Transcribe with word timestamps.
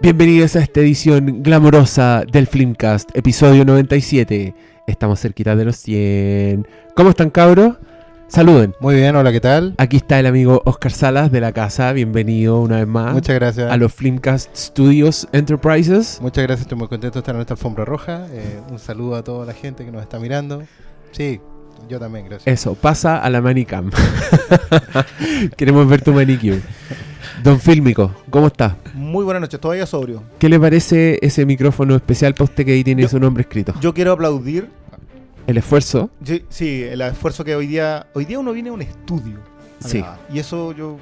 Bienvenidos 0.00 0.56
a 0.56 0.60
esta 0.60 0.80
edición 0.80 1.42
glamorosa 1.42 2.24
del 2.30 2.46
Filmcast, 2.46 3.16
episodio 3.16 3.64
97. 3.64 4.54
Estamos 4.86 5.20
cerquita 5.20 5.56
de 5.56 5.64
los 5.64 5.76
100. 5.76 6.66
¿Cómo 6.94 7.10
están, 7.10 7.30
cabros? 7.30 7.76
Saluden. 8.28 8.74
Muy 8.80 8.96
bien, 8.96 9.16
hola, 9.16 9.32
¿qué 9.32 9.40
tal? 9.40 9.74
Aquí 9.78 9.96
está 9.96 10.18
el 10.20 10.26
amigo 10.26 10.60
Oscar 10.64 10.92
Salas 10.92 11.32
de 11.32 11.40
la 11.40 11.52
casa. 11.52 11.92
Bienvenido 11.92 12.60
una 12.60 12.76
vez 12.78 12.86
más 12.86 13.14
Muchas 13.14 13.36
gracias. 13.36 13.70
a 13.70 13.76
los 13.76 13.92
Filmcast 13.94 14.54
Studios 14.54 15.28
Enterprises. 15.32 16.18
Muchas 16.20 16.44
gracias, 16.44 16.62
estoy 16.66 16.78
muy 16.78 16.88
contento 16.88 17.14
de 17.14 17.20
estar 17.20 17.34
en 17.34 17.40
esta 17.40 17.54
alfombra 17.54 17.84
roja. 17.84 18.26
Eh, 18.30 18.60
un 18.70 18.78
saludo 18.78 19.16
a 19.16 19.22
toda 19.24 19.46
la 19.46 19.54
gente 19.54 19.84
que 19.84 19.92
nos 19.92 20.02
está 20.02 20.18
mirando. 20.18 20.62
Sí, 21.12 21.40
yo 21.88 21.98
también, 21.98 22.26
gracias. 22.28 22.52
Eso, 22.60 22.74
pasa 22.74 23.18
a 23.18 23.30
la 23.30 23.40
Manicam. 23.40 23.90
Queremos 25.56 25.88
ver 25.88 26.02
tu 26.02 26.12
manicure. 26.12 26.60
Don 27.42 27.60
Fílmico, 27.60 28.12
¿cómo 28.30 28.46
está? 28.48 28.76
Muy 28.94 29.24
buenas 29.24 29.40
noches, 29.40 29.60
todavía 29.60 29.86
sobrio. 29.86 30.22
¿Qué 30.38 30.48
le 30.48 30.58
parece 30.58 31.18
ese 31.22 31.44
micrófono 31.46 31.94
especial 31.96 32.34
para 32.34 32.44
usted 32.44 32.64
que 32.64 32.72
ahí 32.72 32.84
tiene 32.84 33.02
Yo- 33.02 33.08
su 33.08 33.20
nombre 33.20 33.42
escrito? 33.42 33.74
Yo 33.80 33.92
quiero 33.94 34.12
aplaudir, 34.12 34.68
El 35.46 35.58
esfuerzo. 35.58 36.10
sí, 36.24 36.44
sí, 36.48 36.82
el 36.82 37.00
esfuerzo 37.02 37.44
que 37.44 37.54
hoy 37.54 37.66
día, 37.66 38.06
hoy 38.14 38.24
día 38.24 38.38
uno 38.38 38.52
viene 38.52 38.70
a 38.70 38.72
un 38.72 38.82
estudio. 38.82 39.38
a 39.84 39.88
Sí. 39.88 39.98
grabar. 39.98 40.18
Y 40.32 40.38
eso 40.38 40.72
yo, 40.72 40.96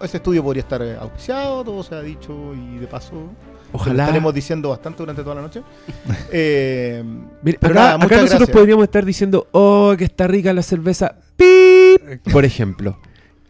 ese 0.00 0.18
estudio 0.18 0.42
podría 0.44 0.62
estar 0.62 0.80
eh, 0.80 0.96
auspiciado, 1.00 1.64
todo 1.64 1.82
se 1.82 1.94
ha 1.96 2.00
dicho 2.00 2.54
y 2.54 2.78
de 2.78 2.86
paso, 2.86 3.28
lo 3.72 3.78
Ojalá. 3.78 4.04
estaremos 4.04 4.32
diciendo 4.34 4.70
bastante 4.70 4.98
durante 4.98 5.22
toda 5.22 5.34
la 5.36 5.42
noche. 5.42 5.62
Eh, 6.32 7.02
pero 7.42 7.56
acá, 7.62 7.74
nada, 7.74 7.88
acá 7.94 7.98
muchas 8.04 8.20
nosotros 8.22 8.38
gracias. 8.40 8.56
podríamos 8.56 8.84
estar 8.84 9.04
diciendo, 9.04 9.46
oh, 9.52 9.94
que 9.96 10.04
está 10.04 10.26
rica 10.26 10.52
la 10.52 10.62
cerveza, 10.62 11.16
¡pip! 11.36 12.20
por 12.32 12.44
ejemplo. 12.44 12.98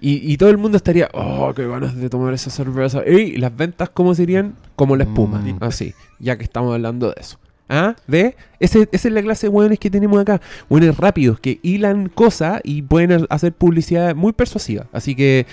Y, 0.01 0.33
y 0.33 0.37
todo 0.37 0.51
el 0.51 0.59
mundo 0.59 0.77
estaría, 0.77 1.09
oh, 1.13 1.53
qué 1.55 1.67
ganas 1.67 1.97
de 1.97 2.09
tomar 2.09 2.33
esa 2.33 2.51
cerveza. 2.51 3.03
Y 3.07 3.37
las 3.39 3.57
ventas, 3.57 3.89
¿cómo 3.91 4.15
serían? 4.15 4.55
Como 4.77 4.95
la 4.97 5.05
espuma, 5.05 5.39
Mm. 5.41 5.57
así, 5.61 5.93
ya 6.21 6.37
que 6.39 6.45
estamos 6.45 6.73
hablando 6.73 7.09
de 7.09 7.15
eso. 7.21 7.39
¿Ah? 7.69 7.95
¿Ve? 8.07 8.35
Ese- 8.61 8.89
esa 8.93 9.09
es 9.09 9.15
la 9.15 9.21
clase 9.23 9.47
de 9.47 9.51
hueones 9.51 9.79
que 9.79 9.91
tenemos 9.91 10.19
acá. 10.21 10.41
Hueones 10.71 10.97
rápidos, 10.97 11.39
que 11.41 11.59
hilan 11.63 12.09
cosas 12.09 12.61
y 12.65 12.81
pueden 12.83 13.27
hacer 13.29 13.53
publicidad 13.53 14.15
muy 14.15 14.33
persuasiva. 14.33 14.87
Así 14.93 15.15
que, 15.15 15.47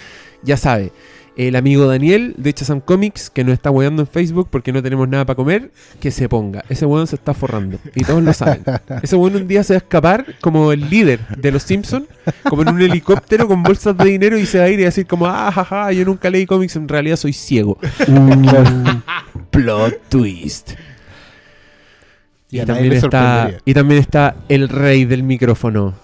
ya 0.43 0.55
sabe. 0.57 0.91
El 1.37 1.57
amigo 1.57 1.85
Daniel 1.85 2.33
de 2.37 2.53
Chazam 2.53 2.79
Comics, 2.79 3.29
que 3.29 3.43
nos 3.43 3.53
está 3.53 3.69
hueando 3.69 4.03
en 4.03 4.07
Facebook 4.07 4.47
porque 4.49 4.71
no 4.71 4.81
tenemos 4.81 5.09
nada 5.09 5.25
para 5.25 5.35
comer, 5.35 5.71
que 5.99 6.09
se 6.09 6.29
ponga. 6.29 6.63
Ese 6.69 6.85
hueón 6.85 7.07
se 7.07 7.17
está 7.17 7.33
forrando. 7.33 7.77
Y 7.93 8.05
todos 8.05 8.23
lo 8.23 8.31
saben. 8.31 8.63
Ese 9.03 9.17
hueón 9.17 9.35
un 9.35 9.47
día 9.47 9.63
se 9.63 9.73
va 9.73 9.75
a 9.75 9.79
escapar 9.79 10.25
como 10.39 10.71
el 10.71 10.89
líder 10.89 11.19
de 11.37 11.51
los 11.51 11.63
Simpsons, 11.63 12.05
como 12.49 12.61
en 12.61 12.69
un 12.69 12.81
helicóptero 12.81 13.49
con 13.49 13.63
bolsas 13.63 13.97
de 13.97 14.05
dinero 14.05 14.37
y 14.37 14.45
se 14.45 14.59
va 14.59 14.65
a 14.65 14.69
ir 14.69 14.79
y 14.79 14.83
decir 14.83 15.07
como, 15.07 15.25
ah, 15.27 15.51
jaja, 15.51 15.91
yo 15.91 16.05
nunca 16.05 16.29
leí 16.29 16.45
cómics, 16.45 16.77
en 16.77 16.87
realidad 16.87 17.17
soy 17.17 17.33
ciego. 17.33 17.77
Uh, 18.07 19.45
plot 19.51 20.01
twist. 20.07 20.71
Y 22.49 22.61
también 22.61 22.93
está, 22.93 23.51
y 23.65 23.73
también 23.73 23.99
está 23.99 24.37
el 24.47 24.69
rey 24.69 25.03
del 25.03 25.23
micrófono. 25.23 25.95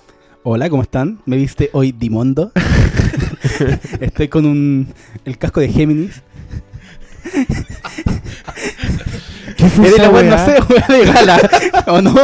Hola, 0.44 0.70
¿cómo 0.70 0.82
están? 0.82 1.20
¿Me 1.26 1.38
viste 1.38 1.70
hoy 1.72 1.94
Dimondo? 1.94 2.52
Estoy 4.00 4.28
con 4.28 4.46
un 4.46 4.88
el 5.26 5.38
casco 5.38 5.60
de 5.60 5.70
Géminis. 5.70 6.22
¿Qué 9.58 9.70
fue 9.70 9.88
esa 9.90 10.04
la 10.04 10.10
wea, 10.10 10.24
no 10.24 10.36
weá? 10.36 10.46
sé, 10.46 10.94
de 10.94 11.06
gala. 11.06 11.40
¿O 11.88 12.02
no? 12.02 12.16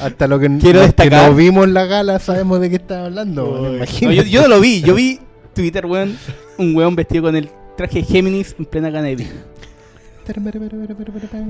Hasta 0.00 0.26
lo 0.26 0.38
que, 0.38 0.46
Quiero 0.58 0.80
los 0.80 0.94
que 0.94 1.02
destacar- 1.04 1.28
no 1.30 1.34
vimos 1.36 1.68
la 1.68 1.84
gala 1.86 2.18
sabemos 2.18 2.60
de 2.60 2.70
qué 2.70 2.76
está 2.76 3.04
hablando. 3.06 3.78
No, 3.78 4.12
yo, 4.12 4.22
yo 4.22 4.42
no 4.42 4.48
lo 4.48 4.60
vi. 4.60 4.80
Yo 4.82 4.94
vi 4.94 5.20
Twitter, 5.54 5.86
weón. 5.86 6.16
Un 6.58 6.74
weón 6.74 6.96
vestido 6.96 7.24
con 7.24 7.36
el 7.36 7.50
traje 7.76 8.00
de 8.00 8.04
Géminis 8.04 8.54
en 8.58 8.64
plena 8.64 8.90
gana 8.90 9.06
de 9.08 9.16
vino. 9.16 9.30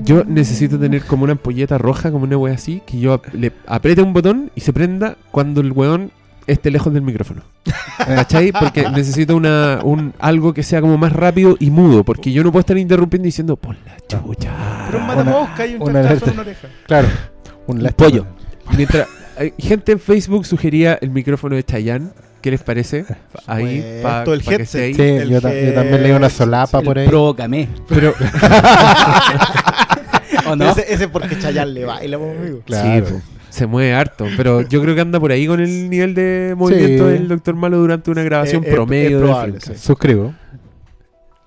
Yo 0.03 0.23
necesito 0.25 0.79
tener 0.79 1.03
como 1.03 1.23
una 1.25 1.33
ampolleta 1.33 1.77
roja, 1.77 2.11
como 2.11 2.23
una 2.25 2.37
wea 2.37 2.55
así, 2.55 2.81
que 2.87 2.99
yo 2.99 3.13
ap- 3.13 3.31
le 3.33 3.51
apriete 3.67 4.01
un 4.01 4.13
botón 4.13 4.49
y 4.55 4.61
se 4.61 4.73
prenda 4.73 5.15
cuando 5.31 5.61
el 5.61 5.71
weón 5.71 6.11
esté 6.47 6.71
lejos 6.71 6.93
del 6.93 7.03
micrófono. 7.03 7.41
¿Cachai? 7.97 8.51
Porque 8.51 8.89
necesito 8.89 9.35
una, 9.35 9.79
un, 9.83 10.13
algo 10.19 10.53
que 10.53 10.63
sea 10.63 10.81
como 10.81 10.97
más 10.97 11.13
rápido 11.13 11.55
y 11.59 11.69
mudo, 11.69 12.03
porque 12.03 12.31
yo 12.31 12.43
no 12.43 12.51
puedo 12.51 12.61
estar 12.61 12.77
interrumpiendo 12.77 13.25
diciendo, 13.25 13.55
por 13.55 13.75
la 13.85 13.95
chucha. 14.07 14.51
pero 14.87 14.99
un 14.99 15.07
matamosca 15.07 15.65
y 15.67 15.75
un 15.75 15.81
una 15.83 16.01
en 16.11 16.19
una 16.31 16.41
oreja. 16.41 16.67
Claro, 16.87 17.07
un 17.67 17.79
pollo. 17.95 18.25
Mientras, 18.75 19.07
hay 19.37 19.53
gente 19.57 19.91
en 19.91 19.99
Facebook 19.99 20.45
sugería 20.45 20.97
el 21.01 21.11
micrófono 21.11 21.55
de 21.55 21.63
Chayanne. 21.63 22.09
¿Qué 22.41 22.51
les 22.51 22.61
parece? 22.61 23.05
Ahí, 23.47 23.79
Pues, 23.81 24.01
para 24.03 24.23
todo 24.25 24.35
el 24.35 24.41
ahí. 24.41 24.47
headset. 24.55 24.95
Sí, 24.97 25.01
El 25.01 25.29
yo, 25.29 25.39
ta- 25.39 25.53
yo 25.53 25.73
también 25.73 26.03
leí 26.03 26.11
una 26.11 26.29
solapa 26.29 26.79
El 26.79 26.85
por 26.85 26.99
ahí. 26.99 27.07
Provócame. 27.07 27.69
Pero, 27.87 28.13
¿O 30.47 30.55
no? 30.55 30.69
Ese, 30.71 30.93
ese 30.93 31.07
porque 31.07 31.37
Chayanne 31.39 31.71
le 31.71 31.85
baila, 31.85 32.17
pues, 32.17 32.37
amigo. 32.37 32.59
Claro. 32.65 33.05
Sí, 33.05 33.13
po, 33.13 33.21
se 33.53 33.67
mueve 33.67 33.93
harto. 33.93 34.25
Pero 34.35 34.61
yo 34.61 34.81
creo 34.81 34.95
que 34.95 35.01
anda 35.01 35.19
por 35.19 35.31
ahí 35.31 35.45
con 35.45 35.59
el 35.59 35.89
nivel 35.89 36.15
de 36.15 36.55
movimiento 36.57 37.05
Sí. 37.07 37.13
del 37.13 37.27
Doctor 37.27 37.55
Malo 37.55 37.77
durante 37.77 38.09
una 38.09 38.23
grabación 38.23 38.63
Eh, 38.63 38.67
eh, 38.69 38.71
promedio 38.71 39.07
es 39.09 39.13
de 39.13 39.19
probable, 39.27 39.59
sí. 39.61 39.73
Suscribo. 39.77 40.33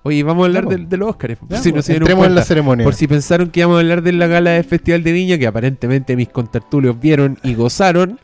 Oye, 0.03 0.23
vamos 0.23 0.43
a 0.43 0.45
hablar 0.47 0.67
del- 0.67 0.87
de, 0.87 0.95
los 0.95 1.09
Oscars. 1.09 1.37
Ya, 1.49 1.57
si 1.57 1.73
no 1.73 1.81
se 1.81 1.91
dieron 1.91 2.05
entremos 2.07 2.27
en 2.27 2.35
la 2.35 2.43
ceremonia. 2.45 2.85
Por 2.85 2.93
si 2.93 3.07
pensaron 3.07 3.49
que 3.49 3.59
íbamos 3.59 3.75
a 3.75 3.79
hablar 3.81 4.01
de 4.03 4.13
la 4.13 4.27
gala 4.27 4.51
del 4.51 4.63
Festival 4.63 5.03
de 5.03 5.11
Viña, 5.11 5.37
que 5.37 5.47
aparentemente 5.47 6.15
mis 6.15 6.29
contertulios 6.29 6.97
vieron 6.97 7.37
y 7.43 7.55
gozaron. 7.55 8.19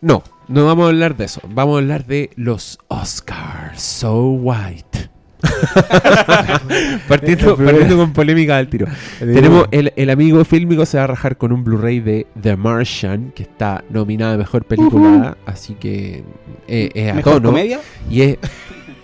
No, 0.00 0.24
no 0.48 0.66
vamos 0.66 0.86
a 0.86 0.88
hablar 0.88 1.16
de 1.16 1.26
eso. 1.26 1.40
Vamos 1.48 1.76
a 1.76 1.78
hablar 1.78 2.04
de 2.06 2.30
los 2.34 2.78
Oscars 2.88 3.80
So 3.80 4.30
White. 4.30 5.09
partiendo, 7.08 7.56
partiendo 7.56 7.96
con 7.96 8.12
polémica 8.12 8.56
al 8.56 8.68
tiro. 8.68 8.86
Tenemos 9.18 9.66
el, 9.70 9.92
el 9.96 10.10
amigo 10.10 10.44
fílmico 10.44 10.86
se 10.86 10.98
va 10.98 11.04
a 11.04 11.06
rajar 11.08 11.36
con 11.36 11.52
un 11.52 11.64
Blu-ray 11.64 12.00
de 12.00 12.26
The 12.40 12.56
Martian, 12.56 13.32
que 13.34 13.42
está 13.44 13.84
nominada 13.90 14.34
a 14.34 14.38
mejor 14.38 14.64
película, 14.64 15.36
así 15.46 15.74
que 15.74 16.24
eh, 16.68 16.90
es 16.94 17.10
a 17.10 17.14
¿Mejor 17.14 17.34
tono. 17.34 17.48
comedia? 17.50 17.80
Y 18.10 18.22
es. 18.22 18.38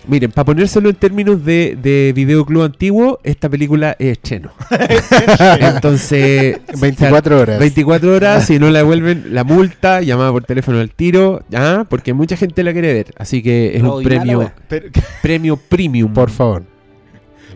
Miren, 0.06 0.30
para 0.30 0.44
ponérselo 0.44 0.88
en 0.88 0.94
términos 0.96 1.44
de, 1.44 1.76
de 1.80 2.12
videoclub 2.14 2.62
antiguo, 2.62 3.18
esta 3.24 3.48
película 3.48 3.96
es 3.98 4.22
cheno. 4.22 4.52
Entonces, 5.60 6.60
24 6.80 7.40
horas. 7.40 7.58
24 7.58 8.14
horas, 8.14 8.46
si 8.46 8.58
no 8.58 8.70
la 8.70 8.80
devuelven, 8.80 9.34
la 9.34 9.42
multa, 9.42 10.02
llamada 10.02 10.30
por 10.30 10.44
teléfono 10.44 10.78
al 10.78 10.90
tiro, 10.90 11.42
¿ah? 11.52 11.84
porque 11.88 12.12
mucha 12.12 12.36
gente 12.36 12.62
la 12.62 12.72
quiere 12.72 12.92
ver. 12.92 13.14
Así 13.18 13.42
que 13.42 13.76
es 13.76 13.82
un 13.82 14.02
premio. 14.02 14.52
Pero, 14.68 14.86
premio 15.22 15.56
premium. 15.56 16.12
Por 16.12 16.30
favor. 16.30 16.62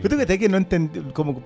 Yo 0.03 0.09
tengo 0.09 0.25
que 0.25 0.39
que 0.39 0.49
no 0.49 0.57
entendí, 0.57 0.99
como 1.13 1.43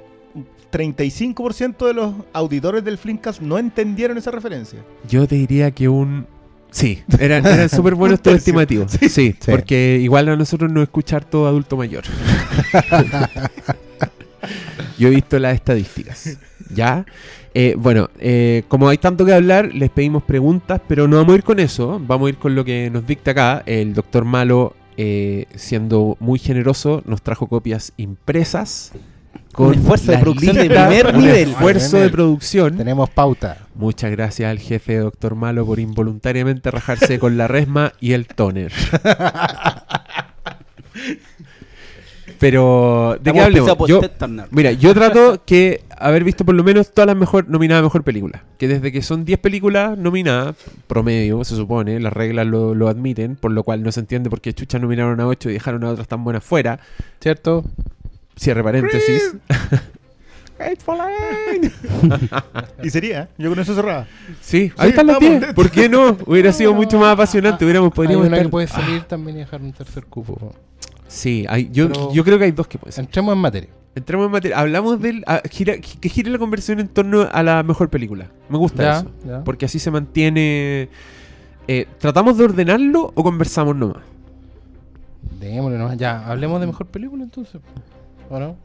35% 0.72 1.87
de 1.87 1.93
los 1.93 2.13
auditores 2.33 2.83
del 2.83 2.97
Flimcast 2.97 3.41
no 3.41 3.57
entendieron 3.57 4.17
esa 4.17 4.31
referencia. 4.31 4.79
Yo 5.07 5.27
te 5.27 5.35
diría 5.35 5.72
que 5.72 5.87
un. 5.87 6.27
Sí, 6.75 7.01
eran, 7.19 7.45
eran 7.45 7.69
súper 7.77 7.95
buenos 7.95 8.17
estos 8.19 8.33
estimativos. 8.35 8.91
Sí, 8.91 9.07
Sí. 9.07 9.33
porque 9.45 9.97
igual 10.01 10.27
a 10.27 10.35
nosotros 10.35 10.69
nos 10.69 10.83
escucha 10.83 11.21
todo 11.21 11.47
adulto 11.47 11.77
mayor. 11.77 12.03
Yo 14.97 15.07
he 15.07 15.11
visto 15.11 15.39
las 15.39 15.55
estadísticas. 15.55 16.37
¿Ya? 16.73 17.05
Eh, 17.53 17.75
bueno, 17.77 18.09
eh, 18.19 18.63
como 18.67 18.89
hay 18.89 18.97
tanto 18.97 19.25
que 19.25 19.33
hablar, 19.33 19.73
les 19.73 19.89
pedimos 19.89 20.23
preguntas, 20.23 20.81
pero 20.85 21.07
no 21.07 21.15
vamos 21.17 21.33
a 21.33 21.37
ir 21.37 21.43
con 21.43 21.59
eso. 21.61 22.01
Vamos 22.05 22.27
a 22.27 22.29
ir 22.29 22.37
con 22.37 22.55
lo 22.55 22.65
que 22.65 22.89
nos 22.89 23.07
dicta 23.07 23.31
acá. 23.31 23.63
El 23.65 23.93
doctor 23.93 24.25
Malo, 24.25 24.75
eh, 24.97 25.45
siendo 25.55 26.17
muy 26.19 26.39
generoso, 26.39 27.01
nos 27.05 27.21
trajo 27.21 27.47
copias 27.47 27.93
impresas. 27.97 28.91
Un 29.57 29.73
esfuerzo 29.73 30.11
de 30.11 30.17
producción 30.17 30.55
de 30.55 30.66
primer 30.66 31.07
un 31.07 31.21
nivel. 31.21 31.49
esfuerzo 31.49 31.97
de 31.97 32.09
producción. 32.09 32.77
Tenemos 32.77 33.09
pauta. 33.09 33.57
Muchas 33.75 34.11
gracias 34.11 34.49
al 34.49 34.59
jefe 34.59 34.93
de 34.93 34.99
Doctor 34.99 35.35
Malo 35.35 35.66
por 35.66 35.79
involuntariamente 35.79 36.71
rajarse 36.71 37.19
con 37.19 37.38
la 37.38 37.47
resma 37.47 37.93
y 37.99 38.13
el 38.13 38.27
toner. 38.27 38.71
Pero, 42.39 43.17
¿de 43.21 43.31
qué 43.31 43.41
hablemos? 43.41 43.88
Yo, 43.88 44.01
mira, 44.51 44.71
yo 44.73 44.93
trato 44.93 45.41
que 45.46 45.84
haber 45.97 46.23
visto 46.23 46.43
por 46.43 46.53
lo 46.53 46.63
menos 46.63 46.91
todas 46.93 47.07
las 47.07 47.16
mejor 47.16 47.47
nominadas 47.49 47.81
a 47.81 47.84
mejor 47.84 48.03
película. 48.03 48.43
Que 48.57 48.67
desde 48.67 48.91
que 48.91 49.02
son 49.02 49.25
10 49.25 49.40
películas 49.40 49.97
nominadas, 49.97 50.55
promedio, 50.87 51.43
se 51.43 51.55
supone, 51.55 51.99
las 51.99 52.13
reglas 52.13 52.46
lo, 52.46 52.75
lo 52.75 52.90
admiten, 52.90 53.35
por 53.35 53.52
lo 53.52 53.63
cual 53.63 53.84
no 53.84 53.91
se 53.91 54.02
entiende 54.02 54.29
por 54.29 54.41
qué 54.41 54.53
Chucha 54.53 54.79
nominaron 54.79 55.19
a 55.22 55.28
8 55.28 55.49
y 55.49 55.53
dejaron 55.53 55.84
a 55.85 55.90
otras 55.90 56.07
tan 56.07 56.23
buenas 56.23 56.43
fuera. 56.43 56.79
¿Cierto? 57.22 57.63
Cierre 58.35 58.64
paréntesis. 58.64 59.35
Y 62.84 62.90
sería, 62.90 63.23
¿eh? 63.23 63.28
yo 63.37 63.49
con 63.49 63.59
eso 63.59 63.76
cerraba. 63.76 64.05
Sí, 64.41 64.70
Sí, 64.70 64.73
ahí 64.78 64.90
están 64.90 65.08
las 65.08 65.17
estamos 65.22 65.41
10. 65.41 65.53
¿Por 65.53 65.70
qué 65.70 65.90
no? 65.90 66.17
Hubiera 66.26 66.52
sido 66.53 66.73
mucho 66.73 66.97
más 66.99 67.14
apasionante. 67.14 67.66
Hubiéramos 67.66 67.91
Hay 67.91 67.96
podríamos 67.96 68.28
una 68.28 68.37
estar... 68.37 68.47
que 68.47 68.52
puede 68.52 68.67
salir 68.67 69.03
también 69.03 69.37
y 69.37 69.40
dejar 69.41 69.61
un 69.61 69.73
tercer 69.73 70.05
cupo. 70.05 70.53
Sí, 71.08 71.46
hay- 71.49 71.70
yo, 71.72 71.87
Pero- 71.90 72.14
yo 72.14 72.23
creo 72.23 72.37
que 72.37 72.46
hay 72.46 72.52
dos 72.52 72.67
que 72.67 72.78
pueden 72.78 72.93
ser. 72.93 73.05
Entremos 73.05 73.34
en 73.34 73.40
materia. 73.40 73.70
Entremos 73.96 74.26
en 74.28 74.32
materia. 74.32 74.59
Hablamos 74.59 75.02
del. 75.02 75.23
a- 75.28 75.41
gira- 75.49 75.79
que 75.79 76.09
gire 76.09 76.29
la 76.31 76.38
conversión 76.38 76.79
en 76.79 76.88
torno 76.88 77.28
a 77.31 77.43
la 77.43 77.64
mejor 77.64 77.90
película. 77.90 78.28
Me 78.49 78.58
gusta 78.58 78.84
Ya, 78.84 78.97
eso. 78.99 79.11
ya. 79.26 79.43
Porque 79.43 79.66
así 79.66 79.79
se 79.79 79.91
mantiene. 79.91 80.90
eh, 81.67 81.85
¿Tratamos 81.99 82.38
de 82.38 82.46
ordenarlo 82.46 83.11
o 83.14 83.23
conversamos 83.23 83.76
nomás? 83.76 84.03
Démosle 85.40 85.78
nomás. 85.78 85.97
Ya, 85.97 86.26
hablemos 86.26 86.59
de 86.61 86.67
mejor 86.67 86.88
película 86.88 87.23
entonces. 87.23 87.61
¿O 88.29 88.39
no? 88.39 88.55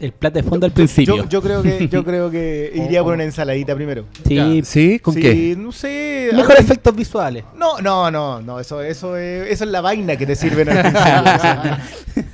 El 0.00 0.10
plata 0.12 0.40
de 0.40 0.48
fondo 0.48 0.66
al 0.66 0.72
principio. 0.72 1.16
Yo, 1.18 1.28
yo 1.28 1.42
creo 1.42 1.62
que 1.62 1.86
yo 1.88 2.02
creo 2.04 2.30
que 2.30 2.72
iría 2.86 3.02
por 3.04 3.14
una 3.14 3.24
ensaladita 3.24 3.74
primero. 3.76 4.06
sí, 4.26 4.34
Ya, 4.34 4.50
¿Sí? 4.64 4.98
¿Con 4.98 5.14
Sí, 5.14 5.20
qué? 5.20 5.54
No 5.56 5.70
sé. 5.70 6.30
mejor 6.32 6.52
algo- 6.56 6.62
efectos 6.62 6.96
visuales. 6.96 7.44
No, 7.56 7.78
no, 7.80 8.10
no, 8.10 8.40
no, 8.42 8.58
eso, 8.58 8.82
eso, 8.82 9.16
es, 9.16 9.50
eso 9.50 9.64
es 9.64 9.70
la 9.70 9.80
vaina 9.80 10.16
que 10.16 10.26
te 10.26 10.34
sirven 10.34 10.68
al 10.70 10.82
principio. 10.82 12.24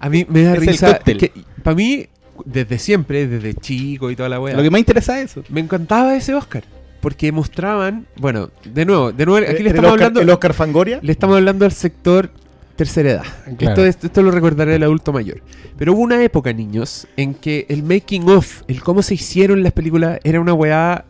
A 0.00 0.08
mí 0.08 0.26
me 0.28 0.42
da 0.42 0.52
Es 0.54 0.58
el 0.58 0.66
risa. 0.66 0.92
cóctel. 0.98 1.30
Para 1.62 1.76
mí, 1.76 2.06
desde 2.44 2.78
siempre, 2.78 3.26
desde 3.26 3.54
chico 3.54 4.10
y 4.10 4.16
toda 4.16 4.28
la 4.28 4.40
wea, 4.40 4.56
Lo 4.56 4.62
que 4.62 4.70
más 4.70 4.80
interesa 4.80 5.20
es 5.20 5.30
eso. 5.30 5.44
me 5.48 5.60
encantaba 5.60 6.14
ese 6.16 6.34
Oscar. 6.34 6.64
Porque 7.00 7.32
mostraban, 7.32 8.06
bueno, 8.16 8.50
de 8.64 8.84
nuevo, 8.84 9.10
de 9.12 9.26
nuevo, 9.26 9.44
aquí 9.46 9.62
le 9.62 9.70
el, 9.70 9.76
estamos 9.76 9.90
Oscar, 9.92 10.06
hablando. 10.06 10.20
el 10.20 10.30
Oscar 10.30 10.54
Fangoria. 10.54 10.98
Le 11.02 11.10
estamos 11.12 11.36
hablando 11.36 11.64
al 11.64 11.72
sector 11.72 12.30
tercera 12.76 13.10
edad. 13.10 13.24
Claro. 13.56 13.84
Esto, 13.84 13.86
es- 13.86 14.04
esto 14.04 14.22
lo 14.22 14.30
recordará 14.30 14.74
el 14.74 14.82
adulto 14.82 15.12
mayor. 15.12 15.40
Pero 15.78 15.92
hubo 15.94 16.02
una 16.02 16.22
época, 16.22 16.52
niños, 16.52 17.06
en 17.16 17.34
que 17.34 17.66
el 17.68 17.82
making 17.82 18.28
of, 18.28 18.62
el 18.68 18.82
cómo 18.82 19.02
se 19.02 19.14
hicieron 19.14 19.62
las 19.62 19.72
películas, 19.72 20.18
era 20.24 20.40
una 20.40 20.54
weá 20.54 21.04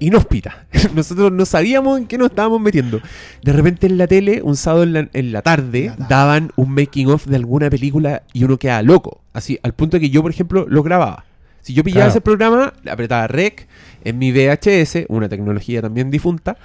inhóspita. 0.00 0.66
Nosotros 0.94 1.32
no 1.32 1.44
sabíamos 1.44 1.98
en 1.98 2.06
qué 2.06 2.18
nos 2.18 2.30
estábamos 2.30 2.60
metiendo. 2.60 3.00
De 3.42 3.52
repente 3.52 3.86
en 3.86 3.98
la 3.98 4.06
tele, 4.06 4.42
un 4.42 4.56
sábado 4.56 4.84
en 4.84 4.92
la, 4.92 5.08
en 5.12 5.32
la 5.32 5.42
tarde, 5.42 5.86
La 5.86 5.96
tarde. 5.96 6.06
daban 6.08 6.52
un 6.56 6.70
making 6.72 7.08
of 7.08 7.26
de 7.26 7.36
alguna 7.36 7.68
película 7.70 8.22
y 8.32 8.44
uno 8.44 8.58
quedaba 8.58 8.82
loco. 8.82 9.22
Así, 9.32 9.58
al 9.62 9.72
punto 9.74 9.96
de 9.96 10.02
que 10.02 10.10
yo, 10.10 10.22
por 10.22 10.30
ejemplo, 10.30 10.66
lo 10.68 10.82
grababa. 10.82 11.24
Si 11.62 11.74
yo 11.74 11.82
pillaba 11.84 12.02
Claro. 12.04 12.10
ese 12.10 12.20
programa, 12.20 12.72
apretaba 12.90 13.26
rec 13.26 13.66
en 14.04 14.18
mi 14.18 14.30
VHS, 14.32 15.06
una 15.08 15.28
tecnología 15.28 15.82
también 15.82 16.10
difunta, 16.10 16.56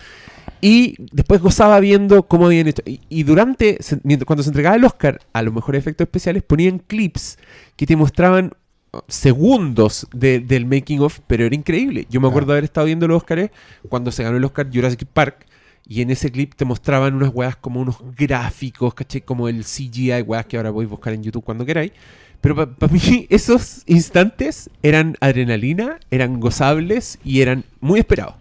y 0.66 0.96
después 1.12 1.42
gozaba 1.42 1.78
viendo 1.82 2.24
cómo 2.24 2.46
habían 2.46 2.68
hecho. 2.70 2.82
Y, 2.86 3.02
y 3.10 3.24
durante, 3.24 3.78
se- 3.82 4.00
cuando 4.26 4.44
se 4.44 4.50
entregaba 4.50 4.78
el 4.78 4.86
Oscar 4.86 5.20
a 5.34 5.42
los 5.42 5.54
mejores 5.54 5.80
efectos 5.80 6.06
especiales, 6.06 6.42
ponían 6.42 6.80
clips 6.80 7.38
que 7.76 7.86
te 7.86 7.98
mostraban 7.98 8.54
uh, 8.94 9.00
segundos 9.10 10.08
de- 10.14 10.40
del 10.40 10.66
making 10.66 11.02
of, 11.02 11.20
pero 11.28 11.46
era 11.46 11.54
increíble. 11.54 12.08
Yo 12.10 12.22
me 12.22 12.30
acuerdo 12.30 12.48
de 12.48 12.60
haber 12.60 12.64
estado 12.64 12.86
viendo 12.88 13.10
los 13.10 13.18
Oscars 13.18 13.50
cuando 13.90 14.10
se 14.10 14.24
ganó 14.24 14.38
el 14.38 14.46
Oscar 14.46 14.70
Jurassic 14.74 15.06
Park. 15.06 15.48
Y 15.86 16.02
en 16.02 16.12
ese 16.12 16.32
clip 16.32 16.54
te 16.56 16.64
mostraban 16.64 17.14
unas 17.14 17.32
weas 17.34 17.58
como 17.58 17.82
unos 17.82 17.98
gráficos, 18.18 18.94
¿cachai? 18.94 19.20
Como 19.20 19.50
el 19.50 19.66
CGI, 19.66 20.22
weas 20.22 20.46
que 20.46 20.56
ahora 20.56 20.72
podéis 20.72 20.90
buscar 20.90 21.12
en 21.14 21.24
YouTube 21.24 21.44
cuando 21.44 21.66
queráis. 21.66 21.92
Pero 22.40 22.56
para 22.56 22.94
mí 22.94 23.28
esos 23.30 23.84
instantes 23.86 24.70
eran 24.82 25.18
adrenalina, 25.20 26.00
eran 26.10 26.40
gozables 26.40 27.20
y 27.26 27.42
eran 27.42 27.66
muy 27.82 28.00
esperados. 28.00 28.36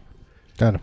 Claro. 0.57 0.81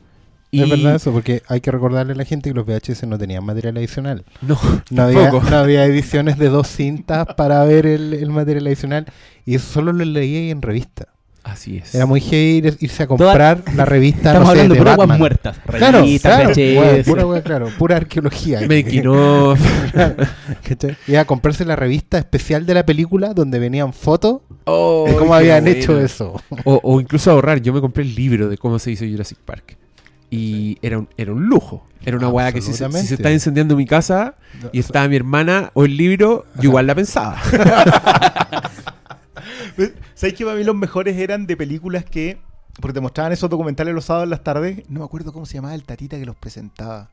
Y 0.52 0.64
Es 0.64 0.70
verdad 0.70 0.96
eso, 0.96 1.12
porque 1.12 1.44
hay 1.48 1.62
que 1.62 1.70
recordarle 1.72 2.14
a 2.14 2.16
la 2.16 2.26
gente 2.26 2.50
que 2.50 2.56
los 2.56 2.66
VHS 2.66 3.04
no 3.08 3.18
tenían 3.20 3.46
material 3.46 3.78
adicional. 3.78 4.24
No, 4.42 4.58
No 4.90 5.04
había, 5.04 5.24
tampoco. 5.30 5.50
no 5.50 5.58
había 5.58 5.86
ediciones 5.86 6.38
de 6.40 6.50
dos 6.50 6.68
cintas 6.68 7.28
para 7.38 7.64
ver 7.66 7.86
el, 7.86 8.14
el 8.16 8.30
material 8.32 8.66
adicional. 8.68 9.06
Y 9.46 9.56
eso 9.56 9.72
solo 9.72 9.94
lo 9.94 10.04
leía 10.06 10.50
en 10.52 10.62
revista. 10.64 11.08
Así 11.44 11.78
es. 11.78 11.96
Era 11.96 12.06
muy 12.06 12.20
heavy 12.20 12.62
ir- 12.68 12.78
irse 12.80 13.04
a 13.04 13.08
comprar 13.08 13.64
la 13.76 13.86
revista 13.86 14.30
Estamos 14.34 14.50
no 14.50 14.54
sé, 14.56 14.62
hablando 14.62 14.76
de 14.76 14.96
Batman. 14.98 15.18
muertas. 15.20 15.58
Claro, 15.66 16.04
claro, 16.22 16.52
wea, 16.56 17.04
pura, 17.04 17.26
wea, 17.26 17.42
claro, 17.44 17.70
pura 17.78 17.96
arqueología. 17.98 18.60
Making 18.68 19.08
of. 19.08 19.60
¿Cachai? 20.68 20.98
Iba 21.08 21.22
a 21.22 21.26
comprarse 21.26 21.64
la 21.66 21.76
revista 21.76 22.18
especial 22.18 22.66
de 22.66 22.74
la 22.74 22.86
película 22.86 23.34
donde 23.34 23.60
venían 23.60 23.94
fotos 23.94 24.42
Oh, 24.66 25.06
de 25.08 25.16
cómo 25.16 25.32
qué 25.32 25.38
habían 25.38 25.68
hecho 25.68 26.00
eso. 26.00 26.40
O, 26.66 26.80
o 26.84 27.02
incluso 27.02 27.32
ahorrar. 27.32 27.62
Yo 27.62 27.74
me 27.74 27.82
compré 27.82 28.04
el 28.04 28.14
libro 28.14 28.50
de 28.50 28.58
cómo 28.58 28.78
se 28.78 28.92
hizo 28.92 29.06
Jurassic 29.06 29.38
Park. 29.40 29.78
Y 30.30 30.78
era 30.82 31.00
un, 31.00 31.10
era 31.18 31.34
un 31.34 31.46
lujo. 31.48 31.86
Era 32.06 32.18
una 32.18 32.30
weá 32.30 32.52
que 32.52 32.62
si 32.62 32.68
se, 32.68 32.74
si 32.74 32.78
se 32.78 32.86
Absolutamente. 32.86 33.14
está 33.16 33.32
incendiando 33.32 33.76
mi 33.76 33.86
casa 33.86 34.36
y 34.72 34.80
estaba 34.80 35.08
mi 35.08 35.16
hermana 35.16 35.72
o 35.74 35.86
el 35.86 35.98
libro, 35.98 36.46
yo 36.56 36.70
igual 36.70 36.88
la 36.88 36.96
pensaba. 36.96 37.42
¿Sabes 40.16 40.34
que 40.34 40.46
para 40.46 40.58
mí 40.58 40.64
los 40.64 40.76
mejores 40.76 41.18
eran 41.18 41.46
de 41.48 41.58
películas 41.58 42.06
que. 42.06 42.38
Porque 42.80 42.94
te 42.94 43.02
mostraban 43.02 43.34
esos 43.34 43.50
documentales 43.50 43.94
los 43.94 44.06
sábados 44.06 44.26
en 44.26 44.30
las 44.30 44.44
tardes. 44.44 44.84
No 44.90 45.00
me 45.00 45.06
acuerdo 45.06 45.34
cómo 45.34 45.46
se 45.46 45.56
llamaba 45.56 45.76
el 45.76 45.84
tatita 45.84 46.18
que 46.18 46.26
los 46.26 46.36
presentaba. 46.38 47.10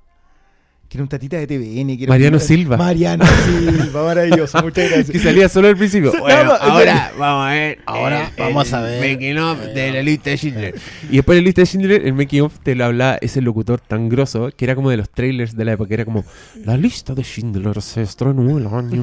Que 0.88 0.98
era 0.98 1.02
un 1.02 1.08
tatita 1.08 1.36
de 1.36 1.46
TVN. 1.48 1.96
Que 1.96 2.04
era 2.04 2.10
Mariano 2.12 2.36
un- 2.36 2.40
Silva. 2.42 2.76
Mariano 2.76 3.24
Silva, 3.26 4.04
maravilloso. 4.04 4.62
Muchas 4.62 4.84
gracias. 4.90 5.10
que 5.10 5.18
salía 5.18 5.48
solo 5.48 5.66
al 5.68 5.76
principio. 5.76 6.12
Bueno, 6.20 6.52
ahora 6.60 7.12
vamos 7.18 7.46
a 7.48 7.50
ver. 7.50 7.78
Ahora 7.86 8.26
el- 8.28 8.32
vamos 8.38 8.72
a 8.72 8.80
ver. 8.82 9.12
Making 9.14 9.38
of 9.38 9.58
de 9.74 9.90
la 9.92 10.02
lista 10.02 10.30
de 10.30 10.36
Schindler. 10.36 10.74
Y 11.10 11.16
después 11.16 11.36
de 11.36 11.42
la 11.42 11.46
lista 11.46 11.62
de 11.62 11.66
Schindler, 11.66 12.06
el 12.06 12.12
making 12.14 12.42
of 12.42 12.58
te 12.62 12.74
lo 12.76 12.84
hablaba 12.84 13.18
ese 13.20 13.40
locutor 13.40 13.80
tan 13.80 14.08
grosso 14.08 14.50
que 14.56 14.64
era 14.64 14.74
como 14.76 14.90
de 14.90 14.96
los 14.98 15.10
trailers 15.10 15.56
de 15.56 15.64
la 15.64 15.72
época. 15.72 15.92
Era 15.94 16.04
como: 16.04 16.24
La 16.64 16.76
lista 16.76 17.14
de 17.14 17.22
Schindler 17.24 17.82
se 17.82 18.02
estrenó 18.02 18.56
el 18.56 18.66
año. 18.68 19.02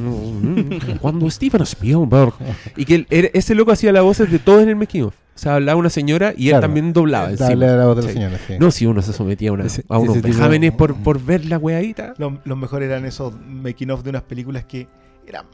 cuando 1.02 1.30
Steven 1.30 1.62
Spielberg. 1.64 2.34
Y 2.78 2.86
que 2.86 3.06
ese 3.34 3.56
loco 3.56 3.72
hacía 3.74 3.92
las 3.92 4.04
voces 4.04 4.32
de 4.32 4.40
todos 4.40 4.64
en 4.64 4.70
el 4.70 4.76
making 4.78 5.04
of. 5.04 5.16
O 5.36 5.40
sea, 5.40 5.56
hablaba 5.56 5.80
una 5.80 5.90
señora 5.90 6.34
y 6.38 6.46
él 6.46 6.52
Claro. 6.52 6.62
también 6.68 6.94
doblaba. 6.94 7.28
a 7.28 7.56
la 7.56 7.88
otra 7.90 8.04
Sí. 8.04 8.14
señora, 8.14 8.38
sí. 8.48 8.54
No, 8.60 8.70
si 8.72 8.86
uno 8.86 9.02
se 9.02 9.14
sometía 9.14 9.50
a, 9.50 9.54
una- 9.54 9.66
Ese- 9.66 9.84
a 9.90 9.98
unos 9.98 10.16
tipo- 10.16 10.28
vejámenes 10.28 10.72
por, 10.74 10.96
por 11.02 11.20
ver 11.24 11.46
la 11.46 11.58
weadita. 11.58 12.14
Los, 12.18 12.34
los 12.46 12.58
mejores 12.58 12.88
eran 12.90 13.06
esos 13.06 13.34
making 13.48 13.90
of 13.92 14.04
de 14.04 14.12
unas 14.12 14.22
películas 14.24 14.66
que 14.66 14.88
eran 15.26 15.46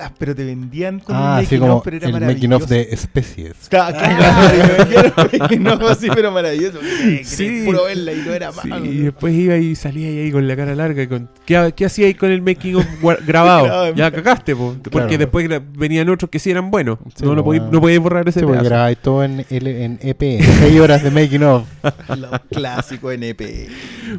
malas, 0.00 0.12
pero 0.18 0.34
te 0.34 0.44
vendían 0.44 1.00
con 1.00 1.16
un 1.16 1.22
Ah, 1.22 1.30
making 1.36 1.46
así 1.46 1.58
como 1.58 1.76
of, 1.76 1.84
pero 1.84 1.96
era 1.96 2.08
el 2.08 2.20
making 2.24 2.52
of 2.52 2.66
de 2.66 2.88
especies. 2.90 3.54
Claro, 3.68 3.96
un 3.98 5.38
making 5.40 5.66
of 5.68 5.82
así, 5.90 6.08
pero 6.14 6.30
maravilloso. 6.32 6.78
Sí, 7.00 7.24
Sí. 7.24 7.62
puro 7.64 7.84
verla 7.84 8.12
y 8.12 8.16
no 8.24 8.32
era 8.32 8.52
Sí, 8.52 8.68
malo. 8.68 8.84
y 8.86 8.98
después 8.98 9.34
iba 9.34 9.56
y 9.56 9.74
salía 9.74 10.08
ahí 10.08 10.30
con 10.30 10.46
la 10.46 10.56
cara 10.56 10.74
larga. 10.74 11.02
y 11.02 11.06
Con, 11.06 11.28
¿qué, 11.46 11.72
qué 11.76 11.86
hacía 11.86 12.06
ahí 12.06 12.14
con 12.14 12.30
el 12.30 12.42
making 12.42 12.76
of 12.76 12.86
grabado? 13.26 13.94
Ya 13.94 14.10
cagaste, 14.10 14.54
po, 14.56 14.76
porque 14.82 14.90
Claro. 14.90 15.18
después 15.18 15.48
venían 15.76 16.08
otros 16.08 16.30
que 16.30 16.38
sí 16.38 16.50
eran 16.50 16.70
buenos. 16.70 16.98
Sí, 17.14 17.24
no, 17.24 17.34
lo 17.34 17.42
no 17.42 17.80
podíais 17.80 18.00
borrar 18.00 18.28
ese 18.28 18.40
Sí, 18.40 18.46
grabáis 18.46 18.98
todo 18.98 19.24
en, 19.24 19.44
L- 19.50 19.84
en 19.84 19.98
EP, 20.02 20.40
6 20.42 20.80
horas 20.80 21.02
de 21.02 21.10
making 21.10 21.42
of. 21.42 21.64
Los 22.16 22.40
clásicos 22.50 23.14
NP. 23.14 23.68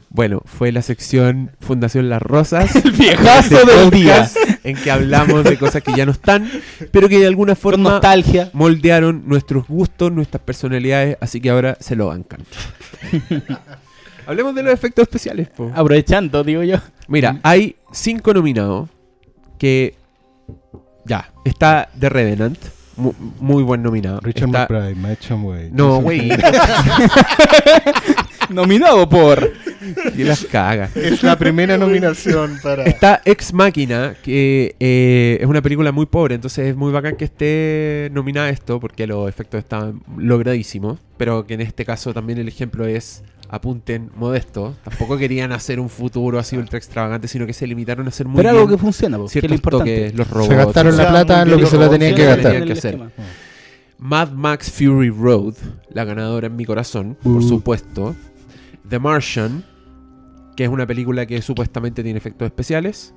Bueno, 0.09 0.41
fue 0.45 0.71
la 0.71 0.81
sección 0.81 1.51
Fundación 1.59 2.09
Las 2.09 2.21
Rosas. 2.21 2.75
el 2.75 2.91
viejazo 2.91 3.65
del 3.65 3.89
día. 3.89 4.29
En 4.63 4.75
que 4.77 4.91
hablamos 4.91 5.43
de 5.43 5.57
cosas 5.57 5.81
que 5.81 5.93
ya 5.95 6.05
no 6.05 6.11
están, 6.11 6.47
pero 6.91 7.09
que 7.09 7.19
de 7.19 7.27
alguna 7.27 7.55
Con 7.55 7.61
forma 7.61 7.89
nostalgia. 7.91 8.49
moldearon 8.53 9.23
nuestros 9.27 9.67
gustos, 9.67 10.11
nuestras 10.11 10.41
personalidades, 10.43 11.17
así 11.19 11.41
que 11.41 11.49
ahora 11.49 11.77
se 11.79 11.95
lo 11.95 12.07
bancan. 12.07 12.41
Hablemos 14.27 14.53
de 14.53 14.63
los 14.63 14.73
efectos 14.73 15.03
especiales, 15.03 15.49
po. 15.49 15.71
Aprovechando, 15.73 16.43
digo 16.43 16.63
yo. 16.63 16.77
Mira, 17.07 17.39
hay 17.43 17.75
cinco 17.91 18.33
nominados 18.33 18.89
que. 19.57 19.95
Ya, 21.05 21.31
está 21.43 21.89
The 21.99 22.09
Revenant, 22.09 22.59
mu- 22.95 23.13
muy 23.39 23.63
buen 23.63 23.81
nominado. 23.81 24.19
Richard 24.21 24.49
Está- 24.49 24.67
McBride, 24.69 24.95
Matcham 24.95 25.43
Wade. 25.45 25.69
No, 25.73 25.99
güey, 26.01 26.29
Nominado 28.53 29.07
por. 29.09 29.51
y 30.17 30.23
las 30.23 30.45
caga. 30.45 30.89
Es 30.95 31.23
la 31.23 31.37
primera 31.37 31.77
nominación 31.77 32.59
para. 32.61 32.83
Está 32.83 33.21
Ex 33.25 33.53
Máquina, 33.53 34.15
que 34.23 34.75
eh, 34.79 35.37
es 35.41 35.47
una 35.47 35.61
película 35.61 35.91
muy 35.91 36.05
pobre, 36.05 36.35
entonces 36.35 36.67
es 36.67 36.75
muy 36.75 36.91
bacán 36.91 37.15
que 37.15 37.25
esté 37.25 38.09
nominada 38.13 38.47
a 38.47 38.49
esto, 38.51 38.79
porque 38.79 39.07
los 39.07 39.27
efectos 39.29 39.59
estaban 39.59 40.01
logradísimos, 40.17 40.99
pero 41.17 41.45
que 41.45 41.53
en 41.55 41.61
este 41.61 41.85
caso 41.85 42.13
también 42.13 42.39
el 42.39 42.47
ejemplo 42.47 42.85
es 42.85 43.23
apunten 43.49 44.11
modesto. 44.15 44.75
Tampoco 44.83 45.17
querían 45.17 45.51
hacer 45.51 45.79
un 45.79 45.89
futuro 45.89 46.39
así 46.39 46.55
ultra 46.55 46.77
extravagante, 46.77 47.27
sino 47.27 47.45
que 47.45 47.51
se 47.53 47.67
limitaron 47.67 48.05
a 48.05 48.09
hacer 48.09 48.25
muy 48.25 48.37
Pero 48.37 48.49
algo 48.51 48.61
que 48.63 48.67
bien 48.69 48.79
funciona, 48.79 49.17
po, 49.17 49.27
que 49.27 49.39
es 49.39 49.43
importante. 49.51 50.13
los 50.15 50.29
robots. 50.29 50.47
Se 50.49 50.55
gastaron 50.55 50.95
la 50.97 51.09
plata 51.09 51.41
en 51.41 51.49
lo 51.49 51.57
bien 51.57 51.65
que 51.67 51.71
se 51.71 51.77
la 51.77 51.89
tenían 51.89 52.15
que 52.15 52.25
gastar. 52.25 52.51
tenían 52.53 52.65
que 52.67 52.73
hacer. 52.73 52.99
Mad 53.99 54.31
Max 54.31 54.71
Fury 54.71 55.09
Road, 55.09 55.53
la 55.93 56.05
ganadora 56.05 56.47
en 56.47 56.55
mi 56.55 56.65
corazón, 56.65 57.17
por 57.21 57.33
Uh. 57.33 57.41
supuesto. 57.41 58.15
The 58.91 58.99
Martian, 58.99 59.63
que 60.57 60.65
es 60.65 60.69
una 60.69 60.85
película 60.85 61.25
que 61.25 61.41
supuestamente 61.41 62.03
tiene 62.03 62.17
efectos 62.17 62.45
especiales. 62.45 63.13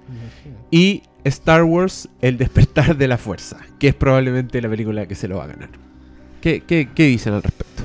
Y 0.71 1.03
Star 1.25 1.65
Wars, 1.65 2.09
El 2.23 2.39
despertar 2.39 2.97
de 2.97 3.09
la 3.09 3.19
fuerza, 3.19 3.59
que 3.81 3.89
es 3.89 3.95
probablemente 3.95 4.63
la 4.63 4.69
película 4.71 5.07
que 5.07 5.17
se 5.17 5.27
lo 5.27 5.39
va 5.39 5.45
a 5.45 5.49
ganar. 5.49 5.71
¿Qué, 6.41 6.61
qué, 6.61 6.89
qué 6.95 7.07
dicen 7.07 7.35
al 7.35 7.43
respecto? 7.43 7.83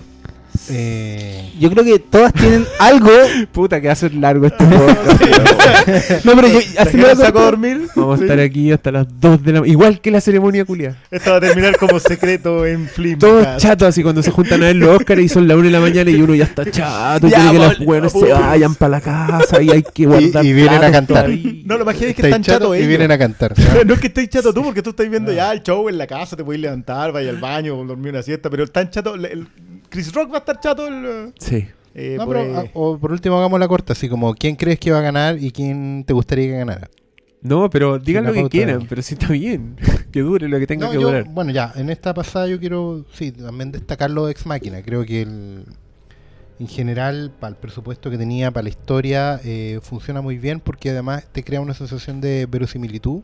Eh, 0.72 1.51
Yo 1.60 1.70
creo 1.72 1.84
que 1.84 2.00
todas 2.00 2.34
tienen 2.34 2.65
algo. 2.79 3.10
Puta, 3.51 3.79
que 3.82 3.88
va 3.88 3.94
a 3.94 3.96
ser 3.96 4.13
largo 4.13 4.46
este 4.46 4.63
podcast. 4.65 6.25
No, 6.25 6.36
pero 6.36 6.48
yo 6.48 6.60
¿Hasta 6.60 6.82
así 6.84 6.98
me 6.98 7.03
la 7.03 7.13
lo 7.13 7.15
saco 7.22 7.39
a 7.39 7.44
dormir? 7.46 7.88
Vamos 7.96 8.20
a 8.20 8.24
estar 8.24 8.39
aquí 8.39 8.72
hasta 8.72 8.91
las 8.91 9.08
2 9.20 9.44
de 9.44 9.51
la 9.53 9.68
Igual 9.68 10.01
que 10.01 10.12
la 10.12 10.22
ceremonia 10.22 10.65
culia. 10.65 10.96
Esto 11.12 11.32
va 11.32 11.38
a 11.38 11.41
terminar 11.41 11.77
como 11.77 12.00
secreto 12.00 12.65
en 12.65 12.88
Flimcast. 12.88 13.20
Todos 13.22 13.58
chatos 13.58 13.88
así 13.89 14.03
cuando 14.03 14.22
se 14.24 14.32
juntan 14.32 14.62
a 14.63 14.68
ver 14.68 14.75
los 14.75 14.98
Oscars 15.00 15.22
y 15.22 15.29
son 15.29 15.48
las 15.48 15.56
1 15.58 15.65
de 15.65 15.72
la 15.72 15.79
mañana 15.79 16.10
y 16.12 16.22
uno 16.22 16.36
ya 16.36 16.44
está 16.46 16.70
chato 16.70 17.27
y 17.27 17.32
Ya, 17.32 17.38
quiere 17.38 17.51
que 17.53 17.60
las 17.60 17.79
buenas 17.79 18.12
se 18.12 18.32
vayan 18.32 18.75
para 18.75 18.89
la 18.91 19.01
casa 19.01 19.62
y 19.62 19.70
hay 19.72 19.84
que 19.84 20.06
guardar 20.06 20.46
y 20.46 20.53
vienen 20.53 20.84
a 20.84 20.91
cantar. 20.91 21.25
todavía. 21.25 21.53
No, 21.65 21.77
lo 21.77 21.86
más 21.86 21.96
es 22.01 22.15
que 22.15 22.22
están 22.22 22.41
chatos 22.44 22.60
chatos 22.62 22.75
y 22.75 22.79
ellos. 22.79 22.88
vienen 22.89 23.12
a 23.12 23.18
cantar. 23.18 23.53
No 23.86 23.94
es 23.94 24.00
que 24.00 24.08
estés 24.08 24.29
chato 24.29 24.53
tú, 24.53 24.63
porque 24.63 24.82
tú 24.82 24.91
estás 24.91 25.10
viendo 25.10 25.32
ya 25.32 25.51
el 25.51 25.63
show 25.63 25.88
en 25.89 25.98
la 25.98 26.06
casa, 26.08 26.36
te 26.36 26.44
puedes 26.44 26.62
levantar, 26.62 27.12
vaya 27.12 27.29
al 27.29 27.38
baño, 27.38 27.75
dormir 27.86 28.12
una 28.13 28.22
siesta, 28.22 28.50
pero 28.50 28.68
tan 28.68 28.89
chato, 28.89 29.15
el- 29.15 29.25
el- 29.25 29.48
Chris 29.89 30.13
Rock 30.13 30.31
va 30.31 30.36
a 30.36 30.39
estar 30.39 30.60
chato 30.60 30.88
el, 30.88 31.34
Sí. 31.39 31.67
eh, 31.96 32.15
No, 32.17 32.25
por, 32.25 32.36
pero, 32.38 32.50
eh, 32.50 32.55
ah, 32.58 32.72
o 32.74 32.98
por 32.98 33.12
último 33.12 33.38
hagamos 33.38 33.60
la 33.60 33.67
corta, 33.67 33.93
así 33.93 34.08
como 34.10 34.34
quién 34.36 34.55
crees 34.55 34.79
que 34.79 34.91
va 34.91 35.00
a 35.00 35.01
ganar 35.01 35.38
y 35.41 35.51
quién 35.51 36.03
te 36.05 36.13
gustaría 36.13 36.46
que 36.48 36.58
ganara. 36.58 36.89
No, 37.41 37.69
pero 37.69 38.00
digan 38.00 38.25
lo 38.25 38.34
que 38.34 38.50
quieran, 38.50 38.86
pero 38.89 39.01
sí 39.01 39.13
está 39.13 39.27
bien. 39.29 39.77
que 40.12 40.19
dure 40.22 40.48
lo 40.50 40.60
que 40.60 40.67
tenga 40.67 40.88
No, 40.88 40.91
que 40.91 41.00
yo- 41.00 41.08
durar. 41.08 41.24
bueno, 41.29 41.51
ya, 41.51 41.72
en 41.75 41.89
esta 41.89 42.13
pasada 42.13 42.48
yo 42.48 42.60
quiero, 42.60 43.05
sí, 43.13 43.31
también 43.31 43.72
destacar 43.72 44.12
lo 44.12 44.25
de 44.25 44.31
Ex 44.34 44.46
Máquina. 44.46 44.81
Creo 44.81 45.05
que 45.05 45.22
el, 45.22 45.63
en 46.60 46.67
general, 46.67 47.31
para 47.39 47.51
el 47.51 47.55
presupuesto 47.55 48.10
que 48.12 48.17
tenía, 48.17 48.51
para 48.51 48.63
la 48.63 48.69
historia, 48.69 49.39
eh, 49.46 49.79
funciona 49.81 50.19
muy 50.22 50.38
bien 50.38 50.60
porque 50.60 50.89
además 50.89 51.25
te 51.31 51.43
crea 51.46 51.62
una 51.62 51.74
sensación 51.74 52.19
de 52.19 52.46
verosimilitud 52.46 53.22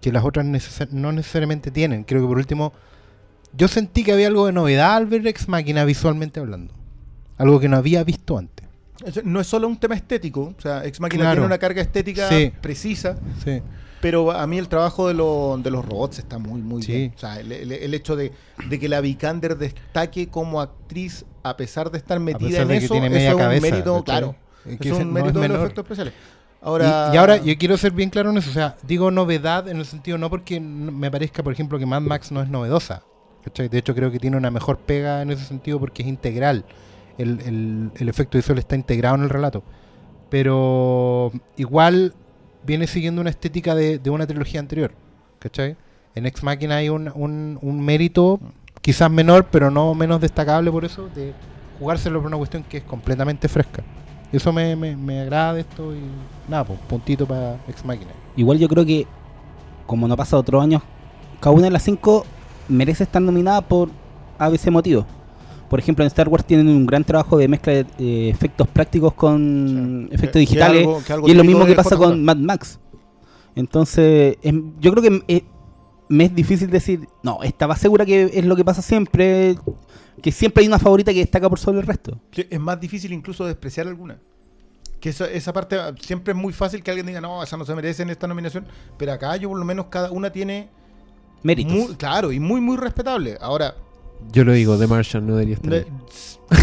que 0.00 0.12
las 0.12 0.24
otras 0.24 0.46
necesar- 0.46 0.92
no 0.92 1.10
necesariamente 1.10 1.72
tienen. 1.72 2.04
Creo 2.04 2.22
que 2.22 2.28
por 2.28 2.36
último, 2.38 2.72
yo 3.52 3.68
sentí 3.68 4.04
que 4.04 4.12
había 4.12 4.26
algo 4.28 4.46
de 4.46 4.52
novedad 4.52 4.96
al 4.96 5.06
ver 5.06 5.26
Ex 5.26 5.48
Máquina 5.48 5.84
visualmente 5.84 6.40
hablando. 6.40 6.74
Algo 7.36 7.60
que 7.60 7.68
no 7.68 7.76
había 7.76 8.02
visto 8.04 8.36
antes. 8.38 8.66
No 9.24 9.40
es 9.40 9.46
solo 9.46 9.68
un 9.68 9.78
tema 9.78 9.94
estético, 9.94 10.54
o 10.58 10.60
sea, 10.60 10.84
Ex 10.84 11.00
Machina 11.00 11.22
Claro. 11.22 11.34
tiene 11.36 11.46
una 11.46 11.58
carga 11.58 11.80
estética 11.80 12.28
Sí. 12.28 12.52
precisa, 12.60 13.16
Sí. 13.44 13.62
pero 14.00 14.32
a 14.32 14.44
mí 14.48 14.58
el 14.58 14.66
trabajo 14.68 15.06
de, 15.06 15.14
lo- 15.14 15.56
de 15.62 15.70
los 15.70 15.84
robots 15.84 16.18
está 16.18 16.38
muy, 16.38 16.60
muy 16.62 16.82
Sí. 16.82 16.92
bien. 16.92 17.12
O 17.14 17.18
sea, 17.18 17.38
el, 17.38 17.52
el- 17.52 17.70
el 17.72 17.94
hecho 17.94 18.16
de, 18.16 18.32
de 18.68 18.78
que 18.80 18.88
la 18.88 19.00
Vikander 19.00 19.56
destaque 19.56 20.26
como 20.28 20.60
actriz 20.60 21.24
a 21.44 21.56
pesar 21.56 21.92
de 21.92 21.98
estar 21.98 22.18
metida 22.18 22.62
en 22.62 22.68
de 22.68 22.76
eso, 22.78 22.94
tiene 22.94 23.06
eso 23.06 23.14
media 23.14 23.28
es 23.30 23.56
un 23.56 23.62
mérito, 23.62 24.02
claro. 24.04 24.34
Es 24.66 24.78
que 24.78 24.92
un 24.92 24.98
no 24.98 25.12
mérito 25.12 25.38
es 25.38 25.42
de 25.42 25.48
los 25.48 25.58
efectos 25.62 25.84
especiales. 25.84 26.14
Ahora, 26.60 27.10
Y, 27.12 27.14
y 27.14 27.18
ahora 27.18 27.36
yo 27.36 27.56
quiero 27.56 27.76
ser 27.76 27.92
bien 27.92 28.10
claro 28.10 28.30
en 28.30 28.38
eso. 28.38 28.50
O 28.50 28.52
sea, 28.52 28.76
digo 28.82 29.12
novedad 29.12 29.68
en 29.68 29.76
el 29.78 29.86
sentido 29.86 30.18
no 30.18 30.28
porque 30.28 30.58
me 30.58 31.08
parezca, 31.08 31.44
por 31.44 31.52
ejemplo, 31.52 31.78
que 31.78 31.86
Mad 31.86 32.02
Max 32.02 32.32
no 32.32 32.42
es 32.42 32.48
novedosa. 32.48 33.04
¿Cachai? 33.44 33.68
De 33.68 33.78
hecho, 33.78 33.94
creo 33.94 34.10
que 34.10 34.18
tiene 34.18 34.36
una 34.36 34.50
mejor 34.50 34.78
pega 34.78 35.22
en 35.22 35.30
ese 35.30 35.44
sentido 35.44 35.78
porque 35.80 36.02
es 36.02 36.08
integral. 36.08 36.64
El, 37.18 37.40
el- 37.42 37.90
el 37.96 38.08
efecto 38.08 38.38
visual 38.38 38.58
está 38.58 38.76
integrado 38.76 39.16
en 39.16 39.22
el 39.22 39.30
relato. 39.30 39.62
Pero 40.28 41.32
igual 41.56 42.14
viene 42.64 42.86
siguiendo 42.86 43.20
una 43.20 43.30
estética 43.30 43.74
de, 43.74 43.98
de 43.98 44.10
una 44.10 44.26
trilogía 44.26 44.60
anterior. 44.60 44.92
¿Cachai? 45.38 45.76
En 46.14 46.26
Ex 46.26 46.42
Machina 46.42 46.76
hay 46.76 46.88
un, 46.88 47.10
un- 47.14 47.80
mérito, 47.80 48.40
quizás 48.82 49.10
menor, 49.10 49.46
pero 49.50 49.70
no 49.70 49.94
menos 49.94 50.20
destacable 50.20 50.70
por 50.70 50.84
eso, 50.84 51.08
de 51.14 51.32
jugárselo 51.78 52.18
por 52.20 52.26
una 52.26 52.36
cuestión 52.36 52.64
que 52.64 52.78
es 52.78 52.82
completamente 52.84 53.48
fresca. 53.48 53.82
Eso 54.32 54.52
me, 54.52 54.74
me, 54.76 54.96
me 54.96 55.20
agrada 55.20 55.54
de 55.54 55.60
esto 55.60 55.94
y 55.94 56.00
nada, 56.48 56.64
pues 56.64 56.78
puntito 56.88 57.24
para 57.26 57.56
Ex 57.68 57.84
Machina. 57.84 58.10
Igual 58.36 58.58
yo 58.58 58.68
creo 58.68 58.84
que, 58.84 59.06
como 59.86 60.06
no 60.08 60.16
pasa 60.16 60.36
otros 60.36 60.62
años, 60.62 60.82
cada 61.40 61.54
una 61.54 61.64
de 61.64 61.70
las 61.70 61.82
cinco 61.84 62.26
merece 62.68 63.04
estar 63.04 63.20
nominada 63.22 63.60
por 63.62 63.88
ABC 64.38 64.70
motivos. 64.70 65.04
Por 65.68 65.78
ejemplo, 65.78 66.02
en 66.04 66.06
Star 66.06 66.28
Wars 66.28 66.44
tienen 66.46 66.68
un 66.68 66.86
gran 66.86 67.04
trabajo 67.04 67.36
de 67.36 67.46
mezcla 67.48 67.72
de 67.74 67.86
eh, 67.98 68.30
efectos 68.30 68.66
prácticos 68.68 69.12
con 69.14 70.06
Sí. 70.08 70.14
efectos 70.14 70.32
Que- 70.32 70.32
que 70.32 70.38
digitales. 70.40 70.86
algo- 70.86 71.02
que 71.04 71.12
algo 71.12 71.28
y 71.28 71.30
es 71.32 71.36
lo 71.36 71.44
mismo 71.44 71.66
que 71.66 71.74
pasa 71.74 71.90
4K. 71.96 71.98
con 72.10 72.24
Mad 72.24 72.36
Max. 72.38 72.78
Entonces, 73.54 74.36
em, 74.42 74.72
yo 74.80 74.92
creo 74.94 75.02
que 75.02 75.22
eh, 75.28 75.44
me 76.08 76.24
es 76.24 76.34
difícil 76.34 76.70
decir, 76.70 77.06
no, 77.22 77.42
estaba 77.42 77.76
segura 77.76 78.06
que 78.06 78.30
es 78.32 78.44
lo 78.44 78.56
que 78.56 78.64
pasa 78.64 78.80
siempre, 78.82 79.56
que 80.22 80.32
siempre 80.32 80.62
hay 80.62 80.68
una 80.68 80.78
favorita 80.78 81.12
que 81.12 81.18
destaca 81.18 81.48
por 81.50 81.58
sobre 81.58 81.80
el 81.80 81.86
resto. 81.86 82.18
Sí, 82.32 82.46
es 82.48 82.60
más 82.60 82.80
difícil 82.80 83.12
incluso 83.12 83.44
despreciar 83.44 83.86
alguna. 83.88 84.18
Que 85.00 85.10
esa, 85.10 85.26
esa 85.30 85.52
parte 85.52 85.76
ah, 85.76 85.94
siempre 86.00 86.32
es 86.32 86.38
muy 86.38 86.52
fácil 86.52 86.82
que 86.82 86.90
alguien 86.90 87.06
diga, 87.06 87.20
no, 87.20 87.42
esa 87.42 87.56
no 87.56 87.64
se 87.64 87.74
merece 87.74 88.02
en 88.02 88.10
esta 88.10 88.26
nominación. 88.26 88.64
Pero 88.96 89.12
acá 89.12 89.36
yo 89.36 89.48
por 89.48 89.58
lo 89.58 89.64
menos 89.64 89.86
cada 89.90 90.10
una 90.10 90.30
tiene... 90.30 90.68
Méritos. 91.42 91.72
muy- 91.72 91.94
claro, 91.96 92.32
y 92.32 92.40
muy, 92.40 92.60
muy 92.60 92.76
respetable. 92.76 93.36
Ahora, 93.40 93.74
Yo 94.32 94.44
lo 94.44 94.52
digo, 94.52 94.76
The 94.76 94.86
Martian 94.86 95.26
no 95.26 95.34
debería 95.36 95.54
estar. 95.54 95.70
de- 95.70 95.86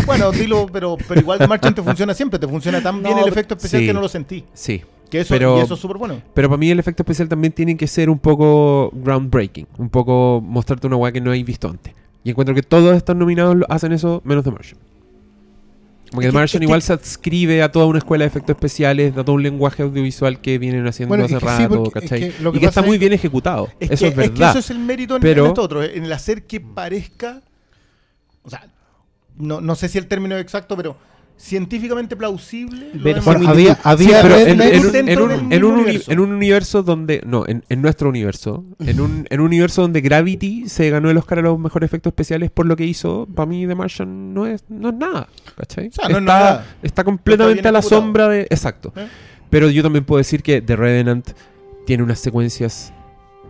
bueno, 0.06 0.32
dilo, 0.32 0.68
pero, 0.72 0.98
pero 1.08 1.22
igual 1.22 1.40
de 1.40 1.48
Marchand 1.48 1.76
te 1.76 1.82
funciona 1.84 2.14
siempre. 2.14 2.38
Te 2.40 2.48
funciona 2.48 2.82
tan 2.82 3.02
bien 3.04 3.18
el 3.18 3.28
efecto 3.28 3.54
especial 3.56 3.82
sí. 3.82 3.88
que 3.88 3.94
no 3.94 4.02
lo 4.02 4.10
sentí. 4.10 4.44
Sí. 4.54 4.82
Que 5.10 5.22
eso, 5.22 5.34
Pero- 5.34 5.58
y 5.60 5.62
eso 5.62 5.76
es 5.76 5.80
súper 5.80 5.98
bueno. 5.98 6.22
Pero 6.34 6.50
para 6.50 6.58
mí 6.58 6.70
el 6.72 6.80
efecto 6.80 7.04
especial 7.04 7.30
también 7.30 7.54
tiene 7.54 7.78
que 7.78 7.86
ser 7.88 8.10
un 8.10 8.18
poco 8.20 8.90
groundbreaking. 8.94 9.68
Un 9.78 9.90
poco 9.90 10.42
mostrarte 10.44 10.88
una 10.88 10.96
weá 10.98 11.12
que 11.12 11.22
no 11.22 11.32
hay 11.32 11.44
visto 11.44 11.70
antes. 11.70 11.94
Y 12.24 12.32
encuentro 12.32 12.56
que 12.56 12.64
todos 12.64 12.98
estos 12.98 13.16
nominados 13.16 13.56
hacen 13.70 13.92
eso 13.94 14.22
menos 14.26 14.44
The 14.44 14.52
Martian. 14.52 14.78
Como 16.10 16.22
que 16.22 16.28
Es 16.28 16.32
que- 16.32 16.38
Martian 16.38 16.64
es 16.64 16.68
igual 16.68 16.82
se 16.82 16.94
adscribe 16.94 17.62
a 17.64 17.72
toda 17.72 17.86
una 17.88 17.98
escuela 17.98 18.24
de 18.24 18.28
efectos 18.28 18.56
especiales, 18.56 19.18
a 19.18 19.24
todo 19.24 19.34
un 19.36 19.44
lenguaje 19.44 19.84
audiovisual 19.84 20.40
que 20.40 20.58
vienen 20.60 20.86
haciendo 20.88 21.10
Bueno, 21.10 21.26
hace 21.26 21.34
es 21.36 21.40
sí, 21.42 21.46
rato, 21.46 21.84
es 21.88 21.94
¿cachai? 21.94 22.20
que 22.32 22.44
lo 22.44 22.52
que 22.52 22.58
y 22.58 22.62
que 22.62 22.68
está 22.68 22.82
muy 22.82 22.94
es- 22.96 23.00
bien 23.00 23.14
ejecutado. 23.14 23.70
Es 23.80 23.92
eso 23.92 24.02
que, 24.06 24.08
es 24.10 24.14
que 24.14 24.20
verdad. 24.30 24.50
eso 24.52 24.60
es 24.60 24.70
el 24.70 24.80
mérito 24.80 25.16
en, 25.16 25.22
Pero- 25.22 25.44
en 25.46 25.48
esto 25.50 25.62
otro, 25.64 25.84
en 25.84 26.06
el 26.06 26.14
hacer 26.14 26.44
que 26.44 26.60
parezca, 26.62 27.42
o 28.44 28.50
sea, 28.50 28.68
no, 29.38 29.60
no 29.62 29.76
sé 29.76 29.90
si 29.90 29.98
el 29.98 30.08
término 30.08 30.36
es 30.36 30.42
exacto, 30.42 30.78
pero 30.78 30.96
científicamente 31.38 32.16
plausible. 32.16 32.92
Bueno, 33.02 33.22
había, 33.48 33.76
Sí, 33.76 33.82
había 33.84 34.22
pero 34.22 34.38
en, 34.38 35.20
un, 35.20 35.52
en 35.54 35.64
universo. 35.64 36.12
en 36.12 36.20
un 36.20 36.32
universo 36.32 36.84
donde. 36.84 37.22
No, 37.26 37.46
en, 37.48 37.64
en 37.70 37.82
nuestro 37.82 38.10
universo. 38.10 38.64
En 38.80 39.02
un, 39.02 39.28
en 39.30 39.40
un 39.40 39.46
universo 39.48 39.82
donde 39.82 40.02
Gravity 40.02 40.70
se 40.70 40.90
ganó 40.90 41.10
el 41.10 41.18
Oscar 41.18 41.40
a 41.40 41.42
los 41.44 41.60
mejores 41.60 41.88
efectos 41.88 42.12
especiales 42.12 42.52
por 42.52 42.66
lo 42.66 42.76
que 42.76 42.86
hizo. 42.86 43.28
Para 43.34 43.46
mí, 43.48 43.68
The 43.68 43.76
Martian 43.76 44.34
no 44.34 44.46
es, 44.48 44.64
no 44.70 44.90
es 44.90 44.96
nada. 44.96 45.28
¿Cachai? 45.58 45.90
O 45.90 45.92
sea, 45.92 46.10
no 46.10 46.16
es 46.18 46.22
está, 46.22 46.40
nada. 46.40 46.66
está 46.82 47.04
completamente 47.04 47.68
a 47.68 47.72
la 47.72 47.82
sombra 47.82 48.28
de. 48.30 48.42
Exacto. 48.44 48.94
¿Eh? 48.96 49.08
Pero 49.50 49.70
yo 49.70 49.84
también 49.84 50.06
puedo 50.06 50.18
decir 50.18 50.42
que 50.42 50.62
The 50.62 50.76
Revenant 50.76 51.30
tiene 51.86 52.04
unas 52.04 52.20
secuencias 52.20 52.92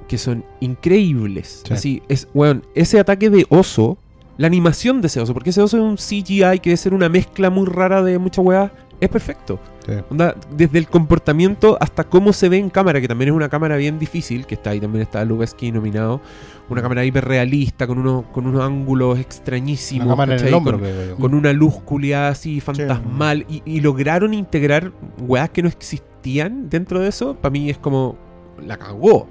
que 0.08 0.18
son 0.18 0.44
increíbles. 0.60 1.62
Sí. 1.66 1.74
Así, 1.74 2.04
es, 2.10 2.28
weón, 2.34 2.64
ese 2.76 3.00
ataque 3.00 3.30
de 3.30 3.46
oso, 3.50 3.98
la 4.38 4.48
animación 4.48 5.02
de 5.02 5.08
ese 5.08 5.20
oso, 5.20 5.34
porque 5.34 5.52
ese 5.52 5.62
oso 5.62 5.78
es 5.78 5.84
un 5.84 5.96
CGI 5.96 6.60
que 6.60 6.70
debe 6.72 6.78
ser 6.78 6.94
una 6.94 7.10
mezcla 7.10 7.50
muy 7.50 7.66
rara 7.66 8.04
de 8.04 8.18
muchas 8.20 8.44
weas, 8.46 8.72
es 9.00 9.10
perfecto. 9.10 9.60
Sí. 9.86 9.92
Onda, 10.10 10.36
desde 10.56 10.80
el 10.80 10.88
comportamiento 10.88 11.78
hasta 11.80 12.04
cómo 12.06 12.34
se 12.34 12.50
ve 12.50 12.58
en 12.58 12.70
cámara, 12.70 13.00
que 13.02 13.08
también 13.08 13.30
es 13.30 13.36
una 13.36 13.50
cámara 13.50 13.76
bien 13.78 14.00
difícil, 14.00 14.46
que 14.46 14.56
está 14.56 14.72
ahí 14.72 14.80
también 14.80 15.04
está 15.04 15.24
Lubeski 15.26 15.72
nominado. 15.72 16.22
Una 16.70 16.82
cámara 16.82 17.06
hiperrealista, 17.06 17.86
con 17.86 18.00
unos, 18.00 18.26
con 18.28 18.48
unos 18.48 18.64
ángulos 18.64 19.20
extrañísimos. 19.20 20.08
Una 20.08 20.14
cámara 20.16 20.32
en 20.34 20.38
¿cachai? 20.40 20.48
el 20.50 20.54
hombro, 20.56 20.72
Con- 20.80 20.82
creo 20.82 21.08
yo. 21.10 21.16
con 21.18 21.34
una 21.36 21.54
luz 21.54 21.76
culiada 21.86 22.30
así 22.30 22.60
fantasmal 22.62 23.46
y, 23.48 23.62
y 23.66 23.82
lograron 23.82 24.34
integrar 24.34 24.92
weas 25.20 25.50
que 25.52 25.62
no 25.62 25.68
existían 25.70 26.70
dentro 26.70 27.00
de 27.00 27.10
eso, 27.10 27.36
para 27.36 27.52
mí 27.52 27.70
es 27.70 27.78
como 27.78 28.18
la 28.66 28.78
cagó. 28.78 29.28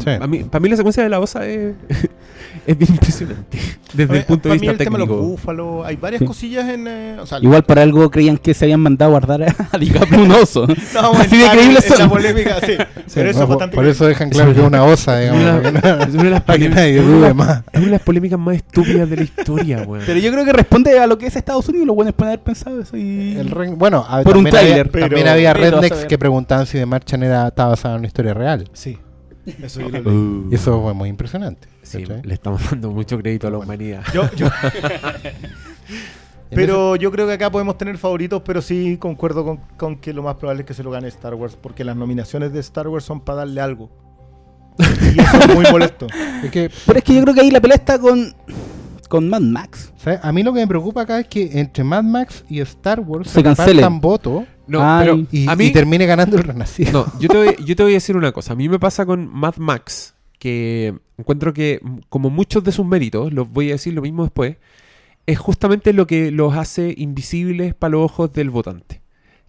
Sí. 0.00 0.06
Para 0.06 0.26
mí, 0.26 0.44
pa' 0.44 0.60
mí 0.60 0.68
la 0.68 0.76
secuencia 0.76 1.02
de 1.02 1.08
la 1.08 1.20
osa 1.20 1.46
es, 1.46 1.74
es 2.66 2.78
bien 2.78 2.92
impresionante 2.92 3.58
desde 3.92 4.16
el 4.18 4.24
punto 4.24 4.48
de 4.48 4.54
Para 4.56 4.60
mí 4.60 4.60
vista 4.68 4.72
el 4.72 4.78
tema 4.78 4.98
de 4.98 5.06
los 5.06 5.08
técnico. 5.08 5.28
búfalos, 5.28 5.86
hay 5.86 5.96
varias 5.96 6.20
Sí. 6.20 6.26
cosillas 6.26 6.68
en... 6.68 6.86
eh, 6.88 7.16
o 7.20 7.26
sea, 7.26 7.38
Igual 7.40 7.62
para 7.64 7.82
algo 7.82 8.10
creían 8.10 8.36
que 8.38 8.52
se 8.54 8.64
habían 8.66 8.80
mandado 8.80 9.10
a 9.10 9.12
guardar 9.20 9.54
a, 9.72 9.78
DiCaprio 9.78 10.22
un 10.22 10.30
oso. 10.32 10.66
no 10.66 11.12
así 11.12 11.36
de 11.38 11.46
esa 11.78 11.96
son. 11.96 12.08
polémica, 12.10 12.56
sí. 12.60 12.72
Sí, 13.06 13.12
pero 13.14 13.30
eso 13.30 13.38
no, 13.38 13.44
es 13.44 13.48
por, 13.48 13.56
bastante 13.56 13.76
por 13.76 13.86
eso 13.86 14.06
dejan 14.06 14.30
claro 14.30 14.52
que 14.52 14.60
es 14.60 14.66
una 14.66 14.84
osa, 14.84 15.22
Es 15.22 15.32
digamos. 15.32 15.70
una, 15.70 15.80
para 15.80 16.04
es 16.04 16.14
una 16.14 16.22
de 16.24 16.30
las 16.30 16.42
para 16.42 16.58
polémicas- 16.58 16.86
es 16.86 17.00
una- 17.00 17.10
dude 17.18 17.34
más. 17.34 17.58
es 17.72 17.78
una 17.78 17.84
de 17.86 17.90
las 17.92 18.02
polémicas 18.02 18.38
más 18.38 18.56
estúpidas 18.56 19.08
de 19.10 19.16
la 19.16 19.22
historia, 19.22 19.82
weón. 19.86 20.02
Pero 20.06 20.18
yo 20.18 20.32
creo 20.32 20.44
que 20.44 20.52
responde 20.52 20.98
a 20.98 21.06
lo 21.06 21.16
que 21.18 21.26
es 21.26 21.36
Estados 21.36 21.68
Unidos. 21.68 21.86
Los 21.86 21.96
buenos 21.96 22.14
pueden 22.14 22.32
haber 22.32 22.42
pensado 22.44 22.80
eso. 22.80 22.96
Y... 22.96 23.36
El 23.38 23.50
re- 23.50 23.70
bueno, 23.70 24.04
a- 24.08 24.22
Por 24.22 24.36
un 24.36 24.44
también, 24.44 24.56
había, 24.56 24.60
tráiler, 24.72 24.90
pero- 24.90 25.06
también 25.06 25.28
había 25.28 25.54
rednecks 25.54 26.04
que 26.06 26.18
preguntaban 26.18 26.66
si 26.66 26.78
The 26.78 26.86
Martian 26.86 27.22
era, 27.22 27.48
estaba 27.48 27.70
basado 27.70 27.94
en 27.94 27.98
una 28.00 28.06
historia 28.08 28.34
real. 28.34 28.68
Sí, 28.72 28.98
eso 29.62 29.80
yo 29.80 29.88
lo 29.88 30.00
leí. 30.00 30.12
Uh. 30.16 30.48
Eso 30.52 30.82
fue 30.82 30.94
muy 30.94 31.08
impresionante. 31.08 31.68
Sí, 31.82 32.02
¿cachai? 32.02 32.22
le 32.22 32.34
estamos 32.34 32.60
dando 32.70 32.90
mucho 32.90 33.18
crédito 33.18 33.46
a 33.46 33.50
la 33.50 33.56
Bueno. 33.58 33.72
humanidad. 33.72 34.02
Yo- 34.12 34.30
yo- 34.36 34.48
pero 36.50 36.96
yo 36.96 37.10
creo 37.10 37.26
que 37.26 37.32
acá 37.34 37.50
podemos 37.50 37.76
tener 37.76 37.98
favoritos, 37.98 38.42
pero 38.44 38.62
sí 38.62 38.96
concuerdo 38.98 39.44
con, 39.44 39.56
con 39.76 39.96
que 39.96 40.12
lo 40.12 40.22
más 40.22 40.36
probable 40.36 40.62
es 40.62 40.66
que 40.66 40.74
se 40.74 40.82
lo 40.82 40.90
gane 40.90 41.08
Star 41.08 41.34
Wars, 41.34 41.56
porque 41.60 41.84
las 41.84 41.96
nominaciones 41.96 42.52
de 42.52 42.60
Star 42.60 42.88
Wars 42.88 43.04
son 43.04 43.20
para 43.20 43.38
darle 43.38 43.60
algo. 43.60 43.90
Y 45.14 45.18
eso 45.20 45.38
es 45.38 45.54
muy 45.54 45.64
molesto. 45.70 46.06
ese- 46.06 46.46
es 46.46 46.50
que, 46.52 46.70
Pero 46.86 46.98
es 46.98 47.04
que 47.04 47.14
yo 47.14 47.22
creo 47.22 47.34
que 47.34 47.40
ahí 47.40 47.50
la 47.50 47.60
pelea 47.60 47.76
está 47.76 47.98
con, 47.98 48.34
con 49.08 49.28
Mad 49.28 49.40
Max. 49.40 49.92
¿sabes? 49.96 50.20
A 50.22 50.32
mí 50.32 50.42
lo 50.42 50.52
que 50.52 50.60
me 50.60 50.66
preocupa 50.66 51.02
acá 51.02 51.18
es 51.20 51.26
que 51.28 51.58
entre 51.58 51.82
Mad 51.82 52.04
Max 52.04 52.44
y 52.48 52.60
Star 52.60 53.00
Wars 53.00 53.30
Se 53.30 53.42
cancelen. 53.42 53.76
repartan 53.76 54.00
votos 54.00 54.44
No, 54.66 54.80
pero 54.98 55.26
y, 55.30 55.48
a 55.48 55.56
mí, 55.56 55.66
y 55.66 55.72
termine 55.72 56.06
ganando 56.06 56.36
el 56.36 56.44
Renacido. 56.44 56.92
No, 56.92 57.20
yo 57.20 57.28
te, 57.28 57.36
voy, 57.36 57.56
yo 57.64 57.76
te 57.76 57.82
voy 57.82 57.92
a 57.92 57.96
decir 57.96 58.16
una 58.16 58.32
cosa. 58.32 58.52
A 58.52 58.56
mí 58.56 58.68
me 58.68 58.78
pasa 58.78 59.06
con 59.06 59.28
Mad 59.32 59.56
Max, 59.56 60.14
que 60.38 60.94
encuentro 61.16 61.52
que, 61.52 61.80
como 62.08 62.30
muchos 62.30 62.64
de 62.64 62.72
sus 62.72 62.84
méritos, 62.84 63.32
los 63.32 63.50
voy 63.50 63.70
a 63.70 63.72
decir 63.72 63.94
lo 63.94 64.02
mismo 64.02 64.24
después, 64.24 64.56
es 65.26 65.38
justamente 65.38 65.92
lo 65.92 66.06
que 66.06 66.30
los 66.30 66.54
hace 66.54 66.94
invisibles 66.96 67.74
para 67.74 67.92
los 67.92 68.04
ojos 68.04 68.32
del 68.32 68.50
votante. 68.50 69.02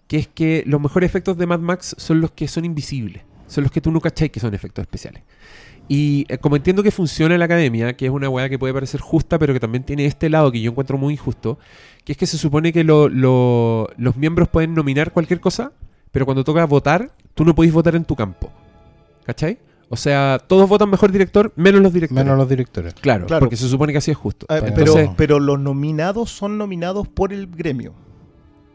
Que 0.06 0.18
es 0.18 0.28
que 0.28 0.64
los 0.66 0.80
mejores 0.80 1.08
efectos 1.08 1.36
de 1.36 1.46
Mad 1.46 1.60
Max 1.60 1.94
son 1.98 2.20
los 2.20 2.30
que 2.32 2.48
son 2.48 2.64
invisibles. 2.64 3.22
Son 3.46 3.64
los 3.64 3.72
que 3.72 3.80
tú 3.80 3.90
no 3.90 4.00
cachai 4.00 4.30
que 4.30 4.40
son 4.40 4.54
efectos 4.54 4.82
especiales. 4.82 5.22
Y 5.88 6.26
eh, 6.28 6.36
como 6.38 6.56
entiendo 6.56 6.82
que 6.82 6.90
funciona 6.90 7.34
en 7.34 7.38
la 7.38 7.46
academia, 7.46 7.96
que 7.96 8.04
es 8.06 8.12
una 8.12 8.28
weá 8.28 8.48
que 8.48 8.58
puede 8.58 8.74
parecer 8.74 9.00
justa, 9.00 9.38
pero 9.38 9.54
que 9.54 9.60
también 9.60 9.84
tiene 9.84 10.04
este 10.04 10.28
lado 10.28 10.52
que 10.52 10.60
yo 10.60 10.70
encuentro 10.70 10.98
muy 10.98 11.14
injusto, 11.14 11.58
que 12.04 12.12
es 12.12 12.18
que 12.18 12.26
se 12.26 12.36
supone 12.38 12.72
que 12.72 12.84
lo- 12.84 13.08
lo- 13.08 13.88
los 13.96 14.16
miembros 14.16 14.48
pueden 14.48 14.74
nominar 14.74 15.12
cualquier 15.12 15.40
cosa, 15.40 15.72
pero 16.12 16.24
cuando 16.26 16.44
toca 16.44 16.64
votar, 16.66 17.10
tú 17.34 17.44
no 17.44 17.54
podés 17.54 17.72
votar 17.72 17.94
en 17.96 18.04
tu 18.04 18.14
campo. 18.16 18.50
¿Cachai? 19.24 19.58
O 19.90 19.96
sea, 19.96 20.38
todos 20.46 20.68
votan 20.68 20.90
mejor 20.90 21.10
director, 21.10 21.50
menos 21.56 21.80
los 21.80 21.92
directores. 21.94 22.22
Menos 22.24 22.36
los 22.38 22.48
directores. 22.48 22.92
Claro, 22.94 23.26
Claro. 23.26 23.40
porque 23.40 23.56
se 23.56 23.66
supone 23.68 23.92
que 23.92 23.98
así 23.98 24.10
es 24.10 24.16
justo. 24.18 24.44
Ah, 24.50 24.56
pero, 24.60 24.66
Entonces, 24.76 25.10
pero 25.16 25.40
los 25.40 25.58
nominados 25.58 26.30
son 26.30 26.58
nominados 26.58 27.08
por 27.08 27.32
el 27.32 27.46
gremio. 27.46 27.94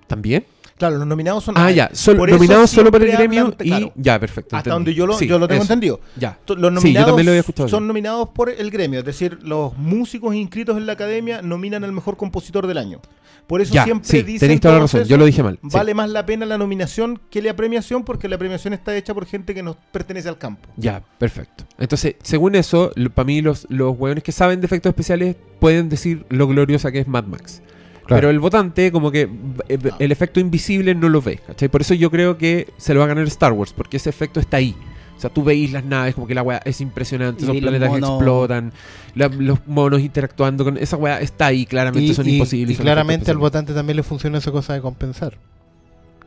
¿también? 0.07 0.45
Claro, 0.77 0.97
los 0.97 1.07
nominados 1.07 1.43
son. 1.43 1.55
Ah, 1.57 1.71
ya, 1.71 1.89
solo, 1.93 2.25
nominados 2.25 2.69
solo 2.69 2.91
para 2.91 3.05
el 3.05 3.11
gremio 3.11 3.53
y 3.59 3.67
claro. 3.69 3.91
ya, 3.95 4.19
perfecto. 4.19 4.55
Hasta 4.55 4.69
entendí. 4.71 4.73
donde 4.73 4.93
yo 4.95 5.05
lo, 5.07 5.13
Sí, 5.17 5.27
yo 5.27 5.37
lo 5.39 5.47
tengo 5.47 5.63
eso. 5.63 5.71
entendido. 5.73 5.99
Ya. 6.17 6.39
Los 6.47 6.55
Sí, 6.57 6.61
yo 6.61 6.69
nominados 6.71 7.07
también 7.07 7.25
lo 7.25 7.31
había 7.31 7.39
escuchado. 7.41 7.69
son 7.69 7.87
nominados 7.87 8.29
por 8.29 8.49
el 8.49 8.71
gremio, 8.71 8.99
es 8.99 9.05
decir, 9.05 9.37
los 9.43 9.77
músicos 9.77 10.33
inscritos 10.35 10.75
en 10.77 10.85
la 10.87 10.93
academia 10.93 11.41
nominan 11.41 11.83
al 11.83 11.91
mejor 11.91 12.17
compositor 12.17 12.67
del 12.67 12.77
año. 12.79 12.99
Por 13.47 13.61
eso 13.61 13.73
Ya, 13.73 13.83
siempre 13.83 14.09
sí, 14.09 14.23
dicen 14.23 14.39
tenéis 14.39 14.61
toda 14.61 14.75
la 14.75 14.79
razón, 14.81 15.01
eso, 15.01 15.09
yo 15.09 15.17
lo 15.17 15.25
dije 15.25 15.43
mal. 15.43 15.59
sí. 15.61 15.67
Vale 15.73 15.93
más 15.93 16.09
la 16.09 16.25
pena 16.25 16.45
la 16.45 16.57
nominación 16.57 17.19
que 17.29 17.41
la 17.41 17.53
premiación 17.55 18.03
porque 18.05 18.29
la 18.29 18.37
premiación 18.37 18.73
está 18.73 18.95
hecha 18.95 19.13
por 19.13 19.25
gente 19.25 19.53
que 19.53 19.61
nos 19.61 19.75
pertenece 19.91 20.29
al 20.29 20.37
campo. 20.37 20.69
Ya, 20.77 21.03
perfecto. 21.17 21.65
Entonces, 21.77 22.15
según 22.23 22.55
eso, 22.55 22.91
para 23.13 23.25
mí 23.25 23.41
los, 23.41 23.67
los 23.69 23.97
hueones 23.97 24.23
que 24.23 24.31
saben 24.31 24.61
de 24.61 24.65
efectos 24.65 24.89
especiales 24.91 25.35
pueden 25.59 25.89
decir 25.89 26.25
lo 26.29 26.47
gloriosa 26.47 26.91
que 26.91 26.99
es 26.99 27.07
Mad 27.07 27.25
Max. 27.25 27.61
Claro. 28.05 28.19
Pero 28.19 28.29
el 28.31 28.39
votante, 28.39 28.91
como 28.91 29.11
que 29.11 29.29
eh, 29.69 29.77
el 29.99 30.11
efecto 30.11 30.39
invisible 30.39 30.93
no 30.93 31.07
lo 31.09 31.21
ve. 31.21 31.39
¿cachai? 31.47 31.69
Por 31.69 31.81
eso 31.81 31.93
yo 31.93 32.11
creo 32.11 32.37
que 32.37 32.67
se 32.77 32.93
lo 32.93 32.99
va 32.99 33.05
a 33.05 33.07
ganar 33.09 33.25
Star 33.27 33.53
Wars, 33.53 33.71
porque 33.73 33.97
ese 33.97 34.09
efecto 34.09 34.39
está 34.39 34.57
ahí. 34.57 34.75
O 35.15 35.19
sea, 35.23 35.29
tú 35.29 35.41
veis 35.43 35.71
las 35.71 35.85
naves, 35.85 36.15
como 36.15 36.27
que 36.27 36.35
la 36.35 36.41
weá 36.41 36.61
es 36.65 36.81
impresionante, 36.81 37.43
esos 37.43 37.55
los 37.55 37.61
planetas 37.61 37.89
que 37.91 37.99
explotan, 37.99 38.73
la- 39.15 39.29
los 39.29 39.65
monos 39.67 40.01
interactuando 40.01 40.65
con. 40.65 40.75
Esa 40.77 40.97
weá 40.97 41.21
está 41.21 41.45
ahí, 41.45 41.65
claramente 41.65 42.11
Y, 42.11 42.13
son 42.13 42.27
y- 42.27 42.33
imposibles. 42.33 42.71
y 42.73 42.75
son 42.75 42.83
claramente 42.83 43.31
al 43.31 43.37
votante 43.37 43.73
también 43.73 43.95
le 43.95 44.03
funciona 44.03 44.39
esa 44.39 44.51
cosa 44.51 44.73
de 44.73 44.81
compensar. 44.81 45.37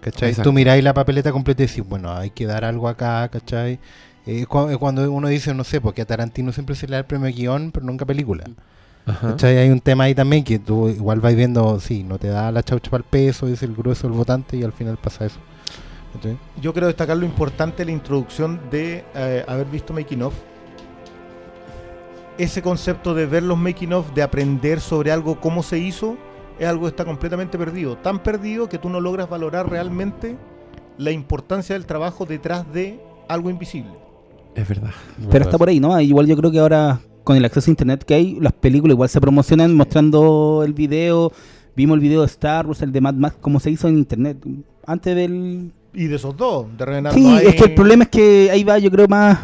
¿Cachai? 0.00 0.30
Exacto. 0.30 0.48
Tú 0.50 0.52
miráis 0.54 0.82
la 0.84 0.94
papeleta 0.94 1.32
completa 1.32 1.62
y 1.62 1.66
decís, 1.66 1.84
bueno, 1.86 2.10
hay 2.12 2.30
que 2.30 2.46
dar 2.46 2.64
algo 2.64 2.88
acá, 2.88 3.28
¿cachai? 3.28 3.78
Eh, 4.26 4.46
cu- 4.46 4.70
eh, 4.70 4.76
cuando 4.78 5.10
uno 5.12 5.28
dice, 5.28 5.52
no 5.52 5.64
sé, 5.64 5.80
porque 5.80 6.02
a 6.02 6.04
Tarantino 6.06 6.52
siempre 6.52 6.74
se 6.76 6.86
le 6.86 6.92
da 6.92 6.98
el 7.00 7.04
premio 7.04 7.30
guion, 7.34 7.72
pero 7.72 7.84
nunca 7.84 8.06
película. 8.06 8.44
Hay 9.42 9.70
un 9.70 9.80
tema 9.80 10.04
ahí 10.04 10.14
también 10.14 10.42
que 10.42 10.58
tú 10.58 10.88
igual 10.88 11.20
vais 11.20 11.36
viendo, 11.36 11.78
sí, 11.78 12.02
no 12.02 12.18
te 12.18 12.28
da 12.28 12.50
la 12.50 12.62
chaucha 12.62 12.90
para 12.90 13.02
el 13.02 13.08
peso, 13.08 13.46
es 13.46 13.62
el 13.62 13.74
grueso 13.74 14.08
del 14.08 14.16
votante 14.16 14.56
y 14.56 14.64
al 14.64 14.72
final 14.72 14.96
pasa 14.96 15.26
eso. 15.26 15.38
¿Cachai? 16.12 16.36
Yo 16.60 16.72
quiero 16.72 16.88
destacar 16.88 17.16
lo 17.16 17.24
importante 17.24 17.78
de 17.78 17.86
la 17.86 17.92
introducción 17.92 18.60
de 18.70 19.04
eh, 19.14 19.44
haber 19.46 19.66
visto 19.66 19.92
Making 19.92 20.22
of. 20.22 20.34
Ese 22.38 22.62
concepto 22.62 23.14
de 23.14 23.26
ver 23.26 23.42
los 23.42 23.56
Making 23.56 23.92
of, 23.92 24.12
de 24.12 24.22
aprender 24.22 24.80
sobre 24.80 25.12
algo, 25.12 25.40
cómo 25.40 25.62
se 25.62 25.78
hizo, 25.78 26.16
es 26.58 26.66
algo 26.66 26.82
que 26.82 26.88
está 26.88 27.04
completamente 27.04 27.56
perdido. 27.58 27.96
Tan 27.96 28.22
perdido 28.22 28.68
que 28.68 28.78
tú 28.78 28.88
no 28.88 29.00
logras 29.00 29.28
valorar 29.28 29.70
realmente 29.70 30.36
la 30.98 31.10
importancia 31.10 31.74
del 31.74 31.86
trabajo 31.86 32.26
detrás 32.26 32.70
de 32.72 33.00
algo 33.28 33.50
invisible. 33.50 33.92
Es 34.54 34.66
verdad. 34.66 34.90
Pero 35.30 35.44
está 35.44 35.58
por 35.58 35.68
ahí, 35.68 35.80
¿no? 35.80 35.98
Igual 36.00 36.26
yo 36.26 36.36
creo 36.36 36.50
que 36.50 36.58
ahora, 36.58 37.00
con 37.26 37.36
el 37.36 37.44
acceso 37.44 37.68
a 37.68 37.72
internet 37.72 38.04
que 38.04 38.14
hay, 38.14 38.38
las 38.40 38.52
películas 38.52 38.94
igual 38.94 39.08
se 39.08 39.20
promocionan 39.20 39.74
mostrando 39.74 40.62
el 40.64 40.72
video. 40.74 41.32
Vimos 41.74 41.96
el 41.96 42.00
video 42.00 42.20
de 42.20 42.26
Star 42.26 42.68
Wars, 42.68 42.82
el 42.82 42.92
de 42.92 43.00
Mad 43.00 43.14
Max, 43.14 43.36
como 43.40 43.58
se 43.58 43.68
hizo 43.68 43.88
en 43.88 43.98
internet. 43.98 44.38
Antes 44.86 45.16
del. 45.16 45.72
Y 45.92 46.04
de 46.06 46.14
esos 46.14 46.36
dos, 46.36 46.66
de 46.78 46.84
Revenant 46.84 47.16
Sí, 47.16 47.26
hay- 47.26 47.46
es 47.48 47.54
que 47.56 47.64
el 47.64 47.74
problema 47.74 48.04
es 48.04 48.10
que 48.10 48.48
ahí 48.52 48.62
va, 48.62 48.78
yo 48.78 48.92
creo, 48.92 49.08
más. 49.08 49.38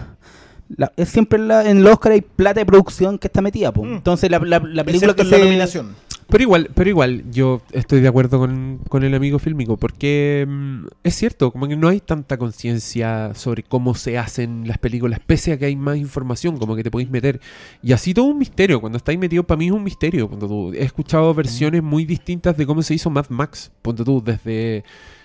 la- 0.77 0.93
es 0.97 1.09
siempre 1.09 1.41
la- 1.41 1.69
en 1.69 1.79
el 1.79 1.87
Oscar 1.89 2.13
hay 2.13 2.21
plata 2.21 2.61
de 2.61 2.67
producción 2.67 3.19
que 3.19 3.27
está 3.27 3.43
metida, 3.43 3.73
po. 3.73 3.83
Mm. 3.85 3.95
Entonces 3.95 4.31
la, 4.31 4.39
la, 4.39 4.61
la 4.61 4.85
película 4.85 5.11
excepto 5.11 5.17
que 5.17 5.23
en 5.23 5.31
la 5.31 5.37
se. 5.37 5.43
nominación. 5.45 5.87
Pero 6.33 6.45
igual, 6.45 6.71
pero 6.75 6.89
igual, 6.89 7.31
yo 7.31 7.61
estoy 7.73 8.01
de 8.01 8.09
acuerdo 8.09 8.39
con, 8.39 8.81
con 8.89 9.05
el 9.05 9.15
amigo 9.15 9.39
fílmico, 9.39 9.77
porque 9.77 10.47
mm, 10.49 10.87
es 11.05 11.15
cierto, 11.15 11.53
como 11.53 11.69
que 11.69 11.77
no 11.77 11.89
hay 11.89 12.01
tanta 12.01 12.39
conciencia 12.39 13.35
sobre 13.35 13.63
cómo 13.63 13.95
se 13.95 14.17
hacen 14.17 14.67
las 14.67 14.79
películas, 14.79 15.21
pese 15.27 15.53
a 15.53 15.59
que 15.59 15.67
hay 15.67 15.77
más 15.77 15.99
información, 15.99 16.57
como 16.57 16.75
que 16.75 16.83
te 16.83 16.91
podéis 16.91 17.11
meter. 17.11 17.39
Y 17.83 17.93
así 17.93 18.15
todo 18.15 18.25
un 18.25 18.39
misterio, 18.39 18.81
cuando 18.81 18.97
estáis 18.97 19.19
metido, 19.19 19.43
para 19.43 19.59
mí 19.59 19.67
es 19.67 19.73
un 19.73 19.85
misterio. 19.85 20.27
Ponte 20.27 20.47
tú. 20.47 20.73
He 20.73 20.85
escuchado 20.85 21.35
versiones 21.35 21.83
muy 21.83 22.07
distintas 22.07 22.57
de 22.57 22.65
cómo 22.65 22.81
se 22.81 22.95
hizo 22.95 23.11
Mad 23.11 23.27
Max, 23.29 23.71
ponte 23.83 24.03
tú, 24.03 24.23
desde 24.25 24.85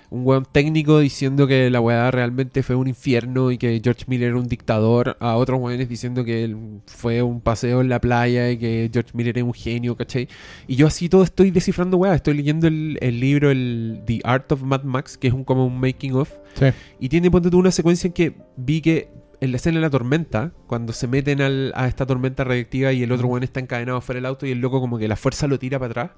un 0.09 0.25
weón 0.25 0.45
técnico 0.49 0.99
diciendo 0.99 1.47
que 1.47 1.69
la 1.69 1.81
weá 1.81 2.09
realmente 2.11 2.63
fue 2.63 2.75
un 2.75 2.87
infierno 2.87 3.51
y 3.51 3.57
que 3.57 3.81
George 3.83 4.05
Miller 4.07 4.29
era 4.29 4.37
un 4.39 4.47
dictador, 4.47 5.17
a 5.19 5.35
otros 5.35 5.59
weones 5.59 5.89
diciendo 5.89 6.23
que 6.23 6.45
él 6.45 6.55
fue 6.85 7.21
un 7.21 7.41
paseo 7.41 7.81
en 7.81 7.89
la 7.89 7.99
playa 7.99 8.49
y 8.51 8.57
que 8.57 8.89
George 8.93 9.11
Miller 9.13 9.37
era 9.37 9.45
un 9.45 9.53
genio, 9.53 9.97
¿cachai? 9.97 10.27
Y 10.67 10.75
yo 10.77 10.87
así 10.87 11.09
todo 11.09 11.23
estoy 11.23 11.51
descifrando 11.51 11.97
weá, 11.97 12.15
estoy 12.15 12.36
leyendo 12.36 12.67
el, 12.67 12.97
el 13.01 13.19
libro 13.19 13.51
el 13.51 14.01
The 14.05 14.21
Art 14.23 14.51
of 14.53 14.63
Mad 14.63 14.84
Max, 14.84 15.17
que 15.17 15.27
es 15.27 15.34
un 15.34 15.43
como 15.43 15.65
un 15.65 15.79
making 15.79 16.13
of, 16.13 16.32
Sí. 16.55 16.67
y 16.99 17.10
tiene, 17.10 17.29
ponte 17.29 17.49
tú, 17.51 17.60
una 17.60 17.71
secuencia 17.71 18.08
en 18.08 18.13
que 18.13 18.34
vi 18.55 18.82
que 18.82 19.10
en 19.39 19.51
la 19.51 19.58
escena 19.58 19.75
de 19.75 19.82
la 19.82 19.89
tormenta, 19.91 20.51
cuando 20.65 20.93
se 20.93 21.05
meten 21.08 21.41
al- 21.41 21.71
a 21.75 21.88
esta 21.88 22.05
tormenta 22.08 22.43
radiactiva 22.43 22.91
y 22.93 23.03
el 23.03 23.12
otro 23.12 23.27
weón 23.27 23.43
está 23.43 23.60
encadenado 23.60 24.01
fuera 24.01 24.17
del 24.17 24.25
auto 24.25 24.47
y 24.47 24.51
el 24.51 24.60
loco 24.60 24.79
como 24.79 24.97
que 24.97 25.08
la 25.08 25.15
fuerza 25.15 25.45
lo 25.47 25.60
tira 25.60 25.77
para 25.77 25.91
atrás, 25.91 26.12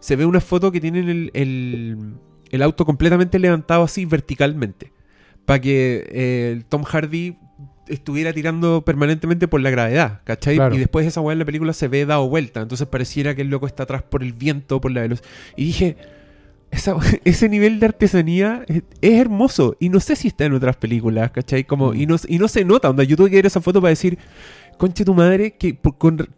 se 0.00 0.16
ve 0.16 0.26
una 0.26 0.40
foto 0.40 0.70
que 0.70 0.80
tienen 0.80 1.08
el, 1.08 1.30
el, 1.32 1.96
el 2.50 2.62
auto 2.62 2.84
completamente 2.84 3.38
levantado 3.38 3.82
así 3.82 4.04
verticalmente, 4.04 4.92
para 5.44 5.60
que 5.60 6.06
eh, 6.10 6.52
el 6.56 6.64
Tom 6.64 6.82
Hardy 6.84 7.36
estuviera 7.88 8.32
tirando 8.34 8.82
permanentemente 8.84 9.48
por 9.48 9.60
la 9.62 9.70
gravedad, 9.70 10.20
¿cachai? 10.24 10.56
Claro. 10.56 10.74
Y 10.74 10.78
después 10.78 11.06
esa 11.06 11.20
weá 11.22 11.32
en 11.32 11.38
la 11.38 11.44
película 11.46 11.72
se 11.72 11.88
ve 11.88 12.04
dado 12.04 12.28
vuelta, 12.28 12.60
entonces 12.60 12.86
pareciera 12.86 13.34
que 13.34 13.42
el 13.42 13.48
loco 13.48 13.66
está 13.66 13.84
atrás 13.84 14.02
por 14.02 14.22
el 14.22 14.34
viento, 14.34 14.80
por 14.80 14.90
la 14.92 15.00
velocidad. 15.02 15.26
Y 15.56 15.64
dije, 15.66 15.96
esa- 16.70 16.96
ese 17.24 17.48
nivel 17.48 17.80
de 17.80 17.86
artesanía 17.86 18.62
es, 18.68 18.82
es 19.00 19.12
hermoso. 19.14 19.74
Y 19.80 19.88
no 19.88 20.00
sé 20.00 20.16
si 20.16 20.28
está 20.28 20.44
en 20.44 20.52
otras 20.52 20.76
películas, 20.76 21.30
¿cachai? 21.30 21.64
Como, 21.64 21.94
y, 21.94 22.04
no, 22.04 22.16
y 22.28 22.38
no 22.38 22.46
se 22.48 22.62
nota. 22.64 22.90
Onda, 22.90 23.04
yo 23.04 23.16
tuve 23.16 23.30
que 23.30 23.36
ver 23.36 23.46
esa 23.46 23.62
foto 23.62 23.80
para 23.80 23.90
decir, 23.90 24.18
conche 24.76 25.02
tu 25.04 25.14
madre, 25.14 25.52
que 25.52 25.72
por- 25.72 25.96
con 25.96 26.28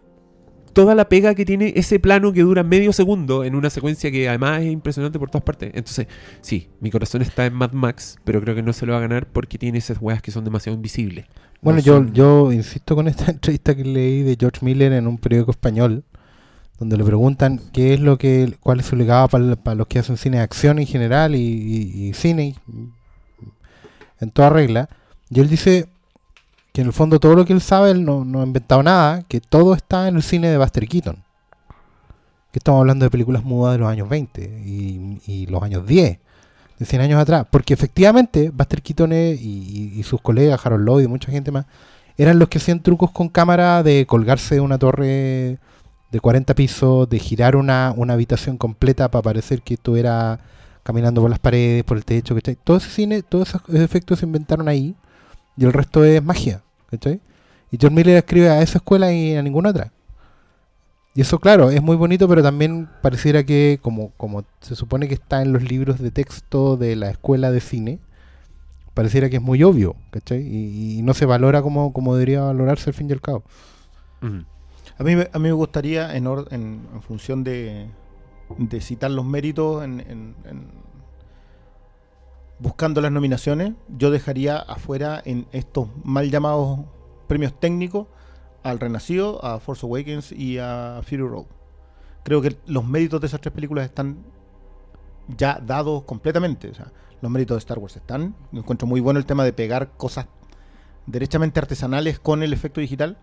toda 0.73 0.95
la 0.95 1.09
pega 1.09 1.35
que 1.35 1.45
tiene 1.45 1.73
ese 1.77 1.99
plano 1.99 2.33
que 2.33 2.43
dura 2.43 2.63
medio 2.63 2.93
segundo 2.93 3.45
en 3.45 3.55
una 3.55 3.71
secuencia 3.71 4.11
que 4.11 4.29
además 4.29 4.63
es 4.63 4.73
impresionante 4.73 5.19
por 5.19 5.31
todas 5.31 5.45
partes. 5.45 5.71
Entonces, 5.75 6.07
sí, 6.41 6.69
mi 6.81 6.91
corazón 6.91 7.23
está 7.23 7.47
en 7.47 7.55
Mad 7.55 7.73
Max, 7.73 8.17
pero 8.25 8.41
creo 8.41 8.55
que 8.55 8.63
no 8.63 8.73
se 8.73 8.87
lo 8.87 8.93
va 8.93 8.99
a 8.99 9.03
ganar 9.03 9.27
porque 9.27 9.59
tiene 9.59 9.79
esas 9.79 9.99
weas 10.01 10.23
que 10.23 10.31
son 10.31 10.45
demasiado 10.45 10.75
invisibles. 10.77 11.27
Bueno, 11.63 11.79
No 11.81 11.85
yo, 11.85 11.95
son- 11.97 12.13
yo 12.13 12.53
insisto 12.53 12.95
con 12.95 13.09
esta 13.09 13.31
entrevista 13.31 13.75
que 13.75 13.85
leí 13.85 14.23
de 14.23 14.37
George 14.39 14.65
Miller 14.65 14.93
en 14.93 15.07
un 15.07 15.19
periódico 15.19 15.51
español, 15.51 16.05
donde 16.79 16.97
le 16.97 17.05
preguntan 17.05 17.61
qué 17.75 17.93
es 17.93 18.01
lo 18.01 18.17
que, 18.17 18.55
cuál 18.61 18.81
es 18.81 18.87
su 18.87 18.97
legado 18.97 19.29
para, 19.29 19.57
para 19.57 19.75
los 19.75 19.87
que 19.87 19.99
hacen 19.99 20.17
cine 20.17 20.39
de 20.39 20.43
acción 20.45 20.79
en 20.79 20.87
general 20.87 21.35
y, 21.35 21.39
y- 21.41 22.09
y 22.09 22.15
cine 22.15 22.45
y- 22.47 22.55
en 24.21 24.31
toda 24.31 24.51
regla. 24.51 24.89
Y 25.29 25.41
él 25.41 25.49
dice 25.49 25.87
en 26.81 26.87
el 26.87 26.93
fondo 26.93 27.21
todo 27.21 27.35
lo 27.35 27.45
que 27.45 27.53
él 27.53 27.61
sabe, 27.61 27.91
él 27.91 28.05
no, 28.05 28.25
no 28.25 28.41
ha 28.41 28.45
inventado 28.45 28.83
nada, 28.83 29.23
que 29.29 29.41
todo 29.41 29.75
está 29.75 30.09
en 30.09 30.17
el 30.17 30.23
cine 30.23 30.49
de 30.49 30.59
Buster 30.59 30.87
Keaton. 30.87 31.17
Que 32.53 32.59
estamos 32.59 32.81
hablando 32.81 33.05
de 33.05 33.11
películas 33.11 33.45
mudas 33.45 33.75
de 33.75 33.79
los 33.79 33.89
años 33.89 34.09
20 34.09 34.63
y, 34.65 35.47
los 35.49 35.63
años 35.63 35.87
10 35.87 36.19
de 36.79 36.85
100 36.87 37.03
años 37.03 37.21
atrás. 37.21 37.47
Porque 37.51 37.75
efectivamente, 37.75 38.51
Buster 38.51 38.83
Keaton 38.83 39.13
y, 39.13 40.03
sus 40.05 40.21
colegas, 40.21 40.65
Harold 40.65 40.87
Lloyd 40.87 41.05
y 41.05 41.09
mucha 41.09 41.31
gente 41.31 41.51
más, 41.51 41.67
eran 42.17 42.39
los 42.39 42.49
que 42.49 42.59
hacían 42.59 42.83
trucos 42.83 43.11
con 43.11 43.29
cámara 43.29 43.83
de 43.83 44.07
colgarse 44.07 44.57
de 44.57 44.61
una 44.61 44.79
torre 44.79 45.59
de 46.11 46.21
40 46.21 46.55
pisos, 46.55 47.09
de 47.09 47.19
girar 47.19 47.57
una, 47.57 47.95
una 47.97 48.15
habitación 48.15 48.57
completa 48.57 49.11
para 49.11 49.23
parecer 49.23 49.63
que 49.63 49.75
estuviera 49.75 50.41
caminando 50.83 51.21
por 51.21 51.31
las 51.31 51.39
paredes, 51.39 51.85
por 51.85 51.97
el 51.97 52.05
techo, 52.05 52.35
¿cachai? 52.35 52.57
Todo 52.57 52.79
ese 52.79 52.91
cine, 52.91 53.23
todos 53.23 53.49
esos 53.49 53.63
efectos 53.75 54.19
se 54.19 54.27
inventaron 54.27 54.69
ahí 54.69 54.97
y 55.57 55.65
el 55.65 55.73
resto 55.73 56.05
es 56.05 56.23
magia, 56.23 56.63
¿cachai? 56.91 57.21
Y 57.71 57.79
John 57.81 57.95
Miller 57.95 58.17
escribe 58.17 58.49
a 58.51 58.63
esa 58.63 58.79
escuela 58.79 59.13
y 59.13 59.37
a 59.37 59.43
ninguna 59.43 59.71
otra. 59.71 59.93
Y 61.15 61.21
eso, 61.23 61.39
claro, 61.41 61.71
es 61.71 61.83
muy 61.83 61.97
bonito, 61.97 62.29
pero 62.29 62.43
también 62.43 62.89
pareciera 63.03 63.45
que, 63.45 63.79
como, 63.83 64.11
como 64.17 64.45
se 64.61 64.77
supone 64.77 65.09
que 65.09 65.15
está 65.15 65.43
en 65.43 65.53
los 65.53 65.63
libros 65.63 65.99
de 65.99 66.11
texto 66.11 66.77
de 66.77 66.95
la 66.97 67.11
escuela 67.11 67.51
de 67.51 67.61
cine, 67.61 67.99
pareciera 68.95 69.29
que 69.29 69.37
es 69.37 69.43
muy 69.43 69.63
obvio, 69.65 69.97
¿cachai? 70.11 70.41
Y, 70.47 70.99
y 70.99 71.03
no 71.03 71.15
se 71.15 71.27
valora 71.27 71.63
como, 71.63 71.93
como 71.93 72.15
debería 72.15 72.43
valorarse 72.43 72.91
al 72.91 72.95
fin 72.95 73.09
y 73.09 73.13
al 73.13 73.21
cabo. 73.21 73.43
A 74.99 75.03
mí, 75.03 75.17
me- 75.17 75.29
a 75.33 75.39
mí 75.39 75.45
me 75.49 75.53
gustaría, 75.53 76.15
en, 76.17 76.27
or- 76.27 76.47
en, 76.51 76.87
en 76.95 77.03
función 77.03 77.43
de, 77.43 77.87
de 78.59 78.81
citar 78.81 79.11
los 79.11 79.25
méritos, 79.25 79.83
en, 79.83 80.01
en- 80.01 80.35
en- 80.45 80.80
buscando 82.61 83.01
las 83.01 83.11
nominaciones, 83.11 83.73
yo 83.89 84.11
dejaría 84.11 84.59
afuera 84.59 85.21
en 85.25 85.47
estos 85.53 85.89
mal 86.05 86.31
llamados 86.31 86.81
premios 87.27 87.59
técnicos 87.59 88.07
al 88.63 88.79
Renacido, 88.79 89.45
a 89.45 89.61
Force 89.61 89.85
Awakens 89.87 90.33
y 90.33 90.59
a 90.59 91.01
Fury 91.03 91.23
Road. 91.23 91.47
Creo 92.23 92.43
que 92.43 92.57
los 92.67 92.85
méritos 92.85 93.21
de 93.21 93.27
esas 93.27 93.41
tres 93.41 93.55
películas 93.55 93.87
están 93.87 94.19
ya 95.37 95.61
dados 95.65 96.03
completamente. 96.05 96.71
Los 97.23 97.31
méritos 97.31 97.57
de 97.57 97.59
Star 97.61 97.79
Wars 97.79 97.97
están. 97.97 98.35
Encuentro 98.53 98.87
muy 98.87 99.01
bueno 99.01 99.19
el 99.19 99.27
tema 99.27 99.45
de 99.45 99.53
pegar 99.53 99.93
cosas 99.97 100.27
derechamente 101.07 101.61
artesanales 101.61 102.19
con 102.19 102.43
el 102.43 102.53
efecto 102.53 102.81
digital. 102.81 103.17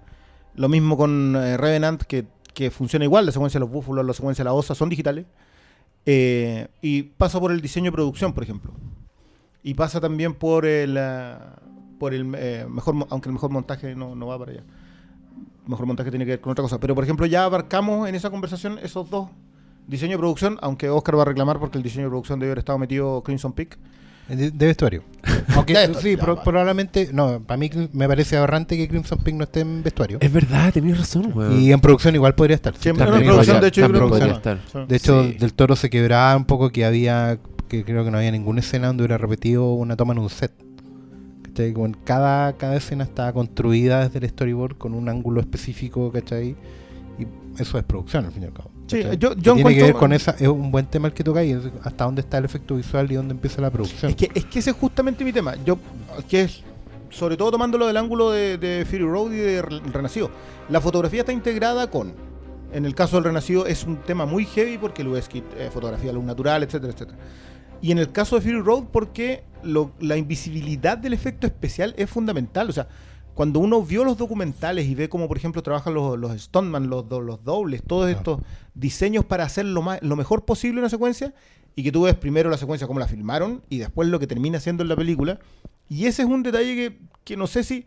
Lo 0.56 0.70
mismo 0.70 0.98
con 0.98 1.36
eh, 1.36 1.58
Revenant, 1.58 2.02
que, 2.02 2.26
que 2.56 2.72
funciona 2.72 3.06
igual, 3.06 3.28
la 3.28 3.32
secuencia 3.32 3.60
de 3.60 3.66
los 3.66 3.72
búfalos, 3.72 4.04
la 4.04 4.14
secuencia 4.14 4.44
de 4.44 4.50
la 4.50 4.54
osa 4.54 4.74
son 4.74 4.90
digitales. 4.90 5.28
Eh, 6.08 6.68
y 6.82 7.04
pasa 7.04 7.40
por 7.40 7.52
el 7.52 7.62
diseño 7.62 7.90
y 7.90 7.92
producción, 7.92 8.34
por 8.34 8.42
ejemplo. 8.42 8.74
Y 9.68 9.74
pasa 9.74 10.00
también 10.00 10.34
por 10.34 10.66
el, 10.66 10.98
ah, 10.98 11.56
por 12.00 12.14
el 12.14 12.34
eh, 12.38 12.66
mejor, 12.70 12.96
aunque 13.10 13.30
el 13.30 13.34
mejor 13.34 13.50
montaje 13.52 13.96
no, 13.96 14.16
no 14.16 14.28
va 14.28 14.40
para 14.40 14.52
allá. 14.54 14.64
Mejor 15.66 15.86
montaje 15.86 16.10
tiene 16.10 16.24
que 16.26 16.32
ver 16.32 16.42
con 16.42 16.52
otra 16.52 16.64
cosa. 16.64 16.80
Pero, 16.80 16.96
por 16.96 17.04
ejemplo, 17.04 17.26
ya 17.26 17.44
abarcamos 17.44 18.08
en 18.08 18.16
esa 18.16 18.30
conversación 18.30 18.80
esos 18.82 19.10
dos 19.10 19.30
Diseño 19.88 20.12
de 20.14 20.18
producción, 20.18 20.58
aunque 20.62 20.90
Oscar 20.90 21.18
va 21.18 21.22
a 21.22 21.26
reclamar 21.26 21.60
porque 21.60 21.78
el 21.78 21.84
diseño 21.84 22.04
de 22.06 22.10
producción 22.10 22.40
debe 22.40 22.52
haber 22.52 22.60
estado 22.60 22.78
metido 22.78 23.24
Crimson 23.24 23.54
Peak. 23.54 23.78
De, 24.28 24.52
de 24.52 24.66
vestuario. 24.66 25.04
Aunque 25.56 25.72
De 25.78 25.80
vestuario, 25.80 26.02
sí, 26.12 26.16
ya, 26.18 26.24
pro- 26.24 26.36
vale. 26.36 26.44
probablemente. 26.44 27.10
No, 27.14 27.40
para 27.42 27.58
mí 27.58 27.70
me 27.94 28.06
parece 28.08 28.36
aberrante 28.36 28.76
que 28.76 28.86
Crimson 28.90 29.20
Pink 29.20 29.38
no 29.38 29.44
esté 29.46 29.62
en 29.62 29.84
vestuario. 29.84 30.18
Es 30.20 30.32
verdad, 30.32 30.74
tenías 30.74 30.98
razón, 30.98 31.32
weón. 31.34 31.58
Y 31.62 31.72
en 31.72 31.80
producción 31.80 32.14
igual 32.16 32.36
podría 32.36 32.56
estar. 32.56 32.74
También 32.74 32.96
en 33.02 33.08
producción, 33.08 33.38
podría- 33.38 33.62
de 33.62 33.68
hecho, 33.70 33.80
yo 33.82 33.86
también 33.88 34.04
creo 34.08 34.20
que 34.20 34.20
podría 34.20 34.58
estar. 34.60 34.88
De 34.90 34.96
hecho, 34.98 35.24
Sí. 35.24 35.34
Del 35.40 35.54
Toro 35.54 35.76
se 35.78 35.90
quebraba 35.90 36.36
un 36.36 36.44
poco 36.46 36.70
que 36.70 36.84
había. 36.84 37.40
Que 37.68 37.84
creo 37.84 38.04
que 38.04 38.12
no 38.12 38.18
había 38.18 38.32
ninguna 38.32 38.60
escena 38.62 38.88
donde 38.88 39.04
hubiera 39.04 39.18
repetido 39.18 39.74
una 39.74 39.96
toma 39.96 40.14
en 40.14 40.20
un 40.20 40.30
set. 40.30 40.52
¿Cachai? 41.44 41.74
Como 41.74 41.86
en 41.88 41.94
cada, 42.04 42.54
cada 42.54 42.76
escena 42.76 43.04
estaba 43.04 43.34
construida 43.34 44.08
desde 44.08 44.20
el 44.26 44.30
storyboard 44.30 44.78
con 44.78 44.94
un 44.94 45.10
ángulo 45.10 45.40
específico, 45.42 46.12
¿cachai? 46.12 46.56
Y 47.20 47.26
eso 47.62 47.78
es 47.78 47.84
producción, 47.84 48.26
al 48.26 48.32
fin 48.32 48.44
y 48.44 48.46
al 48.46 48.54
cabo. 48.54 48.70
Sí, 48.88 49.02
yo- 49.20 49.34
yo 49.36 49.56
tiene 49.56 49.76
que 49.76 49.84
ver 49.84 49.94
con 49.94 50.14
esa. 50.14 50.32
Es 50.40 50.48
un 50.48 50.72
buen 50.72 50.86
tema 50.86 51.08
el 51.08 51.14
que 51.14 51.24
tocáis. 51.24 51.56
es 51.58 51.72
Hasta 51.84 52.06
dónde 52.06 52.22
está 52.22 52.38
el 52.38 52.46
efecto 52.46 52.76
visual 52.76 53.12
y 53.12 53.16
dónde 53.16 53.34
empieza 53.34 53.62
la 53.62 53.70
producción. 53.72 54.12
Es 54.12 54.16
que, 54.18 54.32
es 54.34 54.46
que 54.46 54.60
ese 54.60 54.70
es 54.70 54.76
justamente 54.76 55.26
mi 55.26 55.34
tema. 55.34 55.56
Yo, 55.66 55.78
que 56.30 56.44
es, 56.44 56.62
sobre 57.10 57.36
todo 57.36 57.52
tomándolo 57.52 57.88
del 57.88 57.98
ángulo 57.98 58.32
de, 58.32 58.58
de 58.58 58.86
Fury 58.86 59.04
Road 59.04 59.32
y 59.32 59.38
de 59.38 59.62
Re- 59.62 59.82
Renacido. 59.92 60.30
La 60.70 60.80
fotografía 60.80 61.22
está 61.22 61.34
integrada 61.34 61.90
con. 61.90 62.14
En 62.72 62.86
el 62.86 62.94
caso 62.96 63.16
del 63.16 63.24
Renacido 63.26 63.66
es 63.66 63.86
un 63.86 63.96
tema 63.98 64.26
muy 64.26 64.46
heavy 64.46 64.78
porque 64.78 65.02
USKit, 65.02 65.44
eh, 65.58 65.70
fotografía 65.74 66.12
luz 66.14 66.24
natural, 66.26 66.64
etcétera, 66.64 66.92
etcétera. 66.94 67.18
Y 67.82 67.92
en 67.92 67.98
el 68.00 68.12
caso 68.12 68.36
de 68.36 68.42
Fury 68.42 68.60
Road 68.62 68.86
porque 68.92 69.44
lo- 69.64 69.92
la 70.00 70.18
invisibilidad 70.18 70.98
del 70.98 71.14
efecto 71.14 71.48
especial 71.48 71.94
es 71.98 72.10
fundamental. 72.10 72.70
O 72.70 72.74
sea, 72.74 72.88
cuando 73.34 73.60
uno 73.60 73.84
vio 73.84 74.04
los 74.04 74.18
documentales 74.18 74.86
y 74.88 74.96
ve 74.96 75.10
cómo, 75.10 75.28
por 75.28 75.38
ejemplo, 75.38 75.62
trabajan 75.62 75.94
los, 75.94 76.18
los 76.18 76.40
stuntman, 76.42 76.90
los, 76.90 77.06
los 77.10 77.44
dobles, 77.44 77.84
todos 77.86 78.06
Claro. 78.06 78.18
estos 78.18 78.40
diseños 78.74 79.26
para 79.26 79.44
hacer 79.44 79.66
lo, 79.66 79.82
más, 79.82 80.02
lo 80.02 80.16
mejor 80.16 80.44
posible 80.46 80.80
una 80.80 80.90
secuencia, 80.90 81.34
y 81.76 81.84
que 81.84 81.92
tú 81.92 82.04
ves 82.04 82.16
primero 82.16 82.50
la 82.50 82.58
secuencia 82.58 82.88
como 82.88 83.00
la 83.00 83.08
filmaron 83.08 83.62
y 83.70 83.78
después 83.78 84.10
lo 84.10 84.20
que 84.20 84.26
termina 84.26 84.60
siendo 84.60 84.82
en 84.82 84.90
la 84.90 84.96
película. 84.96 85.40
Y 85.88 86.06
ese 86.08 86.24
es 86.24 86.28
un 86.28 86.42
detalle 86.42 86.76
que, 86.76 87.00
que 87.24 87.38
no 87.38 87.46
sé 87.46 87.64
si... 87.64 87.86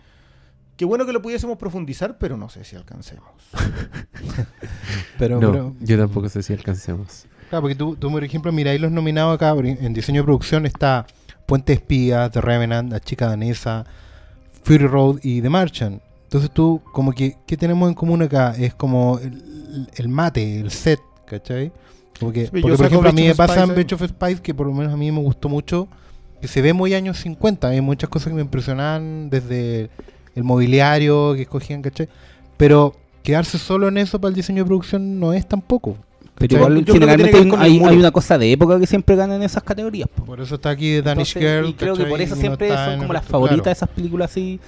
Qué 0.76 0.84
bueno 0.86 1.04
que 1.04 1.12
lo 1.12 1.20
pudiésemos 1.20 1.58
profundizar, 1.58 2.16
pero 2.16 2.36
no 2.38 2.48
sé 2.48 2.62
si 2.64 2.74
alcancemos. 2.76 3.26
Pero, 5.18 5.38
no, 5.40 5.52
pero- 5.52 5.76
yo 5.80 5.98
tampoco 5.98 6.28
sé 6.28 6.42
si 6.42 6.52
alcancemos. 6.52 7.26
Claro, 7.50 7.62
porque 7.62 7.74
tú, 7.74 7.96
tú, 7.96 8.10
por 8.10 8.22
ejemplo, 8.22 8.52
miráis 8.52 8.80
los 8.80 8.92
nominados 8.92 9.34
acá 9.34 9.54
en 9.58 9.92
diseño 9.92 10.22
de 10.22 10.24
producción 10.24 10.66
está 10.66 11.04
Puente 11.46 11.72
Espía, 11.72 12.30
The 12.30 12.40
Revenant, 12.40 12.92
La 12.92 13.00
Chica 13.00 13.26
Danesa, 13.26 13.84
Fury 14.62 14.86
Road 14.86 15.18
y 15.24 15.42
The 15.42 15.50
Martian. 15.50 16.00
Entonces 16.22 16.48
tú, 16.52 16.80
como 16.92 17.10
que, 17.12 17.36
¿qué 17.48 17.56
tenemos 17.56 17.88
en 17.88 17.94
común 17.96 18.22
acá? 18.22 18.54
Es 18.56 18.72
como 18.74 19.18
el, 19.18 19.88
el 19.96 20.08
mate, 20.08 20.60
el 20.60 20.70
set, 20.70 21.00
¿cachai? 21.26 21.72
Como 22.20 22.32
que, 22.32 22.44
Sí, 22.44 22.52
porque, 22.52 22.76
por 22.76 22.86
ejemplo, 22.86 23.10
a 23.10 23.12
mí 23.12 23.24
me 23.24 23.34
pasa 23.34 23.64
en 23.64 23.70
ahí. 23.70 23.74
Breath 23.74 23.94
of 23.94 24.04
Spice 24.04 24.40
que 24.40 24.54
por 24.54 24.68
lo 24.68 24.72
menos 24.72 24.92
a 24.92 24.96
mí 24.96 25.10
me 25.10 25.20
gustó 25.20 25.48
mucho, 25.48 25.88
que 26.40 26.46
se 26.46 26.62
ve 26.62 26.72
muy 26.72 26.94
años 26.94 27.18
50. 27.18 27.66
Hay 27.66 27.80
muchas 27.80 28.08
cosas 28.08 28.28
que 28.28 28.34
me 28.34 28.42
impresionan 28.42 29.28
desde 29.28 29.90
el 30.36 30.44
mobiliario 30.44 31.34
que 31.34 31.42
escogían, 31.42 31.82
¿cachai? 31.82 32.08
Pero 32.56 32.94
quedarse 33.24 33.58
solo 33.58 33.88
en 33.88 33.98
eso 33.98 34.20
para 34.20 34.28
el 34.28 34.36
diseño 34.36 34.62
de 34.62 34.68
producción 34.68 35.18
no 35.18 35.32
es 35.32 35.48
tampoco. 35.48 35.96
Pero 36.40 36.56
igual 36.56 36.74
tiene 36.84 36.92
generalmente 37.00 37.56
hay, 37.58 37.78
una 37.78 38.10
cosa 38.10 38.38
de 38.38 38.50
época 38.52 38.80
que 38.80 38.86
siempre 38.86 39.14
gana 39.14 39.36
en 39.36 39.42
esas 39.42 39.62
categorías. 39.62 40.08
po. 40.08 40.24
Por 40.24 40.40
eso 40.40 40.54
está 40.54 40.70
aquí 40.70 41.00
Danish 41.02 41.36
Entonces, 41.36 41.42
Girl. 41.60 41.68
y 41.68 41.74
creo 41.74 41.94
que 41.94 42.04
por 42.06 42.20
eso 42.20 42.34
siempre 42.34 42.74
son 42.74 42.98
como 43.00 43.12
las 43.12 43.24
favoritas 43.26 43.62
claro. 43.62 43.72
esas 43.72 43.88
películas 43.90 44.30
así. 44.30 44.58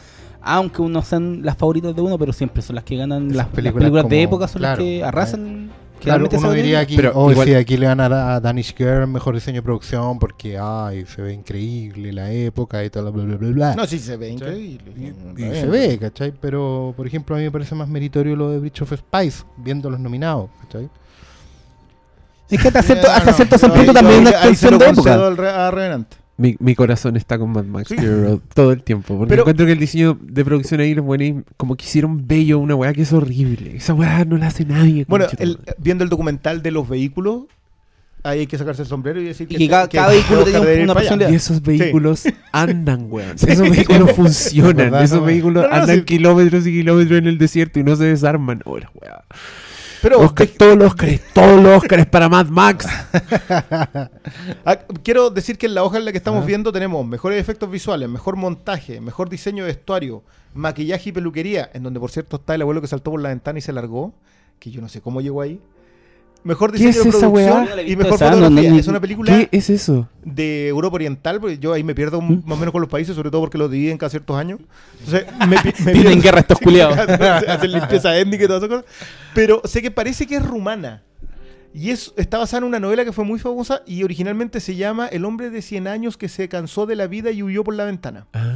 Aunque 0.44 0.82
no 0.82 1.02
sean 1.02 1.40
las 1.42 1.56
favoritas 1.56 1.94
de 1.94 2.02
uno, 2.02 2.18
pero 2.18 2.32
siempre 2.32 2.62
son 2.62 2.74
las 2.74 2.84
que 2.84 2.96
ganan. 2.96 3.26
Esas 3.30 3.36
Las 3.36 3.46
las 3.46 3.54
películas 3.74 4.08
de 4.08 4.22
época 4.22 4.48
son 4.48 4.58
claro, 4.60 4.82
las 4.82 4.84
que 4.84 5.04
arrasan. 5.04 5.70
Claro, 6.00 6.28
generalmente 6.28 6.36
uno 6.36 6.50
diría 6.52 6.80
aquí, 6.80 6.96
Pero 6.96 7.12
oh, 7.14 7.30
igual- 7.30 7.46
sí, 7.46 7.54
aquí 7.54 7.76
le 7.76 7.86
van 7.86 8.00
a 8.00 8.40
Danish 8.40 8.74
Girl 8.76 9.06
mejor 9.06 9.36
diseño 9.36 9.58
de 9.58 9.62
producción 9.62 10.18
porque, 10.18 10.58
ay, 10.60 11.06
se 11.06 11.22
ve 11.22 11.32
increíble 11.32 12.12
la 12.12 12.32
época 12.32 12.84
y 12.84 12.90
tal, 12.90 13.04
bla, 13.12 13.22
bla, 13.24 13.36
bla, 13.36 13.50
bla. 13.50 13.74
No, 13.76 13.86
sí, 13.86 14.00
se 14.00 14.16
ve 14.16 14.34
¿Cachai? 14.34 14.72
increíble. 14.72 14.92
Y, 14.98 15.04
Está 15.06 15.30
y 15.30 15.34
bien. 15.34 15.54
se 15.54 15.66
ve, 15.66 15.98
¿cachai? 15.98 16.32
Pero, 16.40 16.92
por 16.96 17.06
ejemplo, 17.06 17.36
a 17.36 17.38
mí 17.38 17.44
me 17.44 17.52
parece 17.52 17.76
más 17.76 17.88
meritorio 17.88 18.34
lo 18.34 18.50
de 18.50 18.58
Bridge 18.58 18.82
of 18.82 18.92
Spice, 18.92 19.44
viendo 19.56 19.88
los 19.90 20.00
nominados, 20.00 20.50
¿cachai? 20.62 20.90
Es 22.52 22.60
que 22.62 22.68
hasta 22.68 22.82
cierto, 22.82 23.10
hasta 23.10 23.30
no, 23.30 23.36
cierto 23.36 23.92
también 23.92 24.16
yo 24.16 24.20
una 24.20 24.30
extensión 24.30 24.78
de 24.78 24.86
época. 24.88 26.00
Mi, 26.38 26.56
mi 26.58 26.74
corazón 26.74 27.16
está 27.16 27.38
con 27.38 27.50
Mad 27.50 27.64
Max 27.64 27.88
Sí. 27.88 27.96
Road 27.96 28.38
todo 28.54 28.72
el 28.72 28.82
tiempo. 28.82 29.16
Porque 29.18 29.28
Pero- 29.30 29.42
encuentro 29.42 29.66
que 29.66 29.72
el 29.72 29.78
diseño 29.78 30.18
de 30.20 30.44
producción 30.44 30.80
ahí 30.80 30.94
los 30.94 31.04
buenos 31.04 31.44
como 31.56 31.76
que 31.76 31.84
hicieron 31.84 32.26
bello 32.26 32.58
una 32.58 32.74
weá 32.74 32.92
que 32.94 33.02
es 33.02 33.12
horrible. 33.12 33.76
Esa 33.76 33.94
weá 33.94 34.24
no 34.24 34.36
la 34.38 34.46
hace 34.48 34.64
nadie. 34.64 35.04
Bueno, 35.08 35.26
el- 35.38 35.58
viendo 35.78 36.02
el 36.04 36.10
documental 36.10 36.62
de 36.62 36.70
los 36.70 36.88
vehículos, 36.88 37.44
ahí 38.24 38.40
hay 38.40 38.46
que 38.46 38.56
sacarse 38.58 38.82
el 38.82 38.88
sombrero 38.88 39.20
y 39.20 39.24
decir 39.24 39.46
Y 39.50 39.56
que 39.56 39.68
cada- 39.68 39.88
cada 39.88 40.08
vehículo 40.12 40.44
debe 40.44 40.76
ir 40.78 40.84
una 40.84 40.94
personalidad. 40.94 41.30
Y 41.30 41.34
esos 41.34 41.62
vehículos 41.62 42.24
andan, 42.52 43.06
weón. 43.10 43.38
Sí. 43.38 43.46
Esos 43.50 43.68
vehículos 43.76 44.12
funcionan. 44.12 44.76
¿Verdad? 44.76 45.04
Esos 45.04 45.20
No, 45.20 45.26
vehículos 45.26 45.62
no, 45.64 45.68
no, 45.68 45.74
andan 45.76 45.96
sí. 45.98 46.02
kilómetros 46.04 46.66
y 46.66 46.72
kilómetros 46.72 47.18
en 47.18 47.26
el 47.26 47.38
desierto 47.38 47.78
y 47.78 47.84
no 47.84 47.94
se 47.94 48.04
desarman. 48.04 48.62
Oh, 48.64 48.78
la 48.78 48.90
weá. 48.94 49.22
Pero 50.02 50.18
Oscar, 50.20 50.46
dej- 50.48 50.56
todos 50.58 50.76
los 50.76 50.86
Oscars, 50.88 51.20
todos 51.32 51.62
los 51.62 51.76
Oscars 51.82 52.06
para 52.06 52.28
Mad 52.28 52.46
Max. 52.48 52.86
ah, 54.64 54.78
quiero 55.02 55.30
decir 55.30 55.58
que 55.58 55.66
en 55.66 55.74
la 55.74 55.84
hoja 55.84 55.98
en 55.98 56.04
la 56.04 56.12
que 56.12 56.18
estamos 56.18 56.42
Ah. 56.42 56.46
viendo 56.46 56.72
tenemos 56.72 57.06
mejores 57.06 57.40
efectos 57.40 57.70
visuales, 57.70 58.08
mejor 58.08 58.36
montaje, 58.36 59.00
mejor 59.00 59.28
diseño 59.28 59.64
de 59.64 59.68
vestuario, 59.72 60.22
maquillaje 60.54 61.10
y 61.10 61.12
peluquería, 61.12 61.70
en 61.72 61.82
donde 61.82 62.00
por 62.00 62.10
cierto 62.10 62.36
está 62.36 62.54
el 62.54 62.62
abuelo 62.62 62.80
que 62.80 62.86
saltó 62.88 63.10
por 63.10 63.20
la 63.22 63.28
ventana 63.30 63.58
y 63.58 63.62
se 63.62 63.72
largó, 63.72 64.12
que 64.58 64.70
yo 64.70 64.80
no 64.80 64.88
sé 64.88 65.00
cómo 65.00 65.20
llegó 65.20 65.40
ahí. 65.40 65.60
Mejor 66.44 66.72
¿Qué 66.72 66.78
diseño 66.78 66.90
es 66.90 67.04
de 67.04 67.08
esa 67.10 67.30
producción 67.32 67.68
y 67.86 67.96
mejor 67.96 68.14
esa, 68.14 68.26
fotografía. 68.30 68.50
no, 68.68 68.74
ni- 68.74 68.78
es 68.80 68.86
una 68.88 69.00
película 69.00 69.32
¿Qué 69.32 69.48
es 69.56 69.70
eso? 69.70 70.08
de 70.24 70.68
Europa 70.68 70.96
Oriental, 70.96 71.40
porque 71.40 71.58
yo 71.58 71.72
ahí 71.72 71.84
me 71.84 71.94
pierdo 71.94 72.20
¿Mm? 72.20 72.42
más 72.44 72.56
o 72.56 72.60
menos 72.60 72.72
con 72.72 72.80
los 72.80 72.90
países, 72.90 73.14
sobre 73.14 73.30
todo 73.30 73.42
porque 73.42 73.58
los 73.58 73.70
dividen 73.70 73.96
cada 73.96 74.10
ciertos 74.10 74.36
años. 74.36 74.58
Entonces, 74.98 75.26
me, 75.40 75.46
me 75.46 75.72
Tienen 75.72 76.02
pierdo. 76.02 76.22
guerra 76.22 76.40
estos 76.40 76.58
culiados. 76.62 76.98
Hacen 77.48 77.72
limpieza 77.72 78.16
étnica 78.18 78.44
y 78.44 78.46
todas 78.48 78.62
esas 78.64 78.76
cosas. 78.76 78.92
Pero 79.34 79.62
sé 79.64 79.82
que 79.82 79.90
parece 79.92 80.26
que 80.26 80.36
es 80.36 80.44
rumana. 80.44 81.02
Y 81.74 81.88
es, 81.90 82.12
está 82.16 82.36
basada 82.38 82.58
en 82.58 82.64
una 82.64 82.80
novela 82.80 83.04
que 83.04 83.12
fue 83.12 83.24
muy 83.24 83.38
famosa 83.38 83.82
y 83.86 84.02
originalmente 84.02 84.60
se 84.60 84.74
llama 84.76 85.06
El 85.06 85.24
hombre 85.24 85.48
de 85.48 85.62
100 85.62 85.86
años 85.86 86.16
que 86.18 86.28
se 86.28 86.48
cansó 86.48 86.84
de 86.86 86.96
la 86.96 87.06
vida 87.06 87.30
y 87.30 87.42
huyó 87.42 87.64
por 87.64 87.74
la 87.74 87.84
ventana. 87.86 88.26
Ah. 88.34 88.52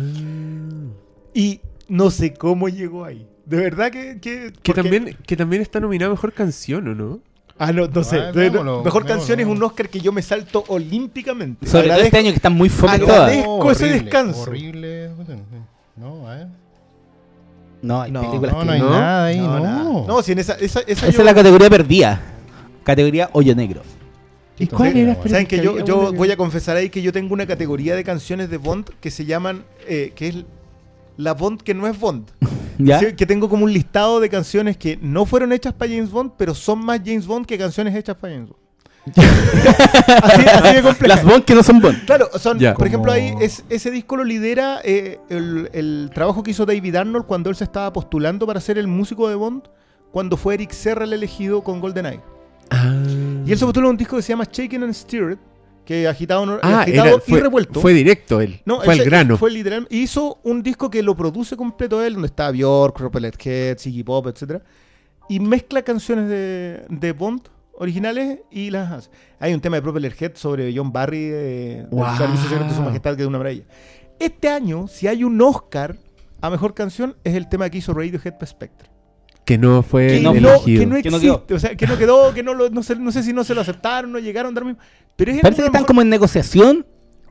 Y 1.35 1.61
no 1.88 2.11
sé 2.11 2.35
cómo 2.35 2.68
llegó 2.68 3.05
ahí. 3.05 3.27
De 3.44 3.57
verdad 3.59 3.90
que... 3.90 4.18
Que, 4.20 4.53
Que 4.62 4.75
también, 4.75 5.16
que 5.27 5.37
también 5.37 5.62
está 5.62 5.81
nominada 5.81 6.11
a 6.11 6.14
Mejor 6.14 6.33
Canción, 6.33 6.88
¿o 6.88 6.94
no? 6.94 7.20
Ah, 7.59 7.73
no, 7.73 7.87
no 7.88 8.05
sé. 8.05 8.19
Ah, 8.19 8.33
veámoslo, 8.35 8.83
Mejor 8.85 9.05
veámoslo, 9.05 9.07
canción 9.07 9.40
es 9.40 9.47
un. 9.47 9.62
Oscar 9.62 9.88
que 9.88 10.01
yo 10.01 10.12
me 10.12 10.21
salto 10.23 10.64
olímpicamente. 10.69 11.66
Sobre 11.66 11.85
todo 11.88 11.95
Agradezco- 11.99 12.05
este 12.05 12.19
año 12.19 12.31
que 12.31 12.37
están 12.37 12.53
muy 12.55 12.69
fome 12.69 12.92
Agradezco- 12.92 13.07
todas. 13.07 13.21
Agradezco 13.31 13.71
ese 13.71 13.87
descanso. 13.87 14.40
Horrible. 14.42 15.11
No, 15.97 16.29
a 16.29 16.35
ver. 16.37 16.47
No, 17.83 18.03
hay 18.03 18.11
No, 18.11 18.21
películas 18.23 18.53
No, 18.53 18.59
que 18.61 18.66
no 18.66 18.73
hay 18.73 18.81
¿No? 18.81 18.90
nada 18.90 19.25
ahí, 19.27 19.38
No, 19.38 19.61
no. 19.61 20.07
No, 20.07 20.23
si 20.23 20.33
en 20.33 20.38
esa... 20.40 20.55
Esa, 20.55 20.81
esa 20.81 20.90
Esa 20.90 21.11
yo- 21.11 21.19
es 21.21 21.25
la 21.25 21.35
categoría 21.35 21.71
perdida. 21.71 22.21
Categoría 22.85 23.31
hoyo 23.33 23.55
negro. 23.55 23.83
¿Y 24.59 24.66
cuál 24.66 24.97
era? 24.97 25.14
bueno, 25.14 25.31
¿Saben 25.31 25.47
que 25.47 25.61
yo, 25.62 25.85
yo 25.85 26.12
voy 26.14 26.31
a 26.31 26.37
confesar 26.37 26.77
ahí 26.79 26.88
que 26.88 27.03
yo 27.03 27.12
tengo 27.12 27.35
una 27.35 27.47
categoría 27.47 27.95
de 27.95 28.03
canciones 28.05 28.49
de 28.49 28.57
Bond 28.57 28.88
que 29.01 29.11
se 29.11 29.25
llaman, 29.27 29.64
eh, 29.87 30.12
que 30.16 30.29
es 30.29 30.37
la 31.17 31.35
Bond 31.35 31.63
que 31.63 31.75
no 31.75 31.87
es 31.87 31.99
Bond. 31.99 32.31
Que 33.17 33.25
tengo 33.25 33.49
como 33.49 33.65
un 33.65 33.73
listado 33.73 34.21
de 34.21 34.29
canciones 34.29 34.77
que 34.77 34.99
no 35.01 35.25
fueron 35.25 35.51
hechas 35.53 35.73
para 35.73 35.91
James 35.91 36.11
Bond, 36.11 36.33
pero 36.37 36.55
son 36.55 36.85
más 36.85 37.01
James 37.03 37.27
Bond 37.27 37.47
que 37.47 37.57
canciones 37.57 37.95
hechas 37.95 38.17
para 38.17 38.35
James 38.35 38.51
Bond. 38.51 38.61
así, 39.17 40.45
así 40.47 40.77
de 40.77 40.83
compleja. 40.83 41.15
Las 41.15 41.25
Bond 41.25 41.45
que 41.45 41.55
no 41.55 41.63
son 41.63 41.81
Bond. 41.81 42.05
Claro, 42.05 42.29
son, 42.39 42.59
Ya. 42.59 42.75
por 42.75 42.87
ejemplo, 42.87 43.13
ahí 43.13 43.33
es, 43.41 43.65
ese 43.71 43.91
disco 43.91 44.17
lo 44.17 44.25
lidera 44.25 44.81
eh, 44.85 45.19
el, 45.31 45.71
el 45.73 46.11
trabajo 46.13 46.43
que 46.43 46.51
hizo 46.51 46.67
David 46.67 46.97
Arnold 46.97 47.25
cuando 47.25 47.49
él 47.49 47.57
se 47.57 47.65
estaba 47.65 47.91
postulando 47.93 48.47
para 48.47 48.61
ser 48.61 48.77
el 48.77 48.89
músico 48.89 49.29
de 49.29 49.37
Bond, 49.37 49.63
cuando 50.13 50.37
fue 50.37 50.55
Eric 50.55 50.73
Serra 50.73 51.05
el 51.05 51.13
elegido 51.15 51.63
con 51.63 51.81
GoldenEye. 51.81 52.21
Ah. 52.71 52.93
Y 53.47 53.53
él 53.53 53.59
se 53.59 53.65
postuló 53.65 53.87
a 53.89 53.91
un 53.91 53.97
disco 53.97 54.17
que 54.17 54.23
se 54.23 54.31
llama 54.35 54.45
Shaken 54.51 54.83
and 54.83 54.93
Stirred, 54.93 55.39
que 55.87 56.07
agitado, 56.07 56.44
no- 56.44 56.59
Ah, 56.62 56.83
agitado 56.83 57.09
era- 57.09 57.22
y 57.27 57.40
revuelto. 57.40 57.81
fue 57.81 57.94
directo 57.94 58.40
él. 58.42 58.61
No, 58.66 58.81
fue 58.83 58.92
al 58.94 59.01
ese 59.01 59.09
grano. 59.09 59.38
Fue 59.38 59.51
literal. 59.51 59.87
Hizo 59.90 60.38
un 60.42 60.62
disco 60.62 60.90
que 60.90 61.03
lo 61.03 61.16
produce 61.16 61.57
completo 61.57 62.05
él, 62.05 62.12
donde 62.14 62.27
está 62.27 62.51
Bjork, 62.51 62.96
Propellerhead, 62.99 63.79
Ziggy 63.79 64.03
Pop, 64.03 64.27
etc. 64.27 64.61
Y 65.29 65.40
mezcla 65.40 65.81
canciones 65.83 66.29
de, 66.29 66.85
de 66.90 67.12
Bond 67.12 67.42
originales 67.79 68.40
y 68.51 68.70
las 68.70 68.90
hace. 68.92 69.11
Hay 69.38 69.55
un 69.55 69.61
tema 69.61 69.77
de 69.77 69.83
Propellerhead 69.83 70.33
sobre 70.35 70.75
John 70.77 70.92
Barry, 70.92 71.29
del 71.29 71.87
Wow. 71.90 72.05
De 72.18 72.75
Su 72.75 72.83
Majestad, 72.83 73.16
que 73.16 73.22
es 73.22 73.29
una 73.29 73.38
maravilla. 73.38 73.64
Este 74.18 74.49
año, 74.49 74.88
si 74.88 75.07
hay 75.09 75.25
un 75.25 75.40
Oscar 75.42 75.96
a 76.40 76.51
mejor 76.51 76.75
canción, 76.75 77.16
es 77.25 77.35
el 77.35 77.49
tema 77.49 77.68
que 77.70 77.79
hizo 77.79 77.92
Radiohead 77.94 78.35
para 78.35 78.46
Spectre. 78.46 78.88
Que 79.47 79.57
no 79.57 79.83
fue 79.83 80.09
Que 80.09 80.21
no- 80.21 80.33
elegido. 80.33 80.81
que 80.81 80.87
no 80.87 80.97
Que 81.03 81.11
no 81.11 81.17
existe, 81.17 81.41
quedó. 81.47 81.57
o 81.57 81.59
sea, 81.59 81.75
que 81.77 81.87
no 81.87 81.97
quedó, 81.97 82.35
que 82.35 82.43
no, 82.43 82.53
lo, 82.53 82.69
no, 82.69 82.83
sé, 82.83 82.97
no 82.97 83.11
sé 83.13 83.23
si 83.23 83.33
no 83.33 83.45
se 83.45 83.55
lo 83.55 83.63
aceptaron, 83.63 84.13
no 84.13 84.19
llegaron 84.19 84.53
a 84.53 84.55
dar 84.55 84.65
mismo. 84.65 84.81
Pero 85.17 85.31
es 85.33 85.41
Parece 85.41 85.57
que 85.57 85.63
lo 85.63 85.67
están 85.69 85.81
mejor- 85.83 85.87
como 85.87 86.03
en 86.03 86.09
negociación 86.11 86.85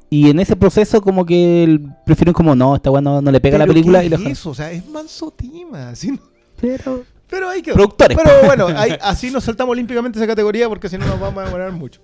y 0.09 0.29
en 0.31 0.39
ese 0.39 0.55
proceso 0.55 1.01
como 1.01 1.25
que 1.25 1.63
el- 1.65 1.81
prefieren 2.05 2.33
como 2.33 2.55
no, 2.55 2.75
esta 2.75 2.89
weá 2.89 3.01
no, 3.01 3.21
no 3.21 3.31
le 3.31 3.39
pega 3.41 3.57
a 3.57 3.59
la 3.59 3.67
película 3.67 3.99
¿qué 3.99 4.05
y 4.05 4.07
es 4.07 4.11
dejan. 4.17 4.31
eso? 4.31 4.49
O 4.49 4.55
sea, 4.55 4.71
es 4.71 4.87
manso 4.87 5.29
tema. 5.31 5.89
así 5.89 6.11
no- 6.11 6.19
Pero 6.59 7.03
Pero 7.27 7.49
ahí 7.49 7.61
quedó. 7.61 7.73
Productores. 7.75 8.17
Pero 8.17 8.45
bueno, 8.45 8.67
ahí- 8.77 8.97
así 9.01 9.29
nos 9.31 9.43
saltamos 9.43 9.73
olímpicamente 9.73 10.17
esa 10.17 10.27
categoría 10.27 10.69
porque 10.69 10.87
si 10.87 10.97
no 10.97 11.05
nos 11.07 11.19
vamos 11.19 11.41
a 11.41 11.45
demorar 11.47 11.71
mucho. 11.73 11.99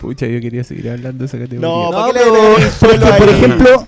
Pucha, 0.00 0.26
yo 0.26 0.40
quería 0.40 0.64
seguir 0.64 0.88
hablando 0.90 1.18
de 1.18 1.26
esa 1.26 1.38
categoría. 1.38 1.68
No, 1.68 1.90
No, 1.90 1.90
¿para 1.90 2.12
qué 2.12 2.18
le 2.18 2.24
pero- 2.24 2.56
porque, 2.80 3.18
por 3.18 3.28
ejemplo, 3.28 3.86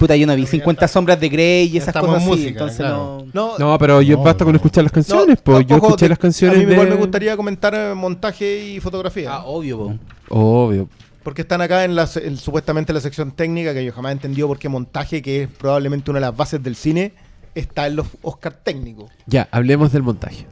puta, 0.00 0.16
yo 0.16 0.26
no 0.26 0.34
vi 0.34 0.46
50 0.46 0.88
sombras 0.88 1.20
de 1.20 1.28
Grey 1.28 1.68
y 1.68 1.76
esas 1.76 1.88
estamos 1.88 2.08
cosas 2.08 2.22
así, 2.22 2.30
música, 2.30 2.48
entonces 2.50 2.78
claro. 2.78 3.24
no... 3.32 3.58
No, 3.58 3.78
pero 3.78 4.00
yo 4.02 4.16
No, 4.16 4.22
basta 4.24 4.44
con 4.44 4.54
escuchar 4.56 4.82
las 4.82 4.92
no, 4.92 4.94
canciones, 4.94 5.38
pues 5.44 5.66
yo 5.66 5.76
escuché 5.76 6.06
te- 6.06 6.08
las 6.08 6.18
canciones 6.18 6.56
A 6.56 6.66
mí 6.66 6.72
igual 6.72 6.88
de... 6.88 6.94
me 6.94 7.00
gustaría 7.00 7.36
comentar 7.36 7.74
eh, 7.74 7.94
montaje 7.94 8.64
y 8.64 8.80
fotografía. 8.80 9.32
Ah, 9.34 9.44
obvio, 9.44 9.78
po. 9.78 9.94
Obvio. 10.30 10.88
Porque 11.22 11.42
están 11.42 11.60
acá 11.60 11.84
en 11.84 11.94
la, 11.94 12.08
en- 12.16 12.38
supuestamente 12.38 12.92
la 12.94 13.00
sección 13.00 13.30
técnica, 13.32 13.74
que 13.74 13.84
yo 13.84 13.92
jamás 13.92 14.10
he 14.10 14.12
entendido 14.14 14.48
por 14.48 14.58
qué 14.58 14.68
montaje, 14.70 15.20
que 15.20 15.42
es 15.42 15.48
probablemente 15.48 16.10
una 16.10 16.18
de 16.18 16.26
las 16.26 16.36
bases 16.36 16.62
del 16.62 16.74
cine, 16.76 17.12
está 17.54 17.86
en 17.86 17.96
los 17.96 18.06
Oscar 18.22 18.54
técnicos. 18.54 19.10
Ya, 19.26 19.46
hablemos 19.50 19.92
del 19.92 20.02
montaje. 20.02 20.46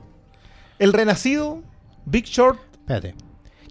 El 0.79 0.93
Renacido, 0.93 1.63
Big 2.05 2.27
Short, 2.27 2.59
Espérate. 2.75 3.15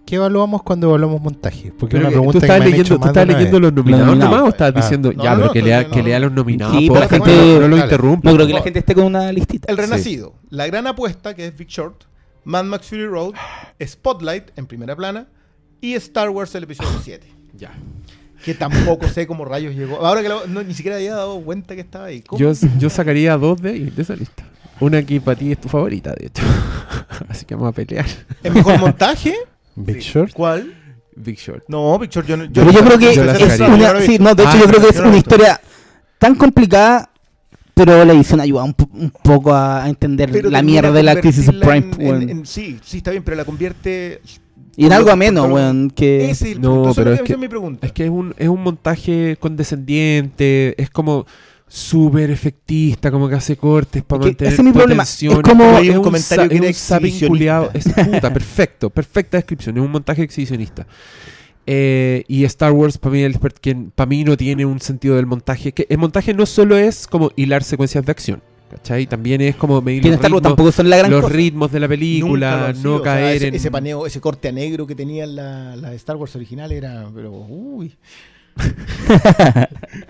¿Qué 0.08 0.16
evaluamos 0.16 0.62
cuando 0.62 0.88
evaluamos 0.88 1.20
montaje? 1.20 1.70
Porque 1.78 1.96
Pero 1.96 2.04
una 2.04 2.08
que 2.08 2.12
pregunta 2.14 2.32
tú 2.32 2.40
que 2.40 2.46
estabas 2.46 2.60
me 2.60 2.64
han 2.64 2.70
leyendo, 2.70 2.82
hecho 2.86 2.94
tú 2.94 3.00
más 3.00 3.06
de 3.06 3.10
estabas 3.20 3.28
una 3.28 3.38
leyendo 3.38 3.60
los 3.60 3.72
nominados 3.74 4.06
nominados. 4.06 4.30
nomás 4.32 4.46
o 4.46 4.48
estabas 4.48 4.72
Ah. 4.74 4.80
diciendo, 4.80 5.12
No, 5.14 5.22
ya, 5.22 5.30
no, 5.30 5.36
pero 5.36 5.46
no, 5.48 5.52
que, 5.52 5.62
lea, 5.62 5.82
no, 5.82 5.90
que 5.90 5.98
no. 5.98 6.04
lea 6.08 6.20
los 6.20 6.32
nominados, 6.32 6.76
Sí, 6.78 6.88
po, 6.88 6.94
la 6.94 7.00
no, 7.02 7.08
gente- 7.08 7.30
no 7.36 7.68
lo 7.68 7.76
Dale. 7.76 7.82
interrumpa. 7.82 8.30
No 8.30 8.34
creo 8.36 8.46
que 8.46 8.52
la 8.54 8.62
gente 8.62 8.78
esté 8.78 8.94
con 8.94 9.04
una 9.04 9.32
listita. 9.32 9.70
El 9.70 9.76
Sí. 9.76 9.82
Renacido, 9.82 10.34
La 10.48 10.66
Gran 10.66 10.86
Apuesta, 10.86 11.34
que 11.34 11.46
es 11.46 11.56
Big 11.58 11.68
Short, 11.68 12.04
Mad 12.44 12.64
Max 12.64 12.86
Fury 12.86 13.06
Road, 13.06 13.34
Spotlight 13.84 14.44
en 14.56 14.66
primera 14.66 14.96
plana 14.96 15.26
y 15.80 15.92
Star 15.94 16.30
Wars 16.30 16.54
el 16.54 16.64
episodio 16.64 16.90
7. 17.04 17.26
Ya. 17.56 17.70
Que 18.44 18.54
tampoco 18.54 19.08
sé 19.08 19.26
cómo 19.26 19.44
rayos 19.44 19.74
llegó. 19.74 20.06
Ahora 20.06 20.22
que 20.22 20.28
lo- 20.30 20.46
no, 20.46 20.62
ni 20.62 20.72
siquiera 20.72 20.96
había 20.96 21.14
dado 21.14 21.38
cuenta 21.40 21.74
que 21.74 21.80
estaba 21.82 22.06
ahí. 22.06 22.22
¿Cómo? 22.22 22.38
Yo, 22.40 22.52
yo 22.78 22.88
sacaría 22.88 23.36
dos 23.36 23.60
de 23.60 23.70
ahí, 23.70 23.90
de 23.90 24.00
esa 24.02 24.14
lista. 24.16 24.44
Una 24.80 25.02
que 25.02 25.20
para 25.20 25.36
ti 25.38 25.52
es 25.52 25.60
tu 25.60 25.68
favorita, 25.68 26.14
de 26.14 26.28
hecho. 26.28 26.42
Así 27.28 27.44
que 27.44 27.54
vamos 27.56 27.70
a 27.70 27.72
pelear. 27.72 28.06
¿El 28.44 28.54
mejor 28.54 28.78
montaje? 28.78 29.34
Big 29.84 30.00
Short. 30.00 30.32
¿Cuál? 30.32 30.74
Big 31.16 31.36
Short. 31.38 31.64
No, 31.68 31.98
Big 31.98 32.10
Short, 32.10 32.26
yo, 32.26 32.36
no- 32.36 32.46
Pero 32.52 32.70
yo 32.70 32.80
creo 32.84 32.98
que 32.98 33.14
yo 33.14 33.22
es. 33.24 33.58
Yo 33.58 33.66
una, 33.66 34.00
sí, 34.00 34.18
no, 34.18 34.34
de 34.34 34.42
hecho 34.44 34.52
Ah, 34.54 34.58
yo 34.60 34.66
creo 34.66 34.80
que 34.80 34.88
es 34.88 34.94
yo 34.94 35.00
no 35.00 35.02
lo 35.02 35.06
he 35.06 35.08
una 35.10 35.16
historia 35.18 35.60
tan 36.18 36.34
complicada, 36.36 37.10
pero 37.74 38.04
la 38.04 38.12
edición 38.12 38.40
ayuda 38.40 38.64
un, 38.64 38.74
po- 38.74 38.88
un 38.92 39.10
poco 39.10 39.54
a 39.54 39.88
entender 39.88 40.30
Pero 40.32 40.50
la 40.50 40.62
mierda 40.62 40.90
de 40.92 41.02
la 41.02 41.16
crisis 41.20 41.44
subprime, 41.46 41.76
en- 41.76 41.94
weón. 41.98 42.22
en- 42.22 42.30
en- 42.30 42.46
sí, 42.46 42.78
sí, 42.84 42.98
está 42.98 43.10
bien, 43.10 43.22
pero 43.24 43.36
la 43.36 43.44
convierte. 43.44 44.20
y 44.76 44.86
en 44.86 44.92
algo 44.92 45.10
ameno, 45.10 45.44
weón, 45.46 45.90
que... 45.90 46.30
Es 46.30 46.42
el 46.42 46.60
No, 46.60 46.82
punto. 46.82 46.94
Pero 46.94 47.12
es 47.12 47.20
es 47.20 47.26
que- 47.26 47.32
es 47.32 47.38
mi 47.38 47.48
pregunta. 47.48 47.84
Es 47.86 47.92
que 47.92 48.04
es 48.04 48.10
un, 48.10 48.32
es 48.38 48.48
un 48.48 48.62
montaje 48.62 49.36
condescendiente, 49.40 50.80
es 50.80 50.90
como 50.90 51.26
súper 51.68 52.30
efectista, 52.30 53.10
como 53.10 53.28
que 53.28 53.34
hace 53.34 53.56
cortes 53.56 54.02
para 54.02 54.20
Es 54.20 54.24
que 54.24 54.30
mantener 54.30 54.52
ese 54.52 54.62
es 54.62 54.66
mi 54.66 54.72
problema. 54.72 55.02
Es 55.02 55.24
como- 55.42 55.76
Hay 55.76 55.90
un 55.90 55.98
un 55.98 56.02
comentario 56.02 56.48
que 56.48 56.68
es 56.68 56.90
un 56.90 57.28
puta, 58.10 58.32
perfecto, 58.32 58.90
perfecta 58.90 59.36
descripción. 59.36 59.76
Es 59.76 59.82
un 59.82 59.90
montaje 59.90 60.22
exhibicionista. 60.22 60.86
Eh, 61.70 62.24
y 62.28 62.44
Star 62.44 62.72
Wars 62.72 62.96
para 62.96 63.12
mí, 63.12 63.20
el 63.22 63.38
para 63.94 64.08
mí 64.08 64.24
no 64.24 64.36
tiene 64.38 64.64
un 64.64 64.80
sentido 64.80 65.16
del 65.16 65.26
montaje. 65.26 65.72
Que 65.72 65.86
el 65.90 65.98
montaje 65.98 66.32
no 66.32 66.46
solo 66.46 66.78
es 66.78 67.06
como 67.06 67.30
hilar 67.36 67.62
secuencias 67.62 68.06
de 68.06 68.10
acción, 68.10 68.42
¿cachai? 68.70 69.06
También 69.06 69.42
es 69.42 69.54
como 69.54 69.82
medir 69.82 70.06
los 70.06 70.18
ritmos, 70.18 70.40
tampoco 70.40 70.72
son 70.72 70.88
la 70.88 70.96
gran 70.96 71.10
los 71.10 71.20
cosa. 71.20 71.34
ritmos 71.34 71.70
de 71.70 71.80
la 71.80 71.88
película, 71.88 72.56
lo 72.56 72.66
han 72.68 72.76
sido, 72.76 72.90
no 72.90 72.96
o 72.96 73.02
sea, 73.02 73.12
caer 73.12 73.36
ese, 73.36 73.48
en... 73.48 73.54
ese 73.56 73.70
paneo, 73.70 74.06
ese 74.06 74.18
corte 74.18 74.48
a 74.48 74.52
negro 74.52 74.86
que 74.86 74.94
tenía 74.94 75.26
la, 75.26 75.76
la 75.76 75.92
Star 75.92 76.16
Wars 76.16 76.34
original 76.36 76.72
era. 76.72 77.06
Pero, 77.14 77.32
uy. 77.32 77.94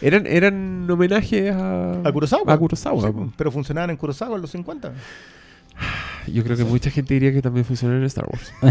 Eran, 0.00 0.26
eran 0.26 0.88
homenajes 0.90 1.52
a... 1.52 2.00
A 2.04 2.12
Kurosawa. 2.12 2.52
A 2.52 2.58
Kurosawa, 2.58 3.08
Sí, 3.08 3.32
pero 3.36 3.50
funcionaban 3.50 3.90
en 3.90 3.96
Kurosawa 3.96 4.36
en 4.36 4.42
los 4.42 4.50
50. 4.50 4.92
Yo 6.32 6.44
creo 6.44 6.56
que 6.56 6.64
mucha 6.64 6.90
gente 6.90 7.14
diría 7.14 7.32
que 7.32 7.42
también 7.42 7.64
funciona 7.64 7.96
en 7.96 8.04
Star 8.04 8.26
Wars. 8.30 8.52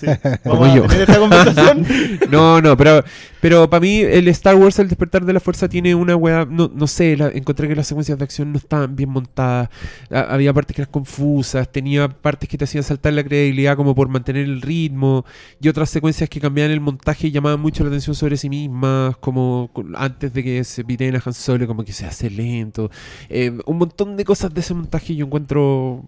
Sí. 0.00 0.06
Como 0.44 0.60
Vamos 0.60 0.68
a 0.68 0.76
yo. 0.76 0.82
tener 0.82 1.00
esta 1.08 1.18
conversación. 1.18 1.86
No, 2.30 2.60
no, 2.60 2.76
pero, 2.76 3.02
pero 3.40 3.70
para 3.70 3.80
mí 3.80 3.98
el 4.00 4.28
Star 4.28 4.54
Wars, 4.56 4.78
el 4.78 4.88
despertar 4.88 5.24
de 5.24 5.32
la 5.32 5.40
fuerza, 5.40 5.66
tiene 5.68 5.94
una 5.94 6.14
weá, 6.14 6.44
no, 6.48 6.70
no 6.74 6.86
sé, 6.86 7.16
la- 7.16 7.28
encontré 7.28 7.68
que 7.68 7.74
las 7.76 7.86
secuencias 7.86 8.18
de 8.18 8.24
acción 8.24 8.52
no 8.52 8.58
estaban 8.58 8.94
bien 8.96 9.08
montadas, 9.08 9.70
Ha- 10.10 10.20
había 10.34 10.52
partes 10.52 10.76
que 10.76 10.82
eran 10.82 10.92
confusas, 10.92 11.70
tenía 11.72 12.08
partes 12.08 12.48
que 12.48 12.58
te 12.58 12.64
hacían 12.64 12.84
saltar 12.84 13.14
la 13.14 13.24
credibilidad 13.24 13.76
como 13.76 13.94
por 13.94 14.08
mantener 14.08 14.44
el 14.44 14.60
ritmo, 14.60 15.24
y 15.60 15.68
otras 15.68 15.88
secuencias 15.88 16.28
que 16.28 16.40
cambiaban 16.40 16.70
el 16.72 16.80
montaje 16.80 17.28
y 17.28 17.30
llamaban 17.30 17.60
mucho 17.60 17.82
la 17.82 17.88
atención 17.88 18.14
sobre 18.14 18.36
sí 18.36 18.50
mismas, 18.50 19.16
como 19.18 19.70
antes 19.96 20.34
de 20.34 20.44
que 20.44 20.64
se 20.64 20.84
piten 20.84 21.16
a 21.16 21.22
Han 21.24 21.32
Solo, 21.32 21.66
como 21.66 21.82
que 21.84 21.92
se 21.92 22.04
hace 22.04 22.28
lento. 22.28 22.90
Eh, 23.30 23.56
un 23.64 23.78
montón 23.78 24.16
de 24.16 24.24
cosas 24.24 24.52
de 24.52 24.60
ese 24.60 24.74
montaje 24.74 25.14
yo 25.14 25.24
encuentro 25.24 26.04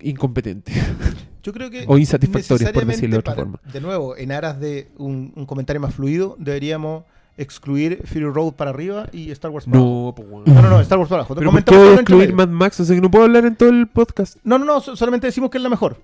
incompetente. 0.00 0.72
Yo 1.42 1.52
creo 1.52 1.70
que. 1.70 1.84
O 1.88 1.98
insatisfactorias, 1.98 2.72
por 2.72 2.84
decirlo 2.86 3.14
de 3.16 3.20
otra 3.20 3.34
para- 3.34 3.44
forma. 3.46 3.60
De 3.72 3.80
nuevo, 3.80 4.16
en 4.16 4.32
aras 4.32 4.60
de 4.60 4.88
un, 4.98 5.32
un 5.34 5.46
comentario 5.46 5.80
más 5.80 5.94
fluido, 5.94 6.36
deberíamos 6.38 7.04
excluir 7.36 8.02
Fury 8.04 8.24
Road 8.24 8.54
para 8.54 8.70
arriba 8.70 9.08
y 9.12 9.30
Star 9.30 9.50
Wars 9.52 9.64
para 9.66 9.78
abajo. 9.78 10.14
No, 10.18 10.24
bueno. 10.24 10.44
No, 10.52 10.62
no, 10.62 10.70
no, 10.70 10.80
Star 10.80 10.98
Wars 10.98 11.08
para 11.08 11.20
abajo. 11.22 11.34
Pero 11.36 11.50
¿por 11.52 11.64
qué 11.64 11.76
voy 11.76 11.88
a 11.88 11.94
excluir. 11.94 12.32
Mad 12.34 12.48
Max? 12.48 12.80
O 12.80 12.84
sea 12.84 12.96
que 12.96 13.00
no 13.00 13.10
puedo 13.10 13.24
hablar 13.24 13.44
en 13.46 13.54
todo 13.56 13.68
el 13.68 13.86
podcast. 13.86 14.36
No, 14.42 14.58
no, 14.58 14.64
no, 14.64 14.80
so- 14.80 14.96
solamente 14.96 15.28
decimos 15.28 15.48
que 15.50 15.58
es 15.58 15.62
la 15.62 15.70
mejor. 15.70 15.96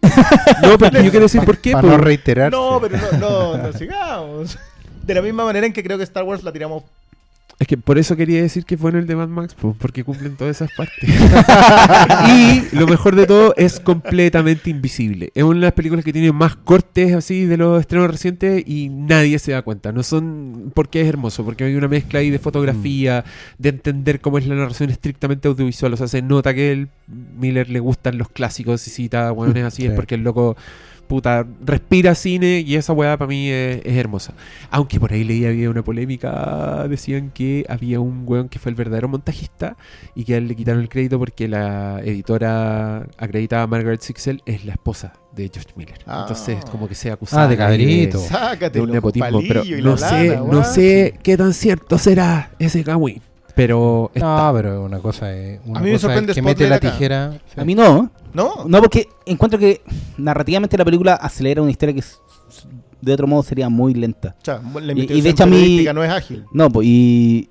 No, 0.62 0.78
porque 0.78 1.02
yo 1.04 1.10
quiero 1.10 1.24
decir 1.26 1.42
por 1.44 1.58
qué. 1.58 1.72
Para 1.72 1.88
no 1.88 1.98
reiterar. 1.98 2.52
No, 2.52 2.78
pero 2.80 2.96
no, 2.98 3.18
no, 3.18 3.58
no 3.58 3.72
sigamos. 3.72 4.58
De 5.04 5.14
la 5.14 5.22
misma 5.22 5.44
manera 5.44 5.66
en 5.66 5.72
que 5.72 5.82
creo 5.82 5.98
que 5.98 6.04
Star 6.04 6.24
Wars 6.24 6.42
la 6.44 6.52
tiramos. 6.52 6.84
Es 7.58 7.66
que 7.66 7.78
por 7.78 7.96
eso 7.96 8.16
quería 8.16 8.42
decir 8.42 8.66
que 8.66 8.74
es 8.74 8.80
bueno 8.80 8.98
el 8.98 9.06
de 9.06 9.16
Mad 9.16 9.28
Max, 9.28 9.54
po, 9.54 9.74
porque 9.78 10.04
cumplen 10.04 10.36
todas 10.36 10.56
esas 10.56 10.70
partes. 10.76 11.08
y 12.28 12.76
lo 12.76 12.86
mejor 12.86 13.16
de 13.16 13.26
todo 13.26 13.54
es 13.56 13.80
completamente 13.80 14.68
invisible. 14.68 15.30
Es 15.34 15.42
una 15.42 15.54
de 15.54 15.66
las 15.66 15.72
películas 15.72 16.04
que 16.04 16.12
tiene 16.12 16.32
más 16.32 16.54
cortes 16.54 17.14
así 17.14 17.46
de 17.46 17.56
los 17.56 17.80
estrenos 17.80 18.10
recientes 18.10 18.62
y 18.66 18.90
nadie 18.90 19.38
se 19.38 19.52
da 19.52 19.62
cuenta. 19.62 19.90
No 19.90 20.02
son 20.02 20.70
porque 20.74 21.00
es 21.00 21.08
hermoso, 21.08 21.46
porque 21.46 21.64
hay 21.64 21.76
una 21.76 21.88
mezcla 21.88 22.18
ahí 22.18 22.28
de 22.28 22.38
fotografía, 22.38 23.24
de 23.56 23.70
entender 23.70 24.20
cómo 24.20 24.36
es 24.36 24.46
la 24.46 24.54
narración 24.54 24.90
estrictamente 24.90 25.48
audiovisual. 25.48 25.94
O 25.94 25.96
sea, 25.96 26.08
se 26.08 26.20
nota 26.20 26.52
que 26.52 26.72
el 26.72 26.88
Miller 27.38 27.70
le 27.70 27.80
gustan 27.80 28.18
los 28.18 28.28
clásicos 28.28 28.86
y 28.86 28.90
cita 28.90 29.32
hueones 29.32 29.64
así, 29.64 29.86
es 29.86 29.92
porque 29.92 30.16
el 30.16 30.24
loco 30.24 30.58
puta, 31.06 31.46
respira 31.64 32.14
cine 32.14 32.60
y 32.66 32.76
esa 32.76 32.92
weá 32.92 33.16
para 33.16 33.28
mí 33.28 33.48
es, 33.48 33.80
es 33.84 33.96
hermosa. 33.96 34.34
Aunque 34.70 34.98
por 35.00 35.12
ahí 35.12 35.24
leí 35.24 35.44
había 35.46 35.70
una 35.70 35.82
polémica, 35.82 36.86
decían 36.88 37.30
que 37.32 37.64
había 37.68 38.00
un 38.00 38.24
weón 38.26 38.48
que 38.48 38.58
fue 38.58 38.70
el 38.70 38.76
verdadero 38.76 39.08
montajista 39.08 39.76
y 40.14 40.24
que 40.24 40.34
a 40.34 40.36
él 40.38 40.48
le 40.48 40.56
quitaron 40.56 40.80
el 40.82 40.88
crédito 40.88 41.18
porque 41.18 41.48
la 41.48 42.00
editora 42.04 43.06
acreditada 43.18 43.66
Margaret 43.66 44.00
Sixel 44.00 44.42
es 44.46 44.64
la 44.64 44.72
esposa 44.72 45.12
de 45.34 45.50
George 45.52 45.70
Miller. 45.76 45.98
Ah. 46.06 46.20
Entonces 46.22 46.64
como 46.70 46.88
que 46.88 46.94
sea 46.94 47.14
acusada 47.14 47.44
Ah, 47.44 47.48
de 47.48 47.56
cabrito. 47.56 48.20
De 48.72 48.80
un 48.80 48.90
nepotismo, 48.90 49.40
pero 49.46 49.62
no 49.82 49.90
la 49.96 50.08
sé, 50.08 50.28
lana, 50.28 50.42
no 50.50 50.64
sé 50.64 51.14
qué 51.22 51.36
tan 51.36 51.52
cierto 51.52 51.98
será 51.98 52.50
ese 52.58 52.82
cagüín. 52.82 53.20
Pero 53.56 54.10
está. 54.14 54.48
No, 54.48 54.52
pero 54.54 54.84
una 54.84 54.98
cosa 55.00 55.34
es. 55.34 55.58
Una 55.64 55.80
A 55.80 55.82
mí 55.82 55.86
me 55.88 55.94
cosa 55.94 55.94
es 55.94 56.00
sorprende 56.12 56.34
que 56.34 56.42
mete 56.42 56.68
la 56.68 56.76
acá. 56.76 56.92
tijera. 56.92 57.40
A 57.56 57.64
mí 57.64 57.74
no. 57.74 58.10
No, 58.34 58.64
No, 58.66 58.80
porque 58.80 59.08
encuentro 59.24 59.58
que 59.58 59.80
narrativamente 60.18 60.76
la 60.76 60.84
película 60.84 61.14
acelera 61.14 61.62
una 61.62 61.70
historia 61.70 61.94
que 61.94 62.04
de 63.00 63.12
otro 63.14 63.26
modo 63.26 63.42
sería 63.42 63.68
muy 63.70 63.94
lenta. 63.94 64.36
O 64.42 64.44
sea, 64.44 64.60
la 64.82 64.92
Y- 64.92 65.06
y 65.10 65.20
de 65.22 65.30
hecho 65.30 65.44
a 65.44 65.46
mí- 65.46 65.86
no 65.94 66.04
es 66.04 66.10
ágil. 66.10 66.44
No, 66.52 66.68
pues 66.70 66.86
y, 66.86 67.48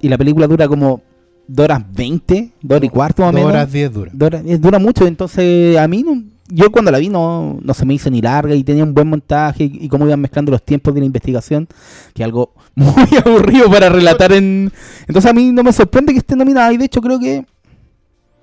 y 0.00 0.08
la 0.08 0.18
película 0.18 0.48
dura 0.48 0.66
como 0.66 1.00
2 1.46 1.64
horas 1.64 1.82
20, 1.92 2.50
2 2.60 2.76
horas 2.76 2.86
y 2.86 2.88
cuarto 2.90 3.22
más 3.22 3.28
o 3.28 3.32
Dos 3.32 3.40
menos. 3.40 3.52
horas 3.52 3.72
10 3.72 3.92
dura. 3.92 4.12
Eh, 4.44 4.58
dura 4.58 4.78
mucho, 4.80 5.06
entonces 5.06 5.76
a 5.78 5.86
mí 5.86 6.02
no, 6.02 6.24
yo 6.48 6.70
cuando 6.70 6.90
la 6.90 6.98
vi 6.98 7.08
no, 7.08 7.58
no 7.62 7.74
se 7.74 7.84
me 7.84 7.94
hizo 7.94 8.10
ni 8.10 8.20
larga 8.22 8.54
y 8.54 8.62
tenía 8.64 8.84
un 8.84 8.94
buen 8.94 9.08
montaje 9.08 9.64
y, 9.64 9.78
y 9.84 9.88
cómo 9.88 10.06
iban 10.06 10.20
mezclando 10.20 10.50
los 10.52 10.62
tiempos 10.64 10.94
de 10.94 11.00
la 11.00 11.06
investigación, 11.06 11.66
que 12.14 12.22
algo 12.24 12.54
muy 12.74 13.06
aburrido 13.24 13.70
para 13.70 13.88
relatar 13.88 14.32
en... 14.32 14.70
Entonces 15.06 15.30
a 15.30 15.34
mí 15.34 15.50
no 15.52 15.62
me 15.62 15.72
sorprende 15.72 16.12
que 16.12 16.18
esté 16.18 16.36
nominada 16.36 16.72
y 16.72 16.76
de 16.76 16.84
hecho 16.84 17.00
creo 17.00 17.18
que... 17.18 17.44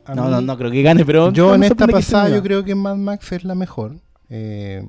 A 0.05 0.15
No, 0.15 0.25
mí- 0.25 0.31
no, 0.31 0.41
no 0.41 0.57
creo 0.57 0.69
que 0.71 0.81
gane, 0.81 1.05
pero... 1.05 1.31
Yo 1.31 1.49
no 1.49 1.55
en 1.55 1.63
esta 1.63 1.87
pasada 1.87 2.29
yo 2.29 2.41
creo 2.43 2.63
que 2.65 2.75
Mad 2.75 2.97
Max 2.97 3.31
es 3.31 3.43
la 3.45 3.55
mejor. 3.55 3.95
Eh, 4.29 4.85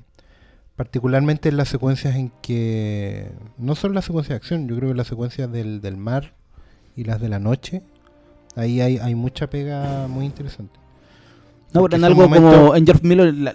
particularmente 0.77 1.49
en 1.51 1.57
las 1.57 1.69
secuencias 1.69 2.17
en 2.17 2.33
que... 2.43 3.31
No 3.59 3.75
son 3.77 3.95
las 3.95 4.07
secuencias 4.07 4.31
de 4.31 4.37
acción, 4.37 4.69
yo 4.69 4.77
creo 4.77 4.89
que 4.91 4.97
las 4.97 5.07
secuencias 5.07 5.51
del, 5.53 5.81
del 5.81 5.97
mar 5.97 6.35
y 6.97 7.05
las 7.05 7.21
de 7.21 7.29
la 7.29 7.39
noche. 7.39 7.83
Ahí 8.57 8.81
hay, 8.81 8.99
hay 8.99 9.15
mucha 9.15 9.49
pega 9.49 10.07
muy 10.09 10.25
interesante. 10.27 10.79
No, 11.75 11.83
pero 11.83 11.97
en 11.97 12.05
algo 12.05 12.23
momentos- 12.23 12.55
como 12.57 12.77
en 12.77 12.87
George 12.87 13.07
Miller, 13.07 13.35
la- 13.35 13.55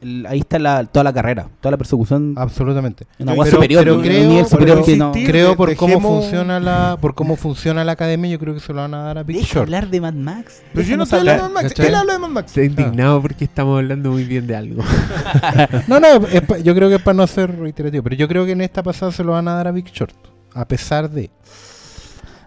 el- 0.00 0.26
ahí 0.26 0.38
está 0.38 0.60
la, 0.60 0.84
toda 0.84 1.02
la 1.02 1.12
carrera, 1.12 1.48
toda 1.60 1.72
la 1.72 1.76
persecución, 1.76 2.34
Absolutamente. 2.38 3.04
Pero- 3.18 3.30
agua 3.32 3.46
superior, 3.46 3.82
pero 3.82 4.00
creo- 4.00 4.28
nivel 4.28 4.46
superior 4.46 4.76
pero 4.76 4.86
que 4.86 4.96
no... 4.96 5.10
Creo 5.12 5.56
por 5.56 5.74
cómo 5.74 6.00
funciona 6.00 6.60
la 6.60 6.96
por 7.00 7.14
cómo 7.16 7.34
funciona 7.34 7.84
la 7.84 7.92
academia, 7.92 8.30
yo 8.30 8.38
creo 8.38 8.54
que 8.54 8.60
se 8.60 8.72
lo 8.72 8.80
van 8.80 8.94
a 8.94 9.02
dar 9.02 9.18
a 9.18 9.22
Big 9.24 9.38
Deja 9.38 9.54
Short. 9.54 9.62
hablar 9.64 9.88
de 9.90 10.00
Mad 10.00 10.12
Max. 10.14 10.62
Pero 10.72 10.86
yo 10.86 10.96
no 10.96 11.02
estoy 11.02 11.18
hablando 11.18 11.42
de 11.42 11.46
hablar. 11.48 11.62
Mad 11.64 11.68
Max. 11.74 11.80
Él 11.80 11.94
habla 11.96 12.12
de 12.12 12.18
Mad 12.20 12.28
Max. 12.28 12.46
Estoy 12.50 12.66
indignado 12.66 13.20
porque 13.22 13.44
estamos 13.44 13.76
hablando 13.76 14.10
muy 14.12 14.22
bien 14.24 14.46
de 14.46 14.54
algo. 14.56 14.82
No, 15.88 15.98
no, 16.00 16.06
es 16.28 16.42
pa- 16.42 16.58
yo 16.58 16.74
creo 16.76 16.88
que 16.88 16.94
es 16.96 17.02
para 17.02 17.14
no 17.16 17.26
ser 17.26 17.58
reiterativo, 17.58 18.02
pero 18.04 18.14
yo 18.14 18.28
creo 18.28 18.46
que 18.46 18.52
en 18.52 18.60
esta 18.60 18.82
pasada 18.84 19.10
se 19.10 19.24
lo 19.24 19.32
van 19.32 19.48
a 19.48 19.54
dar 19.54 19.66
a 19.68 19.72
Big 19.72 19.86
Short, 19.86 20.14
a 20.54 20.64
pesar 20.66 21.10
de 21.10 21.30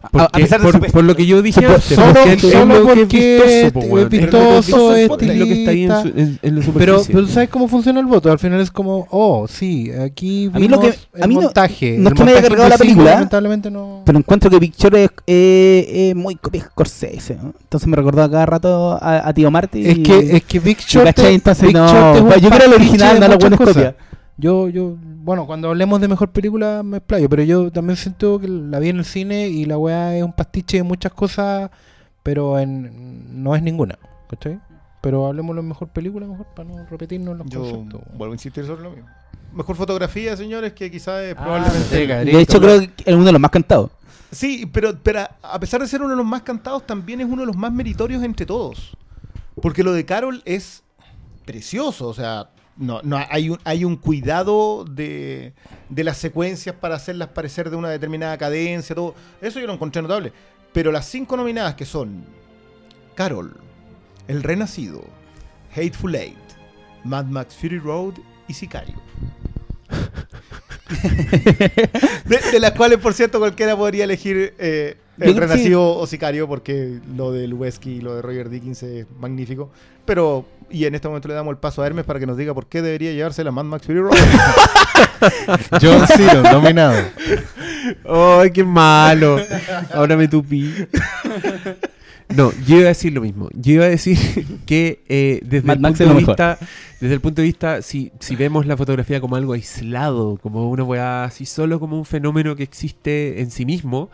Porque- 0.10 0.26
a 0.26 0.30
pesar 0.30 0.62
de 0.62 0.72
por, 0.80 0.92
por 0.92 1.04
lo 1.04 1.16
que 1.16 1.26
yo 1.26 1.42
dije 1.42 1.66
antes, 1.66 1.84
solo- 1.84 2.14
porque 2.14 2.34
es 2.34 2.42
solo 2.42 2.66
lo 2.66 2.88
que 2.88 2.94
porque 3.06 3.38
es 3.38 3.44
es- 3.44 3.74
vistoso, 3.74 3.98
es 4.00 4.10
vistoso, 4.10 4.96
es 4.96 5.04
es 5.04 5.10
lo 5.12 5.46
que 5.46 5.54
está 5.54 5.72
ahí 5.72 5.84
en, 5.84 5.92
su, 6.02 6.08
en, 6.08 6.40
en 6.42 6.56
la 6.60 6.66
Pero, 6.78 7.04
pero 7.06 7.22
¿tú 7.22 7.28
sabes 7.28 7.50
cómo 7.50 7.68
funciona 7.68 8.00
el 8.00 8.06
voto? 8.08 8.32
Al 8.32 8.40
final 8.40 8.60
es 8.62 8.72
como, 8.72 9.08
oh, 9.12 9.48
sí, 9.48 9.92
aquí 9.92 10.50
A 10.54 10.60
mí 10.60 10.68
lo 10.68 10.80
que- 10.80 10.88
vimos 10.88 11.08
a 11.22 11.28
mí 11.28 11.36
no- 11.36 11.42
montaje. 11.42 11.98
no 11.98 12.06
es 12.10 12.12
El 12.12 12.18
que 12.18 12.24
me 12.24 12.32
haya 12.32 12.42
cargado 12.42 12.70
la 12.70 12.78
película, 12.78 13.12
Lamentablemente 13.12 13.70
no... 13.72 14.02
Pero 14.06 14.18
encuentro 14.18 14.50
que 14.50 14.60
Picture 14.60 15.04
es 15.04 15.10
eh, 15.28 15.86
eh, 16.10 16.14
muy 16.16 16.36
copia 16.36 16.62
Scorsese. 16.64 17.36
¿no? 17.36 17.54
Entonces 17.62 17.88
me 17.88 17.96
recordó 17.96 18.24
a 18.24 18.32
cada 18.32 18.46
rato 18.46 18.98
a, 19.02 19.28
a 19.28 19.34
Tío 19.34 19.52
Marty. 19.52 19.86
Es 19.88 20.00
que, 20.00 20.36
es 20.38 20.44
que 20.44 20.60
Big 20.60 20.78
¿me 20.78 20.84
Short, 20.88 21.20
es- 21.20 21.62
Big 21.62 21.74
no. 21.76 21.88
Short 21.88 22.16
es 22.16 22.22
un 22.22 22.42
yo 22.42 22.50
quiero 22.50 22.66
el 22.66 22.74
original, 22.74 23.20
no 23.20 23.28
la 23.28 23.38
buena 23.38 23.58
copia. 23.58 23.96
Yo, 24.42 24.70
yo, 24.70 24.96
bueno, 25.00 25.46
cuando 25.46 25.70
hablemos 25.70 26.02
de 26.02 26.08
mejor 26.08 26.32
película 26.32 26.82
me 26.84 26.98
explayo, 26.98 27.30
pero 27.30 27.44
yo 27.44 27.72
también 27.72 27.96
siento 27.96 28.40
que 28.40 28.48
la 28.48 28.80
vi 28.80 28.90
en 28.90 28.98
el 28.98 29.06
cine 29.06 29.48
y 29.50 29.66
la 29.66 29.78
weá 29.78 30.18
es 30.18 30.24
un 30.24 30.34
pastiche 30.34 30.78
de 30.78 30.84
muchas 30.84 31.14
cosas, 31.14 31.70
pero 32.24 32.58
en, 32.58 33.44
no 33.44 33.56
es 33.56 33.62
ninguna, 33.62 34.00
¿cachai? 34.28 34.60
Pero 35.02 35.28
hablemos 35.28 35.56
de 35.56 35.62
mejor 35.62 35.90
película, 35.90 36.26
mejor 36.26 36.48
para 36.56 36.68
no 36.68 36.84
repetirnos 36.90 37.38
los 37.38 37.48
Yo 37.50 37.62
conceptos. 37.62 38.02
vuelvo 38.16 38.34
a 38.34 38.36
insistir 38.36 38.66
sobre 38.66 38.82
lo 38.82 38.90
mismo. 38.92 39.08
Mejor 39.54 39.76
fotografía, 39.76 40.36
señores, 40.36 40.74
que 40.74 40.90
quizás 40.90 41.22
es 41.24 41.36
Ah, 41.38 41.44
probablemente. 41.44 42.08
De 42.26 42.42
hecho, 42.42 42.60
creo 42.60 42.80
que 42.80 42.92
es 43.06 43.14
uno 43.14 43.26
de 43.26 43.32
los 43.34 43.42
más 43.42 43.52
cantados. 43.52 43.92
Sí, 44.32 44.68
pero, 44.74 44.98
pero 45.04 45.28
a 45.44 45.60
pesar 45.60 45.82
de 45.82 45.88
ser 45.88 46.02
uno 46.02 46.12
de 46.12 46.16
los 46.16 46.26
más 46.26 46.42
cantados, 46.42 46.88
también 46.88 47.22
es 47.22 47.28
uno 47.28 47.42
de 47.42 47.48
los 47.48 47.58
más 47.58 47.72
meritorios 47.72 48.24
entre 48.24 48.46
todos. 48.46 48.98
Porque 49.62 49.84
lo 49.84 49.92
de 49.94 50.04
Carol 50.06 50.42
es 50.46 50.84
precioso, 51.46 52.08
o 52.08 52.14
sea, 52.14 52.50
no, 52.78 53.02
no 53.04 53.18
hay 53.30 53.50
un, 53.50 53.60
hay 53.64 53.86
un 53.86 53.96
cuidado 53.96 54.86
de, 54.86 55.54
de 55.90 56.04
las 56.04 56.18
secuencias 56.18 56.76
para 56.76 56.96
hacerlas 56.96 57.30
parecer 57.30 57.70
de 57.70 57.76
una 57.76 57.90
determinada 57.90 58.38
cadencia, 58.38 58.96
todo. 58.96 59.16
Eso 59.42 59.60
yo 59.60 59.68
lo 59.68 59.74
encontré 59.74 60.02
notable. 60.02 60.32
Pero 60.74 60.92
las 60.92 61.06
cinco 61.06 61.36
nominadas 61.36 61.76
que 61.76 61.86
son 61.86 62.24
Carol, 63.16 63.56
El 64.28 64.42
Renacido, 64.42 65.04
Hateful 65.76 66.16
Eight, 66.16 66.38
Mad 67.04 67.26
Max 67.26 67.56
Fury 67.56 67.80
Road 67.80 68.14
y 68.48 68.54
Sicario. 68.54 68.96
de, 72.26 72.40
de 72.52 72.60
las 72.60 72.72
cuales, 72.72 73.00
por 73.00 73.14
cierto, 73.14 73.40
cualquiera 73.40 73.76
podría 73.78 74.04
elegir 74.04 74.54
eh, 74.58 74.98
El 75.20 75.36
Renacido 75.38 75.98
o 75.98 76.08
Sicario, 76.08 76.48
porque 76.48 77.00
lo 77.16 77.32
de 77.32 77.48
Lubeski 77.48 77.92
y 77.96 78.02
lo 78.02 78.16
de 78.16 78.22
Roger 78.22 78.50
Dickens 78.50 78.84
es 78.84 79.06
magnífico. 79.20 79.70
Pero, 80.06 80.46
y 80.72 80.86
en 80.86 80.96
este 80.96 81.08
momento 81.08 81.28
le 81.28 81.34
damos 81.34 81.52
el 81.52 81.58
paso 81.58 81.82
a 81.82 81.88
Hermes 81.88 82.06
para 82.06 82.20
que 82.20 82.26
nos 82.26 82.38
diga 82.38 82.54
por 82.54 82.68
qué 82.68 82.82
debería 82.82 83.12
llevarse 83.12 83.44
la 83.44 83.52
Mad 83.52 83.66
Max 83.66 83.86
Fury 83.86 84.00
Road. 84.00 84.14
John 85.82 86.08
Cena, 86.08 86.52
nominado. 86.52 86.96
¡Ay, 88.08 88.52
qué 88.52 88.64
malo! 88.64 89.40
Ahora 89.94 90.16
me 90.18 90.28
tupí. 90.28 90.74
No, 92.36 92.52
yo 92.66 92.78
iba 92.78 92.86
a 92.86 92.90
decir 92.90 93.14
lo 93.14 93.22
mismo. 93.22 93.50
Yo 93.54 93.74
iba 93.74 93.86
a 93.86 93.90
decir 93.90 94.18
que 94.66 95.04
eh, 95.08 95.42
desde, 95.44 95.68
Mad 95.68 95.76
el 95.76 95.82
Max 95.82 95.98
punto 95.98 96.14
de 96.14 96.20
vista, 96.20 96.60
desde 97.00 97.14
el 97.14 97.22
punto 97.22 97.42
de 97.42 97.48
vista, 97.48 97.82
si, 97.82 98.12
si 98.20 98.36
vemos 98.36 98.66
la 98.66 98.78
fotografía 98.78 99.20
como 99.20 99.36
algo 99.36 99.54
aislado, 99.54 100.38
como 100.42 100.70
una 100.70 100.84
weá 100.84 101.24
así, 101.26 101.46
solo 101.46 101.80
como 101.80 101.98
un 101.98 102.06
fenómeno 102.06 102.56
que 102.56 102.64
existe 102.64 103.42
en 103.42 103.52
sí 103.52 103.66
mismo, 103.66 104.10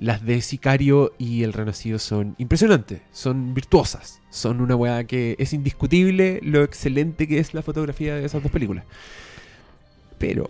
las 0.00 0.24
de 0.24 0.40
Sicario 0.42 1.12
y 1.18 1.42
El 1.42 1.52
Renacido 1.52 1.98
son 1.98 2.34
impresionantes, 2.38 3.00
son 3.12 3.54
virtuosas, 3.54 4.20
son 4.30 4.60
una 4.60 4.76
weá 4.76 5.04
que 5.04 5.34
es 5.38 5.52
indiscutible 5.52 6.40
lo 6.42 6.62
excelente 6.62 7.26
que 7.26 7.38
es 7.38 7.52
la 7.54 7.62
fotografía 7.62 8.14
de 8.14 8.24
esas 8.24 8.42
dos 8.42 8.52
películas. 8.52 8.84
Pero 10.18 10.48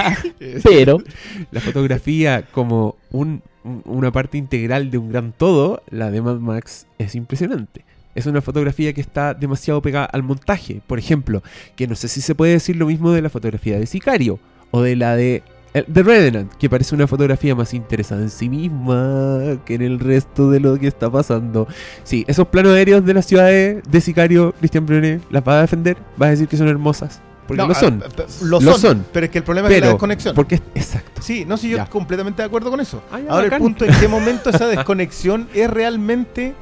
Pero, 0.62 0.98
la 1.50 1.60
fotografía 1.60 2.42
como 2.52 2.96
un- 3.10 3.42
un- 3.64 3.82
una 3.86 4.12
parte 4.12 4.38
integral 4.38 4.90
de 4.90 4.98
un 4.98 5.10
gran 5.10 5.32
todo, 5.32 5.82
la 5.90 6.10
de 6.10 6.20
Mad 6.22 6.38
Max 6.38 6.86
es 6.98 7.14
impresionante. 7.14 7.84
Es 8.14 8.26
una 8.26 8.42
fotografía 8.42 8.92
que 8.92 9.00
está 9.00 9.32
demasiado 9.34 9.80
pegada 9.80 10.06
al 10.06 10.22
montaje, 10.22 10.80
por 10.86 10.98
ejemplo, 10.98 11.42
que 11.76 11.86
no 11.86 11.94
sé 11.94 12.08
si 12.08 12.20
se 12.20 12.34
puede 12.34 12.52
decir 12.52 12.76
lo 12.76 12.86
mismo 12.86 13.12
de 13.12 13.22
la 13.22 13.30
fotografía 13.30 13.78
de 13.78 13.86
Sicario 13.86 14.38
o 14.70 14.82
de 14.82 14.96
la 14.96 15.14
de 15.16 15.42
The 15.84 16.02
Revenant, 16.02 16.52
que 16.54 16.68
parece 16.70 16.94
una 16.94 17.06
fotografía 17.06 17.54
más 17.54 17.74
interesada 17.74 18.22
en 18.22 18.30
sí 18.30 18.48
misma 18.48 19.58
que 19.64 19.74
en 19.74 19.82
el 19.82 19.98
resto 20.00 20.50
de 20.50 20.60
lo 20.60 20.78
que 20.78 20.86
está 20.86 21.10
pasando. 21.10 21.66
Sí, 22.04 22.24
esos 22.28 22.46
planos 22.48 22.72
aéreos 22.74 23.04
de 23.04 23.14
las 23.14 23.26
ciudades 23.26 23.82
de 23.88 24.00
Sicario, 24.00 24.52
Cristian 24.58 24.86
Brune, 24.86 25.20
¿las 25.30 25.42
va 25.42 25.58
a 25.58 25.60
defender? 25.62 25.96
¿Va 26.20 26.26
a 26.26 26.30
decir 26.30 26.48
que 26.48 26.56
son 26.56 26.68
hermosas? 26.68 27.20
Porque 27.46 27.62
No, 27.62 27.68
lo 27.68 27.74
son. 27.74 28.02
Lo, 28.42 28.60
Lo 28.60 28.72
son, 28.72 28.80
son. 28.80 29.06
Pero 29.12 29.24
es 29.26 29.32
que 29.32 29.38
el 29.38 29.44
problema 29.44 29.68
es 29.68 29.72
la 29.74 29.76
Pero, 29.80 29.88
desconexión. 29.92 30.34
porque 30.34 30.56
es 30.56 30.62
exacto. 30.74 31.22
Sí, 31.22 31.44
no, 31.46 31.56
sí, 31.56 31.70
yo 31.70 31.78
Ya. 31.78 31.86
completamente 31.86 32.42
de 32.42 32.46
acuerdo 32.46 32.70
con 32.70 32.78
eso. 32.80 33.02
Ah, 33.10 33.20
ya, 33.20 33.30
Ahora 33.30 33.44
bacán. 33.44 33.54
el 33.56 33.62
punto 33.62 33.84
en 33.86 33.94
qué 33.98 34.06
momento 34.06 34.50
esa 34.50 34.66
desconexión 34.66 35.48
es 35.54 35.70
realmente 35.70 36.52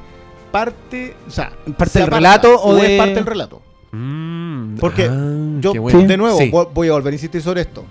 parte, 0.51 1.13
o 1.27 1.31
sea, 1.31 1.51
Parte 1.77 1.99
del 1.99 2.07
relato 2.07 2.55
o 2.61 2.77
es 2.77 2.87
de- 2.89 2.97
parte 2.97 3.13
del 3.15 3.25
relato. 3.25 3.61
Mm, 3.91 4.75
Porque 4.79 5.09
ah, 5.11 5.59
Yo, 5.59 5.73
bueno. 5.81 6.03
de 6.03 6.17
nuevo, 6.17 6.37
Sí. 6.37 6.49
voy 6.51 6.87
a 6.87 6.91
volver 6.93 7.11
a 7.11 7.15
insistir 7.15 7.41
sobre 7.41 7.61
esto. 7.61 7.83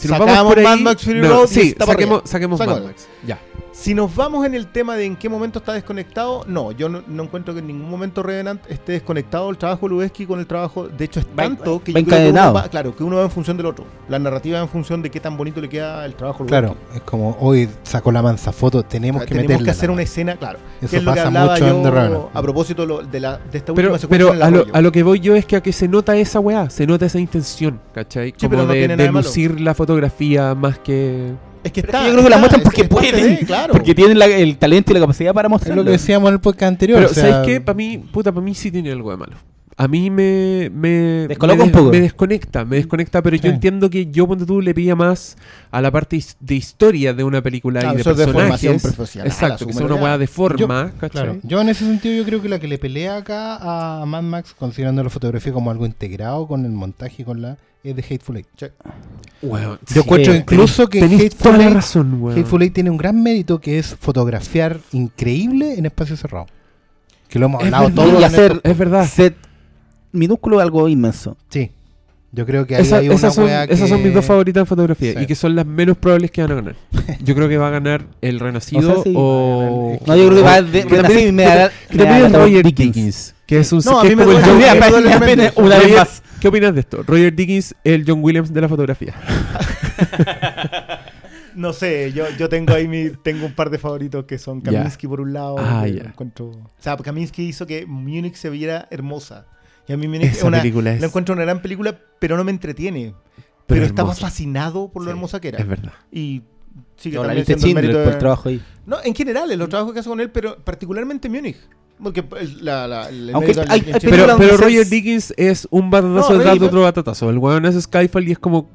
Si 0.00 0.08
nos 0.08 0.18
vamos 0.18 0.54
por 0.54 0.62
Mad 0.62 0.72
ahí, 0.72 0.82
Max 0.82 1.04
Fury 1.04 1.20
no, 1.20 1.28
Road 1.28 1.46
sí, 1.48 1.74
saquemos, 1.78 2.22
saquemos 2.24 2.58
Mad. 2.58 2.82
Max. 2.82 3.06
Ya. 3.26 3.38
Si 3.72 3.94
nos 3.94 4.14
vamos 4.14 4.44
en 4.44 4.54
el 4.54 4.66
tema 4.66 4.96
de 4.96 5.04
en 5.04 5.14
qué 5.16 5.28
momento 5.28 5.60
está 5.60 5.72
desconectado, 5.72 6.44
no, 6.48 6.72
yo 6.72 6.88
no, 6.88 7.02
no 7.06 7.22
encuentro 7.22 7.54
que 7.54 7.60
en 7.60 7.68
ningún 7.68 7.88
momento 7.88 8.22
Revenant 8.22 8.60
esté 8.68 8.92
desconectado 8.92 9.48
el 9.48 9.56
trabajo 9.58 9.86
de 9.86 9.90
Lubeski 9.90 10.26
con 10.26 10.40
el 10.40 10.46
trabajo. 10.46 10.88
De 10.88 11.04
hecho, 11.04 11.20
es 11.20 11.26
Va- 11.26 11.44
tanto 11.44 11.82
que 11.82 11.92
va 11.92 12.00
yo 12.00 12.06
creo 12.06 12.18
que 12.18 12.22
uno 12.22 12.28
encadenado. 12.30 12.52
va, 12.54 12.68
claro, 12.68 12.96
que 12.96 13.04
uno 13.04 13.16
va 13.18 13.22
en 13.22 13.30
función 13.30 13.56
del 13.56 13.66
otro. 13.66 13.84
La 14.08 14.18
narrativa 14.18 14.58
va 14.58 14.64
en 14.64 14.68
función 14.68 15.00
de 15.02 15.10
qué 15.10 15.20
tan 15.20 15.36
bonito 15.36 15.60
le 15.60 15.68
queda 15.68 16.04
el 16.04 16.14
trabajo 16.14 16.42
de 16.42 16.48
Claro, 16.48 16.68
Lubeski. 16.68 16.96
es 16.96 17.02
como 17.02 17.36
hoy 17.40 17.68
sacó 17.84 18.10
la 18.10 18.22
mansa 18.22 18.52
foto, 18.52 18.82
tenemos 18.82 19.22
que 19.24 19.34
Tenemos 19.36 19.62
que 19.62 19.70
hacer 19.70 19.88
la 19.88 19.92
una 19.94 20.02
escena, 20.02 20.36
claro. 20.36 20.58
Eso 20.82 20.96
es 20.96 21.02
pasa 21.04 21.30
mucho 21.30 21.66
en 21.68 21.82
The 21.84 21.90
Revenant. 21.90 22.24
a 22.34 22.42
propósito 22.42 22.84
lo- 22.84 23.02
de, 23.02 23.20
la, 23.20 23.38
de 23.38 23.58
esta 23.58 23.72
Pero, 23.72 23.88
última 23.90 23.98
secuencia 23.98 24.08
pero 24.08 24.28
en 24.30 24.36
el 24.36 24.42
a, 24.42 24.50
lo, 24.50 24.66
a 24.74 24.80
lo 24.80 24.92
que 24.92 25.02
voy 25.04 25.20
yo 25.20 25.36
es 25.36 25.46
que 25.46 25.54
a 25.56 25.62
que 25.62 25.72
se 25.72 25.86
nota 25.86 26.16
esa 26.16 26.40
weá, 26.40 26.68
se 26.70 26.86
nota 26.88 27.06
esa 27.06 27.20
intención, 27.20 27.80
¿cachai? 27.94 28.32
Como 28.32 28.50
pero 28.50 28.62
no 28.66 28.72
de, 28.72 28.78
tiene 28.80 28.96
de 28.96 29.12
lucir 29.12 29.60
la 29.60 29.74
fotografía 29.74 30.54
más 30.56 30.78
que... 30.80 31.32
Es 31.62 31.72
que 31.72 31.80
está. 31.80 32.06
yo 32.06 32.12
creo 32.12 32.24
que 32.24 32.30
la 32.30 32.36
está, 32.36 32.38
muestran 32.38 32.60
es- 32.60 32.64
porque 32.64 32.80
es 32.82 32.88
pueden. 32.88 33.36
de, 33.36 33.46
claro. 33.46 33.72
porque 33.74 33.94
tienen 33.94 34.18
la- 34.18 34.26
el 34.26 34.56
talento 34.56 34.92
y 34.92 34.94
la 34.94 35.00
capacidad 35.00 35.34
para 35.34 35.46
Es 35.46 35.50
mostrarlo. 35.50 35.82
lo 35.82 35.84
que 35.86 35.92
decíamos 35.92 36.28
en 36.28 36.34
el 36.34 36.40
podcast 36.40 36.68
anterior. 36.68 36.98
Pero, 37.00 37.10
o 37.10 37.14
sea, 37.14 37.30
¿sabes 37.32 37.46
qué? 37.46 37.60
Para 37.60 37.76
mí, 37.76 37.98
puta, 37.98 38.32
para 38.32 38.44
mí 38.44 38.54
sí 38.54 38.70
tiene 38.70 38.90
algo 38.92 39.10
de 39.10 39.16
malo. 39.18 39.36
A 39.82 39.88
mí 39.88 40.10
me... 40.10 40.70
me 40.74 40.90
Descoloca 41.26 41.58
me 41.58 41.64
un 41.64 41.70
poco. 41.72 41.90
Me 41.90 42.00
desconecta, 42.00 42.64
me 42.66 42.76
desconecta, 42.76 43.22
pero 43.22 43.36
Sí. 43.38 43.42
yo 43.44 43.48
entiendo 43.50 43.88
que 43.88 44.10
yo, 44.10 44.26
cuando 44.26 44.44
tú, 44.44 44.60
le 44.60 44.74
pilla 44.74 44.94
más 44.94 45.38
a 45.70 45.80
la 45.80 45.90
parte 45.90 46.22
de 46.38 46.54
historia 46.54 47.14
de 47.14 47.24
una 47.24 47.40
película 47.40 47.80
Claro, 47.80 47.94
y 47.94 47.96
de 47.96 48.00
es 48.02 48.06
personajes. 48.06 48.42
formación 48.42 48.78
profesional, 48.80 49.26
a 49.26 49.30
Exacto, 49.32 49.66
que 49.66 49.72
sea 49.72 49.86
una 49.86 49.94
weá 49.94 50.18
de 50.18 50.26
forma, 50.26 50.92
¿cachai? 51.00 51.10
Claro, 51.22 51.38
yo 51.44 51.60
en 51.62 51.70
ese 51.70 51.86
sentido 51.86 52.14
yo 52.14 52.24
creo 52.24 52.42
que 52.42 52.50
la 52.50 52.58
que 52.58 52.68
le 52.68 52.76
pelea 52.76 53.16
acá 53.16 53.56
a 54.02 54.04
Mad 54.04 54.22
Max, 54.22 54.54
considerando 54.58 55.02
la 55.02 55.08
fotografía 55.08 55.52
como 55.52 55.70
algo 55.70 55.86
integrado 55.86 56.46
con 56.46 56.66
el 56.66 56.72
montaje 56.72 57.22
y 57.22 57.24
con 57.24 57.40
la 57.40 57.56
es 57.82 57.96
de 57.96 58.02
Hateful 58.02 58.36
Eight. 58.36 58.46
Yo 58.58 58.68
sí, 59.86 59.98
encuentro 60.00 60.34
incluso 60.34 60.88
que 60.90 61.02
Hateful 61.02 61.30
toda 61.38 61.56
la 61.56 61.64
Eight- 61.64 61.74
razón. 61.74 62.22
Hateful 62.32 62.60
Eight 62.62 62.74
tiene 62.74 62.90
un 62.90 62.98
gran 62.98 63.22
mérito 63.22 63.58
que 63.60 63.78
es 63.78 63.96
fotografiar 63.98 64.78
increíble 64.92 65.78
en 65.78 65.86
espacio 65.86 66.16
cerrado. 66.18 66.46
Que 67.28 67.38
lo 67.38 67.46
hemos 67.46 67.62
Es 67.62 67.72
hablado 67.72 67.88
verdad. 67.88 68.04
todo. 68.12 68.20
y 68.20 68.24
hacer 68.24 68.52
esto. 68.52 68.68
Es 68.68 68.76
verdad. 68.78 69.06
set 69.08 69.36
minúsculo 70.12 70.60
algo 70.60 70.88
inmenso. 70.88 71.36
Sí. 71.48 71.70
Yo 72.32 72.46
creo 72.46 72.64
que 72.64 72.76
ahí 72.76 72.82
Esa- 72.82 72.98
hay 72.98 73.06
una 73.08 73.16
esas 73.16 73.34
son, 73.34 73.44
wea 73.46 73.64
esas 73.64 73.88
son 73.88 73.98
que- 73.98 74.04
mis 74.04 74.14
dos 74.14 74.24
favoritas 74.24 74.60
en 74.60 74.66
fotografía 74.66 75.14
Sí. 75.14 75.18
y 75.22 75.26
que 75.26 75.34
son 75.34 75.56
las 75.56 75.66
menos 75.66 75.96
probables 75.96 76.30
que 76.30 76.40
van 76.42 76.52
a 76.52 76.54
ganar. 76.54 76.76
Yo 77.24 77.34
creo 77.34 77.48
que 77.48 77.56
va 77.58 77.66
a 77.66 77.70
ganar 77.70 78.06
el 78.20 78.38
Renacido 78.38 78.88
O 78.88 78.94
sea, 78.94 79.02
sí, 79.02 79.12
o. 79.16 79.96
va 80.08 80.14
a 80.14 80.16
ganar- 80.16 80.16
No, 80.16 80.16
yo 80.16 80.26
creo 80.28 80.36
que 80.36 80.42
va 80.42 80.54
que 80.56 80.62
también- 80.62 80.88
Renacido 80.90 81.28
y 81.28 81.32
me 81.32 81.42
da- 81.44 81.68
que 81.90 81.96
me 81.96 82.04
da 82.04 82.04
también 82.10 82.26
es 82.26 82.32
la 82.32 82.38
Roger 82.38 82.64
Dickens. 82.64 82.94
Dickens. 82.94 83.34
Que 83.46 83.58
es 83.58 83.72
un. 83.72 83.82
No, 83.84 83.98
a 83.98 84.02
que 84.02 84.08
mí 84.08 84.12
es 84.12 84.18
me 84.18 84.24
duele- 84.26 84.42
John- 85.56 85.64
una 85.66 85.78
vez 85.78 85.96
más. 85.96 86.22
¿Qué 86.40 86.48
opinas 86.48 86.72
de 86.72 86.80
esto? 86.80 87.02
Roger 87.04 87.34
Dickens, 87.34 87.74
el 87.82 88.04
John 88.06 88.20
Williams 88.22 88.52
de 88.54 88.60
la 88.60 88.68
fotografía. 88.68 89.14
No 91.56 91.72
sé, 91.72 92.12
yo, 92.12 92.24
yo 92.38 92.48
tengo 92.48 92.72
ahí 92.72 92.86
mi, 92.86 93.10
tengo 93.10 93.44
un 93.44 93.52
par 93.52 93.70
de 93.70 93.78
favoritos 93.78 94.24
que 94.24 94.38
son. 94.38 94.60
Kaminsky 94.60 95.08
por 95.08 95.20
un 95.20 95.32
lado. 95.32 95.56
Ah, 95.58 95.82
que 95.84 95.94
ya. 95.94 96.02
lo 96.04 96.08
encuentro, 96.10 96.46
o 96.46 96.70
sea, 96.78 96.96
Kaminsky 96.96 97.42
hizo 97.42 97.66
que 97.66 97.86
Múnich 97.86 98.36
se 98.36 98.50
viera 98.50 98.86
hermosa. 98.90 99.46
Y 99.88 99.92
a 99.92 99.96
mí 99.96 100.06
Múnich 100.08 100.28
es 100.30 100.32
Esa 100.38 100.46
una, 100.46 100.58
película 100.58 100.92
es. 100.92 101.00
la 101.00 101.06
encuentro 101.06 101.34
una 101.34 101.42
gran 101.42 101.60
película, 101.62 101.98
pero 102.18 102.36
no 102.36 102.44
me 102.44 102.50
entretiene. 102.50 103.14
Pero, 103.36 103.44
Pero 103.66 103.84
estaba 103.84 104.14
fascinado 104.14 104.90
por 104.90 105.02
lo 105.02 105.06
Sí, 105.06 105.10
hermosa 105.10 105.40
que 105.40 105.48
era. 105.48 105.58
Es 105.58 105.66
verdad. 105.68 105.92
Y 106.10 106.42
sigue 106.96 107.16
No, 107.16 107.22
también 107.22 107.46
siendo 107.46 107.58
el 107.66 107.72
Schindler 107.72 107.84
mérito 107.84 107.98
por 108.00 108.06
de- 108.06 108.12
el 108.12 108.18
trabajo 108.18 108.48
ahí. 108.48 108.62
No, 108.86 108.96
en 109.04 109.14
general, 109.14 109.50
en 109.52 109.58
los 109.58 109.68
trabajos 109.68 109.92
que 109.94 110.00
hace 110.00 110.08
con 110.08 110.20
él, 110.20 110.30
pero 110.30 110.56
particularmente 110.58 111.28
Múnich. 111.28 111.56
Porque 112.02 112.24
el, 112.40 112.64
la, 112.64 112.88
la, 112.88 113.08
el 113.08 113.30
Aunque 113.34 113.54
mérito 113.54 113.72
hay- 113.72 113.82
Pero, 114.00 114.36
pero 114.38 114.56
Roger 114.56 114.86
Dickens 114.88 115.34
es 115.36 115.68
un 115.70 115.90
batatazo 115.90 116.32
No, 116.32 116.38
detrás 116.38 116.58
de 116.58 116.66
otro 116.66 116.82
batatazo. 116.82 117.30
El 117.30 117.38
weón 117.38 117.64
hace 117.66 117.80
Skyfall 117.80 118.28
y 118.28 118.32
es 118.32 118.38
como. 118.38 118.68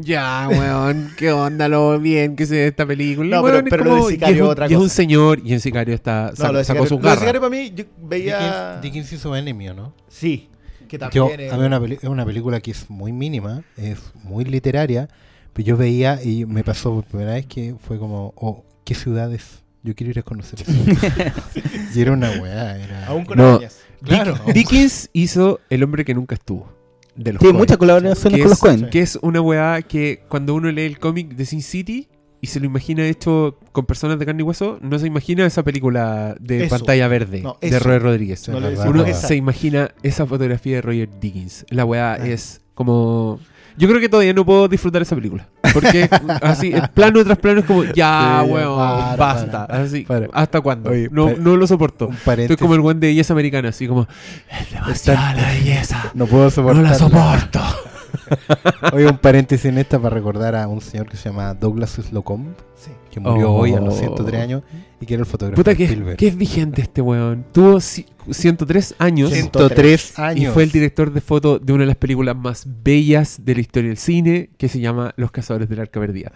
Ya, 0.00 0.48
weón, 0.50 1.10
qué 1.16 1.32
onda 1.32 1.68
lo 1.68 1.98
bien 1.98 2.36
que 2.36 2.46
se 2.46 2.54
ve 2.54 2.66
esta 2.68 2.86
película. 2.86 3.40
No, 3.40 3.40
El 3.40 3.42
pero- 3.44 3.54
weón 3.54 3.66
es 3.66 3.70
pero 3.70 3.84
lo 3.84 3.90
como- 3.90 4.06
de 4.06 4.12
y 4.12 4.14
Sicario 4.16 4.36
es 4.36 4.42
un- 4.42 4.48
otra 4.48 4.66
Y 4.66 4.70
es 4.72 4.76
un 4.76 4.82
cosa. 4.84 4.94
señor, 4.94 5.40
y 5.44 5.52
en 5.52 5.60
Sicario 5.60 5.94
está, 5.94 6.32
No, 6.36 6.44
sac- 6.44 6.52
lo 6.52 6.58
de 6.58 6.64
sacó 6.64 6.86
su 6.86 6.94
lo 6.94 7.00
de 7.00 7.06
garra. 7.08 7.20
Sicario 7.20 7.40
para 7.40 7.50
mí, 7.50 7.72
yo 7.74 7.84
veía... 8.02 8.38
Dickens, 8.80 8.82
Dickens 8.82 9.12
hizo 9.12 9.36
Enemy, 9.36 9.68
¿o 9.70 9.74
¿no? 9.74 9.94
Sí, 10.08 10.48
que 10.88 10.98
Yo, 10.98 11.26
también 11.26 11.40
es- 11.40 11.52
a 11.52 11.56
mí 11.56 11.64
una 11.66 11.80
es 11.94 12.04
una 12.04 12.24
película 12.26 12.60
que 12.60 12.70
es 12.72 12.88
muy 12.90 13.12
mínima, 13.12 13.62
es 13.76 13.98
muy 14.22 14.44
literaria, 14.44 15.08
pero 15.52 15.66
yo 15.66 15.76
veía 15.76 16.22
y 16.22 16.44
me 16.46 16.62
pasó 16.64 16.94
por 16.94 17.04
primera 17.04 17.32
vez 17.32 17.46
que 17.46 17.74
fue 17.86 17.98
como, 17.98 18.32
oh, 18.36 18.64
¿qué 18.84 18.94
ciudades? 18.94 19.62
Yo 19.82 19.94
quiero 19.96 20.10
ir 20.10 20.18
a 20.20 20.22
conocer 20.22 20.60
eso. 20.62 20.72
y 21.94 22.00
era 22.00 22.12
una 22.12 22.30
weá, 22.40 22.78
era... 22.78 23.06
Aún 23.06 23.24
con 23.24 23.38
No. 23.38 23.48
arañas. 23.54 23.78
Claro. 24.02 24.34
Dick- 24.46 24.52
Dickens 24.54 25.10
hizo 25.12 25.60
El 25.70 25.82
hombre 25.82 26.04
que 26.04 26.14
nunca 26.14 26.34
estuvo. 26.34 26.72
De 27.14 27.32
los 27.32 27.40
Tiene 27.40 27.58
muchas 27.58 27.76
colaboraciones 27.76 28.22
que 28.38 28.42
con 28.42 28.50
los 28.50 28.52
es, 28.52 28.58
Coen. 28.60 28.90
que 28.90 29.00
es 29.00 29.18
una 29.22 29.40
weá 29.40 29.82
que 29.82 30.22
cuando 30.28 30.54
uno 30.54 30.70
lee 30.70 30.82
el 30.82 30.98
cómic 30.98 31.34
de 31.34 31.44
Sin 31.44 31.62
City 31.62 32.08
y 32.40 32.46
se 32.48 32.58
lo 32.58 32.66
imagina 32.66 33.04
hecho 33.06 33.58
con 33.70 33.84
personas 33.86 34.18
de 34.18 34.26
carne 34.26 34.40
y 34.40 34.44
hueso, 34.44 34.78
no 34.80 34.98
se 34.98 35.06
imagina 35.06 35.46
esa 35.46 35.62
película 35.62 36.34
de 36.40 36.64
Eso. 36.64 36.76
pantalla 36.76 37.06
verde 37.08 37.42
No, 37.42 37.56
de. 37.60 37.78
Roy 37.78 37.98
Rodríguez. 37.98 38.48
No 38.48 38.58
Uno 38.88 39.04
se 39.14 39.36
imagina 39.36 39.90
esa 40.02 40.26
fotografía 40.26 40.76
de 40.76 40.82
Roger 40.82 41.08
Dickens. 41.20 41.66
La 41.70 41.84
weá 41.84 42.14
Ah. 42.14 42.26
es 42.26 42.60
como... 42.74 43.38
Yo 43.76 43.88
creo 43.88 44.00
que 44.00 44.08
todavía 44.08 44.32
no 44.34 44.44
puedo 44.44 44.68
disfrutar 44.68 45.02
esa 45.02 45.14
película. 45.14 45.48
Porque 45.72 46.08
así, 46.42 46.72
el 46.72 46.88
plano 46.90 47.24
tras 47.24 47.38
plano 47.38 47.60
es 47.60 47.66
como, 47.66 47.84
ya, 47.84 48.42
Sí, 48.44 48.50
weón, 48.50 48.76
para, 48.78 49.16
basta. 49.16 49.66
para, 49.66 49.82
así, 49.82 50.00
para. 50.02 50.28
¿Hasta 50.32 50.60
cuándo? 50.60 50.90
Oye, 50.90 51.08
no, 51.10 51.30
no 51.36 51.56
lo 51.56 51.66
soporto. 51.66 52.10
Estoy 52.36 52.56
como 52.56 52.74
el 52.74 52.80
buen 52.80 53.00
de 53.00 53.08
belleza 53.08 53.32
americana, 53.32 53.70
así 53.70 53.86
como, 53.88 54.06
es 54.50 54.70
demasiada 54.72 55.34
la 55.34 55.48
belleza. 55.48 56.10
No 56.14 56.26
puedo 56.26 56.44
No 56.44 56.50
soportar. 56.50 56.82
la 56.82 56.94
soporto. 56.94 57.60
Oye, 58.92 59.06
un 59.06 59.18
paréntesis 59.18 59.64
en 59.66 59.78
esta 59.78 59.98
para 59.98 60.14
recordar 60.14 60.54
a 60.54 60.68
un 60.68 60.80
señor 60.80 61.08
que 61.08 61.16
se 61.16 61.28
llama 61.30 61.54
Douglas 61.54 61.92
Slocum, 61.92 62.48
Sí. 62.76 62.90
Que 63.12 63.20
murió 63.20 63.52
Oh. 63.52 63.58
hoy 63.60 63.74
a 63.74 63.80
los 63.80 63.94
103 63.98 64.40
años 64.40 64.62
y 64.98 65.04
que 65.04 65.14
era 65.14 65.20
el 65.20 65.26
fotógrafo 65.26 65.56
Puta, 65.60 65.72
de 65.72 65.76
que, 65.76 65.84
Spielberg. 65.84 66.16
que 66.16 66.28
es 66.28 66.36
vigente 66.36 66.80
este 66.80 67.02
weón. 67.02 67.44
Tuvo 67.52 67.74
ci- 67.76 68.06
103 68.30 68.94
años 68.98 69.30
103 69.32 70.14
y 70.16 70.20
años. 70.22 70.54
fue 70.54 70.62
el 70.62 70.70
director 70.72 71.12
de 71.12 71.20
foto 71.20 71.58
de 71.58 71.72
una 71.74 71.82
de 71.82 71.88
las 71.88 71.96
películas 71.96 72.34
más 72.36 72.66
bellas 72.82 73.40
de 73.44 73.54
la 73.56 73.60
historia 73.60 73.88
del 73.90 73.98
cine, 73.98 74.48
que 74.56 74.68
se 74.68 74.80
llama 74.80 75.12
Los 75.16 75.30
Cazadores 75.30 75.68
del 75.68 75.80
Arca 75.80 76.00
Perdida. 76.00 76.32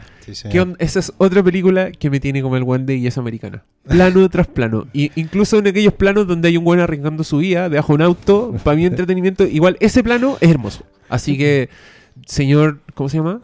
Esa 0.79 0.99
es 0.99 1.13
otra 1.17 1.43
película 1.43 1.93
que 1.93 2.11
me 2.11 2.21
tiene 2.21 2.43
como 2.43 2.57
el 2.59 2.65
one 2.65 2.85
de 2.85 2.95
belleza 2.95 3.21
americana. 3.21 3.65
Plano 3.89 4.29
tras 4.29 4.47
plano. 4.47 4.87
Y 4.93 5.13
incluso 5.19 5.59
en 5.59 5.69
aquellos 5.69 5.95
planos 5.95 6.27
donde 6.27 6.49
hay 6.49 6.57
un 6.59 6.65
buen 6.65 6.81
arriesgando 6.81 7.25
su 7.25 7.39
vida 7.39 7.69
debajo 7.71 7.93
de 7.93 7.95
un 7.95 8.03
auto, 8.03 8.55
para 8.63 8.77
mi 8.77 8.85
entretenimiento, 8.87 9.47
igual 9.47 9.79
ese 9.81 10.03
plano 10.05 10.37
es 10.43 10.51
hermoso. 10.51 10.85
Así 11.09 11.39
que, 11.39 11.71
señor, 12.27 12.81
¿cómo 12.95 13.09
se 13.09 13.17
llama? 13.17 13.41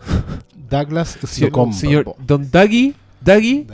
Douglas 0.68 1.18
Slocum. 1.26 1.72
señor 1.72 2.14
Don 2.26 2.50
Daggy, 2.50 2.94
Daggy, 3.24 3.66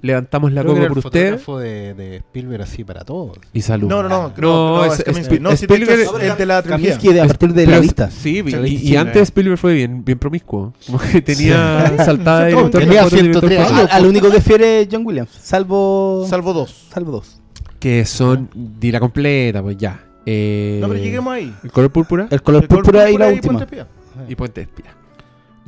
levantamos 0.00 0.52
la 0.52 0.62
Creo 0.62 0.74
que 0.74 0.80
copa 0.80 0.84
era 0.86 0.88
por 0.94 0.98
el 0.98 1.06
usted 1.06 1.38
fotógrafo 1.38 1.58
de, 1.58 1.94
de 1.94 2.16
Spielberg 2.18 2.62
así 2.62 2.84
para 2.84 3.04
todos. 3.04 3.36
y 3.52 3.62
salud. 3.62 3.88
No, 3.88 4.02
no, 4.02 4.08
no. 4.08 4.28
No, 4.28 4.32
No, 4.38 4.76
no, 4.76 4.84
es- 4.84 4.98
es 5.00 5.04
Kaminsky. 5.04 5.34
es- 5.36 5.40
No, 5.40 5.56
si 5.56 5.66
de 5.66 5.74
hecho 5.74 5.84
Spielberg- 5.84 6.00
es- 6.22 6.30
es 6.30 6.38
de 6.38 6.46
la 6.46 6.62
trilogía. 6.62 6.88
Kaminsky 6.90 7.12
de 7.14 7.20
a 7.20 7.26
partir 7.26 7.52
de 7.54 7.64
la 7.66 7.70
Pero- 7.72 7.82
lista. 7.82 8.10
Sí, 8.10 8.42
y, 8.46 8.90
y 8.92 8.96
antes 8.96 9.22
Spielberg 9.22 9.58
fue 9.58 9.74
bien, 9.74 10.04
bien 10.04 10.18
promiscuo. 10.18 10.72
Como 10.86 10.98
que 11.12 11.20
tenía 11.20 11.96
saltada 12.04 12.44
de 12.44 12.50
director 12.54 12.80
Tenía 12.80 13.02
foto 13.04 13.16
y 13.16 13.20
director 13.22 13.48
103 13.48 13.58
de 13.58 13.64
foto. 13.64 13.76
años. 13.80 13.90
Al, 13.92 13.96
al 14.04 14.06
único 14.08 14.30
que 14.30 14.40
fiere 14.40 14.88
John 14.90 15.04
Williams, 15.06 15.30
salvo. 15.42 16.26
Salvo 16.28 16.52
dos. 16.52 16.86
salvo 16.92 17.10
dos. 17.12 17.40
Que 17.80 18.04
son 18.04 18.48
de 18.54 18.92
la 18.92 19.00
completa, 19.00 19.62
pues 19.62 19.76
ya. 19.76 20.04
Eh, 20.26 20.78
No, 20.80 20.88
pero 20.88 21.00
lleguemos 21.00 21.32
ahí. 21.32 21.54
El 21.64 21.72
color 21.72 21.90
púrpura 21.90 22.28
El 22.30 22.42
color 22.42 22.62
El 22.62 22.68
color 22.68 22.82
púrpura 22.84 23.10
y 23.10 23.16
la 23.16 23.30
púrpura 23.30 23.34
última. 23.34 23.52
Puente 23.58 23.64
Espía. 23.64 23.86
y 24.28 24.34
Puente 24.36 24.60
Espía. 24.60 24.94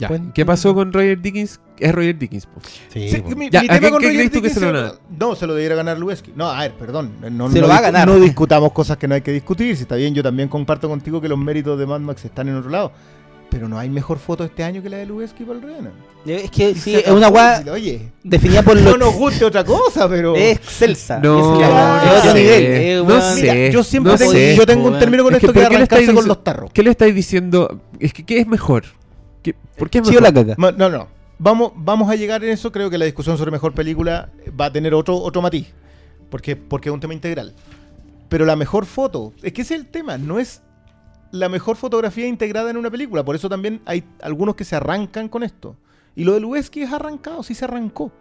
Ya. 0.01 0.09
¿Qué 0.35 0.45
pasó 0.47 0.75
con 0.75 0.93
Roger 0.93 1.21
Dickens? 1.21 1.61
Es 1.79 1.93
Roger 1.95 2.19
Dickens. 2.19 2.47
po. 2.47 2.61
Sí, 2.93 3.09
Sí, 3.11 3.19
po. 3.21 3.31
mi, 3.37 3.51
Ya, 3.51 3.61
mi 3.63 3.67
¿a 3.69 3.69
tema 3.69 3.81
quién- 3.81 3.93
con 3.93 4.03
Roger 4.03 4.17
crees 4.17 4.31
tú 4.33 4.43
que 4.43 4.51
se 4.51 4.61
lo 4.61 4.69
era- 4.71 4.93
No, 5.19 5.35
se 5.37 5.47
lo 5.47 5.55
debiera 5.55 5.75
ganar 5.77 5.99
Lubeski. 5.99 6.33
No, 6.35 6.51
a 6.51 6.61
ver, 6.61 6.73
perdón. 6.73 7.13
No, 7.31 7.49
Se 7.51 7.57
no 7.57 7.63
lo 7.63 7.69
va 7.69 7.77
a 7.79 7.81
ganar. 7.83 8.09
No 8.09 8.19
discutamos 8.19 8.73
cosas 8.73 8.97
que 8.97 9.07
no 9.07 9.15
hay 9.15 9.21
que 9.21 9.33
discutir. 9.33 9.77
Si 9.77 9.83
está 9.83 9.97
bien, 9.97 10.15
yo 10.15 10.23
también 10.23 10.49
comparto 10.49 10.89
contigo 10.89 11.21
que 11.21 11.29
los 11.29 11.39
méritos 11.39 11.79
de 11.79 11.87
Mad 11.87 12.01
Max 12.01 12.25
están 12.25 12.49
en 12.49 12.57
otro 12.57 12.71
lado. 12.71 12.93
Pero 13.51 13.69
no 13.69 13.77
hay 13.81 13.91
mejor 13.91 14.21
foto 14.21 14.45
este 14.45 14.63
año 14.63 14.81
que 14.81 14.89
la 14.89 14.99
de 14.99 15.07
Lubeski 15.07 15.43
para 15.45 15.59
el 15.59 15.63
Renan. 15.65 15.93
Es 16.25 16.53
que 16.53 16.73
sí, 16.77 16.95
es 16.95 17.09
una 17.09 17.29
weá 17.29 17.65
Oye, 17.73 18.13
definida 18.23 18.63
por 18.63 18.81
no 18.81 18.97
nos 18.97 19.13
guste 19.15 19.45
otra 19.45 19.65
cosa, 19.65 20.09
pero. 20.09 20.37
es 20.37 20.57
excelsa. 20.59 21.19
No, 21.19 21.61
es, 21.61 21.69
no 21.69 22.19
otro 22.19 22.35
nivel. 22.35 23.05
no 23.09 23.21
sé. 23.21 23.41
Mira, 23.43 23.69
yo 23.71 23.83
siempre 23.83 24.13
no 24.13 24.19
tengo, 24.19 24.31
sé, 24.31 24.55
yo 24.57 24.65
tengo 24.67 24.87
un 24.87 24.99
término 25.01 25.25
con 25.25 25.35
Es 25.35 25.41
que, 25.41 25.47
esto 25.47 25.53
que, 25.53 25.61
¿por 25.63 25.69
qué 25.69 25.71
le 25.71 25.77
arrancarse 25.79 26.05
estáis 26.05 26.17
con 26.21 26.29
los 26.29 26.45
tarros. 26.45 26.71
¿Qué 26.73 26.83
le 26.85 26.91
estáis 26.91 27.13
diciendo? 27.13 27.81
Es 27.99 28.13
que, 28.13 28.25
¿qué 28.25 28.39
es 28.39 28.47
mejor? 28.47 28.85
¿Qué- 29.43 29.55
¿Por 29.77 29.89
qué 29.91 29.99
es 29.99 30.07
mejor? 30.07 30.23
la 30.23 30.33
caca. 30.33 30.55
Ma- 30.59 30.73
No, 30.73 30.89
no. 30.89 31.09
Vamos, 31.39 31.73
vamos 31.75 32.11
a 32.11 32.17
llegar 32.17 32.45
en 32.45 32.51
eso. 32.51 32.71
Creo 32.71 32.91
que 32.91 32.99
la 32.99 33.07
discusión 33.07 33.39
sobre 33.39 33.51
mejor 33.51 33.73
película 33.75 34.31
va 34.61 34.67
a 34.67 34.73
tener 34.73 34.93
otro, 34.95 35.17
otro 35.17 35.41
matiz. 35.41 35.69
Porque, 36.29 36.55
porque 36.57 36.89
es 36.91 36.93
un 36.95 37.01
tema 37.01 37.15
integral. 37.15 37.55
Pero 38.29 38.45
la 38.45 38.57
mejor 38.57 38.85
foto, 38.87 39.33
es 39.43 39.53
que 39.53 39.63
ese 39.63 39.75
es 39.75 39.81
el 39.81 39.87
tema, 39.87 40.19
no 40.19 40.39
es 40.39 40.63
la 41.33 41.49
mejor 41.49 41.77
fotografía 41.77 42.27
integrada 42.27 42.71
en 42.71 42.77
una 42.77 42.91
película. 42.91 43.25
Por 43.25 43.35
eso 43.35 43.49
también 43.49 43.81
hay 43.87 44.05
algunos 44.23 44.55
que 44.55 44.65
se 44.65 44.77
arrancan 44.77 45.29
con 45.29 45.43
esto. 45.43 45.77
Y 46.15 46.25
lo 46.25 46.35
de 46.35 46.41
Lubeski 46.41 46.83
es 46.83 46.93
arrancado, 46.93 47.43
sí 47.43 47.55
se 47.55 47.65
arrancó. 47.65 48.13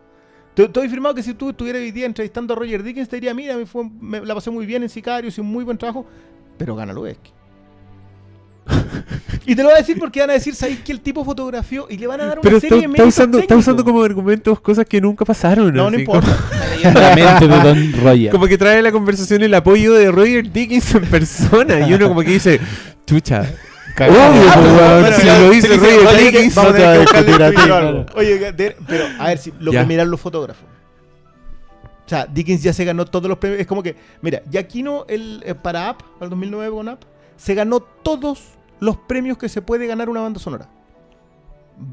Te- 0.55 0.63
Estoy 0.65 0.88
firmado 0.89 1.13
que 1.13 1.22
si 1.24 1.34
tú 1.34 1.49
estuvieras 1.49 1.82
hoy 1.82 1.91
día 1.91 2.05
entrevistando 2.05 2.53
a 2.53 2.57
Roger 2.57 2.82
Dickens, 2.84 3.09
te 3.09 3.17
diría, 3.17 3.34
mira, 3.34 3.55
me, 3.57 3.65
fue- 3.65 3.89
me 3.99 4.22
la 4.26 4.34
pasé 4.34 4.49
muy 4.49 4.65
bien 4.65 4.82
en 4.84 4.89
Sicarios 4.89 5.38
y 5.38 5.41
un 5.41 5.47
muy 5.47 5.63
buen 5.63 5.78
trabajo, 5.78 6.05
pero 6.57 6.76
gana 6.76 6.93
Lubeski. 6.93 7.32
Y 9.51 9.55
te 9.55 9.63
lo 9.63 9.69
voy 9.69 9.75
a 9.77 9.79
decir 9.81 9.97
porque 9.97 10.19
van 10.19 10.29
a 10.29 10.33
decir, 10.33 10.53
¿sabes 10.53 10.79
que 10.79 10.91
el 10.91 11.01
tipo 11.01 11.25
fotografió? 11.25 11.87
Y 11.89 11.97
le 11.97 12.05
van 12.07 12.21
a 12.21 12.25
dar 12.25 12.33
una 12.39 12.41
Pero 12.43 12.59
serie 12.59 12.77
está, 12.77 12.87
de 12.87 12.93
está 12.93 13.05
usando, 13.05 13.39
está 13.39 13.55
usando 13.57 13.83
como 13.83 14.03
argumentos 14.03 14.59
cosas 14.61 14.85
que 14.85 15.01
nunca 15.01 15.25
pasaron. 15.25 15.73
No, 15.73 15.89
no 15.89 15.97
importa. 15.99 16.27
la 16.83 17.15
mente 17.15 17.47
de 17.47 17.59
Don 17.59 17.93
Roger. 17.93 18.29
Como, 18.29 18.31
como 18.31 18.47
que 18.47 18.57
trae 18.57 18.81
la 18.81 18.91
conversación 18.91 19.41
el 19.41 19.53
apoyo 19.55 19.93
de 19.93 20.11
Roger 20.11 20.51
Dickens 20.51 20.93
en 20.95 21.05
persona. 21.05 21.87
Y 21.87 21.93
uno 21.93 22.09
como 22.09 22.21
que 22.21 22.31
dice, 22.31 22.59
chucha. 23.07 23.41
Obvio, 23.99 24.13
Ah, 24.21 24.53
po, 24.55 24.61
pero 24.61 24.75
weón, 24.75 25.01
bueno, 25.01 25.17
si 25.17 25.25
lo 25.25 25.49
dice 25.49 25.69
oye, 25.71 25.79
que 25.79 26.23
Dickens. 26.23 26.57
Oye, 28.15 28.51
de- 28.53 28.75
pero 28.87 29.05
a 29.19 29.27
ver 29.27 29.37
si 29.37 29.51
lo 29.59 29.71
Ya. 29.71 29.81
que 29.81 29.87
miran 29.87 30.09
los 30.09 30.19
fotógrafos. 30.21 30.63
O 32.05 32.09
sea, 32.09 32.25
Dickens 32.25 32.63
ya 32.63 32.71
se 32.73 32.85
ganó 32.85 33.05
todos 33.05 33.27
los 33.27 33.37
premios. 33.37 33.61
Es 33.61 33.67
como 33.67 33.83
que, 33.83 33.95
mira, 34.21 34.41
Giacchino 34.49 35.05
el, 35.07 35.43
eh, 35.45 35.53
para 35.55 35.89
App, 35.89 36.01
para 36.13 36.25
el 36.25 36.29
2009 36.29 36.71
con 36.71 36.87
App, 36.89 37.01
se 37.35 37.53
ganó 37.55 37.79
todos 37.81 38.41
los 38.80 38.97
premios 38.97 39.38
que 39.38 39.49
se 39.49 39.61
puede 39.61 39.88
ganar 39.88 40.09
una 40.09 40.21
banda 40.21 40.39
sonora. 40.39 40.67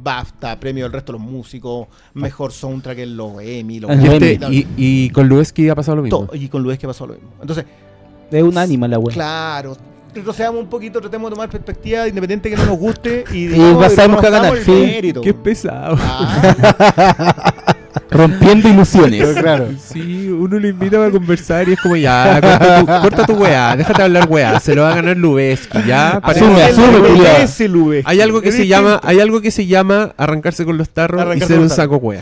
BAFTA, 0.03 0.59
premio 0.59 0.85
del 0.85 0.93
resto 0.93 1.13
de 1.13 1.19
los 1.21 1.29
músicos, 1.29 1.87
mejor 2.15 2.51
soundtrack 2.53 2.99
en 2.99 3.17
los 3.17 3.41
Emmy, 3.41 3.79
los 3.79 3.91
Ah, 3.91 3.95
Y, 3.95 4.07
este- 4.07 4.39
y, 4.51 4.67
y 4.77 5.11
con 5.11 5.29
Lubeski 5.29 5.69
ha 5.69 5.75
pasado 5.77 5.97
lo 5.97 6.03
mismo. 6.03 6.27
todo. 6.27 6.35
Y 6.37 6.49
con 6.49 6.63
Luis 6.63 6.79
que 6.79 6.87
pasó 6.89 7.07
lo 7.07 7.15
mismo. 7.15 7.31
Entonces, 7.41 7.65
Es 8.31 8.43
un 8.43 8.59
ánima 8.59 8.89
la 8.89 8.99
weá. 8.99 9.15
Claro. 9.15 9.77
Retrocedamos 10.13 10.61
un 10.63 10.69
poquito, 10.69 11.01
tratemos 11.01 11.31
de 11.31 11.35
tomar 11.37 11.49
perspectiva 11.51 12.09
independiente 12.09 12.51
que 12.51 12.57
no 12.57 12.67
nos 12.67 12.79
guste 12.79 13.23
y, 13.33 13.37
Y 13.45 13.47
digamos, 13.49 13.93
sabemos 13.93 14.21
que 14.21 14.27
reconozcamos 14.27 14.33
ganar, 14.33 14.57
el 14.57 14.65
sí. 14.65 14.71
mérito. 14.73 15.21
Qué 15.21 15.35
pesado. 15.35 15.97
Ah, 16.01 17.75
Rompiendo 18.11 18.69
ilusiones. 18.69 19.23
Pero 19.27 19.41
claro. 19.43 19.69
Sí, 19.79 20.29
uno 20.29 20.59
lo 20.59 20.69
invita 20.69 21.05
a 21.05 21.11
conversar 21.11 21.69
y 21.69 21.73
es 21.73 21.81
como 21.81 21.97
ya, 21.97 22.41
corta 22.41 22.81
tu, 22.81 22.87
corta 23.03 23.27
tu 23.27 23.33
weá, 23.35 23.77
déjate 23.77 24.03
hablar 24.03 24.27
weá, 24.31 24.61
se 24.61 24.75
lo 24.75 24.83
va 24.83 24.93
a 24.93 24.97
ganar 24.97 25.17
Lubeski, 25.17 25.79
ya. 25.87 26.21
parece- 26.21 26.45
Asume, 26.45 26.63
asume. 26.63 28.03
Hay 28.05 28.21
algo 28.21 28.41
que 28.41 28.49
Es 28.49 28.55
se 28.55 28.63
distinto. 28.63 28.83
llama, 28.89 29.01
hay 29.03 29.21
algo 29.21 29.41
que 29.41 29.51
se 29.51 29.67
llama 29.67 30.13
arrancarse 30.17 30.65
con 30.65 30.77
los 30.79 30.89
tarros 30.91 31.21
Arrancarse 31.21 31.53
y 31.55 31.57
ser 31.57 31.59
un 31.63 31.71
saco 31.71 31.97
weá. 31.97 32.21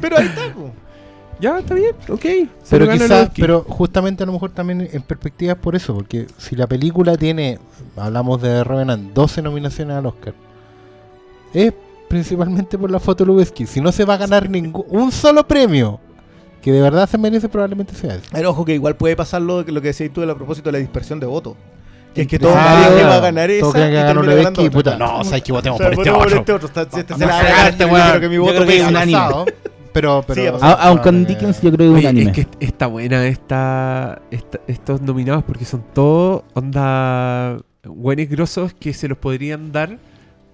Pero 0.00 0.18
ahí 0.18 0.26
está. 0.26 0.42
Ya, 1.40 1.58
está 1.60 1.74
bien, 1.74 1.92
ok. 2.08 2.24
Pero 2.68 2.90
quizás, 2.90 3.30
pero 3.36 3.64
justamente 3.68 4.24
a 4.24 4.26
lo 4.26 4.32
mejor 4.32 4.50
también 4.50 4.88
en 4.92 5.02
perspectiva 5.02 5.52
es 5.52 5.58
por 5.58 5.76
eso, 5.76 5.94
porque 5.94 6.26
si 6.36 6.56
la 6.56 6.66
película 6.66 7.16
tiene, 7.16 7.60
hablamos 7.96 8.42
de 8.42 8.64
Revenant, 8.64 9.12
12 9.12 9.40
nominaciones 9.42 9.96
al 9.96 10.06
Oscar, 10.06 10.34
es 11.54 11.72
principalmente 12.08 12.76
por 12.78 12.90
la 12.90 12.98
foto 13.00 13.24
Lubeski. 13.24 13.66
Si 13.66 13.80
no 13.80 13.92
se 13.92 14.04
va 14.04 14.14
a 14.14 14.16
ganar 14.18 14.48
ningún 14.50 14.84
un 14.88 15.12
solo 15.12 15.46
premio 15.46 16.00
que 16.62 16.72
de 16.72 16.80
verdad 16.82 17.08
se 17.08 17.18
merece, 17.18 17.48
probablemente 17.48 17.94
sea 17.94 18.14
ese. 18.16 18.26
Pero 18.32 18.50
ojo 18.50 18.64
que 18.64 18.74
igual 18.74 18.96
puede 18.96 19.14
pasar 19.16 19.42
lo, 19.42 19.64
que- 19.64 19.72
lo 19.72 19.80
que 19.80 19.88
decías 19.88 20.10
tú 20.12 20.22
a 20.22 20.34
propósito 20.34 20.68
de 20.68 20.72
la 20.72 20.78
dispersión 20.78 21.20
de 21.20 21.26
votos. 21.26 21.54
Que 22.14 22.22
es 22.22 22.26
que 22.28 22.36
Ah, 22.36 22.38
todos 22.40 22.54
creen 22.56 22.98
que 22.98 23.04
va 23.04 23.14
a 23.16 23.20
ganar 23.20 23.48
todos 23.60 23.74
esa 23.74 23.86
creen 23.86 23.90
que 23.90 23.94
ganó 24.02 24.22
Lubeski, 24.22 24.70
no, 24.98 25.24
sabes 25.24 25.42
que 25.42 25.52
votemos 25.52 25.78
O 25.80 25.82
sea, 25.82 25.86
por 25.90 25.92
este 26.00 26.10
votemos 26.10 26.26
otro. 26.26 26.38
este 26.38 26.52
otro. 26.52 26.66
Está- 26.68 26.82
este 26.98 27.14
se 27.14 27.20
la 27.20 27.26
cagarte, 27.28 27.84
yo 27.84 27.88
creo 27.90 28.20
que 28.20 28.28
mi 28.28 28.38
voto 28.38 28.66
que 28.66 28.78
es 28.80 28.86
un 28.88 28.96
anime. 28.96 29.18
pasado, 29.18 29.44
Pero, 29.92 30.24
pero, 30.26 30.58
Sí, 30.58 30.98
con 31.02 31.24
Dickens 31.26 31.60
yo 31.60 31.72
creo 31.72 31.78
que 31.78 31.84
es 31.84 31.90
un 31.90 31.96
Oye, 32.16 32.22
es 32.30 32.32
que 32.32 32.46
está 32.66 32.86
buena 32.86 33.26
esta, 33.26 34.20
esta- 34.30 34.60
estos 34.66 35.00
nominados 35.00 35.44
porque 35.44 35.64
son 35.64 35.84
todos 35.94 36.42
onda 36.54 37.58
buenos 37.84 38.28
grosos 38.28 38.74
que 38.74 38.92
se 38.94 39.08
los 39.08 39.18
podrían 39.18 39.70
dar 39.72 39.98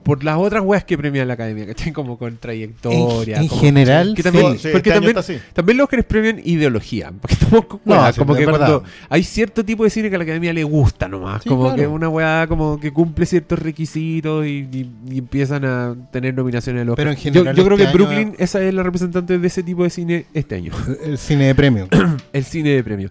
por 0.05 0.23
las 0.23 0.37
otras 0.37 0.63
weas 0.65 0.85
que 0.85 0.97
premia 0.97 1.25
la 1.25 1.35
academia, 1.35 1.67
¿cachai? 1.67 1.93
Como 1.93 2.17
con 2.19 2.37
trayectoria. 2.37 3.37
En- 3.37 3.43
en 3.43 3.49
como- 3.49 3.61
general, 3.63 4.13
que 4.15 4.23
también, 4.23 4.53
Sí, 4.53 4.59
sí, 4.59 4.69
porque 4.73 4.91
este 4.91 5.01
también, 5.01 5.19
así. 5.19 5.39
también 5.53 5.79
los 5.79 5.85
Oscars 5.87 6.05
premian 6.05 6.41
ideología. 6.45 7.13
Porque 7.21 7.35
estamos 7.35 7.65
con 7.67 7.81
No, 7.85 7.95
weas, 7.95 8.15
sí, 8.15 8.19
como 8.21 8.35
que 8.35 8.45
cuando 8.45 8.85
hay 9.09 9.23
cierto 9.25 9.65
tipo 9.65 9.83
de 9.85 9.91
cine 9.91 10.09
que 10.11 10.15
a 10.17 10.19
la 10.19 10.25
academia 10.25 10.53
le 10.53 10.63
gusta 10.65 11.09
nomás. 11.09 11.43
Sí, 11.43 11.49
como 11.49 11.65
claro. 11.65 11.77
que 11.77 11.87
una 11.87 12.09
weá 12.09 12.47
como 12.47 12.79
que 12.79 12.93
cumple 12.93 13.27
ciertos 13.27 13.59
requisitos 13.59 14.47
y, 14.47 14.69
y- 14.73 14.91
y 15.11 15.19
empiezan 15.19 15.65
a 15.65 15.95
tener 16.13 16.35
nominaciones 16.35 16.83
a 16.83 16.85
los 16.85 16.97
Pero 16.97 17.11
en 17.11 17.17
general 17.17 17.55
yo, 17.57 17.63
yo 17.63 17.65
creo 17.65 17.77
este 17.79 17.85
que 17.85 17.89
año- 17.89 18.07
Brooklyn, 18.07 18.35
esa 18.39 18.63
es 18.63 18.75
la 18.75 18.83
representante 18.83 19.39
de 19.39 19.47
ese 19.47 19.63
tipo 19.63 19.83
de 19.85 19.91
cine 19.91 20.27
este 20.35 20.57
año. 20.57 20.73
el 21.05 21.19
cine 21.19 21.47
de 21.47 21.55
premio. 21.55 21.89
El 22.33 22.45
cine 22.45 22.71
de 22.71 22.85
premio. 22.85 23.11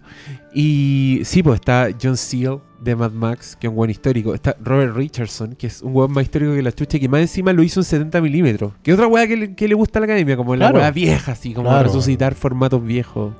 Y 0.54 1.20
sí, 1.24 1.42
pues 1.42 1.56
está 1.60 1.88
John 2.00 2.16
Seal 2.16 2.60
de 2.84 2.94
Mad 2.96 3.12
Max, 3.12 3.56
que 3.58 3.66
es 3.66 3.70
un 3.70 3.76
buen 3.76 3.90
histórico. 3.90 4.34
Está 4.34 4.56
Robert 4.62 4.94
Richardson, 4.94 5.54
que 5.54 5.66
es 5.68 5.80
un 5.82 5.94
weón 5.96 6.12
más 6.12 6.24
histórico 6.24 6.52
que 6.54 6.62
la 6.62 6.70
chucha, 6.72 6.98
que 6.98 7.08
más 7.08 7.20
encima 7.22 7.52
lo 7.52 7.62
hizo 7.62 7.80
en 7.80 7.84
70 7.84 8.20
milímetros. 8.20 8.72
Que 8.82 8.92
otra 8.92 9.06
weá 9.06 9.26
que 9.26 9.36
le, 9.36 9.54
que 9.54 9.66
le 9.66 9.74
gusta 9.74 9.98
a 9.98 10.00
la 10.00 10.04
academia, 10.04 10.36
como 10.36 10.54
la 10.54 10.66
Claro. 10.66 10.78
weá 10.78 10.90
vieja, 10.90 11.32
así, 11.32 11.54
como 11.54 11.70
Claro. 11.70 11.84
resucitar 11.84 12.34
formatos 12.34 12.84
viejos. 12.84 13.32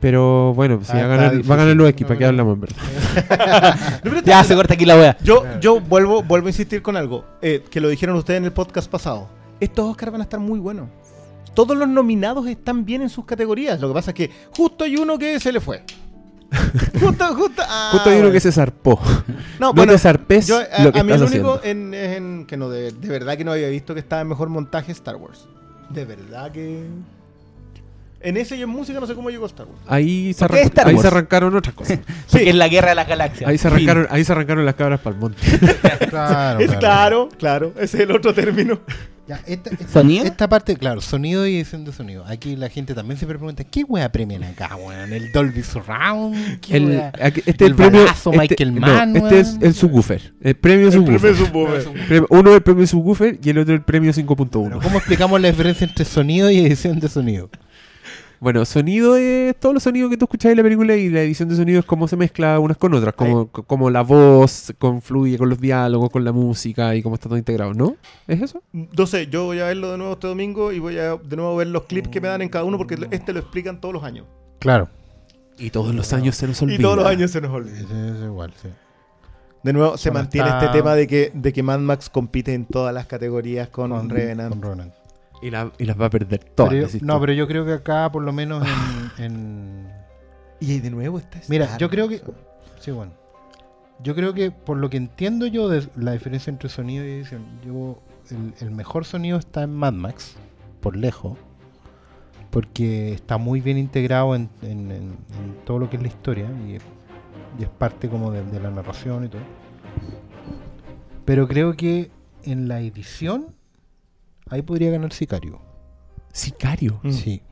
Pero 0.00 0.52
bueno, 0.54 0.80
si 0.82 0.92
Ah, 0.92 0.94
va, 0.96 1.04
a 1.04 1.06
ganar, 1.06 1.50
va 1.50 1.54
a 1.54 1.58
ganar 1.58 1.76
los 1.76 1.92
¿para 1.92 2.16
qué 2.18 2.24
hablamos 2.24 2.54
en 2.54 2.60
verdad? 2.60 3.76
Ya 4.24 4.42
se 4.42 4.54
corta 4.56 4.74
aquí 4.74 4.84
la 4.84 4.96
wea. 4.96 5.16
Yo, 5.22 5.44
yo 5.60 5.80
vuelvo, 5.80 6.22
vuelvo 6.24 6.46
a 6.48 6.50
insistir 6.50 6.82
con 6.82 6.96
algo, 6.96 7.24
eh, 7.40 7.62
que 7.70 7.80
lo 7.80 7.88
dijeron 7.88 8.16
ustedes 8.16 8.38
en 8.38 8.44
el 8.44 8.52
podcast 8.52 8.90
pasado. 8.90 9.28
Estos 9.60 9.88
Oscars 9.88 10.10
van 10.10 10.20
a 10.20 10.24
estar 10.24 10.40
muy 10.40 10.58
buenos. 10.58 10.88
Todos 11.54 11.76
los 11.76 11.86
nominados 11.88 12.46
están 12.48 12.84
bien 12.84 13.02
en 13.02 13.10
sus 13.10 13.24
categorías. 13.26 13.80
Lo 13.80 13.88
que 13.88 13.94
pasa 13.94 14.10
es 14.10 14.14
que 14.16 14.30
justo 14.56 14.84
hay 14.84 14.96
uno 14.96 15.18
que 15.18 15.38
se 15.38 15.52
le 15.52 15.60
fue. 15.60 15.84
justo, 17.00 17.34
justo. 17.34 17.62
ah, 17.66 17.90
Justo 17.92 18.10
hay 18.10 18.20
uno 18.20 18.30
que 18.30 18.40
se 18.40 18.52
zarpó. 18.52 19.00
No, 19.58 19.68
No, 19.68 19.74
bueno, 19.74 19.92
te 19.92 19.98
zarpes 19.98 20.46
yo, 20.48 20.58
a, 20.58 20.82
lo 20.82 20.92
que 20.92 20.98
a 21.00 21.04
mí 21.04 21.12
estás 21.12 21.30
el 21.32 21.40
único 21.40 21.60
en, 21.62 21.94
en- 21.94 22.46
que 22.46 22.56
no 22.56 22.68
de, 22.68 22.90
de 22.90 23.08
verdad 23.08 23.36
que 23.36 23.44
no 23.44 23.52
había 23.52 23.68
visto 23.68 23.94
que 23.94 24.00
estaba 24.00 24.22
en 24.22 24.28
mejor 24.28 24.48
montaje 24.48 24.90
Star 24.92 25.14
Wars. 25.16 25.46
De 25.88 26.04
verdad 26.04 26.50
que. 26.50 26.84
En 28.24 28.36
ese 28.36 28.56
y 28.56 28.62
en 28.62 28.68
música 28.68 29.00
no 29.00 29.06
sé 29.06 29.14
cómo 29.14 29.30
llegó 29.30 29.46
Star 29.46 29.66
Wars. 29.66 29.80
Ahí 29.86 30.32
se, 30.32 30.40
¿Por 30.40 30.50
qué 30.56 30.62
arran- 30.62 30.66
Star 30.66 30.88
ahí 30.88 30.98
se 30.98 31.06
arrancaron 31.06 31.54
otras 31.56 31.74
cosas. 31.74 31.98
Porque 32.30 32.48
es 32.50 32.54
la 32.54 32.68
guerra 32.68 32.90
de 32.90 32.94
las 32.94 33.08
galaxias. 33.08 33.48
Ahí 33.48 33.58
se 33.58 33.68
arrancaron, 33.68 34.06
ahí 34.10 34.24
se 34.24 34.32
arrancaron 34.32 34.64
las 34.64 34.74
cabras 34.74 35.00
para 35.00 35.14
el 35.16 35.20
monte. 35.20 35.38
Claro, 36.08 36.60
Es 36.60 36.70
claro, 36.76 37.28
claro, 37.38 37.72
ese 37.76 37.96
es 37.98 38.02
el 38.04 38.10
otro 38.12 38.34
término. 38.34 38.80
Ya, 39.26 39.40
esta, 39.46 39.70
esta- 39.70 39.88
¿Sonido? 39.88 40.24
Esta 40.24 40.48
parte, 40.48 40.76
claro, 40.76 41.00
sonido 41.00 41.46
y 41.46 41.54
edición 41.56 41.84
de 41.84 41.92
sonido. 41.92 42.24
Aquí 42.26 42.56
la 42.56 42.68
gente 42.68 42.92
también 42.92 43.16
siempre 43.16 43.38
pregunta, 43.38 43.62
¿qué 43.64 43.84
wea 43.84 44.10
premian 44.10 44.42
acá, 44.42 44.74
weón? 44.76 45.12
¿El 45.12 45.30
Dolby 45.32 45.62
Surround? 45.62 46.58
¿Qué 46.60 46.76
El, 46.76 46.86
wea? 46.88 47.12
aquí- 47.22 47.42
este 47.46 47.64
El 47.66 47.70
el 47.70 47.76
premio. 47.76 48.00
balazo 48.00 48.30
este, 48.32 48.40
Michael 48.42 48.74
no, 48.74 48.80
Mann, 48.80 49.16
este 49.16 49.40
es 49.40 49.56
el 49.60 49.74
subwoofer. 49.74 50.32
El 50.42 50.54
premio 50.56 50.90
subwoofer. 50.90 51.34
Premio- 52.08 52.26
Uno 52.30 52.50
es 52.50 52.56
el 52.56 52.62
premio 52.62 52.86
subwoofer 52.86 53.38
y 53.42 53.50
el 53.50 53.58
otro 53.58 53.74
el 53.74 53.82
premio 53.82 54.12
Pero 54.14 54.28
5.1. 54.34 54.82
¿Cómo 54.82 54.98
explicamos 54.98 55.40
la 55.40 55.48
diferencia 55.48 55.86
entre 55.86 56.04
sonido 56.04 56.50
y 56.50 56.58
edición 56.58 56.98
de 56.98 57.08
sonido? 57.08 57.48
Bueno, 58.42 58.64
sonido 58.64 59.16
es 59.16 59.54
todos 59.60 59.72
los 59.72 59.84
sonidos 59.84 60.10
que 60.10 60.16
tú 60.16 60.24
escuchas 60.24 60.50
en 60.50 60.56
la 60.56 60.64
película 60.64 60.96
y 60.96 61.08
la 61.08 61.20
edición 61.22 61.48
de 61.48 61.54
sonido 61.54 61.78
es 61.78 61.86
cómo 61.86 62.08
se 62.08 62.16
mezcla 62.16 62.58
unas 62.58 62.76
con 62.76 62.92
otras, 62.92 63.14
como, 63.14 63.46
co- 63.46 63.62
como 63.62 63.88
la 63.88 64.02
voz 64.02 64.72
confluye 64.80 65.38
con 65.38 65.48
los 65.48 65.60
diálogos, 65.60 66.10
con 66.10 66.24
la 66.24 66.32
música 66.32 66.96
y 66.96 67.02
cómo 67.04 67.14
está 67.14 67.28
todo 67.28 67.38
integrado, 67.38 67.72
¿no? 67.72 67.94
¿Es 68.26 68.42
eso? 68.42 68.60
No 68.72 69.06
sé, 69.06 69.28
yo 69.28 69.44
voy 69.44 69.60
a 69.60 69.66
verlo 69.66 69.92
de 69.92 69.98
nuevo 69.98 70.14
este 70.14 70.26
domingo 70.26 70.72
y 70.72 70.80
voy 70.80 70.98
a 70.98 71.14
de 71.14 71.36
nuevo 71.36 71.54
ver 71.54 71.68
los 71.68 71.84
clips 71.84 72.08
que 72.08 72.20
me 72.20 72.26
dan 72.26 72.42
en 72.42 72.48
cada 72.48 72.64
uno 72.64 72.78
porque 72.78 72.96
este 73.12 73.32
lo 73.32 73.38
explican 73.38 73.80
todos 73.80 73.94
los 73.94 74.02
años. 74.02 74.26
Claro. 74.58 74.88
Y 75.56 75.70
todos 75.70 75.94
los 75.94 76.12
años 76.12 76.34
se 76.34 76.48
nos 76.48 76.60
olvida. 76.62 76.78
Y 76.78 76.82
todos 76.82 76.96
los 76.96 77.06
años 77.06 77.30
se 77.30 77.40
nos 77.40 77.52
olvida. 77.52 77.76
Es, 77.78 77.84
es 77.90 78.24
igual, 78.24 78.52
sí. 78.60 78.68
De 79.62 79.72
nuevo, 79.72 79.96
se 79.96 80.10
mantiene 80.10 80.48
está- 80.48 80.64
este 80.64 80.78
tema 80.78 80.94
de 80.96 81.06
que, 81.06 81.30
de 81.32 81.52
que 81.52 81.62
Mad 81.62 81.78
Max 81.78 82.10
compite 82.10 82.54
en 82.54 82.64
todas 82.64 82.92
las 82.92 83.06
categorías 83.06 83.68
con, 83.68 83.90
Revenant. 84.10 84.50
con 84.50 84.62
Revenant. 84.62 84.92
Y, 85.42 85.50
la- 85.50 85.72
y 85.78 85.84
las 85.84 86.00
va 86.00 86.06
a 86.06 86.10
perder 86.10 86.44
todas. 86.44 86.70
Pero 86.70 86.82
yo- 86.82 86.86
decís 86.86 87.02
no, 87.02 87.20
pero 87.20 87.32
yo 87.32 87.46
creo 87.48 87.64
que 87.66 87.72
acá, 87.72 88.10
por 88.12 88.22
lo 88.22 88.32
menos 88.32 88.66
en- 89.18 89.24
en 89.24 89.88
Y 90.60 90.78
de 90.78 90.90
nuevo 90.90 91.18
está 91.18 91.40
Mira, 91.48 91.64
Star 91.64 91.80
yo 91.80 91.90
creo 91.90 92.08
que. 92.08 92.22
Sí, 92.80 92.90
bueno. 92.92 93.12
Yo 94.02 94.14
creo 94.14 94.34
que 94.34 94.50
por 94.50 94.76
lo 94.78 94.88
que 94.90 94.96
entiendo 94.96 95.46
yo 95.46 95.68
de 95.68 95.86
la 95.96 96.12
diferencia 96.12 96.50
entre 96.50 96.68
sonido 96.68 97.04
y 97.04 97.10
edición, 97.10 97.44
yo 97.64 98.00
el, 98.30 98.54
el 98.60 98.70
mejor 98.72 99.04
sonido 99.04 99.38
está 99.38 99.62
en 99.62 99.74
Mad 99.74 99.92
Max, 99.92 100.34
por 100.80 100.96
lejos, 100.96 101.38
porque 102.50 103.12
está 103.12 103.38
muy 103.38 103.60
bien 103.60 103.78
integrado 103.78 104.34
en, 104.34 104.48
en- 104.62 104.90
en- 104.90 105.16
en 105.38 105.54
todo 105.64 105.78
lo 105.78 105.88
que 105.90 105.96
es 105.96 106.02
la 106.02 106.08
historia 106.08 106.46
y, 106.66 106.72
y 107.60 107.62
es 107.64 107.68
parte 107.78 108.08
como 108.08 108.30
de, 108.32 108.42
de 108.44 108.60
la 108.60 108.70
narración 108.70 109.24
y 109.24 109.28
todo. 109.28 109.42
Pero 111.24 111.46
creo 111.46 111.74
que 111.76 112.10
en 112.44 112.66
la 112.68 112.80
edición 112.80 113.46
ahí 114.52 114.62
podría 114.62 114.90
ganar 114.90 115.12
Sicario. 115.12 115.60
Sicario. 116.32 117.00
Mm. 117.02 117.12
Sí. 117.12 117.42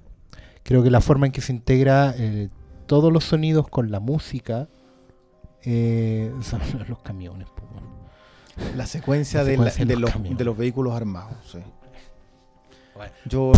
Creo 0.62 0.82
que 0.82 0.90
la 0.90 1.00
forma 1.00 1.26
en 1.26 1.32
que 1.32 1.40
se 1.40 1.52
integra 1.52 2.14
eh, 2.16 2.48
todos 2.86 3.12
los 3.12 3.24
sonidos 3.24 3.68
con 3.68 3.90
la 3.90 4.00
música 4.00 4.68
eh, 5.64 6.32
son 6.42 6.60
los 6.88 6.98
camiones. 7.00 7.48
La 8.76 8.86
secuencia, 8.86 9.40
La 9.40 9.44
de, 9.44 9.52
secuencia 9.52 9.84
la- 9.84 9.88
de 9.88 9.94
de 9.94 10.00
los 10.00 10.02
los, 10.02 10.10
camiones. 10.12 10.38
de 10.38 10.44
los 10.44 10.56
vehículos 10.56 10.94
armados. 10.94 11.34
sí. 11.50 11.58
Yo, 13.24 13.52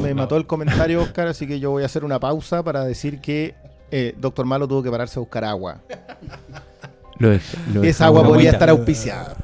me 0.00 0.14
mató 0.14 0.36
el 0.36 0.46
comentario, 0.46 1.02
Oscar, 1.02 1.26
así 1.26 1.44
que 1.48 1.58
yo 1.58 1.72
voy 1.72 1.82
a 1.82 1.86
hacer 1.86 2.04
una 2.04 2.20
pausa 2.20 2.62
para 2.62 2.84
decir 2.84 3.20
que 3.20 3.56
eh, 3.90 4.14
Doctor 4.16 4.46
Malo 4.46 4.68
tuvo 4.68 4.80
que 4.80 4.90
pararse 4.92 5.18
a 5.18 5.20
buscar 5.20 5.44
agua. 5.44 5.80
Lo 7.18 7.32
dej- 7.34 7.56
lo 7.72 7.82
Esa 7.82 8.04
dejamos 8.04 8.20
agua 8.22 8.22
podría 8.28 8.50
estar 8.52 8.70
auspiciada. 8.70 9.36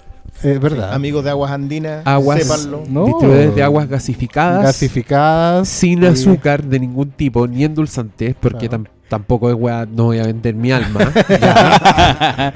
Es 0.43 0.61
verdad. 0.61 0.93
Amigos 0.95 1.25
de 1.25 1.31
Aguas 1.31 1.51
Andinas, 1.51 2.07
Aguas 2.07 2.43
sépanlo. 2.45 2.83
No. 2.89 3.07
distribuidores 3.07 3.55
de 3.55 3.63
aguas 3.63 3.89
gasificadas. 3.89 4.63
Gasificadas. 4.63 5.69
sin 5.69 6.05
azúcar 6.05 6.63
de 6.65 6.79
ningún 6.81 7.11
tipo, 7.11 7.47
ni 7.47 7.65
endulzantes, 7.65 8.35
porque 8.39 8.69
Claro. 8.69 8.85
tam- 8.85 8.89
tampoco 9.09 9.49
es 9.51 9.57
weá, 9.59 9.87
no 9.87 10.05
voy 10.05 10.19
a 10.19 10.25
vender 10.25 10.55
mi 10.55 10.71
alma. 10.71 11.01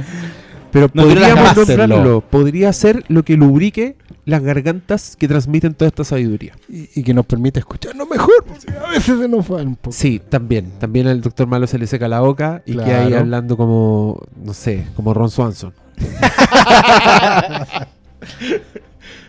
Pero 0.71 0.89
No 0.95 1.03
podríamos 1.03 1.55
nombrarlo. 1.57 2.21
Podría 2.23 2.73
ser 2.73 3.05
lo 3.09 3.25
que 3.25 3.37
lubrique 3.37 3.97
las 4.25 4.43
gargantas 4.43 5.17
que 5.17 5.29
transmiten 5.29 5.75
toda 5.75 5.89
esta 5.89 6.03
sabiduría. 6.05 6.55
Y, 6.69 6.89
y 6.99 7.03
que 7.03 7.13
nos 7.13 7.27
permite 7.27 7.59
escucharnos 7.61 8.09
mejor. 8.09 8.43
pues, 8.47 8.65
a 8.83 8.89
veces 8.89 9.19
se 9.19 9.29
nos 9.29 9.51
va 9.53 9.57
un 9.57 9.77
poco. 9.77 9.93
Sí, 9.95 10.19
también. 10.31 10.73
También 10.79 11.09
al 11.09 11.21
doctor 11.21 11.47
Malo 11.47 11.67
se 11.67 11.79
le 11.79 11.87
seca 11.87 12.09
la 12.09 12.21
boca 12.21 12.63
y 12.65 12.75
que 12.77 12.85
ahí 12.85 13.09
Claro. 13.09 13.19
hablando 13.19 13.57
como, 13.59 14.19
no 14.43 14.55
sé, 14.55 14.87
como 14.97 15.13
Ron 15.13 15.29
Swanson. 15.31 15.75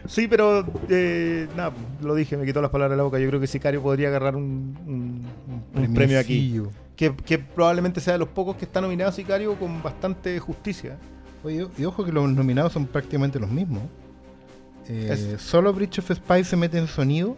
Sí, 0.08 0.28
pero 0.28 0.66
eh, 0.90 1.48
nada, 1.56 1.72
lo 2.02 2.14
dije, 2.14 2.36
me 2.38 2.46
quitó 2.46 2.62
las 2.62 2.70
palabras 2.72 2.92
de 2.92 2.98
la 2.98 3.04
boca. 3.04 3.18
Yo 3.20 3.28
creo 3.30 3.40
que 3.40 3.48
Sicario 3.48 3.82
podría 3.82 4.10
agarrar 4.10 4.36
un, 4.36 4.78
un- 4.86 5.26
un 5.82 5.94
premio 5.94 6.20
aquí. 6.20 6.62
Que, 6.96 7.16
que 7.16 7.40
probablemente 7.40 8.02
sea 8.02 8.14
de 8.14 8.20
los 8.20 8.28
pocos 8.28 8.56
que 8.58 8.66
está 8.66 8.82
nominado 8.82 9.10
a 9.10 9.14
Sicario 9.14 9.56
con 9.58 9.82
bastante 9.82 10.38
justicia. 10.40 10.98
Oye, 11.44 11.68
y 11.78 11.86
ojo 11.86 12.04
que 12.06 12.12
los 12.12 12.30
nominados 12.30 12.74
son 12.74 12.86
prácticamente 12.86 13.40
los 13.40 13.50
mismos. 13.50 13.84
Eh, 14.90 15.10
Es- 15.36 15.42
Solo 15.42 15.74
Bridge 15.74 16.00
of 16.00 16.12
Spies 16.12 16.48
se 16.48 16.58
mete 16.58 16.78
en 16.78 16.88
sonido 16.88 17.38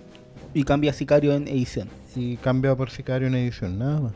Y 0.53 0.63
cambia 0.63 0.91
Sicario 0.91 1.33
en 1.35 1.47
edición. 1.47 1.87
y 2.15 2.37
cambia 2.37 2.75
por 2.75 2.89
Sicario 2.89 3.27
en 3.27 3.35
edición, 3.35 3.77
nada 3.77 3.99
más. 4.01 4.13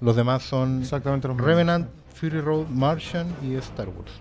Los 0.00 0.14
demás 0.16 0.42
son 0.44 0.80
Exactamente 0.82 1.26
los 1.28 1.36
mismos. 1.36 1.48
Revenant, 1.50 1.88
Fury 2.14 2.40
Road, 2.40 2.68
Martian 2.68 3.26
y 3.42 3.54
Star 3.56 3.88
Wars. 3.88 4.12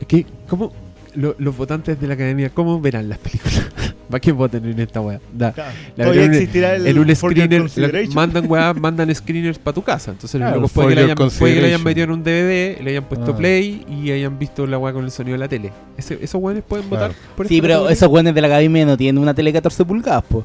Es 0.00 0.06
que, 0.06 0.26
¿cómo 0.48 0.72
lo- 1.14 1.34
los 1.38 1.56
votantes 1.56 2.00
de 2.00 2.06
la 2.06 2.14
academia, 2.14 2.50
cómo 2.50 2.80
verán 2.80 3.08
las 3.08 3.18
películas? 3.18 3.66
¿Para 4.10 4.20
qué 4.20 4.32
voten 4.32 4.64
en 4.64 4.80
esta 4.80 5.00
weá? 5.00 5.20
Da. 5.32 5.52
Claro. 5.52 5.70
La 5.96 6.04
Todavía 6.04 6.22
verdad, 6.22 6.36
existirá 6.36 6.74
el 6.74 6.86
en 6.88 6.98
un 6.98 7.14
screener 7.14 7.64
la- 7.76 8.14
mandan 8.14 8.50
weá, 8.50 8.74
mandan 8.74 9.14
screeners 9.14 9.58
para 9.58 9.72
tu 9.74 9.82
casa. 9.82 10.10
Entonces 10.10 10.38
Claro, 10.38 10.56
luego 10.56 10.68
puede, 10.68 10.94
que 10.96 11.00
hayan, 11.02 11.16
puede 11.16 11.54
que 11.54 11.60
le 11.60 11.66
hayan 11.68 11.84
metido 11.84 12.04
en 12.04 12.10
un 12.10 12.22
DVD, 12.24 12.80
le 12.82 12.90
hayan 12.90 13.04
puesto 13.04 13.30
Ah. 13.32 13.36
play 13.36 13.84
y 13.88 14.10
hayan 14.10 14.36
visto 14.36 14.66
la 14.66 14.78
weá 14.78 14.92
con 14.92 15.04
el 15.04 15.12
sonido 15.12 15.34
de 15.34 15.38
la 15.38 15.48
tele. 15.48 15.70
Ese- 15.96 16.18
¿Esos 16.20 16.40
weones 16.42 16.64
pueden 16.66 16.88
Claro. 16.88 17.08
votar 17.08 17.20
por 17.36 17.46
Sí, 17.46 17.60
pero 17.60 17.74
categoría? 17.74 17.92
esos 17.94 18.08
güeyes 18.08 18.34
de 18.34 18.40
la 18.40 18.46
academia 18.48 18.86
no 18.86 18.96
tienen 18.96 19.22
una 19.22 19.32
tele 19.34 19.52
14 19.52 19.84
pulgadas, 19.84 20.24
po. 20.24 20.44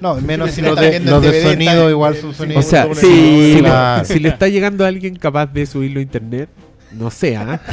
No, 0.00 0.14
menos 0.20 0.50
Si 0.52 0.60
los 0.62 0.78
de, 0.78 1.00
los 1.00 1.24
el 1.24 1.30
de 1.32 1.40
DVD, 1.40 1.52
sonido 1.52 1.90
igual 1.90 2.16
son 2.16 2.32
sí, 2.32 2.36
sonidos. 2.38 2.64
O 2.66 2.68
sea, 2.68 2.82
sonido, 2.94 3.98
le, 3.98 4.04
si 4.06 4.20
le 4.20 4.28
está 4.28 4.48
llegando 4.48 4.84
a 4.84 4.88
alguien 4.88 5.16
capaz 5.16 5.46
de 5.46 5.64
subirlo 5.66 6.00
a 6.00 6.02
internet, 6.02 6.48
no 6.98 7.10
sé, 7.10 7.36
¿ah? 7.36 7.60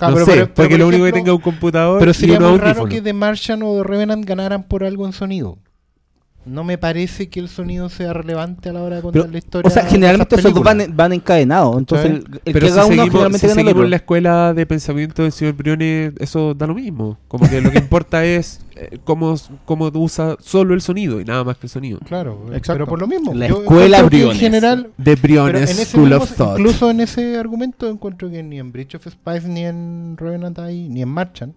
No 0.00 0.12
pero- 0.12 0.26
sé, 0.26 0.32
pero- 0.32 0.44
pero, 0.44 0.54
porque 0.54 0.68
por 0.70 0.78
lo 0.80 0.88
único 0.88 1.04
que 1.06 1.12
tenga 1.12 1.32
un 1.32 1.40
computador 1.40 1.98
Pero 1.98 2.10
y 2.10 2.14
sería 2.14 2.38
unos 2.38 2.50
muy 2.50 2.58
raro 2.60 2.84
que 2.86 3.00
The 3.00 3.12
Martian 3.14 3.62
o 3.62 3.76
The 3.78 3.82
Revenant 3.84 4.24
ganaran 4.26 4.62
por 4.64 4.84
algo 4.84 5.06
en 5.06 5.12
sonido. 5.12 5.58
No 6.44 6.62
me 6.62 6.78
parece 6.78 7.28
que 7.28 7.40
el 7.40 7.48
sonido 7.48 7.88
sea 7.88 8.12
relevante 8.12 8.68
a 8.68 8.72
la 8.72 8.82
hora 8.82 8.96
de 8.96 9.02
contar 9.02 9.22
Pero, 9.22 9.32
la 9.32 9.38
historia. 9.38 9.66
O 9.66 9.70
sea, 9.70 9.84
generalmente 9.84 10.36
esos 10.36 10.54
dos 10.54 10.62
van, 10.62 10.94
van 10.94 11.12
encadenados. 11.12 11.76
Entonces, 11.78 12.06
el, 12.10 12.24
el 12.44 12.52
Pero 12.52 12.60
que 12.60 12.66
si 12.66 12.72
uno 12.72 12.82
seguimos, 12.86 13.08
generalmente 13.10 13.38
si 13.38 13.46
gana 13.48 13.60
el 13.60 13.66
seguimos 13.66 13.80
otro. 13.80 13.88
la 13.88 13.96
escuela 13.96 14.54
de 14.54 14.66
pensamiento 14.66 15.22
del 15.24 15.32
señor 15.32 15.54
Briones, 15.54 16.12
eso 16.20 16.54
da 16.54 16.66
lo 16.68 16.74
mismo. 16.74 17.18
Como 17.26 17.48
que 17.48 17.60
lo 17.60 17.72
que 17.72 17.78
importa 17.78 18.24
es 18.24 18.60
eh, 18.76 18.98
cómo, 19.04 19.34
cómo 19.64 19.90
usa 19.94 20.36
solo 20.40 20.74
el 20.74 20.80
sonido 20.80 21.20
y 21.20 21.24
nada 21.24 21.42
más 21.44 21.56
que 21.56 21.66
el 21.66 21.70
sonido. 21.70 21.98
Claro, 22.00 22.44
Exacto. 22.48 22.72
pero 22.74 22.86
por 22.86 23.00
lo 23.00 23.06
mismo. 23.06 23.32
La 23.34 23.48
yo 23.48 23.60
escuela 23.62 24.02
Briones. 24.02 24.34
En 24.36 24.40
general, 24.40 24.90
en 25.04 25.22
Briones 25.22 25.70
ese 25.70 25.84
School 25.86 26.10
mismo- 26.10 26.22
of 26.22 26.36
Thought. 26.36 26.58
incluso 26.58 26.90
en 26.90 27.00
ese 27.00 27.38
argumento 27.38 27.88
encuentro 27.88 28.30
que 28.30 28.42
ni 28.42 28.58
en 28.58 28.72
Bridge 28.72 28.94
of 28.96 29.06
Spies 29.06 29.44
ni 29.44 29.64
en 29.64 30.16
Revenant 30.16 30.58
hay, 30.58 30.88
ni 30.88 31.02
en 31.02 31.08
Marchand 31.08 31.54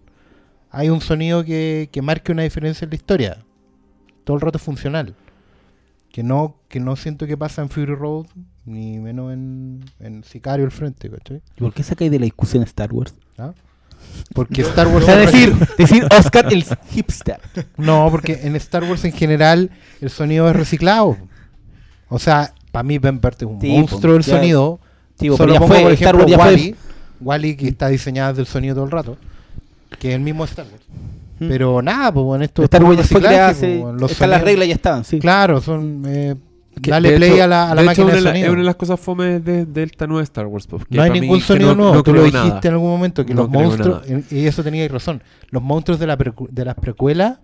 hay 0.71 0.89
un 0.89 1.01
sonido 1.01 1.43
que, 1.43 1.89
que 1.91 2.01
marque 2.01 2.31
una 2.31 2.43
diferencia 2.43 2.85
en 2.85 2.89
la 2.91 2.95
historia. 2.95 3.37
Todo 4.23 4.35
el 4.37 4.41
rato 4.41 4.57
es 4.57 4.63
funcional. 4.63 5.15
Que 6.11 6.23
no, 6.23 6.55
que 6.67 6.79
no 6.79 6.95
siento 6.95 7.27
que 7.27 7.37
pasa 7.37 7.61
en 7.61 7.69
Fury 7.69 7.93
Road, 7.95 8.25
ni 8.65 8.99
menos 8.99 9.31
en, 9.33 9.83
en 9.99 10.23
Sicario 10.23 10.65
el 10.65 10.71
frente, 10.71 11.09
¿cachai? 11.09 11.41
¿Y 11.57 11.59
¿Por 11.61 11.73
qué 11.73 11.83
sacáis 11.83 12.09
de 12.11 12.19
la 12.19 12.25
discusión 12.25 12.63
Star 12.63 12.91
Wars? 12.93 13.13
¿Ah? 13.37 13.53
Porque 14.33 14.61
Star 14.63 14.87
Wars... 14.87 15.03
O 15.03 15.05
sea, 15.05 15.15
decir, 15.17 15.53
decir 15.77 16.07
Oscar 16.17 16.51
el 16.51 16.63
hipster. 16.91 17.39
No, 17.77 18.07
porque 18.11 18.39
en 18.43 18.55
Star 18.55 18.83
Wars 18.83 19.03
en 19.05 19.11
general 19.13 19.69
el 20.01 20.09
sonido 20.09 20.49
es 20.49 20.55
reciclado. 20.55 21.17
O 22.09 22.19
sea, 22.19 22.53
para 22.71 22.83
mí 22.83 22.97
Ben 22.97 23.19
Burt 23.19 23.41
es 23.41 23.47
un 23.47 23.59
Sí, 23.61 23.67
monstruo 23.69 24.13
del 24.13 24.23
sonido, 24.23 24.79
Sí, 25.19 25.27
Solo 25.35 25.53
pongo, 25.55 25.67
fue, 25.67 25.81
por 25.81 25.91
Star 25.91 26.15
ejemplo, 26.15 26.19
Wars 26.21 26.31
ya 26.31 26.37
fue- 26.37 26.45
Wally, 26.45 26.75
Wally 27.19 27.55
que 27.57 27.67
está 27.67 27.89
diseñada 27.89 28.29
desde 28.29 28.41
el 28.43 28.47
sonido 28.47 28.75
todo 28.75 28.85
el 28.85 28.91
rato, 28.91 29.17
que 29.99 30.09
es 30.09 30.15
el 30.15 30.21
mismo 30.21 30.45
Star 30.45 30.65
Wars. 30.71 30.83
Mm. 31.39 31.47
Pero 31.49 31.81
nada, 31.81 32.13
pues 32.13 32.23
bueno, 32.25 32.45
esto 32.45 32.63
Star 32.63 32.83
Wars 32.83 33.05
fue 33.09 33.19
creada 33.21 33.53
pues, 33.53 34.11
están 34.11 34.29
las 34.29 34.41
reglas 34.41 34.67
ya 34.69 34.75
estaban, 34.75 35.03
sí. 35.03 35.19
Claro, 35.19 35.59
son 35.59 36.03
eh, 36.07 36.35
dale 36.81 37.15
play 37.17 37.31
hecho- 37.31 37.43
a 37.43 37.47
la, 37.47 37.71
a 37.71 37.75
la 37.75 37.81
de 37.81 37.81
hecho, 37.81 37.85
máquina 38.03 38.05
una 38.05 38.13
de 38.15 38.21
sonido. 38.21 38.45
es 38.45 38.51
una 38.51 38.59
de 38.61 38.65
las 38.65 38.75
cosas 38.75 38.99
fomes 38.99 39.43
de, 39.45 39.65
de 39.65 39.83
esta 39.83 40.07
nueva 40.07 40.23
Star 40.23 40.45
Wars. 40.47 40.67
pues, 40.67 40.83
no 40.89 41.01
hay 41.01 41.09
ningún 41.11 41.41
sonido 41.41 41.69
no- 41.69 41.75
nuevo, 41.75 41.95
no 41.95 42.03
tú 42.03 42.13
lo 42.13 42.23
dijiste 42.23 42.47
nada. 42.47 42.61
en 42.63 42.73
algún 42.73 42.89
momento, 42.89 43.25
que 43.25 43.33
No 43.33 43.41
los 43.43 43.49
monstruos, 43.51 44.01
y 44.31 44.45
eso 44.45 44.63
teníais 44.63 44.91
razón, 44.91 45.21
los 45.49 45.61
monstruos 45.63 45.99
de, 45.99 46.07
la 46.07 46.17
de 46.17 46.65
las 46.65 46.75
precuelas 46.75 47.39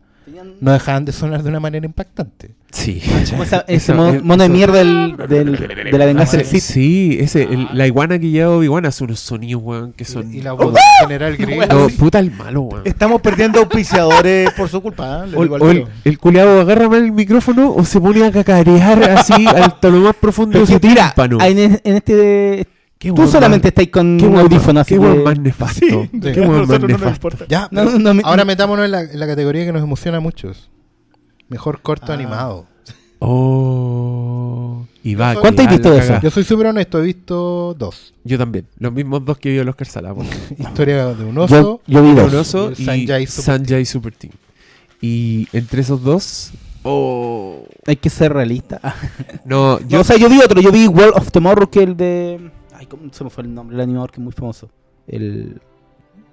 no 0.62 0.72
dejaban 0.74 1.06
de 1.06 1.12
sonar 1.12 1.44
de 1.44 1.50
una 1.50 1.60
manera 1.60 1.86
impactante. 1.86 2.52
Sí. 2.72 3.02
Como 3.30 3.44
esa- 3.44 3.60
ese 3.68 3.76
Esa- 3.76 3.94
mono, 3.94 4.14
eh, 4.14 4.22
mono 4.22 4.44
de 4.44 4.46
eso- 4.46 4.54
mierda 4.54 4.78
del, 4.80 5.16
del- 5.30 5.92
de 5.92 5.98
la 5.98 6.06
venganza 6.06 6.38
del 6.38 6.46
Sí, 6.46 6.60
Sith. 6.60 6.74
sí, 6.74 7.18
ese, 7.22 7.44
el- 7.44 7.68
la 7.74 7.88
iguana 7.88 8.20
que 8.20 8.30
lleva 8.30 8.52
Obi-Wan 8.56 8.86
hace 8.86 9.04
unos 9.06 9.20
sonidos, 9.20 9.62
weón, 9.64 9.94
que 9.94 10.04
son... 10.04 10.34
Y 10.34 10.42
la 10.42 10.52
voz 10.54 10.74
del 10.74 10.82
general 11.02 11.38
Grievous. 11.38 11.70
No, 11.70 11.88
puta 11.98 12.20
el 12.20 12.32
malo, 12.32 12.62
weón. 12.64 12.82
Estamos 12.86 13.22
perdiendo 13.22 13.60
auspiciadores 13.60 14.52
por 14.52 14.68
su 14.70 14.82
culpa. 14.82 15.24
¿eh? 15.26 15.28
Le 15.30 15.38
O, 15.38 15.42
al 15.56 15.62
o 15.62 15.72
el, 15.72 15.86
el 16.04 16.18
culeado 16.20 16.60
agarra 16.62 16.90
mal 16.90 17.04
el 17.04 17.12
micrófono 17.12 17.74
o 17.74 17.86
se 17.86 18.02
pone 18.02 18.26
a 18.26 18.32
cacarear 18.32 19.04
así 19.12 19.46
hasta 19.48 19.90
lo 19.90 20.00
más 20.02 20.16
profundo 20.16 20.60
de 20.60 20.66
su 20.66 20.80
tímpano. 20.80 21.38
Ah, 21.40 21.48
En, 21.48 21.60
en 21.60 21.96
este. 21.96 22.68
Qué 22.98 23.12
Tú 23.12 23.28
solamente 23.28 23.68
estáis 23.68 23.89
con 23.89 24.18
qué 24.18 24.26
un 24.26 24.38
audífono 24.38 24.80
así. 24.80 24.96
Qué 24.96 25.00
weón 25.00 25.24
más 25.24 25.38
nefasto. 25.39 25.80
Sí, 25.86 26.10
Qué 26.22 26.41
weón 26.41 26.68
más 26.68 26.80
no 26.80 26.88
nefasto. 26.88 27.30
Ya, 27.50 27.68
No, 27.72 27.84
no 28.00 28.14
me- 28.14 28.22
ahora 28.26 28.46
metámonos 28.46 28.86
en 28.86 28.91
la, 28.91 29.02
en 29.02 29.20
la 29.20 29.28
categoría 29.28 29.66
que 29.66 29.72
nos 29.74 29.84
emociona 29.84 30.18
a 30.18 30.22
muchos. 30.22 30.70
Mejor 31.50 31.82
corto 31.82 32.12
Ah. 32.12 32.16
animado. 32.16 32.66
Oh. 33.20 34.86
Y 35.04 35.16
va. 35.16 35.36
¿Cuánto 35.36 35.62
has 35.62 35.70
visto 35.70 35.91
de 35.91 36.00
eso? 36.00 36.20
Yo 36.22 36.32
soy 36.32 36.43
súper 36.43 36.68
honesto, 36.68 37.00
he 37.00 37.04
visto 37.04 37.76
dos. 37.78 38.14
Yo 38.24 38.38
también. 38.38 38.66
Los 38.80 38.91
mismos 38.91 39.24
dos 39.24 39.38
que 39.38 39.52
vio 39.52 39.62
el 39.62 39.70
Oscar 39.70 39.88
Sala. 39.88 40.16
Historia 40.58 41.14
de 41.14 41.26
un 41.26 41.38
oso. 41.38 41.56
Yo, 41.56 41.82
yo 41.88 42.02
vi 42.04 42.10
Un 42.10 42.16
dos. 42.16 42.34
oso 42.34 42.72
y 42.76 42.84
Sanjay 42.86 43.28
Super 43.28 43.43
Sanjay 43.60 43.86
Super 43.86 44.14
Team. 44.16 44.34
Y 45.02 45.48
entre 45.54 45.82
esos 45.82 46.02
dos. 46.02 46.52
Oh. 46.84 47.66
Hay 47.86 47.98
que 47.98 48.10
ser 48.10 48.34
realista. 48.34 48.80
No, 49.43 49.80
yo, 49.82 49.88
yo. 49.88 50.02
o 50.02 50.04
sea, 50.04 50.18
yo 50.18 50.30
vi 50.30 50.39
otro. 50.39 50.60
Yo 50.62 50.72
vi 50.72 50.88
World 50.88 51.14
of 51.18 51.32
Tomorrow, 51.32 51.70
que 51.70 51.84
el 51.84 51.96
de. 51.98 52.52
Ay, 52.78 52.86
¿cómo 52.88 53.04
se 53.12 53.24
me 53.24 53.30
fue 53.30 53.44
el 53.44 53.54
nombre? 53.54 53.76
El 53.76 53.82
animador 53.82 54.12
que 54.12 54.20
es 54.20 54.24
muy 54.24 54.34
famoso. 54.34 54.70
El. 55.08 55.62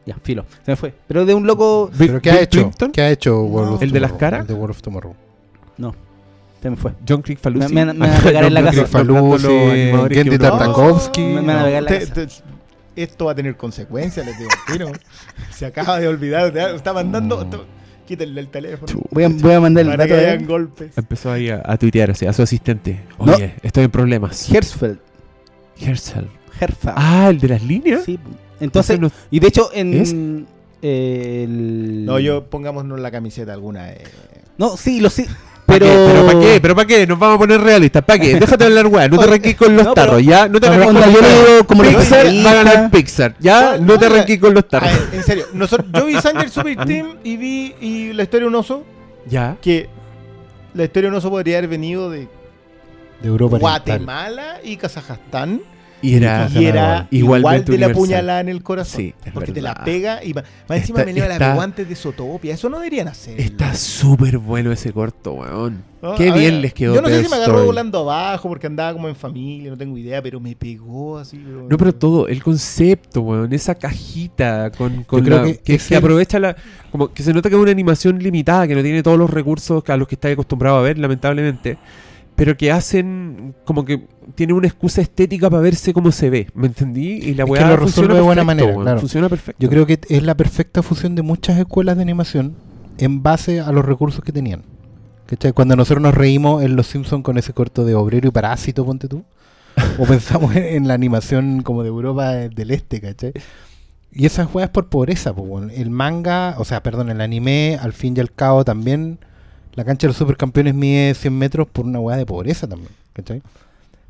Ya, 0.05 0.17
filo. 0.23 0.45
Se 0.65 0.73
me 0.73 0.77
fue. 0.77 0.95
Pero 1.07 1.25
de 1.25 1.35
un 1.35 1.47
loco. 1.47 1.91
¿Pero 1.97 2.21
qué 2.21 2.31
ha 2.31 2.41
hecho? 2.41 2.61
Clinton, 2.63 2.91
¿Qué 2.91 3.03
ha 3.03 3.11
hecho 3.11 3.43
World 3.43 3.69
No. 3.71 3.75
of 3.77 3.83
¿El 3.83 3.91
de 3.93 4.01
las 4.01 4.13
caras? 4.15 4.41
El 4.43 4.47
de 4.49 4.55
World 4.55 4.71
of 4.71 4.83
Tomorrow. 4.83 5.15
No. 5.79 5.95
Se 6.61 6.71
me 6.71 6.77
fue. 6.77 6.93
John 7.09 7.23
Crick 7.23 7.39
Falusi. 7.39 7.73
Me- 7.73 7.85
me- 7.87 7.93
me 7.95 8.07
van 8.09 8.17
a 8.17 8.21
pegar 8.23 8.45
en 8.45 8.55
la 8.55 8.63
casa. 8.65 8.87
Falusi, 8.87 9.47
Gendy 10.11 10.39
Tartakovsky. 10.39 11.21
Me 11.23 11.41
van 11.43 11.51
a 11.59 11.65
pegar 11.65 11.83
la 11.85 11.91
casa. 11.91 12.13
te- 12.15 12.29
esto 12.95 13.25
va 13.27 13.33
a 13.33 13.35
tener 13.35 13.57
consecuencias, 13.57 14.27
les 14.27 14.37
digo. 14.39 14.51
tiro. 14.71 14.93
Se 15.51 15.67
acaba 15.67 15.99
de 15.99 16.09
olvidar. 16.09 16.57
Está 16.75 16.93
mandando. 16.93 17.47
te- 17.47 17.59
Quítenle 18.07 18.41
el 18.41 18.49
teléfono. 18.49 18.93
Voy 19.11 19.23
a, 19.25 19.29
voy 19.29 19.53
a 19.53 19.61
mandar 19.61 19.87
el 19.87 19.97
dato 19.97 20.45
golpes. 20.47 20.99
Empezó 20.99 21.31
ahí 21.31 21.49
a, 21.49 21.63
a 21.65 21.79
tuitear 21.79 22.11
así, 22.11 22.27
a 22.27 22.33
su 22.33 22.43
asistente. 22.43 23.01
No. 23.25 23.33
Oye, 23.33 23.55
estoy 23.63 23.85
en 23.85 23.91
problemas. 23.93 24.53
Herzfeld. 24.53 24.99
Herzl. 25.81 26.27
Herfa. 26.61 26.95
Ah, 26.97 27.29
el 27.31 27.39
de 27.41 27.49
las 27.49 27.63
líneas. 27.63 28.03
Sí. 28.05 28.19
Entonces, 28.61 29.01
no- 29.01 29.11
y 29.31 29.41
de 29.41 29.49
hecho, 29.49 29.71
en. 29.73 29.95
¿Es? 29.95 30.15
el- 30.83 32.05
No, 32.05 32.19
yo 32.19 32.45
pongámonos 32.45 33.01
la 33.01 33.11
camiseta 33.11 33.53
alguna. 33.53 33.91
eh. 33.91 34.03
No, 34.59 34.77
sí, 34.77 35.01
lo 35.01 35.11
sí. 35.11 35.25
¿Pa' 35.67 35.79
Pero. 35.79 35.87
qué? 35.87 35.93
¿Pero 36.13 36.27
para 36.27 36.41
qué? 36.41 36.61
¿Pero 36.61 36.75
para 36.77 36.87
qué? 36.87 37.07
Nos 37.07 37.19
vamos 37.19 37.37
a 37.37 37.39
poner 37.39 37.61
realistas. 37.61 38.05
¿Para 38.05 38.19
qué? 38.19 38.35
Déjate 38.41 38.65
hablar, 38.65 38.87
weá. 38.89 39.09
No 39.09 39.17
te 39.19 39.25
arranques 39.25 39.57
con 39.57 39.77
los 39.77 39.85
No, 39.87 39.95
pero- 39.95 40.07
tarros, 40.07 40.23
¿ya? 40.25 40.49
No 40.49 40.61
te 40.61 40.67
arranques 40.67 40.87
con 40.87 40.95
los 40.95 41.05
tarros. 41.21 41.63
como 41.67 41.83
Pixar 41.83 42.27
va 42.27 42.51
a 42.51 42.55
ganar 42.55 42.91
Pixar, 42.91 43.37
¿ya? 43.41 43.79
No, 43.79 43.87
No 43.87 43.99
te 43.99 44.07
arranques 44.07 44.39
con 44.41 44.55
los 44.55 44.69
tarros. 44.69 44.91
En 45.13 45.23
serio, 45.23 45.47
nosotros, 45.55 45.89
yo 45.95 46.07
vi 46.07 46.15
Sanger 46.21 46.51
Super 46.51 46.77
Team 46.87 47.17
y 47.25 47.37
vi 47.37 47.75
y 47.81 48.13
la 48.13 48.25
historia 48.25 48.45
de 48.45 48.49
un 48.49 48.55
oso. 48.57 48.83
¿Ya? 49.29 49.57
Que 49.63 49.89
la 50.75 50.85
historia 50.85 51.09
de 51.09 51.13
un 51.13 51.19
oso 51.19 51.31
podría 51.31 51.59
haber 51.59 51.71
venido 51.71 52.11
de 52.11 52.29
De 53.23 53.29
Europa 53.29 53.57
Oriental. 53.57 53.83
Guatemala 53.83 54.57
y 54.65 54.77
Kazajstán. 54.77 55.61
Y 56.05 56.17
era... 56.17 56.49
y 56.53 56.65
era 56.65 57.07
igual 57.13 57.43
de 57.43 57.49
la 57.49 57.53
universal. 57.87 57.93
puñalada 57.95 58.41
en 58.41 58.49
el 58.49 58.61
corazón. 58.65 59.01
Sí, 59.01 59.15
porque 59.33 59.53
te 59.53 59.63
la 59.63 59.85
pega 59.85 60.19
y 60.25 60.33
va- 60.33 60.43
más 60.69 60.79
encima 60.79 60.99
Está- 60.99 61.07
me 61.07 61.15
lleva 61.15 61.33
está- 61.33 61.49
la 61.51 61.55
guantes 61.55 61.89
de 61.89 61.95
Zootopia. 61.95 62.55
Eso 62.55 62.69
no 62.69 62.79
deberían 62.79 63.07
hacer. 63.07 63.41
Está 63.41 63.73
súper 63.75 64.39
bueno 64.39 64.73
ese 64.73 64.93
corto, 64.93 65.35
weón. 65.35 65.85
¿no? 66.03 66.17
Qué 66.17 66.25
bien 66.33 66.35
ver, 66.35 66.53
les 66.55 66.75
quedó 66.75 66.97
Yo 66.97 67.03
no 67.03 67.07
sé 67.07 67.23
si 67.23 67.29
me 67.31 67.37
agarró 67.37 67.53
Story. 67.53 67.67
volando 67.67 68.01
abajo 68.01 68.49
porque 68.49 68.67
andaba 68.67 68.93
como 68.95 69.07
en 69.09 69.15
familia, 69.15 69.71
no 69.71 69.77
tengo 69.77 69.97
idea, 69.97 70.21
pero 70.21 70.41
me 70.41 70.57
pegó 70.57 71.19
así. 71.19 71.37
No, 71.37 71.77
pero 71.79 71.95
todo, 71.95 72.27
el 72.27 72.43
concepto, 72.43 73.21
weón, 73.21 73.53
esa 73.53 73.77
cajita 73.77 74.73
con, 74.77 75.05
con 75.05 75.31
la- 75.31 75.45
que 75.45 75.59
que, 75.59 75.75
es 75.77 75.87
que 75.87 75.95
el- 75.95 75.99
aprovecha 75.99 76.41
la... 76.41 76.57
Como 76.91 77.13
que 77.15 77.23
se 77.23 77.33
nota 77.33 77.49
que 77.49 77.55
es 77.55 77.63
una 77.63 77.71
animación 77.71 78.19
limitada, 78.19 78.67
que 78.67 78.75
no 78.75 78.83
tiene 78.83 79.05
todos 79.05 79.17
los 79.17 79.31
recursos 79.31 79.85
a 79.89 79.97
los 79.97 80.09
que 80.09 80.17
estáis 80.17 80.33
acostumbrado 80.33 80.79
a 80.79 80.83
ver, 80.83 80.99
lamentablemente, 80.99 81.79
pero 82.37 82.57
que 82.57 82.73
hacen 82.73 83.55
como 83.65 83.85
que 83.85 84.07
tiene 84.35 84.53
una 84.53 84.67
excusa 84.67 85.01
estética 85.01 85.51
para 85.51 85.63
verse 85.63 85.93
como 85.93 86.13
se 86.13 86.31
ve, 86.31 86.49
¿me 86.55 86.67
entendí? 86.67 87.13
Y 87.13 87.35
la 87.35 87.45
Es 87.45 87.47
que 87.47 87.53
weá 87.53 87.69
lo 87.69 87.79
funciona 87.79 88.15
de 88.15 88.21
buena 88.21 88.45
manera, 88.45 88.75
claro. 88.75 89.01
Funciona 89.01 89.29
perfecto. 89.29 89.63
Yo 89.63 89.69
creo 89.69 89.87
que 89.87 90.01
es 90.09 90.23
la 90.23 90.37
perfecta 90.37 90.83
fusión 90.83 91.15
de 91.15 91.23
muchas 91.23 91.59
escuelas 91.59 91.97
de 91.97 92.03
animación 92.03 92.55
en 92.99 93.23
base 93.23 93.61
a 93.61 93.71
los 93.73 93.85
recursos 93.85 94.25
que 94.25 94.33
tenían. 94.33 94.63
¿Cachai? 95.27 95.53
Cuando 95.53 95.77
nosotros 95.77 96.03
nos 96.03 96.15
reímos 96.15 96.63
en 96.63 96.77
Los 96.77 96.89
Simpsons 96.89 97.23
con 97.23 97.39
ese 97.39 97.53
corto 97.53 97.85
de 97.85 97.95
Obrero 97.95 98.29
y 98.29 98.31
Parásito, 98.31 98.85
ponte 98.85 99.09
tú. 99.09 99.25
o 99.99 100.05
pensamos 100.07 100.55
en, 100.55 100.87
la 100.89 100.95
animación 100.95 101.63
como 101.63 101.83
de 101.83 101.89
Europa 101.89 102.33
del 102.33 102.71
Este, 102.71 103.01
¿cachai? 103.01 103.33
Y 104.15 104.27
esas 104.27 104.47
juegas 104.47 104.71
por 104.71 104.89
pobreza, 104.89 105.35
pues, 105.35 105.49
weón. 105.49 105.71
El 105.71 105.91
manga, 105.91 106.57
o 106.59 106.65
sea, 106.65 106.83
perdón, 106.83 107.09
el 107.09 107.21
anime, 107.21 107.79
al 107.81 107.95
fin 107.95 108.15
y 108.17 108.21
al 108.21 108.31
cabo 108.31 108.65
también, 108.65 109.19
la 109.75 109.85
cancha 109.85 110.07
de 110.07 110.09
los 110.09 110.17
supercampeones 110.17 110.75
mide 110.75 111.15
100 111.15 111.37
metros 111.37 111.69
por 111.69 111.87
una 111.87 112.01
hueá 112.01 112.17
de 112.17 112.27
pobreza 112.27 112.67
también, 112.67 112.91
¿cachai? 113.13 113.43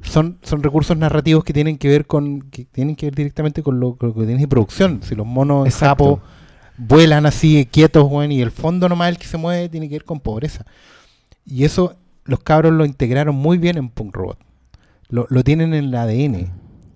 Son, 0.02 0.38
son 0.42 0.62
recursos 0.62 0.96
narrativos 0.96 1.44
que 1.44 1.52
tienen 1.52 1.78
que 1.78 1.88
ver 1.88 2.06
con, 2.06 2.42
que 2.50 2.64
tienen 2.64 2.96
que 2.96 3.06
ver 3.06 3.14
directamente 3.14 3.62
con 3.62 3.78
lo, 3.78 3.94
con 3.94 4.08
lo 4.08 4.14
que 4.14 4.24
tienes 4.24 4.40
de 4.40 4.48
producción. 4.48 5.00
Si 5.02 5.14
los 5.14 5.26
monos 5.26 5.72
sapos 5.72 6.18
vuelan 6.76 7.24
así 7.26 7.68
quietos, 7.70 8.10
weón, 8.10 8.32
y 8.32 8.42
el 8.42 8.50
fondo 8.50 8.88
nomás 8.88 9.10
el 9.10 9.18
que 9.18 9.26
se 9.26 9.36
mueve 9.36 9.68
tiene 9.68 9.88
que 9.88 9.96
ver 9.96 10.04
con 10.04 10.18
pobreza. 10.18 10.66
Y 11.46 11.64
eso 11.64 11.94
los 12.24 12.40
cabros 12.40 12.72
lo 12.72 12.84
integraron 12.84 13.34
muy 13.34 13.58
bien 13.58 13.78
en 13.78 13.88
Punk 13.88 14.16
Robot. 14.16 14.38
Lo, 15.08 15.26
lo 15.28 15.44
tienen 15.44 15.74
en 15.74 15.84
el 15.84 15.94
ADN. 15.94 16.50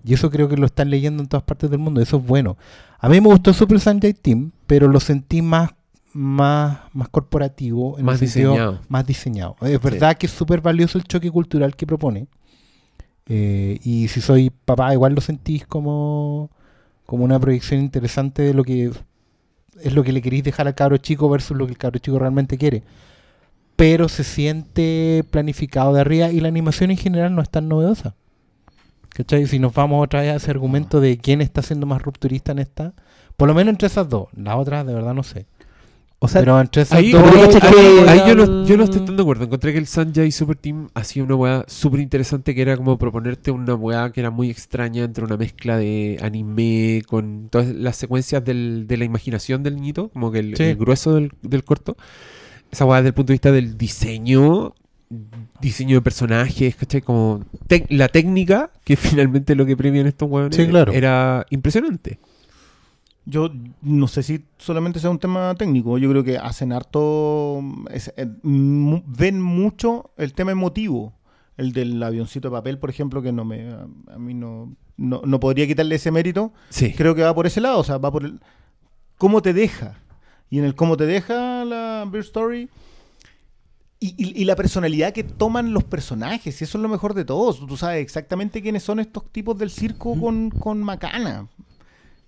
Y 0.05 0.15
eso 0.15 0.31
creo 0.31 0.49
que 0.49 0.57
lo 0.57 0.67
están 0.67 0.91
leyendo 0.91 1.23
en 1.23 1.29
todas 1.29 1.45
partes 1.45 1.71
del 1.71 1.79
mundo. 1.79 2.01
Eso 2.01 2.17
es 2.19 2.27
bueno. 2.27 2.57
A 2.99 3.09
mí 3.09 3.21
me 3.21 3.29
gustó 3.29 3.53
Super 3.53 3.81
Sanjay 3.81 4.15
Team, 4.15 4.53
pero 4.67 4.89
lo 4.89 5.01
sentí 5.01 5.43
más, 5.43 5.71
más, 6.17 6.79
más 6.95 7.09
corporativo, 7.09 7.99
en 7.99 8.07
Más 8.07 8.21
el 8.23 8.29
sentido 8.29 8.53
diseñado. 8.53 8.81
más 8.89 9.07
diseñado. 9.07 9.57
Es 9.61 9.81
verdad 9.81 10.17
que 10.17 10.27
es 10.27 10.33
súper 10.33 10.61
valioso 10.61 10.97
el 10.99 11.05
choque 11.05 11.31
cultural 11.31 11.77
que 11.77 11.87
propone. 11.87 12.29
Eh, 13.27 13.79
y 13.83 14.09
si 14.09 14.21
soy 14.21 14.51
papá, 14.51 14.93
igual 14.95 15.15
lo 15.15 15.21
sentís 15.21 15.67
como, 15.67 16.51
como 17.05 17.25
una 17.25 17.39
proyección 17.39 17.81
interesante 17.81 18.43
de 18.43 18.55
lo 18.55 18.65
que 18.65 18.91
es 19.83 19.93
lo 19.93 20.03
que 20.03 20.13
le 20.13 20.23
queréis 20.23 20.43
dejar 20.43 20.67
al 20.67 20.75
cabro 20.75 20.97
chico 20.97 21.29
versus 21.29 21.55
lo 21.57 21.67
que 21.67 21.73
el 21.73 21.79
cabro 21.79 21.99
chico 21.99 22.19
realmente 22.19 22.57
quiere. 22.57 22.83
Pero 23.77 24.09
se 24.09 24.25
siente 24.25 25.23
planificado 25.31 25.93
de 25.93 26.01
arriba 26.01 26.31
y 26.31 26.41
la 26.41 26.49
animación 26.49 26.91
en 26.91 26.97
general 26.97 27.35
no 27.35 27.43
es 27.43 27.51
tan 27.51 27.69
novedosa. 27.69 28.15
¿Cachai? 29.11 29.47
Si 29.47 29.59
nos 29.59 29.75
vamos 29.75 30.03
otra 30.03 30.23
vez 30.23 30.33
a 30.33 30.37
ese 30.37 30.51
argumento 30.51 31.01
de 31.01 31.19
quién 31.19 31.43
está 31.43 31.61
siendo 31.61 31.85
más 31.85 32.01
rupturista 32.01 32.53
en 32.53 32.59
esta, 32.61 32.95
por 33.37 33.49
lo 33.49 33.55
menos 33.55 33.73
entre 33.73 33.89
esas 33.89 34.09
dos. 34.09 34.29
Las 34.35 34.57
otras 34.57 34.87
de 34.87 34.95
verdad 34.95 35.13
no 35.13 35.23
sé. 35.23 35.47
O 36.19 36.29
sea, 36.29 36.41
Pero 36.41 36.59
entre 36.59 36.83
esas 36.83 36.99
Ahí, 36.99 37.13
dos... 37.13 37.23
ahí- 37.23 37.41
cacha 37.53 37.69
ahí- 37.69 37.75
que- 37.75 38.09
ahí 38.11 38.21
yo, 38.27 38.35
no, 38.35 38.67
yo 38.67 38.77
no 38.79 38.85
estoy 38.85 39.01
tan 39.05 39.17
de 39.17 39.23
acuerdo. 39.23 39.45
Encontré 39.45 39.73
que 39.73 39.79
el 39.79 39.87
Sanjay 39.87 40.33
Super 40.33 40.57
Team 40.57 40.89
hacía 40.95 41.23
una 41.23 41.35
weá 41.35 41.65
súper 41.69 42.01
interesante 42.01 42.55
que 42.55 42.63
era 42.63 42.75
como 42.79 42.97
proponerte 42.97 43.51
una 43.51 43.75
weá 43.75 44.11
que 44.11 44.21
era 44.21 44.31
muy 44.31 44.49
extraña 44.51 45.05
entre 45.05 45.25
una 45.25 45.37
mezcla 45.37 45.77
de 45.77 46.19
anime 46.23 47.03
con 47.07 47.49
todas 47.51 47.69
las 47.69 47.97
secuencias 47.97 48.43
del- 48.43 48.87
de 48.87 48.97
la 48.97 49.05
imaginación 49.05 49.63
del 49.63 49.77
niñito, 49.77 50.09
como 50.09 50.33
que 50.33 50.39
el, 50.39 50.57
Sí. 50.57 50.63
el 50.65 50.77
grueso 50.77 51.15
del, 51.17 51.33
del 51.43 51.65
corto. 51.65 51.97
Esa 52.73 52.87
weá 52.87 52.99
desde 53.01 53.09
el 53.09 53.15
punto 53.15 53.29
de 53.33 53.35
vista 53.35 53.53
del 53.53 53.77
diseño, 53.77 54.75
diseño 55.61 55.97
de 55.97 56.03
personajes, 56.03 56.77
¿cachai? 56.77 57.03
Como 57.03 57.45
la 57.91 58.09
técnica, 58.09 58.71
que 58.85 58.97
finalmente 58.97 59.55
lo 59.55 59.67
que 59.67 59.77
premian 59.77 60.07
estos 60.07 60.31
weones, 60.31 60.57
Sí, 60.57 60.67
claro. 60.67 60.93
era 60.93 61.45
impresionante. 61.51 62.19
Yo 63.29 63.51
no 63.83 64.07
sé 64.07 64.23
si 64.23 64.45
solamente 64.57 65.01
sea 65.01 65.11
un 65.11 65.19
tema 65.19 65.55
técnico. 65.57 65.99
Yo 65.99 66.09
creo 66.11 66.23
que 66.25 66.39
hacen 66.39 66.73
harto. 66.73 67.61
es- 67.91 68.13
eh, 68.17 68.27
ven 68.43 69.43
mucho 69.43 70.11
el 70.17 70.33
tema 70.33 70.53
emotivo. 70.53 71.13
El 71.57 71.73
del 71.73 72.01
avioncito 72.03 72.49
de 72.49 72.53
papel, 72.57 72.79
por 72.79 72.91
ejemplo, 72.91 73.23
que 73.23 73.33
no 73.33 73.45
me. 73.45 73.71
A, 73.71 73.87
a 74.15 74.19
mí 74.19 74.33
no, 74.35 74.77
no. 74.97 75.23
no 75.25 75.41
podría 75.41 75.67
quitarle 75.67 75.97
ese 75.97 76.11
mérito. 76.11 76.53
Sí. 76.69 76.93
Creo 76.93 77.15
que 77.15 77.23
va 77.23 77.35
por 77.35 77.47
ese 77.47 77.61
lado. 77.61 77.79
O 77.81 77.85
sea, 77.85 77.99
va 77.99 78.13
por 78.13 78.25
el. 78.25 78.41
¿Cómo 79.19 79.43
te 79.43 79.53
deja? 79.53 79.99
Y 80.51 80.59
en 80.59 80.65
el 80.65 80.75
cómo 80.77 80.97
te 80.97 81.07
deja 81.07 81.65
la 81.65 82.07
Beer 82.09 82.25
Story. 82.25 82.69
y, 83.99 84.09
y- 84.23 84.43
y 84.43 84.45
la 84.45 84.55
personalidad 84.57 85.13
que 85.15 85.25
toman 85.25 85.73
los 85.73 85.83
personajes, 85.83 86.61
y 86.61 86.65
eso 86.65 86.77
es 86.79 86.83
lo 86.83 86.89
mejor 86.89 87.15
de 87.15 87.25
todo. 87.25 87.55
Tú 87.67 87.77
sabes 87.79 88.03
exactamente 88.03 88.61
quiénes 88.63 88.83
son 88.83 89.01
estos 89.01 89.25
tipos 89.33 89.57
del 89.59 89.71
circo 89.71 90.15
con, 90.21 90.51
con 90.51 90.83
Macana. 90.83 91.49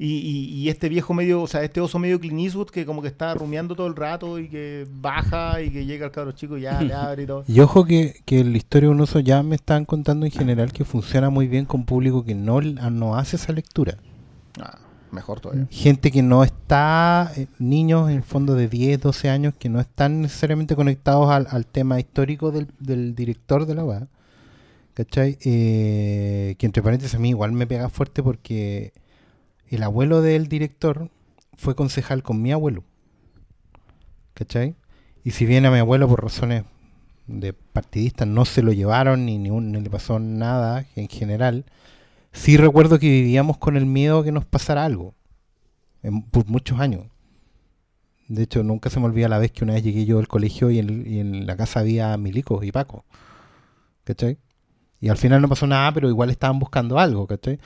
Y, 0.00 0.06
y- 0.14 0.54
y 0.54 0.68
este 0.68 0.88
viejo 0.88 1.12
medio, 1.12 1.42
o 1.42 1.48
sea, 1.48 1.64
este 1.64 1.80
oso 1.80 1.98
medio 1.98 2.20
Clint 2.20 2.38
Eastwood 2.40 2.68
que 2.70 2.86
como 2.86 3.02
que 3.02 3.08
está 3.08 3.34
rumiando 3.34 3.74
todo 3.74 3.88
el 3.88 3.96
rato 3.96 4.38
y 4.38 4.48
que 4.48 4.86
baja 4.92 5.60
y 5.60 5.70
que 5.70 5.86
llega 5.86 6.06
al 6.06 6.12
cabro 6.12 6.30
chico 6.32 6.56
y 6.56 6.60
ya 6.62 6.80
le 6.80 6.94
abre 6.94 7.24
y 7.24 7.26
todo. 7.26 7.42
Y 7.48 7.58
ojo 7.58 7.84
que, 7.84 8.14
que 8.24 8.44
la 8.44 8.56
historia 8.56 8.88
de 8.88 8.94
un 8.94 9.00
oso 9.00 9.18
ya 9.18 9.42
me 9.42 9.56
están 9.56 9.84
contando 9.84 10.24
en 10.24 10.30
general 10.30 10.72
que 10.72 10.84
funciona 10.84 11.30
muy 11.30 11.48
bien 11.48 11.64
con 11.64 11.84
público 11.84 12.24
que 12.24 12.36
no, 12.36 12.60
no 12.60 13.16
hace 13.16 13.34
esa 13.34 13.52
lectura. 13.52 13.96
Ah, 14.60 14.78
mejor 15.10 15.40
todavía. 15.40 15.66
Gente 15.68 16.12
que 16.12 16.22
no 16.22 16.44
está, 16.44 17.32
eh, 17.36 17.48
niños 17.58 18.08
en 18.08 18.16
el 18.18 18.22
fondo 18.22 18.54
de 18.54 18.68
10, 18.68 19.00
12 19.00 19.28
años, 19.30 19.54
que 19.58 19.68
no 19.68 19.80
están 19.80 20.22
necesariamente 20.22 20.76
conectados 20.76 21.28
al, 21.28 21.48
al 21.50 21.66
tema 21.66 21.98
histórico 21.98 22.52
del, 22.52 22.68
del 22.78 23.16
director 23.16 23.66
de 23.66 23.74
la 23.74 23.84
web. 23.84 24.06
¿Cachai? 24.94 25.38
Eh, 25.44 26.54
que 26.56 26.66
entre 26.66 26.82
paréntesis 26.84 27.16
a 27.16 27.18
mí 27.18 27.30
igual 27.30 27.50
me 27.50 27.66
pega 27.66 27.88
fuerte 27.88 28.22
porque 28.22 28.92
el 29.70 29.82
abuelo 29.82 30.22
del 30.22 30.48
director 30.48 31.10
fue 31.56 31.74
concejal 31.74 32.22
con 32.22 32.40
mi 32.42 32.52
abuelo. 32.52 32.84
¿Cachai? 34.34 34.76
Y 35.24 35.32
si 35.32 35.46
bien 35.46 35.66
a 35.66 35.70
mi 35.70 35.78
abuelo 35.78 36.08
por 36.08 36.22
razones 36.22 36.64
de 37.26 37.52
partidistas 37.52 38.26
no 38.26 38.44
se 38.44 38.62
lo 38.62 38.72
llevaron 38.72 39.26
ni, 39.26 39.38
ni, 39.38 39.50
un- 39.50 39.72
ni 39.72 39.80
le 39.80 39.90
pasó 39.90 40.18
nada 40.18 40.86
en 40.96 41.08
general, 41.08 41.64
sí 42.32 42.56
recuerdo 42.56 42.98
que 42.98 43.08
vivíamos 43.08 43.58
con 43.58 43.76
el 43.76 43.86
miedo 43.86 44.22
que 44.22 44.32
nos 44.32 44.44
pasara 44.44 44.84
algo 44.84 45.14
en- 46.02 46.22
por 46.22 46.46
muchos 46.46 46.80
años. 46.80 47.06
De 48.28 48.42
hecho, 48.42 48.62
nunca 48.62 48.90
se 48.90 49.00
me 49.00 49.06
olvida 49.06 49.28
la 49.28 49.38
vez 49.38 49.52
que 49.52 49.64
una 49.64 49.74
vez 49.74 49.82
llegué 49.82 50.04
yo 50.04 50.18
al 50.18 50.28
colegio 50.28 50.70
y 50.70 50.78
en, 50.78 51.46
la 51.46 51.56
casa 51.56 51.80
había 51.80 52.16
milicos 52.18 52.62
y 52.64 52.72
Paco. 52.72 53.04
¿Cachai? 54.04 54.38
Y 55.00 55.08
al 55.08 55.16
final 55.16 55.40
no 55.42 55.48
pasó 55.48 55.66
nada, 55.66 55.92
pero 55.92 56.08
igual 56.08 56.30
estaban 56.30 56.58
buscando 56.58 56.98
algo, 56.98 57.26
¿cachai? 57.26 57.58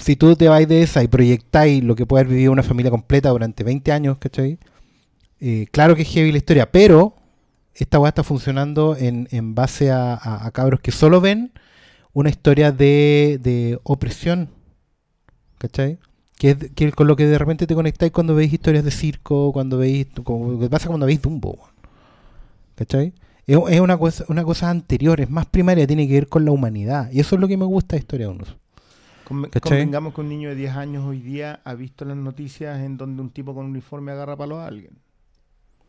Si 0.00 0.16
tú 0.16 0.34
te 0.36 0.48
vais 0.48 0.66
de 0.68 0.82
esa 0.82 1.02
y 1.02 1.08
proyectáis 1.08 1.82
lo 1.84 1.94
que 1.96 2.06
puede 2.06 2.22
haber 2.22 2.32
vivido 2.34 2.52
una 2.52 2.62
familia 2.62 2.90
completa 2.90 3.30
durante 3.30 3.64
20 3.64 3.92
años, 3.92 4.18
¿cachai? 4.18 4.58
Eh, 5.40 5.66
claro 5.72 5.96
que 5.96 6.02
es 6.02 6.08
heavy 6.08 6.32
la 6.32 6.38
historia, 6.38 6.70
pero 6.72 7.14
esta 7.74 7.98
weá 7.98 8.10
está 8.10 8.22
funcionando 8.24 8.96
en, 8.96 9.28
en 9.30 9.54
base 9.54 9.90
a, 9.90 10.50
cabros 10.52 10.80
que 10.80 10.90
solo 10.92 11.20
ven 11.20 11.52
una 12.12 12.30
historia 12.30 12.72
de, 12.72 13.38
de 13.42 13.78
opresión, 13.84 14.50
¿cachai? 15.58 15.98
Que 16.38 16.56
es 16.76 16.94
con 16.94 17.06
lo 17.06 17.16
que 17.16 17.26
de 17.26 17.38
repente 17.38 17.66
te 17.66 17.74
conectáis 17.74 18.12
cuando 18.12 18.34
veis 18.34 18.52
historias 18.52 18.84
de 18.84 18.90
circo, 18.90 19.52
cuando 19.52 19.78
veis, 19.78 20.06
como 20.24 20.58
que 20.58 20.70
pasa 20.70 20.88
cuando 20.88 21.06
veis 21.06 21.20
Dumbo. 21.20 21.58
¿cachai? 22.74 23.12
Es, 23.46 23.56
una, 23.80 23.98
cosa, 23.98 24.24
una 24.28 24.44
cosa 24.44 24.70
anterior, 24.70 25.20
es 25.20 25.28
más 25.30 25.46
primaria, 25.46 25.86
tiene 25.86 26.06
que 26.06 26.14
ver 26.14 26.28
con 26.28 26.44
la 26.44 26.52
humanidad. 26.52 27.10
Y 27.12 27.20
eso 27.20 27.34
es 27.34 27.40
lo 27.40 27.48
que 27.48 27.56
me 27.56 27.64
gusta 27.64 27.96
de 27.96 28.00
Historia 28.00 28.26
de 28.28 28.32
un 28.32 28.42
Oso. 28.42 28.56
Conven- 28.56 28.59
¿Cachai? 28.59 28.59
Convengamos 29.60 30.14
que 30.14 30.20
un 30.20 30.28
niño 30.28 30.48
de 30.48 30.54
10 30.56 30.76
años 30.76 31.04
hoy 31.06 31.20
día 31.20 31.60
ha 31.64 31.74
visto 31.74 32.04
las 32.04 32.16
noticias 32.16 32.80
en 32.80 32.96
donde 32.96 33.22
un 33.22 33.30
tipo 33.30 33.54
con 33.54 33.66
uniforme 33.66 34.12
agarra 34.12 34.36
palo 34.36 34.58
a 34.60 34.66
alguien. 34.66 34.92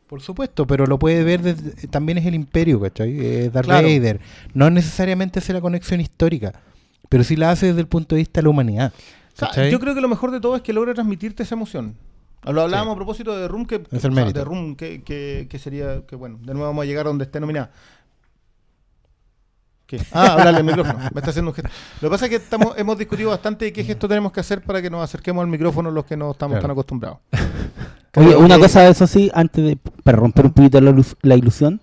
Por 0.08 0.22
supuesto, 0.22 0.68
pero 0.68 0.86
lo 0.86 1.00
puede 1.00 1.24
ver 1.24 1.42
desde- 1.42 1.88
también 1.88 2.18
es 2.18 2.26
el 2.26 2.36
imperio, 2.36 2.80
¿cachai? 2.82 3.18
Es 3.26 3.54
Darth 3.54 3.66
Claro. 3.66 3.88
Vader. 3.88 4.20
No 4.54 4.70
necesariamente 4.70 5.40
hace 5.40 5.54
la 5.54 5.62
conexión 5.62 6.02
histórica, 6.02 6.54
pero 7.10 7.24
sí 7.24 7.36
la 7.36 7.52
hace 7.52 7.68
desde 7.68 7.80
el 7.82 7.88
punto 7.88 8.16
de 8.16 8.20
vista 8.22 8.42
de 8.42 8.44
la 8.44 8.50
humanidad. 8.50 8.94
O 9.34 9.38
sea, 9.38 9.48
¿cachai? 9.48 9.72
yo 9.72 9.80
creo 9.80 9.96
que 9.96 10.02
lo 10.02 10.10
mejor 10.10 10.32
de 10.32 10.42
todo 10.42 10.56
es 10.58 10.62
que 10.62 10.74
logra 10.74 10.94
transmitirte 10.94 11.44
esa 11.44 11.56
emoción. 11.56 11.96
Lo 12.44 12.62
hablábamos 12.62 12.92
Sí. 12.94 12.96
a 12.96 12.96
propósito 12.98 13.38
de 13.38 13.48
Room, 13.48 13.66
que, 13.66 13.76
Es 13.76 13.82
el 13.92 13.98
o 13.98 14.00
sea, 14.00 14.10
mérito. 14.12 14.40
de 14.40 14.46
Room, 14.46 14.76
que, 14.76 15.02
que- 15.04 15.48
que 15.50 15.60
sería, 15.60 16.02
que 16.06 16.16
bueno, 16.16 16.40
de 16.40 16.54
nuevo 16.54 16.66
vamos 16.68 16.84
a 16.84 16.86
llegar 16.86 17.06
a 17.06 17.10
donde 17.10 17.24
esté 17.24 17.40
nominada. 17.40 17.72
¿Qué? 19.92 20.02
Ah, 20.14 20.34
hablarle 20.34 20.58
al 20.60 20.64
micrófono. 20.64 21.00
Me 21.14 21.20
está 21.20 21.30
haciendo 21.32 21.52
un 21.52 21.56
gesto. 21.56 21.70
Lo 22.02 22.08
que 22.10 22.12
pasa 22.14 22.26
es 22.26 22.30
que 22.30 22.36
estamos, 22.38 22.74
hemos 22.78 22.98
discutido 22.98 23.30
bastante 23.32 23.66
de 23.66 23.74
qué 23.74 23.84
gesto 23.84 24.08
tenemos 24.08 24.32
que 24.32 24.40
hacer 24.40 24.62
para 24.62 24.82
que 24.82 24.90
nos 24.90 25.04
acerquemos 25.04 25.42
al 25.44 25.50
micrófono 25.50 25.92
los 25.92 26.06
que 26.06 26.16
no 26.16 26.32
estamos 26.32 26.54
Claro. 26.54 26.62
tan 26.64 26.72
acostumbrados. 26.72 27.18
Oye, 28.16 28.36
una 28.36 28.56
que- 28.56 28.62
cosa, 28.64 28.88
eso 28.88 29.06
sí, 29.08 29.30
antes 29.34 29.64
de, 29.64 29.78
para 30.04 30.18
romper 30.18 30.46
un 30.46 30.54
poquito 30.54 30.80
la, 30.82 30.96
la 31.22 31.36
ilusión, 31.36 31.82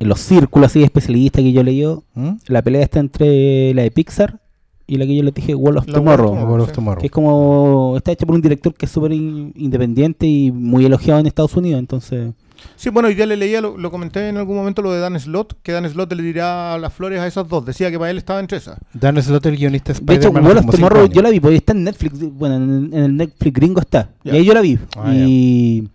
en 0.00 0.08
los 0.08 0.20
círculos 0.20 0.70
así 0.70 0.82
especialistas 0.82 1.42
que 1.42 1.52
yo 1.52 1.62
leí, 1.62 1.84
¿Mm? 2.14 2.30
la 2.46 2.62
pelea 2.62 2.82
está 2.82 2.98
entre 3.00 3.72
la 3.74 3.82
de 3.82 3.90
Pixar 3.90 4.40
y 4.86 4.96
la 4.96 5.06
que 5.06 5.16
yo 5.16 5.22
les 5.22 5.32
dije, 5.34 5.54
Wall 5.54 5.78
of 5.78 5.86
La 5.86 5.94
Tomorrow. 5.94 6.30
Wall 6.32 6.38
of 6.42 6.48
World 6.48 6.62
of 6.62 6.68
sí. 6.68 6.74
Tomorrow. 6.74 7.00
Que 7.00 7.06
es 7.06 7.12
como. 7.12 7.94
Está 7.96 8.12
hecha 8.12 8.26
por 8.26 8.34
un 8.34 8.42
director 8.42 8.74
que 8.74 8.84
es 8.86 8.92
súper 8.92 9.12
in- 9.12 9.52
independiente 9.56 10.26
y 10.26 10.52
muy 10.52 10.84
elogiado 10.84 11.20
en 11.20 11.26
Estados 11.26 11.54
Unidos. 11.56 11.78
Entonces. 11.78 12.32
Sí, 12.76 12.90
bueno, 12.90 13.08
hoy 13.08 13.14
día 13.14 13.26
le 13.26 13.36
leía, 13.36 13.60
lo, 13.60 13.76
lo 13.78 13.90
comenté 13.90 14.28
en 14.28 14.36
algún 14.36 14.56
momento 14.56 14.82
lo 14.82 14.92
de 14.92 15.00
Dan 15.00 15.18
Slot, 15.18 15.56
que 15.62 15.72
Dan 15.72 15.88
Slot 15.88 16.12
le 16.12 16.22
dirá 16.22 16.76
las 16.78 16.92
flores 16.92 17.20
a 17.20 17.26
esas 17.26 17.48
dos. 17.48 17.64
Decía 17.64 17.90
que 17.90 17.98
para 17.98 18.10
él 18.10 18.18
estaba 18.18 18.40
entre 18.40 18.58
esas. 18.58 18.78
Dan 18.92 19.20
Slott, 19.22 19.46
el 19.46 19.56
guionista 19.56 19.92
de 19.92 20.00
De 20.00 20.14
hecho, 20.14 20.28
cinco 20.34 20.70
Tomorrow 20.72 21.02
años. 21.04 21.10
yo 21.14 21.22
la 21.22 21.30
vi, 21.30 21.40
porque 21.40 21.56
está 21.56 21.72
en 21.72 21.84
Netflix. 21.84 22.18
Bueno, 22.32 22.56
en, 22.56 22.90
en 22.92 23.04
el 23.04 23.16
Netflix 23.16 23.52
gringo 23.54 23.80
está. 23.80 24.10
Y 24.24 24.30
ahí 24.30 24.44
yo 24.44 24.54
la 24.54 24.60
vi. 24.60 24.78
Ah, 24.96 25.12
y, 25.14 25.88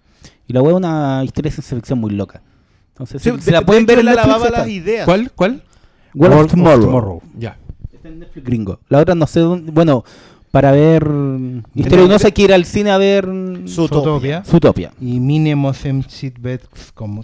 y 0.47 0.53
la 0.53 0.61
wea 0.61 0.71
es 0.71 0.77
una 0.77 1.21
historia 1.23 1.49
de 1.49 1.53
ciencia 1.55 1.75
ficción 1.77 1.99
muy 1.99 2.11
loca. 2.11 2.41
Entonces, 2.93 3.21
Sí, 3.21 3.29
si, 3.29 3.35
de- 3.35 3.41
si 3.43 3.51
la 3.51 3.59
de 3.59 3.65
pueden 3.65 3.85
ver 3.85 3.99
en 3.99 4.07
él 4.07 4.15
Netflix. 4.15 4.25
alababa 4.25 4.45
está. 4.47 4.59
las 4.59 4.67
ideas. 4.69 5.05
¿Cuál? 5.05 5.31
¿Cuál? 5.35 5.63
Wall 6.15 6.31
of 6.31 6.35
World 6.37 6.45
of 6.45 6.51
Tomorrow. 6.51 6.85
Tomorrow. 6.85 7.21
Ya. 7.37 7.57
Está 7.93 8.07
en 8.09 8.19
Netflix 8.19 8.45
gringo. 8.45 8.79
La 8.89 8.99
otra 8.99 9.13
no 9.15 9.27
sé 9.27 9.41
dónde. 9.41 9.71
Bueno, 9.71 10.03
para 10.51 10.71
ver. 10.71 11.07
Historia 11.75 12.07
no 12.07 12.19
sé 12.19 12.31
que 12.31 12.43
ir 12.43 12.53
al 12.53 12.65
cine 12.65 12.91
a 12.91 12.97
ver. 12.97 13.27
Zootopia. 13.67 14.43
Zootopia. 14.43 14.91
Y 14.99 15.19
Minemos 15.19 15.85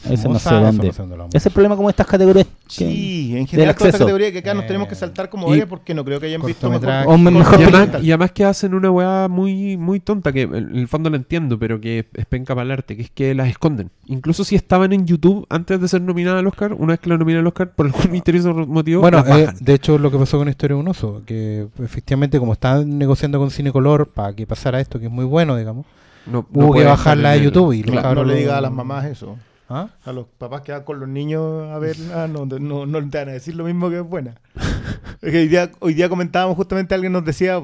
Ese 0.06 0.30
no 0.30 0.40
sé 0.40 0.50
dónde. 0.54 0.90
Ese 0.90 1.38
es 1.38 1.46
el 1.46 1.52
problema 1.52 1.76
como 1.76 1.90
estas 1.90 2.08
categorías. 2.08 2.48
Sí, 2.68 3.34
en 3.38 3.46
general 3.46 3.76
toda 3.76 3.90
esta 3.90 4.00
categoría 4.00 4.32
que 4.32 4.40
acá 4.40 4.54
nos 4.56 4.66
tenemos 4.66 4.88
que 4.88 4.96
saltar 4.96 5.30
como 5.30 5.48
varias 5.48 5.68
porque 5.68 5.94
no 5.94 6.04
creo 6.04 6.20
que 6.20 6.26
hayan 6.26 6.42
visto 6.42 6.70
mejor. 6.70 6.90
O 7.06 7.18
me- 7.18 7.30
mejor 7.30 7.60
Y 7.60 7.64
además, 7.64 8.04
y 8.04 8.12
además 8.12 8.32
que 8.32 8.44
hacen 8.46 8.74
una 8.74 8.90
weá 8.90 9.28
muy, 9.28 9.78
muy 9.78 10.00
tonta, 10.00 10.32
que 10.32 10.42
en 10.44 10.76
el 10.76 10.88
fondo 10.88 11.10
la 11.10 11.18
entiendo, 11.18 11.60
pero 11.60 11.80
que 11.80 12.08
es 12.14 12.26
penca 12.26 12.56
para 12.56 12.66
el 12.66 12.72
arte, 12.72 12.96
que 12.96 13.04
es 13.04 13.12
que 13.12 13.36
las 13.36 13.50
esconden. 13.50 13.92
Incluso 14.08 14.44
si 14.44 14.56
estaban 14.56 14.94
en 14.94 15.06
YouTube 15.06 15.46
antes 15.50 15.80
de 15.80 15.88
ser 15.88 16.02
nominada 16.02 16.40
al 16.40 16.48
Oscar, 16.48 16.74
una 16.74 16.94
vez 16.94 17.00
que 17.00 17.10
la 17.10 17.18
nominan 17.18 17.42
al 17.42 17.48
Oscar, 17.48 17.72
por 17.76 17.86
algún 17.86 18.12
misterioso 18.12 18.54
motivo, 18.54 19.02
Bueno, 19.02 19.24
las 19.26 19.40
eh, 19.40 19.48
de 19.60 19.74
hecho 19.74 19.98
lo 20.00 20.10
que 20.10 20.18
pasó 20.18 20.38
con 20.40 20.50
Historia 20.50 20.76
de 20.76 20.82
un 20.82 20.88
Oso, 20.88 21.22
que 21.26 21.68
efectivamente 21.84 22.40
como 22.40 22.54
estaban 22.54 22.98
negociando 22.98 23.38
con 23.40 23.52
Cinecolor 23.52 24.08
para 24.10 24.34
que 24.34 24.48
pasara 24.48 24.80
esto, 24.82 25.00
que 25.00 25.06
es 25.06 25.12
muy 25.12 25.26
bueno, 25.26 25.56
digamos, 25.56 25.86
no, 26.26 26.40
hubo 26.52 26.68
que 26.72 26.78
puede 26.78 26.86
bajarla 26.88 27.32
de 27.34 27.44
YouTube 27.44 27.74
y 27.74 27.84
Claro, 27.84 28.16
no 28.16 28.24
le 28.24 28.36
diga 28.38 28.58
a 28.58 28.62
las 28.62 28.72
mamás 28.72 29.06
eso. 29.06 29.38
¿Ah? 29.68 29.90
A 30.04 30.12
los 30.12 30.28
papás 30.38 30.62
que 30.62 30.72
van 30.72 30.84
con 30.84 31.00
los 31.00 31.10
niños 31.10 31.70
a 31.72 31.80
ver, 31.80 31.96
ah, 32.14 32.28
no, 32.30 32.46
no, 32.46 32.86
no 32.86 33.10
te 33.10 33.18
van 33.18 33.30
a 33.30 33.32
decir 33.34 33.56
lo 33.56 33.64
mismo 33.66 33.90
que 33.90 33.98
es 33.98 34.04
buena. 34.04 34.36
Es 35.22 35.32
que 35.32 35.40
hoy 35.40 35.48
día, 35.48 35.72
hoy 35.80 35.94
día 35.96 36.08
comentábamos 36.10 36.56
justamente, 36.56 36.94
alguien 36.94 37.12
nos 37.14 37.26
decía 37.26 37.60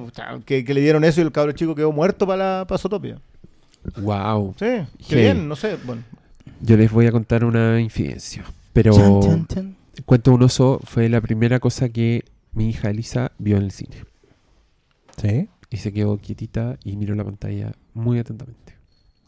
que, 0.46 0.64
que 0.66 0.74
le 0.74 0.82
dieron 0.82 1.04
eso 1.04 1.22
y 1.22 1.24
el 1.26 1.32
cabro 1.32 1.52
chico 1.52 1.76
quedó 1.76 1.92
muerto 1.92 2.26
para 2.26 2.60
la 2.62 2.66
para 2.68 2.80
Zootopia. 2.80 3.20
Wow. 3.98 4.56
Sí, 4.58 4.66
qué 4.66 4.88
Sí. 5.04 5.16
bien, 5.16 5.48
no 5.48 5.56
sé. 5.56 5.78
Bueno, 5.86 6.02
Yo 6.62 6.76
les 6.78 6.92
voy 6.92 7.06
a 7.06 7.12
contar 7.12 7.44
una 7.44 7.80
infidencia. 7.80 8.44
Pero 8.74 8.94
Chan, 8.94 9.22
chan, 9.22 9.48
chan. 9.48 9.76
Cuento 10.06 10.32
un 10.34 10.42
oso 10.44 10.80
fue 10.86 11.08
la 11.10 11.22
primera 11.22 11.60
cosa 11.60 11.90
que 11.90 12.24
mi 12.54 12.70
hija 12.70 12.90
Elisa 12.90 13.32
vio 13.38 13.58
en 13.58 13.64
el 13.64 13.72
cine. 13.72 13.98
Sí, 15.22 15.48
Y 15.70 15.78
se 15.78 15.92
quedó 15.94 16.18
quietita 16.18 16.78
y 16.84 16.96
miró 16.98 17.14
la 17.16 17.24
pantalla 17.26 17.74
muy 17.94 18.18
atentamente. 18.18 18.76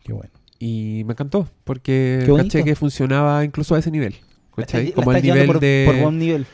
qué 0.04 0.14
bueno. 0.14 0.32
Y 0.66 1.04
me 1.04 1.12
encantó, 1.12 1.50
porque 1.66 2.24
caché 2.38 2.64
que 2.64 2.74
funcionaba 2.76 3.44
incluso 3.44 3.76
a 3.76 3.80
ese 3.80 3.92
nivel. 3.92 4.16
La 4.56 4.64
¿cachai? 4.64 4.94
Como 4.94 5.12
llevando 5.12 5.34
nivel 5.34 5.48
por, 5.48 5.60
de... 5.60 5.84
por 5.86 5.96
buen 5.98 6.18
nivel. 6.20 6.46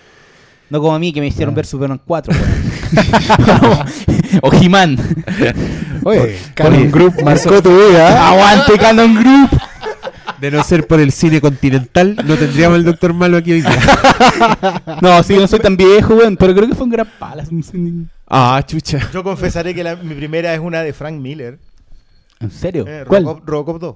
No 0.71 0.79
como 0.81 0.95
a 0.95 0.99
mí 0.99 1.13
que 1.13 1.21
me 1.21 1.27
hicieron 1.27 1.53
Ah. 1.53 1.57
ver 1.57 1.65
Superman 1.67 2.01
4. 2.03 2.33
o 4.41 4.51
He-Man. 4.53 4.97
Oye, 6.03 6.39
Canon 6.55 6.89
Group 6.91 7.21
marcó 7.23 7.61
tu 7.61 7.69
vida. 7.69 8.29
Aguante 8.31 8.77
Canon 8.79 9.13
Group. 9.15 9.49
De 10.41 10.49
no 10.49 10.63
ser 10.63 10.87
por 10.87 10.99
el 10.99 11.11
cine 11.11 11.39
continental, 11.41 12.15
no 12.25 12.35
tendríamos 12.35 12.77
el 12.77 12.85
Doctor 12.85 13.13
Malo 13.13 13.37
aquí 13.37 13.51
hoy 13.51 13.61
día. 13.61 13.71
No, 15.01 15.21
sí, 15.23 15.35
no 15.35 15.47
soy 15.47 15.59
tan 15.59 15.75
viejo, 15.77 16.15
weón, 16.15 16.35
pero 16.37 16.53
creo 16.55 16.67
que 16.67 16.75
fue 16.75 16.85
un 16.85 16.91
gran 16.91 17.07
pala. 17.19 17.43
Ah, 18.27 18.63
chucha. 18.65 18.99
yo 19.13 19.23
confesaré 19.23 19.73
que 19.75 19.83
la- 19.83 19.95
mi 19.97 20.15
primera 20.15 20.53
es 20.53 20.59
una 20.59 20.81
de 20.81 20.93
Frank 20.93 21.15
Miller, 21.19 21.59
¿En 22.39 22.51
serio? 22.51 22.85
eh, 22.87 23.03
¿Cuál? 23.07 23.23
Robocop, 23.23 23.47
Robocop 23.49 23.79
2. 23.81 23.95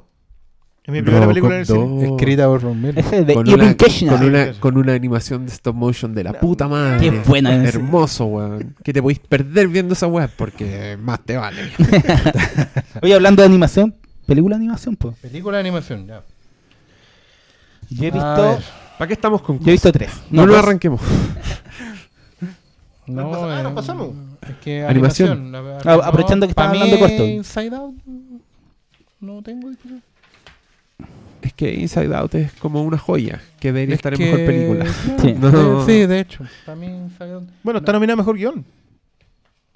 Es 0.86 0.92
mi 0.92 1.02
primera 1.02 1.26
película 1.26 1.56
en 1.56 1.62
el 1.62 1.68
Robocop 1.68 1.90
cine. 1.96 2.08
2. 2.10 2.20
Escrita 2.20 2.48
por 2.48 2.62
Ron 2.62 2.82
Miller. 2.82 3.00
Ese 3.00 3.24
de 3.24 3.34
Con 3.34 3.48
Irving 3.48 3.64
una, 3.64 4.18
con, 4.18 4.24
una, 4.28 4.54
con 4.60 4.78
una 4.78 4.94
animación 4.94 5.46
de 5.46 5.52
stop 5.54 5.76
motion 5.76 6.14
de 6.14 6.24
la 6.26 6.34
puta 6.34 6.68
madre. 6.68 7.00
Qué 7.10 7.20
buena 7.26 7.56
es. 7.56 7.74
Hermoso, 7.74 8.26
weón. 8.26 8.76
Que 8.84 8.92
te 8.92 9.02
podéis 9.02 9.20
perder 9.20 9.70
viendo 9.70 9.94
esa 9.94 10.08
weá 10.08 10.28
porque 10.28 10.98
más 11.02 11.22
te 11.22 11.38
vale. 11.38 11.62
Oye, 13.02 13.14
hablando 13.14 13.42
de 13.42 13.48
animación, 13.48 13.96
película 14.26 14.58
de 14.58 14.64
animación, 14.64 14.98
pues. 14.98 15.16
Película 15.20 15.58
de 15.58 15.62
animación, 15.62 16.06
ya. 16.06 16.22
Yo 17.90 18.04
he 18.04 18.12
visto. 18.12 18.60
¿Para 18.98 19.08
qué 19.08 19.14
estamos 19.14 19.42
con 19.42 19.60
Yo 19.60 19.70
he 19.70 19.72
visto 19.72 19.92
tres. 19.92 20.12
No, 20.30 20.46
dos. 20.46 20.58
arranquemos. 20.58 21.00
No, 23.06 23.34
ah, 23.50 23.64
nos 23.64 23.74
pasamos. 23.74 24.10
Es 24.42 24.56
que 24.64 24.84
Animación. 24.84 25.54
Ah, 25.86 26.00
aprovechando 26.04 26.48
que 26.48 26.54
mí, 26.56 26.64
hablando 26.66 26.96
de 26.96 27.00
corto. 27.00 27.26
Inside 27.26 27.76
Out. 27.76 27.96
No 29.24 29.42
tengo. 29.42 29.72
Es 31.42 31.54
que 31.54 31.74
Inside 31.74 32.14
Out 32.16 32.36
es 32.36 32.54
como 32.54 32.84
una 32.84 32.98
joya 32.98 33.42
que 33.60 33.72
debería 33.72 33.96
Es 33.96 34.00
estar 34.00 34.14
en 34.14 34.20
mejor 34.20 34.46
película. 34.46 34.86
Sí. 35.22 35.34
No. 35.34 35.86
Sí, 35.86 36.06
de 36.06 36.20
hecho. 36.20 36.44
Para 36.66 36.76
mí, 36.76 36.88
Inside 36.88 37.40
Bueno, 37.64 37.80
está 37.80 37.92
nominada 37.94 38.14
a 38.14 38.18
mejor 38.18 38.36
guion. 38.38 38.66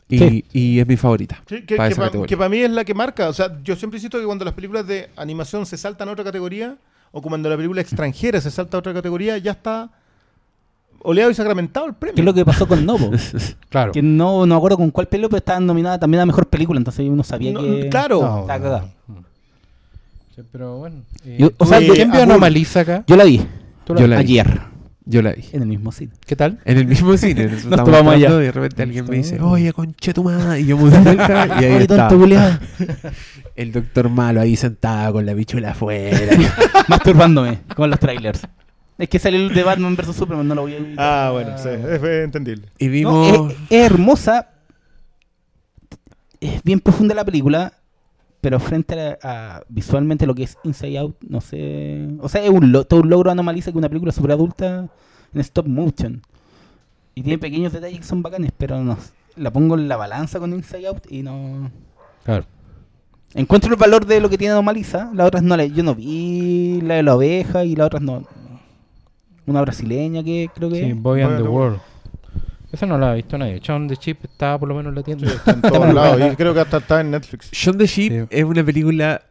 Y, 0.10 0.18
Sí. 0.20 0.46
y 0.54 0.80
es 0.80 0.88
mi 0.88 0.96
favorita. 0.96 1.44
Sí, 1.48 1.64
que, 1.66 1.76
Para 1.76 1.94
pa- 1.96 2.50
mí 2.50 2.58
es 2.60 2.70
la 2.72 2.86
que 2.86 2.94
marca. 2.94 3.28
O 3.30 3.34
sea, 3.34 3.58
yo 3.64 3.76
siempre 3.76 3.98
insisto 3.98 4.18
que 4.20 4.26
cuando 4.26 4.46
las 4.46 4.54
películas 4.54 4.88
de 4.88 5.10
animación 5.18 5.66
se 5.66 5.78
saltan 5.78 6.08
a 6.08 6.14
otra 6.14 6.24
categoría, 6.24 6.78
o 7.12 7.22
cuando 7.22 7.50
la 7.50 7.56
película 7.58 7.82
extranjera 7.82 8.40
se 8.40 8.52
salta 8.52 8.78
a 8.78 8.80
otra 8.80 8.94
categoría, 8.94 9.38
ya 9.38 9.52
está 9.52 9.90
oleado 11.02 11.30
y 11.30 11.34
sacramentado 11.34 11.86
el 11.88 11.94
premio. 11.94 12.16
¿Qué 12.16 12.22
es 12.22 12.26
lo 12.26 12.34
que 12.34 12.46
pasó 12.46 12.68
con 12.68 12.86
Novo? 12.86 13.12
Claro. 13.70 13.92
que 13.92 14.02
no, 14.02 14.46
no 14.46 14.56
me 14.56 14.58
acuerdo 14.58 14.78
con 14.78 14.92
cuál 14.92 15.08
película, 15.08 15.28
pero 15.30 15.38
estaba 15.40 15.60
nominada 15.60 16.00
también 16.00 16.22
a 16.22 16.26
mejor 16.26 16.48
película, 16.48 16.78
entonces 16.78 17.06
uno 17.10 17.22
sabía 17.26 17.52
No, 17.52 17.60
que. 17.62 17.90
claro. 17.90 18.22
No, 18.22 18.40
Está 18.42 18.54
cagado. 18.62 18.90
Sí, 20.38 20.44
pero 20.52 20.78
bueno. 20.78 20.98
eh, 21.26 21.38
Yo- 21.40 21.48
o 21.48 21.50
¿tú- 21.50 21.66
sea, 21.66 21.80
¿Quién 21.80 22.12
vio 22.12 22.22
Anomaliza 22.22 22.82
acá? 22.82 23.04
Yo 23.08 23.16
la 23.16 23.24
vi 23.24 23.42
¿Tú 23.86 23.96
la- 23.96 24.02
Yo 24.02 24.08
la 24.08 24.18
vi. 24.18 24.22
ayer, 24.22 24.60
Yo 25.06 25.22
la 25.24 25.32
vi. 25.32 25.44
en 25.52 25.64
el 25.64 25.68
mismo 25.68 25.92
sitio. 25.92 26.16
¿Qué 26.28 26.36
tal? 26.36 26.60
En 26.64 26.78
el 26.78 26.86
mismo 26.86 27.18
cine. 27.18 27.46
Nos 27.48 27.64
tomamos 27.86 28.14
allá. 28.14 28.30
Y 28.30 28.44
de 28.44 28.52
repente 28.52 28.84
alguien 28.84 29.06
me 29.10 29.16
dice, 29.18 29.42
oye, 29.42 29.74
conche 29.74 30.14
tu 30.14 30.24
madre. 30.24 30.60
Y 30.62 30.68
yo 30.68 30.78
me 30.78 30.90
vuelta 30.92 31.48
y 31.60 31.66
ahí 31.66 31.88
tonto 31.88 32.20
culiao. 32.20 32.60
El 33.56 33.72
doctor 33.72 34.10
malo 34.10 34.40
ahí 34.42 34.56
sentado 34.56 35.14
con 35.14 35.26
la 35.26 35.34
bichula 35.34 35.72
afuera. 35.72 36.20
Masturbándome 36.88 37.62
con 37.76 37.90
los 37.90 38.00
trailers. 38.00 38.42
Es 39.00 39.10
que 39.10 39.18
salió 39.18 39.40
el 39.40 39.54
de 39.56 39.64
Batman 39.64 39.96
vs 39.96 40.16
Superman, 40.16 40.48
no 40.48 40.54
lo 40.56 40.62
voy 40.64 40.76
a 40.98 41.28
Ah, 41.28 41.32
bueno, 41.32 41.58
sí, 41.58 41.70
es 41.70 42.04
entendible. 42.04 42.68
y 42.78 42.86
No, 42.88 42.92
vimos... 42.92 43.52
es, 43.54 43.58
es 43.72 43.86
hermosa. 43.92 44.50
Es 46.40 46.62
bien 46.64 46.80
profunda 46.80 47.16
la 47.16 47.26
película. 47.26 47.74
Pero 48.42 48.60
frente 48.60 49.00
a, 49.00 49.18
a 49.58 49.64
visualmente 49.68 50.28
lo 50.28 50.36
que 50.36 50.44
es 50.44 50.58
Inside 50.64 50.98
Out, 51.00 51.16
no 51.28 51.42
sé. 51.42 52.08
O 52.20 52.30
sea, 52.30 52.44
es 52.44 52.50
un 52.50 52.72
lo- 52.72 52.86
todo 52.86 53.02
un 53.02 53.10
logro 53.10 53.32
anomaliza 53.32 53.72
que 53.72 53.78
una 53.78 53.90
película 53.90 54.12
super 54.12 54.32
adulta 54.32 54.88
en 55.34 55.42
stop 55.42 55.66
motion. 55.68 56.22
Y 57.16 57.24
tiene 57.24 57.40
pequeños 57.40 57.74
detalles 57.74 58.00
que 58.00 58.06
son 58.06 58.22
bacanes, 58.22 58.52
pero 58.58 58.84
no. 58.84 58.98
La 59.36 59.52
pongo 59.52 59.76
en 59.76 59.88
la 59.88 59.98
balanza 59.98 60.40
con 60.40 60.54
Inside 60.54 60.88
Out 60.88 61.12
y 61.12 61.24
no. 61.24 61.72
Claro. 62.24 62.46
Encuentro 63.34 63.72
el 63.74 63.80
valor 63.80 64.06
de 64.06 64.20
lo 64.22 64.30
que 64.30 64.38
tiene 64.38 64.54
Anomaliza. 64.54 65.12
Las 65.14 65.28
otras 65.28 65.44
no 65.44 65.58
la, 65.58 65.66
yo 65.66 65.84
no 65.84 65.96
vi 65.96 66.80
la 66.82 66.96
de 66.96 67.04
la 67.04 67.16
oveja 67.16 67.66
y 67.66 67.76
las 67.76 67.88
otras 67.88 68.02
no. 68.04 68.24
Una 69.48 69.62
brasileña 69.62 70.24
que 70.24 70.50
creo 70.54 70.70
que. 70.70 70.76
Sí, 70.84 70.90
es. 70.92 71.02
Boy 71.02 71.22
and 71.22 71.38
the. 71.38 71.44
World. 71.44 71.80
Esa 72.78 72.86
no 72.86 72.96
la 73.00 73.10
ha 73.10 73.14
visto 73.16 73.40
nadie. 73.40 73.60
Shaun 73.60 73.88
the 73.88 73.98
Chip 73.98 74.24
está 74.26 74.56
por 74.60 74.70
lo 74.70 74.76
menos 74.76 74.92
en 74.92 74.96
la 74.98 75.02
tienda. 75.02 75.26
Está 75.26 75.50
en 75.52 75.62
todos 75.62 75.92
lados. 75.96 76.22
Y 76.32 76.36
creo 76.36 76.54
que 76.54 76.60
hasta 76.60 76.78
está 76.78 77.02
en 77.02 77.10
Netflix. 77.10 77.50
Shaun 77.52 77.76
the 77.80 77.88
Sheep 77.88 78.12
Sí. 78.12 78.28
es 78.30 78.44
una 78.44 78.64
película 78.64 79.24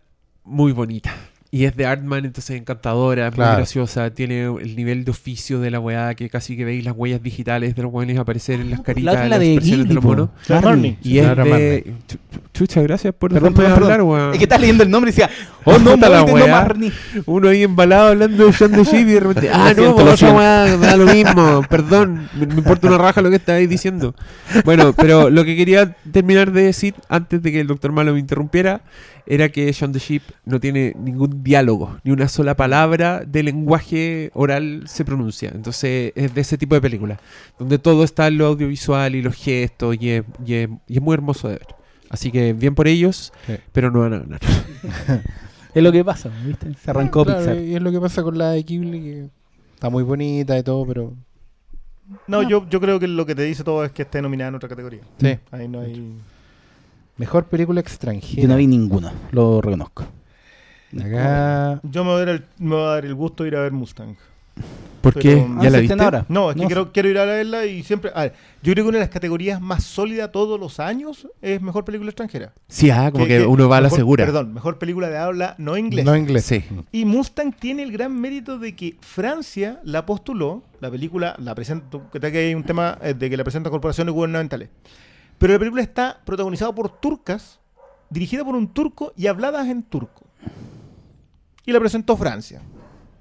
muy 0.43 0.73
bonita. 0.73 1.15
Y 1.57 1.65
es 1.65 1.75
de 1.75 1.87
Artman, 1.87 2.27
entonces 2.27 2.55
encantadora, 2.59 3.31
Claro. 3.31 3.53
muy 3.53 3.57
graciosa. 3.61 4.11
Tiene 4.11 4.45
el 4.45 4.77
nivel 4.77 5.07
de 5.07 5.11
oficio 5.11 5.59
de 5.59 5.71
la 5.71 5.81
weá 5.81 6.15
que 6.15 6.29
casi 6.29 6.55
que 6.55 6.67
veis 6.67 6.85
las 6.85 6.93
huellas 6.95 7.23
digitales 7.23 7.75
de 7.75 7.83
los 7.83 7.91
weones 7.91 8.19
aparecer 8.19 8.61
en 8.61 8.69
las 8.69 8.81
La 8.81 8.85
caritas, 8.85 9.15
otra 9.15 9.25
es 9.25 9.31
las 9.31 9.39
la 9.39 9.43
de 9.43 9.53
expresiones 9.55 9.79
de 9.89 9.89
Ghibli, 9.89 9.95
los 9.95 10.05
monos. 10.05 10.29
La 10.49 10.61
Marnie. 10.61 10.99
Y 11.03 11.19
es 11.19 11.35
de... 11.37 11.95
Chu- 12.09 12.19
Chucha, 12.53 12.83
gracias 12.83 13.15
por 13.15 13.33
Perdón, 13.33 13.55
perdón, 13.55 13.73
hablar, 13.85 14.03
weón. 14.03 14.33
Es 14.33 14.39
que 14.39 14.45
estás 14.45 14.61
leyendo 14.61 14.83
el 14.83 14.91
nombre 14.91 15.11
y 15.11 15.13
decía, 15.13 15.31
oh 15.65 15.79
no, 15.79 15.97
la 15.97 16.19
no 16.21 16.25
weá. 16.27 16.75
Uno 17.25 17.49
ahí 17.49 17.63
embalado 17.63 18.09
hablando 18.09 18.47
de 18.47 18.53
the 18.53 18.85
Sheep 18.85 19.09
y 19.09 19.13
de 19.13 19.21
repente, 19.21 19.51
ah, 19.51 19.73
no, 19.77 19.99
esa 20.01 20.17
siento. 20.17 20.37
weá 20.37 20.77
da 20.77 20.97
lo 20.97 21.07
mismo, 21.07 21.63
perdón, 21.71 22.29
me, 22.35 22.47
me 22.47 22.55
importa 22.55 22.89
una 22.89 22.99
raja 22.99 23.23
lo 23.23 23.31
que 23.31 23.37
estáis 23.37 23.67
diciendo. 23.69 24.15
Bueno, 24.67 24.93
pero 24.93 25.31
lo 25.31 25.45
que 25.45 25.57
quería 25.57 25.95
terminar 26.13 26.53
de 26.53 26.65
decir 26.65 26.95
antes 27.09 27.43
de 27.43 27.51
que 27.53 27.61
el 27.61 27.67
doctor 27.67 27.93
Malo 27.93 28.13
me 28.13 28.21
interrumpiera 28.21 28.83
era 29.27 29.49
que 29.49 29.71
Shaun 29.73 29.93
the 29.93 29.99
Sheep 29.99 30.23
no 30.45 30.61
tiene 30.61 30.95
ningún 30.99 31.43
diálogo, 31.43 31.99
ni 32.05 32.13
una 32.13 32.29
sola 32.29 32.57
palabra 32.57 33.25
de 33.27 33.43
lenguaje 33.43 34.31
oral 34.35 34.85
se 34.87 35.05
pronuncia. 35.05 35.51
Entonces 35.55 36.13
es 36.15 36.35
de 36.35 36.41
ese 36.41 36.57
tipo 36.59 36.75
de 36.75 36.81
película, 36.81 37.19
donde 37.59 37.79
todo 37.79 38.05
está 38.05 38.29
en 38.29 38.39
lo 38.39 38.47
audiovisual 38.47 39.15
y 39.15 39.23
los 39.23 39.35
gestos 39.35 39.97
y 40.01 40.11
es, 40.11 40.25
y 40.45 40.55
es- 40.55 40.69
y 40.87 40.97
es 40.97 41.03
muy 41.03 41.15
hermoso 41.15 41.49
de 41.49 41.55
ver. 41.55 41.67
Así 42.09 42.31
que 42.31 42.53
bien 42.53 42.75
por 42.77 42.87
ellos, 42.87 43.33
Sí. 43.47 43.55
pero 43.73 43.91
no 43.91 44.01
van 44.01 44.15
a 44.15 44.19
ganar. 44.21 44.41
Es 45.75 45.83
lo 45.83 45.93
que 45.93 46.03
pasa, 46.03 46.31
¿viste? 46.47 46.73
Se 46.83 46.91
arrancó 46.91 47.23
Claro, 47.25 47.41
Pixar. 47.41 47.59
Y 47.59 47.75
es 47.77 47.83
lo 47.83 47.93
que 47.93 48.01
pasa 48.01 48.23
con 48.23 48.39
la 48.39 48.51
de 48.53 48.63
Ghibli, 48.63 49.01
que 49.03 49.29
está 49.75 49.91
muy 49.91 50.03
bonita 50.05 50.59
y 50.59 50.63
todo, 50.63 50.87
pero... 50.87 51.13
No, 52.27 52.43
yo, 52.49 52.67
yo 52.71 52.81
creo 52.81 52.99
que 52.99 53.07
lo 53.07 53.27
que 53.27 53.35
te 53.35 53.43
dice 53.43 53.63
todo 53.63 53.85
es 53.85 53.93
que 53.93 54.01
esté 54.03 54.23
nominada 54.23 54.49
en 54.49 54.55
otra 54.55 54.71
categoría. 54.71 55.01
Sí. 55.21 55.37
Ahí 55.51 55.69
no 55.69 55.81
hay. 55.81 56.15
Mejor 57.17 57.47
película 57.47 57.81
extranjera. 57.81 58.43
Yo 58.43 58.49
no 58.49 58.57
vi 58.57 58.67
ninguna, 58.67 59.13
lo 59.33 59.61
reconozco. 59.61 60.05
Acá... 60.99 61.81
Yo 61.83 62.05
me 62.05 62.11
voy, 62.11 62.23
a 62.23 62.25
dar 62.25 62.35
el, 62.37 62.45
me 62.59 62.75
voy 62.77 62.85
a 62.85 62.89
dar 62.89 63.05
el 63.05 63.15
gusto 63.15 63.43
de 63.45 63.49
ir 63.49 63.57
a 63.57 63.61
ver 63.63 63.73
Mustang. 63.73 64.17
¿Por 65.01 65.15
Pero- 65.15 65.23
qué? 65.23 65.47
Ah, 65.57 65.61
¿Ya 65.63 65.71
la 65.71 65.79
viste? 65.79 66.03
ahora. 66.03 66.25
No, 66.29 66.51
es 66.51 66.57
que 66.57 66.67
quiero, 66.67 66.93
quiero 66.93 67.09
ir 67.09 67.19
a 67.19 67.25
verla 67.25 67.65
y 67.67 67.83
siempre. 67.83 68.11
A 68.15 68.23
ver, 68.23 68.35
yo 68.63 68.73
creo 68.73 68.85
que 68.85 68.89
una 68.89 68.99
de 68.99 69.05
las 69.05 69.11
categorías 69.11 69.61
más 69.61 69.85
sólidas 69.85 70.33
todos 70.33 70.59
los 70.59 70.81
años 70.81 71.29
es 71.41 71.61
mejor 71.63 71.85
película 71.85 72.11
extranjera. 72.11 72.53
Sí, 72.69 72.91
ah, 72.91 73.11
como 73.13 73.27
que, 73.27 73.47
uno 73.47 73.69
va 73.69 73.77
a 73.77 73.81
la 73.83 73.87
mejor- 73.87 73.99
segura. 73.99 74.25
Perdón, 74.25 74.53
mejor 74.55 74.79
película 74.79 75.09
de 75.09 75.19
habla 75.19 75.55
no 75.59 75.77
inglés. 75.77 76.05
No 76.05 76.17
inglés. 76.17 76.45
Sí. 76.45 76.65
Y 76.91 77.05
Mustang 77.05 77.53
tiene 77.53 77.83
el 77.83 77.93
gran 77.93 78.19
mérito 78.19 78.59
de 78.59 78.75
que 78.75 78.97
Francia 79.01 79.81
la 79.85 80.05
postuló, 80.07 80.65
la 80.81 80.91
película 80.91 81.37
la 81.39 81.55
presenta, 81.55 82.01
que 82.13 82.19
que 82.19 82.39
hay 82.39 82.55
un 82.55 82.65
tema 82.65 82.99
eh, 83.01 83.15
de 83.15 83.31
que 83.31 83.37
la 83.37 83.45
presentan 83.45 83.71
corporaciones 83.71 84.13
gubernamentales. 84.13 84.71
Pero 85.39 85.53
la 85.53 85.59
película 85.59 85.83
está 85.83 86.21
protagonizada 86.25 86.75
por 86.75 86.89
turcas, 86.89 87.61
dirigida 88.11 88.45
por 88.45 88.55
un 88.55 88.69
turco 88.73 89.13
y 89.17 89.27
habladas 89.27 89.67
en 89.69 89.83
turco. 89.83 90.25
Y 91.65 91.73
la 91.73 91.81
presentó 91.81 92.17
Francia. 92.17 92.63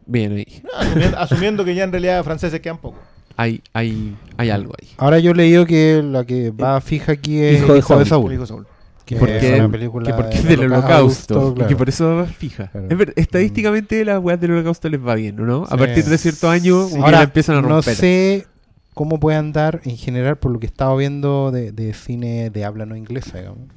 Bien 0.05 0.33
ahí. 0.33 0.61
Asumiendo, 0.77 1.17
asumiendo 1.17 1.65
que 1.65 1.75
ya 1.75 1.83
en 1.83 1.91
realidad 1.91 2.23
franceses 2.23 2.59
quedan 2.59 2.77
pocos. 2.77 2.99
Hay, 3.37 3.61
hay, 3.73 4.15
hay 4.37 4.49
algo 4.49 4.73
ahí. 4.81 4.89
Ahora 4.97 5.19
yo 5.19 5.31
he 5.31 5.35
leído 5.35 5.65
que 5.65 6.01
la 6.03 6.23
que 6.25 6.51
va 6.51 6.79
fija 6.79 7.13
aquí 7.13 7.39
es 7.39 7.59
Hijo 7.61 7.73
de 7.73 7.79
Hijo 7.79 7.97
de 7.99 8.05
Saúl. 8.05 8.67
Que 9.03 9.17
¿Por 9.17 9.29
es 9.29 9.59
una 9.59 9.69
película 9.69 10.05
Que 10.09 10.13
porque 10.13 10.37
es 10.37 10.43
del 10.45 10.61
holocausto. 10.61 11.53
Y 11.59 11.63
que 11.65 11.75
por 11.75 11.89
eso 11.89 12.15
va 12.15 12.25
fija. 12.25 12.69
Claro. 12.71 12.87
Es 12.89 12.97
ver- 12.97 13.13
estadísticamente 13.15 14.03
las 14.05 14.19
weas 14.23 14.39
del 14.39 14.51
holocausto 14.51 14.89
les 14.89 15.05
va 15.05 15.13
bien, 15.15 15.35
¿no? 15.35 15.63
A 15.69 15.77
partir 15.77 16.05
de 16.05 16.17
cierto 16.17 16.49
año 16.49 16.87
Sí. 16.87 16.95
Ahora, 16.99 17.21
empiezan 17.23 17.57
a 17.57 17.61
no 17.61 17.67
romper. 17.69 17.95
sé 17.95 18.47
cómo 18.95 19.19
puede 19.19 19.37
andar 19.37 19.81
en 19.83 19.95
general 19.97 20.37
por 20.39 20.51
lo 20.51 20.59
que 20.59 20.65
he 20.65 20.69
estado 20.69 20.97
viendo 20.97 21.51
de, 21.51 21.71
de 21.71 21.93
cine 21.93 22.49
de 22.49 22.65
habla 22.65 22.87
no 22.87 22.95
inglesa, 22.95 23.37
digamos. 23.37 23.69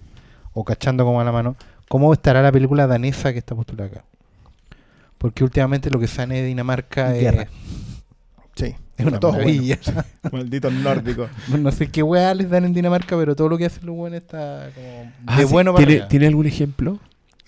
O 0.55 0.64
cachando 0.64 1.05
como 1.05 1.21
a 1.21 1.25
la 1.25 1.33
mano. 1.33 1.57
¿Cómo 1.91 2.12
estará 2.12 2.41
la 2.43 2.51
película 2.53 2.87
danesa 2.87 3.33
que 3.35 3.39
está 3.39 3.55
postulada 3.55 3.91
acá? 3.91 4.05
Porque 5.19 5.45
últimamente 5.45 5.91
lo 5.91 5.99
que 5.99 6.07
sale 6.07 6.37
de 6.37 6.45
Dinamarca 6.47 7.14
es, 7.14 7.21
Guerra. 7.23 7.49
Sí. 8.55 8.75
es 8.97 9.07
una 9.07 9.19
Todo 9.21 9.33
maravilla. 9.33 9.79
bueno. 9.85 10.05
Malditos 10.33 10.73
nórdicos. 10.73 11.31
no 11.59 11.73
sé 11.73 11.89
qué 11.91 12.03
weá 12.03 12.33
les 12.35 12.49
dan 12.51 12.64
en 12.64 12.73
Dinamarca, 12.75 13.16
pero 13.16 13.35
todo 13.37 13.49
lo 13.49 13.59
que 13.59 13.66
hacen 13.66 13.87
los 13.87 13.97
buenos 13.97 14.19
está 14.23 14.71
como 14.75 15.12
Ah, 15.27 15.37
de 15.39 15.47
sí. 15.47 15.53
bueno 15.53 15.75
para 15.75 15.87
¿Tiene. 15.87 16.07
¿Tiene 16.07 16.27
algún 16.27 16.47
ejemplo? 16.47 16.99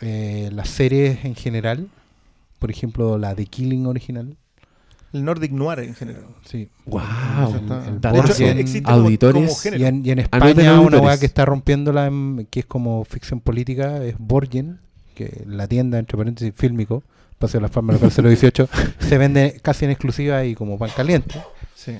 Eh, 0.01 0.49
las 0.53 0.69
series 0.71 1.25
en 1.25 1.35
general, 1.35 1.89
por 2.59 2.71
ejemplo, 2.71 3.19
la 3.19 3.35
de 3.35 3.47
Killing 3.47 3.87
original. 3.87 4.37
El 5.13 5.25
Nordic 5.25 5.51
Noir 5.53 5.81
en 5.81 5.95
general. 5.95 6.25
Sí. 6.45 6.69
Wow. 6.87 7.01
Está- 7.95 8.13
De 8.13 8.19
hecho, 8.21 8.33
existe 8.61 8.91
auditores. 8.91 9.61
como. 9.63 9.77
Y 9.77 9.85
en, 9.85 10.07
y 10.07 10.11
en 10.11 10.19
Anoten 10.31 10.49
España 10.51 10.81
una 10.81 10.99
weá 11.01 11.19
que 11.19 11.27
está 11.27 11.45
rompiéndola, 11.45 12.07
en- 12.07 12.47
que 12.51 12.61
es 12.61 12.67
como 12.67 13.05
ficción 13.05 13.41
política, 13.41 14.05
es 14.05 14.15
Borgen, 14.19 14.79
que 15.15 15.43
la 15.47 15.67
tienda, 15.67 15.99
entre 15.99 16.17
paréntesis, 16.17 16.53
fílmico, 16.57 17.03
Paseo 17.39 17.59
de 17.59 17.63
las 17.63 17.71
Palmas 17.71 18.01
local 18.01 18.11
018, 18.25 18.69
se 19.01 19.19
vende 19.19 19.59
casi 19.63 19.85
en 19.85 19.91
exclusiva 19.91 20.45
y 20.45 20.55
como 20.55 20.79
pan 20.79 20.91
caliente. 20.95 21.41
Sí. 21.75 21.93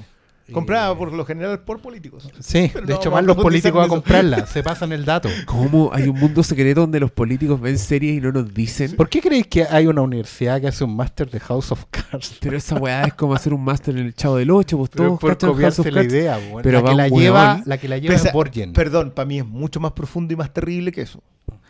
Comprada 0.53 0.97
por 0.97 1.13
lo 1.13 1.25
general 1.25 1.61
por 1.61 1.81
políticos. 1.81 2.29
Sí, 2.41 2.71
Pero 2.73 2.87
de 2.87 2.95
no 2.95 3.01
hecho 3.01 3.17
a 3.17 3.23
los 3.23 3.37
políticos 3.37 3.85
a 3.85 3.89
comprarla, 3.89 4.47
se 4.47 4.63
pasan 4.63 4.93
el 4.93 5.05
dato. 5.05 5.29
¿Cómo 5.47 5.91
hay 5.93 6.09
un 6.09 6.19
mundo 6.19 6.43
secreto 6.43 6.83
donde 6.83 7.01
los 7.01 7.11
políticos 7.11 7.61
ven 7.61 7.79
series 7.79 8.19
y 8.19 8.21
no 8.21 8.33
nos 8.33 8.53
dicen? 8.53 8.97
¿Por 8.97 9.09
qué 9.09 9.21
creéis 9.21 9.47
que 9.47 9.65
hay 9.65 9.87
una 9.87 10.03
universidad 10.03 10.61
que 10.61 10.69
hace 10.69 10.85
un 10.85 10.97
máster 10.97 11.31
de 11.31 11.41
House 11.41 11.73
of 11.73 11.85
Cards? 11.91 12.39
Pero 12.41 12.57
esa 12.57 12.77
weá 12.77 13.05
es 13.05 13.15
como 13.15 13.35
hacer 13.35 13.53
un 13.55 13.65
máster 13.65 13.97
en 13.97 14.07
el 14.07 14.15
Chavo 14.15 14.37
del 14.37 14.51
8, 14.51 14.79
pues 14.79 14.91
Pero 14.91 15.05
todos 15.09 15.21
por 15.21 15.39
copiarse 15.39 15.91
la 15.91 16.03
idea, 16.03 16.39
weón. 16.39 16.63
Pero 16.63 16.83
la, 16.83 16.91
que 16.91 16.95
la, 16.95 17.09
lleva, 17.09 17.63
la 17.65 17.79
que 17.79 17.89
la 17.89 17.99
lleva 17.99 18.31
Borgen. 18.33 18.73
Perdón, 18.73 19.13
para 19.13 19.27
mí 19.27 19.39
es 19.39 19.47
mucho 19.47 19.81
más 19.81 19.93
profundo 19.93 20.33
y 20.33 20.37
más 20.37 20.53
terrible 20.53 20.93
que 20.93 21.03
eso. 21.03 21.23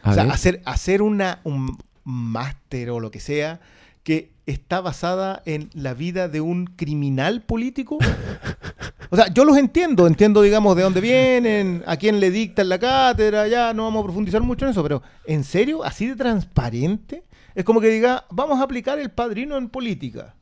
A 0.02 0.10
o 0.10 0.14
sea, 0.14 0.24
ver. 0.24 0.32
hacer, 0.32 0.62
hacer 0.64 1.02
una, 1.02 1.40
un 1.44 1.78
máster 2.04 2.90
o 2.90 3.00
lo 3.00 3.10
que 3.10 3.20
sea 3.20 3.60
que 4.10 4.32
está 4.44 4.80
basada 4.80 5.40
en 5.46 5.70
la 5.72 5.94
vida 5.94 6.26
de 6.26 6.40
un 6.40 6.66
criminal 6.66 7.42
político. 7.42 7.96
O 9.08 9.14
sea, 9.14 9.32
yo 9.32 9.44
los 9.44 9.56
entiendo, 9.56 10.08
entiendo, 10.08 10.42
digamos, 10.42 10.74
de 10.74 10.82
dónde 10.82 11.00
vienen, 11.00 11.84
a 11.86 11.96
quién 11.96 12.18
le 12.18 12.32
dictan 12.32 12.68
la 12.68 12.80
cátedra, 12.80 13.46
ya 13.46 13.72
no 13.72 13.84
vamos 13.84 14.00
a 14.00 14.04
profundizar 14.06 14.42
mucho 14.42 14.64
en 14.64 14.72
eso, 14.72 14.82
pero 14.82 15.00
¿en 15.26 15.44
serio? 15.44 15.84
¿Así 15.84 16.08
de 16.08 16.16
transparente? 16.16 17.22
Es 17.54 17.64
como 17.64 17.80
que 17.80 17.88
diga, 17.88 18.24
vamos 18.30 18.58
a 18.58 18.64
aplicar 18.64 18.98
el 18.98 19.12
padrino 19.12 19.56
en 19.56 19.68
política. 19.68 20.34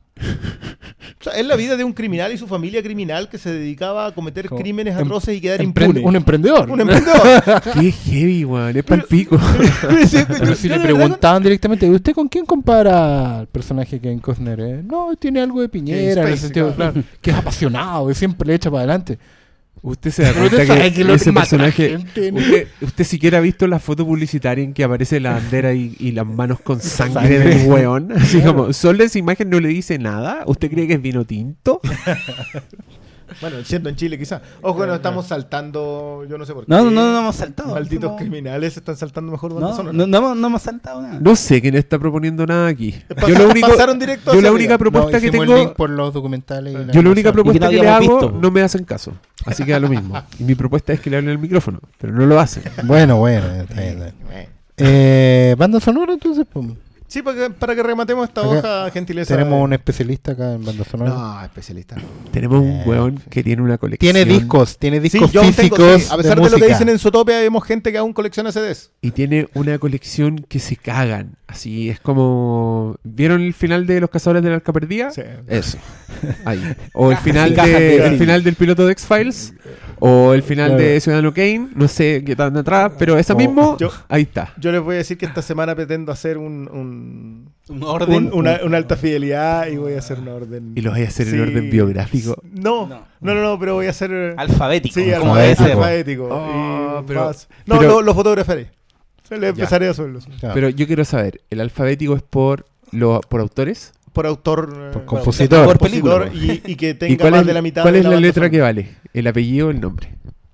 O 1.19 1.23
sea, 1.23 1.33
es 1.33 1.45
la 1.45 1.55
vida 1.57 1.75
de 1.75 1.83
un 1.83 1.91
criminal 1.91 2.31
y 2.31 2.37
su 2.37 2.47
familia 2.47 2.81
criminal 2.81 3.27
que 3.27 3.37
se 3.37 3.51
dedicaba 3.51 4.05
a 4.07 4.11
cometer 4.13 4.47
Como 4.47 4.61
crímenes 4.61 4.95
em- 4.95 5.01
atroces 5.05 5.35
y 5.35 5.41
quedar 5.41 5.59
Empre- 5.59 5.85
impune. 5.85 5.99
un 6.01 6.15
emprendedor. 6.15 6.69
Un 6.71 6.79
emprendedor. 6.81 7.61
Qué 7.73 7.91
heavy, 7.91 8.45
weón. 8.45 8.77
Es 8.77 8.83
pa'l 8.83 9.03
pico. 9.03 9.37
Pero 10.39 10.55
si 10.55 10.69
le 10.69 10.79
preguntaban 10.79 11.43
directamente, 11.43 11.85
¿y 11.85 11.89
¿usted 11.89 12.13
con 12.13 12.27
quién 12.29 12.45
compara 12.45 13.39
al 13.39 13.47
personaje 13.47 13.97
que 13.97 13.99
Kevin 14.01 14.19
Costner? 14.19 14.59
eh? 14.61 14.81
No, 14.83 15.13
tiene 15.17 15.41
algo 15.41 15.61
de 15.61 15.67
piñera, 15.69 16.23
en 16.23 16.27
el 16.29 16.37
sentido, 16.37 16.73
claro. 16.73 16.93
claro, 16.93 17.07
que 17.21 17.31
es 17.31 17.35
apasionado, 17.37 18.07
que 18.07 18.13
siempre 18.15 18.47
le 18.47 18.55
echa 18.55 18.69
para 18.71 18.83
adelante. 18.83 19.19
Usted 19.81 20.11
se 20.11 20.23
da 20.23 20.33
cuenta 20.33 20.65
que, 20.91 21.13
ese 21.13 21.31
personaje. 21.33 21.89
gente, 21.97 22.31
¿no? 22.31 22.39
Usted, 22.39 22.67
usted 22.81 23.03
siquiera 23.05 23.37
ha 23.37 23.41
visto 23.41 23.65
la 23.67 23.79
foto 23.79 24.05
publicitaria 24.05 24.63
en 24.63 24.73
que 24.73 24.83
aparece 24.83 25.19
la 25.19 25.31
bandera 25.33 25.73
y, 25.73 25.95
y 25.99 26.11
las 26.11 26.25
manos 26.25 26.59
con 26.61 26.81
sangre 26.81 27.37
Sangre. 27.37 27.39
del 27.39 27.67
weón. 27.69 28.11
Así 28.11 28.37
Claro. 28.39 28.55
como, 28.55 28.73
solo 28.73 29.03
esa 29.03 29.17
imagen 29.19 29.49
no 29.49 29.59
le 29.59 29.69
dice 29.69 29.97
nada. 29.97 30.43
¿Usted 30.45 30.69
cree 30.69 30.87
que 30.87 30.93
es 30.95 31.01
vino 31.01 31.25
tinto? 31.25 31.79
Bueno, 33.41 33.57
siendo 33.63 33.89
en 33.89 33.95
Chile 33.95 34.17
quizás. 34.17 34.41
Ojo, 34.61 34.85
no 34.85 34.95
estamos 34.95 35.27
saltando, 35.27 36.25
yo 36.29 36.37
no 36.37 36.45
sé 36.45 36.53
por 36.53 36.65
qué. 36.65 36.71
No, 36.71 36.83
no, 36.83 36.91
no, 36.91 37.11
no 37.13 37.19
hemos 37.19 37.35
saltado. 37.35 37.73
Malditos 37.73 38.03
Somos- 38.11 38.19
criminales 38.21 38.75
están 38.77 38.95
saltando 38.97 39.31
mejor 39.31 39.53
banda 39.53 39.69
No, 39.69 39.75
sonora. 39.75 39.97
no, 39.97 40.07
no, 40.07 40.17
hemos- 40.17 40.37
no 40.37 40.47
hemos 40.47 40.61
saltado 40.61 41.01
nada. 41.01 41.19
No 41.19 41.35
sé 41.35 41.61
quién 41.61 41.75
está 41.75 41.97
proponiendo 41.99 42.45
nada 42.45 42.67
aquí. 42.67 42.93
Pasa- 43.15 43.27
Yo, 43.27 43.35
lo 43.37 43.49
único, 43.49 43.67
pasaron 43.67 43.99
directo 43.99 44.25
yo 44.25 44.31
hacia 44.31 44.41
la 44.41 44.47
arriba. 44.49 44.55
única 44.55 44.77
propuesta 44.77 45.11
No, 45.11 45.19
que 45.21 45.27
hicimos 45.27 45.45
tengo. 45.45 45.57
el 45.59 45.63
link 45.65 45.75
por 45.75 45.89
los 45.89 46.13
documentales. 46.13 46.73
y 46.73 46.77
la 46.85 46.91
Yo 46.93 47.01
la 47.01 47.09
única 47.09 47.31
propuesta 47.31 47.69
que, 47.69 47.75
le 47.75 47.79
habíamos 47.89 48.07
hago 48.09 48.19
visto. 48.29 48.39
no 48.41 48.51
me 48.51 48.61
hacen 48.61 48.83
caso. 48.83 49.13
Así 49.45 49.63
que 49.63 49.71
da 49.71 49.79
lo 49.79 49.89
mismo. 49.89 50.21
Y 50.39 50.43
mi 50.43 50.55
propuesta 50.55 50.93
es 50.93 50.99
que 50.99 51.09
le 51.09 51.17
hablen 51.17 51.31
al 51.31 51.39
micrófono, 51.39 51.79
pero 51.97 52.13
no 52.13 52.25
lo 52.25 52.39
hacen. 52.39 52.63
Bueno, 52.83 53.17
bueno, 53.17 53.45
está 53.47 53.73
bien, 53.81 54.01
está 54.03 54.33
bien. 54.35 54.49
Eh, 54.77 55.55
banda 55.57 55.79
sonora, 55.79 56.13
entonces, 56.13 56.45
pues, 56.51 56.65
Sí, 57.09 57.23
para 57.23 57.37
que, 57.37 57.49
para 57.49 57.75
que 57.75 57.81
rematemos 57.83 58.27
esta 58.29 58.41
Acá 58.41 58.49
hoja, 58.49 58.91
gentileza. 58.91 59.35
tenemos 59.35 59.57
de- 59.57 59.63
un 59.63 59.73
especialista 59.73 60.31
acá 60.33 60.53
en 60.53 60.63
banda 60.63 60.83
sonora. 60.85 61.09
No, 61.09 61.43
especialista. 61.43 61.95
Tenemos 62.31 62.59
un 62.61 62.69
Eh, 62.69 62.83
weón 62.85 63.19
que 63.31 63.43
tiene 63.43 63.61
una 63.63 63.77
colección. 63.79 64.13
Tiene 64.13 64.25
discos, 64.31 64.77
tiene 64.77 64.97
Sí, 64.97 65.03
discos 65.09 65.31
yo 65.31 65.41
aún 65.41 65.51
físicos. 65.53 65.79
tengo, 65.79 65.97
sí, 65.99 66.05
a 66.11 66.17
pesar 66.17 66.39
de, 66.39 66.49
lo 66.51 66.57
que 66.57 66.67
dicen 66.67 66.87
en 66.87 66.99
Zootopia, 66.99 67.39
vemos 67.39 67.63
gente 67.65 67.91
que 67.91 67.97
aún 67.97 68.13
colecciona 68.13 68.51
CDs. 68.51 68.91
Y 69.01 69.09
tiene 69.11 69.49
una 69.55 69.79
colección 69.79 70.45
que 70.47 70.59
se 70.59 70.75
cagan. 70.75 71.35
Así 71.47 71.89
es 71.89 71.99
como. 71.99 72.95
¿Vieron 73.03 73.41
el 73.41 73.55
final 73.55 73.87
de 73.87 73.99
Los 74.01 74.11
Cazadores 74.11 74.43
de 74.43 74.49
la 74.49 74.57
Arca 74.57 74.71
Perdida? 74.71 75.09
Sí. 75.09 75.23
Eso. 75.47 75.79
Ahí. 76.45 76.61
O 76.93 77.11
el 77.11 77.17
final, 77.25 77.55
de, 77.55 77.61
de- 77.67 78.05
el 78.05 78.19
final 78.19 78.43
del 78.43 78.53
piloto 78.53 78.85
de 78.85 78.91
X-Files. 78.91 79.53
O 80.01 80.33
el 80.33 80.43
final 80.43 80.69
Claro. 80.75 80.83
de 80.83 80.99
Ciudadano 81.01 81.33
Kane. 81.33 81.69
No 81.75 81.87
sé 81.89 82.23
qué 82.25 82.33
tan 82.35 82.55
atrás, 82.55 82.91
pero 82.97 83.17
esa 83.17 83.33
O- 83.33 83.37
mismo. 83.37 83.77
yo- 83.79 83.91
ahí 84.07 84.21
está. 84.21 84.53
Yo 84.57 84.71
les 84.71 84.79
voy 84.81 84.95
a 84.95 84.97
decir 84.99 85.17
que 85.17 85.25
esta 85.25 85.41
semana 85.41 85.75
pretendo 85.75 86.11
hacer 86.11 86.37
un, 86.37 86.69
un- 86.71 86.98
Un 87.69 87.83
orden. 87.83 88.15
un- 88.27 88.33
una, 88.33 88.59
una 88.63 88.77
alta 88.77 88.95
fidelidad 88.97 89.67
y 89.67 89.77
voy 89.77 89.93
a 89.93 89.99
hacer 89.99 90.19
una 90.19 90.33
orden. 90.33 90.73
Y 90.75 90.81
lo 90.81 90.91
voy 90.91 91.03
a 91.03 91.07
hacer 91.07 91.27
en 91.27 91.33
Sí. 91.35 91.39
orden 91.39 91.69
biográfico. 91.69 92.41
No, 92.51 92.87
No. 92.87 93.03
no, 93.21 93.35
no, 93.35 93.41
no, 93.43 93.59
pero 93.59 93.75
voy 93.75 93.85
a 93.87 93.91
hacer. 93.91 94.09
eh, 94.11 94.33
Alfabético. 94.37 94.93
Sí, 94.99 95.11
como 95.11 95.35
alfabético. 95.35 95.41
debe 95.41 95.55
ser. 95.55 95.71
alfabético. 95.71 96.27
Oh, 96.31 96.99
y 97.01 97.07
pero- 97.07 97.25
más. 97.25 97.47
No, 97.65 97.77
pero- 97.79 97.91
lo, 97.91 98.01
lo 98.01 98.13
fotografaré. 98.15 98.71
Se 99.27 99.37
le 99.37 99.49
empezaré 99.49 99.87
a 99.87 99.93
subirlos. 99.93 100.25
Claro. 100.39 100.55
Pero 100.55 100.69
yo 100.69 100.87
quiero 100.87 101.05
saber: 101.05 101.41
¿el 101.51 101.61
alfabético 101.61 102.15
es 102.15 102.23
por, 102.23 102.65
lo, 102.91 103.21
por 103.21 103.39
autores? 103.41 103.91
Por 104.13 104.25
autor. 104.25 104.73
eh, 104.75 104.89
Por 104.93 105.05
compositor. 105.05 105.65
Por 105.65 105.77
compositor 105.77 106.29
película. 106.31 106.61
y, 106.65 106.71
y 106.71 106.75
que 106.75 106.89
¿Y 106.91 106.93
tenga 106.95 107.17
cuál 107.19 107.31
más 107.33 107.41
es, 107.41 107.47
de 107.47 107.53
la 107.53 107.61
mitad 107.61 107.81
cuál 107.83 107.93
de 107.93 107.99
es 107.99 108.03
la, 108.05 108.09
banda 108.09 108.27
letra 108.27 108.49
que 108.49 108.59
vale? 108.61 108.95
¿El 109.13 109.27
apellido 109.27 109.67
o 109.67 109.69
el 109.69 109.79
nombre? 109.79 110.09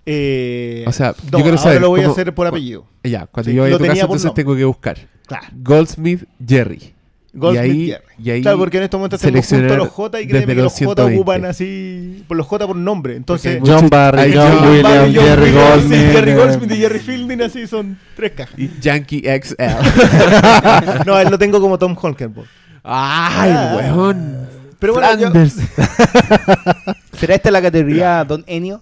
Eh, 0.05 0.83
O 0.87 0.91
sea, 0.91 1.15
no, 1.31 1.39
yo 1.39 1.43
quiero 1.43 1.49
ahora 1.49 1.57
saber 1.57 1.81
lo 1.81 1.89
voy 1.89 2.01
a 2.01 2.09
hacer 2.09 2.33
por 2.35 2.45
apellido. 2.47 2.85
Ya, 3.03 3.25
cuando 3.27 3.49
Sí, 3.49 3.55
yo 3.55 3.63
vaya 3.63 3.75
a 3.75 3.77
tu 3.77 3.83
tenía 3.83 3.93
casa, 3.95 4.05
entonces 4.05 4.25
nombre. 4.25 4.43
tengo 4.43 4.55
que 4.55 4.63
buscar. 4.65 4.97
Claro. 5.25 5.47
Goldsmith 5.53 6.23
Jerry. 6.45 6.91
Goldsmith 7.33 7.65
y 7.65 7.69
ahí, 7.71 7.87
Jerry. 7.87 8.03
y 8.23 8.29
ahí 8.29 8.41
Claro, 8.43 8.57
porque 8.59 8.77
en 8.77 8.83
estos 8.83 8.97
momentos 8.97 9.19
seleccionar 9.19 9.67
junto 9.67 9.73
a 9.83 9.85
los 9.85 9.93
J 9.93 10.21
y 10.21 10.27
créeme 10.27 10.45
que 10.45 10.53
los 10.55 10.63
los 10.65 10.73
J 10.73 10.79
120. 10.85 11.15
ocupan 11.19 11.45
así, 11.45 12.23
por 12.29 12.37
los 12.37 12.45
J 12.47 12.65
por 12.67 12.75
nombre. 12.77 13.15
Entonces, 13.17 13.59
John 13.65 13.89
Barry, 13.89 14.31
John 14.33 14.81
Barry, 14.83 15.13
John 15.15 15.25
Jerry 15.25 15.51
Goldsmith. 15.51 16.11
Jerry 16.13 16.31
eh, 16.31 16.35
Goldsmith 16.35 16.71
y 16.71 16.75
Jerry 16.77 16.99
Fielding, 16.99 17.41
así 17.41 17.67
son 17.67 17.97
tres 18.15 18.31
cajas. 18.33 18.57
y 18.57 18.69
Yankee 18.79 19.21
XL. 19.41 19.63
no, 21.05 21.19
él 21.19 21.27
lo 21.29 21.37
tengo 21.37 21.59
como 21.59 21.77
Tom 21.77 21.95
Holkenborg. 21.99 22.47
¡Ay, 22.83 23.51
Ah. 23.53 23.75
weón! 23.81 24.47
Pero 24.79 24.93
bueno, 24.93 25.17
yo-. 25.19 25.31
¿Será 27.19 27.35
esta 27.35 27.51
la 27.51 27.61
categoría 27.61 28.23
Don 28.23 28.43
Enio? 28.47 28.81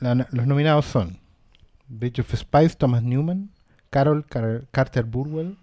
La- 0.00 0.26
los 0.30 0.46
nominados 0.46 0.86
son 0.86 1.18
Bridge 1.88 2.20
of 2.20 2.34
Spice, 2.34 2.76
Thomas 2.76 3.02
Newman, 3.02 3.50
Carol 3.90 4.24
Car- 4.26 4.64
Carter 4.70 5.04
Burwell, 5.04 5.56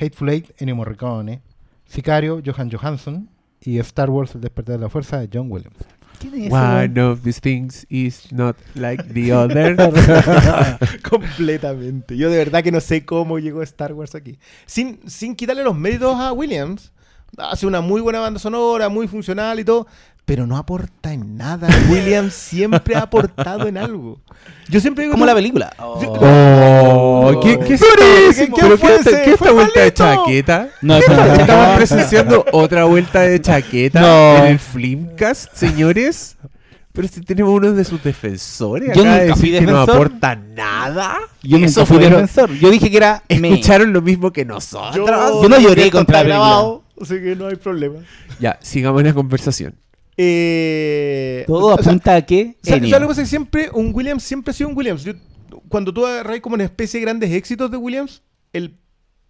Hateful 0.00 0.28
Eight, 0.30 0.50
Ennio 0.58 0.76
Morricone, 0.76 1.40
Sicario, 1.86 2.40
Johan 2.44 2.70
Johansson 2.70 3.28
y 3.60 3.78
Star 3.78 4.10
Wars, 4.10 4.34
El 4.34 4.40
despertar 4.42 4.76
de 4.76 4.82
la 4.82 4.88
fuerza 4.90 5.18
de 5.18 5.28
John 5.32 5.50
Williams. 5.50 5.76
¿Quién 6.20 6.34
es 6.34 6.40
ese? 6.46 6.52
One 6.54 7.00
of 7.00 7.22
these 7.22 7.40
things 7.40 7.86
is 7.88 8.32
not 8.32 8.56
like 8.74 9.02
the 9.12 9.32
other. 9.32 9.76
Completamente. 11.08 12.16
Yo 12.16 12.30
de 12.30 12.38
verdad 12.38 12.62
que 12.62 12.72
no 12.72 12.80
sé 12.80 13.04
cómo 13.04 13.38
llegó 13.38 13.62
Star 13.62 13.92
Wars 13.92 14.14
aquí. 14.14 14.38
Sin, 14.66 15.00
sin 15.08 15.34
quitarle 15.36 15.62
los 15.62 15.76
méritos 15.76 16.16
a 16.18 16.32
Williams. 16.32 16.92
Hace 17.36 17.66
una 17.66 17.80
muy 17.80 18.00
buena 18.00 18.20
banda 18.20 18.40
sonora, 18.40 18.88
muy 18.88 19.06
funcional 19.06 19.60
y 19.60 19.64
todo. 19.64 19.86
Pero 20.28 20.46
no 20.46 20.58
aporta 20.58 21.10
en 21.14 21.38
nada. 21.38 21.66
Williams 21.90 22.34
siempre 22.50 22.94
ha 22.94 23.00
aportado 23.04 23.66
en 23.66 23.78
algo. 23.78 24.20
Yo 24.68 24.78
siempre 24.78 25.04
digo. 25.04 25.12
Como 25.14 25.24
la 25.24 25.34
película. 25.34 25.74
Yo- 25.78 26.12
Oh, 26.20 27.40
¿qué, 27.42 27.58
qué 27.58 27.74
es 27.74 27.80
¿Qué- 27.80 28.28
esta- 28.28 28.44
qué 28.46 28.52
pero 28.60 28.76
fue 28.78 28.88
qué 28.90 28.94
esta- 28.96 29.10
ese? 29.10 29.22
qué 29.22 29.30
esta 29.32 29.44
¡Fue 29.44 29.52
vuelta 29.54 29.80
de 29.80 29.94
chaqueta? 29.94 30.68
No, 30.82 30.96
Estamos 30.98 31.76
presenciando 31.76 32.44
otra 32.52 32.84
vuelta 32.84 33.20
de 33.22 33.40
chaqueta 33.40 34.00
No. 34.02 34.36
en 34.36 34.44
el 34.52 34.58
Flimcast, 34.58 35.54
señores. 35.54 36.36
Pero 36.92 37.08
si 37.08 37.20
tenemos 37.22 37.54
uno 37.54 37.72
de 37.72 37.84
sus 37.84 38.02
defensores 38.02 38.90
Yo 38.94 39.02
acá 39.02 39.14
de 39.14 39.20
nunca 39.28 39.36
fui 39.36 39.50
decir 39.50 39.66
que 39.66 39.72
no 39.72 39.80
aporta 39.80 40.36
nada. 40.36 41.16
Yo 41.42 41.56
nunca 41.58 41.70
Eso 41.70 41.86
fui 41.86 41.96
fueron- 41.98 42.20
defensor. 42.22 42.50
Yo 42.58 42.70
dije 42.70 42.90
que 42.90 42.96
era. 42.98 43.22
me. 43.30 43.48
Escucharon 43.48 43.92
lo 43.94 44.02
mismo 44.02 44.30
que 44.32 44.44
nosotros. 44.44 44.94
Yo 45.42 45.48
no 45.48 45.58
lloré 45.58 45.90
contra 45.90 46.18
la 46.18 46.24
grabado, 46.24 46.84
así 47.00 47.14
que 47.14 47.34
no 47.34 47.46
hay 47.46 47.56
problema. 47.56 48.00
Ya, 48.40 48.58
sigamos 48.62 49.02
la 49.02 49.12
conversación. 49.14 49.74
Eh, 50.20 51.44
Todo 51.46 51.74
o 51.74 51.78
sea, 51.82 51.90
apunta 51.92 52.16
a 52.16 52.22
que. 52.26 52.56
¿Sabes 52.62 52.78
Ennio. 52.78 52.90
sabes 52.90 53.00
lo 53.02 53.06
que 53.06 53.10
pasa? 53.12 53.22
Que 53.22 53.28
siempre 53.28 53.70
un 53.72 53.94
Williams 53.94 54.22
siempre 54.24 54.50
ha 54.50 54.54
sido 54.54 54.68
un 54.68 54.76
Williams. 54.76 55.04
Yo- 55.04 55.14
cuando 55.68 55.92
tú 55.94 56.04
agarras 56.04 56.40
como 56.40 56.54
una 56.54 56.64
especie 56.64 56.98
de 57.00 57.06
grandes 57.06 57.30
éxitos 57.32 57.70
de 57.70 57.76
Williams, 57.76 58.22
el 58.52 58.76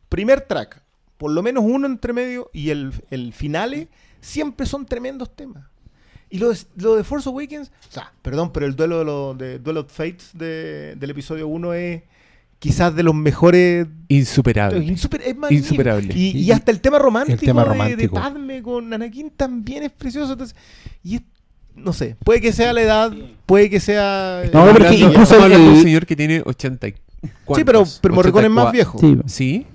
primer 0.08 0.40
track, 0.40 0.82
por 1.16 1.30
lo 1.30 1.42
menos 1.42 1.62
uno 1.66 1.86
entre 1.86 2.12
medio, 2.12 2.50
y 2.52 2.70
el, 2.70 2.92
el 3.10 3.32
finale, 3.32 3.88
siempre 4.20 4.66
son 4.66 4.86
tremendos 4.86 5.34
temas. 5.36 5.64
Y 6.30 6.38
lo 6.38 6.50
de, 6.50 6.58
lo 6.76 6.96
de 6.96 7.04
Force 7.04 7.28
Awakens, 7.28 7.70
o 7.88 7.92
sea, 7.92 8.12
perdón, 8.22 8.52
pero 8.52 8.66
el 8.66 8.76
duelo 8.76 8.98
de, 8.98 9.04
los 9.04 9.38
de 9.38 9.58
Duel 9.58 9.76
of 9.78 9.92
Fates 9.92 10.30
de- 10.34 10.94
del 10.96 11.10
episodio 11.10 11.48
1 11.48 11.72
es 11.74 12.02
quizás 12.58 12.94
de 12.94 13.02
los 13.02 13.14
mejores. 13.14 13.86
Insuperable. 14.08 14.80
insuper- 14.84 15.22
es. 15.24 15.50
Insuperable. 15.52 16.12
Y, 16.14 16.30
y 16.38 16.50
hasta 16.52 16.70
el 16.70 16.80
tema 16.80 16.98
romántico, 16.98 17.38
El 17.40 17.46
tema 17.46 17.62
de- 17.62 17.68
De, 17.68 17.74
romántico. 17.74 18.14
Padme 18.16 18.62
con 18.62 18.92
Anakin 18.92 19.30
también 19.30 19.82
es 19.84 19.92
precioso. 19.92 20.32
entonces, 20.32 20.56
y 21.02 21.16
es- 21.16 21.22
no 21.76 21.92
sé, 21.92 22.16
puede 22.24 22.40
que 22.40 22.52
sea 22.52 22.72
la 22.72 22.82
edad, 22.82 23.12
puede 23.46 23.70
que 23.70 23.78
sea. 23.80 24.42
No, 24.52 24.66
porque 24.72 24.94
incluso 24.96 25.38
de 25.48 25.54
el- 25.54 25.60
un 25.60 25.80
señor 25.82 26.06
que 26.06 26.16
tiene 26.16 26.42
80 26.44 26.88
y... 26.88 26.92
Sí, 26.92 26.98
pero, 27.64 27.80
¿cuántos? 27.80 27.98
pero 28.02 28.14
Morricone 28.14 28.46
es 28.46 28.52
más 28.52 28.66
84. 28.68 29.00
viejo. 29.08 29.22
Sí. 29.28 29.34
¿Sí? 29.34 29.66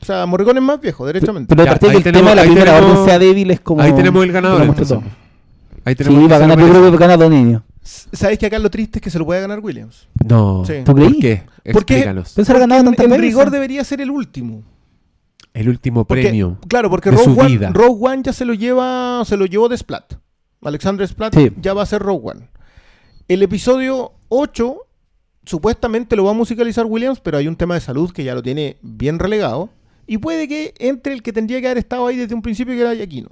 O 0.00 0.04
sea, 0.04 0.26
Morricone 0.26 0.60
es 0.60 0.64
más 0.66 0.80
viejo, 0.80 1.06
derechamente. 1.06 1.48
Pero 1.48 1.62
de 1.62 1.66
Ya, 1.66 1.72
partida 1.72 1.90
que 1.92 1.96
el 1.98 2.02
tenemos- 2.02 2.20
tema 2.20 2.30
de 2.30 2.36
la 2.36 2.42
ahí 2.42 2.48
primera 2.48 2.72
tenemos- 2.74 2.92
orden 2.98 3.04
sea 3.06 3.18
débil 3.18 3.50
es 3.50 3.60
como. 3.60 3.80
Ahí 3.82 3.92
tenemos 3.92 4.24
el 4.24 4.32
ganador. 4.32 4.60
Ahí 4.62 4.68
Sí, 4.68 5.96
tenemos 5.96 6.22
que 6.22 6.28
va 6.28 6.36
a 6.36 6.38
ganar, 6.38 6.58
yo 6.58 6.68
creo 6.68 6.82
que 6.82 6.90
va 6.90 6.96
a 6.96 6.98
ganar 6.98 7.18
Don 7.18 7.32
Enio. 7.32 7.62
¿Sabes 7.84 8.38
que 8.38 8.46
acá 8.46 8.58
lo 8.58 8.70
triste 8.70 8.98
es 8.98 9.02
que 9.02 9.10
se 9.10 9.18
lo 9.18 9.26
puede 9.26 9.40
ganar 9.42 9.60
Williams? 9.60 10.08
No. 10.26 10.64
Sí. 10.64 10.74
¿Tú 10.84 10.94
creí? 10.94 11.10
¿Por 11.12 11.20
qué? 11.20 11.42
Porque- 11.72 11.94
Explícanos. 11.98 12.38
Ha 12.38 12.58
ganado 12.58 12.90
en, 12.90 13.12
en 13.12 13.20
rigor 13.20 13.50
debería 13.50 13.84
ser 13.84 14.00
el 14.00 14.10
último. 14.10 14.62
El 15.52 15.68
último 15.68 16.04
Porque- 16.06 16.22
premio. 16.22 16.58
Claro, 16.66 16.88
porque 16.90 17.10
de 17.10 17.16
Rogue 17.16 17.24
su 17.34 17.38
One, 17.40 17.48
vida. 17.48 17.70
Rogue 17.72 17.98
One 18.12 18.22
ya 18.24 18.32
se 18.32 18.44
lo 18.44 18.54
lleva, 18.54 19.22
se 19.24 19.36
lo 19.36 19.46
llevó 19.46 19.68
de 19.68 19.76
Splat. 19.76 20.14
Alexander 20.62 21.06
Splat 21.06 21.34
Sí. 21.34 21.50
ya 21.60 21.74
va 21.74 21.82
a 21.82 21.86
ser 21.86 22.00
Rogue 22.02 22.30
One. 22.30 22.48
El 23.28 23.42
episodio 23.42 24.12
8 24.30 24.78
supuestamente 25.44 26.16
lo 26.16 26.24
va 26.24 26.30
a 26.30 26.34
musicalizar 26.34 26.86
Williams, 26.86 27.20
pero 27.20 27.36
hay 27.38 27.46
un 27.48 27.56
tema 27.56 27.74
de 27.74 27.80
salud 27.80 28.10
que 28.10 28.24
ya 28.24 28.34
lo 28.34 28.42
tiene 28.42 28.78
bien 28.82 29.18
relegado. 29.18 29.68
Y 30.06 30.18
puede 30.18 30.48
que 30.48 30.74
entre 30.78 31.12
el 31.12 31.22
que 31.22 31.32
tendría 31.32 31.60
que 31.60 31.66
haber 31.66 31.78
estado 31.78 32.06
ahí 32.06 32.16
desde 32.16 32.34
un 32.34 32.42
principio, 32.42 32.74
que 32.74 32.80
era 32.80 32.94
Giacchino. 32.94 33.28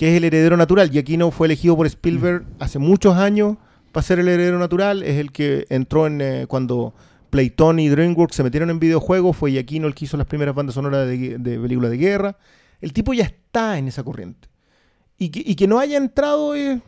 Que 0.00 0.08
es 0.08 0.16
el 0.16 0.24
heredero 0.24 0.56
natural. 0.56 0.90
Giacchino 0.90 1.30
fue 1.30 1.46
elegido 1.46 1.76
por 1.76 1.86
Spielberg 1.86 2.46
hace 2.58 2.78
muchos 2.78 3.18
años 3.18 3.58
para 3.92 4.02
ser 4.02 4.18
el 4.18 4.28
heredero 4.28 4.58
natural. 4.58 5.02
Es 5.02 5.18
el 5.18 5.30
que 5.30 5.66
entró 5.68 6.06
en 6.06 6.22
eh, 6.22 6.46
cuando 6.48 6.94
Playton 7.28 7.80
y 7.80 7.90
DreamWorks 7.90 8.34
se 8.34 8.42
metieron 8.42 8.70
en 8.70 8.80
videojuegos. 8.80 9.36
Fue 9.36 9.50
Giacchino 9.50 9.86
el 9.86 9.94
que 9.94 10.06
hizo 10.06 10.16
las 10.16 10.26
primeras 10.26 10.54
bandas 10.54 10.76
sonoras 10.76 11.06
de, 11.06 11.36
de 11.36 11.58
películas 11.58 11.90
de 11.90 11.98
guerra. 11.98 12.38
El 12.80 12.94
tipo 12.94 13.12
ya 13.12 13.24
está 13.24 13.76
en 13.76 13.88
esa 13.88 14.02
corriente. 14.02 14.48
Y 15.18 15.28
que, 15.28 15.42
y 15.44 15.54
que 15.54 15.68
no 15.68 15.78
haya 15.78 15.98
entrado, 15.98 16.54
eh, 16.56 16.80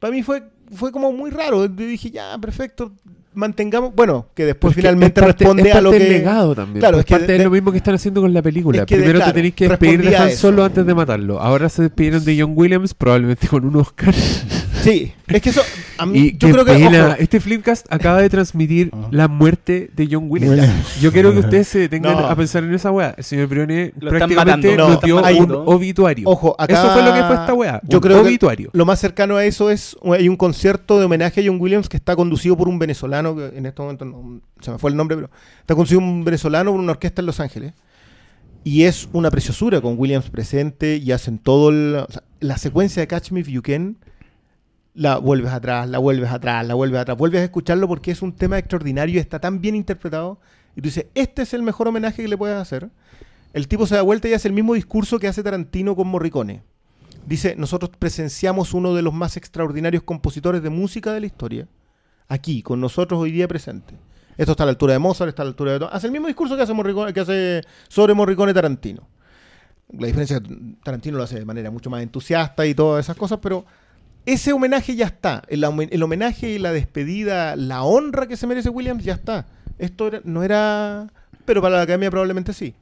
para 0.00 0.12
mí 0.12 0.24
fue, 0.24 0.42
fue 0.74 0.90
como 0.90 1.12
muy 1.12 1.30
raro. 1.30 1.66
Yo 1.66 1.68
dije, 1.68 2.10
ya, 2.10 2.36
perfecto. 2.38 2.92
Mantengamos, 3.36 3.94
bueno, 3.94 4.26
que 4.34 4.44
después 4.46 4.72
Porque 4.72 4.80
finalmente 4.82 5.20
parte- 5.20 5.44
responde 5.44 5.68
es 5.70 5.74
a 5.76 5.80
lo 5.80 5.90
que 5.92 5.98
legado 6.00 6.54
también. 6.54 6.80
Claro, 6.80 6.98
es 6.98 7.04
que 7.04 7.14
parte 7.14 7.32
de- 7.32 7.38
de, 7.38 7.44
lo 7.44 7.50
mismo 7.50 7.70
que 7.70 7.78
están 7.78 7.94
haciendo 7.94 8.20
con 8.22 8.32
la 8.34 8.42
película. 8.42 8.78
Es 8.80 8.86
que 8.86 8.96
de- 8.96 9.02
Primero 9.02 9.18
claro, 9.20 9.32
te 9.32 9.36
tenéis 9.36 9.54
que 9.54 9.68
despedir 9.68 10.02
de 10.10 10.16
Han. 10.16 10.32
Solo 10.32 10.64
antes 10.64 10.84
de 10.84 10.94
matarlo. 10.94 11.40
Ahora 11.40 11.68
se 11.68 11.82
despidieron 11.82 12.24
de 12.24 12.40
John 12.40 12.52
Williams, 12.56 12.94
probablemente 12.94 13.46
con 13.46 13.64
un 13.64 13.76
Oscar. 13.76 14.12
Sí, 14.92 15.12
es 15.26 15.42
que 15.42 15.50
eso 15.50 15.62
a 15.98 16.06
mí 16.06 16.36
yo 16.38 16.50
creo 16.50 16.64
que 16.64 16.72
pena. 16.74 17.06
ojo, 17.08 17.16
Este 17.18 17.40
Flipcast 17.40 17.86
acaba 17.90 18.20
de 18.22 18.28
transmitir 18.30 18.90
Ah. 18.92 19.08
la 19.10 19.28
muerte 19.28 19.90
de 19.94 20.08
John 20.10 20.26
Williams. 20.28 21.00
Yo 21.00 21.12
quiero 21.12 21.32
que 21.32 21.40
ustedes 21.40 21.68
se 21.68 21.78
detengan 21.80 22.12
No. 22.14 22.26
a 22.26 22.36
pensar 22.36 22.62
en 22.64 22.72
esa 22.74 22.90
weá. 22.90 23.14
El 23.16 23.24
señor 23.24 23.48
Brione 23.48 23.92
Lo 23.98 24.10
prácticamente 24.10 24.76
nos 24.76 25.00
dio 25.00 25.16
un 25.16 25.50
obituario. 25.66 26.28
ojo, 26.28 26.54
acá 26.58 26.74
Eso 26.74 26.92
fue 26.92 27.02
lo 27.02 27.12
que 27.14 27.22
fue 27.24 27.34
esta 27.34 27.54
weá. 27.54 27.80
Yo 27.84 27.98
un 27.98 28.02
creo 28.02 28.22
que 28.22 28.28
obituario. 28.28 28.70
lo 28.72 28.84
más 28.86 29.00
cercano 29.00 29.36
a 29.36 29.44
eso 29.44 29.70
es 29.70 29.96
hay 30.12 30.28
un 30.28 30.36
concierto 30.36 30.98
de 30.98 31.04
homenaje 31.06 31.40
a 31.40 31.44
John 31.46 31.60
Williams 31.60 31.88
que 31.88 31.96
está 31.96 32.14
conducido 32.14 32.56
por 32.56 32.68
un 32.68 32.78
venezolano 32.78 33.34
que 33.36 33.46
en 33.56 33.66
este 33.66 33.82
momento 33.82 34.04
no, 34.04 34.40
se 34.60 34.70
me 34.70 34.78
fue 34.78 34.90
el 34.90 34.96
nombre, 34.96 35.16
pero 35.16 35.30
está 35.60 35.74
conducido 35.74 36.00
un 36.00 36.24
venezolano 36.24 36.70
por 36.70 36.80
una 36.80 36.92
orquesta 36.92 37.22
en 37.22 37.26
Los 37.26 37.40
Ángeles. 37.40 37.72
Y 38.64 38.82
es 38.82 39.08
una 39.12 39.30
preciosura 39.30 39.80
con 39.80 39.94
Williams 39.98 40.28
presente 40.28 40.96
y 40.96 41.12
hacen 41.12 41.38
todo 41.38 41.70
el- 41.70 41.96
o 42.08 42.10
sea, 42.12 42.22
la 42.40 42.58
secuencia 42.58 43.00
de 43.00 43.06
Catch 43.06 43.30
Me 43.30 43.40
If 43.40 43.48
You 43.48 43.62
Can 43.62 43.96
la 44.96 45.18
vuelves 45.18 45.52
atrás, 45.52 45.88
la 45.90 45.98
vuelves 45.98 46.30
atrás, 46.30 46.66
la 46.66 46.74
vuelves 46.74 47.00
atrás, 47.00 47.18
vuelves 47.18 47.42
a 47.42 47.44
escucharlo 47.44 47.86
porque 47.86 48.10
es 48.10 48.22
un 48.22 48.32
tema 48.32 48.56
extraordinario 48.56 49.20
está 49.20 49.38
tan 49.38 49.60
bien 49.60 49.74
interpretado 49.74 50.40
y 50.74 50.80
tú 50.80 50.86
dices, 50.88 51.06
este 51.14 51.42
es 51.42 51.52
el 51.52 51.62
mejor 51.62 51.86
homenaje 51.88 52.22
que 52.22 52.28
le 52.28 52.36
puedes 52.36 52.56
hacer. 52.56 52.90
El 53.52 53.68
tipo 53.68 53.86
se 53.86 53.94
da 53.94 54.02
vuelta 54.02 54.28
y 54.28 54.32
hace 54.32 54.48
el 54.48 54.54
mismo 54.54 54.74
discurso 54.74 55.18
que 55.18 55.28
hace 55.28 55.42
Tarantino 55.42 55.94
con 55.94 56.08
Morricone. 56.08 56.62
Dice, 57.26 57.56
nosotros 57.56 57.90
presenciamos 57.98 58.72
uno 58.72 58.94
de 58.94 59.02
los 59.02 59.12
más 59.12 59.36
extraordinarios 59.36 60.02
compositores 60.02 60.62
de 60.62 60.70
música 60.70 61.12
de 61.12 61.20
la 61.20 61.26
historia, 61.26 61.68
aquí, 62.28 62.62
con 62.62 62.80
nosotros 62.80 63.20
hoy 63.20 63.32
día 63.32 63.48
presente. 63.48 63.94
Esto 64.36 64.52
está 64.52 64.64
a 64.64 64.66
la 64.66 64.70
altura 64.70 64.94
de 64.94 64.98
Mozart, 64.98 65.28
está 65.30 65.42
a 65.42 65.44
la 65.44 65.50
altura 65.50 65.78
de. 65.78 65.88
Hace 65.90 66.06
el 66.06 66.12
mismo 66.12 66.26
discurso 66.26 66.56
que 66.56 66.62
hace, 66.62 66.72
Morricone, 66.72 67.12
que 67.12 67.20
hace 67.20 67.62
sobre 67.88 68.14
Morricone 68.14 68.52
Tarantino. 68.52 69.06
La 69.98 70.06
diferencia 70.06 70.36
es 70.36 70.42
que 70.42 70.56
Tarantino 70.82 71.16
lo 71.16 71.24
hace 71.24 71.38
de 71.38 71.44
manera 71.44 71.70
mucho 71.70 71.90
más 71.90 72.02
entusiasta 72.02 72.66
y 72.66 72.74
todas 72.74 73.04
esas 73.04 73.16
cosas, 73.16 73.38
pero 73.42 73.64
ese 74.26 74.52
homenaje 74.52 74.94
ya 74.96 75.06
está. 75.06 75.42
El, 75.48 75.62
homen- 75.64 75.88
el 75.90 76.02
homenaje 76.02 76.50
y 76.50 76.58
la 76.58 76.72
despedida, 76.72 77.56
la 77.56 77.82
honra 77.84 78.26
que 78.26 78.36
se 78.36 78.46
merece 78.46 78.68
Williams 78.68 79.02
ya 79.04 79.14
está. 79.14 79.46
Esto 79.78 80.08
era- 80.08 80.20
no 80.24 80.42
era... 80.42 81.06
Pero 81.44 81.62
para 81.62 81.76
la 81.76 81.82
academia 81.82 82.10
probablemente 82.10 82.52
sí. 82.52 82.74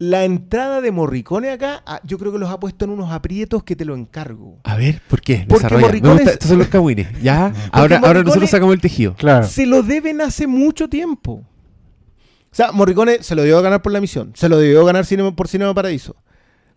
La 0.00 0.22
entrada 0.24 0.80
de 0.80 0.92
Morricone 0.92 1.50
acá, 1.50 1.82
ah, 1.84 2.00
yo 2.04 2.18
creo 2.18 2.30
que 2.30 2.38
los 2.38 2.48
ha 2.50 2.60
puesto 2.60 2.84
en 2.84 2.92
unos 2.92 3.10
aprietos 3.10 3.64
que 3.64 3.74
te 3.74 3.84
lo 3.84 3.96
encargo. 3.96 4.58
A 4.62 4.76
ver, 4.76 5.00
¿por 5.08 5.20
qué? 5.20 5.44
Porque. 5.48 5.74
Me 5.74 5.80
Morricone 5.80 6.14
gusta- 6.14 6.30
Estos 6.32 6.48
son 6.50 6.58
los 6.58 6.68
cagüines. 6.68 7.08
Ya. 7.20 7.52
Ahora, 7.72 7.98
ahora 8.04 8.22
nosotros 8.22 8.48
sacamos 8.48 8.74
el 8.74 8.80
tejido. 8.80 9.14
Claro. 9.14 9.44
Se 9.48 9.66
lo 9.66 9.82
deben 9.82 10.20
hace 10.20 10.46
mucho 10.46 10.88
tiempo. 10.88 11.42
O 12.50 12.54
sea, 12.54 12.70
Morricone 12.70 13.22
se 13.24 13.34
lo 13.34 13.42
debió 13.42 13.60
ganar 13.60 13.82
por 13.82 13.90
la 13.92 14.00
misión. 14.00 14.30
Se 14.36 14.48
lo 14.48 14.58
debió 14.58 14.84
ganar 14.84 15.04
por 15.34 15.48
Cinema 15.48 15.74
Paradiso. 15.74 16.14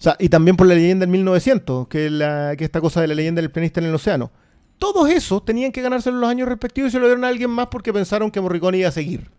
O 0.02 0.04
sea, 0.04 0.16
y 0.18 0.30
también 0.30 0.58
por 0.58 0.66
la 0.66 0.74
leyenda 0.74 1.06
del 1.06 1.12
1900, 1.12 1.88
que 1.88 2.10
la, 2.10 2.56
que 2.58 2.66
esta 2.66 2.82
cosa 2.82 3.02
de 3.02 3.08
la 3.08 3.14
leyenda 3.14 3.40
del 3.40 3.52
pianista 3.52 3.82
en 3.82 3.86
el 3.86 3.94
océano. 3.94 4.32
Todos 4.80 5.08
esos 5.08 5.46
tenían 5.46 5.72
que 5.72 5.84
ganárselo 5.84 6.16
en 6.16 6.22
los 6.22 6.30
años 6.32 6.50
respectivos 6.50 6.90
y 6.90 6.92
se 6.94 7.00
lo 7.00 7.06
dieron 7.06 7.24
a 7.24 7.28
alguien 7.28 7.52
más 7.52 7.68
porque 7.68 7.94
pensaron 7.94 8.32
que 8.32 8.42
Morricone 8.42 8.80
iba 8.80 8.90
a 8.90 8.92
seguir. 8.92 9.30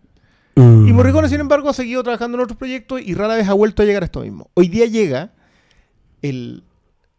Y 0.55 0.61
Morricone, 0.61 1.27
sin 1.27 1.41
embargo, 1.41 1.67
ha 1.67 1.73
seguido 1.73 2.01
trabajando 2.01 2.37
en 2.37 2.45
otros 2.45 2.57
proyectos 2.57 3.01
y 3.01 3.13
rara 3.13 3.35
vez 3.35 3.49
ha 3.49 3.53
vuelto 3.53 3.83
a 3.83 3.85
llegar 3.85 4.03
a 4.03 4.05
esto 4.05 4.21
mismo. 4.21 4.51
Hoy 4.53 4.69
día 4.69 4.85
llega 4.85 5.33
el, 6.21 6.63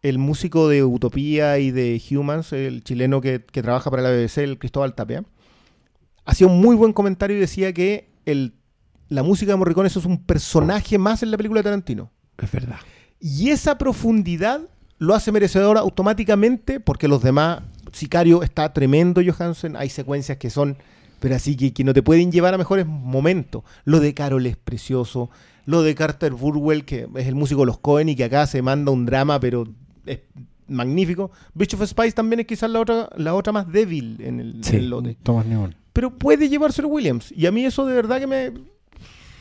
el 0.01 0.17
músico 0.17 0.67
de 0.67 0.83
Utopía 0.83 1.59
y 1.59 1.69
de 1.69 2.01
Humans, 2.09 2.51
el 2.51 2.83
chileno 2.83 3.21
que, 3.21 3.45
que 3.45 3.61
trabaja 3.61 3.91
para 3.91 4.01
la 4.01 4.09
BBC, 4.09 4.39
el 4.39 4.57
Cristóbal 4.57 4.95
Tapia. 4.95 5.23
Hacía 6.25 6.47
un 6.47 6.59
muy 6.59 6.75
buen 6.75 6.93
comentario 6.93 7.37
y 7.37 7.41
decía 7.41 7.73
que 7.73 8.09
el, 8.25 8.55
la 9.07 9.21
música 9.21 9.51
de 9.51 9.57
Morricone 9.57 9.85
eso 9.85 9.99
es 9.99 10.05
un 10.05 10.25
personaje 10.25 10.97
más 10.97 11.21
en 11.21 11.29
la 11.29 11.37
película 11.37 11.59
de 11.59 11.65
Tarantino. 11.65 12.09
Es 12.39 12.51
verdad. 12.51 12.79
Y 13.27 13.49
esa 13.49 13.79
profundidad 13.79 14.61
lo 14.99 15.15
hace 15.15 15.31
merecedor 15.31 15.79
automáticamente 15.79 16.79
porque 16.79 17.07
los 17.07 17.23
demás, 17.23 17.61
Sicario 17.91 18.43
está 18.43 18.71
tremendo 18.71 19.19
Johansen, 19.25 19.75
hay 19.75 19.89
secuencias 19.89 20.37
que 20.37 20.51
son, 20.51 20.77
pero 21.19 21.33
así 21.35 21.55
que, 21.57 21.73
que 21.73 21.83
no 21.83 21.91
te 21.95 22.03
pueden 22.03 22.31
llevar 22.31 22.53
a 22.53 22.59
mejores 22.59 22.85
momentos. 22.85 23.63
Lo 23.83 23.99
de 23.99 24.13
Carol 24.13 24.45
es 24.45 24.57
precioso, 24.57 25.31
lo 25.65 25.81
de 25.81 25.95
Carter 25.95 26.33
Burwell, 26.33 26.85
que 26.85 27.07
es 27.15 27.25
el 27.25 27.33
músico 27.33 27.61
de 27.61 27.65
los 27.65 27.79
Cohen 27.79 28.09
y 28.09 28.15
que 28.15 28.25
acá 28.25 28.45
se 28.45 28.61
manda 28.61 28.91
un 28.91 29.07
drama, 29.07 29.39
pero 29.39 29.67
es 30.05 30.19
magnífico. 30.67 31.31
Bridge 31.55 31.73
of 31.73 31.89
Spice 31.89 32.11
también 32.11 32.41
es 32.41 32.45
quizás 32.45 32.69
la 32.69 32.79
otra, 32.79 33.09
la 33.17 33.33
otra 33.33 33.51
más 33.51 33.71
débil 33.71 34.17
en 34.21 34.39
el, 34.39 34.63
Sí. 34.63 34.75
en 34.75 34.81
el 34.83 34.89
lote 34.91 35.17
Thomas 35.23 35.47
Newman. 35.47 35.73
pero 35.93 36.11
puede 36.11 36.47
llevárselo 36.47 36.89
Williams. 36.89 37.33
Y 37.35 37.47
a 37.47 37.51
mí 37.51 37.65
eso 37.65 37.87
de 37.87 37.95
verdad 37.95 38.19
que 38.19 38.27
me... 38.27 38.51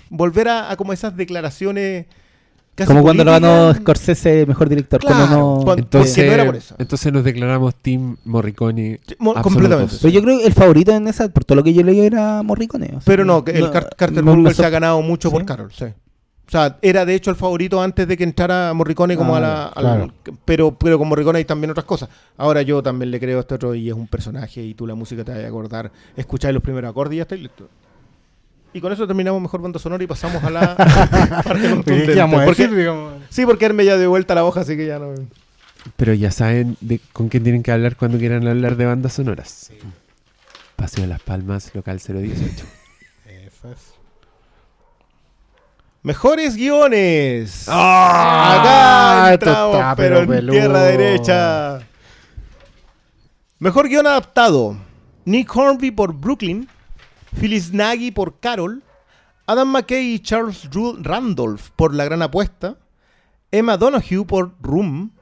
Volver 0.09 0.49
a, 0.49 0.71
a 0.71 0.77
como 0.77 0.95
esas 0.95 1.15
declaraciones... 1.17 2.07
casi 2.75 2.89
Como 2.89 3.03
cuando 3.03 3.25
lo 3.25 3.31
ganó. 3.33 3.75
Scorsese 3.75 4.47
mejor 4.47 4.69
director. 4.69 5.01
Claro, 5.01 5.27
como 5.29 5.65
no- 5.65 5.75
Entonces, 5.77 6.27
no 6.27 6.33
era 6.33 6.45
por 6.47 6.57
eso. 6.57 6.75
entonces 6.79 7.13
nos 7.13 7.25
declaramos 7.25 7.75
Team 7.77 8.17
Morricone. 8.25 9.01
Sí, 9.07 9.15
mo- 9.19 9.31
absolutos. 9.31 9.53
completamente. 9.53 9.95
Pero 10.01 10.13
yo 10.15 10.23
creo 10.23 10.39
que 10.39 10.47
el 10.47 10.53
favorito 10.53 10.93
en 10.93 11.09
esa, 11.09 11.29
por 11.29 11.45
todo 11.45 11.57
lo 11.57 11.63
que 11.65 11.73
yo 11.75 11.83
leí, 11.83 12.01
era 12.01 12.43
Morricone. 12.43 12.87
o 12.89 12.91
sea, 12.91 13.03
Pero 13.05 13.25
no, 13.25 13.45
el 13.47 13.71
Car- 13.71 13.91
Carter 13.97 14.23
no 14.25 14.31
me 14.33 14.37
Burwell 14.39 14.55
se 14.55 14.65
ha 14.67 14.71
ganado 14.71 15.01
mucho 15.03 15.31
por. 15.31 15.45
Carol, 15.45 15.71
sí. 15.73 15.85
O 16.47 16.51
sea, 16.51 16.77
era 16.83 17.07
de 17.07 17.15
hecho 17.15 17.31
el 17.31 17.37
favorito 17.37 17.81
antes 17.81 18.07
de 18.07 18.19
que 18.19 18.23
entrara 18.25 18.75
Morricone 18.75 19.17
como 19.17 19.35
Ah, 19.35 19.39
a 19.39 19.41
la... 19.41 19.73
claro. 19.75 20.13
pero, 20.45 20.77
pero 20.79 20.99
con 20.99 21.09
Morricone 21.09 21.39
hay 21.39 21.47
también 21.47 21.71
otras 21.71 21.87
cosas. 21.87 22.11
Ahora 22.37 22.61
yo 22.61 22.83
también 22.83 23.11
le 23.11 23.19
creo 23.19 23.39
a 23.39 23.41
este 23.41 23.55
otro 23.55 23.75
y 23.75 23.89
es 23.89 23.95
un 23.95 24.07
personaje 24.09 24.63
y 24.63 24.75
tú 24.75 24.87
la 24.87 24.95
música 24.95 25.25
te 25.25 25.33
vas 25.33 25.43
a 25.43 25.47
acordar. 25.49 25.91
Escucháis 26.15 26.53
los 26.53 26.63
primeros 26.63 26.91
acordes 26.91 27.15
y 27.15 27.17
ya 27.17 27.23
estáis 27.23 27.41
listo. 27.41 27.67
Y 28.75 28.81
con 28.81 28.93
eso 28.93 29.07
terminamos 29.07 29.41
mejor 29.41 29.63
banda 29.63 29.79
sonora 29.79 30.03
y 30.03 30.07
pasamos 30.09 30.43
a 30.43 30.51
la 30.51 30.77
parte 31.45 31.71
contundente. 31.71 32.15
Sí, 33.31 33.47
porque 33.47 33.65
Herme 33.67 33.85
ya 33.85 33.97
dio 33.97 34.11
vuelta 34.11 34.35
la 34.35 34.45
hoja, 34.45 34.61
así 34.61 34.77
que 34.77 34.87
ya 34.87 34.99
no... 34.99 35.15
Pero 35.97 36.13
ya 36.13 36.31
saben 36.33 36.77
de 36.81 37.01
con 37.13 37.29
quién 37.29 37.45
tienen 37.45 37.63
que 37.63 37.71
hablar 37.71 37.97
cuando 37.97 38.19
quieran 38.19 38.47
hablar 38.49 38.77
de 38.77 38.85
bandas 38.85 39.13
sonoras. 39.13 39.71
Paseo 40.75 41.03
de 41.03 41.09
las 41.09 41.21
Palmas, 41.21 41.71
local 41.75 42.01
018. 42.05 42.67
Eso 43.27 43.73
es. 43.73 43.95
Mejores 46.03 46.57
guiones. 46.57 47.67
¡Ah! 47.69 48.59
Acá 48.61 49.33
entramos, 49.35 49.77
está, 49.77 49.97
pero, 49.97 50.17
pero 50.17 50.23
en 50.23 50.29
peludo. 50.29 50.53
tierra 50.53 50.83
derecha. 50.83 51.81
Mejor 53.59 53.89
guion 53.89 54.07
adaptado. 54.07 54.77
Nick 55.25 55.55
Hornby 55.55 55.93
por 55.93 56.13
Brooklyn. 56.13 56.69
Phyllis 57.39 57.73
Nagy 57.73 58.11
por 58.11 58.41
Carol. 58.41 58.83
Adam 59.47 59.69
McKay 59.69 60.15
y 60.15 60.19
Charles 60.21 60.69
Randolph 61.01 61.71
por 61.77 61.95
La 61.95 62.05
Gran 62.05 62.23
Apuesta. 62.23 62.77
Emma 63.51 63.77
Donoghue 63.77 64.25
por 64.25 64.55
Room. 64.61 65.13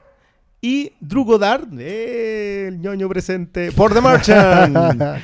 Y 0.65 0.93
Drew 1.01 1.25
Goddard, 1.25 1.67
eh, 1.77 2.67
el 2.69 2.81
ñoño 2.81 3.09
presente, 3.09 3.73
por 3.73 3.93
The 3.93 4.01
Merchant. 4.01 4.77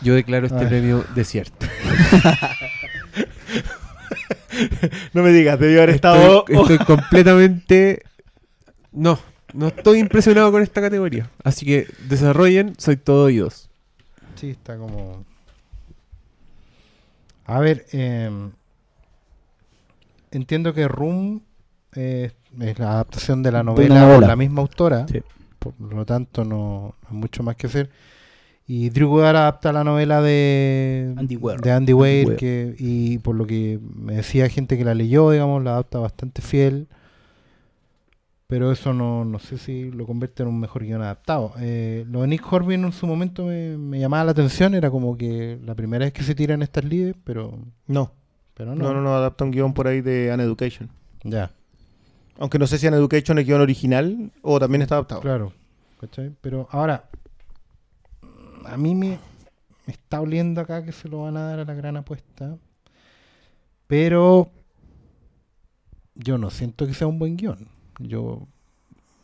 Yo 0.00 0.14
declaro 0.14 0.46
este 0.46 0.58
Ay. 0.58 0.66
premio 0.66 1.04
desierto. 1.14 1.56
no 5.12 5.22
me 5.22 5.32
digas, 5.32 5.60
debió 5.60 5.82
haber 5.82 5.90
estado... 5.90 6.46
Estoy, 6.48 6.56
estoy 6.62 6.78
completamente. 6.78 8.02
No, 8.90 9.18
no 9.52 9.68
estoy 9.68 9.98
impresionado 9.98 10.50
con 10.50 10.62
esta 10.62 10.80
categoría. 10.80 11.28
Así 11.44 11.66
que 11.66 11.88
desarrollen, 12.08 12.72
soy 12.78 12.96
todo 12.96 13.24
oídos. 13.24 13.68
Sí, 14.42 14.50
está 14.50 14.76
como. 14.76 15.24
A 17.44 17.60
ver, 17.60 17.86
em, 17.92 18.50
entiendo 20.32 20.74
que 20.74 20.88
Room 20.88 21.42
eh, 21.94 22.32
es 22.58 22.78
la 22.80 22.94
adaptación 22.94 23.44
de 23.44 23.52
la 23.52 23.58
De 23.58 23.64
novela, 23.66 24.14
por 24.14 24.26
la 24.26 24.34
misma 24.34 24.62
autora. 24.62 25.06
Sí. 25.06 25.22
Por 25.60 25.74
lo 25.78 26.04
tanto, 26.04 26.44
no 26.44 26.56
no 26.56 26.94
hay 27.08 27.16
mucho 27.16 27.44
más 27.44 27.54
que 27.54 27.68
hacer. 27.68 27.90
Y 28.66 28.90
Drew 28.90 29.10
Goddard 29.10 29.36
adapta 29.36 29.72
la 29.72 29.84
novela 29.84 30.20
de 30.20 31.14
Andy 31.16 31.36
Weir. 31.36 31.60
de 31.60 31.70
Andy 31.70 31.92
Weir, 31.92 32.26
Weir. 32.26 32.36
que, 32.36 32.74
y 32.80 33.18
por 33.18 33.36
lo 33.36 33.46
que 33.46 33.78
me 33.94 34.16
decía 34.16 34.48
gente 34.48 34.76
que 34.76 34.84
la 34.84 34.96
leyó, 34.96 35.30
digamos, 35.30 35.62
la 35.62 35.74
adapta 35.74 36.00
bastante 36.00 36.42
fiel. 36.42 36.88
Pero 38.52 38.70
eso 38.70 38.92
no, 38.92 39.24
no 39.24 39.38
sé 39.38 39.56
si 39.56 39.90
lo 39.90 40.04
convierte 40.06 40.42
en 40.42 40.50
un 40.50 40.60
mejor 40.60 40.84
guion 40.84 41.00
adaptado. 41.00 41.54
Eh, 41.58 42.04
lo 42.06 42.20
de 42.20 42.28
Nick 42.28 42.52
Horby 42.52 42.74
en 42.74 42.92
su 42.92 43.06
momento 43.06 43.46
me, 43.46 43.78
me 43.78 43.98
llamaba 43.98 44.24
la 44.24 44.32
atención, 44.32 44.74
era 44.74 44.90
como 44.90 45.16
que 45.16 45.58
la 45.64 45.74
primera 45.74 46.04
vez 46.04 46.12
que 46.12 46.22
se 46.22 46.34
tiran 46.34 46.60
estas 46.60 46.84
líderes, 46.84 47.16
pero, 47.24 47.58
No, 47.86 48.12
pero 48.52 48.74
no, 48.74 48.84
no. 48.84 48.92
no, 48.92 49.00
no, 49.00 49.14
adapta 49.14 49.44
un 49.44 49.52
guion 49.52 49.72
por 49.72 49.86
ahí 49.88 50.02
de 50.02 50.30
An 50.30 50.40
Education. 50.40 50.90
Ya, 51.24 51.50
Aunque 52.38 52.58
no 52.58 52.66
sé 52.66 52.76
si 52.76 52.86
An 52.86 52.92
Education 52.92 53.38
es 53.38 53.46
guion 53.46 53.62
original 53.62 54.30
o 54.42 54.60
también 54.60 54.82
está 54.82 54.96
adaptado. 54.96 55.22
claro. 55.22 55.54
¿cachai? 55.98 56.30
Pero 56.42 56.68
ahora, 56.72 57.08
a 58.66 58.76
mí 58.76 58.94
me, 58.94 59.18
me 59.86 59.92
está 59.94 60.20
oliendo 60.20 60.60
acá 60.60 60.84
que 60.84 60.92
se 60.92 61.08
lo 61.08 61.22
van 61.22 61.38
a 61.38 61.46
dar 61.46 61.60
a 61.60 61.64
la 61.64 61.72
gran 61.72 61.96
apuesta. 61.96 62.58
Pero 63.86 64.50
yo 66.14 66.36
no 66.36 66.50
siento 66.50 66.86
que 66.86 66.92
sea 66.92 67.06
un 67.06 67.18
buen 67.18 67.38
guion. 67.38 67.66
Yo, 68.02 68.46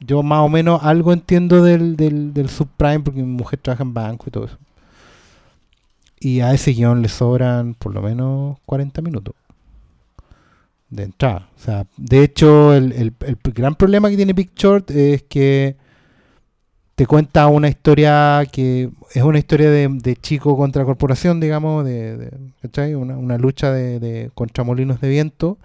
yo 0.00 0.22
más 0.22 0.40
o 0.40 0.48
menos 0.48 0.82
algo 0.84 1.12
entiendo 1.12 1.62
del, 1.62 1.96
del, 1.96 2.48
subprime 2.50 3.00
porque 3.00 3.20
mi 3.22 3.26
mujer 3.26 3.60
trabaja 3.62 3.84
en 3.84 3.94
banco 3.94 4.26
y 4.28 4.30
todo 4.32 4.46
eso. 4.46 4.58
Y 6.20 6.40
a 6.40 6.52
ese 6.52 6.72
guion 6.72 7.02
le 7.02 7.08
sobran 7.08 7.74
por 7.74 7.92
lo 7.94 8.02
menos 8.02 8.58
40 8.66 9.02
minutos 9.02 9.34
de 10.90 11.02
entrada. 11.04 11.48
O 11.56 11.60
sea, 11.60 11.86
de 11.96 12.22
hecho, 12.22 12.74
el, 12.74 12.92
el- 12.92 13.12
el 13.20 13.36
gran 13.52 13.74
problema 13.74 14.08
que 14.10 14.16
tiene 14.16 14.32
Big 14.32 14.54
Short 14.54 14.90
es 14.90 15.22
que 15.24 15.76
te 16.94 17.06
cuenta 17.06 17.46
una 17.46 17.68
historia 17.68 18.42
que 18.50 18.90
es 19.14 19.22
una 19.22 19.38
historia 19.38 19.70
de, 19.70 19.88
de 19.88 20.16
chico 20.16 20.56
contra 20.56 20.84
corporación, 20.84 21.38
digamos, 21.40 21.84
de, 21.84 22.16
de-. 22.16 22.96
Una, 22.96 23.16
una 23.16 23.38
lucha 23.38 23.72
de, 23.72 24.00
de- 24.00 24.30
contra 24.34 24.64
molinos 24.64 25.00
de 25.00 25.08
viento, 25.08 25.58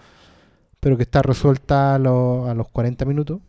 pero 0.83 0.97
que 0.97 1.03
está 1.03 1.21
resuelta 1.21 1.95
a, 1.95 1.99
lo- 1.99 2.47
a 2.47 2.53
los 2.53 2.67
40 2.69 3.05
minutos. 3.05 3.39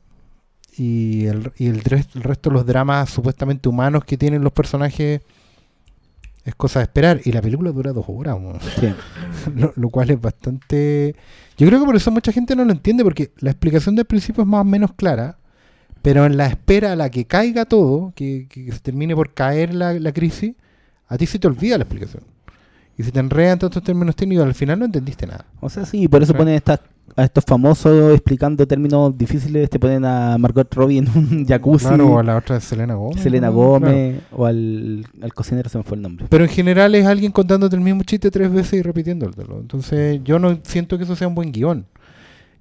Y, 0.76 1.26
el, 1.26 1.52
y 1.58 1.66
el, 1.66 1.82
el 2.14 2.22
resto 2.22 2.48
de 2.50 2.54
los 2.54 2.64
dramas 2.66 3.10
supuestamente 3.10 3.68
humanos 3.68 4.04
que 4.04 4.16
tienen 4.16 4.42
los 4.42 4.52
personajes 4.52 5.20
es 6.44 6.54
cosa 6.54 6.80
de 6.80 6.84
esperar. 6.84 7.20
Y 7.24 7.32
la 7.32 7.42
película 7.42 7.70
dura 7.72 7.92
dos 7.92 8.04
horas, 8.08 8.36
weón. 8.36 8.58
Sí. 8.80 8.92
lo, 9.56 9.72
lo 9.76 9.88
cual 9.88 10.10
es 10.10 10.20
bastante... 10.20 11.14
Yo 11.56 11.66
creo 11.66 11.80
que 11.80 11.86
por 11.86 11.96
eso 11.96 12.10
mucha 12.10 12.32
gente 12.32 12.56
no 12.56 12.64
lo 12.64 12.72
entiende, 12.72 13.04
porque 13.04 13.30
la 13.38 13.50
explicación 13.50 13.94
del 13.94 14.04
principio 14.04 14.42
es 14.42 14.48
más 14.48 14.62
o 14.62 14.64
menos 14.64 14.92
clara, 14.94 15.38
pero 16.02 16.26
en 16.26 16.36
la 16.36 16.46
espera 16.46 16.92
a 16.92 16.96
la 16.96 17.08
que 17.10 17.24
caiga 17.26 17.64
todo, 17.64 18.12
que, 18.16 18.46
que 18.48 18.70
se 18.72 18.80
termine 18.80 19.14
por 19.14 19.32
caer 19.32 19.74
la, 19.74 19.92
la 19.94 20.12
crisis, 20.12 20.54
a 21.08 21.16
ti 21.16 21.26
se 21.26 21.38
te 21.38 21.46
olvida 21.46 21.78
la 21.78 21.84
explicación. 21.84 22.24
Y 22.96 23.02
se 23.02 23.10
te 23.10 23.18
enredan 23.20 23.58
todos 23.58 23.70
estos 23.72 23.82
términos 23.82 24.14
técnicos, 24.14 24.44
al 24.46 24.54
final 24.54 24.78
no 24.78 24.84
entendiste 24.84 25.26
nada. 25.26 25.44
O 25.60 25.68
sea, 25.68 25.84
sí, 25.84 26.06
por 26.08 26.22
eso 26.22 26.32
ponen 26.34 26.54
estas- 26.54 26.80
a 27.16 27.24
estos 27.24 27.44
famosos 27.44 28.12
explicando 28.14 28.66
términos 28.66 29.16
difíciles. 29.16 29.68
Te 29.68 29.78
ponen 29.78 30.04
a 30.04 30.38
Margot 30.38 30.72
Robbie 30.74 30.98
en 30.98 31.08
un 31.14 31.44
jacuzzi, 31.48 31.86
Claro, 31.88 32.12
o 32.14 32.18
a 32.18 32.22
la 32.22 32.36
otra 32.36 32.60
Selena 32.60 32.94
Gómez. 32.94 33.20
Selena. 33.22 33.48
Gómez, 33.50 34.20
o 34.32 34.46
al, 34.46 35.04
al 35.20 35.34
cocinero 35.34 35.68
se 35.68 35.78
me 35.78 35.84
fue 35.84 35.96
el 35.96 36.02
nombre. 36.02 36.26
Pero 36.28 36.44
en 36.44 36.50
general 36.50 36.94
es 36.94 37.04
alguien 37.06 37.30
contándote 37.32 37.76
el 37.76 37.82
mismo 37.82 38.02
chiste 38.04 38.30
tres 38.30 38.50
veces 38.52 38.74
y 38.74 38.82
repitiéndolo. 38.82 39.60
Entonces 39.60 40.20
yo 40.24 40.38
no 40.38 40.58
siento 40.62 40.96
que 40.96 41.04
eso 41.04 41.14
sea 41.16 41.28
un 41.28 41.34
buen 41.34 41.52
guion. 41.52 41.84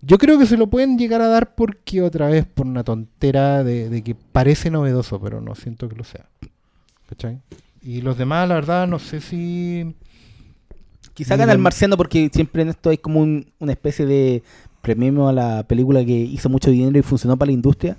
Yo 0.01 0.17
creo 0.17 0.37
que 0.37 0.45
se 0.45 0.57
lo 0.57 0.67
pueden 0.67 0.97
llegar 0.97 1.21
a 1.21 1.27
dar 1.27 1.55
porque 1.55 2.01
otra 2.01 2.27
vez 2.27 2.45
por 2.45 2.65
una 2.67 2.83
tontera 2.83 3.63
de, 3.63 3.87
de 3.89 4.01
que 4.03 4.15
parece 4.15 4.69
novedoso, 4.69 5.19
pero 5.21 5.39
no 5.41 5.55
siento 5.55 5.87
que 5.87 5.95
lo 5.95 6.03
sea. 6.03 6.25
¿Cachai? 7.07 7.39
Y 7.81 8.01
los 8.01 8.17
demás, 8.17 8.47
la 8.49 8.55
verdad, 8.55 8.87
no 8.87 8.99
sé 8.99 9.21
si... 9.21 9.95
Quizá 11.13 11.35
gana 11.35 11.51
el 11.51 11.59
marciano 11.59 11.95
porque 11.97 12.29
siempre 12.33 12.61
en 12.63 12.69
esto 12.69 12.89
hay 12.89 12.97
como 12.97 13.19
un- 13.21 13.45
una 13.59 13.71
especie 13.71 14.05
de 14.05 14.43
premio 14.81 15.27
a 15.27 15.33
la 15.33 15.63
película 15.63 16.03
que 16.03 16.11
hizo 16.13 16.49
mucho 16.49 16.71
dinero 16.71 16.97
y 16.97 17.01
funcionó 17.03 17.37
para 17.37 17.47
la 17.47 17.53
industria. 17.53 17.97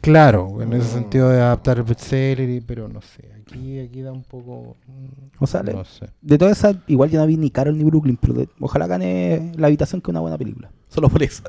Claro, 0.00 0.60
en 0.60 0.72
ese 0.74 0.88
Oh. 0.90 0.94
sentido 0.94 1.28
de 1.30 1.40
adaptar 1.40 1.78
el 1.78 1.84
bestseller, 1.84 2.62
pero 2.66 2.88
no 2.88 3.00
sé. 3.00 3.30
Aquí, 3.40 3.78
aquí 3.78 4.00
da 4.02 4.12
un 4.12 4.22
poco... 4.24 4.76
mm, 4.86 5.42
O 5.42 5.46
sea, 5.46 5.62
le- 5.62 5.72
no 5.74 5.84
sé. 5.84 6.06
De 6.20 6.36
todas 6.38 6.58
esas, 6.58 6.76
igual 6.88 7.10
yo 7.10 7.20
no 7.20 7.26
vi 7.26 7.36
ni 7.36 7.50
Carol 7.50 7.76
ni 7.78 7.84
Brooklyn, 7.84 8.16
pero 8.20 8.34
de- 8.34 8.48
ojalá 8.60 8.86
gane 8.86 9.52
La 9.56 9.68
Habitación 9.68 10.00
que 10.00 10.10
una 10.10 10.20
buena 10.20 10.36
película. 10.38 10.70
Solo 10.88 11.08
por 11.08 11.22
eso. 11.22 11.42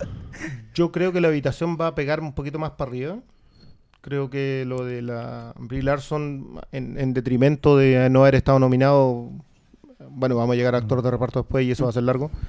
Yo 0.74 0.92
creo 0.92 1.12
que 1.12 1.22
la 1.22 1.30
habitación 1.30 1.78
va 1.80 1.88
a 1.88 1.96
pegar 1.96 2.20
un 2.20 2.34
poquito 2.34 2.60
más 2.60 2.72
para 2.72 2.90
arriba. 2.92 3.20
Creo 4.02 4.30
que 4.30 4.66
lo 4.68 4.86
de 4.86 5.02
la 5.02 5.54
Brie 5.58 5.82
Larson, 5.82 6.60
en, 6.72 7.00
en 7.00 7.14
detrimento 7.14 7.76
de 7.78 8.10
no 8.10 8.22
haber 8.22 8.36
estado 8.36 8.60
nominado, 8.60 9.32
bueno, 10.16 10.36
vamos 10.36 10.54
a 10.54 10.58
llegar 10.58 10.74
a 10.76 10.80
actor 10.80 11.02
de 11.02 11.12
reparto 11.12 11.40
después 11.42 11.66
y 11.66 11.72
eso 11.72 11.84
va 11.84 11.90
a 11.92 11.94
ser 11.94 12.04
largo. 12.04 12.32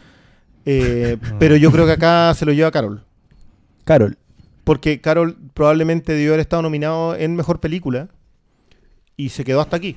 Eh, 0.69 1.17
pero 1.39 1.55
yo 1.55 1.71
creo 1.71 1.87
que 1.87 1.93
acá 1.93 2.35
se 2.35 2.45
lo 2.45 2.53
lleva 2.53 2.73
Carol. 2.73 3.05
Carol. 3.85 4.19
Porque 4.65 5.01
Carol 5.01 5.37
probablemente 5.55 6.13
debió 6.13 6.31
haber 6.31 6.41
estado 6.41 6.61
nominado 6.63 7.15
en 7.15 7.37
mejor 7.37 7.61
película 7.61 8.09
y 9.17 9.29
se 9.29 9.45
quedó 9.45 9.61
hasta 9.61 9.77
aquí. 9.77 9.97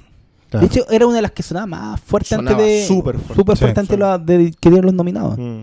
Claro. 0.52 0.68
De 0.68 0.72
hecho, 0.72 0.88
era 0.92 1.08
una 1.08 1.16
de 1.16 1.22
las 1.24 1.32
que 1.32 1.42
sonaba 1.42 1.66
más 1.66 2.00
fuerte 2.02 2.36
Sonaba 2.36 2.52
antes 2.52 2.66
de. 2.82 2.86
súper 2.88 3.16
fuerte. 3.18 3.34
súper 3.34 3.58
Sí, 3.58 3.62
fuerte 3.64 3.80
antes 3.80 3.98
de 4.28 4.54
que 4.60 4.70
dieron 4.70 4.86
los 4.86 4.94
nominados. 4.94 5.40
Mm. 5.40 5.62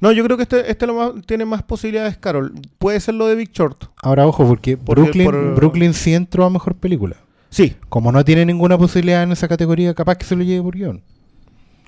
No, 0.00 0.12
yo 0.12 0.24
creo 0.24 0.38
que 0.38 0.44
este, 0.44 0.70
este 0.70 0.86
lo 0.86 0.94
más- 0.94 1.26
tiene 1.26 1.44
más 1.44 1.62
posibilidades, 1.62 2.16
Carol. 2.16 2.54
Puede 2.78 3.00
ser 3.00 3.16
lo 3.16 3.26
de 3.26 3.34
Big 3.34 3.52
Short. 3.52 3.84
Ahora, 4.02 4.26
ojo, 4.26 4.46
porque, 4.46 4.78
Porque 4.78 5.02
Brooklyn, 5.02 5.24
por- 5.26 5.54
Brooklyn 5.56 5.92
sí 5.92 6.14
entró 6.14 6.46
a 6.46 6.48
Mejor 6.50 6.74
Película. 6.74 7.16
Sí. 7.50 7.76
Como 7.90 8.12
no 8.12 8.24
tiene 8.24 8.46
ninguna 8.46 8.78
posibilidad 8.78 9.22
en 9.22 9.32
esa 9.32 9.46
categoría, 9.46 9.92
capaz 9.92 10.16
que 10.16 10.24
se 10.24 10.34
lo 10.36 10.42
lleve 10.42 10.62
por 10.62 10.74
guion. 10.74 11.02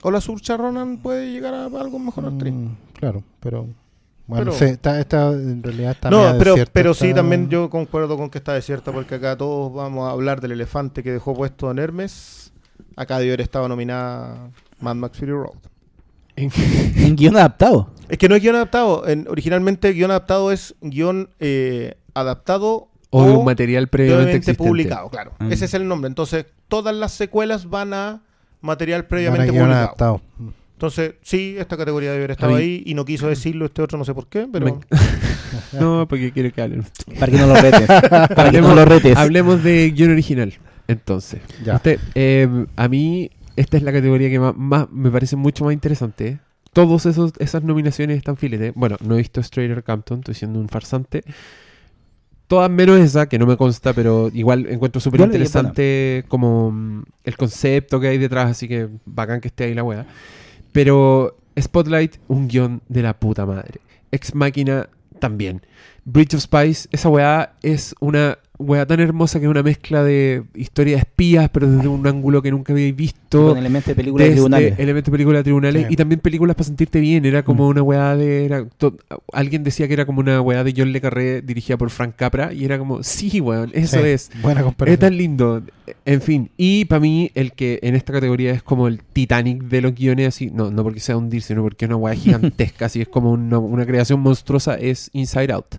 O 0.03 0.11
la 0.11 0.21
Surcha 0.21 0.57
Ronan 0.57 0.99
puede 0.99 1.31
llegar 1.31 1.53
a 1.55 1.65
algo 1.67 1.99
mejor 1.99 2.27
actriz. 2.27 2.53
Mm, 2.55 2.69
claro, 2.99 3.23
pero... 3.41 3.67
Bueno, 4.27 4.45
Pero- 4.45 4.53
no 4.53 4.59
sé, 4.59 4.71
está, 4.71 5.01
está- 5.01 5.33
en 5.33 5.61
realidad 5.61 5.91
está 5.91 6.09
No, 6.09 6.23
pero, 6.39 6.53
desierta, 6.53 6.73
pero 6.73 6.95
sí, 6.95 7.09
está- 7.09 7.17
también 7.17 7.49
yo 7.49 7.69
concuerdo 7.69 8.17
con 8.17 8.31
que 8.31 8.39
está 8.39 8.55
desierta 8.55 8.93
porque 8.93 9.17
acá 9.17 9.37
todos 9.37 9.73
vamos 9.75 10.09
a 10.09 10.13
hablar 10.13 10.41
del 10.41 10.53
elefante 10.53 11.03
que 11.03 11.11
dejó 11.11 11.35
puesto 11.35 11.69
en 11.71 11.81
Hermes. 11.81 12.53
Acá 12.95 13.19
debió 13.19 13.33
haber 13.33 13.41
estado 13.41 13.67
nominada 13.69 14.51
Mad 14.79 14.95
Max 14.95 15.19
Fury 15.19 15.33
Road. 15.33 15.55
En 16.37 17.17
guion 17.17 17.37
adaptado. 17.37 17.91
Es 18.09 18.19
que 18.19 18.29
no 18.29 18.37
es 18.37 18.43
guion 18.43 18.55
adaptado. 18.55 19.07
En- 19.09 19.27
originalmente 19.29 19.93
guion 19.93 20.11
adaptado 20.13 20.53
es 20.53 20.77
guion 20.81 21.31
eh, 21.41 21.97
adaptado 22.15 22.89
O 23.11 23.25
de 23.25 23.33
un 23.33 23.45
material 23.45 23.89
previamente 23.89 24.23
previamente 24.23 24.37
existente. 24.53 24.69
publicado, 24.69 25.09
claro. 25.11 25.33
Mm. 25.41 25.53
Ese 25.53 25.65
es 25.65 25.75
el 25.75 25.89
nombre. 25.89 26.07
Entonces, 26.09 26.47
todas 26.69 26.95
las 26.95 27.11
secuelas 27.13 27.69
van 27.69 27.93
a 27.95 28.23
material 28.61 29.07
previamente 29.07 29.49
publicado. 29.49 29.73
adaptado. 29.73 30.21
Entonces, 30.75 31.15
sí, 31.23 31.57
esta 31.59 31.77
categoría 31.77 32.11
debe 32.13 32.25
haber 32.25 32.31
estado 32.33 32.55
ahí 32.57 32.83
y 32.87 32.95
no 32.95 33.05
quiso 33.05 33.29
decirlo 33.29 33.67
este 33.67 33.83
otro, 33.83 33.99
no 33.99 34.05
sé 34.07 34.15
por 34.15 34.29
qué, 34.29 34.49
pero... 34.51 34.65
Me- 34.67 34.99
No, 35.79 36.07
porque 36.09 36.33
quiero 36.33 36.51
que 36.53 36.63
hablen. 36.63 36.85
Para 37.19 37.31
que 37.33 37.39
no 37.39 37.47
lo 37.49 37.55
retes. 37.55 37.87
Para 38.35 38.51
que 38.51 38.61
no 38.63 38.75
lo 38.75 38.85
retes. 38.85 39.17
Hablemos 39.17 39.63
de 39.63 39.91
guion 39.91 40.11
original. 40.13 40.55
Entonces, 40.89 41.41
Ya. 41.65 41.77
Usted, 41.77 41.99
eh, 42.15 42.49
a 42.77 42.89
mí, 42.89 43.31
esta 43.57 43.77
es 43.77 43.83
la 43.83 43.93
categoría 43.93 44.31
que 44.31 44.39
más, 44.41 44.57
más- 44.57 44.91
me 44.91 45.11
parece 45.11 45.37
mucho 45.37 45.65
más 45.65 45.73
interesante. 45.75 46.39
Todas 46.73 47.05
esas 47.05 47.63
nominaciones 47.63 48.17
están 48.17 48.37
filetes. 48.37 48.73
Bueno, 48.75 48.97
no 49.05 49.15
he 49.15 49.19
visto 49.19 49.43
Stranger 49.43 49.83
Campton, 49.83 50.21
estoy 50.21 50.35
siendo 50.35 50.61
un 50.61 50.69
farsante. 50.69 51.23
Todas 52.51 52.69
menos 52.69 52.99
esa, 52.99 53.29
que 53.29 53.39
no 53.39 53.47
me 53.47 53.57
consta, 53.57 53.93
pero 53.93 54.29
igual 54.35 54.67
encuentro 54.69 55.01
súper 55.01 55.21
interesante 55.21 56.25
como 56.27 56.73
mm, 56.73 57.05
el 57.23 57.37
concepto 57.37 58.01
que 58.01 58.09
hay 58.09 58.19
detrás, 58.19 58.51
así 58.51 58.67
que 58.67 58.89
bacán 59.07 59.41
que 59.41 59.47
esté 59.47 59.63
ahí 59.67 59.75
la 59.75 59.85
wea. 59.85 60.05
Pero 60.73 61.37
Spotlight, 61.57 62.17
un 62.27 62.49
guion 62.49 62.83
de 62.89 63.03
la 63.03 63.17
puta 63.21 63.47
madre. 63.47 63.81
Ex 64.11 64.35
Máquina, 64.35 64.89
también. 65.21 65.63
Bridge 66.05 66.35
of 66.35 66.41
Spice, 66.41 66.89
esa 66.91 67.09
weá 67.09 67.53
es 67.63 67.95
una 68.01 68.37
weá 68.61 68.87
tan 68.87 69.01
hermosa 69.01 69.39
que 69.41 69.47
es 69.47 69.51
una 69.51 69.63
mezcla 69.63 70.05
de 70.05 70.45
historia 70.55 70.95
de 70.97 71.01
espías, 71.01 71.49
pero 71.53 71.69
desde 71.71 71.89
un 71.89 72.07
ángulo 72.07 72.43
que 72.43 72.51
nunca 72.51 72.73
habéis 72.73 72.95
visto. 72.95 73.49
Con 73.49 73.59
elementos 73.59 73.89
de 73.89 73.95
películas 73.95 74.29
tribunales. 74.31 74.79
elementos 74.79 75.07
de 75.07 75.13
películas 75.13 75.39
de 75.41 75.45
tribunales 75.45 75.87
Sí. 75.87 75.93
y 75.93 75.97
también 75.97 76.21
películas 76.21 76.57
para 76.57 76.67
sentirte 76.67 77.01
bien. 77.01 77.25
Era 77.25 77.43
como 77.45 77.65
Mm. 77.67 77.69
una 77.71 77.83
weá 77.83 78.17
de. 78.17 78.45
era 78.45 78.65
to- 78.79 78.97
alguien 79.33 79.65
decía 79.65 79.87
que 79.89 79.95
era 79.95 80.05
como 80.07 80.21
una 80.21 80.41
weá 80.41 80.63
de 80.65 80.75
John 80.77 80.93
Le 80.93 81.01
Carré 81.01 81.43
dirigida 81.43 81.77
por 81.77 81.91
Frank 81.91 82.15
Capra 82.17 82.53
y 82.53 82.65
era 82.65 82.79
como, 82.79 83.03
sí, 83.03 83.41
weón, 83.41 83.71
eso 83.75 83.99
Sí, 84.01 84.07
es. 84.07 84.31
Buena 84.43 84.61
Es 84.61 84.67
comparación. 84.67 85.01
tan 85.01 85.17
lindo. 85.17 85.63
En 86.05 86.21
fin, 86.21 86.51
y 86.57 86.85
para 86.85 87.01
mí, 87.01 87.31
el 87.35 87.53
que 87.53 87.79
en 87.83 87.95
esta 87.95 88.13
categoría 88.13 88.53
es 88.53 88.63
como 88.63 88.87
el 88.89 89.03
Titanic 89.03 89.63
de 89.65 89.81
los 89.81 89.95
guiones, 89.95 90.29
así, 90.29 90.51
no, 90.51 90.71
no 90.71 90.83
porque 90.85 91.01
sea 91.01 91.17
hundir, 91.17 91.43
sino 91.43 91.63
porque 91.63 91.85
es 91.85 91.89
una 91.89 91.97
weá 91.97 92.15
gigantesca, 92.15 92.87
así 92.87 93.01
es 93.01 93.09
como 93.09 93.33
una, 93.33 93.59
una 93.59 93.87
creación 93.87 94.21
monstruosa, 94.21 94.75
es 94.75 95.11
Inside 95.13 95.53
Out. 95.53 95.77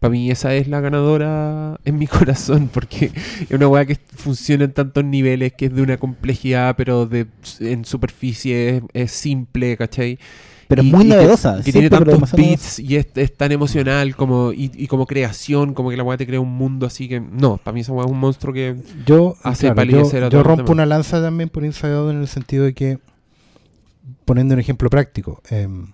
Para 0.00 0.12
mí, 0.12 0.30
esa 0.30 0.54
es 0.54 0.66
la 0.66 0.80
ganadora 0.80 1.78
en 1.84 1.98
mi 1.98 2.06
corazón, 2.08 2.68
porque 2.72 3.12
es 3.40 3.50
una 3.50 3.68
weá 3.68 3.84
que 3.84 3.96
funciona 4.16 4.64
en 4.64 4.72
tantos 4.72 5.04
niveles, 5.04 5.52
que 5.52 5.66
es 5.66 5.74
de 5.74 5.82
una 5.82 5.98
complejidad, 5.98 6.74
pero 6.76 7.06
de 7.06 7.26
en 7.60 7.84
superficie 7.84 8.76
es, 8.78 8.82
es 8.94 9.12
simple, 9.12 9.76
¿cachai? 9.76 10.18
Pero 10.68 10.82
Y- 10.82 10.90
muy 10.92 11.04
y 11.04 11.08
que- 11.10 11.16
novedosa. 11.16 11.60
Que, 11.62 11.72
tiene 11.72 11.90
tantos 11.90 12.32
beats 12.32 12.78
y 12.78 12.96
es, 12.96 13.08
es 13.14 13.36
tan 13.36 13.52
emocional 13.52 14.16
como 14.16 14.52
y, 14.52 14.70
y 14.74 14.86
como 14.86 15.04
creación, 15.04 15.74
como 15.74 15.90
que 15.90 15.96
la 15.98 16.02
weá 16.04 16.16
te 16.16 16.26
crea 16.26 16.40
un 16.40 16.52
mundo 16.56 16.86
así 16.86 17.06
que. 17.08 17.20
No, 17.20 17.58
para 17.58 17.74
mí 17.74 17.80
esa 17.80 17.92
weá 17.92 18.06
es 18.06 18.10
un 18.10 18.18
monstruo 18.20 18.54
que. 18.54 18.76
Yo, 19.04 19.36
hace 19.42 19.62
claro, 19.66 19.74
palidecer 19.76 20.20
yo, 20.20 20.26
a 20.26 20.30
yo 20.30 20.42
rompo 20.42 20.72
una 20.72 20.86
lanza 20.86 21.20
también 21.20 21.48
por 21.50 21.64
Inside 21.64 21.92
Out 21.94 22.10
en 22.12 22.20
el 22.20 22.28
sentido 22.28 22.64
de 22.64 22.72
que, 22.72 22.98
poniendo 24.24 24.54
un 24.54 24.60
ejemplo 24.60 24.88
práctico, 24.88 25.42
em, 25.50 25.88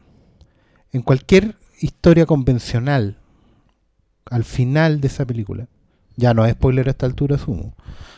en 0.92 1.02
cualquier 1.02 1.56
historia 1.80 2.26
convencional, 2.26 3.16
al 4.30 4.44
final 4.44 5.00
de 5.00 5.08
esa 5.08 5.24
película, 5.24 5.68
ya 6.16 6.34
no 6.34 6.44
es 6.46 6.52
spoiler 6.52 6.88
a 6.88 6.90
esta 6.90 7.06
altura, 7.06 7.36
asumo, 7.36 7.74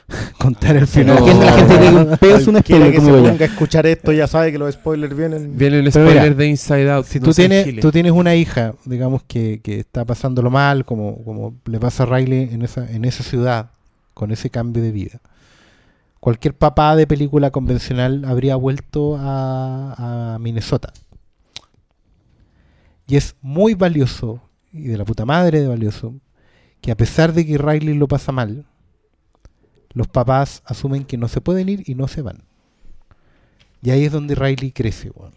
contar 0.39 0.77
el 0.77 0.83
La 0.83 0.87
final. 0.87 1.19
gente, 1.19 1.45
la 1.45 1.53
gente 1.53 1.79
dice 1.79 1.95
un 1.97 2.17
pedo 2.17 2.37
es 2.37 2.47
un 2.47 2.59
spoiler, 2.59 2.93
que 2.93 3.01
se 3.01 3.11
ponga 3.11 3.45
a 3.45 3.45
escuchar 3.45 3.87
esto 3.87 4.13
ya 4.13 4.27
sabe 4.27 4.53
que 4.53 4.59
los 4.59 4.73
spoilers 4.75 5.17
vienen. 5.17 5.57
Viene 5.59 5.81
el 5.81 5.91
spoiler 5.91 6.23
mira, 6.23 6.35
de 6.35 6.47
Inside 6.47 6.91
Out. 6.91 7.07
Si 7.07 7.21
no 7.21 7.27
tú 7.27 7.35
tienes, 7.35 7.81
tú 7.81 7.91
tienes 7.91 8.13
una 8.13 8.35
hija, 8.35 8.75
digamos, 8.85 9.23
que, 9.25 9.61
que 9.63 9.81
está 9.81 10.05
pasándolo 10.05 10.51
mal, 10.51 10.85
como, 10.85 11.23
como 11.25 11.55
le 11.67 11.79
pasa 11.79 12.05
a 12.05 12.07
Riley 12.07 12.49
en 12.53 12.63
esa, 12.63 12.91
en 12.91 13.05
esa 13.05 13.23
ciudad, 13.23 13.71
con 14.15 14.31
ese 14.31 14.49
cambio 14.51 14.83
de 14.83 14.93
vida. 14.93 15.21
Cualquier 16.21 16.55
papá 16.55 16.97
de 16.97 17.07
película 17.07 17.51
convencional 17.51 18.25
habría 18.25 18.57
vuelto 18.57 19.17
a, 19.19 20.35
a 20.35 20.39
Minnesota. 20.39 20.93
Y 23.07 23.17
es 23.17 23.37
muy 23.41 23.75
valioso, 23.75 24.41
y 24.73 24.89
de 24.89 24.99
la 24.99 25.05
puta 25.05 25.25
madre 25.25 25.61
de 25.61 25.69
valioso, 25.69 26.15
que 26.81 26.91
a 26.91 26.97
pesar 26.97 27.33
de 27.33 27.47
que 27.47 27.59
Riley 27.59 27.95
lo 27.95 28.09
pasa 28.09 28.33
mal, 28.33 28.67
los 29.93 30.09
papás 30.09 30.63
asumen 30.65 31.05
que 31.05 31.17
no 31.17 31.29
se 31.29 31.41
pueden 31.41 31.69
ir 31.69 31.83
y 31.87 31.95
no 31.95 32.09
se 32.09 32.23
van. 32.23 32.43
Y 33.83 33.91
ahí 33.91 34.05
es 34.05 34.13
donde 34.13 34.35
Riley 34.35 34.73
crece, 34.73 35.11
weón. 35.11 35.33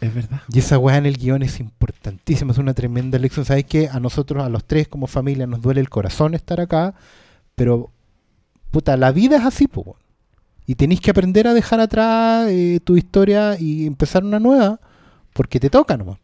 Es 0.00 0.14
verdad. 0.14 0.42
Y 0.52 0.58
esa 0.58 0.78
weá 0.78 0.98
en 0.98 1.06
el 1.06 1.16
guion 1.16 1.42
es 1.42 1.58
importantísima, 1.58 2.52
es 2.52 2.58
una 2.58 2.74
tremenda 2.74 3.18
lección. 3.18 3.44
¿Sabes 3.44 3.64
qué? 3.64 3.88
A 3.88 3.98
nosotros, 3.98 4.44
a 4.44 4.48
los 4.48 4.64
tres 4.64 4.88
como 4.88 5.06
familia, 5.06 5.46
nos 5.46 5.62
duele 5.62 5.80
el 5.80 5.88
corazón 5.88 6.34
estar 6.34 6.60
acá, 6.60 6.94
pero, 7.54 7.90
puta, 8.70 8.96
la 8.96 9.10
vida 9.12 9.36
es 9.36 9.44
así, 9.44 9.68
po, 9.68 9.82
weón. 9.82 9.98
Y 10.66 10.74
tenéis 10.74 11.00
que 11.00 11.12
aprender 11.12 11.46
a 11.46 11.54
dejar 11.54 11.78
atrás 11.80 12.48
eh, 12.50 12.80
tu 12.82 12.96
historia 12.96 13.56
y 13.58 13.86
empezar 13.86 14.24
una 14.24 14.40
nueva, 14.40 14.80
porque 15.32 15.60
te 15.60 15.70
toca 15.70 15.96
nomás. 15.96 16.18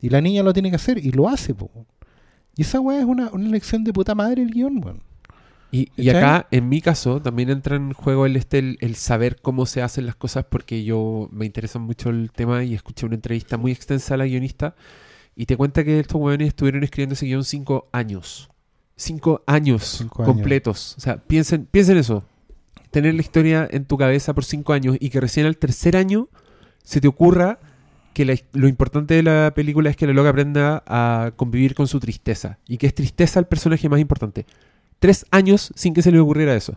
Y 0.00 0.10
la 0.10 0.20
niña 0.20 0.42
lo 0.42 0.52
tiene 0.52 0.70
que 0.70 0.76
hacer 0.76 0.98
y 0.98 1.10
lo 1.10 1.28
hace, 1.28 1.54
po. 1.54 1.70
Y 2.56 2.62
esa 2.62 2.80
weá 2.80 2.98
es 3.00 3.04
una, 3.04 3.30
una 3.32 3.48
lección 3.48 3.84
de 3.84 3.92
puta 3.92 4.14
madre 4.14 4.42
el 4.42 4.50
guion, 4.50 4.82
weón. 4.84 5.02
Y, 5.70 5.90
y 5.96 6.08
acá, 6.08 6.46
en 6.50 6.68
mi 6.68 6.80
caso, 6.80 7.20
también 7.20 7.50
entra 7.50 7.76
en 7.76 7.92
juego 7.92 8.24
el, 8.24 8.36
este, 8.36 8.58
el, 8.58 8.78
el 8.80 8.94
saber 8.94 9.36
cómo 9.42 9.66
se 9.66 9.82
hacen 9.82 10.06
las 10.06 10.16
cosas, 10.16 10.46
porque 10.48 10.82
yo 10.82 11.28
me 11.30 11.44
interesa 11.44 11.78
mucho 11.78 12.08
el 12.08 12.30
tema 12.32 12.64
y 12.64 12.74
escuché 12.74 13.04
una 13.04 13.16
entrevista 13.16 13.58
muy 13.58 13.70
extensa 13.72 14.14
a 14.14 14.16
la 14.16 14.24
guionista 14.26 14.74
y 15.36 15.44
te 15.46 15.56
cuenta 15.58 15.84
que 15.84 16.00
estos 16.00 16.20
hueones 16.20 16.48
estuvieron 16.48 16.82
escribiendo 16.84 17.12
ese 17.12 17.26
guion 17.26 17.44
cinco 17.44 17.88
años. 17.92 18.48
Cinco 18.96 19.42
años 19.46 19.84
Cinco 19.98 20.22
años. 20.22 20.34
completos. 20.34 20.94
O 20.96 21.00
sea, 21.00 21.18
piensen, 21.18 21.66
piensen 21.70 21.98
eso. 21.98 22.24
Tener 22.90 23.14
la 23.14 23.20
historia 23.20 23.68
en 23.70 23.84
tu 23.84 23.98
cabeza 23.98 24.34
por 24.34 24.44
cinco 24.44 24.72
años 24.72 24.96
y 24.98 25.10
que 25.10 25.20
recién 25.20 25.44
al 25.46 25.58
tercer 25.58 25.96
año 25.96 26.28
se 26.82 27.00
te 27.00 27.06
ocurra 27.08 27.60
que 28.12 28.24
la- 28.24 28.36
lo 28.52 28.68
importante 28.68 29.14
de 29.14 29.22
la 29.22 29.52
película 29.54 29.90
es 29.90 29.96
que 29.96 30.06
la 30.06 30.12
loca 30.12 30.30
aprenda 30.30 30.82
a 30.86 31.32
convivir 31.36 31.74
con 31.74 31.86
su 31.86 32.00
tristeza. 32.00 32.58
Y 32.66 32.78
que 32.78 32.86
es 32.86 32.94
tristeza 32.94 33.38
el 33.40 33.46
personaje 33.46 33.88
más 33.88 34.00
importante. 34.00 34.46
Tres 34.98 35.26
años 35.30 35.72
sin 35.76 35.94
que 35.94 36.02
se 36.02 36.10
le 36.10 36.18
ocurriera 36.18 36.54
eso. 36.56 36.76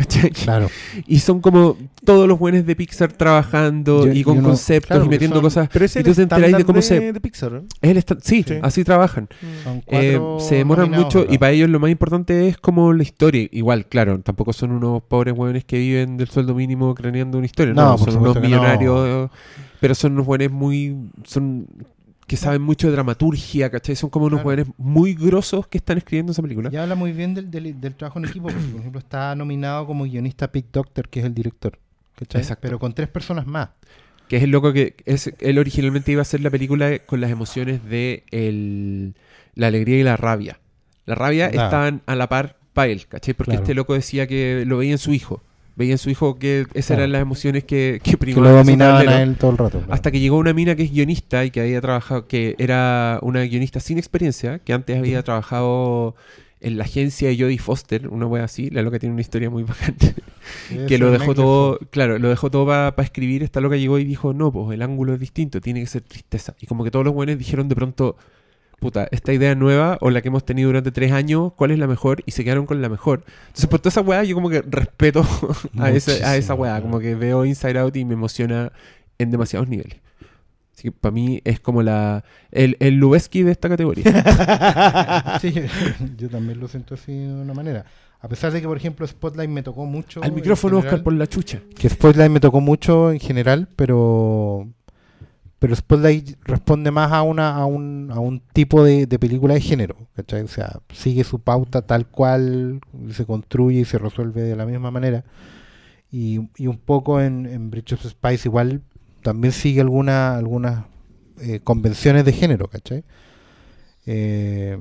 ¿Cachai? 0.00 0.30
Claro. 0.30 0.68
Y 1.06 1.18
son 1.18 1.40
como 1.40 1.76
todos 2.04 2.26
los 2.26 2.38
buenos 2.38 2.64
de 2.64 2.74
Pixar 2.74 3.12
trabajando 3.12 4.06
Yo- 4.06 4.12
y 4.12 4.22
con 4.24 4.38
no- 4.38 4.44
conceptos 4.48 4.88
claro, 4.88 5.04
y 5.04 5.08
metiendo 5.08 5.36
son- 5.36 5.42
cosas. 5.44 5.68
Pero 5.70 5.84
ese 5.84 5.98
Y 5.98 6.00
es 6.00 6.04
tú 6.04 6.10
el 6.10 6.16
te 6.16 6.22
enteráis 6.22 6.56
de 6.56 6.64
cómo 6.64 6.76
de, 6.76 6.82
se- 6.82 7.12
de 7.12 7.20
Pixar, 7.20 7.52
¿eh? 7.54 7.62
Es 7.82 7.90
el 7.90 8.04
sí, 8.22 8.44
Sí. 8.46 8.54
así 8.62 8.82
trabajan. 8.84 9.28
Son 9.62 9.82
Eh, 9.88 10.18
se 10.40 10.54
demoran 10.56 10.90
mucho 10.90 11.26
y 11.28 11.36
para 11.38 11.52
ellos 11.52 11.68
lo 11.68 11.78
más 11.80 11.90
importante 11.90 12.48
es 12.48 12.56
como 12.56 12.92
la 12.94 13.02
historia. 13.02 13.46
Igual, 13.52 13.86
claro, 13.86 14.20
tampoco 14.20 14.52
son 14.54 14.72
unos 14.72 15.02
pobres 15.02 15.34
hueones 15.36 15.64
que 15.64 15.78
viven 15.78 16.16
del 16.16 16.28
sueldo 16.28 16.54
mínimo 16.54 16.94
craneando 16.94 17.36
una 17.36 17.46
historia. 17.46 17.74
No, 17.74 17.98
son 17.98 18.16
unos 18.16 18.36
no. 18.36 18.40
millonarios, 18.40 19.30
pero 19.80 19.94
son 19.94 20.12
unos 20.12 20.26
hueones 20.26 20.50
muy... 20.50 20.96
son 21.24 21.66
que 22.30 22.36
saben 22.36 22.62
mucho 22.62 22.86
de 22.86 22.92
dramaturgia, 22.92 23.70
¿cachai? 23.70 23.96
Son 23.96 24.08
como 24.08 24.26
unos 24.26 24.42
Claro. 24.42 24.48
hueones 24.62 24.66
muy 24.78 25.14
grosos 25.14 25.66
que 25.66 25.78
están 25.78 25.98
escribiendo 25.98 26.30
esa 26.30 26.40
película. 26.42 26.70
Y 26.72 26.76
habla 26.76 26.94
muy 26.94 27.10
bien 27.10 27.34
del, 27.34 27.50
del- 27.50 27.80
del 27.80 27.94
trabajo 27.96 28.20
en 28.20 28.26
equipo, 28.26 28.46
porque 28.48 28.68
por 28.68 28.78
ejemplo 28.80 28.98
está 29.00 29.34
nominado 29.34 29.84
como 29.84 30.04
guionista 30.04 30.52
Pete 30.52 30.68
Doctor, 30.72 31.08
que 31.08 31.18
es 31.18 31.26
el 31.26 31.34
director. 31.34 31.76
¿cachai? 32.16 32.40
Exacto. 32.42 32.60
Pero 32.62 32.78
con 32.78 32.92
tres 32.92 33.08
personas 33.08 33.48
más. 33.48 33.70
Que 34.28 34.36
es 34.36 34.44
el 34.44 34.50
loco 34.50 34.72
que 34.72 34.94
es, 35.06 35.32
él 35.40 35.58
originalmente 35.58 36.12
iba 36.12 36.20
a 36.20 36.22
hacer 36.22 36.40
la 36.40 36.50
película 36.50 37.00
con 37.00 37.20
las 37.20 37.32
emociones 37.32 37.84
de 37.84 38.22
el- 38.30 39.16
la 39.56 39.66
alegría 39.66 39.98
y 39.98 40.04
la 40.04 40.16
rabia. 40.16 40.60
La 41.06 41.16
rabia 41.16 41.50
Claro. 41.50 41.66
estaban 41.66 42.02
a 42.06 42.14
la 42.14 42.28
par 42.28 42.58
para 42.74 42.86
él, 42.92 43.06
¿cachai? 43.08 43.34
Porque 43.34 43.50
Claro. 43.50 43.64
este 43.64 43.74
loco 43.74 43.94
decía 43.94 44.28
que 44.28 44.62
lo 44.66 44.78
veía 44.78 44.92
en 44.92 44.98
su 44.98 45.12
hijo. 45.12 45.42
Veía 45.76 45.92
en 45.92 45.98
su 45.98 46.10
hijo 46.10 46.38
que 46.38 46.66
esas 46.74 46.98
eran 46.98 47.12
las 47.12 47.22
emociones 47.22 47.64
que, 47.64 48.00
que 48.02 48.16
lo 48.34 48.50
dominaban 48.50 49.08
a 49.08 49.22
él 49.22 49.36
todo 49.36 49.52
el 49.52 49.58
rato. 49.58 49.78
claro. 49.78 49.92
Hasta 49.92 50.10
que 50.10 50.20
llegó 50.20 50.36
una 50.36 50.52
mina 50.52 50.74
que 50.74 50.82
es 50.82 50.92
guionista 50.92 51.44
y 51.44 51.50
que 51.50 51.60
había 51.60 51.80
trabajado, 51.80 52.26
que 52.26 52.54
era 52.58 53.18
una 53.22 53.42
guionista 53.42 53.80
sin 53.80 53.98
experiencia, 53.98 54.58
que 54.58 54.72
antes 54.72 54.98
había 54.98 55.22
trabajado 55.22 56.14
en 56.60 56.76
la 56.76 56.84
agencia 56.84 57.28
de 57.28 57.38
Jodie 57.38 57.58
Foster, 57.58 58.08
una 58.08 58.26
wea 58.26 58.44
así, 58.44 58.68
la 58.70 58.82
loca 58.82 58.98
tiene 58.98 59.14
una 59.14 59.22
historia 59.22 59.48
muy 59.48 59.62
bacana 59.62 59.96
Debe 60.70 60.86
que 60.86 60.98
lo 60.98 61.10
dejó 61.10 61.34
todo, 61.34 61.78
claro, 61.90 62.18
lo 62.18 62.28
dejó 62.28 62.50
todo 62.50 62.66
para 62.66 63.02
escribir. 63.02 63.42
Esta 63.42 63.60
loca 63.60 63.76
llegó 63.76 63.98
y 63.98 64.04
dijo, 64.04 64.34
no, 64.34 64.52
pues 64.52 64.74
el 64.74 64.82
ángulo 64.82 65.14
es 65.14 65.20
distinto, 65.20 65.60
tiene 65.60 65.80
que 65.80 65.86
ser 65.86 66.02
tristeza. 66.02 66.54
Y 66.60 66.66
como 66.66 66.84
que 66.84 66.90
todos 66.90 67.04
los 67.04 67.14
buenos 67.14 67.38
dijeron 67.38 67.68
de 67.68 67.74
pronto, 67.74 68.16
puta, 68.80 69.06
esta 69.12 69.32
idea 69.32 69.54
nueva 69.54 69.98
o 70.00 70.10
la 70.10 70.20
que 70.22 70.28
hemos 70.28 70.44
tenido 70.44 70.68
durante 70.70 70.90
tres 70.90 71.12
años, 71.12 71.52
¿cuál 71.54 71.70
es 71.70 71.78
la 71.78 71.86
mejor? 71.86 72.22
Y 72.26 72.32
se 72.32 72.42
quedaron 72.42 72.66
con 72.66 72.82
la 72.82 72.88
mejor. 72.88 73.24
Entonces, 73.46 73.66
por 73.66 73.78
toda 73.78 73.90
esa 73.90 74.00
weá, 74.00 74.24
yo 74.24 74.34
como 74.34 74.50
que 74.50 74.62
respeto 74.62 75.24
a, 75.78 75.90
ese- 75.90 76.24
a 76.24 76.36
esa 76.36 76.54
weá, 76.54 76.80
como 76.82 76.98
que 76.98 77.14
veo 77.14 77.44
Inside 77.44 77.78
Out 77.78 77.96
y 77.96 78.04
me 78.04 78.14
emociona 78.14 78.72
en 79.18 79.30
demasiados 79.30 79.68
niveles. 79.68 79.98
Así 80.74 80.84
que 80.84 80.92
para 80.92 81.12
mí 81.12 81.42
es 81.44 81.60
como 81.60 81.82
la 81.82 82.24
el, 82.50 82.76
el 82.80 82.94
Lubeski 82.94 83.42
de 83.42 83.52
esta 83.52 83.68
categoría. 83.68 84.04
Sí, 85.40 85.52
yo 86.16 86.28
también 86.28 86.58
lo 86.58 86.68
siento 86.68 86.94
así 86.94 87.12
de 87.12 87.32
una 87.34 87.54
manera. 87.54 87.84
A 88.22 88.28
pesar 88.28 88.52
de 88.52 88.60
que, 88.60 88.66
por 88.66 88.76
ejemplo, 88.76 89.06
Spotlight 89.06 89.48
me 89.48 89.62
tocó 89.62 89.86
mucho. 89.86 90.22
Al 90.22 90.32
micrófono, 90.32 90.76
general, 90.76 90.94
Oscar, 90.94 91.04
por 91.04 91.12
la 91.14 91.26
chucha. 91.26 91.60
Que 91.78 91.88
Spotlight 91.88 92.30
me 92.30 92.40
tocó 92.40 92.60
mucho 92.60 93.12
en 93.12 93.18
general, 93.20 93.68
pero. 93.76 94.68
Pero 95.60 95.76
Spotlight 95.76 96.38
responde 96.42 96.90
más 96.90 97.12
a 97.12 97.22
una 97.22 97.54
a 97.54 97.66
un, 97.66 98.10
a 98.12 98.18
un 98.18 98.40
tipo 98.40 98.82
de, 98.82 99.06
de 99.06 99.18
película 99.18 99.54
de 99.54 99.60
género, 99.60 99.94
¿cachai? 100.16 100.40
O 100.40 100.48
sea, 100.48 100.80
sigue 100.92 101.22
su 101.22 101.38
pauta 101.38 101.82
tal 101.82 102.06
cual, 102.06 102.80
se 103.12 103.26
construye 103.26 103.80
y 103.80 103.84
se 103.84 103.98
resuelve 103.98 104.40
de 104.40 104.56
la 104.56 104.64
misma 104.64 104.90
manera. 104.90 105.22
Y, 106.10 106.48
y 106.56 106.66
un 106.66 106.78
poco 106.78 107.20
en, 107.20 107.46
en 107.46 107.70
Bridge 107.70 107.92
of 107.92 108.04
Spice 108.04 108.48
igual 108.48 108.80
también 109.22 109.52
sigue 109.52 109.82
alguna, 109.82 110.34
algunas 110.34 110.86
eh, 111.40 111.60
convenciones 111.60 112.24
de 112.24 112.32
género, 112.32 112.68
¿cachai? 112.68 113.04
Eh, 114.06 114.78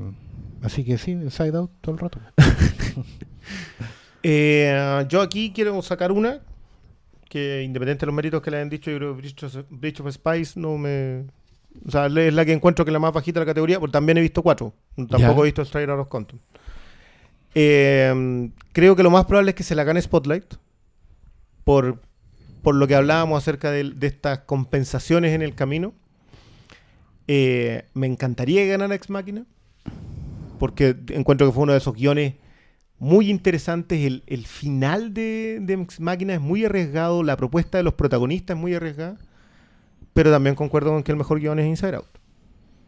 así 0.62 0.86
que 0.86 0.98
sí, 0.98 1.12
Inside 1.12 1.58
Out 1.58 1.72
todo 1.82 1.96
el 1.96 2.00
rato. 2.00 2.20
Eh, 4.22 5.06
yo 5.08 5.22
aquí 5.22 5.54
quiero 5.56 5.82
sacar 5.82 6.12
una 6.12 6.42
que 7.30 7.64
independiente 7.64 8.02
de 8.02 8.08
los 8.08 8.16
méritos 8.16 8.42
que 8.42 8.52
le 8.52 8.58
hayan 8.58 8.70
dicho, 8.70 8.92
yo 8.92 8.98
creo 8.98 9.16
que 9.16 9.22
Bridge 9.22 9.44
of, 9.44 9.56
Bridge 9.70 10.00
of 10.02 10.12
Spice 10.12 10.60
no 10.60 10.78
me... 10.78 11.26
O 11.86 11.92
sea, 11.92 12.08
es 12.08 12.34
la 12.34 12.44
que 12.44 12.52
encuentro 12.52 12.84
que 12.84 12.90
es 12.90 12.94
la 12.94 13.00
más 13.00 13.14
bajita 13.14 13.40
de 13.40 13.46
la 13.46 13.52
categoría, 13.52 13.80
porque 13.80 13.94
también 13.94 14.18
he 14.18 14.22
visto 14.22 14.42
cuatro. 14.42 14.74
Tampoco 15.10 15.46
he 15.46 15.52
visto 15.54 15.62
Out 15.62 15.90
of 15.90 16.08
Compton. 16.08 16.42
Eh, 17.56 18.50
creo 18.74 18.96
que 18.96 19.04
lo 19.04 19.12
más 19.12 19.26
probable 19.26 19.52
es 19.52 19.56
que 19.56 19.64
se 19.64 19.76
la 19.76 19.84
gane 19.84 20.02
Spotlight 20.02 20.56
por, 21.64 22.02
por 22.64 22.76
lo 22.76 22.88
que 22.88 22.96
hablábamos 22.96 23.42
acerca 23.42 23.72
de, 23.72 23.92
de 23.92 24.08
estas 24.08 24.40
compensaciones 24.40 25.34
en 25.34 25.42
el 25.42 25.56
camino. 25.56 25.94
Eh, 27.28 27.86
me 27.94 28.08
encantaría 28.08 28.64
que 28.64 28.70
ganara 28.70 28.96
Ex 28.96 29.12
Máquina 29.12 29.46
porque 30.58 30.96
encuentro 31.10 31.46
que 31.48 31.54
fue 31.54 31.64
uno 31.64 31.74
de 31.74 31.78
esos 31.78 31.94
guiones 31.94 32.34
muy 33.00 33.30
interesantes. 33.30 34.00
El, 34.06 34.24
el 34.28 34.46
final 34.46 35.14
de, 35.14 35.60
de 35.62 35.74
Ex 35.74 36.00
Máquina 36.00 36.34
es 36.34 36.42
muy 36.42 36.66
arriesgado, 36.66 37.24
la 37.24 37.38
propuesta 37.38 37.78
de 37.78 37.84
los 37.84 37.94
protagonistas 37.94 38.56
es 38.56 38.62
muy 38.62 38.74
arriesgada, 38.76 39.18
pero 40.14 40.32
también 40.32 40.56
concuerdo 40.56 40.92
con 40.92 41.04
que 41.04 41.12
el 41.12 41.18
mejor 41.18 41.40
guion 41.40 41.60
es 41.60 41.68
Inside 41.68 41.96
Out. 41.96 42.06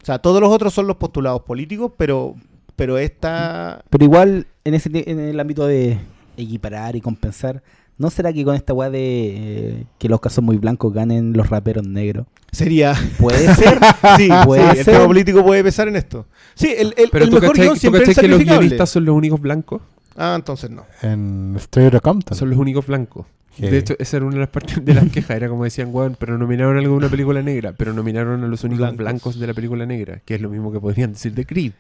O 0.01 0.05
sea, 0.05 0.19
todos 0.19 0.41
los 0.41 0.49
otros 0.49 0.73
son 0.73 0.87
los 0.87 0.97
postulados 0.97 1.43
políticos, 1.43 1.91
pero, 1.95 2.35
pero 2.75 2.97
esta... 2.97 3.83
Pero 3.89 4.03
igual, 4.03 4.47
en 4.63 4.73
ese 4.73 4.89
en 4.93 5.19
el 5.19 5.39
ámbito 5.39 5.67
de 5.67 5.99
equiparar 6.37 6.95
y 6.95 7.01
compensar, 7.01 7.61
¿no 7.99 8.09
será 8.09 8.33
que 8.33 8.43
con 8.43 8.55
esta 8.55 8.73
weá 8.73 8.89
de 8.89 8.99
eh, 8.99 9.85
que 9.99 10.09
los 10.09 10.19
casos 10.19 10.43
muy 10.43 10.57
blancos 10.57 10.91
ganen 10.91 11.33
los 11.33 11.49
raperos 11.51 11.85
negros? 11.87 12.25
Sería... 12.51 12.95
Puede 13.19 13.53
ser. 13.55 13.79
Sí, 14.17 14.27
Puede 14.45 14.63
sí, 14.63 14.79
el 14.79 14.85
ser. 14.85 14.93
tema 14.95 15.05
político 15.07 15.45
puede 15.45 15.63
pesar 15.63 15.87
en 15.87 15.97
esto. 15.97 16.25
Sí, 16.55 16.73
el, 16.75 16.95
el, 16.97 17.09
Pero 17.11 17.25
el 17.25 17.29
tú 17.29 17.39
mejor 17.39 17.55
cachai, 17.55 17.69
tú 17.69 17.75
siempre 17.75 18.03
es 18.03 18.17
que 18.17 18.27
los 18.27 18.39
guionistas 18.43 18.89
son 18.89 19.05
los 19.05 19.15
únicos 19.15 19.39
blancos. 19.39 19.81
Ah, 20.17 20.33
entonces 20.35 20.69
no. 20.69 20.85
En 21.01 21.55
Straight 21.57 21.93
Outta 21.93 21.99
Compton. 22.01 22.37
Son 22.37 22.49
los 22.49 22.59
únicos 22.59 22.85
blancos. 22.87 23.25
De 23.57 23.77
hecho, 23.77 23.95
esa 23.99 24.17
era 24.17 24.25
una 24.25 24.35
de 24.35 24.39
las 24.41 24.49
partes 24.49 24.83
de 24.83 24.93
las 24.93 25.09
quejas. 25.11 25.35
Era 25.37 25.47
como 25.49 25.63
decían, 25.63 25.89
weón, 25.91 26.15
pero 26.17 26.37
nominaron 26.37 26.77
algo 26.77 26.91
de 26.91 26.97
una 26.97 27.09
película 27.09 27.41
negra, 27.41 27.73
pero 27.77 27.93
nominaron 27.93 28.43
a 28.43 28.47
los 28.47 28.63
únicos 28.63 28.79
Blancos. 28.79 28.97
blancos, 28.97 29.39
de 29.39 29.47
la 29.47 29.53
película 29.53 29.85
negra, 29.85 30.21
que 30.25 30.35
es 30.35 30.41
lo 30.41 30.49
mismo 30.49 30.71
que 30.71 30.79
podrían 30.79 31.13
decir 31.13 31.33
de 31.33 31.45
Creed. 31.45 31.73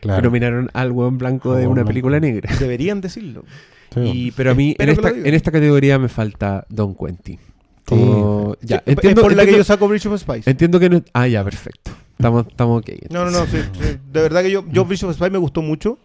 Claro. 0.00 0.18
Pero 0.18 0.28
nominaron 0.30 0.70
al 0.74 0.92
weón 0.92 1.16
blanco 1.18 1.54
de 1.54 1.66
una 1.66 1.76
blanco. 1.76 1.88
película 1.88 2.20
negra. 2.20 2.54
Deberían 2.60 3.00
decirlo. 3.00 3.44
Sí. 3.94 4.00
Y, 4.00 4.30
pero 4.32 4.50
a 4.52 4.54
mí, 4.54 4.74
en 4.78 4.88
esta, 4.88 5.08
en 5.10 5.34
esta 5.34 5.50
categoría 5.50 5.98
me 5.98 6.08
falta 6.08 6.66
Don 6.68 6.94
Quentin. 6.94 7.38
Como- 7.86 8.56
ya, 8.62 8.78
Sí, 8.78 8.82
entiendo, 8.92 9.20
es 9.20 9.24
por 9.26 9.36
la 9.36 9.44
que 9.44 9.52
yo 9.56 9.64
saco 9.64 9.88
Bridge 9.88 10.06
of 10.06 10.20
Spice. 10.20 10.48
entiendo 10.48 10.78
que 10.80 10.88
no... 10.88 11.02
Ah, 11.12 11.26
ya, 11.26 11.42
perfecto. 11.44 11.90
Estamos, 12.12 12.46
estamos 12.46 12.80
ok. 12.80 12.90
No, 13.10 13.24
no, 13.24 13.30
no. 13.30 13.46
sí, 13.46 13.58
sí. 13.72 13.98
De 14.12 14.20
verdad 14.22 14.42
que 14.42 14.50
yo, 14.50 14.64
yo 14.70 14.84
Bridge 14.84 15.02
of 15.04 15.14
Spice 15.14 15.30
me 15.30 15.38
gustó 15.38 15.62
mucho, 15.62 15.98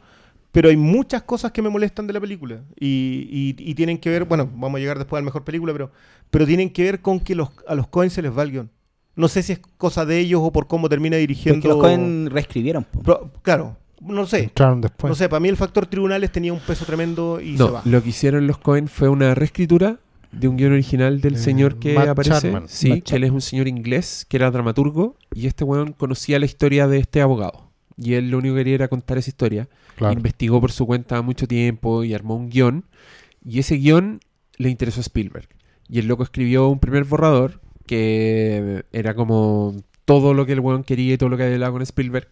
pero 0.51 0.69
hay 0.69 0.77
muchas 0.77 1.23
cosas 1.23 1.51
que 1.51 1.61
me 1.61 1.69
molestan 1.69 2.07
de 2.07 2.13
la 2.13 2.19
película. 2.21 2.61
Y, 2.79 3.27
y- 3.31 3.55
y 3.71 3.73
tienen 3.75 3.97
que 3.97 4.09
ver, 4.09 4.25
bueno, 4.25 4.49
vamos 4.55 4.77
a 4.77 4.79
llegar 4.79 4.97
después 4.97 5.17
a 5.19 5.21
la 5.21 5.25
mejor 5.25 5.43
película, 5.43 5.73
pero, 5.73 5.91
pero 6.31 6.45
tienen 6.45 6.69
que 6.69 6.83
ver 6.83 7.01
con 7.01 7.19
que 7.19 7.35
los, 7.35 7.49
a 7.67 7.75
los 7.75 7.87
Cohen 7.87 8.09
se 8.09 8.21
les 8.21 8.35
va 8.35 8.43
el 8.43 8.51
guion. 8.51 8.69
No 9.15 9.27
sé 9.27 9.41
si 9.43 9.53
es 9.53 9.59
cosa 9.77 10.05
de 10.05 10.19
ellos 10.19 10.41
o 10.43 10.51
por 10.51 10.67
cómo 10.67 10.89
termina 10.89 11.17
dirigiendo. 11.17 11.59
Porque 11.59 11.67
los 11.69 11.79
Cohen 11.79 12.29
reescribieron. 12.31 12.85
claro, 13.41 13.75
no 14.01 14.25
sé. 14.27 14.43
Entraron 14.43 14.79
después. 14.81 15.09
No 15.09 15.15
sé, 15.15 15.27
para 15.27 15.39
mí 15.39 15.49
el 15.49 15.57
factor 15.57 15.87
tribunales 15.87 16.31
tenía 16.31 16.53
un 16.53 16.59
peso 16.59 16.85
tremendo 16.85 17.41
y 17.41 17.53
se 17.57 17.63
No, 17.63 17.71
va. 17.73 17.81
lo 17.85 18.01
que 18.03 18.09
hicieron 18.09 18.45
los 18.45 18.57
Cohen 18.59 18.87
fue 18.87 19.09
una 19.09 19.33
reescritura 19.33 19.97
de 20.31 20.47
un 20.47 20.57
guion 20.57 20.73
original 20.73 21.19
del 21.21 21.33
Eh, 21.35 21.37
señor 21.39 21.79
que 21.79 21.93
Matt 21.95 22.09
aparece. 22.09 22.41
Chapman. 22.41 22.65
Sí, 22.67 22.89
Matt 22.89 23.03
que 23.03 23.15
él 23.15 23.23
es 23.23 23.31
un 23.31 23.41
señor 23.41 23.67
inglés 23.67 24.25
que 24.29 24.37
era 24.37 24.51
dramaturgo 24.51 25.15
y 25.33 25.47
este 25.47 25.63
weón 25.63 25.93
conocía 25.93 26.37
la 26.37 26.45
historia 26.45 26.87
de 26.87 26.99
este 26.99 27.21
abogado. 27.21 27.66
Y 27.97 28.13
él 28.13 28.29
lo 28.29 28.37
único 28.37 28.55
que 28.55 28.61
quería 28.61 28.75
era 28.75 28.87
contar 28.87 29.17
esa 29.17 29.29
historia. 29.29 29.67
Claro. 29.95 30.13
Investigó 30.13 30.61
por 30.61 30.71
su 30.71 30.85
cuenta 30.85 31.21
mucho 31.21 31.47
tiempo 31.47 32.03
y 32.03 32.13
armó 32.13 32.35
un 32.35 32.49
guion. 32.49 32.85
Y 33.43 33.59
ese 33.59 33.75
guion 33.75 34.19
le 34.57 34.69
interesó 34.69 34.99
a 34.99 35.01
Spielberg. 35.01 35.49
Y 35.89 35.99
el 35.99 36.07
loco 36.07 36.23
escribió 36.23 36.67
un 36.67 36.79
primer 36.79 37.05
borrador 37.05 37.61
que 37.85 38.83
era 38.91 39.15
como 39.15 39.75
todo 40.05 40.33
lo 40.33 40.45
que 40.45 40.53
el 40.53 40.59
weón 40.59 40.83
quería 40.83 41.13
y 41.13 41.17
todo 41.17 41.29
lo 41.29 41.37
que 41.37 41.43
había 41.43 41.55
hablado 41.55 41.73
con 41.73 41.81
Spielberg. 41.81 42.29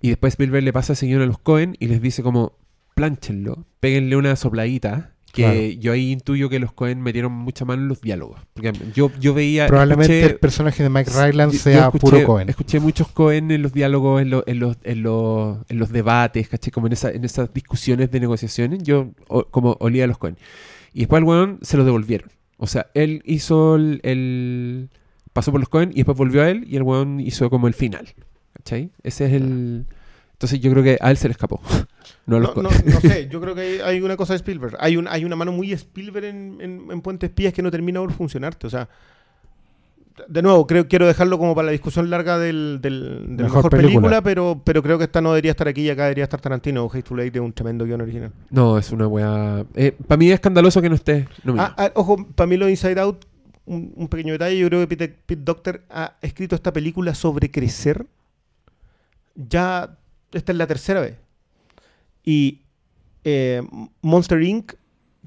Y 0.00 0.08
después 0.08 0.34
Spielberg 0.34 0.64
le 0.64 0.72
pasa 0.72 0.94
a 0.94 0.96
seguir 0.96 1.18
a 1.20 1.26
los 1.26 1.38
Cohen 1.38 1.76
y 1.78 1.86
les 1.86 2.02
dice 2.02 2.22
como, 2.22 2.58
plánchenlo, 2.94 3.66
péguenle 3.80 4.16
una 4.16 4.36
sopladita. 4.36 5.15
Que 5.36 5.42
Claro. 5.42 5.80
yo 5.82 5.92
ahí 5.92 6.12
intuyo 6.12 6.48
que 6.48 6.58
los 6.58 6.72
Cohen 6.72 7.02
metieron 7.02 7.30
mucha 7.30 7.66
mano 7.66 7.82
en 7.82 7.88
los 7.88 8.00
diálogos. 8.00 8.40
Porque 8.54 8.72
yo, 8.94 9.10
yo 9.20 9.34
veía... 9.34 9.66
Probablemente 9.66 10.22
escuché- 10.22 10.30
el 10.32 10.38
personaje 10.38 10.82
de 10.82 10.88
Mike 10.88 11.10
yo 11.10 11.50
sea 11.50 11.84
escuché, 11.86 11.98
puro 12.00 12.24
Cohen. 12.24 12.48
Escuché 12.48 12.80
muchos 12.80 13.08
Cohen 13.08 13.50
en 13.50 13.60
los 13.60 13.74
diálogos, 13.74 14.22
en, 14.22 14.30
lo- 14.30 14.44
en 14.46 14.60
los, 14.60 14.78
en, 14.82 15.02
los, 15.02 15.58
en 15.68 15.78
los 15.78 15.90
debates, 15.92 16.48
¿cachai? 16.48 16.70
Como 16.72 16.86
en, 16.86 16.94
esa, 16.94 17.10
en 17.10 17.22
esas 17.24 17.52
discusiones 17.52 18.10
de 18.10 18.18
negociaciones. 18.18 18.82
Yo 18.82 19.10
o- 19.28 19.44
como 19.44 19.76
olía 19.80 20.04
a 20.04 20.06
los 20.06 20.16
Cohen. 20.16 20.38
Y 20.94 21.00
después 21.00 21.18
al 21.20 21.24
weón 21.28 21.58
se 21.60 21.76
los 21.76 21.84
devolvieron. 21.84 22.30
O 22.56 22.66
sea, 22.66 22.86
él 22.94 23.20
hizo 23.26 23.76
el, 23.76 24.00
el- 24.04 24.88
Pasó 25.34 25.50
por 25.52 25.60
los 25.60 25.68
Cohen 25.68 25.90
y 25.92 25.96
después 25.96 26.16
volvió 26.16 26.40
a 26.42 26.48
él 26.48 26.64
y 26.66 26.76
el 26.76 26.82
weón 26.82 27.20
hizo 27.20 27.50
como 27.50 27.68
el 27.68 27.74
final. 27.74 28.08
¿Cachai? 28.54 28.90
Ese 29.02 29.26
es 29.26 29.32
el... 29.34 29.84
Entonces 30.32 30.60
yo 30.60 30.70
creo 30.70 30.82
que 30.82 30.96
a 31.00 31.10
él 31.10 31.18
se 31.18 31.28
le 31.28 31.32
escapó. 31.32 31.60
no 32.26 32.40
No, 32.40 32.54
no, 32.54 32.62
no 32.62 33.00
sé, 33.00 33.28
yo 33.30 33.40
creo 33.40 33.54
que 33.54 33.82
hay, 33.82 34.00
una 34.00 34.16
cosa 34.16 34.32
de 34.32 34.38
Spielberg. 34.38 34.76
Hay, 34.80 34.96
un, 34.96 35.08
hay 35.08 35.24
una 35.24 35.36
mano 35.36 35.52
muy 35.52 35.72
Spielberg 35.72 36.26
en, 36.26 36.58
en, 36.60 36.90
en 36.90 37.00
Puente 37.00 37.26
Espías 37.26 37.52
que 37.52 37.62
no 37.62 37.70
termina 37.70 38.00
por 38.00 38.12
funcionarte. 38.12 38.66
O 38.66 38.70
sea, 38.70 38.88
de 40.28 40.42
nuevo, 40.42 40.66
creo, 40.66 40.88
quiero 40.88 41.06
dejarlo 41.06 41.38
como 41.38 41.54
para 41.54 41.66
la 41.66 41.72
discusión 41.72 42.08
larga 42.08 42.38
del, 42.38 42.78
del, 42.80 43.36
del 43.36 43.44
Mejor 43.44 43.56
mejor, 43.56 43.70
película, 43.70 43.92
película. 43.92 44.22
pero, 44.22 44.62
pero 44.64 44.82
creo 44.82 44.98
que 44.98 45.04
esta 45.04 45.20
no 45.20 45.30
debería 45.30 45.50
estar 45.50 45.68
aquí 45.68 45.82
y 45.82 45.90
acá 45.90 46.04
debería 46.04 46.24
estar 46.24 46.40
Tarantino. 46.40 46.88
Hateful 46.92 47.20
Eight 47.20 47.36
es 47.36 47.42
un 47.42 47.52
tremendo 47.52 47.84
guion 47.84 48.00
original. 48.00 48.32
No, 48.50 48.78
es 48.78 48.90
una 48.92 49.06
weá... 49.06 49.64
para 50.06 50.16
mí 50.16 50.28
es 50.28 50.34
escandaloso 50.34 50.80
que 50.80 50.88
no 50.88 50.94
esté. 50.94 51.28
Ah, 51.58 51.74
ah, 51.76 51.92
ojo, 51.94 52.26
para 52.34 52.46
mí 52.46 52.56
lo 52.56 52.64
de 52.66 52.72
Inside 52.72 53.00
Out, 53.00 53.26
un, 53.66 53.92
un 53.94 54.08
pequeño 54.08 54.32
detalle, 54.32 54.58
yo 54.58 54.68
creo 54.68 54.80
que 54.80 54.96
Pete, 54.96 55.08
Pete 55.26 55.42
Docter 55.44 55.82
ha 55.90 56.14
escrito 56.22 56.54
esta 56.54 56.72
película 56.72 57.14
sobre 57.14 57.50
crecer. 57.50 58.06
Ya, 59.34 59.98
esta 60.32 60.52
es 60.52 60.58
la 60.58 60.66
tercera 60.66 61.00
vez. 61.00 61.16
Y 62.26 62.60
eh, 63.24 63.62
Monster 64.02 64.42
Inc. 64.42 64.74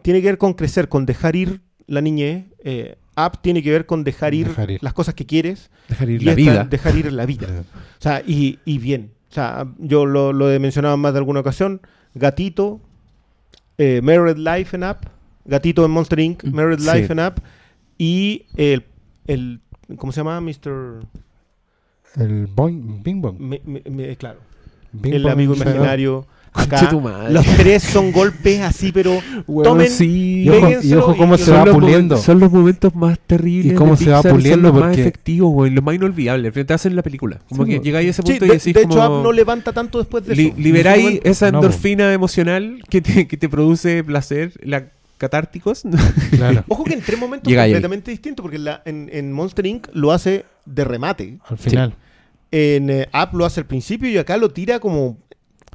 tiene 0.04 0.22
que 0.22 0.28
ver 0.28 0.38
con 0.38 0.54
crecer, 0.54 0.88
con 0.90 1.06
dejar 1.08 1.36
ir 1.36 1.62
la 1.88 2.02
niñez. 2.02 2.46
Eh, 2.64 2.96
Up 3.18 3.42
tiene 3.42 3.64
que 3.64 3.72
ver 3.72 3.86
con 3.88 4.04
dejar 4.04 4.34
ir, 4.36 4.48
Dejar 4.50 4.70
ir. 4.72 4.84
las 4.84 4.94
cosas 4.94 5.14
que 5.16 5.26
quieres. 5.26 5.72
Dejar 5.90 6.10
ir 6.10 6.22
y 6.22 6.26
la 6.26 6.32
esta, 6.32 6.42
vida. 6.42 6.64
dejar 6.66 6.96
ir 6.98 7.12
la 7.12 7.26
vida. 7.26 7.48
O 8.00 8.02
sea, 8.02 8.22
y, 8.26 8.60
y 8.66 8.78
bien. 8.78 9.12
O 9.30 9.34
sea, 9.34 9.68
yo 9.80 10.06
lo, 10.06 10.32
lo 10.34 10.52
he 10.52 10.60
mencionado 10.60 10.96
en 10.96 11.02
más 11.02 11.14
de 11.14 11.20
alguna 11.20 11.40
ocasión. 11.42 11.82
Gatito, 12.16 12.80
eh, 13.78 14.02
Married 14.02 14.38
Life 14.38 14.76
en 14.76 14.84
App, 14.84 15.06
Gatito 15.46 15.84
en 15.86 15.92
Monster 15.92 16.20
Inc., 16.20 16.44
Mm, 16.46 16.54
Married 16.56 16.80
sí. 16.80 16.86
Life 16.94 17.12
en 17.14 17.20
App, 17.20 17.40
y 17.98 18.46
el, 18.56 18.86
el 19.28 19.60
¿cómo 19.98 20.12
se 20.14 20.22
llama? 20.22 20.40
Mr. 20.42 21.02
El 22.16 22.48
Boing, 22.48 23.04
Bing 23.04 23.22
Bong. 23.22 23.38
Me- 23.40 23.62
me- 23.66 23.84
me- 23.90 24.16
claro, 24.16 24.40
Bing 24.94 25.14
el 25.14 25.24
Bong 25.24 25.32
amigo 25.34 25.56
imaginario. 25.56 26.26
Acá, 26.54 26.90
tu 26.90 27.00
madre. 27.00 27.32
los 27.34 27.46
tres 27.46 27.84
son 27.84 28.12
golpes 28.12 28.62
así, 28.62 28.92
pero 28.92 29.20
Weón, 29.48 29.78
tomen- 29.80 29.88
sí. 29.90 30.44
Y 30.44 30.50
ojo, 30.50 30.70
y 30.84 30.94
ojo 30.94 31.16
cómo 31.18 31.36
y- 31.36 31.38
se 31.38 31.52
va 31.52 31.64
puliendo. 31.66 32.18
son 32.18 32.40
los 32.40 32.52
momentos 32.52 32.94
más 32.96 33.20
terribles. 33.20 33.74
Y 33.74 33.76
cómo 33.76 33.96
de 33.96 34.04
se 34.06 34.10
va 34.12 34.22
puliendo 34.24 34.70
Son 34.70 34.80
los 34.80 34.88
más 34.90 34.98
efectivos, 34.98 35.52
güey. 35.54 35.72
Los 35.72 35.84
más 35.84 35.96
inolvidables. 35.96 36.54
Te 36.54 36.74
hacen 36.74 36.96
la 36.96 37.04
película. 37.04 37.40
Como 37.50 37.66
Sí, 37.66 37.72
que 37.72 37.80
llegáis 37.80 38.08
a 38.08 38.10
ese 38.12 38.22
Sí, 38.24 38.28
punto 38.32 38.46
y 38.46 38.48
de, 38.50 38.54
decís 38.56 38.74
de 38.74 38.80
hecho, 38.82 38.90
como... 38.90 39.02
App 39.02 39.24
no 39.24 39.32
levanta 39.32 39.74
tanto 39.74 40.00
después 40.00 40.26
de 40.26 40.36
li- 40.36 40.48
eso. 40.48 40.56
liberáis 40.58 41.22
esa 41.24 41.52
No, 41.52 41.60
endorfina 41.60 42.12
emocional 42.14 42.82
que 42.90 43.02
te, 43.02 43.28
que 43.28 43.38
te 43.38 43.48
produce 43.50 44.04
placer, 44.04 44.54
la 44.64 44.86
catárticos. 45.18 45.84
Claro. 46.32 46.64
Ojo 46.70 46.84
que 46.86 46.94
en 46.94 47.02
tres 47.02 47.20
momentos 47.20 47.48
Llega 47.50 47.64
ahí. 47.64 47.72
completamente 47.72 48.10
distintos, 48.12 48.42
porque 48.42 48.56
en, 48.58 48.64
la- 48.64 48.82
en, 48.86 49.10
en 49.12 49.32
Monster 49.34 49.66
Inc. 49.66 49.88
lo 49.94 50.12
hace 50.12 50.46
de 50.66 50.84
remate. 50.86 51.38
Al 51.48 51.58
final. 51.58 51.94
En 52.52 52.90
eh, 52.90 53.08
App 53.12 53.34
lo 53.36 53.46
hace 53.46 53.60
al 53.60 53.66
principio 53.68 54.10
y 54.10 54.18
acá 54.18 54.38
lo 54.38 54.50
tira 54.50 54.80
como 54.80 55.18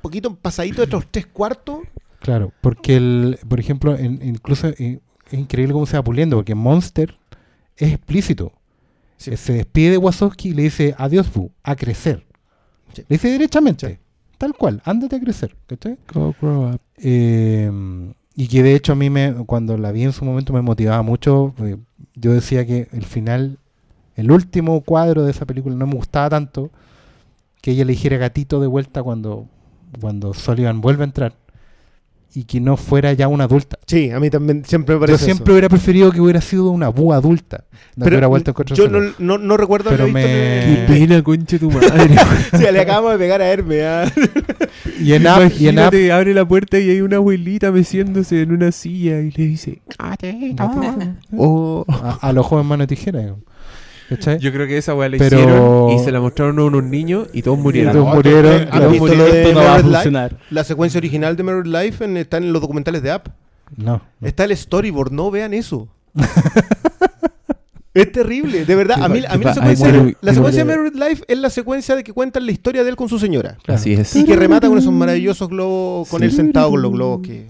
poquito 0.05 0.35
pasadito 0.37 0.83
de 0.85 0.89
los 0.93 1.07
tres 1.11 1.27
cuartos. 1.27 1.79
Claro, 2.21 2.53
porque 2.61 2.97
el, 2.97 3.39
por 3.49 3.59
ejemplo, 3.61 3.97
en- 3.97 4.21
incluso 4.23 4.69
eh, 4.69 5.01
es 5.31 5.39
increíble 5.39 5.73
cómo 5.73 5.87
se 5.87 5.97
va 5.97 6.05
puliendo, 6.05 6.37
porque 6.37 6.55
Monster 6.55 7.17
es 7.77 7.93
explícito. 7.93 8.53
Sí. 9.17 9.33
Eh, 9.33 9.37
Se 9.37 9.53
despide 9.55 9.91
de 9.93 9.99
Wazowski 9.99 10.51
y 10.51 10.55
le 10.55 10.63
dice 10.63 10.95
adiós, 10.99 11.33
Bu, 11.33 11.51
a 11.63 11.75
crecer. 11.77 12.25
Sí. 12.95 13.03
Le 13.09 13.17
dice 13.17 13.29
derechamente, 13.31 13.99
tal 14.39 14.55
cual, 14.55 14.81
ándate 14.85 15.17
a 15.17 15.21
crecer. 15.21 15.57
¿cachai? 15.67 15.99
Go 16.13 16.35
grow 16.41 16.71
up. 16.75 16.81
Eh, 16.99 17.71
y 18.37 18.49
que 18.49 18.63
de 18.63 18.75
hecho 18.75 18.93
a 18.93 18.97
mí 18.97 19.11
me, 19.11 19.33
cuando 19.47 19.77
la 19.79 19.93
vi 19.93 20.03
en 20.05 20.13
su 20.13 20.25
momento 20.25 20.53
me 20.53 20.61
motivaba 20.63 21.03
mucho. 21.03 21.55
eh, 21.59 21.77
yo 22.15 22.33
decía 22.33 22.65
que 22.67 22.89
el 22.93 23.05
final, 23.05 23.59
el 24.17 24.31
último 24.31 24.81
cuadro 24.83 25.25
de 25.25 25.31
esa 25.33 25.45
película 25.47 25.75
no 25.77 25.87
me 25.87 25.95
gustaba 25.95 26.31
tanto 26.31 26.71
que 27.61 27.73
ella 27.73 27.85
le 27.85 27.93
dijera 27.93 28.17
gatito 28.19 28.61
de 28.61 28.67
vuelta 28.67 29.03
cuando, 29.03 29.49
cuando 30.01 30.35
Sullivan 30.35 30.81
vuelve 30.81 31.03
a 31.03 31.07
entrar 31.07 31.33
y 32.37 32.43
que 32.45 32.59
no 32.61 32.77
fuera 32.77 33.13
ya 33.13 33.29
una 33.29 33.45
adulta. 33.45 33.79
Sí, 33.87 34.11
a 34.11 34.19
mí 34.19 34.29
también 34.29 34.65
siempre 34.65 34.97
me 34.97 35.01
Yo 35.03 35.07
parece 35.07 35.25
siempre 35.27 35.45
eso. 35.45 35.53
hubiera 35.53 35.69
preferido 35.69 36.11
que 36.11 36.21
hubiera 36.21 36.41
sido 36.41 36.71
una 36.71 36.89
búa 36.89 37.15
adulta. 37.17 37.65
No 37.95 38.03
Pero 38.05 38.15
hubiera 38.17 38.27
vuelto 38.27 38.51
a 38.51 38.53
encontrar 38.53 38.77
yo 38.77 38.89
no, 38.89 39.13
no, 39.21 39.39
no 39.39 39.57
recuerdo 39.57 39.91
Pero 39.91 40.03
haber 40.05 40.15
visto 40.17 40.29
me- 40.29 40.87
Qué 40.89 40.93
pena, 41.07 41.23
conche 41.23 41.59
tu 41.61 41.71
madre. 41.71 42.17
Sí, 42.59 42.65
le 42.73 42.81
acabamos 42.81 43.13
de 43.13 43.19
pegar 43.19 43.41
a 43.41 43.47
Hermes. 43.47 43.85
ah. 43.85 44.13
Y 45.01 45.13
en 45.13 45.27
App, 45.29 45.53
y 45.59 45.69
en 45.69 45.79
App 45.79 45.95
Imagínate, 45.95 46.13
abre 46.13 46.35
la 46.35 46.45
puerta 46.47 46.79
y 46.81 46.91
hay 46.91 47.01
una 47.03 47.17
abuelita 47.17 47.71
meciéndose 47.71 48.43
en 48.43 48.51
una 48.51 48.73
silla 48.73 49.21
y 49.21 49.31
le 49.31 49.47
dice... 49.47 49.81
Oh. 51.37 51.85
a, 51.89 52.19
a 52.21 52.33
los 52.33 52.45
jóvenes 52.47 52.69
mano 52.69 52.83
de 52.83 52.87
tijera. 52.89 53.35
Yo 54.41 54.53
creo 54.53 54.67
que 54.67 54.77
esa 54.79 54.95
weá 54.95 55.09
la 55.09 55.19
Pero- 55.19 55.39
hicieron 55.39 55.91
y 55.91 55.99
se 56.05 56.13
la 56.13 56.21
mostraron 56.21 56.59
a 56.59 56.65
unos 56.65 56.85
niños 56.85 57.29
y 57.33 57.43
todos 57.43 57.59
murieron. 57.59 57.93
todos 57.93 58.15
murieron. 58.15 58.53
¿Han 58.53 58.69
Todos 58.71 58.93
visto 58.93 59.07
murieron. 59.07 59.27
lo 59.29 59.33
de 59.35 59.43
Esto 59.43 59.55
no 59.55 59.61
va 59.65 59.75
a 59.75 59.79
Life? 59.79 59.91
funcionar. 59.93 60.37
La 60.51 60.65
secuencia 60.65 60.99
original 60.99 61.37
de 61.37 61.43
Married 61.43 61.67
Life 61.73 62.05
en- 62.05 62.17
está 62.17 62.37
en 62.37 62.53
los 62.53 62.61
documentales 62.63 63.03
de 63.03 63.11
App. 63.11 63.29
No. 63.77 64.03
no. 64.21 64.27
Está 64.29 64.45
el 64.45 64.57
storyboard, 64.57 65.11
no 65.13 65.31
vean 65.31 65.55
eso. 65.55 65.89
es 67.95 68.11
terrible, 68.13 68.65
de 68.65 68.75
verdad. 68.75 69.03
A 69.03 69.09
mí, 69.09 69.21
a 69.27 69.37
mí 69.37 69.45
la 69.45 69.55
secuencia, 69.55 69.93
la 70.21 70.33
y- 70.33 70.35
secuencia 70.35 70.65
de 70.65 70.77
Married 70.77 70.95
Life 70.95 71.25
es 71.29 71.39
la 71.39 71.49
secuencia 71.51 71.95
de 71.97 72.03
que 72.05 72.13
cuentan 72.13 72.45
la 72.45 72.53
historia 72.53 72.83
de 72.83 72.91
él 72.91 72.97
con 72.97 73.09
su 73.09 73.19
señora. 73.19 73.57
Claro. 73.63 73.79
Así 73.81 73.93
es. 73.93 74.15
Y 74.17 74.25
que 74.25 74.35
remata 74.37 74.69
con 74.69 74.79
esos 74.79 74.93
maravillosos 74.93 75.49
globos, 75.49 76.09
con 76.09 76.23
él 76.23 76.33
sentado 76.33 76.71
con 76.71 76.83
los 76.83 76.93
globos 76.93 77.21
que... 77.23 77.47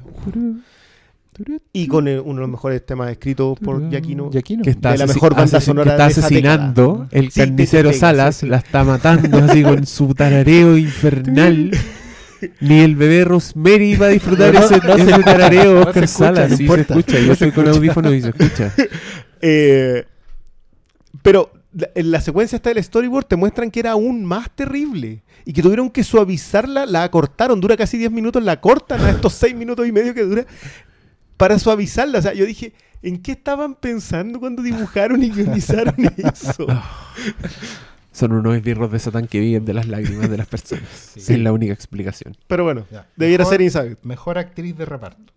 Y 1.72 1.86
con 1.88 2.06
el- 2.08 2.20
uno 2.20 2.34
de 2.36 2.40
los 2.42 2.50
mejores 2.50 2.84
temas 2.86 3.10
escritos 3.10 3.58
por. 3.58 3.88
Giacchino. 3.90 4.30
que 4.30 4.70
está, 4.70 4.92
de 4.92 4.98
la 4.98 5.06
mejor 5.06 5.34
banda 5.34 5.60
sonora 5.60 5.96
que 5.96 6.02
está 6.02 6.06
asesinando 6.20 6.92
década. 6.92 7.08
el 7.12 7.30
Sí, 7.30 7.40
carnicero 7.40 7.90
te 7.90 7.96
Salas, 7.98 8.36
sí, 8.36 8.40
sí. 8.46 8.46
la 8.50 8.56
está 8.58 8.84
matando 8.84 9.38
así 9.38 9.62
con 9.62 9.86
su 9.86 10.14
tarareo 10.14 10.76
infernal. 10.78 11.70
Ni 12.60 12.80
el 12.80 12.94
bebé 12.94 13.24
Rosemary 13.24 13.96
va 13.96 14.06
a 14.06 14.08
disfrutar 14.10 14.52
No, 14.52 14.60
ese, 14.60 14.78
no 14.78 14.94
ese 14.96 15.22
tarareo 15.22 15.74
no 15.74 15.82
se 15.84 15.88
Oscar 15.88 16.04
escucha, 16.04 16.24
Salas. 16.26 16.50
no 16.50 16.56
sí 16.58 16.68
se 16.68 16.80
escucha. 16.80 17.18
Yo 17.20 17.32
estoy 17.32 17.50
con 17.52 17.68
audífonos 17.68 18.12
y 18.14 18.20
se 18.22 18.28
escucha. 18.28 18.72
Eh, 19.46 20.04
pero 21.22 21.52
la- 21.74 21.90
en 21.94 22.10
la 22.10 22.20
secuencia 22.20 22.56
está 22.56 22.72
del 22.72 22.82
storyboard, 22.82 23.26
te 23.26 23.36
muestran 23.36 23.70
que 23.70 23.80
era 23.80 23.90
aún 23.92 24.24
más 24.24 24.48
terrible. 24.54 25.22
Y 25.44 25.52
que 25.52 25.60
tuvieron 25.62 25.90
que 25.90 26.02
suavizarla, 26.04 26.86
la 26.86 27.02
acortaron, 27.02 27.60
dura 27.60 27.76
casi 27.76 27.98
10 27.98 28.10
minutos, 28.10 28.42
la 28.42 28.60
cortan 28.60 29.02
a 29.02 29.10
estos 29.10 29.34
6 29.34 29.54
minutos 29.54 29.86
y 29.86 29.92
medio 29.92 30.14
que 30.14 30.22
dura 30.22 30.46
para 31.36 31.58
suavizarla. 31.58 32.18
O 32.18 32.22
sea, 32.22 32.34
yo 32.34 32.44
dije, 32.46 32.72
¿en 33.02 33.18
qué 33.22 33.32
estaban 33.32 33.74
pensando 33.74 34.40
cuando 34.40 34.62
dibujaron 34.62 35.22
y 35.22 35.30
guionizaron 35.30 35.94
eso? 36.16 36.66
Son 38.12 38.30
unos 38.32 38.54
esbirros 38.56 38.92
de 38.92 38.98
Satán 39.00 39.26
que 39.26 39.40
viven 39.40 39.64
de 39.64 39.74
las 39.74 39.88
lágrimas 39.88 40.30
de 40.30 40.36
las 40.36 40.46
personas. 40.46 40.84
Sí. 41.16 41.32
Es 41.32 41.38
la 41.40 41.52
única 41.52 41.72
explicación. 41.72 42.36
Pero 42.46 42.62
bueno, 42.62 42.86
Ya. 42.90 43.08
debiera 43.16 43.42
Mejor- 43.42 43.52
ser 43.54 43.60
Inside. 43.62 43.96
Mejor 44.04 44.38
actriz 44.38 44.76
de 44.78 44.84
reparto. 44.84 45.32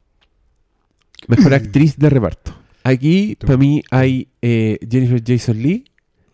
Mejor 1.27 1.53
actriz 1.55 1.97
de 1.97 2.09
reparto. 2.11 2.55
Aquí, 2.83 3.35
para 3.35 3.57
mí, 3.57 3.81
hay 3.89 4.27
eh, 4.43 4.77
Jennifer 4.89 5.21
Jason 5.25 5.57
Lee 5.61 5.85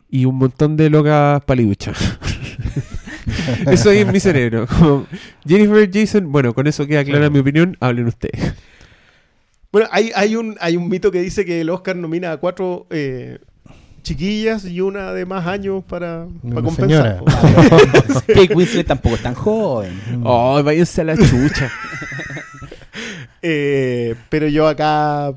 y 0.10 0.26
un 0.26 0.36
montón 0.36 0.76
de 0.76 0.90
locas 0.90 1.42
paliduchas. 1.46 1.98
eso 3.72 3.90
ahí 3.90 4.00
en 4.00 4.12
mi 4.12 4.20
cerebro. 4.20 4.68
Como 4.68 5.08
Jennifer 5.48 5.90
Jason, 5.92 6.32
bueno, 6.32 6.54
con 6.54 6.68
eso 6.68 6.86
queda 6.86 7.04
clara 7.04 7.20
Claro. 7.20 7.32
mi 7.32 7.40
opinión. 7.40 7.78
Hablen 7.80 8.08
ustedes. 8.08 8.54
Bueno, 9.74 9.88
hay, 9.92 10.12
hay, 10.16 10.36
un, 10.36 10.56
hay 10.60 10.78
un 10.78 10.88
mito 10.88 11.10
que 11.12 11.20
dice 11.20 11.46
que 11.46 11.62
el 11.62 11.70
Oscar 11.72 11.96
nomina 11.96 12.32
a 12.32 12.38
cuatro 12.38 12.86
eh, 12.92 13.40
chiquillas 14.04 14.66
y 14.66 14.82
una 14.82 15.14
de 15.14 15.26
más 15.26 15.48
años 15.48 15.84
para, 15.84 16.28
compensar. 16.54 17.24
Kate 18.28 18.54
Winslet 18.54 18.86
tampoco 18.86 19.16
es 19.16 19.24
tan 19.24 19.34
joven. 19.34 20.00
Oh, 20.24 20.62
váyanse 20.62 21.02
a 21.02 21.04
la 21.06 21.18
chucha. 21.18 21.72
Eh, 23.46 24.16
pero 24.30 24.48
yo 24.48 24.70
acá 24.70 25.34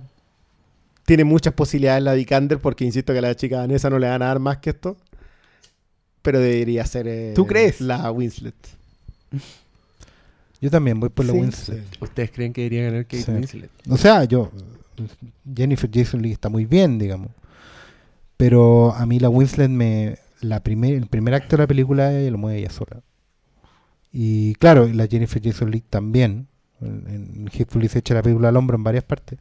tiene 1.04 1.24
muchas 1.24 1.52
posibilidades 1.54 2.04
la 2.04 2.14
Vikander 2.14 2.60
porque 2.60 2.84
insisto 2.84 3.12
que 3.12 3.18
a 3.18 3.22
la 3.22 3.34
chica 3.34 3.56
danesa 3.56 3.90
no 3.90 3.98
le 3.98 4.06
van 4.06 4.22
a 4.22 4.26
dar 4.26 4.38
más 4.38 4.58
que 4.58 4.70
esto. 4.70 4.96
Pero 6.22 6.38
debería 6.38 6.86
ser 6.86 7.08
eh, 7.08 7.32
¿Tú 7.34 7.48
crees? 7.48 7.80
la 7.80 8.08
Winslet. 8.12 8.54
Yo 10.61 10.70
también 10.70 10.99
voy 11.01 11.09
por 11.11 11.24
la 11.27 11.33
Sí, 11.33 11.39
Winslet. 11.39 11.85
sí. 11.93 11.99
¿Ustedes 12.01 12.31
creen 12.31 12.53
que 12.53 12.62
debería 12.62 12.85
ganar 12.85 13.05
Kate 13.05 13.23
Sí. 13.23 13.31
Winslet? 13.33 13.70
O 13.89 13.97
sea, 13.97 14.24
yo 14.24 14.51
Jennifer 15.55 15.91
Jason 15.93 16.23
Leigh 16.23 16.33
está 16.33 16.49
muy 16.49 16.65
bien, 16.65 16.99
digamos. 16.99 17.28
Pero 18.37 18.93
a 18.95 19.07
mí 19.07 19.19
la 19.19 19.28
Winslet 19.28 19.70
me. 19.70 20.19
La 20.43 20.61
primer, 20.62 20.95
el 20.95 21.07
primer 21.07 21.35
acto 21.35 21.57
de 21.57 21.62
la 21.62 21.66
película 21.66 22.12
ella 22.12 22.31
lo 22.31 22.39
mueve 22.39 22.59
ella 22.59 22.70
sola. 22.70 23.01
Y 24.12 24.55
claro, 24.57 24.87
la 24.87 25.07
Jennifer 25.07 25.43
Jason 25.43 25.70
Leigh 25.70 25.85
también. 25.89 26.47
En, 26.81 27.05
en 27.09 27.49
Hateful 27.49 27.89
se 27.89 28.01
echa 28.01 28.12
la 28.15 28.23
película 28.23 28.51
al 28.51 28.57
hombro 28.57 28.77
en 28.77 28.85
varias 28.85 29.05
partes. 29.05 29.39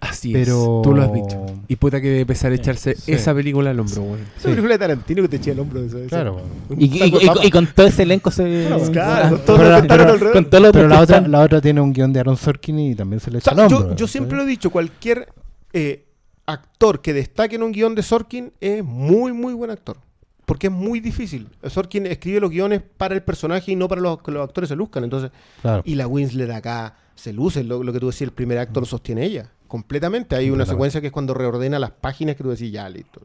Así 0.00 0.32
Pero- 0.32 0.78
es. 0.78 0.82
Tú 0.82 0.94
lo 0.94 1.02
has 1.02 1.12
dicho. 1.12 1.44
Y 1.68 1.76
puta 1.76 2.00
que 2.00 2.08
debe 2.08 2.20
empezar 2.22 2.50
a 2.52 2.54
echarse 2.54 2.94
Sí. 2.96 3.12
esa 3.12 3.34
película 3.34 3.70
al 3.70 3.78
hombro, 3.80 4.00
weón. 4.02 4.20
Esa 4.36 4.48
película 4.48 4.72
de 4.74 4.78
Tarantino 4.78 5.22
que 5.22 5.28
te 5.28 5.36
eché 5.36 5.50
el 5.52 5.60
hombro. 5.60 5.84
eso. 5.84 5.98
Claro. 6.08 6.40
Y, 6.76 6.86
y- 6.86 7.12
y- 7.42 7.50
con 7.50 7.66
todo 7.66 7.86
ese 7.86 8.04
elenco 8.04 8.30
se. 8.30 8.66
Claro, 8.92 9.26
Ah, 9.26 9.28
con 9.30 9.44
todo 9.44 9.56
Pero 9.58 9.68
la- 9.70 9.76
que 9.76 9.82
estaron 9.82 10.04
pero- 10.06 10.12
alrededor. 10.14 10.32
con 10.32 10.44
todo 10.50 10.60
lo 10.62 10.72
Pero 10.72 10.88
la 10.88 10.96
que 10.96 11.02
otra, 11.02 11.20
la 11.28 11.40
otra 11.40 11.60
tiene 11.60 11.80
un 11.82 11.92
guion 11.92 12.12
de 12.14 12.20
Aaron 12.20 12.36
Sorkin 12.38 12.78
y 12.78 12.94
también 12.94 13.20
se 13.20 13.30
le 13.30 13.36
O 13.36 13.40
echa 13.40 13.54
sea, 13.54 13.64
al 13.64 13.70
yo, 13.70 13.76
hombro. 13.78 13.96
yo 13.96 14.06
siempre 14.06 14.36
lo 14.38 14.44
he 14.44 14.46
dicho, 14.46 14.70
cualquier 14.70 15.28
eh, 15.74 16.06
actor 16.46 17.00
que 17.02 17.12
destaque 17.12 17.56
en 17.56 17.62
un 17.62 17.70
guion 17.72 17.94
de 17.94 18.02
Sorkin 18.02 18.52
es 18.60 18.82
muy, 18.82 19.32
muy 19.32 19.52
buen 19.52 19.70
actor. 19.70 19.98
Porque 20.46 20.66
es 20.66 20.72
muy 20.72 20.98
difícil. 20.98 21.46
Sorkin 21.68 22.06
escribe 22.06 22.40
los 22.40 22.50
guiones 22.50 22.80
para 22.96 23.14
el 23.14 23.22
personaje 23.22 23.70
y 23.70 23.76
no 23.76 23.86
para 23.86 24.00
los 24.00 24.20
que 24.22 24.32
los 24.32 24.42
actores 24.42 24.68
se 24.68 24.74
luzcan. 24.74 25.04
Entonces, 25.04 25.30
Claro. 25.62 25.82
y 25.84 25.94
la 25.94 26.08
Winslet 26.08 26.50
acá 26.50 26.96
se 27.14 27.32
luce, 27.32 27.62
lo, 27.62 27.84
lo 27.84 27.92
que 27.92 28.00
tú 28.00 28.06
decías, 28.06 28.28
el 28.28 28.32
primer 28.34 28.58
acto 28.58 28.80
lo 28.80 28.86
sostiene 28.86 29.24
ella. 29.24 29.50
Completamente. 29.70 30.34
Hay 30.34 30.50
una 30.50 30.66
secuencia 30.66 31.00
que 31.00 31.06
es 31.06 31.12
cuando 31.12 31.32
reordena 31.32 31.78
las 31.78 31.92
páginas 31.92 32.34
que 32.34 32.42
tú 32.42 32.50
decís, 32.50 32.72
ya, 32.72 32.88
listo. 32.88 33.20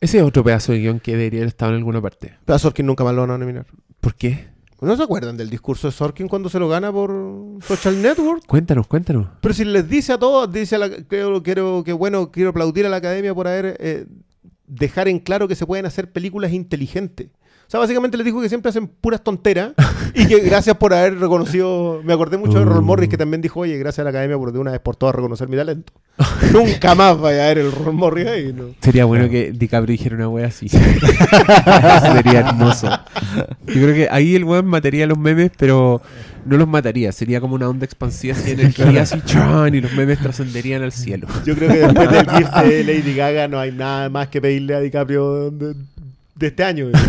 Ese 0.00 0.16
es 0.16 0.24
otro 0.24 0.42
pedazo 0.42 0.72
de 0.72 0.78
guion 0.78 0.98
que 0.98 1.10
debería 1.10 1.40
haber 1.40 1.48
estado 1.48 1.72
en 1.72 1.76
alguna 1.76 2.00
parte. 2.00 2.38
A 2.46 2.58
Sorkin 2.58 2.86
nunca 2.86 3.04
más 3.04 3.14
lo 3.14 3.20
van 3.20 3.32
a 3.32 3.36
nominar. 3.36 3.66
¿Por 4.00 4.14
qué? 4.14 4.48
¿No 4.80 4.96
se 4.96 5.02
acuerdan 5.02 5.36
del 5.36 5.50
discurso 5.50 5.88
de 5.88 5.92
Sorkin 5.92 6.26
cuando 6.26 6.48
se 6.48 6.58
lo 6.58 6.70
gana 6.70 6.90
por 6.90 7.58
Social 7.60 8.00
Network? 8.00 8.46
Cuéntanos, 8.46 8.86
cuéntanos. 8.86 9.26
Pero 9.42 9.52
si 9.52 9.66
les 9.66 9.90
dice 9.90 10.14
a 10.14 10.18
todos, 10.18 10.50
dice 10.50 10.76
a 10.76 10.78
la, 10.78 10.88
creo, 10.88 11.42
quiero, 11.42 11.84
que 11.84 11.92
bueno, 11.92 12.30
quiero 12.30 12.48
aplaudir 12.48 12.86
a 12.86 12.88
la 12.88 12.96
academia 12.96 13.34
por 13.34 13.46
haber 13.46 13.76
eh, 13.78 14.06
dejar 14.66 15.06
en 15.06 15.18
claro 15.18 15.48
que 15.48 15.54
se 15.54 15.66
pueden 15.66 15.84
hacer 15.84 16.10
películas 16.10 16.54
inteligentes. 16.54 17.28
O 17.70 17.72
sea, 17.72 17.78
básicamente 17.78 18.16
les 18.16 18.24
dijo 18.24 18.42
que 18.42 18.48
siempre 18.48 18.68
hacen 18.68 18.88
puras 18.88 19.22
tonteras 19.22 19.74
y 20.12 20.26
que 20.26 20.40
gracias 20.40 20.76
por 20.76 20.92
haber 20.92 21.20
reconocido. 21.20 22.00
Me 22.02 22.12
acordé 22.12 22.36
mucho 22.36 22.58
de 22.58 22.64
Ron 22.64 22.78
Uh. 22.78 22.82
Morris 22.82 23.08
que 23.08 23.16
también 23.16 23.40
dijo, 23.40 23.60
oye, 23.60 23.78
gracias 23.78 24.00
a 24.00 24.02
la 24.02 24.10
academia 24.10 24.36
por 24.36 24.52
de 24.52 24.58
una 24.58 24.72
vez 24.72 24.80
por 24.80 24.96
todas 24.96 25.14
reconocer 25.14 25.48
mi 25.48 25.56
talento. 25.56 25.92
Nunca 26.52 26.96
más 26.96 27.16
vaya 27.20 27.44
a 27.44 27.46
ver 27.46 27.58
el 27.58 27.70
Ron 27.70 27.94
Morris 27.94 28.26
ahí. 28.26 28.52
¿no? 28.52 28.74
Sería 28.80 29.04
bueno 29.04 29.28
que 29.28 29.52
DiCaprio 29.52 29.92
dijera 29.92 30.16
una 30.16 30.28
wea 30.28 30.48
así. 30.48 30.68
Sería 30.68 32.40
hermoso. 32.40 32.88
Yo 33.68 33.74
creo 33.74 33.94
que 33.94 34.08
ahí 34.10 34.34
el 34.34 34.42
weón 34.42 34.66
mataría 34.66 35.06
los 35.06 35.16
memes, 35.16 35.52
pero 35.56 36.02
no 36.44 36.56
los 36.56 36.66
mataría. 36.66 37.12
Sería 37.12 37.40
como 37.40 37.54
una 37.54 37.68
onda 37.68 37.84
expansiva 37.84 38.34
así 38.34 38.50
energía, 38.50 39.02
así, 39.02 39.20
¡chan! 39.24 39.74
y 39.76 39.80
los 39.80 39.92
memes 39.92 40.18
trascenderían 40.18 40.82
al 40.82 40.90
cielo. 40.90 41.28
Yo 41.46 41.54
creo 41.54 41.70
que 41.70 41.78
después 41.78 42.10
del 42.10 42.30
GIF 42.30 42.48
de 42.50 42.84
Lady 42.84 43.14
Gaga 43.14 43.46
no 43.46 43.60
hay 43.60 43.70
nada 43.70 44.08
más 44.08 44.26
que 44.26 44.40
pedirle 44.40 44.74
a 44.74 44.80
DiCaprio 44.80 45.50
de, 45.52 45.74
de 46.40 46.46
este 46.48 46.64
año. 46.64 46.88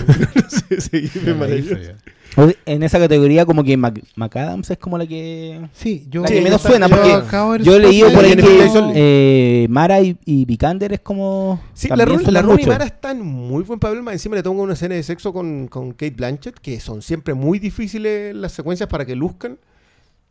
En 2.66 2.82
esa 2.82 2.98
categoría, 2.98 3.46
como 3.46 3.62
que 3.62 3.76
Mac- 3.76 4.02
McAdams 4.16 4.70
es 4.72 4.78
como 4.78 4.98
la 4.98 5.06
que. 5.06 5.68
Sí, 5.74 6.08
yo, 6.10 6.22
La 6.22 6.30
que 6.30 6.38
Sí, 6.38 6.42
menos 6.42 6.60
está- 6.62 6.70
suena, 6.70 6.88
yo 6.88 6.96
porque 6.96 7.64
Yo 7.66 7.76
he 7.76 7.80
leído 7.80 8.10
por 8.14 8.24
ahí 8.24 8.36
que 8.38 8.70
eh, 8.96 9.68
Mara 9.70 10.00
y, 10.00 10.18
y 10.26 10.46
Vikander 10.46 10.94
es 10.94 11.02
como. 11.02 11.62
Sí, 11.74 11.90
la, 11.90 12.06
suenan 12.06 12.34
la 12.34 12.44
mucho. 12.44 12.68
Mara 12.70 12.86
está 12.86 13.12
en 13.12 13.22
muy 13.22 13.64
buen 13.64 13.80
papel. 13.82 14.02
Más 14.02 14.14
encima 14.14 14.38
le 14.38 14.44
tengo 14.44 14.62
una 14.62 14.74
escena 14.74 14.96
de 14.96 15.04
sexo 15.04 15.34
con, 15.34 15.68
con 15.68 15.92
Kate 15.92 16.12
Blanchett, 16.12 16.58
que 16.58 16.80
son 16.80 17.02
siempre 17.02 17.34
muy 17.34 17.60
difíciles 17.60 18.34
las 18.34 18.54
secuencias 18.54 18.88
para 18.88 19.06
que 19.06 19.16
luzcan. 19.16 19.58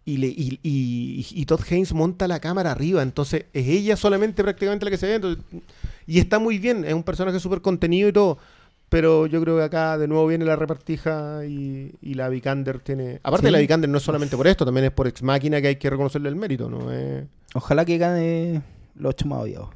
Y, 0.07 0.17
le, 0.17 0.29
y, 0.29 0.59
y- 0.63 1.27
y 1.35 1.45
Todd 1.45 1.61
Haynes 1.71 1.93
monta 1.93 2.27
la 2.27 2.41
cámara 2.41 2.73
arriba, 2.73 3.03
entonces 3.03 3.45
es 3.53 3.69
ella 3.69 3.97
solamente 3.97 4.43
prácticamente 4.43 4.87
la 4.87 4.91
que 4.91 4.97
se 4.97 5.07
ve. 5.07 5.15
entonces- 5.17 5.45
y 6.07 6.19
está 6.19 6.39
muy 6.39 6.59
bien, 6.59 6.87
es 6.87 6.95
un 6.95 7.03
personaje 7.03 7.39
súper 7.39 7.61
contenido 7.61 8.09
y 8.09 8.13
todo. 8.13 8.39
Pero 8.91 9.27
yo 9.27 9.41
creo 9.41 9.57
que 9.57 9.63
acá 9.63 9.97
de 9.97 10.07
nuevo 10.09 10.27
viene 10.27 10.45
la 10.45 10.57
repartija 10.57 11.47
y, 11.47 11.95
y 12.03 12.15
la 12.15 12.29
Vikander 12.29 12.81
tiene. 12.81 13.21
Aparte, 13.23 13.47
Sí. 13.47 13.53
la 13.53 13.59
Vikander 13.61 13.89
no 13.89 13.97
es 13.99 14.03
solamente 14.03 14.37
por 14.37 14.47
esto, 14.47 14.65
también 14.67 14.85
es 14.87 14.91
por 14.93 15.07
Ex 15.07 15.23
Máquina 15.23 15.61
que 15.63 15.69
hay 15.69 15.77
que 15.77 15.89
reconocerle 15.89 16.29
el 16.29 16.37
mérito, 16.37 16.69
¿no? 16.69 16.93
Eh, 16.93 17.27
Ojalá 17.55 17.85
que 17.85 17.97
gane 17.99 18.63
los 18.97 19.11
ocho 19.11 19.27
más 19.29 19.39
odiados. 19.41 19.69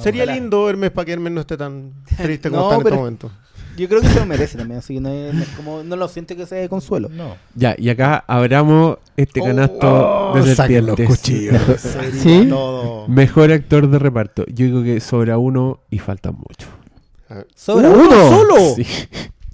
Sería 0.00 0.24
ojalá. 0.24 0.38
lindo 0.40 0.68
Hermes 0.68 0.90
para 0.90 1.04
que 1.04 1.12
Hermes 1.12 1.32
no 1.32 1.40
esté 1.42 1.56
tan 1.56 1.92
triste 2.16 2.50
como 2.50 2.62
No, 2.62 2.68
está 2.72 2.80
en 2.80 2.86
este 2.86 2.96
momento. 2.98 3.30
Yo 3.76 3.88
creo 3.88 4.00
que 4.00 4.08
se 4.08 4.20
lo 4.20 4.26
merece 4.26 4.56
también, 4.56 4.78
así 4.78 4.94
que 4.94 5.00
no, 5.00 5.08
es, 5.10 5.34
no 5.34 5.42
es 5.42 5.48
como, 5.50 5.82
no 5.82 5.96
lo 5.96 6.06
siente 6.08 6.36
que 6.36 6.46
sea 6.46 6.58
de 6.58 6.68
consuelo. 6.68 7.08
No. 7.10 7.36
Ya, 7.54 7.74
y 7.76 7.88
acá 7.90 8.24
abramos 8.28 8.98
este 9.16 9.40
canasto 9.40 10.30
Oh, 10.30 10.32
de 10.34 10.46
los 10.46 10.56
serpientes. 10.56 11.06
cuchillos. 11.08 11.60
Sería 11.80 12.10
¿Sí? 12.22 12.46
todo. 12.48 13.08
Mejor 13.08 13.50
actor 13.52 13.88
de 13.90 13.98
reparto. 13.98 14.44
Yo 14.46 14.66
digo 14.66 14.82
que 14.84 15.00
sobra 15.00 15.38
uno 15.38 15.80
y 15.90 15.98
faltan 15.98 16.34
mucho. 16.36 16.68
¿Sobra 17.54 17.88
¿Uno 17.90 18.02
uno? 18.08 18.28
solo? 18.28 18.56
Sí, 18.76 18.86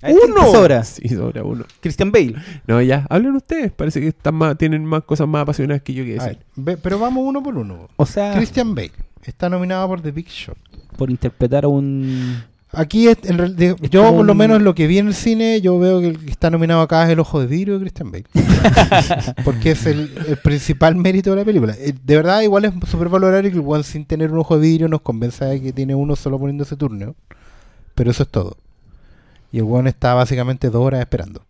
¿A 0.02 0.06
quién 0.06 0.18
te 0.18 0.30
¡Uno! 0.32 0.50
sobra? 0.52 0.82
sí, 0.84 1.08
sobra 1.10 1.44
uno. 1.44 1.64
Christian 1.80 2.10
Bale. 2.10 2.34
No, 2.66 2.80
ya, 2.80 3.06
hablen 3.10 3.36
ustedes. 3.36 3.70
Parece 3.72 4.00
que 4.00 4.08
están 4.08 4.34
más, 4.34 4.56
tienen 4.56 4.84
más 4.84 5.02
cosas 5.04 5.28
más 5.28 5.42
apasionadas 5.42 5.82
que 5.82 5.92
yo 5.92 6.04
que 6.04 6.14
decir. 6.14 6.38
ver, 6.56 6.76
ve- 6.76 6.76
pero 6.78 6.98
vamos 6.98 7.22
uno 7.26 7.42
por 7.42 7.56
uno. 7.58 7.88
O 7.96 8.06
sea, 8.06 8.34
Christian 8.34 8.74
Bale 8.74 8.92
está 9.24 9.48
nominado 9.50 9.86
por 9.88 10.00
The 10.00 10.10
Big 10.10 10.28
Shot. 10.28 10.56
por 10.96 11.10
interpretar 11.10 11.64
a 11.64 11.68
un. 11.68 12.42
Aquí, 12.72 13.08
es- 13.08 13.18
en 13.24 13.36
real- 13.36 13.56
de- 13.56 13.74
yo 13.90 14.14
por 14.14 14.24
lo 14.24 14.34
menos 14.34 14.62
lo 14.62 14.74
que 14.76 14.86
vi 14.86 14.98
en 14.98 15.08
el 15.08 15.14
cine, 15.14 15.60
yo 15.60 15.78
veo 15.78 16.00
que 16.00 16.06
el 16.06 16.18
que 16.24 16.30
está 16.30 16.50
nominado 16.50 16.80
acá 16.82 17.04
es 17.04 17.10
El 17.10 17.18
Ojo 17.20 17.40
de 17.40 17.46
Vidrio 17.48 17.74
de 17.74 17.80
Christian 17.80 18.10
Bale. 18.12 18.24
Porque 19.44 19.72
es 19.72 19.86
el, 19.86 20.10
el 20.28 20.36
principal 20.36 20.94
mérito 20.94 21.30
de 21.30 21.36
la 21.36 21.44
película. 21.44 21.74
Eh, 21.78 21.92
De 22.04 22.16
verdad, 22.16 22.40
igual 22.42 22.64
es 22.64 22.72
súper 22.88 23.08
valorable 23.08 23.50
que 23.50 23.56
el 23.58 23.64
one 23.66 23.82
sin 23.82 24.04
tener 24.04 24.32
un 24.32 24.38
ojo 24.38 24.54
de 24.56 24.62
vidrio 24.62 24.88
nos 24.88 25.00
convenza 25.00 25.46
de 25.46 25.60
que 25.60 25.72
tiene 25.72 25.94
uno 25.94 26.16
solo 26.16 26.38
poniendo 26.38 26.64
ese 26.64 26.76
turno. 26.76 27.14
Pero 28.00 28.12
eso 28.12 28.22
es 28.22 28.30
todo. 28.30 28.56
Y 29.52 29.58
el 29.58 29.64
one 29.64 29.90
está 29.90 30.14
básicamente 30.14 30.70
dos 30.70 30.82
horas 30.82 31.00
esperando. 31.00 31.42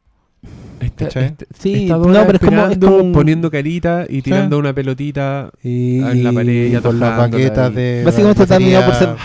Está, 0.80 1.04
¿Cachai? 1.04 1.24
está- 1.26 1.44
Sí, 1.56 1.84
está 1.84 1.96
no, 1.96 2.02
pero 2.26 2.32
es 2.32 2.40
como- 2.40 2.66
es 2.66 3.12
poniendo 3.14 3.52
carita 3.52 4.04
y 4.08 4.20
tirando 4.20 4.58
una 4.58 4.72
pelotita. 4.72 5.52
Y, 5.62 6.00
en 6.00 6.24
la 6.24 6.32
pared, 6.32 6.82
con 6.82 6.98
las 6.98 7.16
baquetas 7.16 7.72
de. 7.72 8.02
Básicamente 8.04 8.42
está 8.42 8.54
batería. 8.56 8.80
nominado 8.80 8.90
por 8.90 9.16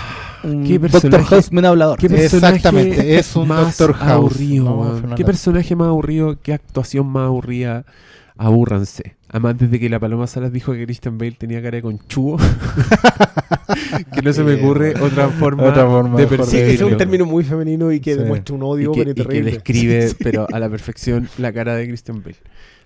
ser 0.44 0.52
un 0.52 0.64
¿Qué 0.66 0.78
Doctor 0.78 1.24
House 1.24 1.50
un 1.52 1.66
hablador. 1.66 1.98
¿Qué 1.98 2.06
Exactamente, 2.06 3.18
es 3.18 3.36
un 3.36 3.48
más 3.48 3.76
Doctor 3.76 3.94
House. 3.96 4.12
aburrido, 4.12 4.76
weón? 4.76 5.16
¿Qué 5.16 5.26
personaje 5.26 5.76
más 5.76 5.88
aburrido? 5.88 6.38
¿Qué 6.44 6.54
actuación 6.54 7.08
más 7.08 7.26
aburrida? 7.26 7.86
Abúrranse. 8.38 9.15
Además, 9.30 9.58
desde 9.58 9.80
que 9.80 9.90
la 9.90 10.00
Paloma 10.00 10.28
Salas 10.28 10.52
dijo 10.54 10.72
que 10.74 10.86
Christian 10.86 11.18
Bale 11.18 11.32
tenía 11.32 11.62
cara 11.62 11.76
de 11.78 11.82
conchudo, 11.82 12.38
que 14.14 14.22
no 14.22 14.32
se 14.34 14.44
me 14.44 14.54
ocurre 14.56 14.94
otra 15.02 15.30
forma, 15.30 15.64
Otra 15.64 15.86
forma 15.86 16.18
de 16.20 16.26
de 16.26 16.44
Sí, 16.46 16.58
es 16.58 16.82
un 16.82 16.96
término 16.98 17.26
muy 17.26 17.44
femenino 17.44 17.92
y 17.92 18.00
que 18.00 18.14
Sí. 18.14 18.20
demuestra 18.20 18.56
un 18.56 18.62
y 18.62 18.66
odio 18.66 18.92
que, 18.92 19.00
pero 19.00 19.12
y 19.12 19.14
que 19.16 19.24
terrible. 19.24 19.52
describe, 19.52 20.10
pero 20.24 20.48
a 20.52 20.60
la 20.60 20.70
perfección, 20.70 21.28
la 21.38 21.52
cara 21.52 21.76
de 21.76 21.88
Christian 21.88 22.22
Bale. 22.24 22.38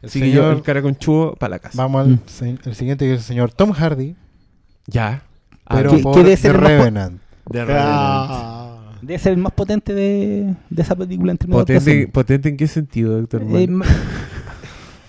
El 0.01 0.09
Así 0.09 0.19
que 0.21 0.31
yo, 0.31 0.41
señor- 0.43 0.55
el 0.57 0.61
cara 0.63 0.81
conchudo, 0.81 1.35
para 1.35 1.51
la 1.51 1.59
casa. 1.59 1.77
Vamos 1.81 2.01
al 2.05 2.11
Mm. 2.13 2.19
se- 2.25 2.57
el 2.65 2.75
siguiente 2.75 3.05
que 3.05 3.13
es 3.13 3.19
el 3.19 3.25
señor 3.25 3.51
Tom 3.53 3.71
Hardy. 3.73 4.15
Ya. 4.87 5.23
Pero 5.69 5.91
¿Qué- 5.95 6.01
por 6.01 6.13
qué 6.13 6.19
debe 6.23 6.31
The 6.31 6.37
ser 6.41 6.51
el 6.55 6.61
más 6.61 6.71
po- 6.71 6.77
Revenant. 6.77 7.21
De 7.51 7.65
Revenant. 7.65 7.85
Ah. 7.91 8.75
Debe 9.01 9.19
ser 9.19 9.33
el 9.33 9.37
más 9.39 9.53
potente 9.53 9.93
de, 9.93 10.55
de 10.69 10.81
esa 10.81 10.95
película 10.95 11.31
en 11.31 11.37
términos 11.37 11.65
de 11.65 11.73
¿Potente. 11.79 12.07
¿Potente 12.07 12.49
en 12.49 12.57
qué 12.57 12.67
sentido, 12.67 13.17
doctor? 13.19 13.43
Eh, 13.49 13.67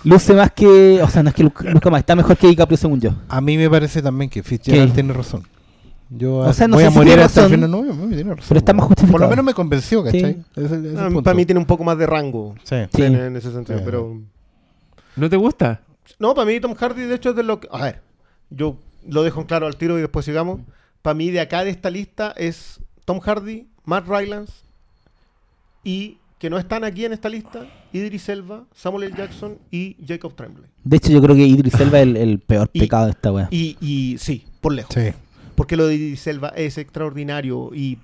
luce 0.05 0.33
más 0.35 0.53
que. 0.53 1.01
O 1.03 1.09
sea, 1.09 1.23
no 1.23 1.29
es 1.31 1.35
que 1.35 1.43
lu- 1.43 1.53
luzca 1.65 1.91
más, 1.91 2.01
está 2.01 2.15
mejor 2.17 2.37
que 2.37 2.47
DiCaprio 2.49 2.77
según 2.77 3.01
yo. 3.01 3.11
A 3.29 3.41
mí 3.41 3.57
me 3.57 3.69
parece 3.71 4.01
también 4.03 4.29
que 4.31 4.43
Fitzgerald 4.43 4.91
¿Qué? 4.91 4.95
tiene 4.95 5.13
razón. 5.13 5.47
Yo 6.13 6.39
O 6.39 6.53
sea, 6.53 6.67
no 6.67 6.75
voy 6.75 6.83
sé 6.83 6.89
a 6.89 6.91
si 6.91 6.97
morir 6.97 7.11
tiene 7.13 7.23
hasta 7.23 7.41
el 7.43 7.45
razón, 7.51 7.57
final. 7.69 7.71
No, 7.71 7.83
no, 7.95 8.09
tiene 8.09 8.31
razón. 8.35 8.45
pero 8.49 8.59
está 8.59 8.73
más 8.73 8.83
Por 8.83 8.89
justificado. 8.97 9.25
lo 9.25 9.31
menos 9.31 9.45
me 9.45 9.55
convenció, 9.55 10.03
¿cachai? 10.03 10.21
Sí. 10.35 10.43
Ese 10.57 10.65
es 10.67 10.73
el- 10.73 10.79
ese 10.87 10.95
es 10.95 10.99
el 10.99 10.99
Ah, 10.99 11.05
punto. 11.07 11.23
para 11.23 11.35
mí 11.37 11.47
tiene 11.47 11.59
un 11.61 11.67
poco 11.67 11.85
más 11.85 11.97
de 11.99 12.07
rango 12.07 12.55
Sí. 12.65 12.77
Sí. 12.95 13.03
en, 13.03 13.15
en 13.15 13.37
ese 13.37 13.53
sentido, 13.53 13.79
Sí. 13.79 13.85
pero 13.85 14.19
¿No 15.17 15.31
te 15.31 15.37
gusta? 15.37 15.81
no, 16.19 16.35
para 16.35 16.47
mí 16.47 16.59
Tom 16.61 16.75
Hardy 16.75 17.03
de 17.03 17.15
hecho 17.15 17.31
es 17.31 17.37
de 17.37 17.43
lo 17.45 17.61
que 17.61 17.69
a 17.71 17.83
ver, 17.85 18.03
yo 18.51 18.77
lo 19.09 19.23
dejo 19.23 19.41
en 19.41 19.47
claro 19.47 19.67
al 19.69 19.77
tiro 19.77 19.97
y 19.99 20.01
después 20.01 20.25
sigamos. 20.25 20.61
Para 21.03 21.15
mí 21.15 21.31
de 21.31 21.41
acá 21.41 21.63
de 21.65 21.71
esta 21.71 21.91
lista 21.91 22.35
es 22.37 22.81
Tom 23.05 23.21
Hardy, 23.21 23.69
Matt 23.85 24.07
Rylance 24.09 24.53
y 25.85 26.19
que 26.39 26.51
no 26.51 26.59
están 26.59 26.83
aquí 26.85 27.05
en 27.05 27.13
esta 27.13 27.29
lista, 27.29 27.61
Idris 27.93 28.29
Elba, 28.29 28.65
Samuel 28.75 29.05
L. 29.09 29.17
Jackson 29.17 29.59
y 29.71 29.97
Jacob 30.07 30.35
Tremblay. 30.35 30.71
De 30.85 30.97
hecho, 30.97 31.11
yo 31.11 31.21
creo 31.21 31.35
que 31.37 31.43
Idris 31.47 31.75
Elba 31.81 31.99
es 32.01 32.07
el, 32.07 32.17
el 32.17 32.39
peor 32.39 32.71
Y- 32.73 32.81
pecado 32.81 33.07
de 33.07 33.11
esta 33.13 33.33
wea. 33.33 33.49
Y, 33.51 33.77
y 33.81 34.17
sí, 34.19 34.45
por 34.61 34.73
lejos. 34.73 34.95
Sí. 34.95 35.11
Porque 35.55 35.77
lo 35.77 35.87
de 35.87 35.95
Idris 35.97 36.27
Elba 36.27 36.49
es 36.57 36.79
extraordinario 36.79 37.71
y 37.75 37.99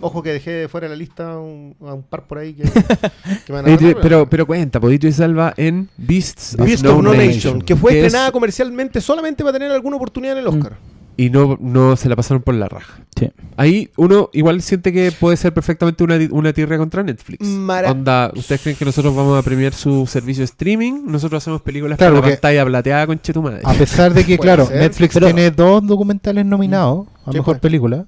ojo 0.00 0.22
que 0.24 0.32
dejé 0.32 0.50
de 0.50 0.68
fuera 0.68 0.88
de 0.88 0.94
la 0.94 0.98
lista 0.98 1.38
un- 1.38 1.74
a 1.80 1.94
un 1.94 2.02
par 2.02 2.26
por 2.26 2.38
ahí 2.38 2.52
que, 2.54 2.62
que 3.46 3.52
me 3.52 3.62
van 3.62 3.72
a 3.72 3.78
pero, 4.02 4.28
pero 4.28 4.46
cuenta, 4.46 4.80
Podito 4.80 5.06
y 5.06 5.12
Salva 5.12 5.54
en 5.56 5.88
Beasts, 5.96 6.56
Beast 6.58 6.84
of 6.84 6.96
of 6.96 7.02
No 7.04 7.12
No 7.12 7.14
Nation, 7.14 7.34
Nation, 7.34 7.62
que 7.62 7.76
fue 7.76 7.92
es- 7.98 8.04
estrenada 8.06 8.32
comercialmente 8.32 9.00
solamente 9.00 9.44
para 9.44 9.52
tener 9.52 9.70
alguna 9.70 9.96
oportunidad 9.96 10.32
en 10.36 10.40
el 10.40 10.48
Oscar. 10.48 10.76
Y 11.18 11.30
no, 11.30 11.58
no 11.60 11.96
se 11.96 12.08
la 12.08 12.14
pasaron 12.16 12.42
por 12.42 12.54
la 12.54 12.68
raja. 12.68 13.02
Sí. 13.18 13.28
Ahí 13.56 13.90
uno 13.96 14.30
igual 14.32 14.62
siente 14.62 14.92
que 14.92 15.10
puede 15.12 15.36
ser 15.36 15.52
perfectamente 15.52 16.04
una, 16.04 16.16
una 16.30 16.52
tierra 16.52 16.78
contra 16.78 17.02
Netflix. 17.02 17.44
Mara- 17.46 17.90
Onda, 17.90 18.30
¿ustedes 18.36 18.62
creen 18.62 18.76
que 18.78 18.84
nosotros 18.84 19.14
vamos 19.14 19.36
a 19.36 19.42
premiar 19.42 19.72
su 19.74 20.06
servicio 20.06 20.42
de 20.42 20.44
streaming? 20.46 21.02
Nosotros 21.06 21.42
hacemos 21.42 21.60
películas 21.60 21.98
Claro, 21.98 22.14
con 22.14 22.22
la 22.22 22.28
que- 22.28 22.34
pantalla 22.36 22.64
plateada 22.64 23.06
con 23.08 23.18
tu 23.18 23.42
madre. 23.42 23.60
A 23.64 23.74
pesar 23.74 24.14
de 24.14 24.24
que, 24.24 24.38
claro, 24.38 24.66
ser. 24.66 24.78
Netflix 24.78 25.12
Pero- 25.14 25.26
tiene 25.26 25.50
dos 25.50 25.84
documentales 25.86 26.46
nominados 26.46 27.08
a 27.26 27.32
mejor 27.32 27.56
pues. 27.56 27.60
película. 27.60 28.06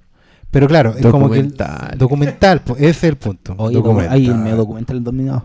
Pero 0.53 0.66
claro, 0.69 0.95
es 0.97 1.05
como 1.07 1.31
que. 1.31 1.41
el- 1.41 1.49
Documental. 1.51 1.99
documental, 1.99 2.61
pues, 2.65 2.81
ese 2.81 2.91
es 2.91 3.05
el 3.05 3.16
punto. 3.16 3.55
Oye, 3.57 3.74
documental. 3.77 4.15
hay 4.15 4.27
el 4.27 4.35
medio 4.37 4.57
documental 4.57 5.03
dominado. 5.03 5.45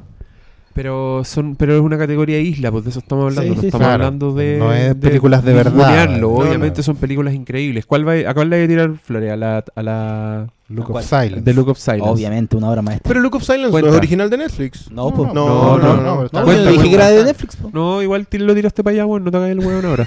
Pero 0.76 1.22
son 1.23 1.56
pero 1.56 1.73
es 1.73 1.80
una 1.80 1.97
categoría 1.97 2.38
isla, 2.38 2.69
pues 2.69 2.84
de 2.84 2.89
eso 2.89 2.99
estamos 2.99 3.31
hablando. 3.31 3.43
Sí, 3.43 3.56
no 3.56 3.61
sí, 3.61 3.68
estamos 3.68 3.88
claro. 3.88 4.03
hablando 4.03 4.34
de. 4.34 4.57
No 4.57 4.73
es 4.73 4.93
películas 4.95 5.41
de 5.45 5.53
verdad. 5.53 5.72
ningunearlo, 5.72 6.27
No, 6.27 6.34
Obviamente 6.35 6.80
no. 6.80 6.84
son 6.84 6.97
películas 6.97 7.34
increíbles. 7.34 7.85
¿Cuál 7.85 8.06
va, 8.06 8.30
¿A 8.30 8.34
cuál 8.34 8.49
le 8.49 8.57
voy 8.57 8.65
a 8.65 8.68
tirar 8.68 8.97
flores? 8.97 9.31
A 9.31 9.38
la. 9.38 9.64
A 9.73 9.81
la 9.81 10.47
Look 10.68 10.91
of 10.91 11.02
Silence. 11.06 11.43
The 11.43 11.53
Look 11.53 11.69
of 11.69 11.77
Silence. 11.77 12.10
Obviamente, 12.10 12.57
una 12.57 12.69
obra 12.69 12.81
maestra. 12.81 13.07
Pero 13.07 13.22
Look 13.22 13.35
of 13.35 13.43
Silence 13.43 13.72
Cuenta. 13.72 13.88
no 13.88 13.93
es 13.93 13.97
original 13.99 14.30
de 14.30 14.38
Netflix. 14.38 14.91
No, 14.91 15.14
pues. 15.14 15.31
no, 15.31 15.77
no, 15.77 15.77
no, 15.77 15.95
no, 15.95 16.30
no. 16.30 16.30
No, 16.34 16.53
yo 16.53 16.72
dije 16.72 16.89
que 16.89 16.95
era 16.95 17.10
de 17.10 17.23
Netflix. 17.23 17.56
po. 17.56 17.69
No, 17.72 18.02
igual 18.02 18.27
lo 18.30 18.53
tiraste 18.53 18.84
para 18.84 18.95
allá, 18.95 19.06
weón. 19.06 19.23
No 19.23 19.31
te 19.31 19.38
hagas 19.38 19.52
el 19.52 19.60
weón 19.60 19.85
ahora. 19.85 20.06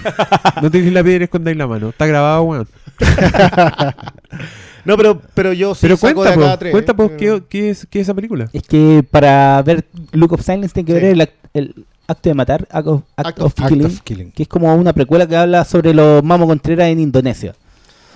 no 0.60 0.70
te 0.70 0.90
la 0.90 1.02
piedra 1.02 1.22
y 1.22 1.24
escondáis 1.24 1.56
la 1.56 1.66
mano. 1.66 1.88
Está 1.88 2.04
grabado, 2.04 2.42
weón. 2.42 2.68
No, 4.88 4.96
pero, 4.96 5.20
pero 5.34 5.52
yo 5.52 5.74
sí 5.74 5.80
Pero 5.82 5.96
saco 5.96 6.14
cuenta, 6.22 6.36
de 6.36 6.44
acá 6.44 6.52
po, 6.54 6.58
tres. 6.58 6.72
cuenta, 6.72 6.94
po, 6.96 7.04
Eh, 7.04 7.16
¿qué, 7.18 7.42
qué 7.48 7.70
es, 7.70 7.86
¿qué 7.90 8.00
es 8.00 8.06
esa 8.06 8.14
película? 8.14 8.48
Es 8.52 8.62
que 8.62 9.04
para 9.08 9.62
ver 9.62 9.84
Look 10.12 10.32
of 10.32 10.42
Silence 10.42 10.72
tiene 10.72 10.86
que 10.86 10.94
Sí. 10.94 11.00
ver 11.00 11.04
el, 11.12 11.30
el 11.54 11.74
acto 12.06 12.28
de 12.30 12.34
matar, 12.34 12.66
Act 12.70 12.86
of, 12.88 13.02
Act 13.16 13.28
Act 13.28 13.38
of 13.40 13.44
of- 13.52 13.60
Act 13.60 13.68
Killing, 13.68 13.86
of 13.86 14.00
Killing. 14.00 14.30
que 14.32 14.42
es 14.44 14.48
como 14.48 14.74
una 14.74 14.92
precuela 14.94 15.26
que 15.26 15.36
habla 15.36 15.64
sobre 15.66 15.92
los 15.92 16.24
Mamo 16.24 16.46
Contreras 16.46 16.88
en 16.88 17.00
Indonesia. 17.00 17.54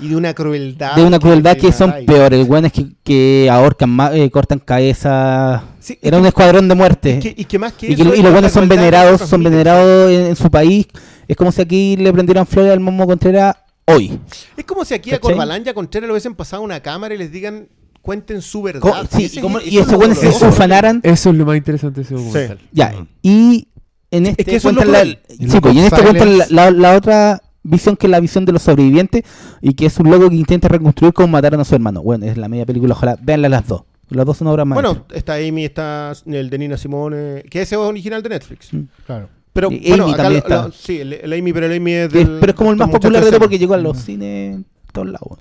Y 0.00 0.08
de 0.08 0.16
una 0.16 0.32
crueldad. 0.34 0.96
de 0.96 1.04
una 1.04 1.18
crueldad 1.20 1.54
que 1.56 1.66
te 1.68 1.72
son 1.72 1.92
peores, 2.06 2.48
buenos 2.48 2.72
que, 2.72 2.86
que 3.04 3.48
ahorcan, 3.50 3.96
eh, 4.14 4.30
cortan 4.30 4.58
cabezas. 4.58 5.62
Sí, 5.78 5.98
Era 6.02 6.16
un 6.16 6.22
que- 6.24 6.28
escuadrón 6.28 6.66
de 6.68 6.74
muerte. 6.74 7.16
y 7.16 7.20
que- 7.20 7.34
y 7.36 7.44
que 7.44 7.58
más 7.58 7.72
que 7.74 7.86
y, 7.90 7.94
que- 7.96 8.02
eso 8.02 8.14
y 8.14 8.22
los 8.22 8.32
buenos 8.32 8.50
son 8.50 8.68
que 8.68 8.76
venerados, 8.76 9.20
son 9.20 9.42
venerados 9.44 10.10
en, 10.10 10.26
en 10.28 10.36
su 10.36 10.50
país. 10.50 10.86
Es 11.28 11.36
como 11.36 11.52
si 11.52 11.60
aquí 11.62 11.96
le 11.96 12.12
prendieran 12.12 12.46
flores 12.46 12.72
al 12.72 12.80
Momo 12.80 13.06
Contreras 13.06 13.56
hoy. 13.94 14.18
Es 14.56 14.64
como 14.64 14.84
si 14.84 14.94
aquí 14.94 15.12
a. 15.12 15.18
Corbalán 15.20 15.62
y 15.64 15.68
a 15.68 15.74
Contreras 15.74 16.06
le 16.08 16.12
hubiesen 16.12 16.34
pasado 16.34 16.62
una 16.62 16.80
cámara 16.80 17.14
y 17.14 17.18
les 17.18 17.30
digan, 17.32 17.68
cuenten 18.00 18.42
su 18.42 18.62
verdad. 18.62 18.80
Co- 18.80 18.94
sí, 19.16 19.30
y 19.32 19.40
como- 19.40 19.58
eso 19.58 19.68
y 19.68 19.76
es 19.76 19.80
esos 19.82 19.92
lo 19.92 19.98
buenos 19.98 20.18
se 20.18 20.28
ufanaran. 20.28 21.00
Eso 21.02 21.30
es 21.30 21.36
lo 21.36 21.46
más 21.46 21.56
interesante 21.56 22.00
de 22.00 22.04
ese 22.06 22.14
documental. 22.14 22.58
Ya, 22.72 22.92
Mm. 22.92 23.06
y 23.22 23.68
en 24.10 24.26
este 24.26 24.44
que 24.44 24.56
eso 24.56 24.68
es 24.70 24.74
lo 24.74 24.82
cuentan 24.82 25.08
la. 25.08 25.14
Y 25.28 25.36
sí, 25.38 25.46
Look 25.54 25.62
pues, 25.62 25.74
y 25.74 25.78
en 25.78 25.84
este 25.84 26.02
cuentan 26.02 26.38
la, 26.38 26.46
la- 26.50 26.70
la 26.70 26.96
otra 26.96 27.42
visión 27.62 27.96
que 27.96 28.06
es 28.08 28.10
la 28.10 28.18
visión 28.20 28.44
de 28.44 28.50
los 28.52 28.62
sobrevivientes 28.62 29.22
y 29.60 29.74
que 29.74 29.86
es 29.86 29.96
un 30.00 30.10
loco 30.10 30.28
que 30.28 30.34
intenta 30.34 30.66
reconstruir 30.68 31.12
cómo 31.14 31.28
mataron 31.28 31.60
a 31.60 31.64
su 31.64 31.74
hermano. 31.76 32.02
Bueno, 32.02 32.26
es 32.26 32.36
la 32.36 32.48
media 32.48 32.66
película, 32.66 32.94
ojalá 32.94 33.16
veanla 33.22 33.48
las 33.48 33.66
dos. 33.68 33.82
Las 34.10 34.26
dos 34.26 34.36
son 34.36 34.48
obras 34.48 34.66
más. 34.66 34.76
Bueno, 34.76 35.06
está 35.14 35.36
Amy, 35.36 35.64
está 35.64 36.12
el 36.26 36.50
de 36.50 36.58
Nina 36.58 36.76
Simone, 36.76 37.44
que 37.48 37.62
ese 37.62 37.76
es 37.76 37.80
original 37.80 38.22
de 38.22 38.28
Netflix. 38.30 38.72
Mm. 38.74 38.80
Claro. 39.06 39.28
Pero 39.52 39.68
bueno, 39.70 40.04
Amy 40.04 40.12
acá 40.14 40.22
también 40.22 40.42
lo- 40.48 40.54
está. 40.56 40.66
lo- 40.68 40.72
sí, 40.72 41.00
el, 41.00 41.12
el 41.12 41.32
Amy, 41.32 41.52
pero 41.52 41.66
el 41.66 41.76
Amy 41.76 41.92
es 41.92 42.10
del. 42.12 42.38
pero 42.40 42.52
es 42.52 42.56
como 42.56 42.70
el 42.70 42.76
más 42.76 42.88
popular 42.90 43.22
de 43.24 43.30
todo 43.30 43.40
porque 43.40 43.58
llegó 43.58 43.74
a 43.74 43.78
Mm. 43.78 43.82
los 43.82 43.98
cines 43.98 44.54
en 44.56 44.64
todos 44.92 45.08
lados. 45.08 45.38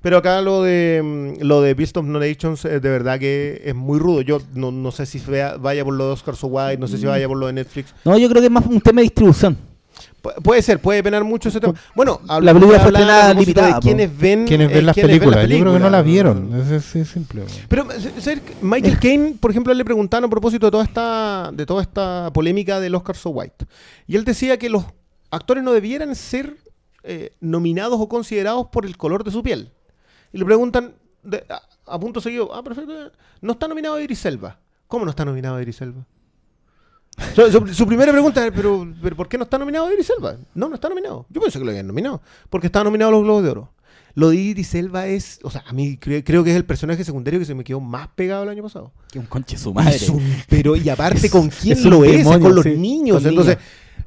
Pero 0.00 0.18
acá 0.18 0.40
lo 0.42 0.62
de 0.62 1.00
mm, 1.40 1.42
lo 1.44 1.60
de 1.60 1.74
Beast 1.74 1.96
of 1.96 2.04
No 2.06 2.18
Nations 2.20 2.64
eh, 2.64 2.78
de 2.80 2.88
verdad 2.88 3.18
que 3.18 3.62
es 3.64 3.74
muy 3.74 3.98
rudo. 3.98 4.20
Yo 4.22 4.40
no, 4.54 4.70
no 4.72 4.90
sé 4.92 5.06
si 5.06 5.18
vea- 5.20 5.56
vaya 5.56 5.84
por 5.84 5.94
lo 5.94 6.06
de 6.06 6.12
Oscar 6.12 6.36
So 6.36 6.46
White, 6.48 6.78
no 6.78 6.86
sé 6.88 6.98
si 6.98 7.04
Mm. 7.04 7.08
vaya 7.08 7.28
por 7.28 7.36
lo 7.36 7.46
de 7.48 7.52
Netflix. 7.52 7.94
No, 8.04 8.16
yo 8.18 8.28
creo 8.28 8.40
que 8.40 8.46
es 8.46 8.52
más 8.52 8.66
un 8.66 8.80
tema 8.80 9.00
de 9.00 9.04
distribución. 9.04 9.56
Pu- 10.22 10.34
puede 10.42 10.62
ser, 10.62 10.80
puede 10.80 11.02
penar 11.02 11.22
mucho 11.24 11.48
ese 11.48 11.60
tema. 11.60 11.74
Bueno, 11.94 12.20
La 12.26 12.52
película 12.52 12.80
fue 12.80 12.88
estrenada 12.90 13.34
limitada, 13.34 13.74
de 13.74 13.80
quienes 13.80 14.18
ven, 14.18 14.46
¿Quiénes 14.46 14.70
eh, 14.70 14.74
ven 14.74 14.86
las 14.86 14.94
quiénes 14.94 15.10
películas? 15.18 15.48
Yo 15.48 15.60
creo 15.60 15.72
que 15.74 15.78
no 15.78 15.90
la 15.90 16.02
vieron. 16.02 16.52
Es 16.72 17.08
simple. 17.08 17.44
Pero 17.68 17.86
¿sabes 18.18 18.40
qué? 18.40 18.54
Michael 18.62 18.98
Caine, 19.00 19.34
por 19.40 19.50
ejemplo, 19.50 19.72
le 19.74 19.84
preguntaron 19.84 20.24
a 20.26 20.30
propósito 20.30 20.66
de 20.66 20.70
toda 20.72 20.84
esta 20.84 21.50
de 21.52 21.64
toda 21.66 21.82
esta 21.82 22.30
polémica 22.32 22.80
del 22.80 22.94
Oscar 22.94 23.16
So 23.16 23.30
White. 23.30 23.66
Y 24.06 24.16
él 24.16 24.24
decía 24.24 24.58
que 24.58 24.68
los 24.68 24.84
actores 25.30 25.62
no 25.62 25.72
debieran 25.72 26.14
ser 26.16 26.56
eh, 27.04 27.32
nominados 27.40 28.00
o 28.00 28.08
considerados 28.08 28.66
por 28.68 28.84
el 28.86 28.96
color 28.96 29.22
de 29.24 29.30
su 29.30 29.42
piel. 29.42 29.70
Y 30.32 30.38
le 30.38 30.44
preguntan 30.44 30.94
de- 31.22 31.44
a, 31.48 31.62
a 31.94 31.98
punto 32.00 32.20
seguido, 32.20 32.54
ah, 32.54 32.62
perfecto, 32.62 32.92
eh, 33.06 33.10
no 33.40 33.52
está 33.52 33.68
nominado 33.68 34.00
Idris 34.00 34.24
Elba. 34.26 34.58
¿Cómo 34.88 35.04
no 35.04 35.10
está 35.10 35.24
nominado 35.24 35.60
Idris 35.60 35.80
Elba? 35.80 36.04
Su, 37.34 37.50
su- 37.50 37.74
su 37.74 37.86
primera 37.86 38.12
pregunta 38.12 38.46
es, 38.46 38.52
¿pero, 38.54 38.86
pero 39.02 39.16
¿por 39.16 39.28
qué 39.28 39.36
no 39.38 39.44
está 39.44 39.58
nominado 39.58 39.90
Idris 39.92 40.10
Elba? 40.16 40.36
No, 40.54 40.68
no 40.68 40.74
está 40.76 40.88
nominado. 40.88 41.26
Yo 41.30 41.40
pensé 41.40 41.58
que 41.58 41.64
lo 41.64 41.70
habían 41.70 41.86
nominado. 41.86 42.20
Porque 42.50 42.66
estaba 42.68 42.84
nominado 42.84 43.08
a 43.10 43.12
los 43.12 43.22
Globos 43.24 43.42
de 43.44 43.50
Oro. 43.50 43.72
Lo 44.14 44.30
de 44.30 44.36
Idris 44.36 44.74
Elba 44.74 45.06
es, 45.06 45.38
o 45.42 45.50
sea, 45.50 45.62
a 45.66 45.72
mí 45.72 45.96
cre- 46.00 46.22
creo 46.24 46.42
que 46.42 46.50
es 46.50 46.56
el 46.56 46.64
personaje 46.64 47.04
secundario 47.04 47.38
que 47.38 47.46
se 47.46 47.54
me 47.54 47.62
quedó 47.64 47.78
más 47.80 48.08
pegado 48.16 48.42
el 48.42 48.48
año 48.48 48.62
pasado. 48.64 48.92
Que 49.12 49.18
un 49.18 49.26
conche 49.26 49.56
su 49.56 49.72
madre. 49.72 49.94
Es 49.96 50.08
un- 50.08 50.22
pero 50.48 50.74
y 50.76 50.88
aparte 50.88 51.28
con 51.30 51.48
quién 51.50 51.78
es 51.78 51.84
lo 51.84 52.04
es, 52.04 52.18
demonio, 52.18 52.40
con 52.40 52.54
los 52.54 52.64
sí, 52.64 52.70
niños. 52.76 53.22
con 53.22 53.28
Entonces, 53.28 53.58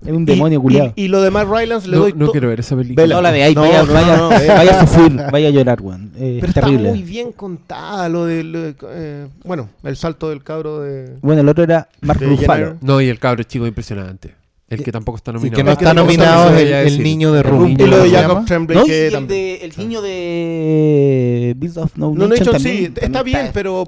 Es 0.05 0.11
un 0.11 0.25
demonio 0.25 0.57
y, 0.59 0.61
culiado. 0.61 0.93
y, 0.95 1.03
y 1.03 1.07
lo 1.09 1.21
de 1.21 1.29
Matt 1.31 1.47
Rylance 1.47 1.87
le 1.87 1.95
No, 1.95 2.03
doy 2.03 2.13
no 2.15 2.31
quiero 2.31 2.47
ver 2.49 2.59
esa 2.59 2.75
película. 2.75 3.03
Vela. 3.03 3.15
No 3.15 3.21
la 3.21 3.31
veáis, 3.31 3.55
No, 3.55 3.61
vaya, 3.61 3.83
no, 3.83 3.93
vaya, 3.93 4.17
no, 4.17 4.23
no, 4.23 4.29
vea. 4.39 4.55
vaya 4.55 4.81
a 4.81 4.87
sufrir, 4.87 5.21
vaya 5.31 5.47
a 5.47 5.51
llorar, 5.51 5.81
weón. 5.81 6.11
Eh, 6.15 6.17
Pero 6.17 6.37
es 6.37 6.43
está 6.49 6.61
terrible. 6.61 6.89
muy 6.89 7.03
bien 7.03 7.31
contada 7.31 8.09
lo 8.09 8.25
del 8.25 8.75
eh, 8.89 9.27
bueno, 9.43 9.69
el 9.83 9.95
salto 9.95 10.29
del 10.29 10.43
cabro 10.43 10.79
de 10.81 11.17
Bueno, 11.21 11.41
el 11.41 11.49
otro 11.49 11.63
era 11.63 11.87
Mark 12.01 12.19
De 12.19 12.25
Ruffalo. 12.27 12.77
No, 12.81 12.99
y 12.99 13.09
el 13.09 13.19
cabro 13.19 13.43
chico 13.43 13.67
impresionante. 13.67 14.35
El 14.69 14.83
que 14.83 14.91
tampoco 14.93 15.17
está 15.17 15.33
nominado. 15.33 15.57
que 15.57 15.63
no 15.65 15.71
Es 15.71 15.77
que 15.77 15.83
está 15.83 15.93
no 15.93 16.01
nominado 16.03 16.55
es 16.55 16.93
el, 16.93 17.03
niño 17.03 17.33
de 17.33 17.39
y 17.41 17.75
lo 17.85 18.03
de. 18.03 18.43
Tremblay 18.47 18.77
No, 18.79 18.85
y 18.85 18.87
que 18.87 19.07
el, 19.07 19.11
también- 19.13 19.27
de, 19.27 19.65
el 19.65 19.73
niño 19.77 20.01
de 20.01 21.53
Beast 21.57 21.77
of 21.77 21.91
No, 21.97 22.07
No, 22.11 22.13
no, 22.15 22.27
Nation 22.29 22.47
hecho, 22.55 22.59
sí, 22.59 22.63
también, 22.89 22.93
está 23.01 23.23
bien, 23.23 23.49
pero 23.53 23.85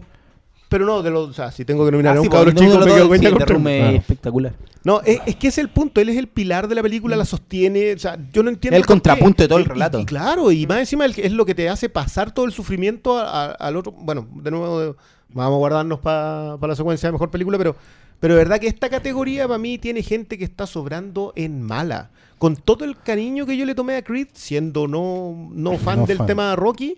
pero 0.73 0.85
no, 0.87 1.03
de 1.03 1.11
los, 1.11 1.29
o 1.29 1.33
sea, 1.33 1.51
si 1.51 1.63
tengo 1.65 1.83
que 1.83 1.89
Ah, 1.89 1.91
nominar 1.91 2.17
a 2.17 2.19
un 2.19 2.25
sí, 2.25 2.29
cabro 2.31 2.45
porque 2.51 2.59
chico, 2.65 2.79
me 2.79 3.19
quedo 3.19 3.47
con 3.47 3.67
espectacular. 3.67 4.53
No, 4.83 5.01
es, 5.01 5.19
es 5.27 5.35
que 5.35 5.47
es 5.49 5.57
el 5.59 5.69
punto, 5.69 6.01
él 6.01 6.09
es 6.09 6.17
el 6.17 6.27
pilar 6.27 6.67
de 6.67 6.75
la 6.75 6.81
película, 6.81 7.15
la 7.15 7.25
sostiene, 7.25 7.93
o 7.93 7.99
sea, 7.99 8.17
yo 8.33 8.41
no 8.41 8.49
entiendo 8.49 8.75
El 8.75 8.81
qué. 8.83 8.87
contrapunto 8.87 9.43
de 9.43 9.47
todo 9.47 9.59
el 9.59 9.65
y- 9.65 9.67
relato. 9.69 9.99
Y, 9.99 10.05
claro, 10.05 10.51
y 10.51 10.65
más 10.65 10.79
encima 10.79 11.05
el 11.05 11.13
es 11.17 11.31
lo 11.31 11.45
que 11.45 11.53
te 11.53 11.69
hace 11.69 11.89
pasar 11.89 12.33
todo 12.33 12.45
el 12.45 12.51
sufrimiento 12.51 13.17
a- 13.17 13.45
a- 13.45 13.51
al 13.51 13.77
otro, 13.77 13.91
bueno, 13.91 14.27
de 14.35 14.51
nuevo 14.51 14.79
de- 14.79 14.95
vamos 15.29 15.53
a 15.55 15.57
guardarnos 15.59 15.99
para 15.99 16.57
la 16.59 16.75
secuencia 16.75 17.07
de 17.07 17.13
mejor 17.13 17.29
película, 17.29 17.57
pero 17.57 17.75
pero 18.19 18.35
de 18.35 18.37
verdad 18.39 18.57
que 18.59 18.67
esta 18.67 18.87
categoría 18.89 19.47
para 19.47 19.57
mí 19.59 19.77
tiene 19.77 20.01
gente 20.01 20.37
que 20.37 20.45
está 20.45 20.65
sobrando 20.65 21.33
en 21.35 21.61
mala. 21.61 22.09
Con 22.37 22.55
todo 22.55 22.85
el 22.85 22.97
cariño 22.97 23.45
que 23.45 23.57
yo 23.57 23.65
le 23.65 23.75
tomé 23.75 23.97
a 23.97 24.01
Creed, 24.01 24.29
siendo 24.33 24.87
no, 24.87 25.49
no 25.53 25.77
fan 25.77 25.99
No 25.99 26.05
del 26.05 26.17
fan. 26.19 26.27
tema 26.27 26.55
Rocky, 26.55 26.97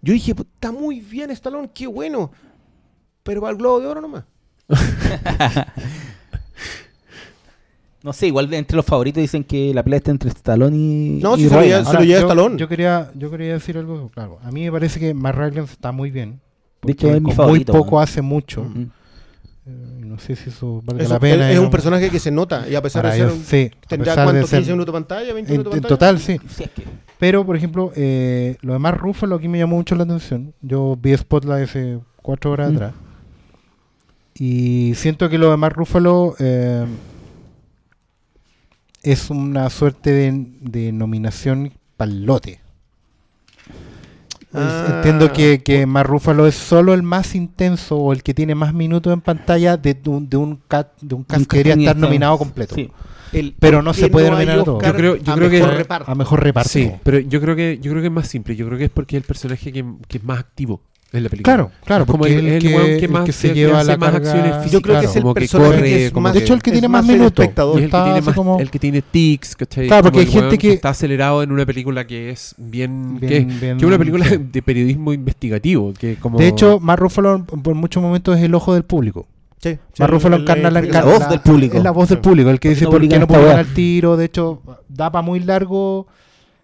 yo 0.00 0.14
dije, 0.14 0.34
"Pues, 0.34 0.48
está 0.54 0.72
muy 0.72 1.00
bien 1.00 1.30
Stallone, 1.30 1.68
qué 1.74 1.86
bueno. 1.86 2.30
Pero 3.22 3.40
para 3.40 3.52
el 3.52 3.58
Globo 3.58 3.80
de 3.80 3.86
Oro 3.86 4.00
nomás. 4.00 4.24
No 8.04 8.12
sé, 8.12 8.26
igual 8.26 8.50
de 8.50 8.56
entre 8.58 8.74
los 8.76 8.84
favoritos 8.84 9.20
dicen 9.20 9.44
que 9.44 9.72
la 9.72 9.84
pelea 9.84 9.98
está 9.98 10.10
entre 10.10 10.28
Stallone 10.30 10.76
y. 10.76 11.20
No, 11.22 11.36
y 11.36 11.42
si 11.42 11.48
se 11.48 11.54
lo 11.54 11.60
Ryan. 11.60 11.78
lleva- 11.84 11.90
se 11.92 11.96
lo 11.98 12.02
lleva 12.04 12.20
yo, 12.20 12.26
Stallone. 12.26 12.56
Yo 12.56 12.68
quería, 12.68 13.10
yo 13.14 13.30
quería 13.30 13.52
decir 13.52 13.78
algo, 13.78 14.08
claro. 14.12 14.38
A 14.42 14.50
mí 14.50 14.64
me 14.64 14.72
parece 14.72 14.98
que 14.98 15.14
Matt 15.14 15.36
Rylance 15.36 15.72
está 15.74 15.92
muy 15.92 16.10
bien. 16.10 16.40
De 16.82 16.92
hecho, 16.92 17.14
es 17.14 17.22
mi 17.22 17.30
favorito, 17.30 17.72
Muy 17.72 17.80
poco 17.82 18.00
hace 18.00 18.20
mucho. 18.20 18.64
Mm. 18.64 18.90
Eh, 19.64 19.70
no 20.00 20.18
sé 20.18 20.34
si 20.34 20.50
eso 20.50 20.82
vale 20.84 21.06
la 21.06 21.20
pena. 21.20 21.48
es, 21.52 21.60
un 21.60 21.70
personaje 21.70 22.10
que 22.10 22.18
se 22.18 22.32
nota, 22.32 22.68
y 22.68 22.74
a 22.74 22.82
pesar 22.82 23.02
Para 23.02 23.14
de 23.14 23.20
ser 23.20 23.30
un- 23.30 23.44
sí, 23.44 23.70
¿Tendrá 23.86 24.14
cuánto? 24.14 24.48
ser- 24.48 24.64
¿15 24.64 24.66
minutos 24.72 24.86
de 24.86 24.92
pantalla? 24.92 25.32
¿20 25.32 25.38
en, 25.38 25.46
minutos 25.52 25.72
de 25.72 25.76
en 25.78 25.82
pantalla? 25.82 25.88
total, 25.88 26.18
sí. 26.18 26.40
Sí, 26.48 26.64
es 26.64 26.70
que- 26.70 26.82
Pero, 27.20 27.46
por 27.46 27.54
ejemplo, 27.56 27.92
eh, 27.94 28.56
lo 28.62 28.72
de 28.72 28.80
Mark 28.80 28.98
Ruffalo 29.00 29.36
aquí 29.36 29.46
me 29.46 29.58
llamó 29.58 29.76
mucho 29.76 29.94
la 29.94 30.02
atención. 30.02 30.52
Yo 30.60 30.98
vi 31.00 31.16
Spotlight 31.16 31.68
hace 31.68 32.00
cuatro 32.20 32.50
horas 32.50 32.72
Mm. 32.72 32.74
atrás. 32.74 32.92
Y 34.34 34.94
siento 34.96 35.28
que 35.28 35.38
lo 35.38 35.50
de 35.50 35.56
Mark 35.56 35.76
Ruffalo 35.76 36.34
eh, 36.38 36.86
es 39.02 39.30
una 39.30 39.68
suerte 39.70 40.10
de, 40.12 40.46
de 40.60 40.92
nominación 40.92 41.72
palote. 41.96 42.60
Ah. 44.54 44.94
Entiendo 44.96 45.32
que, 45.32 45.62
que 45.62 45.86
Mark 45.86 46.08
Ruffalo 46.10 46.46
es 46.46 46.54
solo 46.54 46.92
el 46.92 47.02
más 47.02 47.34
intenso 47.34 47.96
o 47.96 48.12
el 48.12 48.22
que 48.22 48.34
tiene 48.34 48.54
más 48.54 48.74
minutos 48.74 49.12
en 49.12 49.20
pantalla 49.22 49.76
de, 49.78 49.98
un, 50.06 50.28
de 50.28 50.36
un 50.36 50.56
cat 50.68 50.88
de 51.00 51.14
un 51.14 51.24
cast 51.24 51.46
que 51.46 51.58
debería 51.58 51.74
estar 51.90 51.96
nominado 51.96 52.36
completo. 52.38 52.74
Sí. 52.74 52.90
El- 53.32 53.54
Pero 53.58 53.78
¿por 53.78 53.84
no 53.84 53.94
se 53.94 54.08
puede 54.08 54.30
nominar 54.30 54.58
a 54.58 54.64
todo. 54.64 54.82
Yo 54.82 54.92
creo- 54.94 55.16
yo 55.16 55.32
a 55.32 55.36
creo 55.36 55.48
que- 55.50 55.60
mejor 55.60 55.74
reparto? 55.76 56.10
A 56.10 56.14
mejor 56.14 56.42
reparto. 56.42 56.68
Sí, 56.68 56.90
pero 57.02 57.18
yo 57.20 57.40
creo 57.40 57.56
que 57.56 57.78
yo 57.80 57.90
creo 57.90 58.02
que 58.02 58.08
es 58.08 58.12
más 58.12 58.28
simple. 58.28 58.54
Yo 58.54 58.66
creo 58.66 58.76
que 58.78 58.84
es 58.84 58.90
porque 58.90 59.16
es 59.16 59.22
el 59.22 59.26
personaje 59.26 59.72
que, 59.72 59.84
que 60.06 60.18
es 60.18 60.24
más 60.24 60.38
activo 60.40 60.82
en 61.12 61.22
la 61.24 61.28
película. 61.28 61.54
Claro, 61.54 61.70
claro, 61.84 62.04
Es 62.04 62.06
como 62.10 62.18
porque 62.20 62.34
el, 62.38 62.46
el 62.46 62.52
el 62.54 62.62
que- 62.62 62.96
que 62.98 63.04
el 63.04 63.10
más 63.10 63.24
que 63.24 63.32
se 63.32 63.48
que 63.48 63.54
lleva 63.54 63.84
la 63.84 63.96
más 63.96 64.10
carga- 64.12 64.16
acciones 64.30 64.52
físicas. 64.56 64.72
Yo 64.72 64.80
creo 64.80 65.00
que 65.00 65.06
es 65.06 65.16
el 65.16 65.22
como 65.22 65.34
que 65.34 65.40
personaje 65.40 65.70
corre, 65.70 65.82
que 65.82 66.06
es 66.06 66.14
más, 66.14 66.32
De 66.32 66.40
hecho, 66.40 66.54
el 66.54 66.62
que 66.62 66.72
tiene 66.72 66.88
más 66.88 67.08
el 67.08 67.14
minutos. 67.16 67.44
el 67.46 67.52
que, 67.54 67.84
Está 67.84 68.02
tiene 68.04 68.18
así 68.18 68.26
más, 68.26 68.34
como- 68.34 68.58
el 68.60 68.70
que 68.70 68.78
tiene 68.78 69.02
tics, 69.02 69.56
¿cachai? 69.56 69.86
Claro, 69.88 70.02
porque 70.04 70.18
Como 70.26 70.30
hay 70.30 70.36
el 70.36 70.42
gente 70.42 70.58
que- 70.58 70.72
está 70.72 70.88
acelerado 70.90 71.42
en 71.42 71.52
una 71.52 71.66
película 71.66 72.06
que 72.06 72.30
es 72.30 72.54
bien... 72.56 73.18
Bien- 73.20 73.48
que, 73.48 73.54
bien- 73.60 73.76
es 73.76 73.82
una 73.82 73.98
película 73.98 74.24
sí. 74.26 74.36
de 74.38 74.62
periodismo 74.62 75.12
investigativo. 75.12 75.92
Que 75.98 76.16
como... 76.16 76.38
De 76.38 76.48
hecho, 76.48 76.80
Mark 76.80 77.00
Ruffalo 77.02 77.44
por 77.44 77.74
muchos 77.74 78.02
momentos 78.02 78.36
es 78.38 78.42
el 78.44 78.54
ojo 78.54 78.72
del 78.74 78.84
público. 78.84 79.26
Sí, 79.62 79.78
Mark 80.00 80.10
Ruffalo 80.12 80.36
el- 80.36 80.42
encarna 80.42 80.70
la, 80.70 80.80
el- 80.80 80.90
la 80.90 81.04
voz 81.04 81.28
del 81.28 81.40
público. 81.40 81.76
Es 81.76 81.84
la 81.84 81.90
voz 81.92 82.08
del 82.08 82.18
público, 82.18 82.50
el 82.50 82.58
que 82.58 82.70
¿Por 82.70 82.74
qué 82.74 82.80
dice 82.80 82.84
por 82.86 83.00
qué 83.08 83.18
no 83.18 83.26
publican 83.28 83.44
weá? 83.50 83.58
al 83.60 83.66
tiro. 83.74 84.16
De 84.16 84.24
hecho, 84.24 84.60
da 84.88 85.12
para 85.12 85.22
muy 85.22 85.38
largo 85.40 86.08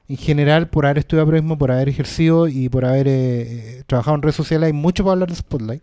en 0.08 0.16
general, 0.16 0.68
por 0.68 0.86
haber 0.86 0.98
estudiado 0.98 1.26
periodismo, 1.26 1.58
por 1.58 1.70
haber 1.70 1.88
ejercido 1.88 2.48
y 2.48 2.68
por 2.68 2.84
haber 2.84 3.08
eh, 3.08 3.42
eh, 3.42 3.82
trabajado 3.86 4.16
en 4.16 4.22
redes 4.22 4.36
sociales, 4.36 4.68
hay 4.68 4.72
mucho 4.72 5.04
para 5.04 5.12
hablar 5.12 5.28
de 5.28 5.36
Spotlight. 5.36 5.82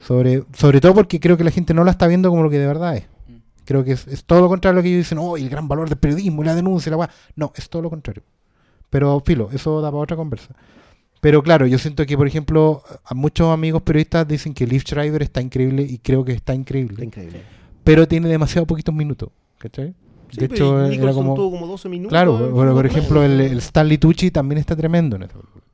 Sobre, 0.00 0.44
sobre 0.54 0.80
todo 0.80 0.94
porque 0.94 1.20
creo 1.20 1.36
que 1.36 1.44
la 1.44 1.50
gente 1.50 1.74
no 1.74 1.84
la 1.84 1.92
está 1.92 2.06
viendo 2.06 2.30
como 2.30 2.42
lo 2.42 2.50
que 2.50 2.58
de 2.58 2.66
verdad 2.66 2.96
es. 2.96 3.04
Creo 3.64 3.84
que 3.84 3.92
es, 3.92 4.08
es 4.08 4.24
todo 4.24 4.40
lo 4.40 4.48
contrario 4.48 4.72
a 4.72 4.76
lo 4.76 4.82
que 4.82 4.88
ellos 4.88 5.04
dicen, 5.04 5.18
oh, 5.18 5.36
el 5.36 5.48
gran 5.48 5.68
valor 5.68 5.88
del 5.88 5.98
periodismo, 5.98 6.42
y 6.42 6.46
la 6.46 6.54
denuncia, 6.56 6.90
la 6.90 6.96
weá. 6.96 7.10
No, 7.36 7.52
es 7.54 7.68
todo 7.68 7.82
lo 7.82 7.90
contrario. 7.90 8.22
Pero, 8.88 9.22
filo, 9.24 9.48
eso 9.52 9.80
da 9.80 9.90
para 9.90 10.02
otra 10.02 10.16
conversa. 10.16 10.56
Pero 11.20 11.42
claro, 11.42 11.66
yo 11.66 11.78
siento 11.78 12.04
que, 12.06 12.16
por 12.16 12.26
ejemplo, 12.26 12.82
a 13.04 13.14
muchos 13.14 13.48
amigos 13.52 13.82
periodistas 13.82 14.26
dicen 14.26 14.54
que 14.54 14.66
Liv 14.66 14.82
Schreiber 14.82 15.22
está 15.22 15.40
increíble 15.40 15.82
y 15.82 15.98
creo 15.98 16.24
que 16.24 16.32
está 16.32 16.54
increíble. 16.54 16.94
Está 16.94 17.04
increíble. 17.04 17.42
Pero 17.84 18.08
tiene 18.08 18.28
demasiado 18.28 18.66
poquitos 18.66 18.94
minutos. 18.94 19.28
¿Cachai? 19.58 19.94
Sí, 20.30 20.40
de 20.40 20.46
hecho, 20.46 20.78
Nicholson 20.88 21.02
era 21.02 21.12
como. 21.12 21.34
tuvo 21.34 21.50
como 21.52 21.66
12 21.66 21.88
minutos. 21.88 22.10
Claro, 22.10 22.50
por 22.52 22.86
ejemplo, 22.86 23.22
el, 23.22 23.40
el 23.40 23.58
Stanley 23.58 23.98
Tucci 23.98 24.30
también 24.30 24.58
está 24.58 24.74
tremendo 24.76 25.16
en 25.16 25.22
esa 25.24 25.34
película. 25.34 25.64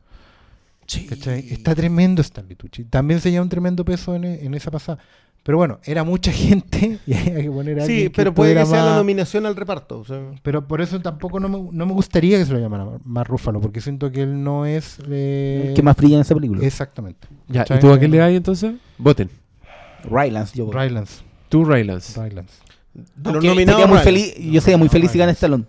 Sí. 0.86 1.06
¿cachai? 1.06 1.46
Está 1.50 1.74
tremendo 1.74 2.22
Stanley 2.22 2.54
Tucci. 2.56 2.84
También 2.84 3.20
se 3.20 3.30
lleva 3.30 3.42
un 3.42 3.48
tremendo 3.48 3.84
peso 3.84 4.14
en, 4.14 4.24
en 4.24 4.54
esa 4.54 4.70
pasada. 4.70 4.98
Pero 5.42 5.58
bueno, 5.58 5.78
era 5.84 6.02
mucha 6.02 6.32
gente 6.32 6.98
y 7.06 7.14
había 7.14 7.42
que 7.42 7.50
poner 7.50 7.80
a 7.80 7.86
Sí, 7.86 8.04
que 8.04 8.10
pero 8.10 8.34
puede 8.34 8.54
que 8.54 8.66
sea 8.66 8.84
la 8.84 8.96
nominación 8.96 9.46
al 9.46 9.54
reparto. 9.56 10.00
o 10.00 10.04
sea. 10.04 10.20
Pero 10.42 10.66
por 10.66 10.80
eso 10.80 11.00
tampoco 11.00 11.38
no 11.40 11.48
me, 11.48 11.58
no 11.72 11.86
me 11.86 11.92
gustaría 11.92 12.38
que 12.38 12.44
se 12.44 12.52
lo 12.52 12.58
llamara 12.58 12.86
más 13.04 13.26
Rúfalo, 13.26 13.60
porque 13.60 13.80
siento 13.80 14.10
que 14.10 14.22
él 14.22 14.42
no 14.42 14.66
es... 14.66 14.98
eh, 15.08 15.66
El 15.68 15.74
que 15.74 15.82
más 15.82 15.96
brilla 15.96 16.16
en 16.16 16.22
esa 16.22 16.34
película. 16.34 16.64
Exactamente. 16.66 17.28
Ya, 17.48 17.64
¿y 17.68 17.78
tú 17.78 17.92
a 17.92 17.98
qué 18.00 18.08
le 18.08 18.18
das 18.18 18.30
entonces? 18.32 18.74
Voten. 18.98 19.30
Rylance, 20.04 20.56
yo. 20.56 20.70
Rylance. 20.70 21.22
Tú, 21.48 21.64
Rylance. 21.64 22.20
Rylance. 22.20 22.54
De 22.96 23.02
los 23.24 23.34
Aunque 23.34 23.48
nominados, 23.48 23.80
sería 23.80 23.86
muy 23.86 23.94
Ryan. 23.98 24.04
feliz, 24.04 24.52
yo 24.52 24.60
sería 24.60 24.78
muy 24.78 24.88
feliz 24.88 25.10
si 25.10 25.18
gana 25.18 25.32
Stallone. 25.32 25.64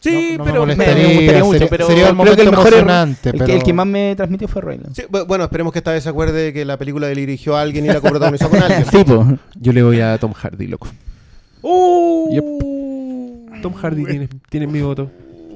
Sí, 0.00 0.34
No- 0.38 0.38
no 0.38 0.44
pero. 0.44 0.66
me 0.66 0.76
me 0.76 0.76
molestaría, 0.76 1.06
gustaría 1.16 1.44
mucho, 1.44 1.52
sería, 1.54 1.68
pero 1.70 1.86
sería 1.88 2.10
un 2.12 2.18
creo 2.18 2.36
que 2.36 2.42
el 2.42 2.50
mejor 2.50 2.66
es- 2.68 2.72
emocionante. 2.74 3.28
El, 3.30 3.32
pero... 3.32 3.46
que, 3.46 3.56
el 3.56 3.62
que 3.64 3.72
más 3.72 3.86
me 3.86 4.14
transmitió 4.16 4.46
fue 4.46 4.62
Rylance. 4.62 5.02
Sí, 5.02 5.08
bu- 5.10 5.26
bueno, 5.26 5.44
esperemos 5.44 5.72
que 5.72 5.80
esta 5.80 5.90
vez 5.92 6.04
se 6.04 6.08
acuerde 6.08 6.52
que 6.52 6.64
la 6.64 6.76
película 6.76 7.08
le 7.08 7.14
dirigió 7.16 7.56
a 7.56 7.62
alguien 7.62 7.84
y 7.84 7.88
la 7.88 8.00
coprotagonizó 8.00 8.48
con 8.48 8.62
alguien. 8.62 8.84
Sí, 8.84 9.02
pues. 9.04 9.26
Yo 9.56 9.72
le 9.72 9.82
voy 9.82 10.00
a 10.00 10.16
Tom 10.18 10.32
Hardy, 10.32 10.66
loco. 10.68 10.86
¡Uh! 11.62 13.48
Tom 13.62 13.74
Hardy 13.74 14.04
tiene, 14.04 14.28
tiene 14.48 14.66
mi 14.68 14.80
voto. 14.80 15.10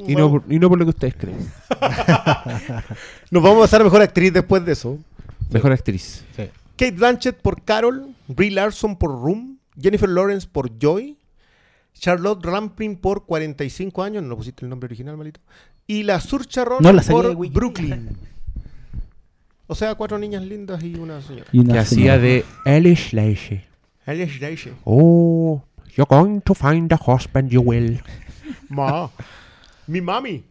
Y 0.09 0.17
no, 0.17 0.29
por, 0.29 0.43
y 0.49 0.59
no 0.59 0.69
por 0.69 0.77
lo 0.79 0.85
que 0.87 0.91
ustedes 0.91 1.15
creen. 1.15 1.39
Nos 3.31 3.43
vamos 3.43 3.59
a 3.59 3.61
pasar 3.63 3.81
a 3.83 3.85
mejor 3.85 4.03
actriz 4.03 4.33
después 4.33 4.65
de 4.65 4.73
eso. 4.73 4.99
Mejor 5.51 5.71
actriz. 5.73 6.25
Kate 6.77 6.91
Blanchett 6.93 7.37
por 7.37 7.63
Carol, 7.63 8.09
Brie 8.27 8.51
Larson 8.51 8.97
por 8.97 9.11
Room, 9.11 9.52
Jennifer 9.81 10.09
Lawrence 10.09 10.47
por 10.51 10.79
Joy, 10.79 11.19
Charlotte 11.95 12.45
Rampling 12.45 12.97
por 12.97 13.27
45 13.27 14.03
años, 14.03 14.23
no 14.23 14.37
pusiste 14.37 14.65
el 14.65 14.71
nombre 14.71 14.87
original, 14.87 15.17
malito, 15.17 15.41
y 15.87 16.03
la 16.05 16.21
Ronan 16.21 16.83
No, 16.83 16.93
la 16.93 17.03
por. 17.03 17.37
Brooklyn. 17.51 18.17
O 19.67 19.75
sea, 19.75 19.95
cuatro 19.95 20.19
niñas 20.19 20.43
lindas 20.43 20.83
y 20.83 20.95
una 20.97 21.21
señora. 21.23 21.47
Y 21.53 21.61
una 21.61 21.73
Que 21.75 21.79
hacía 21.79 22.19
de 22.19 22.45
Elish 22.65 23.13
Lacey. 23.13 23.65
Alice 24.05 24.39
Daisy. 24.41 24.71
Oh, 24.85 25.63
you're 25.97 26.09
going 26.09 26.41
to 26.41 26.55
find 26.55 26.93
a 26.93 26.97
husband 26.97 27.51
you 27.51 27.61
will. 27.61 28.01
Ma. 28.69 29.11
Mi 29.87 30.01
mami. 30.01 30.45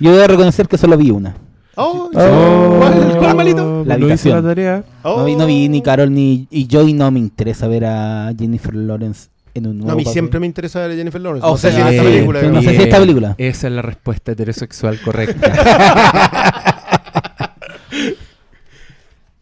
Yo 0.00 0.12
debo 0.14 0.26
reconocer 0.26 0.66
que 0.66 0.78
solo 0.78 0.96
vi 0.96 1.10
una. 1.10 1.36
Oh, 1.76 2.10
Oh. 2.14 2.76
¿Cuál, 2.78 3.18
cuál, 3.18 3.36
malito? 3.36 3.84
La 3.86 3.98
no 3.98 4.06
hice 4.06 4.30
habitación. 4.32 4.36
la 4.36 4.48
tarea. 4.48 4.84
Oh. 5.02 5.18
No, 5.18 5.24
vi, 5.26 5.36
no 5.36 5.46
vi 5.46 5.68
ni 5.68 5.82
Carol 5.82 6.12
ni. 6.12 6.46
Y 6.50 6.66
Joy 6.68 6.92
no 6.94 7.10
me 7.10 7.18
interesa 7.20 7.68
ver 7.68 7.84
a 7.84 8.32
Jennifer 8.38 8.74
Lawrence 8.74 9.28
en 9.54 9.66
un 9.66 9.76
nuevo 9.78 9.88
No, 9.88 9.92
a 9.92 9.96
mí 9.96 10.02
papel. 10.04 10.12
siempre 10.12 10.40
me 10.40 10.46
interesa 10.46 10.80
ver 10.80 10.92
a 10.92 10.94
Jennifer 10.94 11.20
Lawrence. 11.20 11.46
Oh, 11.46 11.50
no 11.52 11.56
sé 11.58 11.72
si 11.72 11.80
en 11.80 11.86
esta 11.86 12.02
sí, 12.02 12.08
película. 12.08 12.42
no 12.42 12.62
sé 12.62 12.76
si 12.76 12.82
esta 12.82 12.98
película. 12.98 13.34
Esa 13.38 13.66
es 13.68 13.72
la 13.72 13.82
respuesta 13.82 14.32
heterosexual 14.32 15.00
correcta. 15.00 16.72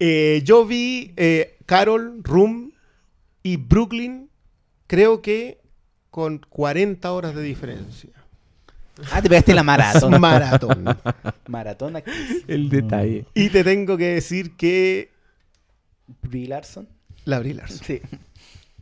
Eh, 0.00 0.42
yo 0.44 0.66
vi 0.66 1.12
eh, 1.16 1.56
Carol, 1.66 2.20
Room 2.22 2.72
y 3.42 3.56
Brooklyn, 3.56 4.28
creo 4.86 5.22
que 5.22 5.60
con 6.10 6.40
40 6.48 7.10
horas 7.12 7.34
de 7.34 7.42
diferencia. 7.42 8.10
Ah, 9.12 9.20
te 9.22 9.28
pegaste 9.28 9.54
la 9.54 9.62
maratón. 9.64 10.20
Maratón. 10.20 10.84
maratón 11.48 11.96
actriz. 11.96 12.44
El 12.48 12.68
detalle. 12.68 13.26
y 13.34 13.48
te 13.50 13.64
tengo 13.64 13.96
que 13.96 14.14
decir 14.14 14.56
que 14.56 15.10
Brie 16.22 16.46
Larson. 16.48 16.88
la 17.24 17.38
Brie 17.38 17.54
Larson. 17.54 17.78
Sí. 17.84 18.00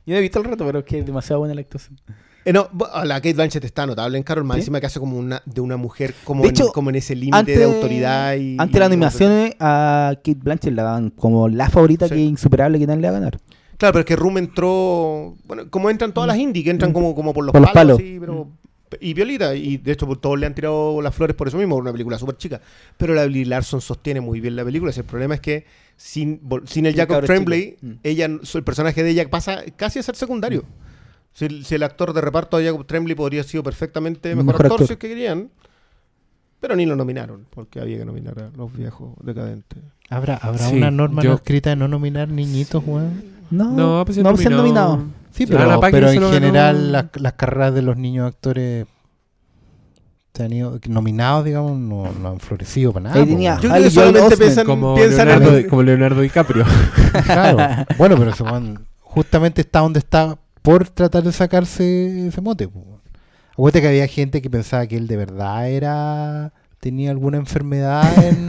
Yo 0.04 0.14
no 0.14 0.16
he 0.16 0.20
visto 0.20 0.38
el 0.40 0.44
rato, 0.46 0.66
pero 0.66 0.80
es 0.80 0.84
que 0.84 0.98
es 0.98 1.06
demasiado 1.06 1.40
buena 1.40 1.54
la 1.54 1.60
actuación. 1.60 1.98
Eh, 2.44 2.52
no, 2.52 2.68
bu- 2.70 3.04
la 3.04 3.14
Kate 3.20 3.34
Blanchett 3.34 3.62
está 3.64 3.86
notable 3.86 4.18
en 4.18 4.24
Carol, 4.24 4.42
más 4.42 4.56
¿Sí? 4.56 4.60
encima 4.62 4.80
que 4.80 4.86
hace 4.86 4.98
como 4.98 5.16
una 5.16 5.40
de 5.46 5.60
una 5.60 5.76
mujer 5.76 6.12
como, 6.24 6.42
De 6.42 6.48
en, 6.48 6.54
hecho, 6.56 6.72
como 6.72 6.90
en 6.90 6.96
ese 6.96 7.14
límite 7.14 7.56
de 7.56 7.62
autoridad 7.64 8.34
y 8.34 8.56
antes 8.58 8.72
de 8.74 8.80
las 8.80 8.86
animaciones 8.88 9.54
a 9.60 10.12
Kate 10.16 10.34
Blanchett 10.42 10.74
la 10.74 10.82
daban 10.82 11.10
como 11.10 11.48
la 11.48 11.70
favorita 11.70 12.08
Sí. 12.08 12.14
que 12.14 12.24
es 12.24 12.28
insuperable 12.30 12.80
que 12.80 12.86
nadie 12.88 13.00
le 13.00 13.10
va 13.10 13.16
a 13.16 13.20
ganar. 13.20 13.38
Claro, 13.76 13.92
pero 13.92 14.00
es 14.00 14.06
que 14.06 14.16
Room 14.16 14.38
entró, 14.38 15.36
bueno, 15.44 15.70
como 15.70 15.88
entran 15.88 16.12
todas 16.12 16.26
las 16.26 16.36
indie, 16.36 16.64
que 16.64 16.70
entran 16.70 16.92
como, 16.92 17.14
como 17.14 17.32
por 17.32 17.44
los 17.44 17.52
Mm. 17.52 17.52
Por 17.52 17.62
los 17.62 17.70
palos, 17.70 17.96
palos. 17.98 18.10
así, 18.10 18.16
pero 18.18 18.48
y 19.00 19.14
Violita, 19.14 19.54
y 19.54 19.76
de 19.78 19.92
hecho 19.92 20.06
pues, 20.06 20.20
todos 20.20 20.38
le 20.38 20.46
han 20.46 20.54
tirado 20.54 21.00
las 21.02 21.14
flores 21.14 21.34
por 21.36 21.48
eso 21.48 21.56
mismo, 21.58 21.76
una 21.76 21.92
película 21.92 22.18
súper 22.18 22.36
chica. 22.36 22.60
Pero 22.96 23.14
la 23.14 23.24
Brie 23.26 23.44
Larson 23.44 23.80
sostiene 23.80 24.20
muy 24.20 24.40
bien 24.40 24.56
la 24.56 24.64
película. 24.64 24.92
el 24.96 25.04
problema 25.04 25.34
es 25.34 25.40
que 25.40 25.64
sin, 25.96 26.40
sin 26.64 26.86
el 26.86 26.92
Sí, 26.94 26.98
Jacob 26.98 27.24
Tremblay. 27.24 27.76
Mm. 27.80 27.90
ella, 28.02 28.26
el 28.26 28.62
personaje 28.64 29.02
de 29.02 29.10
ella 29.10 29.28
pasa 29.30 29.62
casi 29.76 29.98
a 29.98 30.02
ser 30.02 30.16
secundario. 30.16 30.64
Si, 31.32 31.44
el- 31.46 31.64
si 31.64 31.74
el 31.76 31.82
actor 31.82 32.12
de 32.12 32.20
reparto 32.20 32.58
de 32.58 32.66
Jacob 32.66 32.84
Tremblay 32.86 33.14
podría 33.14 33.40
haber 33.40 33.50
sido 33.50 33.62
perfectamente 33.62 34.30
mejor, 34.30 34.44
Mejor 34.46 34.54
actor, 34.66 34.72
actor. 34.72 34.86
si 34.86 34.92
es 34.94 34.98
que 34.98 35.08
querían. 35.08 35.48
Pero 36.60 36.76
ni 36.76 36.86
lo 36.86 36.94
nominaron, 36.94 37.46
porque 37.50 37.80
había 37.80 37.98
que 37.98 38.04
nominar 38.04 38.38
a 38.38 38.56
los 38.56 38.72
viejos 38.76 39.14
decadentes. 39.22 39.78
¿Habrá, 40.10 40.36
habrá 40.36 40.68
Sí, 40.68 40.76
una 40.76 40.90
norma 40.90 41.22
yo- 41.22 41.30
no 41.30 41.36
escrita 41.36 41.70
de 41.70 41.76
no 41.76 41.88
nominar 41.88 42.28
niñitos, 42.28 42.82
weón? 42.86 43.24
No, 43.50 43.72
No, 43.72 44.04
pues 44.04 44.16
no, 44.18 44.28
han 44.30 44.36
nominado. 44.56 45.02
Sí, 45.32 45.44
Ana 45.44 45.80
pero, 45.80 45.80
pero 45.80 46.10
en 46.10 46.20
ganó. 46.20 46.32
general 46.32 46.92
las, 46.92 47.06
las 47.16 47.32
carreras 47.34 47.74
de 47.74 47.82
los 47.82 47.96
niños 47.96 48.28
actores 48.28 48.86
se 50.34 50.44
han 50.44 50.52
ido 50.52 50.78
nominados, 50.88 51.44
digamos, 51.44 51.78
no, 51.78 52.10
no 52.12 52.28
han 52.30 52.40
florecido 52.40 52.92
para 52.92 53.04
nada. 53.04 53.20
Ahí 53.20 53.26
tenía-. 53.26 53.58
Yo 53.60 53.68
creo 53.70 53.82
que 53.82 53.90
solamente 53.90 54.36
piensan, 54.36 54.66
Como 54.66 54.94
piensan 54.94 55.28
en- 55.28 55.40
Leonardo, 55.40 55.68
como 55.68 55.82
Leonardo 55.82 56.20
DiCaprio. 56.22 56.64
Claro. 57.24 57.84
Bueno, 57.98 58.16
pero 58.16 58.32
justamente 59.00 59.60
está 59.60 59.80
donde 59.80 59.98
está 59.98 60.38
por 60.62 60.88
tratar 60.88 61.22
de 61.22 61.32
sacarse 61.32 62.28
ese 62.28 62.40
mote. 62.40 62.70
Acuérdate 63.52 63.82
que 63.82 63.88
había 63.88 64.06
gente 64.06 64.40
que 64.40 64.48
pensaba 64.48 64.86
que 64.86 64.96
él 64.96 65.06
de 65.06 65.18
verdad 65.18 65.68
era 65.68 66.52
tenía 66.80 67.10
alguna 67.10 67.36
enfermedad 67.36 68.02
en 68.24 68.48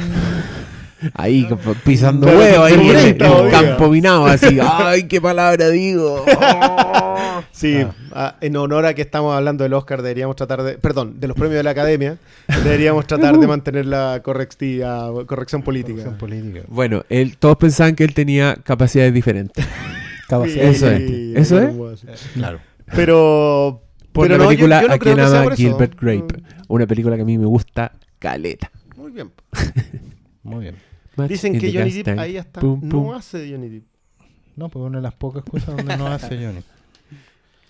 Ahí 1.14 1.48
pisando 1.84 2.28
Pero 2.28 2.40
huevo, 2.40 2.64
ahí 2.64 2.74
en 2.74 2.96
el, 2.96 3.18
campo 3.52 3.90
minado, 3.90 4.26
así. 4.26 4.58
¡Ay, 4.62 5.04
qué 5.08 5.20
palabra 5.22 5.70
digo! 5.70 6.26
Sí, 7.52 7.78
Ah. 7.82 7.94
ah, 8.12 8.36
en 8.42 8.56
honor 8.58 8.86
a 8.86 8.94
que 8.94 9.02
estamos 9.02 9.36
hablando 9.36 9.64
del 9.64 9.74
Oscar, 9.74 10.02
deberíamos 10.02 10.36
tratar 10.36 10.64
de, 10.64 10.78
perdón, 10.78 11.20
de 11.20 11.28
los 11.28 11.36
premios 11.36 11.58
de 11.58 11.64
la 11.64 11.72
Academia, 11.72 12.18
deberíamos 12.64 13.06
tratar 13.08 13.38
de 13.38 13.48
mantener 13.48 13.86
la 13.86 14.22
correctiva, 14.24 15.10
corrección 15.26 15.62
política. 15.62 16.04
corrección 16.04 16.18
política. 16.18 16.62
Bueno, 16.68 17.04
él, 17.10 17.38
todos 17.38 17.58
pensaban 17.58 17.96
que 17.96 18.04
él 18.04 18.14
tenía 18.14 18.56
capacidades 18.64 19.14
diferentes. 19.14 19.66
Capacidad 20.28 20.66
Eso 20.66 20.90
es. 20.90 21.02
¿Eso 21.36 21.60
es? 21.60 22.28
Claro. 22.34 22.60
Pero, 22.96 23.82
Por 24.12 24.28
pero 24.28 24.38
la 24.38 24.44
no, 24.46 24.52
yo- 24.52 24.58
película 24.58 24.82
yo 24.82 24.88
no 24.88 24.94
A 24.94 24.98
quien 25.00 25.20
ama. 25.20 25.56
Gilbert 25.56 26.00
Grape. 26.00 26.44
Una 26.68 26.88
película 26.88 27.16
que 27.16 27.22
a 27.24 27.26
mí 27.26 27.38
me 27.38 27.46
gusta 27.46 27.92
caleta. 28.20 28.72
Muy 28.96 29.12
bien. 29.12 29.32
Muy 30.44 30.62
bien. 30.64 30.76
Dicen 31.28 31.60
que 31.60 31.72
Johnny 31.74 31.92
Depp 31.92 32.20
ahí 32.20 32.38
hasta 32.38 32.60
Pum, 32.60 32.80
no 32.84 33.14
hace 33.14 33.50
Johnny 33.52 33.70
Depp. 33.70 33.86
No, 34.56 34.70
pues 34.70 34.86
una 34.86 35.00
de 35.00 35.04
las 35.04 35.14
pocas 35.14 35.44
cosas 35.44 35.76
donde 35.76 35.98
no 35.98 36.08
hace 36.08 36.30
Johnny. 36.30 36.62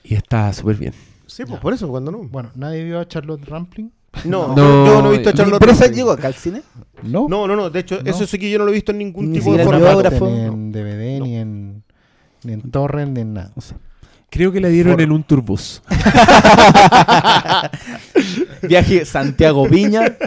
Y 0.05 0.15
está 0.15 0.51
súper 0.51 0.75
bien. 0.75 0.93
Sí, 1.27 1.45
pues 1.45 1.59
por 1.61 1.73
eso, 1.73 1.87
cuando 1.87 2.11
no. 2.11 2.19
Bueno, 2.23 2.51
¿nadie 2.55 2.83
vio 2.83 2.99
a 2.99 3.07
Charlotte 3.07 3.45
Rampling? 3.45 3.89
No, 4.25 4.49
No, 4.49 4.85
yo, 4.85 5.01
no 5.01 5.09
he 5.09 5.13
visto 5.13 5.29
a 5.29 5.33
Charlotte 5.33 5.59
¿Pero 5.59 5.71
esa 5.71 5.87
llegó 5.87 6.11
acá 6.11 6.27
al 6.27 6.33
cine? 6.33 6.61
No. 7.03 7.27
No, 7.29 7.47
no, 7.47 7.55
no. 7.55 7.69
De 7.69 7.79
hecho, 7.79 8.01
No. 8.03 8.11
eso 8.11 8.27
sí 8.27 8.37
que 8.37 8.51
yo 8.51 8.59
no 8.59 8.65
lo 8.65 8.71
he 8.71 8.73
visto 8.73 8.91
en 8.91 8.97
ningún 8.97 9.31
Ni 9.31 9.39
tipo 9.39 9.55
de 9.55 9.63
formato. 9.63 10.29
Ni 10.29 10.41
en 10.41 10.71
DVD, 10.71 11.21
ni 11.21 11.37
en 11.37 11.83
ni 12.43 12.53
en 12.53 12.69
torrent, 12.69 13.13
ni 13.15 13.21
en 13.21 13.33
nada. 13.33 13.51
Creo 14.29 14.51
que 14.51 14.59
la 14.59 14.67
dieron 14.67 14.99
en 14.99 15.11
un 15.11 15.23
turbus. 15.23 15.81
Viaje 18.63 19.05
Santiago 19.05 19.67
Viña. 19.67 20.17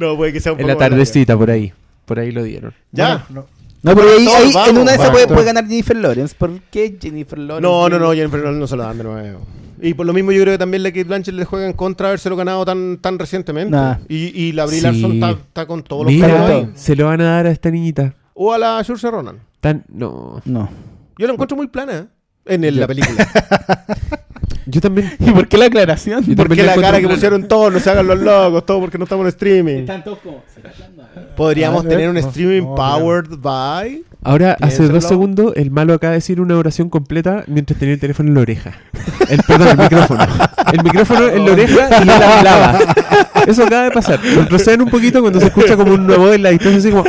No, 0.00 0.16
puede 0.16 0.32
que 0.32 0.40
sea 0.40 0.52
un 0.52 0.58
En 0.58 0.62
poco 0.64 0.68
la 0.68 0.74
más 0.74 0.80
larga. 0.80 0.96
tardecita, 0.96 1.36
por 1.36 1.50
ahí. 1.50 1.72
Por 2.04 2.18
ahí 2.18 2.32
lo 2.32 2.42
dieron. 2.42 2.74
Ya. 2.90 3.24
Bueno, 3.28 3.46
No, 3.82 3.94
pero 3.94 4.08
ahí, 4.10 4.24
Todos 4.24 4.36
ahí 4.38 4.52
vamos, 4.52 4.68
en 4.70 4.78
una 4.78 4.90
de 4.90 4.96
esas 4.96 5.06
vamos. 5.08 5.12
puede, 5.22 5.26
puede 5.34 5.46
ganar 5.46 5.66
Jennifer 5.68 5.96
Lawrence. 5.96 6.34
¿Por 6.36 6.60
qué 6.70 6.96
Jennifer 7.00 7.38
Lawrence? 7.38 7.62
No, 7.62 7.88
no, 7.88 7.98
no, 7.98 8.12
Jennifer 8.12 8.40
Lawrence 8.40 8.60
no 8.60 8.66
se 8.66 8.76
lo 8.76 8.82
dan 8.82 8.98
de 8.98 9.04
nuevo. 9.04 9.40
Y 9.82 9.94
por 9.94 10.04
lo 10.04 10.12
mismo 10.12 10.30
yo 10.32 10.42
creo 10.42 10.54
que 10.54 10.58
también 10.58 10.82
la 10.82 10.90
Kate 10.90 11.04
Blanchett 11.04 11.34
le 11.34 11.44
juega 11.46 11.66
en 11.66 11.72
contra 11.72 12.06
de 12.06 12.10
habérselo 12.10 12.36
ganado 12.36 12.64
tan, 12.66 12.98
tan 12.98 13.18
recientemente. 13.18 13.70
Nah. 13.74 13.96
Y, 14.08 14.26
y 14.38 14.52
la 14.52 14.66
Brie 14.66 14.78
Sí. 14.80 14.84
Larson 14.84 15.12
está, 15.12 15.30
está 15.30 15.66
con 15.66 15.82
todos 15.82 16.04
los 16.04 16.12
Mira, 16.12 16.46
ahí. 16.48 16.70
se 16.74 16.94
lo 16.96 17.06
van 17.06 17.20
a 17.22 17.24
dar 17.36 17.46
a 17.46 17.50
esta 17.50 17.70
niñita. 17.70 18.14
O 18.34 18.52
a 18.52 18.58
la 18.58 18.84
Saoirse 18.84 19.10
Ronan. 19.10 19.38
Tan, 19.60 19.84
no. 19.88 20.42
No. 20.44 20.68
Yo 21.16 21.26
la 21.26 21.32
encuentro 21.32 21.56
muy 21.56 21.68
plana 21.68 21.98
¿eh? 21.98 22.06
en 22.54 22.64
el- 22.64 22.78
la 22.80 22.86
película. 22.86 23.26
Yo 24.70 24.80
también. 24.80 25.12
¿Y 25.18 25.30
por 25.30 25.48
qué 25.48 25.58
la 25.58 25.66
aclaración? 25.66 26.20
Yo 26.24 26.34
Porque 26.36 26.56
también 26.56 26.66
la 26.66 26.74
cara 26.76 26.98
que 26.98 27.04
plano. 27.04 27.14
pusieron 27.14 27.48
todos, 27.48 27.72
no 27.72 27.80
se 27.80 27.90
hagan 27.90 28.06
los 28.06 28.18
locos, 28.20 28.64
todo 28.66 28.80
porque 28.80 28.98
no 28.98 29.04
estamos 29.04 29.24
en 29.24 29.28
streaming. 29.28 29.74
Están 29.80 30.04
todos 30.04 30.18
como. 30.18 30.42
¿se 30.52 30.60
está 30.60 30.70
hablando? 30.84 31.00
Podríamos 31.36 31.84
Ah, 31.84 31.88
tener 31.88 32.08
un 32.08 32.14
no, 32.14 32.20
streaming 32.20 32.62
no, 32.62 32.74
powered 32.74 33.38
by. 33.38 34.02
Ahora, 34.22 34.54
hace 34.60 34.86
dos 34.86 35.04
segundos, 35.04 35.54
el 35.56 35.70
malo 35.70 35.94
acaba 35.94 36.10
de 36.10 36.18
decir 36.18 36.42
una 36.42 36.56
oración 36.58 36.90
completa 36.90 37.42
mientras 37.46 37.78
tenía 37.78 37.94
el 37.94 38.00
teléfono 38.00 38.28
en 38.28 38.34
la 38.34 38.40
oreja. 38.42 38.74
El, 39.30 39.40
perdón, 39.48 39.68
el 39.68 39.78
micrófono. 39.78 40.26
El 40.72 40.84
micrófono 40.84 41.28
en 41.28 41.46
la 41.46 41.52
oreja 41.52 41.88
y 41.98 42.02
él 42.02 42.10
hablaba. 42.10 42.78
Eso 43.46 43.64
acaba 43.64 43.84
de 43.84 43.90
pasar. 43.92 44.20
Retroceden 44.22 44.82
un 44.82 44.90
poquito 44.90 45.22
cuando 45.22 45.40
se 45.40 45.46
escucha 45.46 45.74
como 45.74 45.94
una 45.94 46.16
voz 46.18 46.34
en 46.34 46.42
la 46.42 46.50
distancia, 46.50 46.78
así 46.78 46.90
como. 46.90 47.04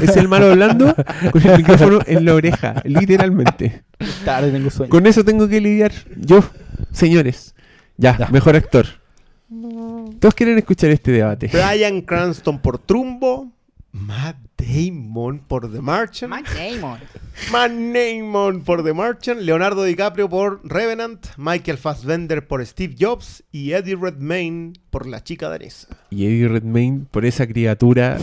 Es 0.00 0.16
el 0.16 0.28
malo 0.28 0.46
hablando 0.52 0.94
con 1.32 1.42
el 1.42 1.56
micrófono 1.56 1.98
en 2.06 2.24
la 2.24 2.34
oreja, 2.34 2.74
literalmente. 2.84 3.82
Tarde 4.24 4.52
tengo 4.52 4.70
sueño. 4.70 4.90
Con 4.90 5.06
eso 5.06 5.24
tengo 5.24 5.48
que 5.48 5.60
lidiar. 5.60 5.90
Yo, 6.16 6.44
señores. 6.90 7.54
Ya, 7.96 8.16
Ya. 8.18 8.28
mejor 8.28 8.56
actor. 8.56 8.86
Todos 10.18 10.34
quieren 10.34 10.58
escuchar 10.58 10.90
este 10.90 11.12
debate. 11.12 11.48
Brian 11.52 12.00
Cranston 12.02 12.58
por 12.60 12.78
Trumbo. 12.78 13.52
Matt 13.92 14.36
Damon 14.56 15.40
por 15.40 15.70
The 15.70 15.82
Martian. 15.82 16.30
Matt 16.30 16.46
Damon. 16.48 16.98
Matt 17.50 17.72
Damon 17.72 18.62
por 18.62 18.82
The 18.82 18.94
Martian. 18.94 19.44
Leonardo 19.44 19.84
DiCaprio 19.84 20.30
por 20.30 20.60
Revenant. 20.64 21.26
Michael 21.36 21.76
Fassbender 21.76 22.46
por 22.46 22.64
Steve 22.64 22.94
Jobs. 22.98 23.44
Y 23.52 23.72
Eddie 23.72 23.96
Redmayne 23.96 24.72
por 24.88 25.06
La 25.06 25.22
Chica 25.22 25.50
Danesa. 25.50 25.88
Y 26.08 26.24
Eddie 26.24 26.48
Redmayne 26.48 27.04
por 27.10 27.26
esa 27.26 27.46
criatura 27.46 28.16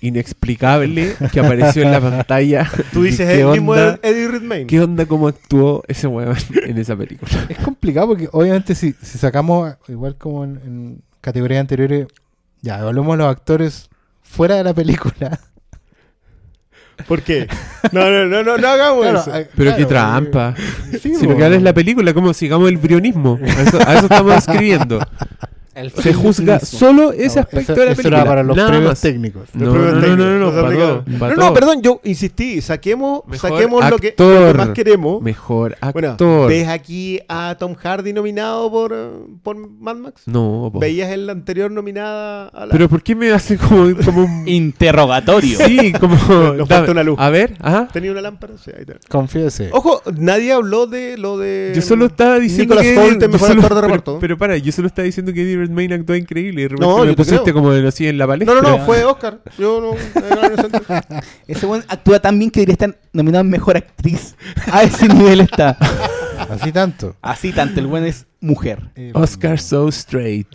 inexplicable 0.00 1.14
que 1.32 1.40
apareció 1.40 1.82
en 1.82 1.92
la 1.92 2.00
pantalla. 2.00 2.70
Tú 2.92 3.02
dices 3.02 3.28
¿Qué 3.28 3.40
el 3.42 3.48
mismo 3.48 3.72
onda? 3.72 3.98
Eddie 4.02 4.28
Redmayne. 4.28 4.66
¿Qué 4.66 4.80
onda 4.80 5.06
cómo 5.06 5.28
actuó 5.28 5.82
ese 5.88 6.06
weón 6.06 6.36
en 6.66 6.78
esa 6.78 6.96
película? 6.96 7.30
Es 7.48 7.58
complicado 7.58 8.08
porque 8.08 8.28
obviamente 8.32 8.74
si, 8.74 8.94
si 9.02 9.18
sacamos, 9.18 9.74
igual 9.88 10.16
como 10.16 10.44
en, 10.44 10.60
en 10.64 11.02
categorías 11.20 11.60
anteriores, 11.60 12.06
ya 12.62 12.78
evaluamos 12.78 13.14
a 13.14 13.16
los 13.18 13.28
actores 13.28 13.90
fuera 14.22 14.56
de 14.56 14.64
la 14.64 14.74
película. 14.74 15.38
¿Por 17.06 17.22
qué? 17.22 17.48
No, 17.92 18.10
no, 18.10 18.26
no, 18.26 18.42
no, 18.42 18.58
no 18.58 18.68
hagamos 18.68 19.02
Claro, 19.02 19.20
eso. 19.20 19.30
Pero 19.32 19.48
claro, 19.56 19.76
qué 19.76 19.86
trampa. 19.86 20.54
sí, 21.00 21.14
Si 21.16 21.26
lo 21.26 21.36
que 21.36 21.54
es 21.56 21.62
la 21.62 21.72
película, 21.72 22.12
como 22.12 22.34
sigamos 22.34 22.68
el 22.68 22.76
brionismo. 22.76 23.38
A 23.42 23.62
eso, 23.62 23.78
a 23.86 23.94
eso 23.94 24.02
estamos 24.04 24.34
escribiendo. 24.36 25.00
El 25.80 25.90
Se 25.92 26.12
juzga 26.14 26.54
mismo. 26.60 26.78
solo 26.78 27.12
ese 27.12 27.36
No, 27.36 27.40
aspecto 27.42 27.72
eso- 27.72 27.80
de 27.80 27.86
la 27.86 27.92
eso 27.92 27.96
película. 28.02 28.16
era 28.20 28.26
para 28.28 28.42
los 28.42 28.56
Nada 28.56 28.68
premios 28.68 28.90
más. 28.90 29.00
técnicos. 29.00 29.48
No, 29.54 29.64
Los 29.66 29.74
premios 29.74 29.92
no, 29.92 29.94
no, 29.94 30.00
técnicos, 30.00 30.26
no, 30.26 30.32
no, 30.32 30.38
los 30.38 30.54
para 30.54 30.74
todo, 30.76 31.04
para 31.18 31.34
No, 31.36 31.42
no, 31.48 31.54
perdón, 31.54 31.82
yo 31.82 32.00
insistí. 32.04 32.60
Saquemos, 32.60 33.22
Mejor 33.26 33.50
saquemos 33.50 33.90
lo 33.90 33.98
que, 33.98 34.14
lo 34.18 34.24
actor. 34.26 34.52
que 34.52 34.58
más 34.58 34.68
queremos. 34.70 35.22
Mejor 35.22 35.76
Bueno, 35.92 36.08
actor. 36.10 36.48
¿ves 36.48 36.68
aquí 36.68 37.20
a 37.28 37.56
Tom 37.58 37.74
Hardy 37.74 38.12
nominado 38.12 38.70
por, 38.70 38.94
por 39.42 39.56
Mad 39.56 39.96
Max? 39.96 40.22
no, 40.26 40.70
po. 40.72 40.78
¿Veías 40.80 41.10
el 41.10 41.28
anterior 41.30 41.70
nominada 41.70 42.48
a 42.48 42.66
la... 42.66 42.72
Pero 42.72 42.88
¿por 42.88 43.02
qué 43.02 43.14
me 43.14 43.30
hace 43.32 43.56
como, 43.56 43.94
como 44.04 44.24
un... 44.24 44.46
Interrogatorio. 44.90 45.58
Sí, 45.66 45.92
como... 45.98 46.14
Nos 46.56 46.68
falta 46.68 46.90
una 46.92 47.02
luz. 47.02 47.16
A 47.18 47.30
ver, 47.30 47.54
ajá. 47.60 47.88
¿Tenía 47.92 48.10
una 48.12 48.20
lámpara? 48.20 48.54
Sí, 48.62 48.70
ahí 48.74 48.80
está. 48.82 48.94
Confiese. 49.08 49.70
Ojo, 49.72 50.00
nadie 50.16 50.52
habló 50.52 50.86
de 50.86 51.16
lo 51.18 51.38
de... 51.38 51.72
Yo 51.74 51.82
solo 51.82 52.06
estaba 52.06 52.38
diciendo 52.38 52.74
Nicolas 52.74 52.82
que... 52.84 53.24
El 53.24 53.30
mejor 53.30 53.48
solo- 53.48 53.60
actor 53.62 53.62
de 53.62 53.68
pero- 53.68 53.80
reparto. 53.82 54.18
Pero, 54.20 54.38
para, 54.38 54.56
yo 54.56 54.72
solo 54.72 54.88
estaba 54.88 55.04
diciendo 55.06 55.32
que 55.32 55.44
Redmayne 55.70 55.94
actuó 55.94 56.16
increíble 56.16 56.60
y 56.60 56.62
de 56.64 56.68
repente 56.68 56.86
No, 56.86 56.98
me 56.98 57.06
yo 57.06 57.10
te 57.12 57.16
pusiste 57.16 57.42
creo. 57.42 57.54
como 57.54 57.70
así 57.70 58.06
en 58.06 58.18
la 58.18 58.26
palestra. 58.26 58.54
No, 58.54 58.62
no, 58.62 58.78
no, 58.78 58.84
fue 58.84 59.04
Oscar. 59.06 59.40
Yo 59.58 59.80
no... 59.80 60.20
era 60.20 60.46
inocente. 60.46 60.80
Ese 61.46 61.66
buen 61.66 61.82
actúa 61.88 62.20
tan 62.20 62.38
bien 62.38 62.50
que 62.50 62.60
debería 62.60 62.72
estar 62.74 62.98
nominado 63.12 63.40
a 63.40 63.44
mejor 63.44 63.76
actriz. 63.76 64.34
A 64.70 64.82
ese 64.82 65.08
nivel 65.08 65.40
está. 65.40 65.76
Así 66.48 66.72
tanto. 66.72 67.16
Así 67.22 67.52
tanto, 67.52 67.80
el 67.80 67.86
buen 67.86 68.04
es 68.04 68.26
mujer. 68.40 68.90
Eh, 68.96 69.12
Oscar 69.14 69.58
so 69.58 69.88
straight. 69.88 70.48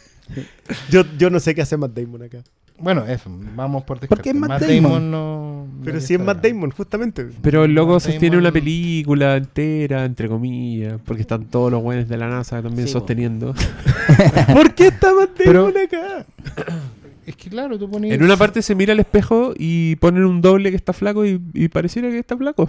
yo, 0.90 1.04
yo 1.18 1.30
no 1.30 1.40
sé 1.40 1.54
qué 1.54 1.62
hace 1.62 1.76
Matt 1.76 1.92
Damon 1.92 2.22
acá. 2.22 2.42
Bueno, 2.78 3.06
eso, 3.06 3.30
vamos 3.54 3.84
por 3.84 4.00
¿Por 4.00 4.20
qué 4.20 4.30
es 4.30 4.34
descarte. 4.40 4.66
Matt 4.80 4.82
Damon? 4.82 5.10
no. 5.10 5.66
Pero 5.84 6.00
si 6.00 6.14
es 6.14 6.20
Matt. 6.20 6.42
Damon, 6.44 6.70
justamente. 6.70 7.28
Pero 7.40 7.64
el 7.64 7.72
loco 7.74 7.92
Matt 7.92 8.02
sostiene 8.02 8.36
Damon- 8.36 8.40
una 8.40 8.52
película 8.52 9.36
entera, 9.36 10.04
entre 10.04 10.28
comillas, 10.28 11.00
porque 11.04 11.22
están 11.22 11.44
todos 11.46 11.70
los 11.70 11.82
buenos 11.82 12.08
de 12.08 12.16
la 12.16 12.28
NASA 12.28 12.60
también 12.62 12.86
Sí, 12.88 12.92
sosteniendo. 12.92 13.54
¿Por 14.52 14.74
qué 14.74 14.88
está 14.88 15.14
Matt 15.14 15.30
Pero- 15.36 15.64
Damon 15.70 15.78
acá? 15.78 16.26
Es 17.26 17.36
que 17.36 17.48
claro, 17.48 17.78
tú 17.78 17.88
ponías. 17.88 18.14
En 18.14 18.22
una 18.22 18.36
parte 18.36 18.60
se 18.60 18.74
mira 18.74 18.92
al 18.92 19.00
espejo 19.00 19.54
y 19.56 19.96
ponen 19.96 20.26
un 20.26 20.42
doble 20.42 20.68
que 20.68 20.76
está 20.76 20.92
flaco 20.92 21.24
y, 21.24 21.40
y 21.54 21.68
pareciera 21.68 22.10
que 22.10 22.18
está 22.18 22.36
flaco. 22.36 22.68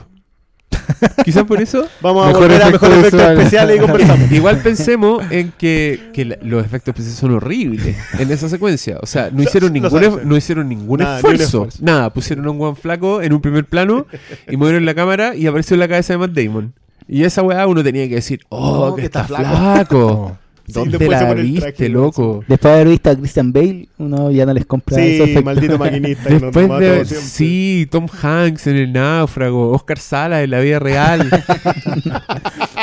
Quizás 1.25 1.43
por 1.45 1.61
eso. 1.61 1.87
Vamos 2.01 2.23
a 2.25 2.27
Mejor 2.27 2.43
volver 2.43 2.61
a 2.63 2.69
mejores 2.69 2.97
efectos 2.99 3.21
especiales 3.21 3.77
y 3.77 3.79
conversamos. 3.79 4.31
Igual 4.31 4.59
pensemos 4.59 5.23
en 5.31 5.51
que, 5.57 6.09
que 6.13 6.25
la- 6.25 6.37
los 6.41 6.63
efectos 6.65 6.89
especiales 6.93 7.19
son 7.19 7.31
horribles 7.35 7.95
en 8.19 8.31
esa 8.31 8.49
secuencia. 8.49 8.97
O 9.01 9.05
sea, 9.05 9.29
no 9.31 9.41
hicieron 9.43 9.69
lo 9.69 9.73
ningún, 9.73 9.91
saben. 9.91 10.11
ef- 10.13 10.23
no 10.23 10.37
hicieron 10.37 10.69
ningún 10.69 10.99
Nada, 10.99 11.21
ni 11.21 11.27
un 11.29 11.33
esfuerzo. 11.35 11.57
esfuerzo. 11.67 11.79
Nada, 11.81 12.09
pusieron 12.11 12.45
a 12.45 12.51
un 12.51 12.57
guan 12.57 12.75
flaco 12.75 13.21
en 13.21 13.33
un 13.33 13.41
primer 13.41 13.65
plano 13.65 14.05
y 14.49 14.57
movieron 14.57 14.85
la 14.85 14.93
cámara 14.93 15.35
y 15.35 15.47
apareció 15.47 15.75
la 15.77 15.87
cabeza 15.87 16.13
de 16.13 16.17
Matt 16.19 16.31
Damon. 16.31 16.73
Y 17.07 17.23
esa 17.23 17.41
weá 17.43 17.67
uno 17.67 17.83
tenía 17.83 18.07
que 18.07 18.15
decir, 18.15 18.41
oh, 18.49 18.87
Oh, 18.89 18.95
que 18.95 19.05
está 19.05 19.23
flaco. 19.25 20.37
Sí, 20.67 20.73
¿Dónde 20.73 21.07
la 21.07 21.33
viste, 21.35 21.61
traje, 21.61 21.89
loco? 21.89 22.43
Después 22.47 22.73
de 22.73 22.79
haber 22.81 22.87
visto 22.91 23.09
a 23.11 23.15
Christian 23.15 23.53
Bale, 23.53 23.87
uno 23.99 24.31
ya 24.31 24.45
no 24.47 24.53
les 24.53 24.65
compra 24.65 24.97
esos 24.97 25.15
Sí, 25.15 25.21
efectos. 25.21 25.43
maldito 25.43 25.77
maquinista. 25.77 26.29
Después 26.39 26.69
de 26.79 27.05
sí, 27.05 27.87
Tom 27.91 28.07
Hanks 28.21 28.67
en 28.67 28.75
el 28.77 28.91
náufrago, 28.93 29.71
Oscar 29.71 29.99
Sala 29.99 30.41
en 30.41 30.49
la 30.49 30.59
vida 30.61 30.79
real. 30.79 31.29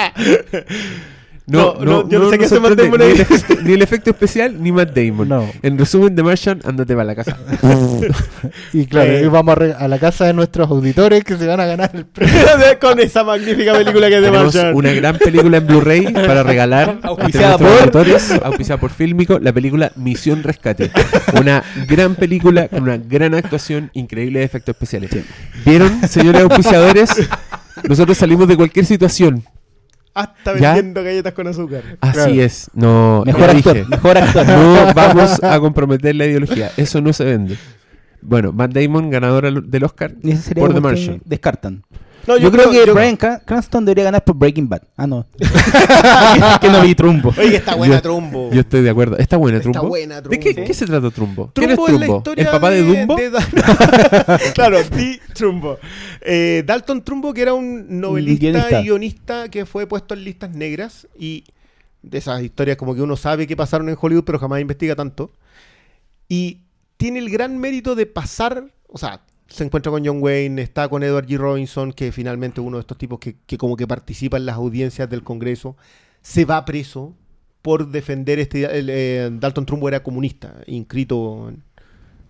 No, 1.53 1.75
no, 1.85 2.09
yo 2.09 2.19
no 2.19 2.31
sé 2.31 2.39
qué 2.39 2.45
hace 2.47 2.59
Matt 2.61 2.73
Damon 2.73 2.99
ni, 3.01 3.07
el 3.07 3.21
efecto, 3.21 3.55
ni 3.63 3.73
el 3.75 3.83
efecto 3.83 4.11
especial 4.11 4.63
ni 4.63 4.73
Matt 4.73 4.95
Damon. 4.97 5.29
No. 5.29 5.49
En 5.63 5.79
resumen, 5.79 6.15
The 6.17 6.23
Martian, 6.23 6.61
ándate 6.65 6.95
para 6.95 7.05
la 7.05 7.15
casa. 7.15 7.37
Y 8.73 8.87
claro, 8.87 9.13
Eh. 9.13 9.23
y 9.25 9.29
vamos 9.29 9.53
a, 9.53 9.55
re- 9.57 9.75
a 9.79 9.89
la 9.89 9.99
casa 9.99 10.25
de 10.27 10.33
nuestros 10.33 10.69
auditores 10.71 11.25
que 11.25 11.37
se 11.37 11.47
van 11.47 11.61
a 11.61 11.67
ganar 11.67 11.91
el 11.95 12.07
premio. 12.07 12.35
Con 12.81 12.99
esa 13.01 13.23
magnífica 13.25 13.73
película 13.73 14.09
que 14.09 14.17
es 14.17 14.23
de 14.23 14.27
Tenemos 14.31 14.55
Martian. 14.55 14.75
una 14.75 14.93
gran 14.93 15.19
película 15.19 15.57
en 15.59 15.67
Blu-ray 15.67 16.13
para 16.13 16.43
regalar 16.43 16.99
Auspiciada 17.03 17.59
nuestros 17.59 17.71
por- 17.71 17.81
auditores, 18.01 18.33
auspiciada 18.43 18.81
por 18.81 18.91
Fílmico, 18.91 19.39
la 19.39 19.53
película 19.53 19.93
Misión 19.97 20.43
Rescate. 20.43 20.91
Una 21.39 21.63
gran 21.89 22.15
película 22.15 22.69
con 22.69 22.83
una 22.85 22.97
gran 22.97 23.35
actuación, 23.35 23.91
increíbles 23.95 24.45
efectos 24.45 24.75
especiales. 24.75 25.11
¿Vieron, 25.65 26.01
señores 26.09 26.43
auspiciadores? 26.43 27.11
Nosotros 27.89 28.17
salimos 28.19 28.49
de 28.49 28.57
cualquier 28.57 28.85
situación. 28.87 29.45
Hasta 30.15 30.59
¿Ya? 30.59 30.75
vendiendo 30.75 31.03
galletas 31.03 31.33
con 31.33 31.47
azúcar. 31.47 31.83
Así 32.01 32.13
Claro. 32.13 32.33
es. 32.35 32.71
No, 32.75 33.23
Mejor 33.25 33.51
actor, 33.51 33.75
dije. 33.75 33.85
mejor 33.89 34.19
actor. 34.19 34.47
No 34.47 34.95
vamos 34.95 35.43
a 35.43 35.59
comprometer 35.61 36.15
la 36.15 36.27
ideología. 36.27 36.71
Eso 36.77 37.01
no 37.01 37.13
se 37.13 37.25
vende. 37.25 37.57
Bueno, 38.21 38.53
Matt 38.53 38.73
Damon, 38.73 39.11
ganador 39.11 39.65
del 39.65 39.85
Oscar 39.85 40.15
Y 40.23 40.31
ese 40.33 40.43
sería 40.43 40.63
por 40.65 40.75
The 40.75 40.81
Martian. 40.81 41.23
Descartan. 41.25 41.83
No, 42.27 42.37
Yo, 42.37 42.53
creo, 42.53 42.71
que 42.71 42.87
yo- 42.87 42.95
Brian 42.95 43.17
Cra- 43.19 43.43
Cranston 43.45 43.85
debería 43.85 44.05
ganar 44.05 44.23
por 44.23 44.37
Breaking 44.37 44.69
Bad. 44.69 44.83
Ah, 44.97 45.07
no. 45.09 45.27
que 46.61 46.69
no 46.69 46.81
vi 46.83 46.95
Trumbo. 46.95 47.35
Oye, 47.37 47.57
está 47.57 47.75
buena 47.75 47.97
Yo- 47.97 48.03
Trumbo. 48.03 48.51
Yo 48.53 48.61
estoy 48.61 48.83
de 48.83 48.91
acuerdo. 48.91 49.17
¿Está 49.19 49.37
buena 49.37 49.59
Está 49.59 49.73
Trumbo? 49.73 49.89
buena 49.89 50.17
¿De 50.21 50.23
Trumbo. 50.23 50.41
qué, 50.41 50.55
qué 50.65 50.75
se 50.75 50.87
trata 50.87 51.11
Trumbo? 51.11 51.51
¿Quién 51.55 51.71
es 51.71 51.77
Trumbo 51.77 51.89
es 51.89 51.93
la 51.95 51.99
Trumbo? 52.07 52.17
historia 52.19 52.45
¿El 52.45 52.51
papá 52.51 52.71
de, 52.71 52.83
Dumbo? 52.83 53.17
Da- 53.31 54.39
claro, 54.55 54.79
Di 54.85 55.19
Trumbo. 55.35 55.79
Eh, 56.21 56.63
Dalton 56.67 57.03
Trumbo, 57.05 57.35
que 57.35 57.43
era 57.43 57.55
un 57.55 58.01
novelista 58.01 58.41
guionista. 58.47 58.81
y 58.81 58.85
guionista 58.85 59.49
que 59.49 59.67
fue 59.67 59.87
puesto 59.87 60.15
en 60.15 60.25
listas 60.25 60.51
negras 60.55 61.09
y 61.19 61.45
de 62.03 62.19
esas 62.19 62.43
historias 62.43 62.77
como 62.77 62.95
que 62.95 63.03
uno 63.03 63.17
sabe 63.17 63.47
que 63.47 63.57
pasaron 63.57 63.89
en 63.89 63.97
Hollywood, 64.01 64.25
pero 64.25 64.39
jamás 64.39 64.61
investiga 64.61 64.95
tanto. 64.95 65.33
Y 66.29 66.61
tiene 66.97 67.19
el 67.19 67.31
gran 67.31 67.59
mérito 67.59 67.95
de 67.97 68.07
pasar, 68.07 68.65
o 68.89 68.99
sea, 68.99 69.23
se 69.53 69.65
encuentra 69.65 69.93
con 69.93 70.05
John 70.05 70.19
Wayne, 70.23 70.63
está 70.63 70.89
con 70.89 71.03
Edward 71.03 71.27
G. 71.27 71.37
Robinson, 71.37 71.93
que 71.93 72.11
finalmente 72.13 72.61
uno 72.61 72.79
de 72.79 72.83
estos 72.83 72.99
tipos 72.99 73.19
que, 73.19 73.37
que 73.47 73.59
como 73.59 73.77
que 73.77 73.87
participa 73.87 74.37
en 74.37 74.47
las 74.47 74.57
audiencias 74.57 75.09
del 75.11 75.23
Congreso, 75.23 75.77
se 76.23 76.45
va 76.45 76.65
preso 76.65 77.15
por 77.61 77.89
defender 77.89 78.39
este... 78.39 78.65
el, 78.79 78.89
eh, 78.91 79.31
Dalton 79.33 79.67
Trumbo 79.67 79.89
era 79.89 80.03
comunista, 80.03 80.55
inscrito, 80.67 81.49
en- 81.49 81.63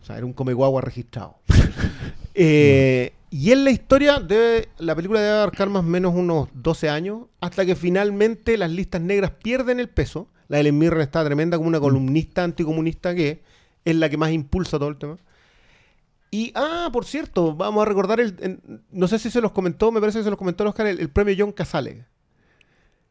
o 0.02 0.04
sea, 0.04 0.16
era 0.16 0.26
un 0.26 0.32
come 0.32 0.52
guagua 0.52 0.80
registrado. 0.82 1.36
Eh, 2.34 3.12
y 3.30 3.52
en 3.52 3.64
la 3.64 3.70
historia, 3.70 4.18
de 4.18 4.68
la 4.78 4.94
película 4.94 5.20
debe 5.20 5.34
abarcar 5.34 5.68
más 5.68 5.80
o 5.80 5.86
menos 5.86 6.14
unos 6.14 6.48
12 6.54 6.88
años, 6.88 7.24
hasta 7.40 7.66
que 7.66 7.76
finalmente 7.76 8.56
las 8.56 8.70
listas 8.70 9.00
negras 9.02 9.32
pierden 9.32 9.80
el 9.80 9.88
peso. 9.90 10.28
La 10.48 10.58
Helen 10.60 10.78
Mirren 10.78 11.02
está 11.02 11.22
tremenda 11.24 11.56
como 11.58 11.68
una 11.68 11.78
columnista 11.80 12.42
anticomunista 12.44 13.14
que 13.14 13.42
es 13.84 13.96
la 13.96 14.08
que 14.08 14.16
más 14.16 14.32
impulsa 14.32 14.78
todo 14.78 14.88
el 14.88 14.96
tema. 14.96 15.18
Y, 16.34 16.50
ah, 16.56 16.88
por 16.92 17.04
cierto, 17.04 17.54
vamos 17.54 17.82
a 17.82 17.84
recordar, 17.84 18.18
el, 18.18 18.34
en- 18.40 18.82
no 18.90 19.06
sé 19.06 19.18
si 19.18 19.30
se 19.30 19.40
los 19.42 19.52
comentó, 19.52 19.92
me 19.92 20.00
parece 20.00 20.18
que 20.18 20.24
se 20.24 20.30
los 20.30 20.38
comentó 20.38 20.64
el 20.64 20.68
Oscar, 20.70 20.86
el, 20.86 20.98
el 20.98 21.10
premio 21.10 21.34
John 21.38 21.52
Casale. 21.52 22.06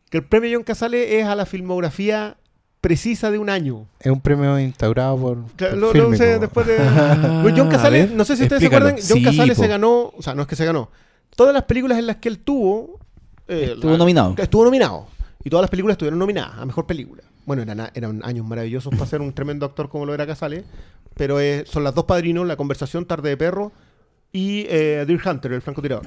Que 0.10 0.18
el 0.18 0.26
premio 0.26 0.50
John 0.54 0.64
Casale 0.64 1.20
es 1.20 1.26
a 1.28 1.36
la 1.36 1.46
filmografía 1.46 2.36
precisa 2.82 3.30
de 3.30 3.38
un 3.38 3.50
año. 3.52 3.86
Es 4.00 4.12
un 4.12 4.20
premio 4.22 4.60
instaurado 4.60 5.16
por. 5.18 5.46
Claro, 5.56 5.74
por 5.74 5.80
lo, 5.80 5.88
lo 5.88 5.92
Fílmico. 5.94 6.18
sé 6.18 6.40
después 6.40 6.66
de... 6.66 6.78
Ah, 6.82 7.44
John 7.56 7.68
a 7.68 7.70
Casale, 7.70 8.00
ver, 8.08 8.12
no 8.12 8.26
sé 8.26 8.36
si 8.36 8.44
ustedes 8.44 8.60
se 8.60 8.66
acuerdan, 8.68 8.96
John 8.96 9.18
Sí, 9.20 9.24
Casale 9.24 9.54
po. 9.56 9.62
se 9.62 9.68
ganó, 9.68 10.14
o 10.18 10.22
sea, 10.22 10.34
no 10.34 10.42
es 10.42 10.48
que 10.48 10.56
se 10.56 10.66
ganó, 10.66 10.90
todas 11.36 11.54
las 11.54 11.64
películas 11.66 12.00
en 12.00 12.08
las 12.08 12.16
que 12.18 12.28
él 12.28 12.40
tuvo... 12.40 13.00
eh, 13.48 13.74
Estuvo 13.76 13.92
la- 13.92 13.98
nominado. 14.00 14.34
Estuvo 14.38 14.66
nominado. 14.66 15.06
Y 15.44 15.50
todas 15.50 15.64
las 15.64 15.70
películas 15.70 15.96
estuvieron 15.96 16.20
nominadas 16.20 16.60
a 16.60 16.66
mejor 16.66 16.86
película. 16.86 17.24
Bueno, 17.46 17.64
eran, 17.64 17.90
eran 17.94 18.22
años 18.24 18.46
maravillosos 18.46 18.94
para 18.94 19.06
ser 19.08 19.22
un 19.22 19.34
tremendo 19.34 19.66
actor 19.66 19.90
como 19.90 20.06
lo 20.06 20.14
era 20.14 20.28
Casale. 20.28 20.64
Pero 21.16 21.40
eh, 21.40 21.66
son 21.68 21.84
las 21.84 21.94
dos 21.96 22.06
padrinos, 22.06 22.46
La 22.48 22.56
Conversación, 22.56 23.06
Tarde 23.06 23.30
de 23.30 23.38
Perro 23.38 23.72
y 24.32 24.66
eh, 24.70 25.04
Deer 25.08 25.20
Hunter, 25.28 25.52
el 25.54 25.62
francotirador. 25.62 26.06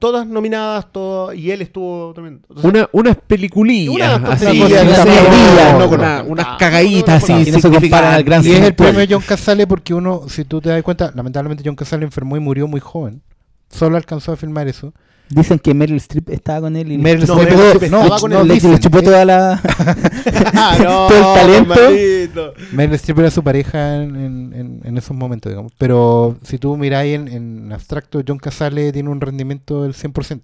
Todas 0.00 0.26
nominadas, 0.26 0.90
todas, 0.92 1.36
y 1.36 1.50
él 1.52 1.62
estuvo 1.62 2.12
tremendo. 2.12 2.40
Entonces, 2.48 2.64
Una, 2.70 2.88
unas 2.92 3.16
peliculillas, 3.26 3.94
Unas 4.18 4.42
así, 4.42 4.58
no 4.58 4.66
una- 4.66 5.78
no 5.78 5.88
conozco. 5.88 6.26
unas 6.28 6.46
Ah, 6.48 6.56
cagaditas 6.58 7.28
no 7.28 7.36
así. 7.36 7.50
No 7.52 7.60
se 7.60 7.70
comparan 7.70 8.14
al 8.14 8.24
gran 8.24 8.44
Y 8.44 8.50
es 8.50 8.60
el 8.60 8.74
premio 8.74 9.06
John 9.08 9.22
Casale 9.22 9.66
porque 9.66 9.94
uno, 9.94 10.22
si 10.28 10.44
tú 10.44 10.60
te 10.60 10.68
das 10.70 10.82
cuenta, 10.82 11.12
lamentablemente 11.14 11.62
John 11.64 11.76
Casale 11.76 12.04
enfermó 12.04 12.36
y 12.36 12.40
murió 12.40 12.66
muy 12.66 12.80
joven. 12.80 13.22
Solo 13.70 13.96
alcanzó 13.96 14.32
a 14.32 14.36
filmar 14.36 14.68
eso. 14.68 14.92
Dicen 15.30 15.58
que 15.58 15.72
Meryl 15.74 15.96
Streep 15.96 16.28
estaba 16.30 16.60
con 16.62 16.76
él 16.76 16.92
y 16.92 16.98
Meryl 16.98 17.26
No, 17.26 17.34
Streep- 17.36 17.44
Meryl 17.44 17.60
Streep 17.72 17.90
no, 17.92 18.02
estaba 18.02 18.20
con 18.20 18.30
no, 18.30 18.40
él. 18.42 18.48
le, 18.48 18.60
le 18.60 18.78
chupó 18.78 19.02
toda 19.02 19.24
la... 19.24 19.60
Ah, 20.54 20.76
no, 20.78 21.06
todo 21.08 21.44
el 21.58 21.66
talento. 21.66 22.54
Meryl 22.72 22.94
Streep 22.94 23.18
era 23.20 23.30
su 23.30 23.42
pareja 23.42 24.02
en, 24.02 24.16
en- 24.16 24.52
en- 24.54 24.80
en 24.84 24.98
esos 24.98 25.16
momentos, 25.16 25.50
digamos. 25.50 25.72
Pero 25.78 26.36
si 26.42 26.58
tú 26.58 26.76
miráis 26.76 27.14
en, 27.16 27.28
en 27.28 27.72
abstracto, 27.72 28.22
John 28.26 28.38
Casale 28.38 28.92
tiene 28.92 29.08
un 29.08 29.20
rendimiento 29.20 29.82
del 29.82 29.94
100%. 29.94 30.40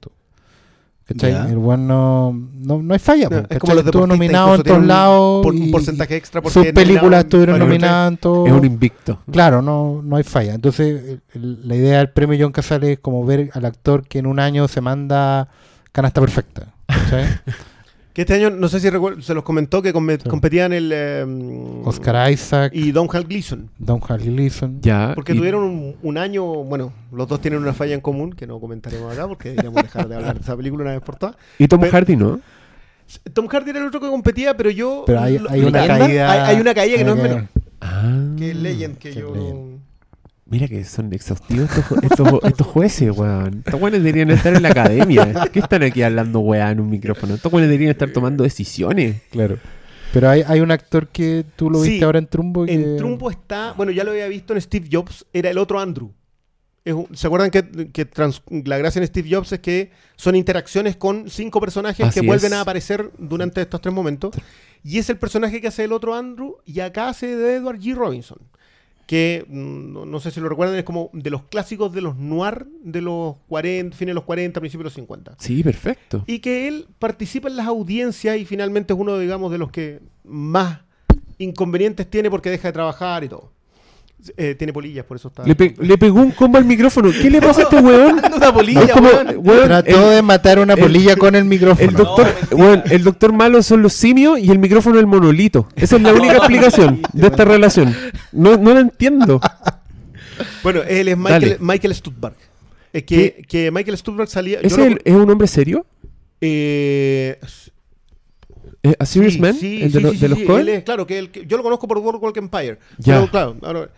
¿Cachai? 1.11 1.33
Ya. 1.33 1.45
El 1.49 1.57
one 1.59 1.83
no, 1.85 2.33
no, 2.55 2.81
no 2.83 2.95
hay 2.95 3.01
falla. 3.01 3.29
No, 3.29 3.43
es 3.49 3.59
como 3.59 3.75
los 3.75 3.85
Estuvo 3.85 4.07
nominado 4.07 4.55
en 4.55 4.63
todos 4.63 4.85
lados. 4.85 5.43
por- 5.43 5.55
un 5.55 5.71
porcentaje 5.73 6.17
extra 6.17 6.41
porque 6.41 6.53
Sus 6.63 6.73
películas 6.73 7.25
estuvieron 7.25 7.59
nominadas 7.59 8.13
en 8.13 8.17
todo. 8.19 8.47
Es 8.47 8.53
un 8.53 8.65
invicto. 8.65 9.19
Claro, 9.31 9.61
no, 9.61 10.03
no 10.05 10.17
hay 10.17 10.23
falla. 10.23 10.55
Entonces, 10.55 11.03
el- 11.05 11.21
el- 11.35 11.69
la 11.69 11.75
idea 11.77 11.99
del 11.99 12.11
premio 12.11 12.39
John 12.41 12.53
Casale 12.53 12.93
es 12.93 12.99
como 13.01 13.25
ver 13.25 13.51
al 13.55 13.65
actor 13.65 14.07
que 14.07 14.21
en 14.21 14.27
un 14.27 14.39
año 14.39 14.69
se 14.69 14.81
manda 14.81 15.49
canasta 15.93 16.21
perfecta. 16.21 16.69
¿cachai? 16.87 17.25
Que 18.13 18.23
este 18.23 18.35
año, 18.35 18.51
no 18.51 18.69
sé 18.69 18.81
si 18.81 18.91
recuerdo, 18.91 19.23
se 19.23 19.35
los 19.35 19.45
comentó 19.45 19.81
que 19.83 19.93
Sí. 19.93 20.29
competían 20.29 20.73
el 20.73 20.91
eh, 20.93 21.25
Oscar 21.85 22.31
Isaac, 22.33 22.73
y 22.75 22.91
Don 22.91 23.09
Hal 23.13 23.25
Gleason. 23.25 23.71
Don 23.79 24.01
Harley 24.07 24.31
Leeson. 24.31 24.81
Ya. 24.81 25.13
Porque 25.15 25.33
y- 25.33 25.37
tuvieron 25.37 25.63
un, 25.63 25.97
un 26.03 26.19
año, 26.19 26.45
bueno, 26.65 26.93
los 27.13 27.29
dos 27.29 27.41
tienen 27.41 27.61
una 27.61 27.73
falla 27.73 27.95
en 27.95 28.01
común, 28.01 28.33
que 28.33 28.49
no 28.49 28.59
comentaremos 28.59 29.13
acá, 29.13 29.29
porque 29.29 29.51
deberíamos 29.51 29.83
dejar 29.85 30.09
de 30.09 30.17
hablar 30.17 30.35
de 30.35 30.41
esa 30.41 30.57
película 30.57 30.83
una 30.83 30.93
vez 30.93 31.03
por 31.03 31.17
todas. 31.17 31.37
Y 31.59 31.69
Tom 31.69 31.83
Hardy, 31.83 32.17
¿no? 32.17 32.41
Tom 33.33 33.47
Hardy 33.49 33.71
era 33.71 33.81
el 33.81 33.87
otro 33.87 34.01
que 34.01 34.09
competía, 34.09 34.57
pero 34.57 34.71
yo... 34.71 35.05
Pero 35.07 35.21
hay, 35.21 35.39
lo- 35.39 35.49
hay 35.51 35.61
una 35.63 35.81
¿Leyenda? 35.83 35.99
caída. 36.07 36.33
Hay, 36.33 36.55
hay 36.57 36.61
una 36.61 36.75
caída 36.75 36.97
que 36.99 37.05
no 37.05 37.15
es 37.15 37.23
menor. 37.23 37.45
Ah. 37.81 38.35
Que 38.37 38.51
es 38.51 38.57
Legend, 38.57 38.99
que 38.99 39.11
Que 39.11 39.21
yo... 39.21 39.35
Legend. 39.35 39.81
Mira 40.51 40.67
que 40.69 40.85
son 40.85 41.13
exhaustivos 41.13 41.71
estos, 41.71 41.85
ju- 41.87 42.03
estos, 42.05 42.29
estos 42.43 42.67
jueces, 42.67 43.17
weón. 43.17 43.63
Estos 43.65 43.81
weones 43.81 44.03
deberían 44.03 44.31
estar 44.31 44.53
en 44.55 44.63
la 44.63 44.71
academia. 44.71 45.49
¿Qué 45.53 45.61
están 45.61 45.83
aquí 45.85 46.03
hablando, 46.03 46.41
weá, 46.41 46.71
en 46.71 46.81
un 46.81 46.91
micrófono? 46.91 47.35
Estos 47.35 47.53
weones 47.53 47.71
deberían 47.71 47.93
estar 47.93 48.11
tomando 48.11 48.43
decisiones. 48.45 49.23
Claro. 49.31 49.59
Pero 50.13 50.29
hay, 50.29 50.43
hay 50.45 50.61
un 50.61 50.73
actor 50.73 51.07
que 51.09 51.45
tú 51.55 51.71
lo 51.71 51.83
Sí, 51.85 51.91
viste 51.91 52.05
ahora 52.05 52.19
en 52.19 52.27
Trumbo. 52.27 52.67
que- 52.67 52.73
En 52.75 52.97
Trumbo 52.97 53.31
está, 53.31 53.73
bueno, 53.77 53.93
ya 53.93 54.03
lo 54.03 54.11
había 54.11 54.27
visto 54.27 54.53
en 54.53 54.61
Steve 54.61 54.89
Jobs, 54.91 55.25
era 55.33 55.51
el 55.51 55.57
otro 55.59 55.79
Andrew. 55.79 56.13
Es 56.85 56.95
un- 56.95 57.07
¿Se 57.15 57.29
acuerdan 57.29 57.53
que, 57.53 57.91
que 57.93 58.05
trans- 58.07 58.43
la 58.51 58.77
gracia 58.79 59.01
en 59.01 59.07
Steve 59.07 59.29
Jobs 59.31 59.53
es 59.53 59.61
que 59.61 59.93
son 60.17 60.35
interacciones 60.35 60.97
con 60.97 61.31
cinco 61.31 61.61
personajes 61.61 62.05
Así 62.07 62.21
que 62.21 62.27
vuelven 62.27 62.53
es. 62.53 62.59
a 62.59 62.63
aparecer 62.63 63.13
durante 63.19 63.61
estos 63.61 63.81
tres 63.81 63.95
momentos? 63.95 64.35
Y 64.83 64.99
es 64.99 65.09
el 65.11 65.17
personaje 65.19 65.61
que 65.61 65.69
hace 65.69 65.85
el 65.85 65.93
otro 65.93 66.15
Andrew 66.17 66.57
y 66.65 66.81
acá 66.81 67.11
hace 67.11 67.37
de 67.37 67.55
Edward 67.57 67.79
G. 67.79 67.95
Robinson. 67.95 68.39
Que 69.11 69.45
mm, 69.49 69.93
no, 69.93 70.07
no 70.07 70.21
sé 70.21 70.31
si 70.31 70.39
lo 70.39 70.49
recuerdan, 70.49 70.77
es 70.77 70.85
como 70.85 71.11
de 71.13 71.31
los 71.31 71.43
clásicos 71.43 71.93
de 71.93 72.01
los 72.01 72.15
noir 72.15 72.69
de 72.85 73.01
los 73.01 73.39
40, 73.49 73.97
fines 73.97 74.11
de 74.11 74.15
los 74.15 74.23
40, 74.23 74.61
principios 74.61 74.83
de 74.83 74.85
los 74.85 74.95
50. 74.95 75.35
Sí, 75.41 75.65
perfecto. 75.65 76.23
Y 76.29 76.39
que 76.39 76.69
él 76.69 76.87
participa 77.01 77.49
en 77.49 77.57
las 77.57 77.67
audiencias 77.67 78.39
y 78.39 78.45
finalmente 78.45 78.93
es 78.93 79.01
uno, 79.01 79.19
digamos, 79.19 79.51
de 79.51 79.59
los 79.59 79.73
que 79.73 79.99
más 80.23 80.83
inconvenientes 81.39 82.09
tiene 82.09 82.31
porque 82.31 82.51
deja 82.51 82.69
de 82.69 82.73
trabajar 82.73 83.25
y 83.25 83.29
todo. 83.29 83.51
Eh, 84.37 84.55
tiene 84.55 84.73
polillas, 84.73 85.05
por 85.07 85.17
eso 85.17 85.29
está. 85.29 85.45
Le, 85.47 85.55
pe- 85.55 85.75
le 85.79 85.97
pegó 85.97 86.21
un 86.21 86.31
combo 86.33 86.59
al 86.59 86.65
micrófono. 86.65 87.11
¿Qué 87.11 87.31
le 87.31 87.41
pasa 87.41 87.61
a 87.61 87.65
este 87.65 87.77
weón? 87.79 88.21
Una 88.37 88.53
polilla, 88.53 88.83
Es 88.83 88.93
como- 88.93 89.09
weón. 89.09 89.37
weón, 89.39 89.65
Trató 89.65 90.09
el- 90.11 90.15
de 90.17 90.23
matar 90.23 90.59
una 90.59 90.75
el- 90.75 90.81
polilla 90.81 91.17
con 91.17 91.35
el 91.35 91.45
micrófono. 91.45 91.89
El 91.89 91.97
doctor, 91.97 92.27
weón, 92.53 92.83
el 92.91 93.03
doctor 93.03 93.33
malo 93.33 93.63
son 93.63 93.83
los 93.83 93.93
simios 93.95 94.39
y 94.39 94.51
el 94.51 94.59
micrófono 94.59 94.99
el 94.99 95.07
monolito. 95.07 95.69
Esa 95.77 95.97
es 95.97 96.03
la 96.03 96.13
única 96.13 96.37
explicación 96.37 97.01
de 97.13 97.27
esta 97.27 97.45
relación. 97.45 97.95
No, 98.33 98.57
no 98.57 98.75
la 98.75 98.81
entiendo. 98.81 99.41
Bueno, 100.63 100.81
él 100.89 101.09
es. 101.09 101.17
Michael, 101.19 101.57
Michael 101.61 101.95
Stuttgart. 101.95 102.35
Es 102.93 103.03
que, 103.05 103.45
que 103.49 103.71
Michael 103.71 103.97
Stuttgart 103.99 104.29
salía. 104.29 104.61
yo 104.63 104.67
¿Ese 104.67 104.87
el- 104.87 105.01
es 105.05 105.15
un 105.15 105.31
hombre 105.31 105.47
serio? 105.47 105.85
eh, 106.41 107.39
¿Eh, 108.83 108.95
¿A 108.99 109.05
Serious 109.05 109.35
sí, 109.35 109.41
Man? 109.41 109.55
sí, 109.55 109.83
¿El 109.83 109.93
de, 109.93 109.99
sí, 109.99 110.03
lo- 110.05 110.11
sí, 110.13 110.17
de 110.19 110.29
los 110.29 110.39
sí, 110.39 110.45
Coen? 110.47 110.61
él 110.63 110.69
es, 110.71 110.83
claro, 110.85 111.07
que, 111.07 111.19
el 111.19 111.31
que- 111.31 111.45
yo 111.47 111.59
lo 111.59 111.63
conozco 111.63 111.87
por 111.87 112.01
Boardwalk 112.01 112.37
Empire. 112.39 112.79
Ya. 112.99 113.17
Pero, 113.21 113.31
claro, 113.31 113.57
ahora- 113.63 113.91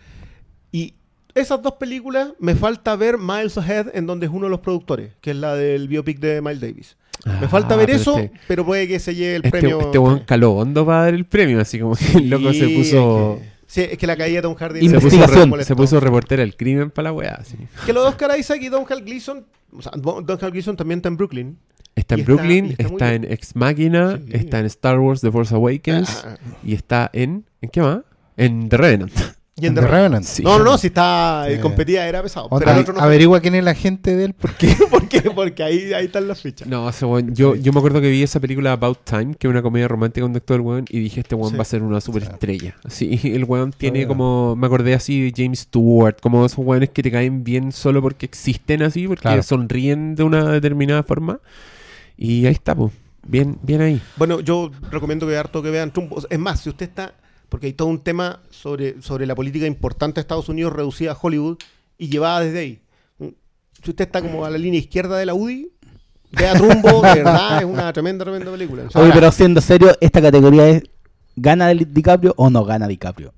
y 0.73 0.93
esas 1.35 1.61
dos 1.61 1.75
películas 1.75 2.29
me 2.39 2.53
falta 2.55 2.95
ver 2.97 3.17
Miles 3.17 3.57
Ahead, 3.57 3.87
en 3.95 4.05
donde 4.05 4.25
es 4.25 4.31
uno 4.33 4.47
de 4.47 4.49
los 4.51 4.59
productores, 4.59 5.11
que 5.21 5.31
es 5.31 5.37
la 5.37 5.55
del 5.55 5.87
biopic 5.87 6.19
de 6.19 6.41
Miles 6.41 6.59
Davis. 6.59 6.97
Me 7.25 7.31
Ah, 7.45 7.47
falta 7.49 7.75
ver 7.77 7.85
pero 7.85 7.97
eso, 7.97 8.17
Este, 8.19 8.37
pero 8.49 8.65
puede 8.65 8.87
que 8.87 8.99
se 8.99 9.15
lleve 9.15 9.37
el 9.37 9.45
este, 9.45 9.51
premio. 9.59 9.79
este 9.79 9.97
weón 9.97 10.19
caló 10.25 10.51
hondo 10.51 10.85
para 10.85 11.03
dar 11.03 11.13
el 11.13 11.25
premio, 11.25 11.61
así 11.61 11.79
como 11.79 11.95
que 11.95 12.17
el 12.17 12.29
loco 12.29 12.51
se 12.51 12.67
puso... 12.67 13.35
es 13.35 13.41
que- 13.41 13.53
sí, 13.67 13.81
es 13.93 13.97
que 13.97 14.05
la 14.07 14.17
caída 14.17 14.37
de 14.37 14.41
Tom 14.41 14.55
Hardy 14.55 14.89
Se 14.89 14.99
puso, 14.99 15.63
se 15.63 15.75
puso 15.75 15.99
del 16.01 16.55
crimen 16.57 16.91
para 16.91 17.03
la 17.09 17.13
weá. 17.13 17.39
Que 17.85 17.93
los 17.93 18.05
Oscar 18.07 18.37
Isaac 18.37 18.59
y 18.61 18.67
Don 18.69 18.83
Hal 18.89 19.03
Gleason, 19.03 19.45
o 19.71 19.81
sea, 19.81 19.91
Don 19.95 20.25
Hal 20.41 20.51
Gleason 20.51 20.75
también 20.75 20.97
está 20.99 21.07
en 21.09 21.17
Brooklyn. 21.17 21.57
Está 21.95 22.15
en 22.15 22.25
Brooklyn, 22.25 22.75
está, 22.77 23.13
en 23.13 23.23
Ex 23.31 23.55
Machina, 23.55 24.17
Sí. 24.17 24.31
está 24.33 24.59
en 24.59 24.65
Star 24.65 24.99
Wars 24.99 25.21
The 25.21 25.31
Force 25.31 25.53
Awakens 25.53 26.23
Ah, 26.25 26.37
y 26.63 26.73
está 26.73 27.09
en... 27.13 27.45
¿En 27.61 27.69
qué 27.69 27.81
más? 27.81 27.99
En 28.35 28.67
The 28.67 28.77
Revenant. 28.77 29.13
Y 29.55 29.67
en 29.67 29.75
The 29.75 29.81
The 29.81 29.87
Revenant. 29.87 29.91
Revenant. 29.91 30.25
Sí. 30.25 30.41
No, 30.43 30.57
no, 30.57 30.63
no, 30.63 30.77
si 30.79 30.87
está 30.87 31.45
eh, 31.47 31.55
Sí. 31.57 31.61
competía 31.61 32.07
era 32.07 32.23
pesado. 32.23 32.47
Otra, 32.49 32.59
Pero 32.65 32.71
el 32.71 32.81
otro 32.81 32.93
no. 32.95 33.01
averigua 33.01 33.39
quién 33.39 33.53
es 33.55 33.63
la 33.63 33.75
gente 33.75 34.15
de 34.15 34.25
él 34.25 34.33
porque 34.33 34.75
¿Por 34.89 35.07
qué? 35.07 35.21
Porque 35.29 35.61
ahí, 35.63 35.93
ahí 35.93 36.05
están 36.05 36.27
las 36.27 36.41
fichas. 36.41 36.67
No, 36.67 36.89
ese 36.89 37.05
weón- 37.05 37.33
yo, 37.33 37.53
yo 37.55 37.71
me 37.71 37.77
acuerdo 37.79 38.01
que 38.01 38.09
vi 38.09 38.23
esa 38.23 38.39
película 38.39 38.71
About 38.71 38.99
Time, 39.03 39.35
que 39.35 39.45
es 39.47 39.51
una 39.51 39.61
comedia 39.61 39.87
romántica 39.87 40.23
con 40.25 40.33
Doctor 40.33 40.61
Weón, 40.61 40.85
y 40.89 40.99
dije, 40.99 41.19
este 41.21 41.35
weón 41.35 41.51
Sí. 41.51 41.57
va 41.57 41.61
a 41.61 41.65
ser 41.65 41.83
una 41.83 42.01
superestrella. 42.01 42.75
Así, 42.83 43.19
el 43.23 43.43
weón 43.45 43.71
tiene 43.71 44.07
como, 44.07 44.55
me 44.55 44.65
acordé 44.65 44.95
así 44.95 45.21
de 45.29 45.33
James 45.35 45.59
Stewart, 45.59 46.17
como 46.19 46.45
esos 46.45 46.57
weones 46.65 46.89
que 46.89 47.03
te 47.03 47.11
caen 47.11 47.43
bien 47.43 47.71
solo 47.71 48.01
porque 48.01 48.25
existen 48.25 48.81
así, 48.81 49.07
porque 49.07 49.21
Claro. 49.21 49.43
sonríen 49.43 50.15
de 50.15 50.23
una 50.23 50.49
determinada 50.51 51.03
forma. 51.03 51.39
Y 52.17 52.45
ahí 52.47 52.53
está, 52.53 52.73
pues. 52.75 52.91
Bien, 53.25 53.57
bien 53.61 53.81
ahí. 53.81 54.01
Bueno, 54.17 54.39
yo 54.41 54.69
recomiendo 54.91 55.25
que 55.27 55.37
harto 55.37 55.63
que 55.63 55.69
vean 55.69 55.91
Trump. 55.91 56.11
O 56.11 56.19
sea, 56.21 56.27
Es 56.29 56.39
más, 56.39 56.59
si 56.59 56.69
usted 56.69 56.87
está. 56.89 57.13
Porque 57.53 57.67
hay 57.67 57.73
todo 57.73 57.87
un 57.87 57.99
tema 57.99 58.39
sobre, 58.49 58.99
sobre 59.03 59.27
la 59.27 59.35
política 59.35 59.67
importante 59.67 60.15
de 60.15 60.21
Estados 60.21 60.49
Unidos 60.49 60.73
reducida 60.73 61.11
a 61.11 61.17
Hollywood 61.21 61.59
y 61.99 62.09
llevada 62.09 62.39
desde 62.39 62.57
ahí. 62.57 62.81
Si 63.19 63.91
usted 63.91 64.05
está 64.05 64.23
como 64.23 64.43
a 64.43 64.49
la 64.49 64.57
línea 64.57 64.79
izquierda 64.79 65.19
de 65.19 65.27
la 65.27 65.35
UDI, 65.35 65.69
vea 66.31 66.55
Trumbo, 66.55 67.03
de 67.03 67.13
verdad, 67.13 67.59
es 67.59 67.65
una 67.65 67.93
tremenda, 67.93 68.25
tremenda 68.25 68.49
película. 68.51 68.85
O 68.87 68.89
sea, 68.89 69.03
Oye, 69.03 69.11
pero 69.13 69.31
siendo 69.31 69.61
serio, 69.61 69.95
esta 70.01 70.19
categoría 70.19 70.67
es 70.67 70.83
¿gana 71.35 71.67
DiCaprio 71.67 72.33
o 72.37 72.49
no 72.49 72.65
gana 72.65 72.87
DiCaprio? 72.87 73.35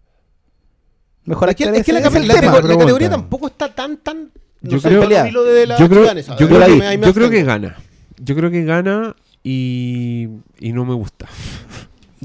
Mejor 1.26 1.50
es 1.50 1.58
que, 1.58 1.64
es 1.66 1.86
que 1.86 1.92
la, 1.92 2.10
tema. 2.10 2.62
categoría 2.62 3.10
tampoco 3.10 3.48
está 3.48 3.76
tan, 3.76 3.98
tan. 3.98 4.32
No 4.62 4.72
Yo 4.72 4.80
sé, 4.80 4.88
creo- 4.88 5.10
de 5.10 5.68
la 5.68 5.78
yo 5.78 5.90
creo, 5.90 6.06
que, 6.14 6.24
yo 6.24 7.14
creo 7.14 7.30
que 7.30 7.44
gana. 7.44 7.76
Yo 8.18 8.34
creo 8.34 8.50
que 8.50 8.64
gana 8.64 9.14
y, 9.44 10.30
y 10.58 10.72
no 10.72 10.86
me 10.86 10.94
gusta. 10.94 11.28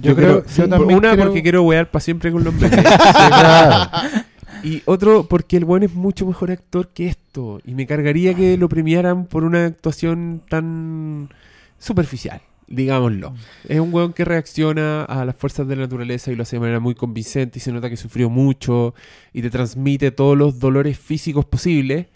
Yo 0.02 0.16
creo- 0.16 0.44
yo 0.46 0.68
también 0.68 0.98
una 0.98 1.12
creo- 1.12 1.26
porque 1.26 1.42
quiero 1.42 1.62
wear 1.62 1.90
para 1.90 2.00
siempre 2.00 2.30
con 2.32 2.44
los 2.44 2.54
memes. 2.54 2.84
Y 4.62 4.82
otro, 4.84 5.26
porque 5.26 5.56
el 5.56 5.64
buen 5.64 5.82
es 5.84 5.94
mucho 5.94 6.26
mejor 6.26 6.50
actor 6.50 6.88
que 6.88 7.06
esto. 7.06 7.60
Y 7.64 7.74
me 7.74 7.86
cargaría 7.86 8.34
que 8.34 8.58
lo 8.58 8.68
premiaran 8.68 9.24
por 9.24 9.42
una 9.44 9.64
actuación 9.64 10.42
tan 10.50 11.30
superficial, 11.78 12.42
digámoslo. 12.66 13.32
Es 13.66 13.80
un 13.80 13.92
weón 13.94 14.12
que 14.12 14.22
reacciona 14.26 15.04
a 15.04 15.24
las 15.24 15.34
fuerzas 15.36 15.66
de 15.66 15.76
la 15.76 15.82
naturaleza 15.82 16.30
y 16.30 16.36
lo 16.36 16.42
hace 16.42 16.56
de 16.56 16.60
manera 16.60 16.78
muy 16.78 16.94
convincente 16.94 17.58
y 17.58 17.62
se 17.62 17.72
nota 17.72 17.88
que 17.88 17.96
sufrió 17.96 18.28
mucho 18.28 18.94
y 19.32 19.40
te 19.40 19.48
transmite 19.48 20.10
todos 20.10 20.36
los 20.36 20.58
dolores 20.58 20.98
físicos 20.98 21.46
posibles. 21.46 22.08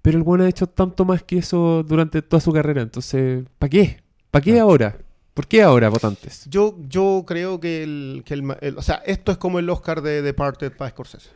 Pero 0.00 0.16
el 0.16 0.22
weón 0.22 0.42
ha 0.42 0.48
hecho 0.48 0.68
tanto 0.68 1.04
más 1.04 1.24
que 1.24 1.38
eso 1.38 1.82
durante 1.82 2.22
toda 2.22 2.40
su 2.40 2.52
carrera. 2.52 2.82
Entonces, 2.82 3.44
¿para 3.58 3.68
qué? 3.70 3.96
¿Para 4.30 4.44
qué 4.44 4.60
ahora? 4.60 4.96
¿Por 5.34 5.46
qué 5.46 5.62
ahora, 5.62 5.88
votantes? 5.88 6.44
Yo, 6.50 6.76
yo 6.88 7.24
creo 7.26 7.60
que, 7.60 7.82
el, 7.82 8.22
que 8.24 8.34
el, 8.34 8.50
O 8.76 8.82
sea, 8.82 8.96
esto 9.06 9.32
es 9.32 9.38
como 9.38 9.58
el 9.58 9.70
Oscar 9.70 10.02
de 10.02 10.22
Departed 10.22 10.72
para 10.72 10.90
Scorsese. 10.90 11.30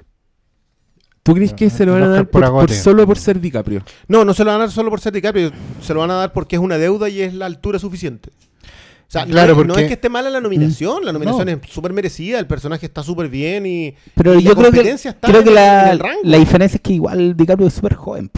¿Tú 1.23 1.33
crees 1.35 1.55
que 1.55 1.71
se 1.71 1.87
lo 1.87 1.93
van 1.93 2.03
a 2.03 2.09
dar 2.09 2.29
por 2.29 2.43
por, 2.51 2.71
solo 2.71 3.07
por 3.07 3.17
ser 3.19 3.41
DiCaprio? 3.41 3.83
No, 4.09 4.27
no 4.27 4.35
se 4.35 4.45
lo 4.45 4.51
van 4.51 4.61
a 4.61 4.65
dar 4.65 4.71
solo 4.73 4.91
por 4.91 5.01
ser 5.01 5.13
DiCaprio, 5.15 5.53
se 5.81 5.95
lo 5.95 6.01
van 6.01 6.11
a 6.11 6.15
dar 6.15 6.33
porque 6.35 6.57
es 6.57 6.61
una 6.61 6.77
deuda 6.77 7.09
y 7.09 7.23
es 7.23 7.33
la 7.33 7.47
altura 7.47 7.79
suficiente. 7.79 8.29
O 8.29 9.11
sea, 9.15 9.25
Claro, 9.25 9.55
no, 9.55 9.61
es- 9.63 9.67
no 9.69 9.73
porque- 9.75 9.83
es 9.85 9.89
que 9.89 9.95
esté 9.95 10.09
mala 10.11 10.29
la 10.29 10.41
nominación, 10.43 11.03
la 11.05 11.13
nominación 11.13 11.47
No. 11.47 11.53
es 11.53 11.71
súper 11.71 11.95
merecida, 11.95 12.39
el 12.39 12.47
personaje 12.47 12.85
está 12.85 13.03
súper 13.03 13.29
bien 13.31 13.65
y, 13.65 13.95
Pero 14.15 14.35
y 14.39 14.43
yo 14.43 14.51
la 14.51 14.55
creo 14.57 14.71
que, 14.71 14.77
competencia 14.79 15.13
está 15.13 15.29
creo 15.29 15.39
en, 15.41 15.45
que 15.45 15.51
en 15.51 15.55
la, 15.55 15.91
el 15.93 15.99
rango. 15.99 16.21
la 16.25 16.37
diferencia 16.39 16.77
es 16.77 16.83
que 16.83 16.93
igual 16.93 17.35
DiCaprio 17.37 17.69
es 17.69 17.75
súper 17.75 17.95
joven. 17.95 18.31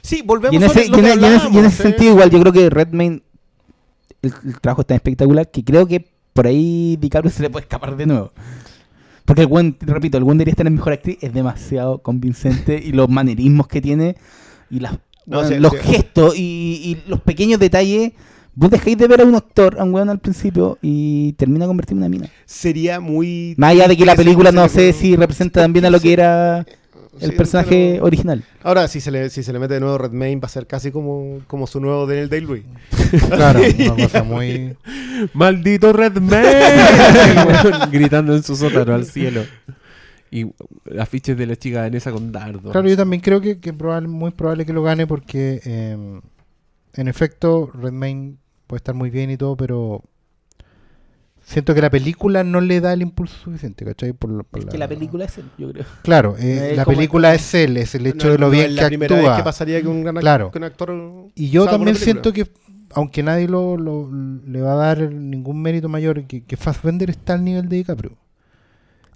Sí, 0.00 0.22
volvemos 0.24 0.54
Y 0.54 0.56
en 0.56 0.62
a 0.62 0.66
ese, 0.66 0.78
lo 0.78 0.84
y 0.84 0.86
en- 0.86 0.92
que 0.94 0.96
y 0.96 1.00
en 1.00 1.06
ese- 1.06 1.20
y 1.20 1.26
en 1.28 1.34
hablábamos, 1.34 1.64
ese 1.74 1.82
sentido 1.82 2.10
igual 2.12 2.30
yo 2.30 2.40
creo 2.40 2.52
que 2.54 2.70
Redmayne 2.70 3.22
el, 4.26 4.34
el 4.44 4.60
trabajo 4.60 4.82
es 4.82 4.86
tan 4.86 4.96
espectacular 4.96 5.50
que 5.50 5.64
creo 5.64 5.86
que 5.86 6.04
por 6.32 6.46
ahí 6.46 6.96
DiCaprio 7.00 7.30
se 7.30 7.42
le 7.42 7.50
puede 7.50 7.64
escapar 7.64 7.96
de 7.96 8.06
nuevo. 8.06 8.32
Porque 9.24 9.42
el 9.42 9.46
buen, 9.46 9.76
repito, 9.80 10.18
el 10.18 10.24
buen 10.24 10.36
debería 10.36 10.52
estar 10.52 10.66
en 10.66 10.74
mejor 10.74 10.92
actriz, 10.92 11.16
es 11.22 11.32
demasiado 11.32 11.98
convincente 11.98 12.78
y 12.84 12.92
los 12.92 13.08
manerismos 13.08 13.68
que 13.68 13.80
tiene 13.80 14.16
y 14.70 14.80
las, 14.80 14.92
No, 15.24 15.38
bueno, 15.38 15.48
sí, 15.48 15.58
los 15.58 15.72
sí. 15.72 15.78
gestos 15.82 16.36
y, 16.36 16.40
y 16.84 17.08
los 17.08 17.20
pequeños 17.20 17.58
detalles. 17.58 18.12
Vos 18.56 18.70
dejáis 18.70 18.96
de 18.96 19.08
ver 19.08 19.20
a 19.20 19.24
un 19.24 19.34
actor, 19.34 19.80
a 19.80 19.84
un 19.84 19.92
weón 19.92 20.10
al 20.10 20.20
principio 20.20 20.78
y 20.80 21.32
termina 21.32 21.66
convirtiendo 21.66 22.04
en 22.04 22.12
una 22.12 22.18
mina. 22.20 22.32
Sería 22.44 23.00
muy. 23.00 23.54
Más 23.56 23.70
allá 23.70 23.88
de 23.88 23.96
que 23.96 24.06
la 24.06 24.14
película 24.14 24.52
no 24.52 24.68
sé 24.68 24.92
si 24.92 25.16
representa 25.16 25.60
también 25.62 25.86
a 25.86 25.90
lo 25.90 25.98
que 25.98 26.12
era 26.12 26.64
el 27.20 27.30
Sí, 27.30 27.36
personaje 27.36 27.92
pero- 27.94 28.04
original. 28.06 28.44
Ahora, 28.62 28.88
si 28.88 29.00
se, 29.00 29.10
le, 29.10 29.30
si 29.30 29.42
se 29.42 29.52
le 29.52 29.58
mete 29.58 29.74
de 29.74 29.80
nuevo 29.80 29.98
Redmayne, 29.98 30.40
va 30.40 30.46
a 30.46 30.48
ser 30.48 30.66
casi 30.66 30.90
como, 30.90 31.40
como 31.46 31.66
su 31.66 31.80
nuevo 31.80 32.06
Daniel 32.06 32.28
Day-Lewis. 32.28 32.64
Claro, 33.28 33.60
una 33.78 33.94
cosa 34.04 34.22
muy. 34.24 34.74
¡Maldito 35.34 35.92
Redman! 35.92 36.44
Gritando 37.92 38.34
en 38.34 38.42
su 38.42 38.56
sótano 38.56 38.94
al 38.94 39.04
cielo. 39.06 39.42
Y 40.30 40.46
afiches 40.98 41.36
de 41.36 41.46
la 41.46 41.54
chica 41.56 41.82
danesa 41.82 42.10
con 42.10 42.32
dardo. 42.32 42.72
Claro, 42.72 42.88
yo 42.88 42.96
también 42.96 43.20
creo 43.22 43.40
que, 43.40 43.60
que 43.60 43.72
probable- 43.72 44.08
muy 44.08 44.32
probable 44.32 44.66
que 44.66 44.72
lo 44.72 44.82
gane 44.82 45.06
porque, 45.06 45.60
eh, 45.64 45.96
en 46.94 47.08
efecto, 47.08 47.70
Redmayne 47.72 48.34
puede 48.66 48.78
estar 48.78 48.94
muy 48.96 49.10
bien 49.10 49.30
y 49.30 49.36
todo, 49.36 49.56
pero 49.56 50.02
siento 51.44 51.74
que 51.74 51.80
la 51.80 51.90
película 51.90 52.42
no 52.42 52.60
le 52.60 52.80
da 52.80 52.92
el 52.92 53.02
impulso 53.02 53.36
suficiente, 53.36 53.84
¿cachai? 53.84 54.12
Por, 54.12 54.30
la- 54.30 54.42
por 54.42 54.60
Es 54.60 54.66
que 54.66 54.78
la 54.78 54.88
película 54.88 55.24
es 55.26 55.38
él, 55.38 55.44
yo 55.58 55.70
creo. 55.72 55.84
Claro, 56.02 56.36
eh, 56.38 56.72
la 56.74 56.84
película 56.84 57.34
es 57.34 57.54
él, 57.54 57.76
es 57.76 57.94
el 57.94 58.06
hecho 58.06 58.26
No- 58.26 58.32
de 58.32 58.38
lo 58.38 58.46
no 58.46 58.50
bien 58.50 58.70
es 58.70 58.76
que 58.76 58.80
la 58.82 58.88
primera 58.88 59.14
vez 59.16 59.24
actúa. 59.24 59.36
que 59.36 59.42
pasaría 59.44 59.80
que 59.82 59.88
un, 59.88 60.02
gran 60.02 60.16
Claro. 60.16 60.50
que 60.50 60.58
un 60.58 60.64
actor. 60.64 60.94
Y 61.34 61.50
yo 61.50 61.66
también 61.66 61.96
siento 61.96 62.32
que, 62.32 62.48
aunque 62.92 63.22
nadie 63.22 63.46
lo, 63.48 63.76
lo- 63.76 64.10
le 64.46 64.60
va 64.60 64.72
a 64.72 64.76
dar 64.76 65.12
ningún 65.12 65.60
mérito 65.62 65.88
mayor, 65.88 66.24
que, 66.26 66.42
que 66.42 66.56
Fassbender 66.56 67.10
está 67.10 67.34
al 67.34 67.44
nivel 67.44 67.68
de 67.68 67.76
DiCaprio. 67.76 68.12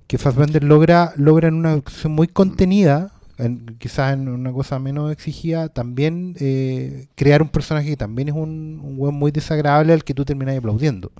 Que 0.07 0.17
Fassbender 0.19 0.65
logra, 0.65 1.13
logra 1.17 1.49
en 1.49 1.55
una 1.55 1.73
acción 1.75 2.13
muy 2.13 2.29
contenida, 2.29 3.13
en- 3.37 3.77
quizás 3.79 4.15
en 4.15 4.29
una 4.29 4.53
cosa 4.53 4.79
menos 4.79 5.13
exigida, 5.13 5.69
también 5.69 6.35
eh, 6.41 7.07
crear 7.15 7.41
un 7.43 7.49
personaje 7.51 7.89
que 7.91 7.97
también 7.97 8.29
es 8.29 8.35
un, 8.35 8.81
un 8.83 8.95
weón 8.97 9.15
muy 9.15 9.31
desagradable 9.31 9.93
al 9.93 10.03
que 10.05 10.15
tú 10.15 10.25
terminas 10.25 10.57
aplaudiendo. 10.57 11.13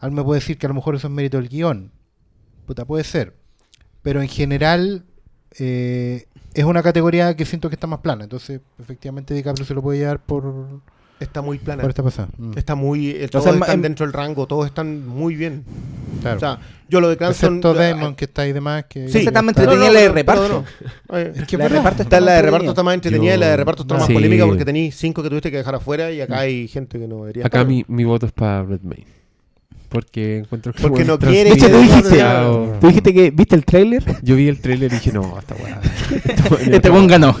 Al 0.00 0.12
me 0.12 0.22
puede 0.22 0.40
decir 0.40 0.58
que 0.58 0.66
a 0.66 0.68
lo 0.68 0.74
mejor 0.74 0.94
eso 0.94 1.06
es 1.08 1.12
mérito 1.12 1.36
del 1.38 1.48
guion. 1.48 1.90
Puta, 2.66 2.84
puede 2.84 3.04
ser. 3.04 3.34
Pero 4.02 4.22
en 4.22 4.28
general 4.28 5.04
eh, 5.58 6.26
es 6.54 6.64
una 6.64 6.82
categoría 6.82 7.34
que 7.36 7.44
siento 7.44 7.68
que 7.68 7.74
está 7.74 7.86
más 7.86 8.00
plana. 8.00 8.24
Entonces, 8.24 8.60
efectivamente, 8.78 9.34
DiCaprio 9.34 9.64
se 9.66 9.74
lo 9.74 9.82
puede 9.82 9.98
llevar 9.98 10.20
por, 10.20 10.80
Está 11.18 11.42
muy 11.42 11.58
plana. 11.58 11.80
por 11.82 11.90
esta 11.90 12.02
pasada. 12.04 12.28
Mm. 12.38 12.52
Está 12.56 12.74
muy. 12.76 13.10
eh, 13.10 13.26
todos 13.28 13.46
en- 13.46 13.54
están 13.54 13.74
en- 13.74 13.82
dentro 13.82 14.06
del 14.06 14.12
rango, 14.12 14.46
todos 14.46 14.66
están 14.66 15.06
muy 15.06 15.34
bien. 15.34 15.64
Claro. 16.20 16.36
O 16.36 16.40
sea, 16.40 16.60
yo 16.88 17.00
lo 17.00 17.08
de 17.08 17.16
Cranston. 17.16 17.54
Excepto 17.56 17.74
Damon, 17.74 18.14
que 18.14 18.26
está 18.26 18.42
ahí 18.42 18.52
de 18.52 18.60
más. 18.60 18.84
Que 18.84 19.08
Sí, 19.08 19.18
está 19.18 19.42
más 19.42 19.56
entretenida 19.56 19.90
la 19.90 20.00
de 20.00 20.08
reparto. 20.10 20.64
no. 21.08 21.16
Es 21.18 21.44
que 21.46 21.56
La 21.56 21.64
de 21.68 21.70
reparto 21.76 22.02
Está 22.04 22.20
la 22.20 22.32
de 22.32 22.36
más 22.36 22.44
reparto 22.44 22.64
entretenida. 22.66 22.70
está 22.70 22.82
más 22.84 22.94
entretenida 22.94 23.34
y 23.34 23.38
la 23.38 23.46
de 23.48 23.56
reparto 23.56 23.82
está 23.82 23.94
más 23.96 24.06
Sí. 24.06 24.12
polémica 24.12 24.46
porque 24.46 24.64
tenéis 24.64 24.94
cinco 24.96 25.22
que 25.24 25.28
tuviste 25.28 25.50
que 25.50 25.56
dejar 25.56 25.74
afuera 25.74 26.12
y 26.12 26.20
acá 26.20 26.38
hay 26.40 26.68
gente 26.68 26.98
que 27.00 27.08
no 27.08 27.16
debería 27.22 27.46
Acá 27.46 27.58
estar. 27.58 27.66
mi, 27.66 27.84
mi 27.88 28.04
voto 28.04 28.26
es 28.26 28.32
para 28.32 28.62
Redmayne. 28.62 29.17
Porque 29.88 30.38
encuentro 30.38 30.72
que 30.74 30.82
Porque 30.82 31.04
no 31.04 31.18
quiere 31.18 31.50
De 31.50 31.56
hecho, 31.56 31.66
transmite 31.68 31.70
tú 31.70 31.94
dijiste, 31.94 32.16
demasiado. 32.16 32.76
tú 32.80 32.86
dijiste 32.88 33.14
que 33.14 33.30
viste 33.30 33.56
el 33.56 33.64
tráiler. 33.64 34.04
Yo 34.22 34.36
vi 34.36 34.48
el 34.48 34.60
trailer 34.60 34.92
y 34.92 34.94
dije, 34.96 35.12
no, 35.12 35.38
esta 35.38 35.54
weá. 35.54 35.80
Este 36.70 36.90
buen 36.90 37.06
ganó. 37.06 37.34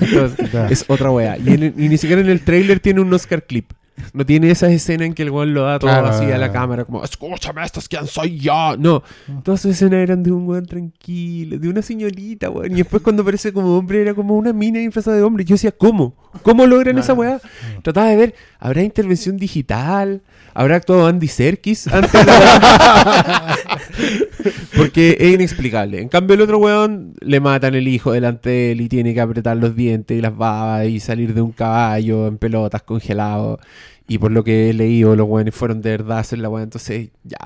Es 0.70 0.84
otra 0.88 1.10
weá. 1.10 1.36
Y, 1.38 1.48
en 1.52 1.62
el- 1.62 1.74
y 1.76 1.88
ni 1.88 1.98
siquiera 1.98 2.22
en 2.22 2.28
el 2.30 2.40
trailer 2.40 2.80
tiene 2.80 3.00
un 3.00 3.12
Oscar 3.12 3.42
clip. 3.44 3.72
No 4.12 4.24
tiene 4.24 4.48
esa 4.50 4.70
escena 4.70 5.04
en 5.04 5.12
que 5.12 5.24
el 5.24 5.30
weón 5.30 5.52
lo 5.54 5.62
da 5.64 5.78
todo 5.80 5.90
Claro. 5.90 6.06
así 6.06 6.24
a 6.30 6.38
la 6.38 6.52
cámara, 6.52 6.84
como, 6.84 7.02
escúchame, 7.02 7.64
esto 7.64 7.80
es 7.80 7.88
quien 7.88 8.06
soy 8.06 8.38
yo. 8.38 8.76
No, 8.78 9.02
todas 9.42 9.60
sus 9.60 9.72
escenas 9.72 9.94
eran 10.00 10.22
de 10.22 10.30
un 10.30 10.46
weón 10.48 10.66
tranquilo, 10.66 11.58
de 11.58 11.68
una 11.68 11.82
señorita, 11.82 12.48
weón. 12.48 12.70
Y 12.72 12.76
después 12.76 13.02
cuando 13.02 13.22
aparece 13.22 13.52
como 13.52 13.76
hombre, 13.76 14.00
era 14.00 14.14
como 14.14 14.36
una 14.36 14.52
mina 14.52 14.78
disfrazada 14.78 15.16
de 15.16 15.24
hombre. 15.24 15.44
Yo 15.44 15.54
decía, 15.56 15.72
¿cómo? 15.72 16.14
¿Cómo 16.42 16.66
logran 16.66 16.98
esa 16.98 17.14
weá? 17.14 17.40
Trataba 17.82 18.08
de 18.08 18.16
ver, 18.16 18.34
¿habrá 18.58 18.82
intervención 18.82 19.36
digital? 19.36 20.22
¿Habrá 20.54 20.76
actuado 20.76 21.06
Andy 21.06 21.28
Serkis 21.28 21.86
antes 21.88 22.12
de 22.12 22.24
la 22.24 23.56
Porque 24.76 25.16
es 25.20 25.34
inexplicable. 25.34 26.00
En 26.00 26.08
cambio, 26.08 26.34
el 26.34 26.40
otro 26.42 26.58
weón 26.58 27.14
le 27.20 27.40
matan 27.40 27.74
el 27.74 27.86
hijo 27.88 28.12
delante 28.12 28.50
de 28.50 28.72
él 28.72 28.80
y 28.80 28.88
tiene 28.88 29.14
que 29.14 29.20
apretar 29.20 29.56
los 29.56 29.74
dientes 29.76 30.16
y 30.16 30.20
las 30.20 30.36
babas 30.36 30.86
y 30.86 31.00
salir 31.00 31.34
de 31.34 31.40
un 31.42 31.52
caballo 31.52 32.26
en 32.26 32.38
pelotas 32.38 32.82
congelado. 32.82 33.58
Y 34.06 34.18
por 34.18 34.30
lo 34.32 34.42
que 34.44 34.70
he 34.70 34.72
leído, 34.72 35.14
los 35.16 35.28
weones 35.28 35.54
fueron 35.54 35.82
de 35.82 35.90
verdad 35.90 36.18
a 36.18 36.20
hacer 36.20 36.38
la 36.38 36.48
weá. 36.48 36.62
Entonces, 36.64 37.10
ya, 37.24 37.38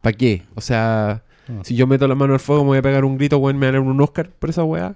¿para 0.00 0.16
qué? 0.16 0.42
O 0.54 0.60
sea, 0.60 1.22
Mm. 1.46 1.60
si 1.62 1.74
yo 1.76 1.86
meto 1.86 2.08
la 2.08 2.14
mano 2.14 2.32
al 2.32 2.40
fuego, 2.40 2.62
me 2.62 2.68
voy 2.68 2.78
a 2.78 2.82
pegar 2.82 3.04
un 3.04 3.18
grito, 3.18 3.36
weón, 3.36 3.58
me 3.58 3.66
van 3.66 3.74
a 3.74 3.78
dar 3.78 3.86
un 3.86 4.00
Oscar 4.00 4.30
por 4.30 4.48
esa 4.48 4.64
weá. 4.64 4.94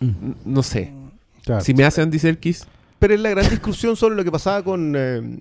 N- 0.00 0.14
No 0.46 0.62
sé. 0.62 0.92
Claro. 1.44 1.60
Si 1.62 1.74
me 1.74 1.84
hace 1.84 2.00
Andy 2.00 2.18
Serkis, 2.18 2.66
Pero 3.00 3.14
es 3.14 3.20
la 3.20 3.30
gran 3.30 3.50
discusión 3.50 3.96
sobre 3.96 4.14
lo 4.14 4.22
que 4.22 4.30
pasaba 4.30 4.62
con, 4.62 4.94
eh, 4.96 5.38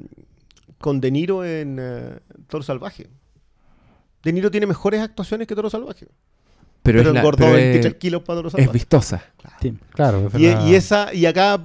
con 0.80 0.99
De 0.99 1.11
Niro 1.11 1.45
en 1.45 1.77
eh, 1.80 2.19
Toro 2.48 2.64
Salvaje. 2.64 3.07
De 4.23 4.34
Niro 4.34 4.49
tiene 4.49 4.65
mejores 4.65 5.02
actuaciones 5.02 5.48
que 5.48 5.56
Toro 5.56 5.69
Salvaje. 5.69 6.07
pero, 6.81 6.99
Pero, 6.99 7.02
es, 7.10 7.14
la- 7.14 7.19
engordó 7.19 7.38
pero 7.45 7.53
23 7.53 7.94
es, 7.94 7.99
kilos 7.99 8.23
para 8.23 8.38
Toro 8.38 8.48
es 8.48 8.52
Salvaje. 8.53 8.72
vistosa. 8.73 9.23
Sí. 9.61 9.73
Claro, 9.94 10.27
es 10.34 10.40
Y, 10.40 10.73
esa, 10.76 11.14
y 11.14 11.26
acá, 11.26 11.61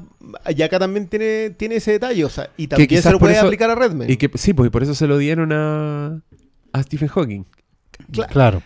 y 0.54 0.62
acá 0.62 0.78
también 0.78 1.06
tiene, 1.08 1.50
tiene 1.50 1.76
ese 1.76 1.92
detalle, 1.92 2.24
o 2.24 2.28
sea, 2.28 2.50
y 2.56 2.66
también 2.66 3.02
se 3.02 3.10
lo 3.12 3.18
puede 3.18 3.34
eso- 3.36 3.46
aplicar 3.46 3.70
a 3.70 3.74
Redman. 3.76 4.10
Y 4.10 4.16
que 4.16 4.30
sí, 4.34 4.52
pues 4.52 4.66
y 4.66 4.70
por 4.70 4.82
eso 4.82 4.94
se 4.94 5.06
lo 5.06 5.16
dieron 5.18 5.52
a, 5.52 6.20
a 6.72 6.82
Stephen 6.82 7.08
Hawking. 7.08 7.44
Cla- 8.12 8.26
Claro. 8.28 8.62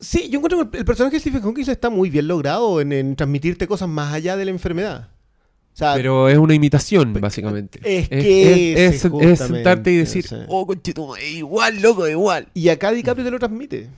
Sí, 0.00 0.28
yo 0.28 0.38
encuentro 0.38 0.70
que 0.70 0.78
el 0.78 0.84
personaje 0.84 1.16
de 1.16 1.20
Stephen 1.20 1.40
Hawking 1.42 1.64
está 1.68 1.88
muy 1.88 2.10
bien 2.10 2.28
logrado 2.28 2.80
en, 2.82 2.92
en 2.92 3.16
transmitirte 3.16 3.66
cosas 3.66 3.88
más 3.88 4.12
allá 4.12 4.36
de 4.36 4.44
la 4.44 4.50
enfermedad. 4.50 5.08
O 5.74 5.76
sea, 5.76 5.94
Pero 5.94 6.28
es 6.28 6.38
una 6.38 6.54
imitación, 6.54 7.12
básicamente. 7.20 7.80
es 7.82 8.08
que 8.08 8.86
es, 8.86 9.04
es- 9.04 9.12
es 9.12 9.38
sentarte 9.40 9.90
y 9.90 9.96
decir, 9.96 10.24
sí. 10.24 10.36
oh, 10.46 10.64
conchetumare, 10.66 11.28
igual, 11.28 11.82
loco, 11.82 12.06
igual. 12.08 12.46
y 12.54 12.68
acá 12.68 12.92
DiCaprio 12.92 13.24
te 13.24 13.30
lo 13.32 13.38
transmite. 13.40 13.88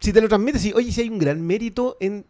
Si 0.00 0.12
te 0.12 0.20
lo 0.20 0.28
transmite, 0.28 0.58
sí, 0.58 0.72
oye, 0.74 0.90
si 0.92 1.00
hay 1.02 1.08
un 1.08 1.18
gran 1.18 1.40
mérito 1.40 1.96
en... 2.00 2.24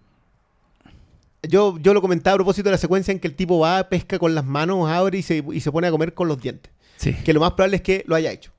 Yo, 1.42 1.78
yo 1.80 1.94
lo 1.94 2.00
comentaba 2.02 2.34
a 2.34 2.36
propósito 2.38 2.68
de 2.68 2.72
la 2.72 2.78
secuencia 2.78 3.12
en 3.12 3.20
que 3.20 3.28
el 3.28 3.34
tipo 3.36 3.58
va, 3.60 3.88
pesca 3.88 4.18
con 4.18 4.34
las 4.34 4.44
manos, 4.44 4.88
abre 4.90 5.18
y 5.18 5.22
se, 5.22 5.42
y 5.52 5.60
se 5.60 5.70
pone 5.72 5.86
a 5.86 5.90
comer 5.90 6.12
con 6.12 6.28
los 6.28 6.40
dientes. 6.40 6.72
Sí. 6.96 7.14
Que 7.24 7.32
lo 7.32 7.40
más 7.40 7.52
probable 7.52 7.76
es 7.76 7.82
que 7.82 8.04
lo 8.06 8.16
haya 8.16 8.32
hecho. 8.32 8.50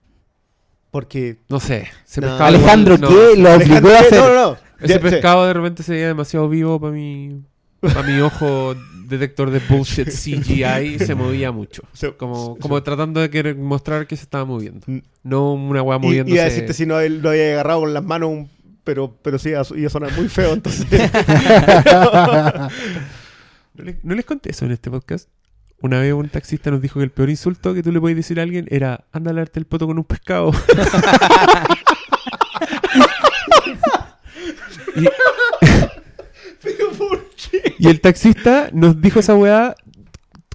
Porque... 0.91 1.37
No 1.49 1.59
sé. 1.59 1.87
No. 2.19 2.35
Alejandro, 2.37 2.97
no, 2.97 3.09
¿qué 3.09 3.13
lo 3.37 3.53
obligó 3.53 3.87
Alejandro, 3.87 3.89
a 3.95 3.99
¿qué? 3.99 4.05
hacer? 4.07 4.19
No, 4.19 4.27
no, 4.29 4.33
no. 4.51 4.57
Ese 4.79 4.87
Ya, 4.87 4.95
sí. 4.95 4.99
pescado 5.01 5.45
de 5.45 5.53
repente 5.53 5.83
se 5.83 5.91
veía 5.91 6.07
demasiado 6.07 6.47
vivo 6.49 6.79
para 6.79 6.93
mi, 6.93 7.41
para 7.81 8.01
mi 8.03 8.19
ojo 8.21 8.75
detector 9.09 9.49
de 9.51 9.59
bullshit 9.59 10.07
CGI 10.11 10.95
y 10.95 10.99
se 10.99 11.15
movía 11.15 11.51
mucho. 11.51 11.83
Como, 12.17 12.57
como 12.57 12.81
tratando 12.83 13.19
de 13.19 13.29
querer 13.29 13.55
mostrar 13.57 14.07
que 14.07 14.15
se 14.15 14.23
estaba 14.23 14.45
moviendo. 14.45 14.85
Mm. 14.87 14.99
No 15.23 15.53
una 15.53 15.81
weá 15.81 15.97
Y, 15.97 16.01
moviéndose. 16.01 16.35
iba 16.35 16.43
a 16.43 16.45
decirte 16.45 16.73
si 16.73 16.85
no 16.85 16.99
lo 17.01 17.29
había 17.31 17.51
agarrado 17.53 17.81
con 17.81 17.93
las 17.93 18.03
manos, 18.03 18.29
un- 18.29 18.49
pero, 18.83 19.15
pero 19.21 19.37
sí, 19.37 19.49
iba 19.49 19.61
a- 19.61 19.89
sonar 19.89 20.11
muy 20.17 20.29
feo, 20.29 20.53
entonces... 20.53 20.85
¿No, 23.73 23.83
les, 23.83 24.03
no 24.03 24.15
les 24.15 24.25
conté 24.25 24.51
eso 24.51 24.65
en 24.65 24.71
este 24.71 24.89
podcast? 24.89 25.29
Una 25.81 25.99
vez 26.01 26.11
un 26.13 26.27
taxista 26.27 26.71
nos 26.71 26.81
dijo 26.81 26.99
que 26.99 27.05
el 27.05 27.11
peor 27.11 27.29
insulto 27.29 27.73
que 27.73 27.81
tú 27.83 27.91
le 27.93 28.01
podías 28.01 28.17
decir 28.17 28.39
a 28.39 28.43
alguien 28.43 28.67
era 28.69 29.05
anda 29.13 29.31
a 29.31 29.33
lavarte 29.33 29.59
el 29.59 29.65
poto 29.65 29.87
con 29.87 29.97
un 29.97 30.03
pescado. 30.03 30.51
y, 34.95 35.05
y 37.77 37.87
el 37.87 38.01
taxista 38.01 38.69
nos 38.73 39.01
dijo 39.01 39.19
esa 39.19 39.35
weá 39.35 39.75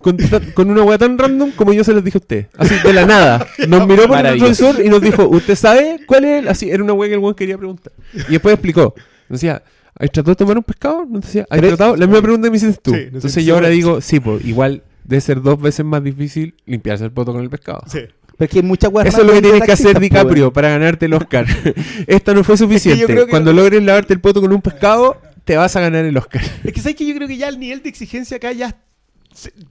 con, 0.01 0.19
con 0.55 0.71
una 0.71 0.83
weá 0.83 0.99
tan 0.99 1.17
random 1.17 1.53
como 1.53 1.73
yo 1.73 1.83
se 1.83 1.93
los 1.95 2.05
dije 2.05 2.19
a 2.19 2.21
usted. 2.21 2.47
Así, 2.59 2.75
de 2.85 2.93
la 2.93 3.07
nada. 3.07 3.47
Nos 3.69 3.87
miró 3.87 4.07
por 4.07 4.19
el 4.19 4.33
retrovisor 4.33 4.85
y 4.85 4.89
nos 4.91 5.01
dijo, 5.01 5.27
¿usted 5.29 5.55
sabe 5.57 6.01
cuál 6.07 6.25
es? 6.25 6.43
el-?" 6.43 6.49
Así, 6.49 6.71
era 6.71 6.83
una 6.83 6.93
weá 6.93 7.09
que 7.09 7.15
el 7.15 7.21
weón 7.21 7.35
quería 7.35 7.57
preguntar. 7.57 7.93
Y 8.29 8.33
después 8.33 8.53
explicó. 8.55 8.95
Nos 9.29 9.41
decía, 9.41 9.63
¿has 9.99 10.11
tratado 10.11 10.33
de 10.33 10.37
tomar 10.37 10.59
un 10.59 10.63
pescado? 10.65 11.07
Nos 11.09 11.23
decía, 11.23 11.47
¿has 11.49 11.61
tratado? 11.61 11.97
La 11.97 12.07
misma 12.07 12.21
pregunta 12.23 12.47
que 12.47 12.51
me 12.51 12.57
hiciste 12.59 12.81
tú. 12.83 12.91
Sí, 12.93 13.07
no 13.11 13.17
Entonces 13.17 13.45
yo 13.45 13.55
ahora 13.55 13.69
digo, 13.69 14.01
sí, 14.03 14.21
pues 14.21 14.45
igual 14.45 14.83
debe 15.05 15.21
ser 15.21 15.41
dos 15.41 15.61
veces 15.61 15.85
más 15.87 16.03
difícil 16.05 16.55
limpiarse 16.67 17.05
el 17.05 17.11
poto 17.13 17.33
con 17.33 17.43
el 17.43 17.49
pescado. 17.49 17.83
Sí. 17.87 18.01
Pero 18.37 18.47
es 18.47 18.51
que 18.51 18.59
hay 18.59 18.65
muchas 18.65 18.91
Eso 19.05 19.21
es 19.21 19.27
lo 19.27 19.33
que 19.33 19.43
tienes 19.43 19.63
que 19.63 19.73
hacer 19.73 19.99
DiCaprio 20.01 20.53
para 20.53 20.69
ganarte 20.71 21.07
el 21.07 21.15
Oscar. 21.15 21.47
Esta 22.07 22.35
no 22.35 22.43
fue 22.43 22.57
suficiente. 22.57 23.07
creo 23.07 23.27
que- 23.27 23.31
Cuando 23.31 23.53
logres 23.53 23.83
lavarte 23.83 24.13
el 24.13 24.21
poto 24.21 24.41
con 24.41 24.53
un 24.53 24.61
pescado, 24.61 25.21
te 25.45 25.57
vas 25.57 25.75
a 25.77 25.81
ganar 25.81 26.05
el 26.05 26.17
Oscar. 26.17 26.43
Es 26.65 26.73
que 26.73 26.81
sabes 26.81 26.97
que 26.97 27.07
yo 27.07 27.15
creo 27.15 27.29
que 27.29 27.37
ya 27.37 27.49
el 27.49 27.59
nivel 27.59 27.83
de 27.83 27.89
exigencia 27.89 28.37
acá 28.39 28.53
ya... 28.53 28.77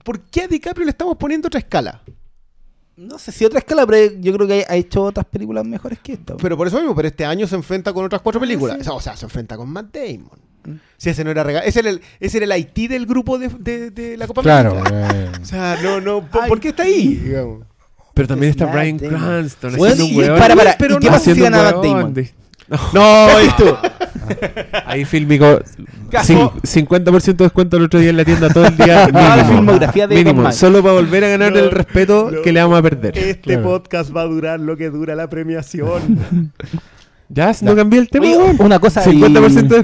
¿Por 0.04 0.20
qué 0.20 0.42
a 0.42 0.48
DiCaprio 0.48 0.84
le 0.84 0.90
estamos 0.90 1.16
poniendo 1.16 1.48
otra 1.48 1.58
escala? 1.58 2.02
No 2.96 3.18
sé 3.18 3.32
si 3.32 3.44
otra 3.44 3.58
escala, 3.58 3.84
pero 3.86 4.12
yo 4.20 4.32
creo 4.34 4.46
que 4.46 4.64
ha 4.68 4.76
hecho 4.76 5.02
otras 5.02 5.26
películas 5.26 5.64
mejores 5.66 5.98
que 5.98 6.12
esta. 6.12 6.36
Pero 6.36 6.56
por 6.56 6.68
eso 6.68 6.76
mismo, 6.78 6.94
pero 6.94 7.08
este 7.08 7.24
año 7.24 7.46
se 7.46 7.56
enfrenta 7.56 7.92
con 7.92 8.04
otras 8.04 8.22
cuatro 8.22 8.38
Ah, 8.38 8.42
películas. 8.42 8.78
sí. 8.80 8.88
O, 8.92 9.00
sea, 9.00 9.16
se 9.16 9.24
enfrenta 9.24 9.56
con 9.56 9.68
Matt 9.68 9.86
Damon. 9.92 10.38
Mm. 10.64 10.74
Si 10.96 11.10
ese 11.10 11.24
no 11.24 11.30
era 11.32 11.42
regalo. 11.42 11.66
Ese 11.66 11.80
era 11.80 11.90
el, 11.90 12.00
ese 12.20 12.36
era 12.36 12.44
el 12.44 12.52
Haití 12.52 12.86
del 12.86 13.06
grupo 13.06 13.36
de, 13.38 13.48
de- 13.48 13.90
de 13.90 14.16
la 14.16 14.26
Copa 14.28 14.42
Claro. 14.42 14.78
América. 14.78 15.10
eh, 15.12 15.30
O 15.42 15.44
sea, 15.44 15.78
no, 15.82 16.00
no. 16.00 16.30
¿por, 16.30 16.42
Ay, 16.44 16.48
por 16.48 16.60
qué 16.60 16.68
está 16.68 16.84
ahí? 16.84 17.16
digamos? 17.16 17.64
Pero 18.14 18.28
también 18.28 18.50
está 18.50 18.66
Brian. 18.66 18.96
Cranston 18.98 19.74
Weón, 19.74 19.92
haciendo 19.92 20.04
un 20.04 20.10
y- 20.12 20.16
weón. 20.28 20.38
para, 20.38 20.54
para, 20.54 20.76
Pero 20.78 20.94
¿y 20.96 20.98
qué 21.00 21.06
no, 21.06 21.12
pasa 21.12 21.34
si 21.34 21.40
gana 21.40 21.62
Matt 21.64 21.82
Damon? 21.82 22.14
de- 22.14 22.32
No, 22.92 23.38
esto. 23.38 23.78
Ahí 24.86 25.04
filmico 25.04 25.60
Caso- 26.10 26.52
cin- 26.62 26.84
50% 26.84 27.36
de 27.36 27.44
descuento 27.44 27.76
el 27.76 27.84
otro 27.84 28.00
día 28.00 28.10
en 28.10 28.16
la 28.16 28.24
tienda 28.24 28.48
todo 28.48 28.66
el 28.66 28.76
día. 28.76 29.04
Ah, 29.14 29.36
mínimo. 29.36 29.56
filmografía 29.58 30.06
de 30.06 30.14
Mínimo, 30.16 30.50
solo 30.52 30.82
para 30.82 30.94
volver 30.94 31.24
a 31.24 31.28
ganar 31.28 31.52
No, 31.52 31.58
el 31.58 31.70
respeto 31.70 32.30
no. 32.32 32.42
que 32.42 32.52
le 32.52 32.60
vamos 32.62 32.78
a 32.78 32.82
perder. 32.82 33.18
Este 33.18 33.34
Claro. 33.54 33.62
podcast 33.64 34.14
va 34.16 34.22
a 34.22 34.24
durar 34.24 34.60
lo 34.60 34.76
que 34.76 34.90
dura 34.90 35.14
la 35.14 35.28
premiación. 35.28 36.20
Ya, 37.30 37.52
si 37.54 37.64
no 37.64 37.74
cambié 37.74 37.98
el 38.00 38.08
tema, 38.10 38.26
Oye, 38.26 38.36
weón. 38.36 38.56
una 38.60 38.78
cosa. 38.78 39.02
50% 39.02 39.18
de 39.22 39.30
no, 39.30 39.40
descuento. 39.40 39.82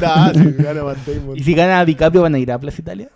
Damon. 0.00 0.96
¿Y, 1.36 1.40
y 1.40 1.42
si 1.42 1.54
gana 1.54 1.84
DiCaprio 1.84 2.22
van 2.22 2.34
a 2.34 2.38
ir 2.38 2.52
a 2.52 2.58
Plaza 2.60 2.80
Italia? 2.82 3.08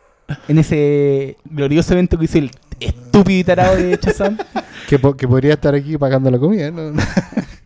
En 0.48 0.58
ese 0.58 1.36
glorioso 1.44 1.92
evento 1.92 2.18
que 2.18 2.24
hizo 2.24 2.38
el 2.38 2.50
estúpido 2.80 3.38
y 3.38 3.44
tarado 3.44 3.76
de 3.76 3.96
Chazam. 4.00 4.38
Que, 4.88 4.98
po- 4.98 5.14
que 5.16 5.28
podría 5.28 5.52
estar 5.54 5.74
aquí 5.74 5.96
pagando 5.98 6.30
la 6.30 6.38
comida, 6.38 6.70
¿no? 6.70 6.94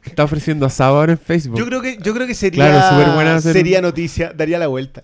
Está 0.05 0.25
ofreciendo 0.25 0.67
asado 0.67 0.97
ahora 0.99 1.13
en 1.13 1.19
Facebook. 1.19 1.59
Yo 1.59 1.67
creo 1.67 1.83
que, 1.83 1.99
yo 2.03 2.15
creo 2.15 2.27
que 2.27 2.35
sería, 2.35 2.71
Claro, 2.71 2.89
súper 2.97 3.15
buena 3.15 3.37
hacer- 3.37 3.53
sería 3.53 3.81
noticia, 3.83 4.33
daría 4.35 4.59
la 4.59 4.67
vuelta. 4.67 5.03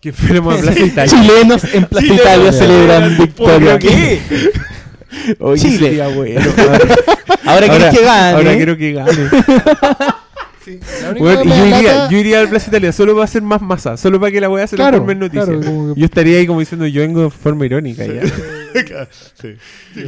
Que 0.00 0.12
fuéramos 0.12 0.56
a 0.56 0.60
Plaza 0.62 0.80
Italia. 0.84 1.12
Chilenos 1.22 1.64
en 1.74 1.84
Plaza 1.86 2.06
Chilenos. 2.06 2.20
Italia 2.26 2.52
celebran 2.52 3.18
victoria. 3.18 3.78
¿Qué? 3.78 4.20
Oye, 5.40 5.60
Chile. 5.60 5.78
sería 5.78 6.08
bueno. 6.08 6.40
Ahora 7.46 7.68
querés 7.68 7.98
que 7.98 8.04
gane. 8.04 8.36
Ahora 8.36 8.56
quiero 8.56 8.76
que 8.76 8.92
gane. 8.92 9.28
Yo, 11.18 11.42
iría, 11.42 12.08
yo 12.10 12.18
iría 12.18 12.40
al 12.40 12.48
Plaza 12.48 12.68
Italia 12.70 12.92
solo 12.92 13.12
para 13.14 13.24
hacer 13.24 13.42
más 13.42 13.60
masa, 13.62 13.96
solo 13.96 14.18
para 14.20 14.30
que 14.32 14.40
la 14.40 14.48
weá 14.50 14.66
se 14.66 14.76
Claro, 14.76 14.98
transforme 14.98 15.12
en 15.12 15.18
noticia. 15.20 15.44
claro, 15.44 15.94
que- 15.94 16.00
Yo 16.00 16.04
estaría 16.04 16.38
ahí 16.38 16.46
como 16.46 16.60
diciendo, 16.60 16.86
yo 16.86 17.00
vengo 17.02 17.22
de 17.24 17.30
forma 17.30 17.66
irónica 17.66 18.04
ya. 18.06 18.22
sí. 19.34 19.54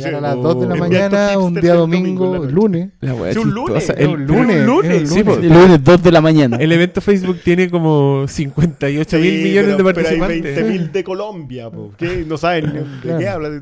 A 0.04 0.20
las 0.20 0.36
Oh. 0.36 0.42
2 0.42 0.60
de 0.62 0.66
la 0.68 0.74
mañana, 0.76 1.38
un 1.38 1.54
día 1.54 1.74
domingo, 1.74 2.26
domingo 2.26 2.36
en 2.36 2.42
la 2.46 2.50
lunes. 2.50 2.88
La 3.00 3.14
un 3.14 3.50
lunes, 3.50 3.90
El 3.96 4.10
lunes. 4.12 4.26
lunes, 4.28 4.66
lunes. 4.66 5.02
es 5.02 5.10
un 5.12 5.16
Sí. 5.24 5.46
El 5.46 5.48
lunes 5.48 5.82
2 5.84 6.02
de 6.02 6.12
la 6.12 6.20
mañana. 6.20 6.56
El 6.58 6.72
evento 6.72 7.00
Facebook 7.00 7.40
tiene 7.42 7.70
como 7.70 8.26
58 8.28 9.18
mil 9.18 9.36
Sí, 9.38 9.42
millones 9.44 9.74
pero- 9.76 9.88
de 9.88 9.94
pero 9.94 10.08
hay 10.08 10.18
participantes. 10.18 10.56
20.000 10.66 10.92
de 10.92 11.04
Colombia, 11.04 11.70
po. 11.70 11.92
¿Qué? 11.96 12.24
No 12.26 12.36
saben 12.36 12.72
de 12.72 12.82
Claro. 13.02 13.18
qué 13.18 13.28
hablas. 13.28 13.52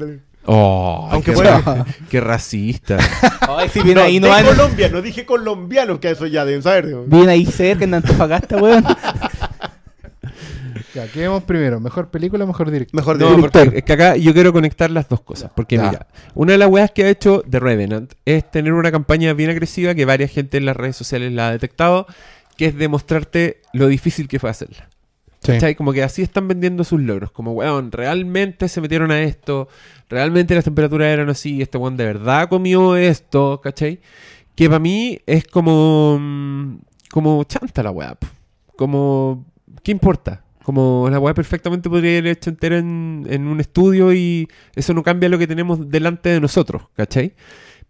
Oh, 0.51 1.07
Aunque 1.11 1.33
qué, 1.33 1.37
bueno. 1.37 1.61
ra- 1.65 1.85
qué 2.11 2.20
racista. 2.23 2.97
Ay, 3.47 3.69
si 3.69 3.81
viene 3.83 4.01
No, 4.01 4.07
ahí, 4.07 4.19
no 4.19 4.35
de. 4.35 4.45
Colombia, 4.45 4.89
no 4.89 5.03
dije 5.03 5.27
colombianos, 5.27 5.99
que 5.99 6.11
eso 6.11 6.27
ya 6.27 6.47
deben 6.47 6.62
saber. 6.62 6.87
digo. 6.87 7.05
Viene 7.07 7.33
ahí 7.33 7.45
cerca 7.45 7.85
en 7.85 7.93
Antofagasta, 7.93 8.57
weón. 8.57 8.83
Ya, 10.95 11.07
¿qué 11.09 11.20
vemos 11.20 11.43
primero? 11.45 11.81
¿Mejor 11.81 12.09
película 12.11 12.45
o 12.45 12.47
mejor 12.47 12.70
director? 12.70 12.95
Mejor 12.99 13.19
No, 13.19 13.39
porque 13.39 13.73
es 13.79 13.85
que 13.85 13.93
acá 13.93 14.16
yo 14.16 14.33
quiero 14.33 14.53
conectar 14.53 14.91
las 14.91 15.09
dos 15.09 15.20
cosas. 15.20 15.51
Porque 15.55 15.77
Ya. 15.77 15.83
mira, 15.91 16.07
una 16.35 16.53
de 16.53 16.59
las 16.59 16.69
weas 16.69 16.91
que 16.93 17.05
ha 17.05 17.09
hecho 17.11 17.43
The 17.49 17.61
Revenant 17.61 18.15
es 18.25 18.51
tener 18.51 18.73
una 18.73 18.91
campaña 18.91 19.33
bien 19.35 19.51
agresiva 19.51 19.95
que 19.95 20.05
varias 20.07 20.31
gente 20.31 20.57
en 20.57 20.65
las 20.65 20.77
redes 20.77 20.97
sociales 20.97 21.33
la 21.33 21.49
ha 21.49 21.53
detectado, 21.53 22.07
que 22.57 22.66
es 22.66 22.77
demostrarte 22.77 23.61
lo 23.75 23.87
difícil 23.87 24.29
que 24.29 24.39
fue 24.39 24.49
hacerla. 24.51 24.88
Como 25.77 25.93
que 25.93 26.03
así 26.03 26.23
están 26.23 26.49
vendiendo 26.49 26.85
sus 26.85 27.01
logros. 27.01 27.31
Como, 27.31 27.53
weón, 27.53 27.93
realmente 27.93 28.69
se 28.69 28.81
metieron 28.81 29.11
a 29.11 29.23
esto, 29.23 29.69
realmente 30.09 30.55
las 30.55 30.65
temperaturas 30.65 31.09
eran 31.09 31.29
así, 31.31 31.62
este 31.62 31.79
weón 31.79 31.97
de 31.97 32.05
verdad 32.05 32.49
comió 32.49 32.97
esto, 32.97 33.61
¿cachai? 33.62 34.01
Que 34.55 34.69
para 34.69 34.79
mí 34.79 35.20
es 35.27 35.45
como. 35.47 36.19
mm, 36.20 36.79
como 37.11 37.45
chanta 37.45 37.83
la 37.83 37.91
weá. 37.91 38.16
Como. 38.77 39.47
¿Qué 39.83 39.93
importa? 39.93 40.45
Como 40.62 41.09
la 41.11 41.19
weá 41.19 41.33
perfectamente 41.33 41.89
podría 41.89 42.19
haber 42.19 42.27
hecho 42.27 42.51
entera 42.51 42.77
en, 42.77 43.27
en 43.31 43.47
un 43.47 43.61
estudio 43.61 44.12
y 44.12 44.49
eso 44.75 44.93
no 44.93 45.03
cambia 45.03 45.29
lo 45.29 45.39
que 45.39 45.47
tenemos 45.47 45.89
delante 45.89 46.29
de 46.29 46.41
nosotros, 46.41 46.83
¿cachai? 46.95 47.35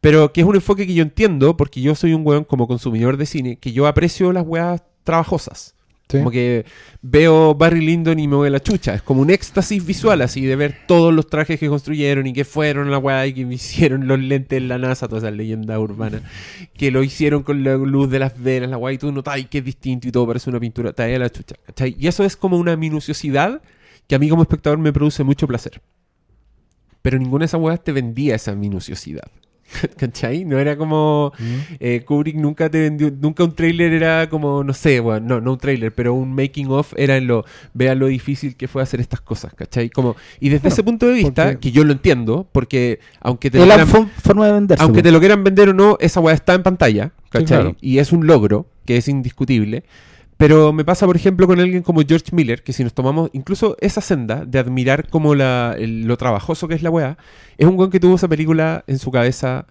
Pero 0.01 0.33
que 0.33 0.43
es 0.43 0.47
un 0.47 0.55
enfoque 0.55 0.87
que 0.87 0.95
yo 0.95 1.03
entiendo 1.03 1.57
porque 1.57 1.81
yo 1.81 1.95
soy 1.95 2.15
un 2.15 2.25
weón 2.25 2.45
como 2.45 2.69
consumidor 2.69 3.17
de 3.17 3.27
cine, 3.27 3.57
que 3.57 3.73
yo 3.73 3.87
aprecio 3.87 4.33
las 4.33 4.47
weas 4.47 4.83
trabajosas. 5.03 5.75
Como 6.11 6.31
que 6.31 6.65
veo 7.03 7.55
Barry 7.55 7.85
Lyndon 7.85 8.19
y 8.19 8.27
me 8.27 8.37
voy 8.37 8.49
a 8.49 8.51
la 8.51 8.61
chucha. 8.61 8.95
Es 8.95 9.03
como 9.03 9.21
un 9.21 9.31
éxtasis 9.31 9.85
visual 9.85 10.23
así 10.23 10.47
de 10.47 10.57
ver 10.57 10.87
todos 10.87 11.13
los 11.13 11.27
trajes 11.27 11.61
que 11.61 11.69
construyeron 11.69 12.27
y 12.27 12.33
que 12.33 12.47
fueron 12.47 12.91
la 12.91 12.99
weá 12.99 13.27
y 13.27 13.35
que 13.35 13.41
hicieron 13.53 14.09
los 14.09 14.19
lentes 14.19 14.57
en 14.57 14.69
la 14.69 14.79
NASA, 14.79 15.07
toda 15.07 15.19
esa 15.19 15.31
leyenda 15.31 15.79
urbana. 15.79 16.23
Que 16.75 16.91
lo 16.91 17.03
hicieron 17.03 17.43
con 17.43 17.63
la 17.63 17.75
luz 17.77 18.11
de 18.11 18.19
las 18.19 18.41
velas, 18.41 18.71
la 18.71 18.79
weá, 18.79 18.95
y 18.95 18.99
tú 18.99 19.13
notas 19.13 19.39
que 19.51 19.59
es 19.59 19.65
distinto 19.65 20.09
y 20.09 20.13
todo 20.13 20.27
parece 20.27 20.49
una 20.49 20.61
pintura. 20.61 20.93
Te 20.93 21.15
a 21.15 21.19
la 21.19 21.31
chucha. 21.31 21.57
Y 21.99 22.07
eso 22.07 22.25
es 22.25 22.37
como 22.37 22.57
una 22.57 22.77
minuciosidad 22.77 23.61
que 24.07 24.15
a 24.15 24.19
mí 24.19 24.29
como 24.29 24.43
espectador 24.43 24.79
me 24.79 24.93
produce 24.93 25.23
mucho 25.23 25.47
placer. 25.47 25.83
Pero 27.03 27.19
ninguna 27.19 27.43
de 27.43 27.47
esas 27.47 27.61
weas 27.61 27.85
te 27.85 27.93
vendía 27.93 28.35
esa 28.35 28.55
minuciosidad. 28.55 29.31
¿Cachai? 29.97 30.45
No 30.45 30.59
era 30.59 30.77
como. 30.77 31.33
eh, 31.81 32.03
Kubrick 32.05 32.37
nunca 32.37 32.71
te 32.71 32.81
vendió. 32.81 33.11
Nunca 33.11 33.45
un 33.45 33.55
trailer 33.55 33.93
era 33.93 34.29
como. 34.29 34.65
No 34.65 34.73
sé, 34.73 35.01
bueno, 35.01 35.27
no, 35.27 35.41
no 35.41 35.53
un 35.53 35.59
trailer, 35.59 35.95
pero 35.95 36.15
un 36.15 36.33
making 36.35 36.69
of 36.71 36.93
era 36.97 37.17
en 37.17 37.27
lo. 37.27 37.45
Vean 37.75 37.99
lo 37.99 38.07
difícil 38.07 38.57
que 38.57 38.69
fue 38.69 38.83
hacer 38.83 39.01
estas 39.01 39.21
cosas, 39.21 39.53
¿cachai? 39.55 39.91
Como, 39.91 40.17
y 40.41 40.49
desde 40.49 40.63
Bueno, 40.63 40.73
ese 40.75 40.83
punto 40.83 41.07
de 41.07 41.13
vista, 41.13 41.45
porque- 41.45 41.59
que 41.59 41.71
yo 41.73 41.85
lo 41.85 41.93
entiendo, 41.93 42.49
porque 42.53 43.01
aunque 43.21 43.51
te, 43.51 43.59
la 43.59 43.77
quieran, 43.85 44.11
forma 44.23 44.47
de 44.47 44.53
venderse. 44.53 44.83
aunque 44.83 45.03
te 45.03 45.13
lo 45.13 45.19
quieran 45.21 45.45
vender 45.45 45.69
o 45.71 45.75
no, 45.75 45.97
esa 46.01 46.21
weá 46.21 46.35
está 46.35 46.55
en 46.55 46.63
pantalla, 46.63 47.13
¿cachai? 47.31 47.47
claro. 47.47 47.77
Y 47.81 47.99
es 47.99 48.13
un 48.13 48.27
logro 48.27 48.67
que 48.87 48.97
es 48.97 49.09
indiscutible. 49.09 49.85
Pero 50.39 50.73
me 50.73 50.85
pasa, 50.85 51.05
por 51.05 51.17
ejemplo, 51.17 51.47
con 51.47 51.59
alguien 51.61 51.83
como 51.83 52.01
George 52.07 52.31
Miller, 52.33 52.63
que 52.63 52.73
si 52.73 52.85
nos 52.85 52.95
tomamos 52.95 53.29
incluso 53.33 53.77
esa 53.81 54.01
senda 54.01 54.45
de 54.47 54.59
admirar 54.61 55.09
como 55.11 55.35
la, 55.35 55.75
el- 55.77 56.07
lo 56.07 56.17
trabajoso 56.17 56.69
que 56.69 56.75
es 56.75 56.83
la 56.83 56.91
weá, 56.91 57.19
es 57.59 57.67
un 57.67 57.77
weón 57.77 57.91
que 57.91 57.99
tuvo 58.01 58.15
esa 58.15 58.29
película 58.29 58.85
en 58.87 58.99
su 58.99 59.11
cabeza 59.11 59.67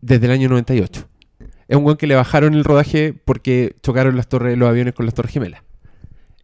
desde 0.00 0.26
el 0.26 0.32
año 0.32 0.48
98. 0.48 1.06
Es 1.68 1.76
un 1.76 1.84
weón 1.84 1.98
que 1.98 2.06
le 2.06 2.14
bajaron 2.14 2.54
el 2.54 2.64
rodaje 2.64 3.12
porque 3.12 3.76
chocaron 3.82 4.16
las 4.16 4.26
torres, 4.28 4.56
los 4.56 4.68
aviones 4.68 4.94
con 4.94 5.04
las 5.04 5.14
torres 5.14 5.32
gemelas. 5.32 5.62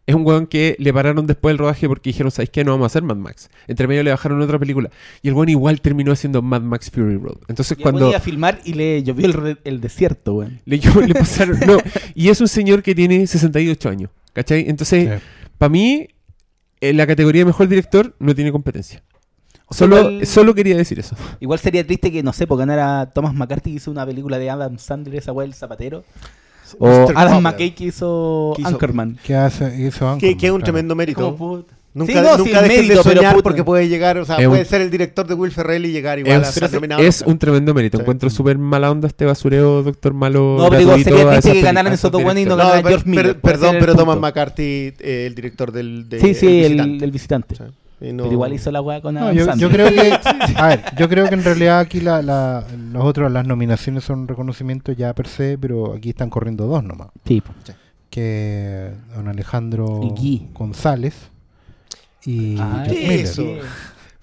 Es 0.05 0.15
un 0.15 0.25
weón 0.25 0.47
que 0.47 0.75
le 0.79 0.91
pararon 0.91 1.25
después 1.27 1.53
el 1.53 1.57
rodaje 1.57 1.87
porque 1.87 2.09
dijeron, 2.09 2.29
¿sabes 2.29 2.49
qué? 2.49 2.65
No 2.65 2.71
vamos 2.71 2.85
a 2.85 2.87
hacer 2.87 3.03
Mad 3.03 3.15
Max. 3.15 3.49
Entre 3.67 3.87
medio 3.87 4.03
le 4.03 4.11
bajaron 4.11 4.41
otra 4.41 4.59
película. 4.59 4.89
Y 5.21 5.29
el 5.29 5.33
weón 5.33 5.47
igual 5.47 5.79
terminó 5.79 6.11
haciendo 6.11 6.41
Mad 6.41 6.61
Max 6.61 6.91
Fury 6.91 7.15
Road. 7.17 7.37
Entonces 7.47 7.77
Y 7.79 7.81
cuando... 7.81 8.09
iba 8.09 8.17
a 8.17 8.19
filmar 8.21 8.59
y 8.65 8.73
le 8.73 9.01
llovió 9.01 9.57
el, 9.63 9.79
desierto, 9.79 10.33
weón. 10.33 10.59
Le, 10.65 10.79
pasaron. 11.13 11.57
No, 11.65 11.77
y 12.15 12.27
es 12.27 12.41
un 12.41 12.49
señor 12.49 12.83
que 12.83 12.93
tiene 12.93 13.25
68 13.25 13.89
años. 13.89 14.09
¿Cachai? 14.33 14.65
Entonces, 14.67 15.21
Sí. 15.21 15.25
para 15.57 15.69
mí, 15.69 16.07
en 16.81 16.97
la 16.97 17.07
categoría 17.07 17.41
de 17.41 17.45
mejor 17.45 17.69
director 17.69 18.13
no 18.19 18.35
tiene 18.35 18.51
competencia. 18.51 19.01
O 19.67 19.73
sea, 19.73 19.87
Solo, 19.87 20.09
igual- 20.11 20.27
solo 20.27 20.53
quería 20.53 20.75
decir 20.75 20.99
eso. 20.99 21.15
Igual 21.39 21.59
sería 21.59 21.85
triste 21.87 22.11
que, 22.11 22.21
no 22.23 22.33
sé, 22.33 22.45
por 22.45 22.57
ganara 22.57 23.09
Thomas 23.11 23.33
McCarthy 23.33 23.71
que 23.71 23.77
hizo 23.77 23.89
una 23.89 24.05
película 24.05 24.37
de 24.37 24.49
Adam 24.49 24.77
Sandler, 24.77 25.15
esa 25.15 25.31
weá, 25.31 25.45
El 25.47 25.53
Zapatero. 25.53 26.03
O 26.79 26.87
Mr. 26.87 27.13
Adam 27.15 27.33
Cobbler. 27.35 27.41
McKay 27.41 27.71
que 27.75 27.83
hizo, 27.85 28.53
Que 28.55 28.61
hizo- 28.61 28.69
Anchorman. 28.69 29.17
¿Qué 29.23 29.35
hace? 29.35 29.65
Hizo 29.65 29.99
Que, 29.99 30.05
Anchorman, 30.05 30.19
que 30.19 30.27
es 30.29 30.33
un 30.33 30.39
claro. 30.59 30.63
tremendo 30.63 30.95
mérito. 30.95 31.65
Nunca, 31.95 32.11
Sí, 32.11 32.19
no, 32.19 32.37
sí, 32.37 32.43
nunca 32.49 32.61
mérito, 32.63 32.81
de 32.81 32.87
pero 32.87 33.03
soñar 33.03 33.33
puta. 33.35 33.43
porque 33.43 33.63
puede 33.63 33.87
llegar, 33.87 34.17
o 34.17 34.25
sea, 34.25 34.37
Es 34.39 34.47
un- 34.47 34.53
puede 34.53 34.65
ser 34.65 34.81
el 34.81 34.89
director 34.89 35.27
de 35.27 35.35
Will 35.35 35.51
Ferrell 35.51 35.85
y 35.85 35.91
llegar 35.91 36.17
igual 36.17 36.41
Es- 36.41 36.47
a 36.49 36.53
pero 36.55 36.67
ser 36.67 36.73
nominado. 36.77 37.03
Es 37.03 37.21
un 37.21 37.37
tremendo 37.37 37.71
mérito. 37.75 37.97
Sí. 37.97 38.01
Encuentro 38.01 38.31
súper 38.31 38.57
mala 38.57 38.89
onda 38.89 39.07
este 39.07 39.25
basureo, 39.25 39.83
Doctor 39.83 40.11
Malo. 40.11 40.55
No, 40.57 40.69
pero 40.69 40.79
digo, 40.79 40.97
sería 40.97 41.29
triste 41.29 41.53
que 41.53 41.61
ganaran 41.61 41.93
esos 41.93 42.11
dos 42.11 42.23
buenos 42.23 42.41
y 42.41 42.45
no. 42.45 42.51
No, 42.51 42.57
ganara 42.57 42.77
pero- 42.77 42.89
George 42.89 43.07
Miller. 43.09 43.23
pero- 43.27 43.39
puede 43.41 43.53
perdón, 43.59 43.75
pero 43.79 43.95
Thomas. 43.95 44.19
McCarthy, 44.19 44.63
eh, 44.63 45.25
el 45.27 45.35
director 45.35 45.71
del 45.71 46.09
de 46.09 46.19
Sí, 46.19 46.33
sí, 46.33 46.47
El 46.47 46.53
el, 46.65 46.71
Visitante. 46.71 47.05
el 47.05 47.11
visitante. 47.11 47.55
No- 48.11 48.23
Pero 48.23 48.33
igual 48.33 48.53
hizo 48.53 48.69
la 48.71 48.81
weá 48.81 48.99
con 49.01 49.13
No, 49.15 49.21
Adam 49.27 49.35
yo, 49.35 49.55
yo 49.55 49.69
creo 49.69 49.89
que, 49.89 50.11
a 50.57 50.67
ver, 50.67 50.83
yo 50.97 51.07
creo 51.07 51.27
que 51.29 51.35
en 51.35 51.43
realidad 51.43 51.79
aquí 51.79 52.01
la, 52.01 52.21
la, 52.21 52.65
los 52.91 53.03
otros, 53.05 53.31
las 53.31 53.47
nominaciones 53.47 54.03
son 54.03 54.27
reconocimientos 54.27 54.97
ya 54.97 55.13
per 55.13 55.27
se, 55.27 55.57
pero 55.57 55.93
aquí 55.93 56.09
están 56.09 56.29
corriendo 56.29 56.65
dos 56.67 56.83
nomás. 56.83 57.07
Sí. 57.25 57.41
Que 58.09 58.91
don 59.15 59.27
Alejandro. 59.27 60.01
González 60.53 61.15
y 62.25 62.57
Ah. 62.59 62.83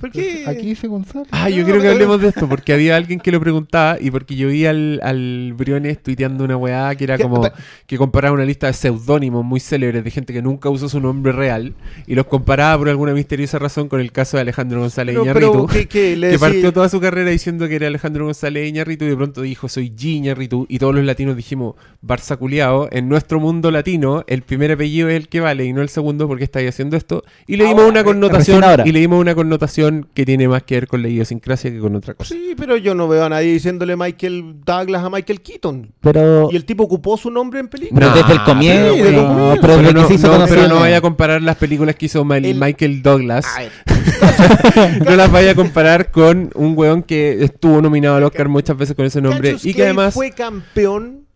¿Por 0.01 0.11
qué? 0.11 0.45
Aquí 0.47 0.67
dice 0.67 0.89
González. 0.89 1.29
Ah, 1.31 1.51
yo 1.51 1.59
No, 1.59 1.65
quiero 1.67 1.83
que 1.83 1.89
hablemos 1.89 2.21
de 2.21 2.29
esto, 2.29 2.49
porque 2.49 2.73
había 2.73 2.97
alguien 2.97 3.21
que 3.21 3.31
lo 3.31 3.39
preguntaba 3.39 3.99
y 4.01 4.11
porque 4.11 4.35
yo 4.35 4.49
vi 4.49 4.65
al, 4.65 4.99
al 5.03 5.53
Briones 5.55 6.03
tuiteando 6.03 6.45
una 6.45 6.57
weá 6.57 6.95
que 6.95 7.05
era 7.05 7.19
como 7.19 7.47
que 7.87 7.99
comparaba 7.99 8.35
una 8.35 8.45
lista 8.45 8.67
de 8.67 8.73
seudónimos 8.73 9.45
muy 9.45 9.61
célebres 9.61 10.03
de 10.03 10.11
gente 10.11 10.33
que 10.33 10.41
nunca 10.41 10.71
usó 10.71 10.89
su 10.89 11.01
nombre 11.01 11.33
real 11.33 11.75
y 12.07 12.15
los 12.15 12.27
comparaba 12.27 12.79
por 12.79 12.89
alguna 12.89 13.13
misteriosa 13.13 13.59
razón 13.59 13.89
con 13.89 14.01
el 14.01 14.11
caso 14.11 14.37
de 14.39 14.43
Alejandro 14.43 14.81
González 14.81 15.13
Pero, 15.15 15.23
Iñárritu. 15.25 15.53
pero, 15.53 15.67
¿qué- 15.67 15.87
qué? 15.87 16.17
Le 16.17 16.29
que 16.29 16.33
decía- 16.33 16.49
partió 16.49 16.73
toda 16.73 16.89
su 16.89 16.99
carrera 17.01 17.29
diciendo 17.31 17.69
que 17.69 17.77
era 17.77 17.87
Alejandro 17.89 18.25
González 18.25 18.69
Iñárritu 18.69 19.05
y 19.05 19.09
de 19.09 19.17
pronto 19.17 19.43
dijo 19.43 19.69
soy 19.69 19.91
G 19.91 20.05
Iñárritu 20.17 20.65
y 20.69 20.79
todos 20.79 20.95
los 20.95 21.05
latinos 21.05 21.37
dijimos 21.37 21.75
Barça 22.03 22.39
culiao, 22.39 22.89
en 22.91 23.09
nuestro 23.09 23.39
mundo 23.39 23.71
latino 23.71 24.25
el 24.29 24.41
primer 24.43 24.73
apellido 24.73 25.09
es 25.11 25.17
el 25.17 25.29
que 25.29 25.41
vale 25.41 25.67
y 25.67 25.73
no 25.75 25.83
el 25.83 25.89
segundo 25.91 26.27
porque 26.27 26.45
estáis 26.45 26.69
haciendo 26.71 26.97
esto 26.97 27.23
y 27.47 27.57
le 27.57 27.65
dimos 27.65 27.81
Ahora, 27.81 27.91
una 27.91 28.05
connotación 28.05 28.65
ahora. 28.65 28.85
y 28.87 28.93
le 28.93 29.01
dimos 29.01 29.21
una 29.21 29.35
connotación 29.35 29.90
guion 29.91 30.09
que 30.15 30.25
tiene 30.25 30.49
más 30.49 30.63
que 30.63 30.75
ver 30.77 30.87
con 30.89 31.03
la 31.03 31.09
idiosincrasia 31.09 31.71
que 31.71 31.79
con 31.79 31.95
otra 31.97 32.15
cosa. 32.15 32.35
Sí, 32.35 32.55
pero 32.57 32.77
yo 32.77 32.95
no 32.95 33.09
veo 33.09 33.25
a 33.25 33.29
nadie 33.29 33.53
diciéndole 33.53 33.97
Michael 33.97 34.57
Douglas 34.65 35.05
a 35.05 35.11
Michael 35.11 35.41
Keaton. 35.41 35.93
Pero, 36.01 36.49
Y 36.53 36.57
el 36.57 36.65
tipo 36.65 36.85
ocupó 36.85 37.17
su 37.17 37.31
nombre 37.31 37.61
en 37.61 37.69
película. 37.69 38.01
pero 38.01 38.11
Nah, 38.11 38.17
desde 38.17 38.33
el 38.33 38.45
comienzo. 38.45 38.87
no, 38.89 38.95
comienzo. 38.97 39.61
pero 39.61 39.93
no, 39.93 40.47
pero 40.49 40.81
vaya 40.81 40.97
a 40.99 41.01
comparar 41.01 41.43
las 41.43 41.57
películas 41.57 41.97
que 41.97 42.07
hizo 42.07 42.27
El- 42.33 42.55
Michael 42.61 43.03
Douglas. 43.03 43.47
A 43.57 43.61
ver, 43.61 43.73
no 45.05 45.17
las 45.17 45.31
vaya 45.31 45.53
a 45.53 45.55
comparar 45.55 46.11
con 46.11 46.51
un 46.55 46.77
weón 46.77 47.03
que 47.03 47.43
estuvo 47.45 47.81
nominado 47.83 48.17
al 48.17 48.25
Oscar 48.25 48.49
muchas 48.49 48.77
veces 48.77 48.95
con 48.97 49.05
ese 49.05 49.21
nombre 49.21 49.53
Cassius 49.53 49.65
y 49.65 49.69
que 49.69 49.75
Clay 49.77 49.87
además 49.87 50.15
fue 50.15 50.31
campeón 50.31 51.27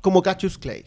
como 0.00 0.22
Cassius 0.22 0.58
Clay. 0.58 0.84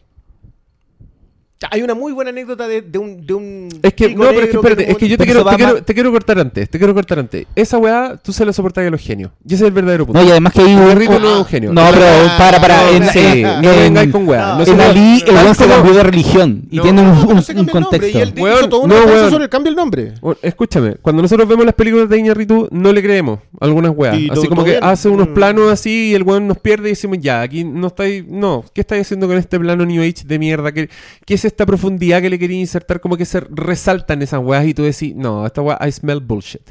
Hay 1.71 1.81
una 1.81 1.95
muy 1.95 2.13
buena 2.13 2.29
anécdota 2.29 2.67
de, 2.67 2.84
de 2.84 2.99
un, 2.99 3.25
de 3.25 3.34
un 3.34 3.69
es 3.81 3.93
que 3.95 4.09
no, 4.13 4.25
pero 4.27 4.41
es 4.41 4.49
que 4.49 4.55
espérate, 4.57 4.84
tuvo- 4.84 4.91
es 4.91 4.97
que 4.97 5.07
yo 5.09 5.17
te 5.17 5.25
quiero, 5.25 5.43
te, 5.43 5.55
quiero, 5.55 5.84
te 5.84 5.93
quiero 5.95 6.11
cortar 6.11 6.38
antes, 6.39 6.69
te 6.69 6.77
quiero 6.77 6.93
cortar 6.93 7.17
antes. 7.17 7.47
Esa 7.55 7.79
weá 7.79 8.15
tú 8.21 8.31
se 8.31 8.45
la 8.45 8.53
soportas 8.53 8.85
a 8.85 8.89
los 8.91 9.01
genios. 9.01 9.31
Y 9.43 9.55
ese 9.55 9.63
es 9.63 9.67
el 9.69 9.71
verdadero 9.73 10.05
punto. 10.05 10.21
No, 10.21 10.27
y 10.27 10.29
además 10.29 10.53
que 10.53 10.61
hay 10.61 10.75
un. 10.75 10.85
Guerrito 10.88 11.19
no 11.19 11.31
es 11.34 11.38
un 11.39 11.45
genio. 11.45 11.73
No, 11.73 11.84
pero 11.91 12.05
para, 12.38 12.61
para. 12.61 12.84
No, 12.84 12.89
en, 12.89 13.09
sí, 13.09 13.41
no 13.41 13.71
en- 13.71 13.79
vengáis 13.79 14.11
con 14.11 14.27
weá. 14.27 14.49
no, 14.49 14.65
No 14.65 14.71
en 14.71 14.81
Ali, 14.81 15.23
el 15.25 15.34
weón 15.35 15.55
se 15.55 15.65
cambió 15.67 15.93
de 15.95 16.03
religión 16.03 16.63
y 16.69 16.75
No, 16.77 16.84
tiene 16.84 17.01
un, 17.01 17.07
un- 17.09 17.57
un 17.59 17.65
contexto. 17.65 18.05
Y 18.05 18.09
hizo 18.09 18.19
defensa 18.19 18.39
weón. 18.43 19.31
sobre 19.31 19.43
el 19.45 19.49
cambio 19.49 19.71
del 19.71 19.77
nombre. 19.77 20.13
Escúchame, 20.43 20.95
cuando 21.01 21.23
nosotros 21.23 21.47
vemos 21.47 21.65
las 21.65 21.73
películas 21.73 22.07
de 22.07 22.19
Iñárritu, 22.19 22.67
no 22.71 22.93
le 22.93 23.01
creemos 23.01 23.39
algunas 23.59 23.93
weas. 23.95 24.13
Así 24.15 24.27
todo- 24.27 24.49
como 24.49 24.63
todo 24.63 24.65
que 24.73 24.79
hace 24.79 25.09
unos 25.09 25.29
Mm. 25.29 25.34
planos 25.34 25.71
así 25.71 26.09
y 26.11 26.13
el 26.13 26.21
weón 26.21 26.47
nos 26.47 26.59
pierde 26.59 26.89
y 26.89 26.91
decimos, 26.91 27.17
ya, 27.19 27.41
aquí 27.41 27.63
no 27.63 27.88
estáis. 27.88 28.23
No, 28.27 28.63
¿qué 28.75 28.81
estáis 28.81 29.01
haciendo 29.07 29.27
con 29.27 29.38
este 29.38 29.59
plano 29.59 29.85
New 29.88 30.01
Age 30.03 30.23
de 30.25 30.38
mierda? 30.39 30.71
¿Qué, 30.71 30.88
qué 31.25 31.34
es 31.34 31.45
esta 31.47 31.65
profundidad 31.65 32.21
que 32.21 32.29
le 32.29 32.37
quería 32.39 32.59
insertar? 32.59 32.99
Como 33.01 33.17
que 33.17 33.25
se 33.25 33.39
resaltan 33.39 34.21
esas 34.21 34.39
weas 34.41 34.65
y 34.65 34.73
tú 34.73 34.83
decís, 34.83 35.15
no, 35.15 35.45
esta 35.45 35.61
wea, 35.61 35.77
I 35.85 35.91
smell 35.91 36.19
bullshit. 36.19 36.61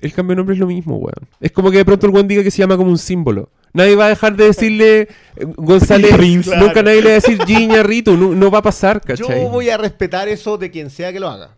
El 0.00 0.12
cambio 0.12 0.32
de 0.32 0.36
nombre 0.36 0.54
es 0.54 0.60
lo 0.60 0.66
mismo, 0.66 0.96
weón. 0.96 1.28
Es 1.40 1.52
como 1.52 1.70
que 1.70 1.78
de 1.78 1.84
pronto 1.84 2.06
el 2.06 2.12
weón 2.12 2.28
diga 2.28 2.42
que 2.42 2.50
se 2.50 2.58
llama 2.58 2.76
como 2.76 2.90
un 2.90 2.98
símbolo. 2.98 3.50
Nadie 3.72 3.96
va 3.96 4.06
a 4.06 4.08
dejar 4.10 4.36
de 4.36 4.44
decirle 4.46 5.00
eh, 5.00 5.08
González. 5.56 6.12
Nunca 6.58 6.82
nadie 6.82 7.00
le 7.02 7.08
va 7.08 7.10
a 7.10 7.14
decir 7.14 7.38
G 7.38 7.60
Iñárritu. 7.62 8.16
No, 8.16 8.34
no 8.34 8.50
va 8.50 8.58
a 8.58 8.62
pasar, 8.62 9.00
¿cachai? 9.00 9.42
Yo 9.42 9.48
voy 9.48 9.68
a 9.70 9.76
respetar 9.76 10.28
eso 10.28 10.56
de 10.58 10.70
quien 10.70 10.90
sea 10.90 11.12
que 11.12 11.18
lo 11.20 11.28
haga. 11.28 11.56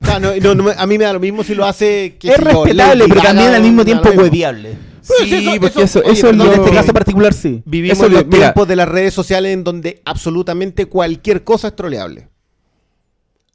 O 0.00 0.06
sea, 0.06 0.18
no- 0.18 0.34
no- 0.36 0.54
no 0.54 0.62
me- 0.64 0.72
a 0.76 0.86
mí 0.86 0.98
me 0.98 1.04
da 1.04 1.12
lo 1.12 1.20
mismo 1.20 1.42
si 1.44 1.54
lo 1.54 1.64
hace. 1.64 2.16
qué 2.18 2.28
Es 2.28 2.38
respetable, 2.38 3.04
pero 3.08 3.20
también 3.22 3.54
al 3.54 3.62
mismo 3.62 3.84
tiempo 3.84 4.08
hueviable. 4.10 4.76
Pues 5.06 5.28
Sí, 5.28 5.34
eso- 5.36 5.60
porque 5.60 5.82
eso- 5.82 5.82
eso, 5.82 5.98
oye, 6.00 6.12
eso 6.12 6.26
es 6.26 6.32
perdón, 6.32 6.46
lo 6.48 6.52
En 6.54 6.60
este 6.60 6.74
caso 6.74 6.92
particular, 6.92 7.32
sí. 7.34 7.62
Vivimos 7.64 7.96
Eso 7.98 8.06
en 8.06 8.12
los 8.14 8.26
mira. 8.26 8.38
tiempos 8.38 8.68
de 8.68 8.76
las 8.76 8.88
redes 8.88 9.14
sociales 9.14 9.52
en 9.52 9.62
donde 9.64 10.02
absolutamente 10.04 10.86
cualquier 10.86 11.44
cosa 11.44 11.68
es 11.68 11.76
troleable. 11.76 12.28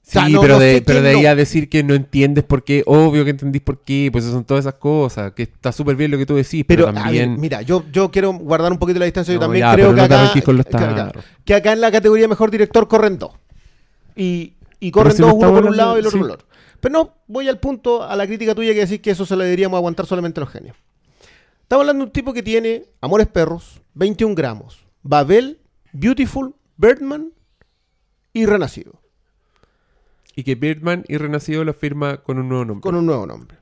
Sí, 0.03 0.17
O 0.17 0.21
sea, 0.21 0.29
no- 0.29 0.41
pero, 0.41 0.53
no 0.55 0.59
de, 0.59 0.81
pero 0.85 1.01
de 1.01 1.09
ahí 1.11 1.25
a 1.25 1.35
decir 1.35 1.69
que 1.69 1.83
no 1.83 1.93
entiendes 1.93 2.43
por 2.43 2.63
qué, 2.65 2.83
obvio 2.85 3.23
que 3.23 3.29
entendís 3.29 3.61
por 3.61 3.79
qué, 3.81 4.09
pues 4.11 4.25
son 4.25 4.43
todas 4.43 4.65
esas 4.65 4.73
cosas, 4.73 5.31
que 5.33 5.43
está 5.43 5.71
súper 5.71 5.95
bien 5.95 6.11
lo 6.11 6.17
que 6.17 6.25
tú 6.25 6.35
decís, 6.35 6.65
pero, 6.67 6.85
Pero, 6.85 6.89
a 6.89 6.91
ver, 6.91 7.03
también... 7.03 7.39
mira, 7.39 7.61
yo, 7.61 7.85
yo 7.93 8.11
quiero 8.11 8.33
guardar 8.33 8.71
un 8.73 8.77
poquito 8.77 8.99
la 8.99 9.05
distancia. 9.05 9.33
yo 9.33 9.39
No, 9.39 9.45
también 9.45 9.65
ya, 9.65 9.73
creo 9.73 9.95
que 9.95 10.01
acá, 10.01 10.31
que 10.33 10.39
acá- 10.39 10.95
tarros. 10.95 11.23
que 11.45 11.53
acá 11.53 11.71
en 11.73 11.81
la 11.81 11.91
categoría 11.91 12.27
mejor 12.27 12.51
director 12.51 12.87
corren 12.89 13.17
dos. 13.19 13.31
Y, 14.15 14.55
y 14.81 14.91
corren 14.91 15.15
si 15.15 15.21
dos, 15.21 15.31
uno 15.33 15.53
por 15.53 15.65
un 15.65 15.77
lado 15.77 15.95
y 15.95 15.99
el 16.01 16.07
otro 16.07 16.19
por 16.19 16.27
el 16.27 16.33
otro. 16.33 16.47
Pero 16.81 16.91
no, 16.93 17.13
voy 17.27 17.47
al 17.47 17.59
punto, 17.59 18.03
a 18.03 18.13
la 18.17 18.25
crítica 18.27 18.53
tuya 18.53 18.73
que 18.73 18.79
decís 18.81 18.99
que 18.99 19.11
eso 19.11 19.25
se 19.25 19.35
lo 19.37 19.43
deberíamos 19.43 19.77
aguantar 19.77 20.05
solamente 20.07 20.39
a 20.41 20.43
los 20.43 20.49
genios. 20.51 20.75
Estamos 21.71 21.83
hablando 21.83 22.03
de 22.03 22.07
un 22.09 22.11
tipo 22.11 22.33
que 22.33 22.43
tiene 22.43 22.83
Amores 22.99 23.27
Perros, 23.27 23.81
21 23.93 24.35
gramos, 24.35 24.85
Babel, 25.03 25.61
Beautiful, 25.93 26.53
Birdman 26.75 27.31
y 28.33 28.45
Renacido, 28.45 29.01
Y 30.35 30.43
que 30.43 30.55
Birdman 30.55 31.05
y 31.07 31.15
Renacido 31.15 31.63
lo 31.63 31.73
firma 31.73 32.17
con 32.23 32.39
un 32.39 32.49
nuevo 32.49 32.65
nombre. 32.65 32.81
con 32.81 32.95
un 32.95 33.05
nuevo 33.05 33.25
nombre. 33.25 33.57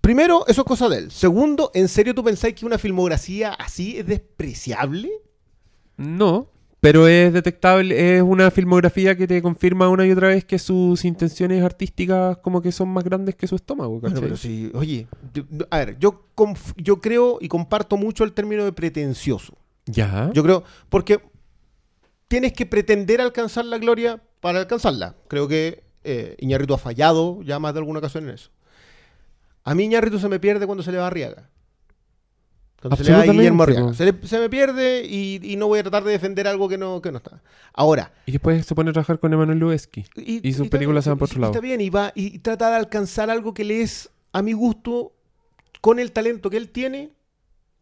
Primero, 0.00 0.46
eso 0.46 0.62
es 0.62 0.66
cosa 0.66 0.88
de 0.88 0.96
él. 0.96 1.10
Segundo, 1.10 1.72
¿en 1.74 1.88
serio 1.88 2.14
tú 2.14 2.24
pensáis 2.24 2.54
que 2.54 2.64
una 2.64 2.78
filmografía 2.78 3.52
así 3.52 3.98
es 3.98 4.06
despreciable? 4.06 5.10
No, 5.98 6.48
pero 6.80 7.08
es 7.08 7.32
detectable, 7.32 8.16
es 8.16 8.22
una 8.22 8.50
filmografía 8.50 9.16
que 9.16 9.26
te 9.26 9.40
confirma 9.42 9.88
una 9.88 10.06
y 10.06 10.12
otra 10.12 10.28
vez 10.28 10.44
que 10.44 10.58
sus 10.58 11.04
intenciones 11.04 11.62
artísticas 11.62 12.36
como 12.38 12.60
que 12.60 12.70
son 12.72 12.88
más 12.88 13.04
grandes 13.04 13.34
que 13.34 13.46
su 13.46 13.56
estómago, 13.56 14.00
pero 14.00 14.36
sí, 14.36 14.70
oye, 14.74 15.06
a 15.70 15.78
ver, 15.78 15.98
yo, 15.98 16.26
yo 16.76 17.00
creo 17.00 17.38
y 17.40 17.48
comparto 17.48 17.96
mucho 17.96 18.24
el 18.24 18.32
término 18.32 18.64
de 18.64 18.72
pretencioso. 18.72 19.54
Ya. 19.86 20.30
Yo 20.34 20.42
creo, 20.42 20.64
porque 20.88 21.20
tienes 22.28 22.52
que 22.52 22.66
pretender 22.66 23.20
alcanzar 23.20 23.64
la 23.64 23.78
gloria 23.78 24.22
para 24.40 24.58
alcanzarla. 24.60 25.14
Creo 25.28 25.48
que 25.48 25.84
eh, 26.04 26.36
Iñárritu 26.38 26.74
ha 26.74 26.78
fallado 26.78 27.42
ya 27.42 27.58
más 27.58 27.72
de 27.74 27.80
alguna 27.80 28.00
ocasión 28.00 28.24
en 28.24 28.34
eso. 28.34 28.50
A 29.64 29.74
mí 29.74 29.84
Iñárritu 29.84 30.18
se 30.18 30.28
me 30.28 30.38
pierde 30.38 30.66
cuando 30.66 30.84
se 30.84 30.92
le 30.92 30.98
va 30.98 31.04
a 31.04 31.06
Arriaga. 31.08 31.50
Cuando 32.88 33.04
se 33.04 33.10
le 33.10 33.16
va 33.16 33.22
a 33.22 33.26
Guillermo 33.26 33.62
Absolutamente, 33.62 33.72
Arriaga. 33.72 33.86
po. 33.86 33.94
Se, 33.94 34.04
le- 34.04 34.28
se 34.28 34.38
me 34.40 34.50
pierde 34.50 35.04
y, 35.06 35.40
y 35.42 35.56
no 35.56 35.66
voy 35.68 35.78
a 35.78 35.82
tratar 35.82 36.04
de 36.04 36.12
defender 36.12 36.46
algo 36.48 36.68
que 36.68 36.78
no, 36.78 37.00
que 37.02 37.10
no 37.12 37.18
está. 37.18 37.42
Ahora, 37.72 38.12
Y 38.26 38.32
después 38.32 38.64
se 38.66 38.74
pone 38.74 38.90
a 38.90 38.92
trabajar 38.92 39.18
con 39.18 39.32
Emanuel 39.32 39.58
Lubezki. 39.58 40.04
y, 40.16 40.48
Y 40.48 40.52
sus 40.52 40.68
películas 40.68 41.04
se 41.04 41.10
van 41.10 41.18
por 41.18 41.28
otro 41.28 41.40
lado. 41.40 41.52
Está 41.52 41.60
bien, 41.60 41.80
y 41.80 41.90
va 41.90 42.12
y 42.14 42.38
trata 42.40 42.70
de 42.70 42.76
alcanzar 42.76 43.30
algo 43.30 43.54
que 43.54 43.64
le 43.64 43.82
es, 43.82 44.10
a 44.32 44.42
mi 44.42 44.52
gusto, 44.52 45.12
con 45.80 45.98
el 45.98 46.12
talento 46.12 46.50
que 46.50 46.56
él 46.56 46.70
tiene, 46.70 47.12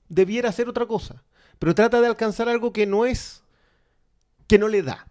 debiera 0.08 0.48
hacer 0.50 0.68
otra 0.68 0.86
cosa. 0.86 1.22
Pero 1.58 1.74
trata 1.74 2.00
de 2.00 2.06
alcanzar 2.08 2.48
algo 2.48 2.72
que 2.72 2.86
no 2.86 3.06
es, 3.06 3.42
que 4.46 4.58
no 4.58 4.68
le 4.68 4.82
da. 4.82 5.06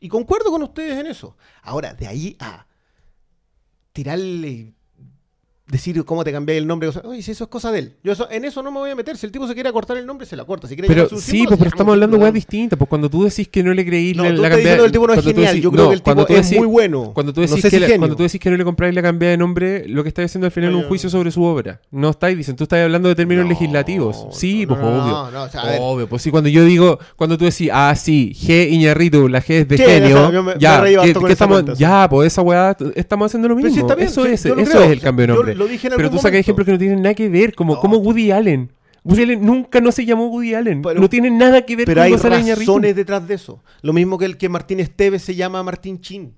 Y 0.00 0.08
concuerdo 0.08 0.50
con 0.50 0.62
ustedes 0.62 0.98
en 0.98 1.06
eso. 1.06 1.36
Ahora, 1.62 1.92
de 1.94 2.06
ahí 2.06 2.36
a 2.40 2.66
tirarle, 3.92 4.72
decir 5.70 6.04
cómo 6.04 6.24
te 6.24 6.32
cambié 6.32 6.56
el 6.56 6.66
nombre, 6.66 6.88
o 6.88 6.92
sea, 6.92 7.02
oye, 7.04 7.22
si 7.22 7.30
eso 7.30 7.44
es 7.44 7.50
cosa 7.50 7.70
de 7.72 7.78
él. 7.80 7.92
Yo 8.02 8.12
eso- 8.12 8.28
en 8.30 8.44
eso 8.44 8.62
no 8.62 8.70
me 8.70 8.78
voy 8.78 8.90
a 8.90 8.94
meter. 8.94 9.16
Si 9.16 9.26
el 9.26 9.32
tipo 9.32 9.46
se 9.46 9.54
quiere 9.54 9.72
cortar 9.72 9.96
el 9.96 10.06
nombre, 10.06 10.26
se 10.26 10.36
la 10.36 10.44
corta. 10.44 10.66
Si 10.68 10.74
quiere 10.74 10.88
Pero 10.88 11.08
sí, 11.08 11.16
símbolo, 11.20 11.48
pues, 11.50 11.58
pero 11.58 11.68
estamos 11.70 11.92
hablando 11.94 12.16
de 12.16 12.22
weas 12.22 12.34
distintas. 12.34 12.78
Pues 12.78 12.88
cuando 12.88 13.08
tú 13.10 13.24
decís 13.24 13.48
que 13.48 13.62
no 13.62 13.72
le 13.74 13.84
creí 13.86 14.14
No, 14.14 14.24
la, 14.24 14.30
tú 14.34 14.36
la 14.42 14.48
estás 14.48 14.50
cambia- 14.50 14.56
diciendo 14.58 14.82
que 14.82 14.86
el 14.86 14.92
tipo 14.92 15.06
no 15.06 15.12
es 15.12 15.16
cuando 15.18 15.30
tú 15.30 15.34
genial. 15.36 15.54
decís- 15.54 15.62
Yo 15.64 15.70
creo 15.70 15.82
no, 15.84 15.88
que 15.90 15.94
el 15.96 16.02
cuando 16.02 16.26
tipo 16.26 16.38
es 16.40 16.52
muy 16.56 16.66
bueno. 16.66 17.10
Cuando 17.14 17.32
tú, 17.32 17.40
No 17.40 17.46
decís 17.46 17.62
sé 17.62 17.68
que 17.70 17.76
si 17.76 17.80
la- 17.80 17.86
genio. 17.86 18.00
cuando 18.00 18.16
tú 18.16 18.22
decís 18.24 18.40
que 18.40 18.50
no 18.50 18.56
le 18.56 18.64
compráis 18.64 18.94
la 18.94 19.02
cambia 19.02 19.28
de 19.30 19.36
nombre, 19.36 19.88
lo 19.88 20.02
que 20.02 20.08
estás 20.08 20.24
haciendo 20.26 20.46
al 20.46 20.52
final 20.52 20.70
es 20.70 20.76
un 20.76 20.82
juicio 20.84 21.10
sobre 21.10 21.30
su 21.30 21.42
obra. 21.44 21.80
No 21.90 22.10
estáis 22.10 22.36
diciendo, 22.36 22.58
tú 22.58 22.64
estás 22.64 22.80
hablando 22.84 23.08
de 23.08 23.14
términos 23.14 23.44
No, 23.44 23.50
legislativos. 23.50 24.26
Sí, 24.32 24.66
pues 24.66 24.80
obvio. 24.80 25.42
o 25.42 25.48
sea, 25.48 25.62
obvio, 25.80 26.06
pues 26.08 26.22
sí, 26.22 26.30
cuando 26.30 26.48
yo 26.48 26.64
digo, 26.64 26.98
cuando 27.16 27.38
tú 27.38 27.44
decís, 27.44 27.70
ah, 27.72 27.94
sí, 27.96 28.32
G 28.34 28.68
Iñarritu, 28.70 29.28
la 29.28 29.40
G 29.42 29.50
es 29.60 29.68
de 29.68 29.78
genio, 29.78 30.32
ya, 30.58 30.80
reí 30.80 30.94
¿qué- 30.94 31.00
harto 31.00 31.20
con 31.20 31.26
qué 31.28 31.32
esa 31.32 31.44
estamos, 31.44 31.56
cuenta, 31.56 31.74
sí. 31.76 31.80
ya, 31.80 32.08
pues 32.08 32.26
esa 32.32 32.42
weá, 32.42 32.76
estamos 32.94 33.26
haciendo 33.26 33.48
lo 33.48 33.56
mismo. 33.56 33.70
eso 33.98 34.26
es, 34.26 34.44
el 34.46 35.00
cambio 35.00 35.26
de 35.26 35.32
nombre. 35.34 35.54
Lo 35.60 35.68
dije 35.68 35.86
en 35.88 35.94
Pero 35.96 36.10
tú 36.10 36.18
sacas 36.18 36.40
ejemplos 36.40 36.66
que 36.66 36.72
no 36.72 36.78
tienen 36.78 37.02
nada 37.02 37.14
que 37.14 37.28
ver, 37.28 37.54
como, 37.54 37.74
No. 37.74 37.80
como 37.80 37.98
Woody 37.98 38.30
Allen. 38.32 38.72
Woody 39.04 39.22
Allen 39.22 39.46
nunca 39.46 39.80
no 39.80 39.92
se 39.92 40.04
llamó 40.04 40.26
Woody 40.26 40.54
Allen. 40.54 40.82
Pero- 40.82 41.00
no 41.00 41.08
tiene 41.08 41.30
nada 41.30 41.64
que 41.64 41.76
ver 41.76 41.86
Pero 41.86 42.00
con 42.00 42.04
hay 42.04 42.10
Gonzalo 42.10 42.38
Iñárritu. 42.38 42.70
razones 42.72 42.96
detrás 42.96 43.26
de 43.28 43.34
eso. 43.34 43.62
Lo 43.82 43.92
mismo 43.92 44.18
que 44.18 44.24
el 44.24 44.36
que 44.36 44.48
Martín 44.48 44.80
Esteves 44.80 45.22
se 45.22 45.34
llama 45.36 45.62
Martín 45.62 46.00
Chin. 46.00 46.34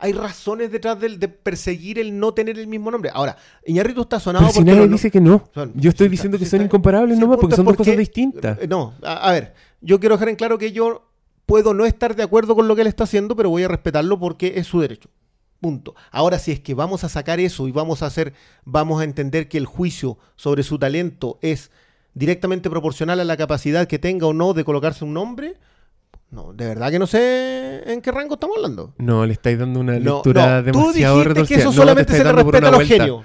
Hay 0.00 0.12
razones 0.12 0.70
detrás 0.70 1.00
del, 1.00 1.18
de 1.18 1.26
perseguir 1.26 1.98
el 1.98 2.16
no 2.20 2.32
tener 2.32 2.56
el 2.56 2.68
mismo 2.68 2.88
nombre. 2.92 3.10
Ahora, 3.12 3.36
Iñárritu 3.66 4.02
está 4.02 4.20
sonado 4.20 4.44
Pero 4.44 4.52
si 4.52 4.58
porque 4.60 4.70
nadie 4.70 4.86
no- 4.86 4.92
dice 4.92 5.10
que 5.10 5.20
no. 5.20 5.42
son- 5.52 5.72
Yo 5.74 5.90
estoy 5.90 6.08
diciendo 6.08 6.36
está- 6.36 6.44
que 6.44 6.48
son 6.50 6.58
está- 6.60 6.66
incomparables 6.66 7.16
sí, 7.16 7.20
nomás 7.20 7.38
porque 7.40 7.56
son 7.56 7.64
dos 7.64 7.76
cosas 7.76 7.96
distintas. 7.96 8.58
eh, 8.60 8.68
No, 8.68 8.94
a, 9.02 9.28
a 9.28 9.32
ver, 9.32 9.54
yo 9.80 9.98
quiero 9.98 10.14
dejar 10.14 10.28
en 10.28 10.36
claro 10.36 10.56
que 10.56 10.70
yo 10.70 11.10
puedo 11.46 11.74
no 11.74 11.84
estar 11.84 12.14
de 12.14 12.22
acuerdo 12.22 12.54
con 12.54 12.68
lo 12.68 12.76
que 12.76 12.82
él 12.82 12.86
está 12.86 13.04
haciendo, 13.04 13.34
pero 13.34 13.50
voy 13.50 13.64
a 13.64 13.68
respetarlo 13.68 14.20
porque 14.20 14.52
es 14.56 14.68
su 14.68 14.80
derecho. 14.80 15.08
Punto. 15.60 15.94
Ahora, 16.12 16.38
si 16.38 16.52
es 16.52 16.60
que 16.60 16.74
vamos 16.74 17.02
a 17.04 17.08
sacar 17.08 17.40
eso 17.40 17.66
y 17.66 17.72
vamos 17.72 18.02
a 18.02 18.06
hacer, 18.06 18.32
vamos 18.64 19.00
a 19.00 19.04
entender 19.04 19.48
que 19.48 19.58
el 19.58 19.66
juicio 19.66 20.16
sobre 20.36 20.62
su 20.62 20.78
talento 20.78 21.38
es 21.42 21.70
directamente 22.14 22.70
proporcional 22.70 23.18
a 23.20 23.24
la 23.24 23.36
capacidad 23.36 23.86
que 23.88 23.98
tenga 23.98 24.26
o 24.26 24.32
no 24.32 24.54
de 24.54 24.64
colocarse 24.64 25.04
un 25.04 25.14
nombre, 25.14 25.56
no, 26.30 26.52
de 26.52 26.66
verdad 26.66 26.90
que 26.90 26.98
no 26.98 27.06
sé 27.06 27.82
en 27.90 28.02
qué 28.02 28.12
rango 28.12 28.34
estamos 28.34 28.56
hablando. 28.56 28.92
No, 28.98 29.24
le 29.24 29.32
estáis 29.32 29.58
dando 29.58 29.80
una 29.80 29.98
No, 29.98 30.16
lectura 30.16 30.60
no, 30.62 30.72
tú 30.72 30.78
demasiado 30.78 31.18
dijiste 31.24 31.46
que 31.46 31.54
eso 31.54 31.64
No, 31.70 31.72
solamente 31.72 32.12
te 32.12 32.18
se 32.18 32.24
le 32.24 32.32
respeta 32.32 32.58
a 32.58 32.70
los 32.70 32.78
vuelta. 32.80 32.94
genios. 32.96 33.24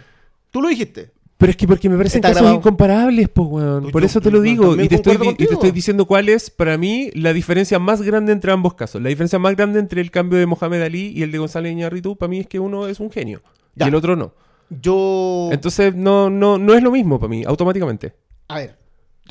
Tú 0.52 0.62
lo 0.62 0.70
dijiste. 0.70 1.12
Pero 1.44 1.52
es 1.52 1.58
que 1.58 1.68
porque 1.68 1.90
me 1.90 1.98
parecen 1.98 2.20
Está 2.20 2.30
casos 2.30 2.42
grabado. 2.44 2.58
incomparables, 2.60 3.28
pues, 3.28 3.48
weón. 3.50 3.82
Pues 3.82 3.92
Por 3.92 4.02
yo- 4.02 4.06
eso 4.06 4.22
te 4.22 4.32
lo 4.32 4.38
yo 4.38 4.44
digo. 4.44 4.64
también 4.70 4.86
Y 4.86 4.88
te, 4.88 4.96
estoy, 4.96 5.18
di- 5.18 5.30
y 5.30 5.46
te 5.48 5.54
estoy 5.56 5.72
diciendo 5.72 6.06
cuál 6.06 6.30
es, 6.30 6.50
para 6.50 6.78
mí, 6.78 7.10
la 7.16 7.34
diferencia 7.34 7.80
más 7.80 8.02
grande 8.02 8.32
entre 8.32 8.54
ambos 8.54 8.76
casos. 8.76 9.02
La 9.02 9.10
diferencia 9.10 9.40
más 9.40 9.54
grande 9.58 9.80
entre 9.80 10.00
el 10.00 10.10
cambio 10.10 10.40
de 10.40 10.46
Mohamed 10.46 10.82
Ali 10.84 11.08
y 11.14 11.22
el 11.22 11.32
de 11.34 11.40
Gonzalo 11.40 11.68
Iñárritu, 11.68 12.16
para 12.16 12.30
mí, 12.30 12.40
es 12.40 12.48
que 12.48 12.60
uno 12.62 12.88
es 12.88 13.02
un 13.02 13.12
genio. 13.12 13.42
Ya. 13.76 13.86
Y 13.86 13.90
el 13.90 13.96
otro 13.96 14.16
no. 14.16 14.34
Yo. 14.70 15.50
Entonces, 15.52 15.94
no, 15.94 16.30
no, 16.30 16.58
no 16.58 16.74
es 16.76 16.82
lo 16.82 16.92
mismo 16.92 17.20
para 17.20 17.30
mí, 17.30 17.44
automáticamente. 17.46 18.16
A 18.48 18.60
ver, 18.60 18.78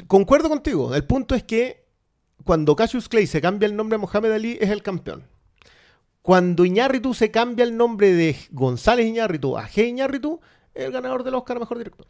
concuerdo 0.07 0.51
contigo. 0.51 0.95
El 0.95 1.05
punto 1.05 1.35
es 1.35 1.43
que 1.43 1.87
cuando 2.45 2.77
Cassius 2.77 3.09
Clay 3.09 3.27
se 3.27 3.41
cambia 3.41 3.67
el 3.67 3.75
nombre 3.75 3.97
a 3.97 3.99
Mohamed 3.99 4.33
Ali, 4.33 4.59
es 4.61 4.69
el 4.69 4.83
campeón. 4.83 5.25
Cuando 6.21 6.65
Iñárritu 6.65 7.15
se 7.15 7.31
cambia 7.31 7.65
el 7.65 7.77
nombre 7.77 8.13
de 8.13 8.37
González 8.51 9.07
Iñárritu 9.07 9.57
a 9.57 9.67
G. 9.69 9.89
Iñárritu, 9.89 10.41
el 10.75 10.93
ganador 10.93 11.23
del 11.25 11.35
Oscar 11.35 11.57
a 11.57 11.61
Mejor 11.61 11.79
Director. 11.79 12.07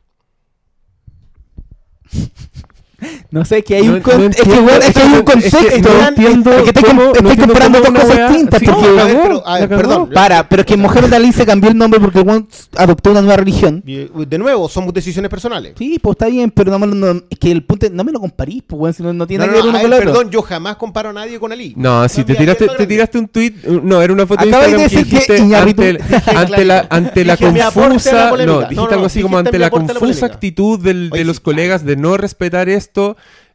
No 3.31 3.45
sé, 3.45 3.63
que 3.63 3.77
hay 3.77 3.87
No- 3.87 3.95
un 3.95 4.03
no 4.03 4.25
es 4.27 4.37
que, 4.37 4.51
weón, 4.51 4.83
es 4.83 4.93
que 4.95 5.01
hay 5.03 5.09
un 5.09 5.15
es 5.15 5.21
que 5.21 5.25
contexto. 5.33 5.89
no 5.93 6.09
entiendo 6.09 6.51
Es 6.53 6.63
que 6.63 6.69
estáis 6.69 6.87
cómo- 6.87 7.03
entiendo 7.15 7.47
comparando 7.47 7.83
cosas 7.83 8.29
distintas. 8.31 8.61
sí, 8.61 8.67
porque- 8.67 9.01
a 9.01 9.05
ver, 9.05 9.19
pero, 9.23 9.47
a 9.47 9.59
ver, 9.61 9.69
perdón. 9.69 10.11
Para, 10.13 10.49
pero 10.49 10.61
es 10.63 10.67
que 10.67 10.77
Mohamed 10.77 11.13
Ali 11.15 11.33
se 11.33 11.47
cambió 11.47 11.71
el 11.71 11.77
nombre 11.79 12.01
porque 12.01 12.23
adoptó 12.77 13.11
una 13.11 13.21
nueva 13.23 13.37
religión. 13.37 13.83
De 13.85 14.39
nuevo, 14.39 14.69
somos 14.69 14.93
decisiones 14.95 15.31
personales. 15.31 15.75
Sí, 15.79 15.99
pues 16.01 16.15
está 16.15 16.27
bien, 16.27 16.51
pero 16.51 16.71
no, 16.71 16.79
me 16.79 16.87
lo- 16.87 16.95
no- 16.95 17.23
es 17.31 17.39
que 17.39 17.51
el 17.51 17.65
punto 17.65 17.87
no 17.93 18.05
me 18.05 18.13
lo 18.13 18.21
comparís, 18.21 18.63
pues 18.67 18.97
si 18.97 19.03
no, 19.03 19.13
no 19.13 19.27
tiene 19.27 19.47
No, 19.47 19.53
que 19.53 19.59
no, 19.59 19.63
ver 19.65 19.71
uno 19.71 19.81
con 19.81 19.91
ver, 19.91 19.99
el 20.03 20.09
otro. 20.09 20.13
perdón, 20.19 20.31
yo 20.33 20.43
jamás 20.43 20.77
comparo 20.77 21.11
a 21.11 21.13
nadie 21.13 21.39
con 21.39 21.53
Ali. 21.53 21.75
No, 21.77 22.09
si 22.09 22.25
te 22.25 22.35
tiraste, 22.35 22.69
te 22.69 22.87
tiraste 22.87 23.19
un 23.19 23.29
tweet, 23.29 23.53
no, 23.83 24.01
era 24.03 24.13
una 24.13 24.27
foto 24.27 24.45
de 24.45 24.51
Acabas 24.51 24.67
de 24.73 24.83
Instagram 24.83 24.89
que 25.05 25.17
decir 25.17 25.27
que 25.27 25.33
dijiste 25.35 25.57
ante, 26.37 26.65
la, 26.65 26.87
ante 26.91 27.25
la 27.25 27.37
confusa, 27.37 28.31
no, 28.31 28.47
No, 28.47 28.69
dijiste 28.69 28.95
algo 28.95 29.07
así 29.07 29.23
como 29.23 29.39
ante 29.39 29.59
la 29.59 29.71
confusa 29.71 30.27
actitud 30.27 30.79
de 30.81 31.25
los 31.25 31.41
colegas 31.41 31.85
de 31.85 31.97
no 31.97 32.17
respetar 32.17 32.69
esto. 32.69 32.92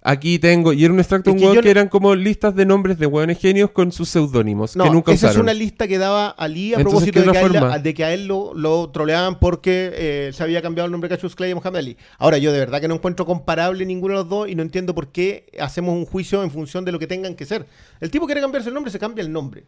Aquí 0.04 0.40
tengo, 0.40 0.72
y 0.72 0.86
era 0.86 0.94
un 0.94 1.00
extracto 1.00 1.32
Es 1.32 1.34
un 1.34 1.40
que 1.40 1.44
hueón 1.46 1.56
yo 1.58 1.62
que 1.62 1.68
no- 1.68 1.72
eran 1.72 1.90
como 1.90 2.16
listas 2.16 2.56
de 2.56 2.66
nombres 2.66 2.98
de 2.98 3.08
hueones 3.08 3.40
genios 3.40 3.72
con 3.72 3.92
sus 3.92 4.08
seudónimos, 4.08 4.74
No, 4.78 4.86
que 4.86 4.90
nunca 4.92 5.12
esa 5.12 5.28
es 5.28 5.32
usaron. 5.32 5.46
una 5.48 5.54
lista 5.54 5.86
que 5.86 5.98
daba 5.98 6.30
Ali 6.30 6.74
a 6.74 6.78
Entonces, 6.78 7.12
propósito 7.12 7.14
¿qué 7.14 7.20
de 7.20 7.24
que, 7.26 7.30
otra 7.30 7.42
a 7.42 7.44
él, 7.46 7.52
forma? 7.60 7.80
de 7.80 7.94
que 7.94 8.04
a 8.06 8.14
él 8.14 8.26
lo, 8.26 8.54
lo 8.54 8.90
troleaban 8.92 9.38
porque 9.40 9.92
eh, 9.94 10.32
se 10.34 10.44
había 10.44 10.62
cambiado 10.62 10.86
el 10.86 10.92
nombre 10.94 11.10
de 11.10 11.16
Cassius 11.16 11.36
Clay 11.36 11.52
a 11.52 11.56
Muhammad 11.56 11.78
Ali. 11.80 11.98
Ahora, 12.20 12.38
yo 12.38 12.54
de 12.54 12.60
verdad 12.60 12.80
que 12.80 12.88
no 12.88 12.96
encuentro 12.96 13.26
comparable 13.26 13.86
ninguno 13.86 14.14
de 14.14 14.20
los 14.22 14.30
dos 14.30 14.48
y 14.48 14.56
no 14.56 14.62
entiendo 14.62 14.96
por 14.96 15.10
qué 15.12 15.48
hacemos 15.60 15.94
un 15.94 16.06
juicio 16.06 16.42
en 16.42 16.52
función 16.52 16.86
de 16.86 16.94
lo 16.94 17.00
que 17.00 17.08
tengan 17.08 17.36
que 17.36 17.46
ser. 17.46 17.66
El 18.00 18.10
tipo 18.10 18.28
quiere 18.28 18.40
cambiarse 18.40 18.70
el 18.70 18.76
nombre, 18.76 18.92
se 18.92 19.00
cambia 19.00 19.24
el 19.24 19.32
nombre. 19.34 19.66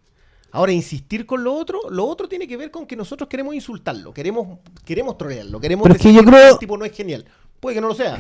Ahora, 0.52 0.72
insistir 0.72 1.26
con 1.26 1.44
lo 1.44 1.54
otro, 1.54 1.80
lo 1.92 2.06
otro 2.06 2.28
tiene 2.28 2.48
que 2.48 2.58
ver 2.58 2.72
con 2.72 2.86
que 2.86 2.96
nosotros 2.96 3.30
queremos 3.30 3.54
insultarlo, 3.54 4.14
queremos, 4.14 4.60
queremos 4.84 5.18
trolearlo, 5.18 5.60
queremos 5.60 5.84
Pero 5.84 5.96
es 5.96 6.02
que 6.02 6.08
decir 6.10 6.22
yo 6.24 6.30
creo- 6.30 6.54
el 6.54 6.58
tipo 6.60 6.78
no 6.78 6.86
es 6.86 6.92
genial. 6.92 7.26
Puede 7.60 7.76
que 7.76 7.82
no 7.82 7.88
lo 7.90 7.94
sea. 7.96 8.18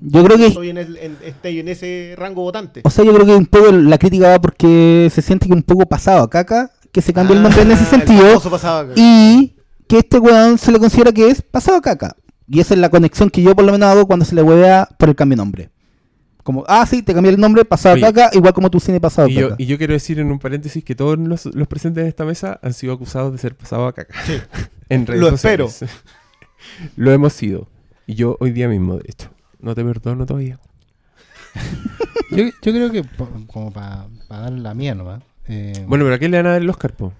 Yo 0.00 0.24
creo 0.24 0.36
que, 0.38 0.46
Estoy 0.46 0.70
en, 0.70 0.78
el- 0.78 0.96
en- 0.96 1.18
estoy 1.24 1.60
en 1.60 1.68
ese 1.68 2.14
rango 2.16 2.42
votante. 2.42 2.80
o 2.84 2.90
sea, 2.90 3.04
yo 3.04 3.12
creo 3.12 3.26
que 3.26 3.34
un 3.34 3.46
poco 3.46 3.70
la 3.70 3.98
crítica 3.98 4.28
va 4.30 4.40
porque 4.40 5.10
se 5.12 5.20
siente 5.22 5.46
que 5.46 5.52
un 5.52 5.62
poco 5.62 5.86
pasado 5.86 6.22
a 6.22 6.30
caca, 6.30 6.70
que 6.90 7.02
se 7.02 7.12
cambió 7.12 7.36
el 7.36 7.42
nombre 7.42 7.62
en 7.62 7.70
ese 7.72 7.82
Ah, 7.84 7.90
sentido, 7.90 8.42
y 8.96 9.54
que 9.86 9.98
este 9.98 10.18
weón 10.18 10.56
se 10.58 10.72
le 10.72 10.78
considera 10.78 11.12
que 11.12 11.28
es 11.28 11.42
pasado 11.42 11.76
a 11.78 11.80
caca. 11.82 12.16
Y 12.50 12.60
esa 12.60 12.72
es 12.74 12.80
la 12.80 12.88
conexión 12.88 13.28
que 13.28 13.42
yo 13.42 13.54
por 13.54 13.64
lo 13.66 13.72
menos 13.72 13.88
hago 13.90 14.06
cuando 14.06 14.24
se 14.24 14.34
le 14.34 14.42
huevea 14.42 14.88
por 14.98 15.10
el 15.10 15.14
cambio 15.14 15.36
de 15.36 15.42
nombre. 15.42 15.70
Como, 16.48 16.64
ah, 16.66 16.86
sí, 16.86 17.02
te 17.02 17.12
cambié 17.12 17.30
el 17.34 17.38
nombre, 17.38 17.62
pasado 17.66 17.94
Oye. 17.96 18.06
a 18.06 18.10
caca, 18.10 18.30
igual 18.34 18.54
como 18.54 18.70
tu 18.70 18.80
cine 18.80 18.98
pasado 19.00 19.28
a 19.28 19.30
Y 19.30 19.34
yo, 19.34 19.50
caca. 19.50 19.62
y 19.62 19.66
yo 19.66 19.76
quiero 19.76 19.92
decir 19.92 20.18
en 20.18 20.32
un 20.32 20.38
paréntesis 20.38 20.82
que 20.82 20.94
todos 20.94 21.18
los, 21.18 21.44
los 21.44 21.68
presentes 21.68 22.00
en 22.00 22.08
esta 22.08 22.24
mesa 22.24 22.58
han 22.62 22.72
sido 22.72 22.94
acusados 22.94 23.32
de 23.32 23.36
ser 23.38 23.54
pasados 23.54 23.86
a 23.86 23.92
caca. 23.92 24.14
en 24.88 25.06
redes 25.06 25.20
Lo 25.20 25.28
sociales. 25.32 25.84
Lo 26.96 27.12
hemos 27.12 27.34
sido. 27.34 27.68
Y 28.06 28.14
yo 28.14 28.38
hoy 28.40 28.52
día 28.52 28.66
mismo, 28.66 28.96
de 28.96 29.04
hecho. 29.10 29.28
No 29.60 29.74
te 29.74 29.84
perdono 29.84 30.24
todavía. 30.24 30.58
Yo, 32.30 32.44
yo 32.44 32.52
creo 32.72 32.90
que, 32.90 33.04
po- 33.04 33.28
como 33.46 33.70
para 33.72 34.06
dar 34.30 34.52
la 34.52 34.72
mía 34.74 34.94
nomás. 34.94 35.22
eh, 35.48 35.84
Bueno, 35.86 36.04
pero 36.04 36.14
¿a 36.16 36.18
qué 36.18 36.28
le 36.30 36.38
van 36.38 36.46
a 36.46 36.50
dar 36.52 36.62
el 36.62 36.70
Oscar, 36.70 36.94
po? 36.94 37.12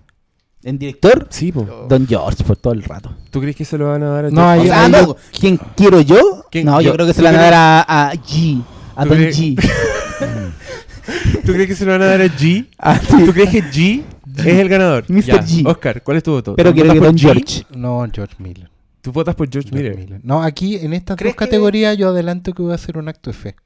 ¿En 0.62 0.78
director? 0.78 1.26
Sí, 1.30 1.52
po. 1.52 1.86
Don 1.88 2.06
George, 2.06 2.44
por 2.44 2.56
todo 2.56 2.72
el 2.72 2.82
rato. 2.82 3.14
¿Tú 3.30 3.40
crees 3.40 3.56
que 3.56 3.64
se 3.66 3.76
lo 3.78 3.88
van 3.88 4.02
a 4.02 4.08
dar 4.08 4.24
a 4.26 4.30
No, 4.30 4.40
George 4.42 4.60
ahí- 4.60 4.60
O 4.60 4.72
sea, 4.72 4.84
ahí 4.86 4.90
no, 4.92 4.98
yo- 5.08 5.16
¿Quién 5.38 5.56
quiero 5.76 6.00
yo? 6.00 6.46
¿Quién? 6.50 6.64
No, 6.66 6.80
yo, 6.80 6.88
Yo- 6.88 6.94
creo 6.94 7.06
que 7.06 7.12
se 7.12 7.18
¿tú 7.20 7.24
le 7.24 7.30
van 7.32 7.40
a 7.40 7.42
dar 7.42 7.54
a, 7.54 8.08
a 8.10 8.12
G. 8.14 8.62
A 8.98 9.04
¿Tú 9.04 9.08
Don 9.10 9.18
crees- 9.18 9.38
G. 9.38 9.56
¿Tú 11.46 11.52
crees 11.52 11.68
que 11.68 11.74
se 11.74 11.84
lo 11.84 11.92
van 11.92 12.02
a 12.02 12.06
dar 12.06 12.20
a 12.20 12.26
G? 12.26 12.66
Ah, 12.78 12.98
sí. 13.00 13.24
¿Tú 13.24 13.32
crees 13.32 13.50
que 13.50 13.62
G 13.62 14.02
es 14.38 14.46
el 14.46 14.68
ganador? 14.68 15.04
Mr. 15.08 15.22
Ya. 15.24 15.36
G. 15.42 15.66
Oscar, 15.66 16.02
¿cuál 16.02 16.16
es 16.18 16.22
tu 16.22 16.32
voto? 16.32 16.54
Pero 16.56 16.70
¿Tú 16.70 16.74
quiero 16.74 16.88
votas 16.88 16.94
que 16.94 16.98
por 17.00 17.06
Don 17.08 17.16
G? 17.16 17.20
George. 17.20 17.66
No, 17.78 18.06
George 18.12 18.34
Miller. 18.38 18.70
Tú 19.00 19.12
votas 19.12 19.34
por 19.34 19.48
George 19.50 19.70
George 19.70 19.84
Miller. 19.90 19.96
Miller. 20.04 20.20
No, 20.24 20.42
aquí 20.42 20.76
en 20.76 20.92
estas 20.92 21.14
dos 21.16 21.18
¿Crees 21.20 21.34
que- 21.34 21.44
categorías 21.44 21.96
yo 21.96 22.08
adelanto 22.08 22.52
que 22.52 22.62
voy 22.62 22.72
a 22.72 22.74
hacer 22.74 22.98
un 22.98 23.08
acto 23.08 23.30
de 23.30 23.36
fe. 23.36 23.56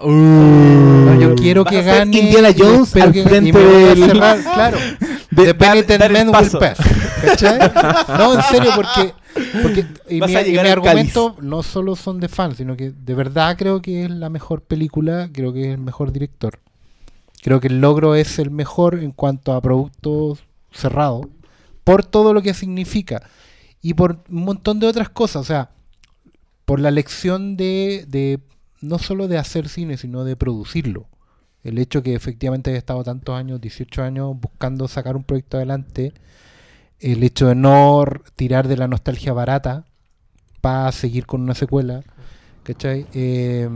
Uh. 0.00 0.08
No, 0.12 1.18
yo 1.20 1.34
quiero 1.34 1.64
Vas 1.64 1.72
que 1.72 1.78
a 1.80 1.82
ser 1.82 1.98
gane. 1.98 2.18
Indiana 2.20 2.48
Jones 2.56 2.88
espero 2.88 3.06
al 3.06 3.12
que- 3.12 3.22
frente 3.24 3.48
y 3.48 3.52
me 3.52 3.64
voy 3.64 3.82
a 3.84 3.88
del- 3.88 4.04
cerrar, 4.04 4.38
claro. 4.42 4.78
De- 5.30 5.42
The 5.44 5.44
dar- 5.54 5.56
Penitent 5.58 6.00
dar 6.00 6.10
el 6.10 6.16
Man 6.16 6.26
will 6.28 6.32
paso. 6.50 6.58
pass. 6.60 6.78
¿Cachai? 7.24 7.58
No, 8.16 8.34
en 8.34 8.42
serio, 8.44 8.70
porque, 8.76 9.12
porque 9.62 9.86
y 10.08 10.20
Vas 10.20 10.30
mi, 10.30 10.36
a 10.36 10.42
y 10.42 10.50
llegar 10.50 10.64
mi 10.64 10.70
al 10.72 10.78
argumento 10.78 11.36
no 11.40 11.62
solo 11.62 11.96
son 11.96 12.20
de 12.20 12.28
fans, 12.28 12.56
sino 12.56 12.76
que 12.76 12.90
de 12.90 13.14
verdad 13.14 13.56
creo 13.56 13.82
que 13.82 14.04
es 14.04 14.10
la 14.10 14.30
mejor 14.30 14.62
película, 14.62 15.28
creo 15.32 15.52
que 15.52 15.62
es 15.62 15.68
el 15.68 15.78
mejor 15.78 16.12
director. 16.12 16.60
Creo 17.42 17.60
que 17.60 17.68
el 17.68 17.80
logro 17.80 18.14
es 18.14 18.38
el 18.38 18.50
mejor 18.50 18.96
en 18.96 19.12
cuanto 19.12 19.52
a 19.52 19.60
productos 19.60 20.40
cerrados, 20.72 21.26
por 21.84 22.04
todo 22.04 22.34
lo 22.34 22.42
que 22.42 22.54
significa 22.54 23.22
y 23.80 23.94
por 23.94 24.24
un 24.28 24.44
montón 24.44 24.80
de 24.80 24.86
otras 24.86 25.08
cosas, 25.08 25.42
o 25.42 25.44
sea, 25.44 25.70
por 26.64 26.80
la 26.80 26.90
lección 26.90 27.56
de, 27.56 28.04
de 28.08 28.40
no 28.80 28.98
solo 28.98 29.28
de 29.28 29.38
hacer 29.38 29.68
cine, 29.68 29.96
sino 29.96 30.24
de 30.24 30.36
producirlo. 30.36 31.06
El 31.62 31.78
hecho 31.78 32.02
que 32.02 32.14
efectivamente 32.14 32.70
haya 32.70 32.78
estado 32.78 33.02
tantos 33.04 33.34
años, 33.34 33.60
18 33.60 34.02
años, 34.02 34.36
buscando 34.40 34.88
sacar 34.88 35.16
un 35.16 35.24
proyecto 35.24 35.56
adelante, 35.56 36.12
el 37.00 37.22
hecho 37.22 37.48
de 37.48 37.54
no 37.54 38.04
tirar 38.36 38.68
de 38.68 38.76
la 38.76 38.88
nostalgia 38.88 39.32
barata 39.32 39.84
para 40.60 40.90
seguir 40.92 41.26
con 41.26 41.42
una 41.42 41.54
secuela, 41.54 42.02
¿cachai? 42.64 43.06
Eh, 43.14 43.68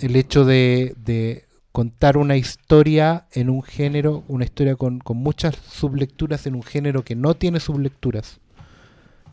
el 0.00 0.16
hecho 0.16 0.44
de, 0.44 1.46
contar 1.72 2.18
una 2.18 2.36
historia 2.36 3.26
en 3.32 3.48
un 3.48 3.62
género, 3.62 4.24
una 4.28 4.44
historia 4.44 4.76
con, 4.76 4.98
con 4.98 5.16
muchas 5.16 5.56
sublecturas 5.56 6.46
en 6.46 6.54
un 6.54 6.62
género 6.62 7.02
que 7.02 7.14
no 7.14 7.34
tiene 7.34 7.60
sublecturas, 7.60 8.40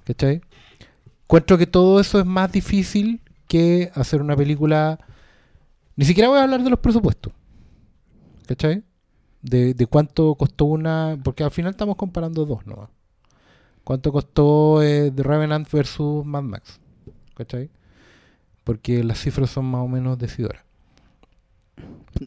¿cachai? 0.05 0.41
Encuentro 1.23 1.57
que 1.57 1.67
todo 1.67 1.99
eso 1.99 2.19
es 2.19 2.25
más 2.25 2.51
difícil 2.51 3.21
que 3.47 3.91
hacer 3.93 4.21
una 4.21 4.35
película. 4.35 4.99
Ni 5.95 6.05
siquiera 6.05 6.29
voy 6.29 6.39
a 6.39 6.43
hablar 6.43 6.63
de 6.63 6.69
los 6.69 6.79
presupuestos. 6.79 7.33
¿Cachai? 8.47 8.83
De, 9.43 9.75
de 9.75 9.85
cuánto 9.85 10.33
costó 10.33 10.65
una. 10.65 11.19
Porque 11.23 11.43
al 11.43 11.51
final 11.51 11.71
estamos 11.71 11.97
comparando 11.97 12.45
dos 12.45 12.65
nomás. 12.65 12.89
¿Cuánto 13.89 14.11
costó 14.11 14.83
eh, 14.83 15.09
The 15.15 15.23
Revenant 15.23 15.67
versus 15.71 16.23
Mad 16.23 16.43
Max? 16.43 16.79
¿Cachai? 17.33 17.71
Porque 18.63 19.03
las 19.03 19.17
cifras 19.19 19.49
son 19.49 19.65
más 19.65 19.81
o 19.81 19.87
menos 19.87 20.15
decidoras. 20.19 20.61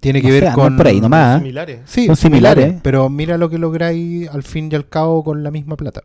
Tiene 0.00 0.20
que 0.20 0.26
No 0.26 0.32
ver 0.32 0.52
con. 0.54 0.76
por 0.76 0.88
ahí 0.88 1.00
nomás. 1.00 1.36
¿eh? 1.36 1.38
Similares. 1.38 1.80
Sí, 1.84 2.06
Son 2.06 2.16
similares, 2.16 2.64
similares. 2.64 2.80
pero 2.82 3.08
mira 3.08 3.38
lo 3.38 3.48
que 3.48 3.58
lográis 3.58 4.28
al 4.30 4.42
fin 4.42 4.70
y 4.72 4.74
al 4.74 4.88
cabo 4.88 5.22
con 5.22 5.44
la 5.44 5.52
misma 5.52 5.76
plata. 5.76 6.02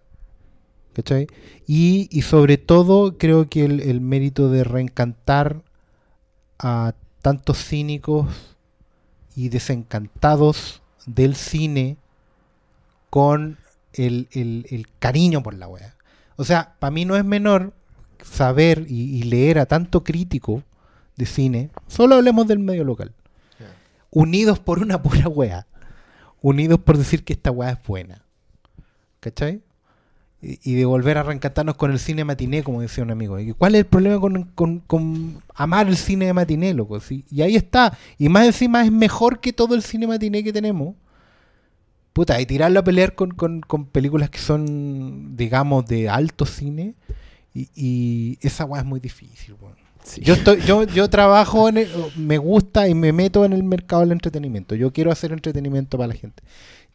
¿Cachai? 0.94 1.26
Y, 1.66 2.08
y 2.12 2.22
sobre 2.22 2.60
todo 2.60 3.18
creo 3.18 3.50
que 3.50 3.66
el, 3.66 3.80
el 3.80 4.00
mérito 4.00 4.52
de 4.52 4.64
reencantar 4.64 5.64
a 6.60 6.94
tantos 7.24 7.58
cínicos 7.66 8.28
y 9.36 9.50
desencantados 9.50 10.84
del 11.08 11.34
cine 11.34 11.98
con 13.10 13.58
el, 13.98 14.28
el- 14.32 14.66
el 14.70 14.88
cariño 15.00 15.44
por 15.44 15.54
la 15.56 15.68
wea. 15.68 15.96
O 16.38 16.44
sea, 16.46 16.76
para 16.80 16.92
mí 16.92 17.04
no 17.06 17.16
es 17.18 17.26
menor 17.26 17.74
saber 18.24 18.86
y, 18.88 19.18
y 19.18 19.24
leer 19.24 19.60
a 19.60 19.66
tanto 19.66 20.04
crítico 20.04 20.64
de 21.16 21.26
cine, 21.26 21.70
solo 21.88 22.16
hablemos 22.16 22.48
del 22.48 22.60
medio 22.60 22.84
local, 22.84 23.12
unidos 24.12 24.60
por 24.60 24.80
una 24.80 25.02
pura 25.02 25.28
wea, 25.28 25.68
unidos 26.42 26.80
por 26.80 26.98
decir 26.98 27.24
que 27.24 27.34
esta 27.34 27.52
wea 27.52 27.72
es 27.72 27.78
buena. 27.88 28.24
¿Cachai? 29.20 29.62
Y, 30.42 30.60
y 30.72 30.76
de 30.76 30.86
volver 30.86 31.18
a 31.18 31.24
reencantarnos 31.24 31.76
con 31.76 31.92
el 31.92 31.98
cine 31.98 32.24
matiné, 32.24 32.62
como 32.64 32.82
decía 32.82 33.04
un 33.04 33.10
amigo. 33.10 33.40
¿Y 33.40 33.52
¿Cuál 33.54 33.74
es 33.76 33.80
el 33.80 33.86
problema 33.88 34.20
con, 34.20 34.44
con- 34.44 34.80
con 34.82 35.42
amar 35.56 35.88
el 35.88 35.98
cine 35.98 36.32
matiné, 36.34 36.74
loco? 36.76 37.00
¿sí? 37.00 37.26
Y 37.32 37.42
ahí 37.42 37.56
está. 37.56 37.98
Y 38.20 38.30
más 38.30 38.46
encima 38.46 38.84
es 38.86 38.92
mejor 38.92 39.40
que 39.40 39.52
todo 39.54 39.74
el 39.74 39.82
cine 39.82 40.06
matiné 40.06 40.44
que 40.44 40.54
tenemos. 40.54 40.94
Puta, 42.18 42.42
y 42.42 42.48
tirarlo 42.48 42.80
a 42.80 42.84
pelear 42.84 43.14
con, 43.14 43.30
con- 43.30 43.62
con 43.62 43.86
películas 43.86 44.32
que 44.32 44.40
son, 44.40 45.38
digamos, 45.38 45.86
de 45.86 46.10
alto 46.10 46.48
cine. 46.48 46.96
Y, 47.54 47.70
y 47.76 48.40
esa 48.42 48.66
weá 48.66 48.82
es 48.82 48.88
muy 48.88 49.00
difícil, 49.00 49.54
weón. 49.62 49.76
Sí. 50.04 50.22
Yo 50.22 50.34
estoy, 50.34 50.62
yo, 50.62 50.84
yo 50.86 51.12
trabajo 51.12 51.70
en 51.70 51.78
el- 51.78 51.90
me 52.16 52.40
gusta 52.40 52.88
y 52.88 52.96
me 52.96 53.14
meto 53.14 53.46
en 53.46 53.54
el 53.54 53.62
mercado 53.64 54.02
del 54.02 54.14
entretenimiento. 54.14 54.74
Yo 54.74 54.92
quiero 54.92 55.12
hacer 55.12 55.32
entretenimiento 55.32 55.96
para 56.00 56.08
la 56.08 56.16
gente. 56.16 56.42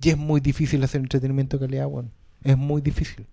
Y 0.03 0.09
es 0.11 0.17
muy 0.19 0.41
difícil 0.41 0.83
hacer 0.83 1.01
entretenimiento 1.01 1.57
de 1.57 1.67
calidad, 1.67 1.87
weón. 1.87 2.11
Es 2.43 2.59
muy 2.59 2.83
difícil. 2.83 3.25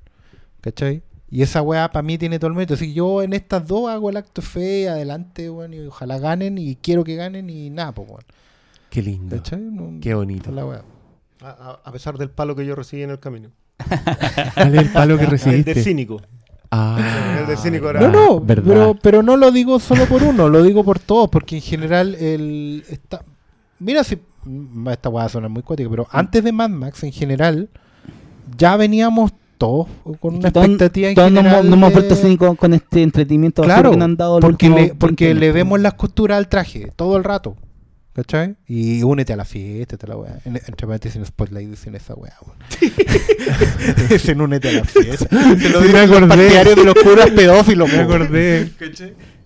¿Cachai? 0.61 1.01
Y 1.31 1.41
esa 1.41 1.63
weá 1.63 1.89
para 1.89 2.03
mí 2.03 2.19
tiene 2.19 2.37
todo 2.37 2.49
el 2.49 2.53
mérito. 2.55 2.75
Así 2.75 2.85
que 2.89 2.93
yo 2.93 3.23
en 3.23 3.33
estas 3.33 3.65
dos 3.67 3.89
hago 3.89 4.11
el 4.11 4.17
acto 4.17 4.43
fe, 4.43 4.89
adelante, 4.89 5.49
weón, 5.49 5.73
y 5.73 5.79
ojalá 5.79 6.19
ganen 6.19 6.59
y 6.59 6.75
quiero 6.75 7.03
que 7.03 7.15
ganen 7.15 7.49
y 7.49 7.71
nada, 7.71 7.93
pues, 7.93 8.07
weón. 8.09 8.23
Qué 8.91 9.01
lindo. 9.01 9.37
¿Cachai? 9.37 9.59
No- 9.59 9.99
Qué 9.99 10.13
bonito. 10.13 10.51
la 10.51 10.65
weá. 10.67 10.83
A, 11.41 11.91
pesar 11.91 12.17
del 12.17 12.29
palo 12.29 12.55
que 12.55 12.65
yo 12.65 12.75
recibí 12.75 13.03
en 13.03 13.11
el 13.11 13.19
camino. 13.19 13.49
¿Cuál 14.55 14.75
es 14.75 14.81
el 14.81 14.89
palo 14.91 15.17
que 15.17 15.23
El 15.23 15.29
del 15.29 15.39
recibiste? 15.39 15.83
cínico. 15.83 16.21
Ah, 16.71 17.37
El 17.41 17.47
del 17.47 17.57
cínico 17.57 17.89
era- 17.89 17.99
No, 18.01 18.09
no, 18.09 18.39
verdad. 18.41 18.63
pero, 18.67 18.95
pero 19.01 19.23
no 19.23 19.37
lo 19.37 19.51
digo 19.51 19.79
solo 19.79 20.05
por 20.05 20.21
uno, 20.23 20.49
lo 20.49 20.61
digo 20.63 20.83
por 20.83 20.99
todos, 20.99 21.29
porque 21.29 21.55
en 21.55 21.61
general 21.61 22.13
el 22.15 22.83
está 22.89 23.23
mira 23.79 24.03
si 24.03 24.19
mm, 24.43 24.87
esta 24.89 25.09
weá 25.09 25.27
suena 25.29 25.47
muy 25.47 25.63
cuática, 25.63 25.89
pero 25.89 26.07
antes 26.11 26.43
de 26.43 26.51
Mad 26.51 26.69
Max 26.69 27.03
en 27.03 27.11
general 27.11 27.69
ya 28.57 28.75
veníamos 28.77 29.31
todos 29.57 29.87
con 30.19 30.35
una 30.35 30.49
expectativa 30.49 31.09
en 31.09 31.15
todos 31.15 31.31
nos, 31.31 31.43
general 31.43 31.65
hemos- 31.65 31.69
nos 31.69 31.77
hemos 31.77 31.89
de- 31.89 31.95
vuelto 31.95 32.15
cínicos 32.15 32.57
con 32.57 32.73
este 32.73 33.01
entretenimiento 33.01 33.63
Claro, 33.63 33.91
que 33.91 33.97
nos 33.97 34.05
han 34.05 34.17
dado 34.17 34.39
porque, 34.39 34.69
le, 34.69 34.75
20 34.75 34.95
porque 34.95 35.33
le 35.33 35.51
vemos 35.51 35.79
las 35.79 35.95
costuras 35.95 36.37
al 36.37 36.47
traje 36.49 36.91
todo 36.95 37.17
el 37.17 37.23
rato. 37.23 37.55
¿Cachai? 38.13 38.55
Y 38.67 39.01
únete 39.03 39.33
a 39.33 39.35
la 39.37 39.45
fiesta, 39.45 39.95
te 39.97 40.07
la 40.07 40.17
weá. 40.17 40.39
En- 40.43 40.55
Entre 40.57 40.87
paréntesis 40.87 41.15
en 41.15 41.25
Spotlight 41.25 41.69
dicen 41.69 41.95
esa 41.95 42.15
weá, 42.15 42.33
weón. 42.45 42.57
Dicen 44.09 44.41
únete 44.41 44.69
a 44.69 44.71
la 44.73 44.83
fiesta. 44.83 45.27
Se 45.29 45.69
lo 45.69 45.81
Sí, 45.81 45.87
me 45.87 45.93
los 46.07 46.09
acordé. 46.11 46.27
partidarios 46.27 46.75
de 46.75 46.83
los 46.85 46.95
curas 46.95 47.29
pedófilos, 47.31 47.91
Me 47.91 47.99
acordé. 47.99 48.71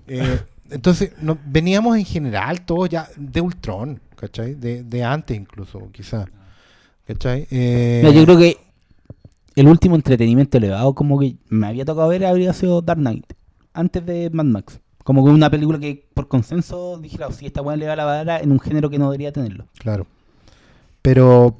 Eh, 0.07 0.39
entonces, 0.71 1.11
no- 1.21 1.37
veníamos 1.45 1.97
en 1.97 2.05
general 2.05 2.61
todos 2.61 2.89
ya 2.89 3.07
de 3.15 3.41
Ultron, 3.41 3.99
¿cachai? 4.15 4.55
De, 4.55 4.83
de 4.83 5.03
antes 5.03 5.37
incluso, 5.37 5.89
quizás. 5.91 6.27
¿Cachai? 7.05 7.47
Eh, 7.51 8.01
yo 8.13 8.23
creo 8.23 8.37
que 8.37 8.57
el 9.55 9.67
último 9.67 9.95
entretenimiento 9.95 10.57
elevado 10.57 10.95
como 10.95 11.19
que 11.19 11.35
me 11.49 11.67
había 11.67 11.85
tocado 11.85 12.07
ver 12.07 12.25
habría 12.25 12.53
sido 12.53 12.81
Dark 12.81 12.99
Knight, 12.99 13.33
antes 13.73 14.03
de 14.05 14.29
Mad 14.31 14.45
Max. 14.45 14.79
Como 15.03 15.23
que 15.23 15.31
una 15.31 15.49
película 15.49 15.79
que 15.79 16.07
por 16.13 16.27
consenso 16.27 16.97
dijera, 16.97 17.31
si 17.31 17.45
esta 17.45 17.61
weá 17.61 17.75
le 17.75 17.87
va 17.87 17.95
la 17.95 18.05
vara 18.05 18.39
en 18.39 18.51
un 18.51 18.59
género 18.59 18.89
que 18.89 18.97
no 18.97 19.05
debería 19.05 19.31
tenerlo. 19.31 19.65
Claro. 19.77 20.07
Pero, 21.01 21.57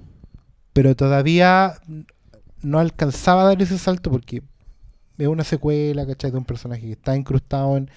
pero 0.71 0.95
todavía 0.95 1.73
no 2.61 2.79
alcanzaba 2.79 3.41
a 3.43 3.45
dar 3.45 3.61
ese 3.61 3.77
salto 3.77 4.09
porque 4.09 4.41
es 5.17 5.27
una 5.27 5.43
secuela, 5.43 6.07
¿cachai? 6.07 6.31
De 6.31 6.37
un 6.37 6.45
personaje 6.45 6.81
que 6.81 6.93
está 6.93 7.15
incrustado 7.15 7.75
en... 7.77 7.89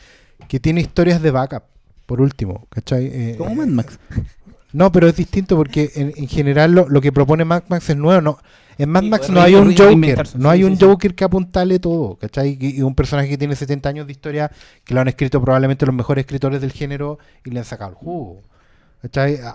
que 0.48 0.58
tiene 0.58 0.80
historias 0.80 1.22
de 1.22 1.30
backup, 1.30 1.62
por 2.06 2.20
último, 2.20 2.66
¿cachai? 2.68 3.06
Eh, 3.06 3.34
Como 3.38 3.54
Mad 3.54 3.68
Max. 3.68 3.98
No, 4.72 4.92
pero 4.92 5.08
es 5.08 5.16
distinto 5.16 5.56
porque 5.56 5.90
en, 5.94 6.12
en 6.16 6.28
general 6.28 6.72
lo, 6.72 6.86
lo 6.88 7.00
que 7.00 7.10
propone 7.10 7.46
Mad 7.46 7.62
Max 7.68 7.88
es 7.88 7.96
nuevo. 7.96 8.20
No, 8.20 8.38
en 8.78 8.90
Mad 8.90 9.02
Sí, 9.02 9.08
Max 9.10 9.30
no 9.30 9.40
hay 9.40 9.54
un 9.54 9.76
Joker, 9.76 10.28
no 10.36 10.50
hay 10.50 10.58
sí, 10.60 10.64
un 10.64 10.76
sí. 10.78 10.84
Joker 10.84 11.14
que 11.14 11.24
apuntale 11.24 11.78
todo, 11.78 12.16
¿cachai? 12.16 12.58
Y, 12.60 12.78
y 12.78 12.82
un 12.82 12.94
personaje 12.94 13.28
que 13.28 13.38
tiene 13.38 13.56
70 13.56 13.88
años 13.88 14.06
de 14.06 14.12
historia 14.12 14.50
que 14.84 14.94
lo 14.94 15.00
han 15.00 15.08
escrito 15.08 15.40
probablemente 15.40 15.86
los 15.86 15.94
mejores 15.94 16.22
escritores 16.24 16.60
del 16.60 16.72
género 16.72 17.18
y 17.44 17.50
le 17.50 17.58
han 17.60 17.64
sacado 17.64 17.90
el 17.90 17.96
jugo. 17.96 18.42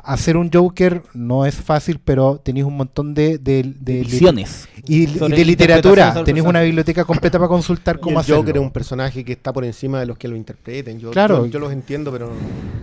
Hacer 0.05 0.37
un 0.37 0.49
Joker 0.51 1.03
no 1.13 1.45
es 1.45 1.55
fácil, 1.55 1.99
pero 2.03 2.37
tenéis 2.37 2.65
un 2.65 2.77
montón 2.77 3.13
de, 3.13 3.37
de, 3.37 3.73
de- 3.79 4.01
Visiones. 4.01 4.69
y, 4.85 5.07
de 5.07 5.43
literatura. 5.45 6.23
Tenéis 6.23 6.45
una 6.45 6.61
biblioteca 6.61 7.03
completa 7.03 7.37
para 7.37 7.49
consultar 7.49 7.99
cómo 7.99 8.17
el 8.19 8.21
hacerlo. 8.21 8.41
Joker 8.43 8.55
es 8.57 8.61
un 8.61 8.71
personaje 8.71 9.25
que 9.25 9.33
está 9.33 9.51
por 9.51 9.65
encima 9.65 9.99
de 9.99 10.05
los 10.05 10.17
que 10.17 10.29
lo 10.29 10.37
interpreten. 10.37 10.99
Yo, 10.99 11.11
Claro. 11.11 11.45
yo, 11.45 11.51
yo 11.51 11.59
los 11.59 11.73
entiendo, 11.73 12.11
pero. 12.13 12.31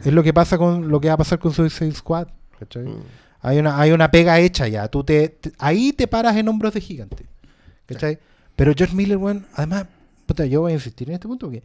Es 0.04 0.12
lo 0.12 0.22
que 0.22 0.34
pasa 0.34 0.58
con 0.58 0.88
lo 0.88 1.00
que 1.00 1.08
va 1.08 1.14
a 1.14 1.18
pasar 1.18 1.38
con 1.38 1.52
Suicide 1.54 1.92
Squad. 1.94 2.26
¿cachai? 2.58 2.82
mm. 2.84 3.02
Hay 3.40 3.58
una, 3.58 3.80
hay 3.80 3.92
una 3.92 4.10
pega 4.10 4.38
hecha 4.40 4.68
ya. 4.68 4.88
Tú 4.88 5.04
te, 5.04 5.38
ahí 5.58 5.92
te 5.92 6.06
paras 6.06 6.36
en 6.36 6.48
hombros 6.48 6.74
de 6.74 6.80
gigante. 6.80 7.26
¿Cachai? 7.86 8.18
Pero 8.56 8.72
George 8.76 8.94
Miller, 8.94 9.16
weón, 9.16 9.46
además, 9.54 9.86
puta, 10.26 10.44
yo 10.44 10.62
voy 10.62 10.72
a 10.72 10.74
insistir 10.74 11.08
en 11.08 11.14
este 11.14 11.28
punto 11.28 11.46
porque. 11.46 11.62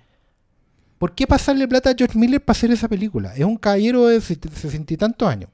¿Por 0.99 1.13
qué 1.15 1.27
pasarle 1.27 1.67
plata 1.67 1.89
a 1.89 1.95
George 1.97 2.17
Miller 2.17 2.39
para 2.39 2.57
hacer 2.57 2.71
esa 2.71 2.87
película? 2.87 3.35
Es 3.35 3.43
un 3.43 3.57
caballero 3.57 4.07
de 4.07 4.21
sesenta 4.21 4.93
y 4.93 4.97
tantos 4.97 5.27
años. 5.27 5.49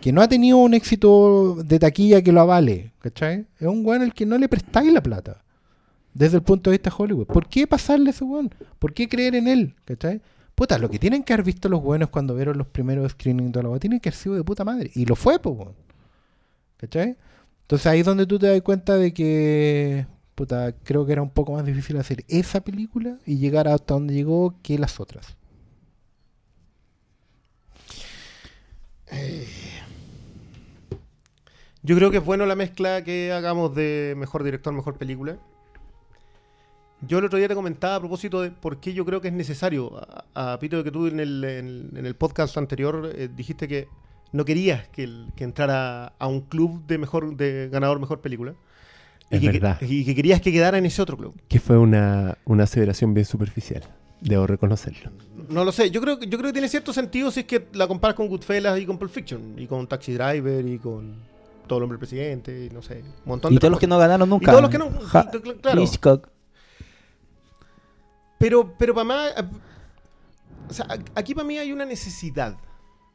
Que 0.00 0.12
no 0.12 0.22
ha 0.22 0.28
tenido 0.28 0.58
un 0.58 0.72
éxito 0.72 1.56
de 1.64 1.78
taquilla 1.78 2.22
que 2.22 2.32
lo 2.32 2.40
avale. 2.40 2.92
¿Cachai? 3.00 3.44
Es 3.58 3.66
un 3.66 3.84
weón 3.84 4.02
al 4.02 4.14
que 4.14 4.24
no 4.24 4.38
le 4.38 4.48
prestáis 4.48 4.92
la 4.92 5.02
plata. 5.02 5.42
Desde 6.14 6.36
el 6.36 6.42
punto 6.42 6.70
de 6.70 6.76
vista 6.76 6.88
de 6.88 6.96
Hollywood. 6.96 7.26
¿Por 7.26 7.46
qué 7.46 7.66
pasarle 7.66 8.08
a 8.08 8.10
ese 8.10 8.24
weón? 8.24 8.54
¿Por 8.78 8.94
qué 8.94 9.06
creer 9.06 9.34
en 9.34 9.48
él? 9.48 9.74
¿Cachai? 9.84 10.22
Puta, 10.56 10.78
lo 10.78 10.88
que 10.88 10.98
tienen 10.98 11.22
que 11.22 11.34
haber 11.34 11.44
visto 11.44 11.68
los 11.68 11.82
buenos 11.82 12.08
cuando 12.08 12.34
vieron 12.34 12.56
los 12.58 12.66
primeros 12.66 13.12
screenings 13.12 13.52
de 13.52 13.62
la 13.62 13.68
weá, 13.68 13.78
tienen 13.78 14.00
que 14.00 14.08
haber 14.08 14.18
sido 14.18 14.34
de 14.36 14.42
puta 14.42 14.64
madre. 14.64 14.90
Y 14.94 15.04
lo 15.04 15.14
fue, 15.14 15.38
pues. 15.38 15.68
¿Cachai? 16.78 17.16
Entonces 17.62 17.86
ahí 17.86 18.00
es 18.00 18.06
donde 18.06 18.26
tú 18.26 18.38
te 18.38 18.46
das 18.46 18.62
cuenta 18.62 18.96
de 18.96 19.12
que, 19.12 20.06
puta, 20.34 20.72
creo 20.72 21.04
que 21.04 21.12
era 21.12 21.22
un 21.22 21.30
poco 21.30 21.52
más 21.52 21.64
difícil 21.66 21.98
hacer 21.98 22.24
esa 22.28 22.62
película 22.62 23.18
y 23.26 23.38
llegar 23.38 23.68
hasta 23.68 23.94
donde 23.94 24.14
llegó 24.14 24.54
que 24.62 24.78
las 24.78 24.98
otras. 24.98 25.36
Yo 31.82 31.96
creo 31.96 32.10
que 32.10 32.16
es 32.18 32.24
bueno 32.24 32.46
la 32.46 32.56
mezcla 32.56 33.04
que 33.04 33.30
hagamos 33.32 33.74
de 33.74 34.14
mejor 34.16 34.42
director, 34.42 34.72
mejor 34.72 34.96
película. 34.96 35.38
Yo 37.02 37.18
el 37.18 37.24
otro 37.26 37.38
día 37.38 37.46
te 37.48 37.54
comentaba 37.54 37.96
a 37.96 38.00
propósito 38.00 38.40
de 38.40 38.50
por 38.50 38.78
qué 38.80 38.94
yo 38.94 39.04
creo 39.04 39.20
que 39.20 39.28
es 39.28 39.34
necesario. 39.34 39.92
A, 40.34 40.52
a 40.54 40.58
Pito, 40.58 40.82
que 40.82 40.90
tú 40.90 41.06
en 41.06 41.20
el, 41.20 41.44
en, 41.44 41.90
en 41.96 42.06
el 42.06 42.14
podcast 42.14 42.56
anterior 42.56 43.12
eh, 43.14 43.28
dijiste 43.34 43.68
que 43.68 43.88
no 44.32 44.44
querías 44.44 44.88
que, 44.88 45.04
el- 45.04 45.26
que 45.36 45.44
entrara 45.44 46.14
a 46.18 46.26
un 46.26 46.40
club 46.40 46.86
de 46.86 46.98
mejor 46.98 47.36
de 47.36 47.68
ganador 47.70 48.00
mejor 48.00 48.20
película. 48.20 48.54
Es 49.28 49.42
y, 49.42 49.46
que, 49.46 49.52
verdad. 49.52 49.78
y 49.82 50.04
que 50.04 50.14
querías 50.14 50.40
que 50.40 50.52
quedara 50.52 50.78
en 50.78 50.86
ese 50.86 51.02
otro 51.02 51.16
club. 51.16 51.34
Que 51.48 51.60
fue 51.60 51.76
una, 51.76 52.38
una 52.44 52.64
aseveración 52.64 53.12
bien 53.12 53.26
superficial. 53.26 53.82
Debo 54.20 54.46
reconocerlo. 54.46 55.10
No 55.50 55.64
lo 55.64 55.72
sé, 55.72 55.90
yo 55.90 56.00
creo, 56.00 56.18
que- 56.18 56.26
yo 56.26 56.38
creo 56.38 56.48
que 56.48 56.54
tiene 56.54 56.68
cierto 56.68 56.92
sentido 56.94 57.30
si 57.30 57.40
es 57.40 57.46
que 57.46 57.66
la 57.74 57.86
comparas 57.86 58.14
con 58.14 58.28
Goodfellas 58.28 58.78
y 58.80 58.86
con 58.86 58.98
Pulp 58.98 59.10
Fiction, 59.12 59.54
y 59.58 59.66
con 59.66 59.86
Taxi 59.86 60.14
Driver 60.14 60.66
y 60.66 60.78
con 60.78 61.14
Todo 61.66 61.78
el 61.80 61.82
hombre 61.84 61.98
presidente, 61.98 62.66
y 62.66 62.70
no 62.74 62.80
sé, 62.80 63.00
un 63.02 63.12
montón 63.26 63.52
Y 63.52 63.56
de 63.56 63.60
todos 63.60 63.72
los 63.72 63.80
que 63.80 63.86
no 63.88 63.98
ganaron 63.98 64.28
nunca. 64.30 64.50
todos 64.52 64.62
los 64.62 64.70
que 64.70 64.78
no- 64.78 64.90
Ja- 65.02 65.30
claro. 65.60 65.82
Hitchcock. 65.82 66.28
Pero, 68.38 68.74
pero 68.78 68.94
para 68.94 69.04
más. 69.04 69.30
eh, 69.36 69.44
O 70.68 70.72
sea, 70.74 70.86
aquí 71.14 71.34
para 71.34 71.46
mí 71.46 71.58
hay 71.58 71.72
una 71.72 71.84
necesidad. 71.84 72.56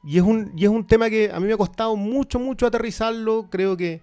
Y 0.04 0.18
es 0.18 0.24
un, 0.24 0.52
y 0.56 0.64
es 0.64 0.70
un 0.70 0.86
tema 0.88 1.10
que 1.10 1.30
a 1.32 1.40
mí 1.40 1.46
me 1.48 1.54
ha 1.54 1.58
costado 1.58 1.96
mucho, 1.96 2.40
mucho 2.40 2.66
aterrizarlo. 2.66 3.48
Creo 3.50 3.78
que. 3.78 4.02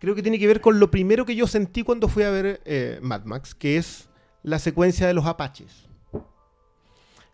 Creo 0.00 0.14
que 0.14 0.22
tiene 0.22 0.38
que 0.38 0.46
ver 0.46 0.60
con 0.60 0.78
lo 0.78 0.90
primero 0.90 1.26
que 1.26 1.34
yo 1.34 1.46
sentí 1.48 1.82
cuando 1.82 2.06
fui 2.08 2.22
a 2.22 2.30
ver 2.30 2.60
eh, 2.64 3.00
Mad 3.02 3.24
Max, 3.24 3.52
que 3.54 3.76
es 3.76 4.08
la 4.44 4.60
secuencia 4.60 5.08
de 5.08 5.14
los 5.14 5.26
apaches. 5.26 5.86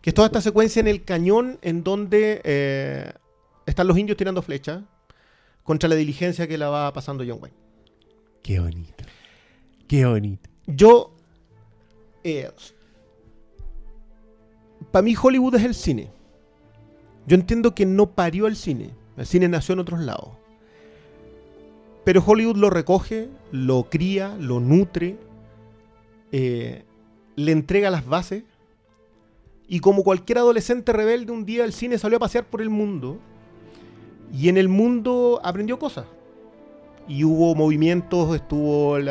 Que 0.01 0.09
es 0.09 0.13
toda 0.13 0.27
esta 0.27 0.41
secuencia 0.41 0.79
en 0.79 0.87
el 0.87 1.03
cañón 1.03 1.59
en 1.61 1.83
donde 1.83 2.41
eh, 2.43 3.13
están 3.67 3.87
los 3.87 3.97
indios 3.97 4.17
tirando 4.17 4.41
flechas 4.41 4.81
contra 5.63 5.87
la 5.89 5.95
diligencia 5.95 6.47
que 6.47 6.57
la 6.57 6.69
va 6.69 6.91
pasando 6.93 7.23
John 7.27 7.39
Wayne. 7.41 7.57
Qué 8.43 8.59
bonito. 8.59 9.03
Qué 9.87 10.05
bonito. 10.05 10.49
Yo. 10.65 11.14
Para 14.91 15.03
mí, 15.03 15.15
Hollywood 15.21 15.55
es 15.55 15.63
el 15.63 15.75
cine. 15.75 16.09
Yo 17.27 17.35
entiendo 17.35 17.75
que 17.75 17.85
no 17.85 18.11
parió 18.11 18.47
el 18.47 18.55
cine. 18.55 18.91
El 19.17 19.25
cine 19.25 19.47
nació 19.47 19.73
en 19.73 19.79
otros 19.79 19.99
lados. 20.01 20.29
Pero 22.03 22.23
Hollywood 22.25 22.57
lo 22.57 22.69
recoge, 22.69 23.29
lo 23.51 23.89
cría, 23.89 24.35
lo 24.39 24.59
nutre, 24.59 25.17
eh, 26.31 26.83
le 27.35 27.51
entrega 27.51 27.89
las 27.89 28.05
bases. 28.05 28.43
Y 29.67 29.79
como 29.79 30.03
cualquier 30.03 30.37
adolescente 30.37 30.93
rebelde, 30.93 31.31
un 31.31 31.45
día 31.45 31.65
el 31.65 31.73
cine 31.73 31.97
salió 31.97 32.17
a 32.17 32.19
pasear 32.19 32.45
por 32.45 32.61
el 32.61 32.69
mundo. 32.69 33.17
Y 34.31 34.49
en 34.49 34.57
el 34.57 34.69
mundo 34.69 35.39
aprendió 35.43 35.79
cosas. 35.79 36.05
Y 37.07 37.23
hubo 37.23 37.53
movimientos, 37.53 38.35
estuvo 38.35 38.97
el 38.97 39.07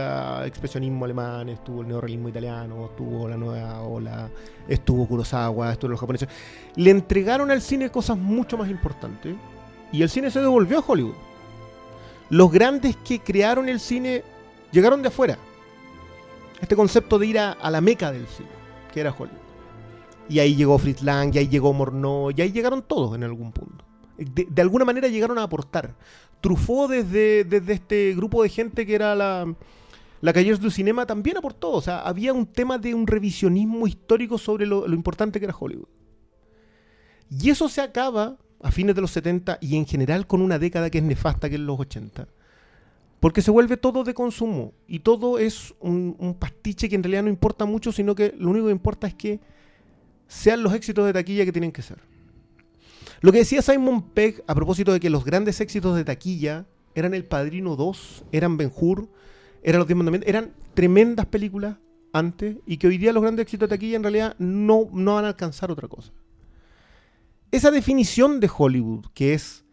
expresionismo 0.46 1.04
alemán, 1.04 1.48
estuvo 1.48 1.82
el 1.82 1.88
neorrealismo 1.88 2.28
italiano, 2.28 2.86
estuvo 2.86 3.28
la 3.28 3.36
nueva 3.36 3.82
ola, 3.82 4.28
estuvo 4.66 5.06
Kurosawa, 5.06 5.72
estuvo 5.72 5.90
los 5.90 6.00
japoneses. 6.00 6.28
Le 6.74 6.90
entregaron 6.90 7.52
al 7.52 7.62
cine 7.62 7.90
cosas 7.90 8.18
mucho 8.18 8.58
más 8.58 8.68
importantes 8.68 9.36
y 9.92 10.02
el 10.02 10.08
cine 10.08 10.28
se 10.30 10.40
devolvió 10.40 10.78
a 10.80 10.84
Hollywood. 10.84 11.14
Los 12.30 12.50
grandes 12.50 12.96
que 12.96 13.20
crearon 13.20 13.68
el 13.68 13.78
cine 13.78 14.24
llegaron 14.72 15.02
de 15.02 15.08
afuera. 15.08 15.38
Este 16.60 16.74
concepto 16.74 17.18
de 17.18 17.26
ir 17.26 17.38
a, 17.38 17.70
la 17.70 17.80
meca 17.80 18.10
del 18.10 18.26
cine, 18.26 18.48
que 18.92 19.00
era 19.00 19.10
Hollywood. 19.16 19.38
Y 20.28 20.40
ahí 20.40 20.56
llegó 20.56 20.78
Fritz 20.78 21.02
Lang, 21.02 21.32
y 21.34 21.38
ahí 21.38 21.48
llegó 21.48 21.72
Morneau, 21.72 22.32
y 22.34 22.40
ahí 22.40 22.50
llegaron 22.50 22.82
todos 22.82 23.14
en 23.14 23.22
algún 23.22 23.52
punto. 23.52 23.84
De 24.16 24.62
alguna 24.62 24.84
manera 24.84 25.06
llegaron 25.06 25.38
a 25.38 25.42
aportar. 25.42 25.94
Truffaut 26.44 26.90
desde, 26.90 27.44
desde 27.44 27.72
este 27.72 28.14
grupo 28.14 28.42
de 28.42 28.50
gente 28.50 28.84
que 28.84 28.94
era 28.94 29.14
la, 29.14 29.50
la 30.20 30.32
Cahiers 30.34 30.60
du 30.60 30.70
Cinema 30.70 31.06
también 31.06 31.38
aportó. 31.38 31.70
O 31.70 31.80
sea, 31.80 32.00
había 32.00 32.34
un 32.34 32.44
tema 32.44 32.76
de 32.76 32.94
un 32.94 33.06
revisionismo 33.06 33.86
histórico 33.86 34.36
sobre 34.36 34.66
lo, 34.66 34.86
importante 34.92 35.40
que 35.40 35.46
era 35.46 35.56
Hollywood. 35.58 35.88
Y 37.30 37.48
eso 37.48 37.66
se 37.70 37.80
acaba 37.80 38.36
a 38.62 38.70
fines 38.70 38.94
de 38.94 39.00
los 39.00 39.10
70 39.12 39.56
y 39.62 39.78
en 39.78 39.86
general 39.86 40.26
con 40.26 40.42
una 40.42 40.58
década 40.58 40.90
que 40.90 40.98
es 40.98 41.04
nefasta, 41.04 41.48
que 41.48 41.54
es 41.54 41.62
los 41.62 41.80
80. 41.80 42.28
Porque 43.20 43.40
se 43.40 43.50
vuelve 43.50 43.78
todo 43.78 44.04
de 44.04 44.12
consumo 44.12 44.74
y 44.86 44.98
todo 44.98 45.38
es 45.38 45.72
un 45.80 46.36
pastiche 46.38 46.90
que 46.90 46.96
en 46.96 47.04
realidad 47.04 47.22
no 47.22 47.30
importa 47.30 47.64
mucho, 47.64 47.90
sino 47.90 48.14
que 48.14 48.34
lo 48.36 48.50
único 48.50 48.66
que 48.66 48.72
importa 48.72 49.06
es 49.06 49.14
que 49.14 49.40
sean 50.28 50.62
los 50.62 50.74
éxitos 50.74 51.06
de 51.06 51.14
taquilla 51.14 51.46
que 51.46 51.52
tienen 51.52 51.72
que 51.72 51.80
ser. 51.80 52.13
Lo 53.20 53.32
que 53.32 53.38
decía 53.38 53.62
Simon 53.62 54.10
Pegg 54.10 54.42
a 54.46 54.54
propósito 54.54 54.92
de 54.92 55.00
que 55.00 55.10
los 55.10 55.24
grandes 55.24 55.60
éxitos 55.60 55.96
de 55.96 56.04
taquilla 56.04 56.66
eran 56.94 57.14
El 57.14 57.24
Padrino 57.24 57.76
2, 57.76 58.24
eran 58.32 58.56
Ben 58.56 58.72
Hur, 58.74 59.08
eran 59.62 59.78
Los 59.78 59.88
Diez 59.88 59.96
Mandamientos, 59.96 60.28
eran 60.28 60.52
tremendas 60.74 61.26
películas 61.26 61.76
antes 62.12 62.58
y 62.66 62.76
que 62.76 62.86
hoy 62.86 62.98
día 62.98 63.12
los 63.12 63.22
grandes 63.22 63.42
éxitos 63.44 63.68
de 63.68 63.76
taquilla 63.76 63.96
en 63.96 64.02
realidad 64.02 64.36
no, 64.38 64.88
no 64.92 65.14
van 65.14 65.24
a 65.24 65.28
alcanzar 65.28 65.70
otra 65.70 65.88
cosa. 65.88 66.12
Esa 67.50 67.70
definición 67.70 68.40
de 68.40 68.50
Hollywood, 68.56 69.06
que 69.14 69.34
es 69.34 69.64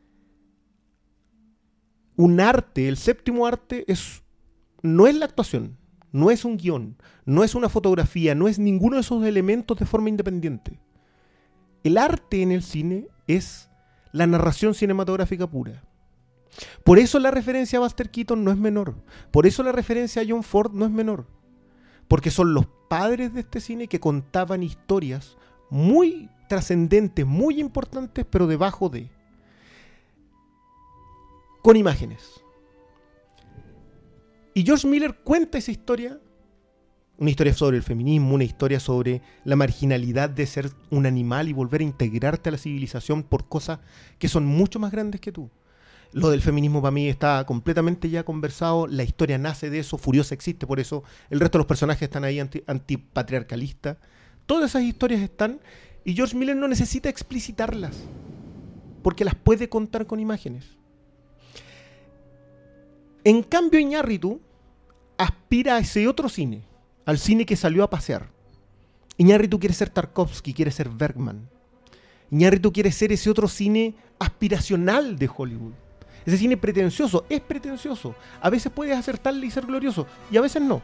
un 2.15 2.39
arte, 2.39 2.87
el 2.87 2.97
séptimo 2.97 3.47
arte, 3.47 3.85
es, 3.87 4.21
no 4.81 5.07
es 5.07 5.15
la 5.15 5.25
actuación, 5.25 5.77
no 6.11 6.29
es 6.29 6.45
un 6.45 6.57
guion, 6.57 6.97
no 7.25 7.43
es 7.43 7.55
una 7.55 7.69
fotografía, 7.69 8.35
no 8.35 8.47
es 8.47 8.59
ninguno 8.59 8.97
de 8.97 9.01
esos 9.01 9.23
elementos 9.25 9.77
de 9.77 9.85
forma 9.85 10.09
independiente. 10.09 10.79
El 11.83 11.97
arte 11.97 12.41
en 12.41 12.51
el 12.51 12.63
cine 12.63 13.07
es 13.27 13.69
la 14.11 14.27
narración 14.27 14.73
cinematográfica 14.73 15.47
pura. 15.47 15.83
Por 16.83 16.99
eso 16.99 17.19
la 17.19 17.31
referencia 17.31 17.79
a 17.79 17.81
Buster 17.81 18.09
Keaton 18.09 18.43
no 18.43 18.51
es 18.51 18.57
menor. 18.57 18.95
Por 19.31 19.47
eso 19.47 19.63
la 19.63 19.71
referencia 19.71 20.21
a 20.21 20.25
John 20.27 20.43
Ford 20.43 20.73
no 20.73 20.85
es 20.85 20.91
menor. 20.91 21.25
Porque 22.07 22.29
son 22.29 22.53
los 22.53 22.67
padres 22.89 23.33
de 23.33 23.41
este 23.41 23.61
cine 23.61 23.87
que 23.87 23.99
contaban 23.99 24.63
historias 24.63 25.37
muy 25.69 26.29
trascendentes, 26.49 27.25
muy 27.25 27.59
importantes, 27.59 28.25
pero 28.29 28.47
debajo 28.47 28.89
de. 28.89 29.09
Con 31.63 31.77
imágenes. 31.77 32.41
Y 34.53 34.63
George 34.63 34.87
Miller 34.87 35.15
cuenta 35.23 35.57
esa 35.57 35.71
historia, 35.71 36.19
una 37.21 37.29
historia 37.29 37.53
sobre 37.53 37.77
el 37.77 37.83
feminismo, 37.83 38.33
una 38.33 38.43
historia 38.43 38.79
sobre 38.79 39.21
la 39.43 39.55
marginalidad 39.55 40.27
de 40.27 40.47
ser 40.47 40.71
un 40.89 41.05
animal 41.05 41.47
y 41.47 41.53
volver 41.53 41.81
a 41.81 41.83
integrarte 41.83 42.49
a 42.49 42.51
la 42.51 42.57
civilización 42.57 43.21
por 43.21 43.47
cosas 43.47 43.77
que 44.17 44.27
son 44.27 44.43
mucho 44.47 44.79
más 44.79 44.91
grandes 44.91 45.21
que 45.21 45.31
tú. 45.31 45.51
Lo 46.13 46.31
del 46.31 46.41
feminismo 46.41 46.81
para 46.81 46.89
mí 46.89 47.07
está 47.07 47.45
completamente 47.45 48.09
ya 48.09 48.23
conversado, 48.23 48.87
la 48.87 49.03
historia 49.03 49.37
nace 49.37 49.69
de 49.69 49.77
eso, 49.77 49.99
Furiosa 49.99 50.33
existe 50.33 50.65
por 50.65 50.79
eso, 50.79 51.03
el 51.29 51.39
resto 51.39 51.59
de 51.59 51.61
los 51.61 51.67
personajes 51.67 52.01
están 52.01 52.23
ahí 52.23 52.39
anti- 52.39 52.63
antipatriarcalistas. 52.65 53.97
Todas 54.47 54.71
esas 54.71 54.81
historias 54.81 55.21
están 55.21 55.61
y 56.03 56.15
George 56.15 56.35
Miller 56.35 56.55
no 56.55 56.67
necesita 56.67 57.07
explicitarlas, 57.07 57.97
porque 59.03 59.25
las 59.25 59.35
puede 59.35 59.69
contar 59.69 60.07
con 60.07 60.19
imágenes. 60.19 60.65
En 63.23 63.43
cambio, 63.43 63.79
Iñárritu 63.79 64.41
aspira 65.19 65.75
a 65.75 65.79
ese 65.79 66.07
otro 66.07 66.27
cine, 66.27 66.63
al 67.05 67.17
cine 67.17 67.45
que 67.45 67.55
salió 67.55 67.83
a 67.83 67.89
pasear. 67.89 68.29
Iñárritu 69.17 69.59
quiere 69.59 69.75
ser 69.75 69.89
Tarkovsky, 69.89 70.53
quiere 70.53 70.71
ser 70.71 70.89
Bergman. 70.89 71.47
Iñárritu 72.31 72.71
quiere 72.71 72.91
ser 72.91 73.11
ese 73.11 73.29
otro 73.29 73.47
cine 73.47 73.95
aspiracional 74.19 75.17
de 75.17 75.29
Hollywood. 75.35 75.73
Ese 76.25 76.37
cine 76.37 76.55
pretencioso, 76.57 77.25
es 77.29 77.41
pretencioso. 77.41 78.15
A 78.41 78.49
veces 78.49 78.71
puedes 78.71 78.97
acertarle 78.97 79.47
y 79.47 79.51
ser 79.51 79.65
glorioso, 79.65 80.07
y 80.31 80.37
a 80.37 80.41
veces 80.41 80.61
no. 80.61 80.81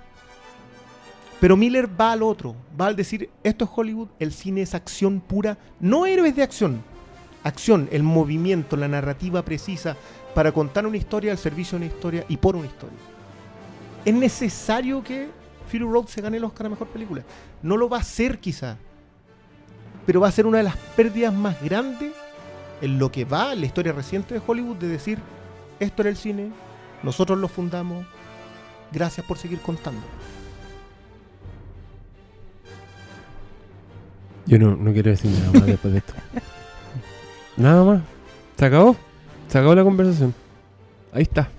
Pero 1.39 1.56
Miller 1.56 1.89
va 1.99 2.11
al 2.14 2.23
otro, 2.23 2.56
va 2.80 2.88
al 2.88 2.95
decir, 2.95 3.30
esto 3.44 3.65
es 3.65 3.72
Hollywood, 3.73 4.10
el 4.19 4.34
cine 4.34 4.64
es 4.64 4.73
acción 4.73 5.19
pura, 5.19 5.57
no 5.80 6.06
héroes 6.06 6.35
de 6.35 6.44
acción. 6.44 6.81
Acción, 7.44 7.88
el 7.91 8.02
movimiento, 8.02 8.76
la 8.76 8.88
narrativa 8.88 9.45
precisa 9.45 9.95
para 10.34 10.52
contar 10.52 10.88
una 10.88 10.98
historia 10.98 11.31
al 11.31 11.38
servicio 11.38 11.77
de 11.77 11.85
una 11.85 11.94
historia 11.94 12.26
y 12.27 12.38
por 12.38 12.56
una 12.56 12.65
historia. 12.65 12.98
Es 14.03 14.14
necesario 14.14 15.03
que 15.03 15.30
Fury 15.68 15.84
Road 15.84 16.07
se 16.07 16.22
gane 16.22 16.38
el 16.38 16.44
Oscar 16.44 16.68
a 16.68 16.69
Mejor 16.69 16.88
Película. 16.88 17.23
No 17.61 17.77
lo 17.77 17.89
va 17.89 17.98
a 17.98 18.02
hacer 18.02 18.39
quizá, 18.39 18.77
pero 20.06 20.22
va 20.22 20.27
a 20.27 20.31
ser 20.31 20.45
una 20.45 20.60
de 20.60 20.64
las 20.64 20.77
pérdidas 20.77 21.34
más 21.34 21.61
grandes 21.61 22.14
en 22.81 22.99
lo 22.99 23.11
que 23.11 23.26
va 23.26 23.53
en 23.53 23.60
la 23.60 23.65
historia 23.65 23.91
reciente 23.91 24.34
de 24.34 24.41
Hollywood 24.45 24.77
de 24.77 24.88
decir, 24.88 25.19
esto 25.80 26.02
era 26.02 26.10
el 26.10 26.18
cine, 26.18 26.52
nosotros 27.03 27.38
lo 27.38 27.48
fundamos, 27.48 28.06
gracias 28.91 29.26
por 29.26 29.38
seguir 29.38 29.60
contando. 29.60 30.02
Yo 34.45 34.57
no, 34.57 34.76
no 34.77 34.94
quiero 34.94 35.11
decir 35.11 35.30
nada 35.31 35.52
más 35.52 35.65
después 35.65 35.94
de 35.94 35.99
esto. 35.99 36.14
Nada 37.57 37.84
más. 37.84 38.02
Se 38.57 38.65
acabó. 38.65 38.95
Se 39.49 39.57
acabó 39.57 39.76
la 39.76 39.84
conversación. 39.84 40.34
Ahí 41.11 41.23
está. 41.23 41.49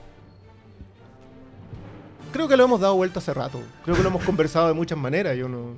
Creo 2.38 2.46
que 2.46 2.56
lo 2.56 2.62
hemos 2.66 2.80
dado 2.80 2.94
vuelta 2.94 3.18
hace 3.18 3.34
rato. 3.34 3.60
Creo 3.84 3.96
que 3.96 4.02
lo 4.04 4.10
hemos 4.10 4.22
conversado 4.22 4.68
de 4.68 4.72
muchas 4.74 4.96
maneras. 4.96 5.36
Yo 5.36 5.48
no. 5.48 5.70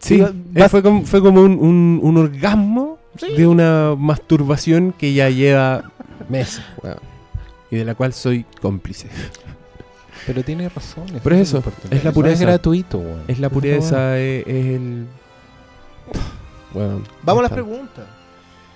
Sí, 0.00 0.20
eh, 0.20 0.68
fue 0.68 0.82
como, 0.82 1.06
fue 1.06 1.22
como 1.22 1.40
un, 1.40 1.52
un- 1.52 2.00
un 2.02 2.16
orgasmo 2.16 2.98
Sí. 3.16 3.32
de 3.36 3.46
una 3.46 3.94
masturbación 3.96 4.90
que 4.98 5.14
ya 5.14 5.30
lleva 5.30 5.92
meses, 6.28 6.64
weón. 6.82 6.98
Y 7.70 7.76
de 7.76 7.84
la 7.84 7.94
cual 7.94 8.12
soy 8.12 8.44
cómplice. 8.60 9.08
Pero 10.26 10.42
tiene 10.42 10.68
razón. 10.68 11.04
Pero 11.22 11.36
es 11.36 11.42
eso, 11.42 11.62
es 11.92 12.02
la 12.02 12.10
No 12.10 12.14
pureza. 12.14 12.34
Es 12.34 12.40
gratuito, 12.40 12.98
weón. 12.98 13.22
Es 13.28 13.38
la 13.38 13.48
pureza, 13.50 14.18
es, 14.18 14.44
es 14.48 14.66
el. 14.66 15.06
Weón, 16.74 17.04
Vamos 17.22 17.38
a 17.38 17.42
las 17.44 17.52
preguntas. 17.52 18.04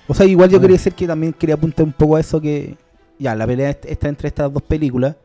O 0.07 0.15
sea, 0.15 0.25
igual 0.25 0.49
yo 0.51 0.61
quería 0.61 0.77
decir 0.77 0.93
que 0.95 1.07
también 1.09 1.33
quería 1.33 1.57
apuntar 1.57 1.85
un 1.85 1.93
poco 1.93 2.15
a 2.15 2.21
eso 2.21 2.41
que 2.41 2.77
ya 3.19 3.35
la 3.35 3.45
pelea 3.45 3.71
est- 3.71 3.87
está 3.87 4.09
entre 4.09 4.29
estas 4.29 4.53
dos 4.53 4.63
películas 4.63 5.17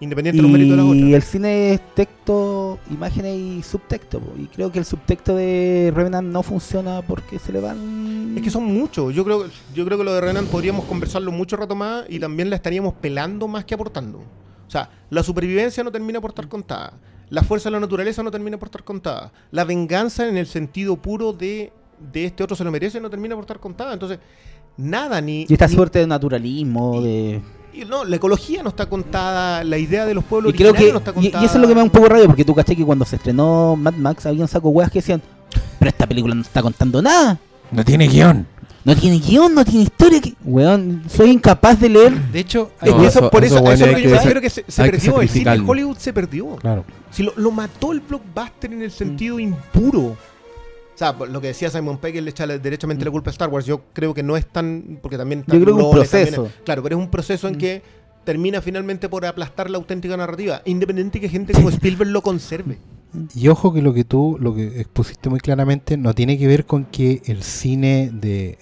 Independiente 0.00 0.36
de 0.36 0.42
los 0.42 0.50
méritos 0.52 0.76
de 0.76 0.82
las 0.84 0.94
y 0.94 0.98
otras. 0.98 1.12
el 1.14 1.22
cine 1.22 1.72
es 1.74 1.94
texto, 1.94 2.78
imágenes 2.90 3.36
y 3.36 3.62
subtexto 3.64 4.20
po. 4.20 4.32
y 4.38 4.46
creo 4.46 4.70
que 4.70 4.78
el 4.78 4.84
subtexto 4.84 5.34
de 5.34 5.92
Revenant 5.94 6.28
no 6.28 6.42
funciona 6.44 7.02
porque 7.02 7.38
se 7.40 7.52
le 7.52 7.60
van 7.60 8.34
Es 8.36 8.42
que 8.42 8.50
son 8.50 8.64
muchos. 8.64 9.12
Yo 9.14 9.24
creo, 9.24 9.46
yo 9.74 9.84
creo 9.84 9.98
que 9.98 10.04
lo 10.04 10.14
de 10.14 10.20
Renan 10.20 10.46
podríamos 10.46 10.84
conversarlo 10.84 11.32
mucho 11.32 11.56
rato 11.56 11.74
más 11.74 12.04
y 12.08 12.20
también 12.20 12.48
la 12.48 12.56
estaríamos 12.56 12.94
pelando 12.94 13.48
más 13.48 13.64
que 13.64 13.74
aportando. 13.74 14.18
O 14.18 14.70
sea, 14.70 14.88
la 15.10 15.22
supervivencia 15.24 15.82
no 15.82 15.90
termina 15.90 16.20
por 16.20 16.30
estar 16.30 16.46
contada. 16.48 16.92
La 17.30 17.42
fuerza 17.42 17.68
de 17.68 17.72
la 17.72 17.80
naturaleza 17.80 18.22
no 18.22 18.30
termina 18.30 18.56
por 18.58 18.68
estar 18.68 18.84
contada. 18.84 19.32
La 19.50 19.64
venganza 19.64 20.28
en 20.28 20.36
el 20.36 20.46
sentido 20.46 20.96
puro 20.96 21.32
de, 21.32 21.72
de 22.12 22.24
este 22.26 22.44
otro 22.44 22.54
se 22.54 22.62
lo 22.64 22.70
merece 22.70 23.00
no 23.00 23.10
termina 23.10 23.34
por 23.34 23.42
estar 23.44 23.58
contada. 23.58 23.92
Entonces, 23.94 24.18
nada 24.76 25.20
ni... 25.20 25.44
y 25.48 25.52
esta 25.52 25.66
ni- 25.66 25.74
suerte 25.74 25.98
de 25.98 26.06
naturalismo 26.06 27.00
y- 27.00 27.04
de 27.04 27.40
y 27.72 27.84
no, 27.84 28.04
la 28.04 28.16
ecología 28.16 28.62
no 28.62 28.70
está 28.70 28.86
contada, 28.86 29.62
la 29.64 29.78
idea 29.78 30.06
de 30.06 30.14
los 30.14 30.24
pueblos 30.24 30.52
y 30.52 30.56
creo 30.56 30.72
que 30.72 30.90
no 30.92 30.98
está 30.98 31.10
y, 31.12 31.14
contada. 31.14 31.42
y 31.42 31.46
eso 31.46 31.54
es 31.56 31.60
lo 31.62 31.68
que 31.68 31.74
me 31.74 31.80
da 31.80 31.84
un 31.84 31.90
poco 31.90 32.08
rabia 32.08 32.26
porque 32.26 32.44
tú 32.44 32.54
caché 32.54 32.74
que 32.76 32.84
cuando 32.84 33.04
se 33.04 33.16
estrenó 33.16 33.76
Mad 33.76 33.94
Max 33.94 34.26
había 34.26 34.42
un 34.42 34.48
saco 34.48 34.68
weas 34.70 34.90
que 34.90 34.98
decían 35.00 35.22
pero 35.78 35.88
esta 35.90 36.06
película 36.06 36.34
no 36.34 36.42
está 36.42 36.60
contando 36.62 37.00
nada 37.02 37.38
No 37.70 37.84
tiene 37.84 38.08
guion. 38.08 38.46
no 38.84 38.96
tiene 38.96 39.18
guion 39.18 39.54
no 39.54 39.64
tiene 39.64 39.82
historia 39.84 40.20
que... 40.20 40.34
weón 40.44 41.02
soy 41.08 41.30
incapaz 41.30 41.78
de 41.80 41.88
leer 41.88 42.12
De 42.32 42.40
hecho, 42.40 42.70
No, 42.82 42.86
eso- 42.88 43.04
eso, 43.20 43.30
por 43.30 43.44
eso, 43.44 43.54
eso, 43.56 43.62
bueno, 43.64 43.74
eso 43.74 43.84
es 43.86 43.90
lo 43.92 43.96
hay 43.96 44.02
que 44.02 44.08
que 44.08 44.14
yo 44.14 44.22
sa- 44.22 44.28
creo 44.30 44.42
que 44.42 44.50
se, 44.50 44.64
se 44.66 44.82
hay 44.82 44.90
que 44.90 44.96
perdió. 44.98 45.20
El 45.22 45.28
cine. 45.28 45.62
Hollywood 45.66 45.96
se 45.98 46.12
perdió. 46.12 46.56
claro. 46.56 46.84
Si 47.10 47.22
lo, 47.22 47.32
lo 47.36 47.50
mató 47.50 47.92
el 47.92 48.00
blockbuster 48.00 48.72
en 48.72 48.82
el 48.82 48.90
sentido 48.90 49.38
impuro. 49.40 50.14
O 50.98 51.00
sea, 51.00 51.12
lo 51.12 51.40
que 51.40 51.46
decía 51.46 51.70
Simon 51.70 51.98
Pegg, 51.98 52.16
él 52.16 52.24
le 52.24 52.30
echa 52.30 52.44
derechamente 52.44 53.04
la 53.04 53.12
culpa 53.12 53.30
a 53.30 53.32
Star 53.32 53.48
Wars. 53.50 53.64
Yo 53.66 53.82
creo 53.92 54.12
que 54.14 54.24
no 54.24 54.36
es 54.36 54.46
tan. 54.46 54.98
Porque 55.00 55.16
también. 55.16 55.44
Yo 55.46 55.60
creo 55.60 55.64
que 55.64 55.70
es 55.70 55.76
un 55.76 55.78
también 55.92 55.94
proceso. 56.10 56.46
es- 56.46 56.52
claro, 56.64 56.82
pero 56.82 56.96
es 56.96 57.02
un 57.04 57.08
proceso 57.10 57.46
en 57.46 57.54
Mm. 57.54 57.58
que 57.58 57.82
termina 58.24 58.60
finalmente 58.60 59.08
por 59.08 59.24
aplastar 59.24 59.70
la 59.70 59.78
auténtica 59.78 60.16
narrativa. 60.16 60.60
Independiente 60.64 61.20
que 61.20 61.28
gente 61.28 61.52
como 61.52 61.68
Spielberg 61.70 62.10
lo 62.10 62.20
conserve. 62.20 62.78
Y 63.32 63.46
ojo 63.46 63.72
que 63.72 63.80
lo 63.80 63.94
que 63.94 64.02
tú 64.02 64.36
lo 64.40 64.56
que 64.56 64.80
expusiste 64.80 65.30
muy 65.30 65.38
claramente 65.38 65.96
no 65.96 66.14
tiene 66.14 66.36
que 66.36 66.48
ver 66.48 66.66
con 66.66 66.84
que 66.84 67.22
el 67.26 67.44
cine 67.44 68.10
de, 68.12 68.58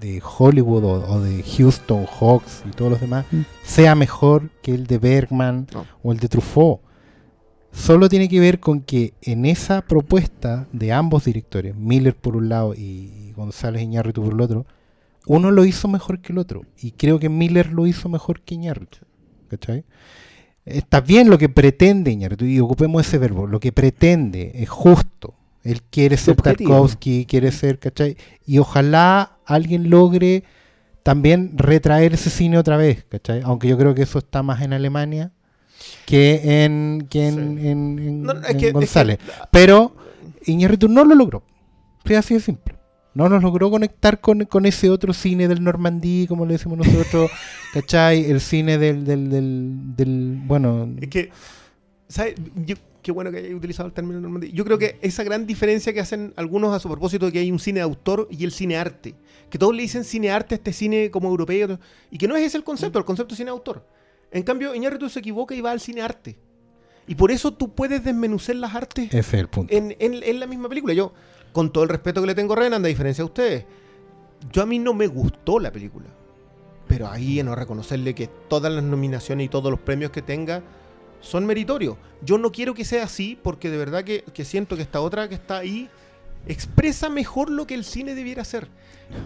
de 0.00 0.22
Hollywood 0.38 0.84
o, 0.84 0.92
o 1.14 1.20
de 1.20 1.42
Houston, 1.42 2.06
Hawks 2.06 2.62
y 2.66 2.70
todos 2.70 2.92
los 2.92 3.00
demás 3.00 3.26
Mm. 3.32 3.40
sea 3.64 3.96
mejor 3.96 4.48
que 4.62 4.74
el 4.76 4.86
de 4.86 4.98
Bergman 4.98 5.66
No. 5.74 5.86
o 6.04 6.12
el 6.12 6.18
de 6.20 6.28
Truffaut. 6.28 6.80
Solo 7.72 8.08
tiene 8.08 8.28
que 8.28 8.40
ver 8.40 8.60
con 8.60 8.80
que 8.80 9.14
en 9.22 9.46
esa 9.46 9.82
propuesta 9.82 10.66
de 10.72 10.92
ambos 10.92 11.24
directores, 11.24 11.76
Miller 11.76 12.14
por 12.16 12.36
un 12.36 12.48
lado 12.48 12.74
y 12.74 13.32
González 13.36 13.82
Iñárritu 13.82 14.22
por 14.22 14.32
el 14.32 14.40
otro, 14.40 14.66
uno 15.26 15.50
lo 15.50 15.64
hizo 15.64 15.86
mejor 15.86 16.20
que 16.20 16.32
el 16.32 16.38
otro. 16.38 16.62
Y 16.80 16.92
creo 16.92 17.18
que 17.18 17.28
Miller 17.28 17.72
lo 17.72 17.86
hizo 17.86 18.08
mejor 18.08 18.40
que 18.40 18.54
Iñárritu. 18.54 18.98
¿Cachai? 19.48 19.84
Está 20.64 21.00
bien 21.00 21.30
lo 21.30 21.38
que 21.38 21.48
pretende 21.48 22.10
Iñárritu, 22.10 22.44
y 22.44 22.60
ocupemos 22.60 23.06
ese 23.06 23.18
verbo, 23.18 23.46
lo 23.46 23.60
que 23.60 23.72
pretende 23.72 24.52
es 24.54 24.68
justo. 24.68 25.34
Él 25.62 25.82
quiere 25.82 26.16
ser 26.16 26.36
Subjetivo. 26.36 26.70
Tarkovsky, 26.70 27.26
quiere 27.26 27.52
ser, 27.52 27.78
¿cachai? 27.78 28.16
Y 28.46 28.58
ojalá 28.58 29.38
alguien 29.44 29.90
logre 29.90 30.44
también 31.02 31.52
retraer 31.56 32.14
ese 32.14 32.30
cine 32.30 32.58
otra 32.58 32.76
vez, 32.76 33.04
¿cachai? 33.08 33.42
Aunque 33.44 33.68
yo 33.68 33.78
creo 33.78 33.94
que 33.94 34.02
eso 34.02 34.18
está 34.18 34.42
más 34.42 34.62
en 34.62 34.72
Alemania 34.72 35.32
que 36.06 36.64
en, 36.64 37.06
que 37.10 37.28
en, 37.28 37.34
Sí. 37.34 37.66
en- 37.68 37.98
en- 37.98 38.22
No, 38.22 38.34
no, 38.34 38.40
es 38.42 38.50
en 38.50 38.58
que- 38.58 38.66
es 38.66 38.72
que- 38.72 38.72
González. 38.72 39.18
Pero 39.50 39.94
Iñárritu 40.46 40.88
no 40.88 41.04
lo 41.04 41.14
logró. 41.14 41.42
Fue 42.04 42.16
así 42.16 42.34
de 42.34 42.40
simple. 42.40 42.76
No 43.12 43.28
nos 43.28 43.42
logró 43.42 43.70
conectar 43.70 44.20
con, 44.20 44.44
con 44.44 44.66
ese 44.66 44.88
otro 44.88 45.12
cine 45.12 45.48
del 45.48 45.62
Normandí, 45.64 46.26
como 46.28 46.46
le 46.46 46.52
decimos 46.54 46.78
nosotros, 46.78 47.30
¿cachai? 47.74 48.30
El 48.30 48.40
cine 48.40 48.78
del, 48.78 49.04
del, 49.04 49.28
del, 49.30 49.96
del- 49.96 50.40
bueno, 50.46 50.88
Es 51.00 51.08
que. 51.08 51.30
¿Sabes? 52.08 52.34
Yo- 52.66 52.76
qué 53.02 53.12
bueno 53.12 53.30
que 53.30 53.38
hayas 53.38 53.54
utilizado 53.54 53.86
el 53.86 53.92
término 53.94 54.20
Normandía. 54.20 54.50
Yo 54.52 54.64
creo 54.64 54.76
que 54.78 54.98
esa 55.00 55.24
gran 55.24 55.46
diferencia 55.46 55.92
que 55.92 56.00
hacen 56.00 56.34
algunos 56.36 56.74
a 56.74 56.78
su 56.80 56.88
propósito 56.88 57.26
de 57.26 57.32
que 57.32 57.38
hay 57.38 57.50
un 57.50 57.58
cine 57.58 57.80
de 57.80 57.84
autor 57.84 58.28
y 58.30 58.44
el 58.44 58.52
cine 58.52 58.76
arte. 58.76 59.14
Que 59.48 59.58
todos 59.58 59.74
le 59.74 59.82
dicen 59.82 60.04
cine 60.04 60.30
arte 60.30 60.54
a 60.54 60.56
este 60.56 60.72
cine 60.72 61.10
como 61.10 61.28
europeo. 61.30 61.78
Y 62.10 62.18
que 62.18 62.28
no 62.28 62.36
es 62.36 62.44
ese 62.44 62.58
el 62.58 62.64
concepto, 62.64 62.98
el 62.98 63.04
concepto 63.04 63.32
es 63.34 63.38
cine 63.38 63.46
de 63.50 63.56
autor. 63.56 63.86
En 64.32 64.42
cambio, 64.42 64.74
Iñárritu 64.74 65.08
se 65.08 65.18
equivoca 65.20 65.54
y 65.54 65.60
va 65.60 65.70
al 65.72 65.80
cine 65.80 66.02
arte. 66.02 66.38
Y 67.06 67.14
por 67.16 67.30
eso 67.32 67.52
tú 67.52 67.74
puedes 67.74 68.04
desmenuzar 68.04 68.56
las 68.56 68.74
artes 68.74 69.06
ese 69.08 69.18
es 69.18 69.34
el 69.34 69.48
punto. 69.48 69.74
en, 69.74 69.96
en- 69.98 70.22
en 70.22 70.40
la 70.40 70.46
misma 70.46 70.68
película. 70.68 70.94
Yo, 70.94 71.12
con 71.52 71.72
todo 71.72 71.82
el 71.84 71.90
respeto 71.90 72.20
que 72.20 72.28
le 72.28 72.34
tengo 72.34 72.52
a 72.52 72.56
Renan, 72.56 72.84
a 72.84 72.88
diferencia 72.88 73.22
de 73.22 73.26
ustedes, 73.26 73.64
yo 74.52 74.62
a 74.62 74.66
mí 74.66 74.78
no 74.78 74.94
me 74.94 75.06
gustó 75.08 75.58
la 75.58 75.72
película. 75.72 76.06
Pero 76.86 77.08
ahí 77.08 77.40
en 77.40 77.46
no 77.46 77.54
reconocerle 77.56 78.14
que 78.14 78.28
todas 78.48 78.72
las 78.72 78.82
nominaciones 78.84 79.46
y 79.46 79.48
todos 79.48 79.70
los 79.70 79.80
premios 79.80 80.10
que 80.12 80.22
tenga 80.22 80.62
son 81.20 81.46
meritorios. 81.46 81.96
Yo 82.22 82.38
no 82.38 82.50
quiero 82.52 82.74
que 82.74 82.84
sea 82.84 83.04
así 83.04 83.38
porque 83.42 83.70
de 83.70 83.76
verdad 83.76 84.04
que, 84.04 84.22
que 84.32 84.44
siento 84.44 84.76
que 84.76 84.82
esta 84.82 85.00
otra 85.00 85.28
que 85.28 85.34
está 85.34 85.58
ahí 85.58 85.88
expresa 86.46 87.08
mejor 87.08 87.50
lo 87.50 87.66
que 87.66 87.74
el 87.74 87.84
cine 87.84 88.14
debiera 88.14 88.44
ser. 88.44 88.68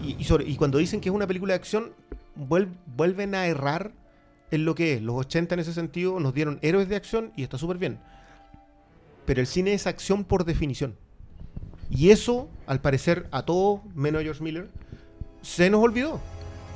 Y, 0.02 0.16
y 0.18 0.24
sobre- 0.24 0.48
y 0.48 0.56
cuando 0.56 0.78
dicen 0.78 1.00
que 1.00 1.08
es 1.10 1.14
una 1.14 1.26
película 1.26 1.52
de 1.52 1.56
acción, 1.56 1.92
vuel- 2.36 2.68
vuelven 2.96 3.34
a 3.34 3.46
errar 3.46 3.92
en 4.50 4.64
lo 4.64 4.74
que 4.74 4.94
es. 4.94 5.02
Los 5.02 5.16
80 5.16 5.54
en 5.54 5.60
ese 5.60 5.72
sentido 5.72 6.20
nos 6.20 6.34
dieron 6.34 6.58
héroes 6.62 6.88
de 6.88 6.96
acción 6.96 7.32
y 7.36 7.42
está 7.42 7.58
súper 7.58 7.78
bien. 7.78 7.98
Pero 9.26 9.40
el 9.40 9.46
cine 9.46 9.72
es 9.74 9.86
acción 9.86 10.24
por 10.24 10.44
definición. 10.44 10.96
Y 11.90 12.10
eso, 12.10 12.48
al 12.66 12.80
parecer, 12.80 13.26
a 13.30 13.42
todos, 13.44 13.80
menos 13.94 14.20
a 14.20 14.24
George 14.24 14.42
Miller, 14.42 14.68
se 15.42 15.70
nos 15.70 15.82
olvidó. 15.82 16.20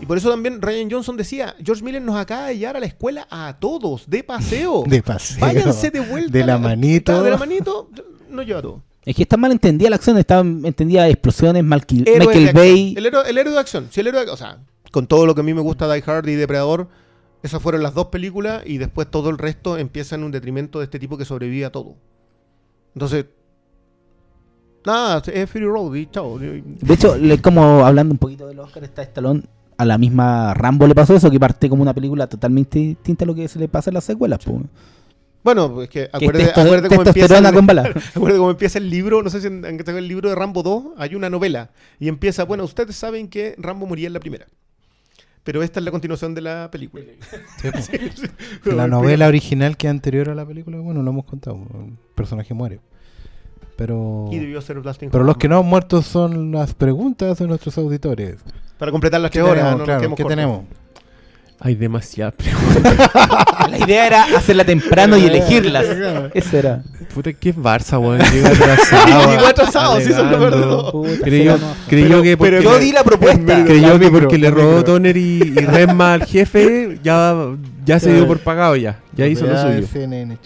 Y 0.01 0.07
por 0.07 0.17
eso 0.17 0.31
también 0.31 0.63
Ryan 0.63 0.91
Johnson 0.91 1.17
decía, 1.17 1.57
George 1.63 1.83
Miller 1.83 2.01
nos 2.01 2.17
acaba 2.17 2.47
de 2.49 2.59
llevar 2.59 2.77
a 2.77 2.81
la 2.81 2.87
escuela 2.87 3.27
a 3.31 3.57
todos, 3.59 4.09
de 4.09 4.23
paseo. 4.23 4.85
De 4.87 5.03
paseo. 5.03 5.41
Váyanse 5.41 5.91
de 5.91 6.01
vuelta. 6.01 6.31
De 6.39 6.45
la 6.45 6.57
manito. 6.59 7.23
De 7.23 7.31
la 7.31 7.37
manito, 7.37 7.91
nos 8.31 8.47
lleva 8.47 8.61
a 8.61 8.63
todos. 8.63 8.81
Es 9.05 9.17
que 9.17 9.23
está 9.23 9.37
mal 9.37 9.51
entendida 9.51 9.89
la 9.91 9.97
acción, 9.97 10.19
está 10.19 10.41
entendida 10.41 11.09
explosiones, 11.09 11.65
Malqui- 11.65 12.07
Héroes 12.07 12.29
de 12.29 12.35
Michael. 12.45 12.55
Bay. 12.55 12.95
El 12.97 13.07
héroe, 13.07 13.29
el 13.29 13.39
héroe 13.39 13.53
de 13.55 13.59
acción. 13.59 13.89
Si 13.91 14.01
el 14.01 14.07
héroe 14.07 14.25
de- 14.27 14.31
o 14.31 14.37
sea, 14.37 14.59
con 14.93 15.07
todo 15.07 15.27
lo 15.27 15.35
que 15.35 15.41
a 15.41 15.45
mí 15.45 15.53
me 15.55 15.63
gusta 15.63 15.93
Die 15.93 16.03
Hard 16.07 16.29
y 16.29 16.35
Depredador, 16.35 16.89
esas 17.43 17.63
fueron 17.63 17.83
las 17.83 17.95
dos 17.95 18.07
películas 18.07 18.63
y 18.67 18.79
después 18.79 19.11
todo 19.11 19.31
el 19.31 19.39
resto 19.39 19.79
empieza 19.79 20.17
en 20.17 20.25
un 20.25 20.33
detrimento 20.33 20.79
de 20.79 20.85
este 20.85 20.99
tipo 20.99 21.17
que 21.17 21.25
sobrevive 21.25 21.65
a 21.65 21.73
todo. 21.73 21.97
Entonces, 22.95 23.27
nada, 24.85 25.23
es 25.33 25.51
Fury 25.51 25.67
Road 25.67 25.95
y 25.95 26.07
chao. 26.07 26.39
De 26.39 26.95
hecho, 26.95 27.15
como 27.43 27.85
hablando 27.87 28.13
un 28.13 28.19
poquito 28.19 28.47
del 28.47 28.59
Oscar, 28.59 28.85
está 28.85 29.03
Stallone. 29.03 29.43
A 29.77 29.85
la 29.85 29.97
misma 29.97 30.55
Rambo 30.55 30.89
le 30.89 30.95
pasó 30.97 31.15
eso, 31.15 31.31
que 31.31 31.39
parte 31.39 31.69
como 31.69 31.83
una 31.83 31.95
película 31.95 32.27
totalmente 32.27 32.81
distinta 32.81 33.25
a 33.25 33.29
lo 33.29 33.35
que 33.37 33.47
se 33.47 33.61
le 33.61 33.69
pasa 33.69 33.91
en 33.91 33.95
las 33.95 34.05
secuelas. 34.05 34.45
po. 34.45 34.61
Bueno, 35.45 35.83
es 35.83 35.89
que 35.89 36.11
Que 36.19 36.27
es 36.27 36.51
acuérdate, 36.59 36.89
cómo 36.89 37.03
empieza 37.03 37.39
el, 37.39 37.47
acuérdate 37.47 38.39
cómo 38.39 38.51
empieza 38.51 38.79
el 38.79 38.91
libro, 38.91 39.23
no 39.23 39.31
sé 39.31 39.41
si 39.41 39.47
en, 39.47 39.65
en 39.65 39.89
el 39.89 40.09
libro 40.09 40.29
de 40.29 40.35
Rambo 40.35 40.65
2 40.65 40.85
hay 40.97 41.15
una 41.15 41.31
novela 41.31 41.71
y 42.01 42.09
empieza, 42.09 42.45
bueno, 42.45 42.65
ustedes 42.65 42.97
saben 42.97 43.29
que 43.29 43.55
Rambo 43.57 43.87
moría 43.87 44.09
en 44.09 44.15
la 44.15 44.21
primera. 44.21 44.47
Pero 45.45 45.63
esta 45.63 45.81
es 45.81 45.85
la 45.85 45.91
continuación 45.91 46.35
de 46.35 46.43
la 46.43 46.71
película. 46.71 47.05
Sí, 47.57 47.71
po. 48.65 48.71
La 48.73 48.87
novela 48.87 49.27
original 49.29 49.77
que 49.77 49.87
es 49.87 49.91
anterior 49.91 50.29
a 50.29 50.35
la 50.35 50.45
película, 50.45 50.79
bueno, 50.79 51.03
lo 51.03 51.11
hemos 51.11 51.25
contado. 51.25 51.57
El 51.57 51.97
personaje 52.15 52.53
muere. 52.55 52.81
Pero. 53.77 54.29
Ser 54.61 54.81
Pero 55.11 55.25
los 55.25 55.37
que 55.37 55.49
no 55.49 55.61
han 55.61 55.67
muerto 55.67 56.03
son 56.03 56.51
las 56.51 56.75
preguntas 56.75 57.39
de 57.39 57.47
nuestros 57.47 57.79
auditores. 57.79 58.37
Para 58.77 58.91
completar 58.91 59.21
las 59.21 59.31
¿Qué 59.31 59.39
tres 59.39 59.51
horas, 59.51 59.65
tenemos? 59.65 59.79
no 59.79 59.85
Claro, 59.85 60.01
¿Qué 60.01 60.09
cortos. 60.09 60.29
tenemos? 60.29 60.65
Hay 61.61 61.75
demasiadas 61.75 62.35
preguntas. 62.35 63.11
La 63.71 63.79
idea 63.79 64.07
era 64.07 64.23
hacerla 64.37 64.65
temprano 64.65 65.17
y 65.17 65.25
elegirlas. 65.25 65.85
Eso 66.35 66.57
era. 66.57 66.83
Puta, 67.13 67.33
¿qué 67.33 67.51
es 67.51 67.57
Barça, 67.57 67.99
weón? 67.99 68.21
Llega 68.33 68.51
atrasado. 68.51 69.31
Llegó 69.31 69.47
atrasado, 69.47 70.01
sí, 70.01 70.11
eso 70.13 70.23
todo. 70.29 70.93
Puta, 70.93 71.25
Creyó, 71.25 71.57
no. 71.59 71.67
creyó 71.89 72.23
que 72.23 72.37
porque, 72.37 72.63
Yo 72.63 72.79
di 72.79 72.93
la 72.93 73.03
propuesta. 73.03 73.65
creyó 73.65 73.99
que 73.99 74.11
porque 74.11 74.39
le 74.39 74.51
robó. 74.51 74.85
Toner 74.85 75.17
y, 75.17 75.43
y 75.43 75.55
Resma 75.55 76.13
al 76.15 76.25
jefe, 76.27 76.99
ya, 77.03 77.35
ya 77.85 77.99
se 77.99 78.13
dio 78.13 78.27
por 78.27 78.39
pagado 78.41 78.77
ya. 78.77 79.01
Ya 79.17 79.27
hizo 79.27 79.47
lo 79.47 79.61
suyo. 79.61 79.87
CNN. 79.91 80.37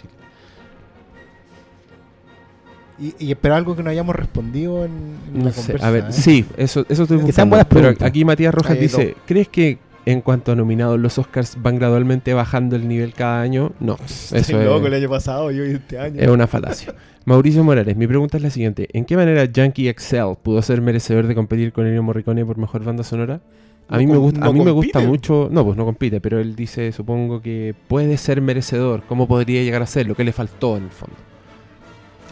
Y, 2.98 3.14
y 3.18 3.34
pero 3.34 3.56
algo 3.56 3.74
que 3.74 3.82
no 3.82 3.90
hayamos 3.90 4.14
respondido 4.14 4.84
en, 4.84 4.92
en 5.34 5.38
No 5.40 5.44
la 5.46 5.52
sé, 5.52 5.60
conversa, 5.62 5.86
a 5.86 5.90
ver, 5.90 6.04
¿eh? 6.04 6.12
sí, 6.12 6.44
eso, 6.56 6.86
eso 6.88 7.02
estoy 7.02 7.18
Que 7.24 7.32
sean 7.32 7.50
buscando. 7.50 7.68
Pero 7.96 8.06
aquí 8.06 8.24
Matías 8.24 8.54
Rojas 8.54 8.72
Ahí 8.72 8.78
dice, 8.82 9.16
¿crees 9.26 9.48
que 9.48 9.78
en 10.04 10.20
cuanto 10.20 10.52
a 10.52 10.54
nominados 10.56 10.98
los 10.98 11.18
Oscars 11.18 11.56
van 11.60 11.76
gradualmente 11.76 12.34
bajando 12.34 12.76
el 12.76 12.88
nivel 12.88 13.14
cada 13.14 13.40
año? 13.40 13.72
No, 13.80 13.96
eso 14.04 14.62
loco 14.62 14.86
el 14.86 14.94
es, 14.94 15.00
año 15.00 15.08
pasado 15.08 15.50
y 15.50 15.60
hoy 15.60 15.70
este 15.72 15.98
año. 15.98 16.20
es 16.20 16.28
una 16.28 16.46
falacia. 16.46 16.94
Mauricio 17.24 17.62
Morales, 17.62 17.96
mi 17.96 18.06
pregunta 18.06 18.36
es 18.36 18.42
la 18.42 18.50
siguiente. 18.50 18.88
¿En 18.92 19.04
qué 19.04 19.16
manera 19.16 19.44
Yankee 19.44 19.88
Excel 19.88 20.34
pudo 20.42 20.60
ser 20.62 20.80
merecedor 20.80 21.26
de 21.28 21.34
competir 21.34 21.72
con 21.72 21.86
Ennio 21.86 22.02
Morricone 22.02 22.44
por 22.44 22.58
mejor 22.58 22.82
banda 22.84 23.04
sonora? 23.04 23.40
A 23.88 23.94
No 23.94 23.98
mí, 23.98 24.06
me, 24.06 24.16
gusta, 24.16 24.40
no 24.40 24.46
a 24.46 24.52
mí 24.52 24.60
me 24.60 24.70
gusta 24.70 25.00
mucho... 25.00 25.48
No, 25.52 25.64
pues 25.64 25.76
no 25.76 25.84
compite, 25.84 26.20
pero 26.20 26.40
él 26.40 26.56
dice, 26.56 26.90
supongo 26.92 27.40
que 27.42 27.74
puede 27.88 28.16
ser 28.16 28.40
merecedor. 28.40 29.02
¿Cómo 29.08 29.28
podría 29.28 29.62
llegar 29.62 29.82
a 29.82 29.86
ser? 29.86 30.06
Lo 30.06 30.14
que 30.14 30.24
le 30.24 30.32
faltó 30.32 30.76
en 30.76 30.84
el 30.84 30.90
fondo. 30.90 31.16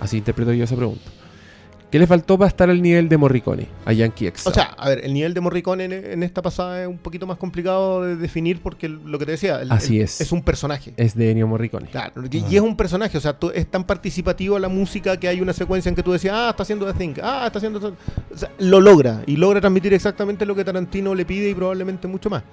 Así 0.01 0.17
interpreto 0.19 0.53
yo 0.53 0.65
esa 0.65 0.77
pregunta. 0.77 1.11
¿Qué 1.91 1.99
le 1.99 2.07
faltó 2.07 2.39
para 2.39 2.49
estar 2.49 2.71
al 2.71 2.81
nivel 2.81 3.09
de 3.09 3.17
Morricone 3.17 3.67
a 3.85 3.93
Yankee 3.93 4.29
Excel? 4.29 4.53
O 4.53 4.55
sea, 4.55 4.67
a 4.79 4.89
ver, 4.89 5.05
el 5.05 5.13
nivel 5.13 5.35
de 5.35 5.41
Morricone 5.41 5.85
en, 5.87 5.93
en 5.93 6.23
esta 6.23 6.41
pasada 6.41 6.83
es 6.83 6.87
un 6.87 6.99
poquito 6.99 7.27
más 7.27 7.37
complicado 7.37 8.05
de 8.05 8.15
definir 8.15 8.61
porque 8.63 8.89
lo 8.89 9.19
que 9.19 9.27
te 9.27 9.33
decía, 9.33 9.61
el- 9.61 9.73
Así 9.73 9.97
el- 9.99 10.05
es. 10.05 10.21
es 10.21 10.31
un 10.31 10.43
personaje. 10.43 10.95
es 10.97 11.17
de 11.17 11.33
Ennio 11.33 11.49
Morricone. 11.49 11.89
Claro, 11.89 12.13
y, 12.31 12.45
y 12.49 12.55
es 12.57 12.63
un 12.63 12.77
personaje, 12.77 13.19
o 13.19 13.21
sea, 13.21 13.33
tú- 13.37 13.51
es 13.53 13.67
tan 13.67 13.83
participativo 13.83 14.57
la 14.61 14.69
música 14.69 15.17
que 15.19 15.27
hay 15.27 15.41
una 15.41 15.53
secuencia 15.53 15.89
en 15.89 15.97
que 15.97 16.05
tú 16.05 16.13
decías, 16.13 16.35
ah, 16.37 16.51
está 16.51 16.63
haciendo 16.63 16.87
The 16.87 16.97
Thing, 16.97 17.15
ah, 17.25 17.43
está 17.47 17.59
haciendo... 17.59 17.79
esto". 17.81 17.97
O 18.33 18.39
sea, 18.39 18.51
lo 18.61 18.81
logra, 18.81 19.25
y 19.27 19.35
logra 19.37 19.61
transmitir 19.61 19.93
exactamente 19.93 20.47
lo 20.47 20.55
que 20.55 20.65
Tarantino 20.65 21.13
le 21.17 21.25
pide 21.25 21.51
y 21.51 21.55
probablemente 21.55 22.07
mucho 22.07 22.31
más. 22.31 22.45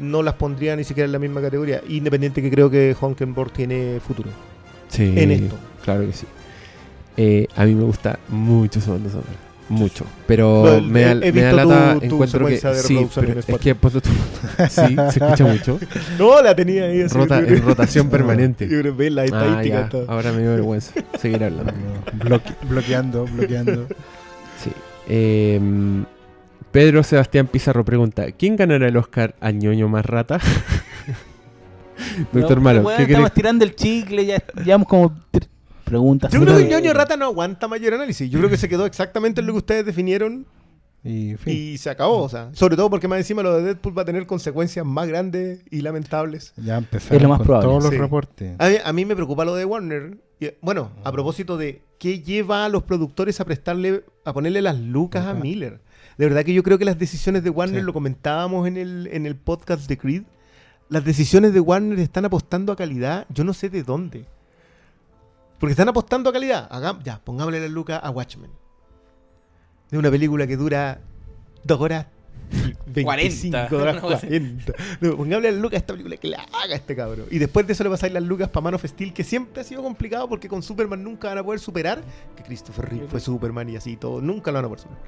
No 0.00 0.20
las 0.24 0.34
pondría 0.34 0.74
ni 0.74 0.82
siquiera 0.82 1.04
en 1.06 1.12
la 1.12 1.20
misma 1.20 1.40
categoría, 1.40 1.80
independiente 1.88 2.42
que 2.42 2.50
creo 2.50 2.68
que 2.68 2.96
Honkenborg 3.00 3.52
tiene 3.52 4.00
futuro 4.04 4.30
Sí, 4.88 5.14
en 5.16 5.30
esto. 5.30 5.56
Claro 5.84 6.04
que 6.06 6.12
sí. 6.12 6.26
Eh, 7.16 7.46
a 7.56 7.64
mí 7.64 7.74
me 7.74 7.84
gusta 7.84 8.18
mucho 8.28 8.80
su 8.80 8.90
banda 8.90 9.10
sonora. 9.10 9.28
Mucho. 9.68 10.04
Pero 10.26 10.82
me 10.82 11.00
da, 11.02 11.12
he- 11.12 11.28
he 11.28 11.32
me 11.32 11.42
da 11.42 11.52
lata, 11.52 11.94
tu- 11.94 12.00
tu 12.00 12.04
encuentro 12.06 12.46
que... 12.46 12.56
secuencia 12.58 12.70
de 12.70 12.76
Sí, 12.88 13.06
pero 13.14 13.32
en 13.32 13.38
es 13.38 13.46
que 13.58 13.74
ponte 13.74 14.00
tú- 14.02 14.10
Sí, 14.68 14.96
se 15.10 15.24
escucha 15.24 15.44
mucho. 15.46 15.78
No, 16.18 16.42
la 16.42 16.54
tenía 16.54 16.84
ahí 16.84 17.00
así. 17.02 17.16
Rota- 17.16 17.38
en 17.38 17.62
rotación 17.62 18.06
Yo 18.06 18.10
permanente. 18.10 18.66
creo 18.68 18.82
que 18.82 18.90
ve 18.90 19.10
la 19.10 19.22
Ah, 19.22 19.24
estadística. 19.26 19.80
ya. 19.82 19.88
todo. 19.88 20.10
Ahora 20.10 20.32
me 20.32 20.40
dio 20.42 20.50
vergüenza 20.50 20.92
seguir 21.18 21.42
hablando. 21.44 21.72
No, 21.72 22.24
bloque- 22.24 22.54
bloqueando, 22.68 23.24
bloqueando. 23.24 23.86
Sí. 24.62 24.70
Eh, 25.08 25.60
Pedro 26.70 27.02
Sebastián 27.02 27.46
Pizarro 27.46 27.84
pregunta: 27.84 28.30
¿Quién 28.32 28.56
ganará 28.56 28.88
el 28.88 28.96
Oscar 28.96 29.34
a 29.40 29.50
ñoño 29.52 29.88
más 29.88 30.04
rata? 30.04 30.38
Doctor 32.32 32.56
No, 32.58 32.62
Malo, 32.64 32.80
weón, 32.82 32.96
¿qué 32.98 33.04
estamos 33.04 33.32
tirando 33.32 33.64
el 33.64 33.74
chicle, 33.76 34.26
ya 34.26 34.42
llevamos 34.64 34.88
como 34.88 35.14
preguntas. 35.92 36.32
Yo 36.32 36.40
creo 36.40 36.56
que 36.56 36.66
ñoño 36.68 36.92
rata 36.92 37.16
no 37.16 37.26
aguanta 37.26 37.68
mayor 37.68 37.94
análisis. 37.94 38.30
Yo 38.30 38.38
creo 38.38 38.50
que 38.50 38.56
se 38.56 38.68
quedó 38.68 38.86
exactamente 38.86 39.40
en 39.40 39.46
lo 39.46 39.52
que 39.52 39.58
ustedes 39.58 39.84
definieron 39.86 40.46
Y, 41.04 41.34
fin, 41.36 41.52
y 41.56 41.78
se 41.78 41.90
acabó. 41.90 42.22
O 42.22 42.28
sea, 42.28 42.50
sobre 42.54 42.76
todo 42.76 42.88
porque 42.90 43.08
más 43.08 43.18
encima 43.18 43.42
lo 43.42 43.56
de 43.56 43.62
Deadpool 43.62 43.96
va 43.96 44.02
a 44.02 44.04
tener 44.04 44.26
consecuencias 44.26 44.84
más 44.86 45.06
grandes 45.08 45.62
y 45.70 45.80
lamentables. 45.82 46.52
ya 46.56 46.78
empezaron 46.78 47.16
Es 47.16 47.22
lo 47.22 47.28
más 47.28 47.38
con 47.38 47.46
probable, 47.46 47.68
todos 47.68 47.84
los 47.84 47.92
sí. 47.92 47.98
reportes. 47.98 48.54
A 48.58 48.68
mí, 48.68 48.76
a 48.84 48.92
mí 48.92 49.04
me 49.04 49.14
preocupa 49.16 49.44
lo 49.44 49.54
de 49.54 49.64
Warner. 49.64 50.18
Y, 50.40 50.50
bueno, 50.60 50.90
a 51.04 51.10
propósito 51.12 51.56
de 51.56 51.82
qué 51.98 52.20
lleva 52.20 52.64
a 52.64 52.68
los 52.68 52.82
productores 52.84 53.40
a 53.40 53.44
prestarle, 53.44 54.04
a 54.24 54.32
ponerle 54.32 54.62
las 54.62 54.78
lucas 54.78 55.26
a. 55.26 55.34
Miller. 55.34 55.80
De 56.18 56.26
verdad 56.26 56.44
que 56.44 56.52
yo 56.54 56.62
creo 56.62 56.78
que 56.78 56.84
las 56.84 56.98
decisiones 56.98 57.42
de 57.42 57.50
Warner, 57.50 57.80
Sí. 57.80 57.86
lo 57.86 57.92
comentábamos 57.92 58.66
en 58.68 58.76
el, 58.76 59.08
en 59.12 59.24
el 59.26 59.34
podcast 59.34 59.88
de 59.88 59.96
Creed, 59.98 60.22
las 60.88 61.04
decisiones 61.04 61.52
de 61.54 61.60
Warner 61.60 61.98
están 61.98 62.24
apostando 62.26 62.70
a 62.72 62.76
calidad, 62.76 63.26
yo 63.30 63.44
no 63.44 63.54
sé 63.54 63.70
de 63.70 63.82
dónde. 63.82 64.26
Porque 65.62 65.70
están 65.74 65.88
apostando 65.88 66.28
a 66.28 66.32
calidad. 66.32 66.66
Haga- 66.72 66.98
ya, 67.04 67.20
pongámosle 67.22 67.60
las 67.60 67.70
lucas 67.70 68.00
a 68.02 68.10
Watchmen. 68.10 68.50
De 69.92 69.96
una 69.98 70.10
película 70.10 70.44
que 70.44 70.56
dura 70.56 70.98
dos 71.62 71.80
horas. 71.80 72.06
y 72.50 72.74
25 72.90 73.52
40. 73.68 73.76
horas 73.76 73.92
Una 73.94 74.02
cosa 74.02 74.16
así. 74.16 74.26
40. 74.26 74.72
No, 75.00 75.16
pongámosle 75.16 75.52
las 75.52 75.60
lucas 75.60 75.74
a 75.74 75.78
esta 75.78 75.92
película 75.92 76.16
que 76.16 76.26
la 76.26 76.42
haga 76.64 76.74
este 76.74 76.96
cabrón. 76.96 77.26
Y 77.30 77.38
después 77.38 77.64
de 77.64 77.74
eso 77.74 77.84
le 77.84 77.90
pasáis 77.90 78.12
las 78.12 78.24
lucas 78.24 78.48
para 78.48 78.64
Man 78.64 78.74
of 78.74 78.84
Steel, 78.84 79.12
que 79.14 79.22
siempre 79.22 79.60
ha 79.60 79.64
sido 79.64 79.84
complicado 79.84 80.28
porque 80.28 80.48
con 80.48 80.64
Superman 80.64 81.00
nunca 81.04 81.28
van 81.28 81.38
a 81.38 81.44
poder 81.44 81.60
superar 81.60 82.02
que 82.36 82.42
Christopher 82.42 82.88
Reeve 82.90 83.06
fue 83.06 83.20
Superman 83.20 83.68
y 83.68 83.76
así 83.76 83.96
todo. 83.96 84.20
Nunca 84.20 84.50
lo 84.50 84.56
van 84.58 84.64
a 84.64 84.68
poder 84.68 84.80
superar. 84.80 85.02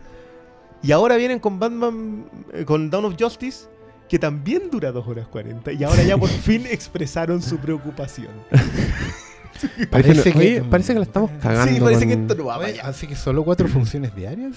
Y 0.85 0.93
ahora 0.93 1.17
vienen 1.17 1.41
con 1.41 1.59
Batman, 1.59 2.27
eh, 2.53 2.65
con 2.65 2.91
Dawn 2.91 3.07
of 3.07 3.17
Justice, 3.19 3.67
que 4.09 4.21
también 4.21 4.71
dura 4.71 4.93
2 4.93 5.05
horas 5.09 5.27
40. 5.27 5.73
Y 5.73 5.83
ahora 5.83 6.05
ya 6.05 6.17
por 6.17 6.29
fin 6.47 6.65
expresaron 6.71 7.43
su 7.43 7.59
preocupación. 7.59 8.31
Parece, 9.55 9.87
Parece 9.89 10.23
que, 10.25 10.33
que- 10.33 10.39
oye, 10.39 10.63
parece 10.69 10.93
que 10.93 10.99
la 10.99 11.05
estamos 11.05 11.31
cagando. 11.41 11.73
sí, 11.75 11.81
parece 11.81 12.01
con- 12.07 12.09
que 12.09 12.21
esto 12.23 12.35
no 12.35 12.45
va 12.47 12.59
Oye, 12.59 12.81
así 12.81 13.07
que 13.07 13.15
solo 13.17 13.45
cuatro 13.45 13.69
funciones 13.69 14.15
diarias. 14.15 14.57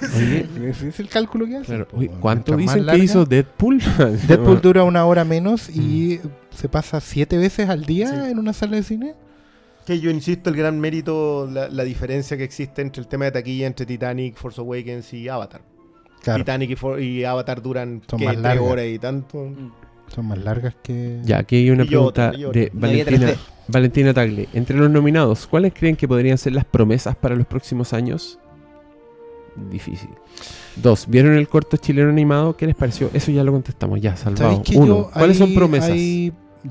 Oye, 0.16 0.46
Ese 0.70 0.88
es 0.88 1.00
el 1.00 1.08
cálculo 1.08 1.46
que 1.46 1.56
hace. 1.58 1.66
claro, 1.66 1.86
oye, 1.92 2.08
weón. 2.08 2.20
¿Cuánto 2.20 2.56
dicen 2.56 2.86
que 2.86 2.98
hizo 2.98 3.24
Deadpool? 3.24 3.80
Deadpool 4.28 4.60
dura 4.60 4.84
una 4.84 5.04
hora 5.06 5.24
menos 5.24 5.68
y 5.68 6.20
se 6.54 6.68
pasa 6.68 7.00
siete 7.00 7.36
veces 7.38 7.68
al 7.68 7.84
día 7.84 8.30
en 8.30 8.38
una 8.38 8.52
sala 8.52 8.76
de 8.76 8.82
cine. 8.82 9.14
Que 9.86 9.98
yo 10.00 10.10
insisto, 10.10 10.48
el 10.50 10.56
gran 10.56 10.78
mérito, 10.80 11.48
la, 11.50 11.68
la 11.68 11.82
diferencia 11.84 12.36
que 12.36 12.44
existe 12.44 12.82
entre 12.82 13.00
el 13.02 13.08
tema 13.08 13.24
de 13.26 13.32
taquilla 13.32 13.66
entre 13.66 13.84
Titanic, 13.84 14.36
Force 14.36 14.60
Awakens 14.60 15.12
y 15.12 15.28
Avatar. 15.28 15.62
Claro, 16.22 16.38
Titanic 16.38 16.70
y, 16.70 16.76
For- 16.76 17.00
y 17.00 17.24
Avatar 17.24 17.60
duran 17.60 17.96
más 17.96 18.06
tres 18.06 18.38
largas. 18.38 18.64
horas 18.64 18.86
y 18.86 18.98
tanto. 18.98 19.52
Son 20.14 20.26
más 20.26 20.38
largas 20.38 20.74
que. 20.82 21.20
Ya, 21.24 21.38
aquí 21.38 21.56
hay 21.56 21.70
una 21.70 21.84
Y 21.84 21.88
pregunta 21.88 22.28
otra, 22.28 22.38
y 22.38 22.42
yo 22.42 22.52
de. 22.52 22.70
Valentina, 22.72 23.28
3D. 23.28 23.36
Valentina 23.68 24.14
Tagle. 24.14 24.48
Entre 24.52 24.76
los 24.76 24.90
nominados, 24.90 25.46
¿cuáles 25.46 25.72
creen 25.72 25.96
que 25.96 26.06
podrían 26.08 26.38
ser 26.38 26.52
las 26.52 26.64
promesas 26.64 27.16
para 27.16 27.34
los 27.34 27.46
próximos 27.46 27.92
años? 27.92 28.38
Difícil. 29.70 30.10
Dos, 30.76 31.06
¿vieron 31.08 31.34
el 31.34 31.48
corto 31.48 31.76
chileno 31.76 32.08
animado? 32.10 32.56
¿Qué 32.56 32.66
les 32.66 32.74
pareció? 32.74 33.10
Eso 33.12 33.30
ya 33.30 33.44
lo 33.44 33.52
contestamos, 33.52 34.00
ya, 34.00 34.16
salvado. 34.16 34.50
¿Sabéis 34.50 34.60
que 34.62 34.76
Uno, 34.78 35.10
¿cuáles 35.12 35.36
son 35.36 35.54
promesas? 35.54 35.96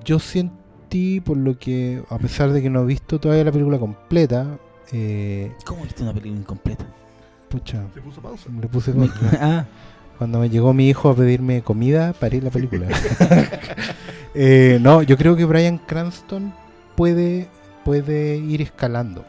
yo 0.04 0.20
siento. 0.20 0.62
sentí, 0.92 1.22
por 1.22 1.38
lo 1.38 1.58
que, 1.58 2.04
a 2.10 2.18
pesar 2.18 2.52
de 2.52 2.62
que 2.62 2.70
no 2.70 2.82
he 2.82 2.86
visto 2.86 3.20
todavía 3.20 3.46
la 3.46 3.52
película 3.52 3.80
completa, 3.80 4.58
eh, 4.92 5.52
¿Cómo 5.66 5.84
viste 5.84 6.04
una 6.04 6.14
película 6.14 6.42
incompleta? 6.42 6.86
pucha, 7.50 7.84
Le 7.96 8.02
puso 8.02 8.22
pausa. 8.22 8.50
le 8.62 8.68
puse 8.68 8.92
pausa. 8.94 9.14
ah, 9.42 9.66
Cuando 10.22 10.38
me 10.38 10.52
llegó 10.52 10.72
mi 10.72 10.88
hijo 10.88 11.10
a 11.10 11.16
pedirme 11.16 11.64
comida, 11.64 12.14
paré 12.14 12.42
la 12.42 12.52
película. 12.52 12.86
Eh, 14.36 14.78
no, 14.80 15.02
yo 15.02 15.18
creo 15.18 15.36
que 15.36 15.44
Brian 15.46 15.78
Cranston 15.80 16.54
puede, 16.96 17.48
puede 17.84 18.38
ir 18.38 18.62
escalando. 18.62 19.26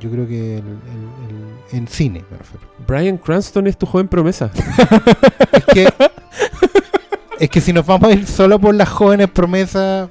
Yo 0.00 0.10
creo 0.10 0.26
que 0.26 0.58
el- 0.58 0.64
el- 0.64 1.70
el- 1.72 1.78
en 1.78 1.88
cine, 1.88 2.22
me 2.28 2.36
refiero. 2.36 2.66
Brian 2.86 3.16
Cranston 3.16 3.66
es 3.68 3.78
tu 3.78 3.86
joven 3.86 4.08
promesa. 4.08 4.50
Es 5.52 5.64
que, 5.64 5.88
es 7.38 7.48
que 7.48 7.60
si 7.62 7.72
nos 7.72 7.86
vamos 7.86 8.10
a 8.10 8.12
ir 8.12 8.26
solo 8.26 8.58
por 8.58 8.74
las 8.74 8.88
jóvenes 8.90 9.30
promesas, 9.30 10.08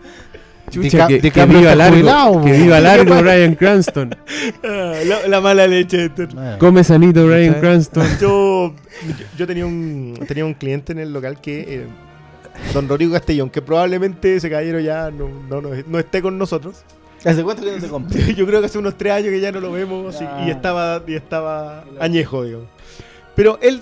Chucha, 0.74 1.08
que, 1.08 1.32
que 1.32 1.46
viva 1.46 1.76
largo, 1.76 1.96
jubilado, 1.98 2.42
que 2.44 2.52
viva 2.52 2.80
largo 2.80 3.16
Brian 3.22 3.56
Cranston. 3.56 4.16
Ah, 4.64 4.94
la, 5.06 5.28
la 5.28 5.42
mala 5.42 5.68
leche. 5.68 6.10
de 6.10 6.58
Come 6.60 6.84
sanito 6.84 7.26
Brian. 7.26 7.54
Cranston. 7.56 8.06
Yo, 8.20 8.74
yo 9.38 9.48
tenía 9.48 9.66
un 9.66 10.20
tenía 10.28 10.46
un 10.46 10.54
cliente 10.54 10.92
en 10.92 11.00
el 11.00 11.14
local 11.14 11.40
que 11.42 11.62
eh, 11.62 11.88
don 12.74 12.88
Rodrigo 12.88 13.14
Castellón, 13.14 13.50
que 13.50 13.62
probablemente 13.62 14.36
ese 14.36 14.50
caballero 14.50 14.80
ya 14.80 15.12
no, 15.12 15.30
no, 15.50 15.62
no, 15.62 15.70
no 15.88 16.00
esté 16.00 16.22
con 16.22 16.38
nosotros. 16.38 16.84
¿Hace 17.26 17.44
cuánto 17.44 17.64
que 17.64 17.72
no 17.72 17.78
te 17.80 17.88
compré? 17.88 18.34
Yo 18.36 18.46
creo 18.46 18.60
que 18.60 18.66
hace 18.66 18.78
unos 18.78 18.98
tres 18.98 19.14
años 19.14 19.30
que 19.30 19.40
ya 19.40 19.52
no 19.52 19.60
lo 19.62 19.72
vemos 19.72 20.20
y 20.46 20.50
estaba 20.50 21.02
y 21.08 21.16
estaba 21.16 21.86
añejo, 22.00 22.44
digamos. 22.44 22.68
Pero 23.36 23.58
él 23.62 23.82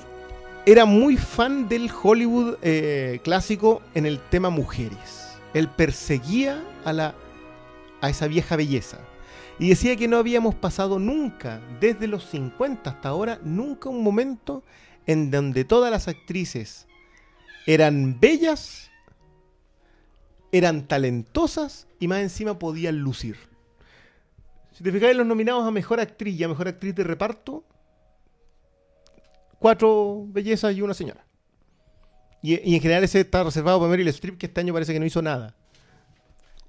era 0.66 0.86
muy 0.86 1.18
fan 1.18 1.68
del 1.68 1.90
Hollywood 2.02 2.58
eh, 2.62 3.20
clásico 3.24 3.82
en 3.96 4.06
el 4.06 4.20
tema 4.20 4.50
mujeres. 4.50 5.38
Él 5.54 5.68
perseguía 5.68 6.62
a 6.86 6.94
la 6.94 7.16
a 8.02 8.10
esa 8.10 8.28
vieja 8.28 8.56
belleza. 8.56 8.98
Y 9.60 9.70
decía 9.70 9.96
que 9.96 10.08
no 10.08 10.18
habíamos 10.18 10.56
pasado 10.56 11.00
nunca, 11.00 11.62
desde 11.80 12.08
los 12.08 12.26
50 12.26 12.90
hasta 12.90 13.10
ahora, 13.10 13.40
nunca 13.44 13.90
un 13.90 14.04
momento 14.04 14.64
en 15.06 15.30
donde 15.30 15.64
todas 15.64 15.92
las 15.92 16.08
actrices 16.08 16.88
eran 17.68 18.20
bellas, 18.20 18.90
eran 20.52 20.88
talentosas 20.88 21.88
y 22.00 22.08
más 22.08 22.20
encima 22.20 22.58
podían 22.58 22.98
lucir. 23.00 23.38
Si 24.72 24.84
te 24.84 24.92
fijáis, 24.92 25.16
los 25.16 25.28
nominados 25.28 25.66
a 25.66 25.72
Mejor 25.72 26.00
Actriz 26.00 26.40
y 26.40 26.44
a 26.44 26.48
Mejor 26.48 26.68
Actriz 26.68 26.96
de 26.96 27.04
Reparto, 27.04 27.64
cuatro 29.60 30.26
bellezas 30.28 30.76
y 30.76 30.82
una 30.82 30.96
señora. 30.96 31.24
Y, 32.42 32.60
y 32.68 32.74
en 32.74 32.82
general 32.82 33.04
ese 33.04 33.20
está 33.20 33.44
reservado 33.44 33.80
para 33.80 33.92
Meryl 33.92 34.08
Streep, 34.08 34.40
que 34.40 34.48
este 34.48 34.60
año 34.60 34.74
parece 34.74 34.92
que 34.92 35.00
no 35.00 35.06
hizo 35.06 35.22
nada. 35.22 35.56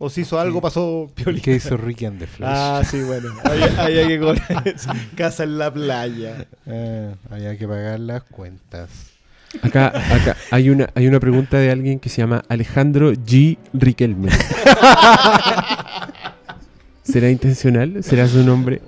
O 0.04 0.10
si 0.10 0.22
hizo 0.22 0.40
algo, 0.40 0.60
pasó 0.60 1.08
piolita. 1.14 1.44
¿Qué 1.44 1.54
hizo 1.54 1.76
Ricky 1.76 2.06
and 2.06 2.18
the 2.18 2.26
Flash? 2.26 2.50
Ah, 2.52 2.82
sí, 2.84 3.00
bueno. 3.02 3.28
Había, 3.44 3.84
había 3.84 4.08
que 4.08 4.18
cobrar 4.18 4.74
casa 5.16 5.44
en 5.44 5.58
la 5.58 5.72
playa. 5.72 6.44
Eh, 6.66 7.14
había 7.30 7.56
que 7.56 7.68
pagar 7.68 8.00
las 8.00 8.24
cuentas. 8.24 8.90
Acá, 9.62 9.92
acá 10.12 10.36
hay 10.50 10.70
una, 10.70 10.90
hay 10.96 11.06
una 11.06 11.20
pregunta 11.20 11.56
de 11.58 11.70
alguien 11.70 12.00
que 12.00 12.08
se 12.08 12.16
llama 12.20 12.42
Alejandro 12.48 13.12
G. 13.12 13.58
Riquelme. 13.74 14.30
¿Será 17.04 17.30
intencional? 17.30 18.02
¿Será 18.02 18.26
su 18.26 18.42
nombre? 18.42 18.82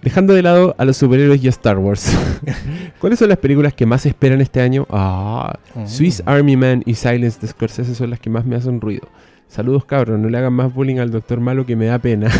Dejando 0.00 0.32
de 0.32 0.40
lado 0.40 0.74
a 0.78 0.86
los 0.86 0.96
superhéroes 0.96 1.44
y 1.44 1.46
a 1.46 1.50
Star 1.50 1.76
Wars. 1.76 2.10
¿Cuáles 3.00 3.18
son 3.18 3.28
las 3.28 3.36
películas 3.36 3.74
que 3.74 3.84
más 3.84 4.06
esperan 4.06 4.40
este 4.40 4.62
año? 4.62 4.86
Ah, 4.88 5.58
Swiss 5.84 6.22
Army 6.24 6.56
Man 6.56 6.82
y 6.86 6.94
Silence 6.94 7.38
de 7.38 7.48
Scorsese 7.48 7.94
son 7.94 8.08
las 8.08 8.18
que 8.18 8.30
más 8.30 8.46
me 8.46 8.56
hacen 8.56 8.80
ruido. 8.80 9.06
Saludos 9.54 9.84
cabros, 9.84 10.18
no 10.18 10.28
le 10.28 10.36
hagan 10.38 10.52
más 10.52 10.74
bullying 10.74 10.96
al 10.98 11.12
doctor 11.12 11.38
malo 11.38 11.64
que 11.64 11.76
me 11.76 11.86
da 11.86 12.00
pena. 12.00 12.28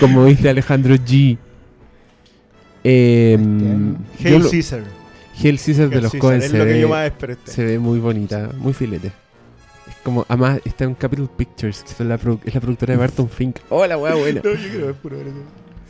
Como 0.00 0.24
viste 0.24 0.48
Alejandro 0.50 0.94
G. 0.96 1.38
Yo 2.84 2.90
Hail 2.90 4.42
lo- 4.42 4.50
Caesar. 4.50 4.82
Hail 5.42 5.58
Caesar 5.58 5.88
de 5.88 5.94
Hail 5.96 6.02
los 6.02 6.12
Caesar, 6.12 6.20
Coen 6.20 6.42
Es 6.42 6.50
se 6.50 6.58
lo 6.58 6.64
que 6.64 6.72
ve, 6.72 6.80
yo 6.80 6.88
más 6.88 7.12
se 7.44 7.64
ve 7.64 7.78
muy 7.78 7.98
bonita, 7.98 8.50
muy 8.58 8.72
filete. 8.74 9.08
Es 9.88 9.94
como, 10.02 10.24
además 10.28 10.60
está 10.64 10.84
en 10.84 10.94
Capital 10.94 11.28
Pictures, 11.36 11.82
que 11.96 12.04
la 12.04 12.14
es 12.44 12.54
la 12.54 12.60
productora 12.60 12.92
de 12.94 12.98
Barton 12.98 13.28
Fink. 13.28 13.56
¡Hola, 13.70 13.96
weá 13.98 14.14
buena! 14.16 14.40
No, 14.44 14.54
yo 14.54 14.68
creo 14.68 14.84
que 14.86 14.90
es 14.90 14.96
puro. 14.96 15.16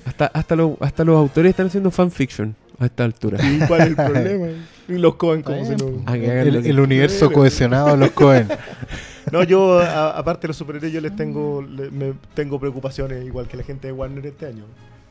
Hasta, 0.04 0.26
hasta, 0.26 0.54
los, 0.56 0.72
hasta 0.80 1.04
los 1.04 1.16
autores 1.16 1.50
están 1.50 1.66
haciendo 1.66 1.90
fanfiction 1.90 2.54
a 2.78 2.86
esta 2.86 3.04
altura. 3.04 3.38
¿Y 3.44 3.58
cuál 3.66 3.80
es 3.80 3.86
el 3.88 3.96
problema? 3.96 4.46
Y 4.88 4.92
los 4.98 5.16
Cohen 5.16 5.42
como 5.42 5.56
Está 5.62 5.78
se 5.78 5.84
lo... 5.84 6.00
Ah, 6.06 6.12
que 6.14 6.40
El, 6.42 6.54
lo 6.54 6.62
que- 6.62 6.70
el 6.70 6.80
universo 6.80 7.30
cohesionado 7.32 7.90
de 7.92 7.96
los 7.96 8.10
Cohen. 8.12 8.46
No, 9.32 9.42
yo, 9.42 9.78
a- 9.80 10.10
aparte 10.18 10.42
de 10.42 10.48
los 10.48 10.56
superhéroes, 10.56 10.92
yo 10.92 11.00
les 11.00 11.14
tengo, 11.16 11.62
le- 11.62 11.90
me, 11.90 12.12
tengo 12.34 12.58
preocupaciones 12.60 13.24
igual 13.24 13.48
que 13.48 13.56
la 13.56 13.62
gente 13.64 13.88
de 13.88 13.92
Warner 13.92 14.24
este 14.26 14.46
año. 14.46 14.64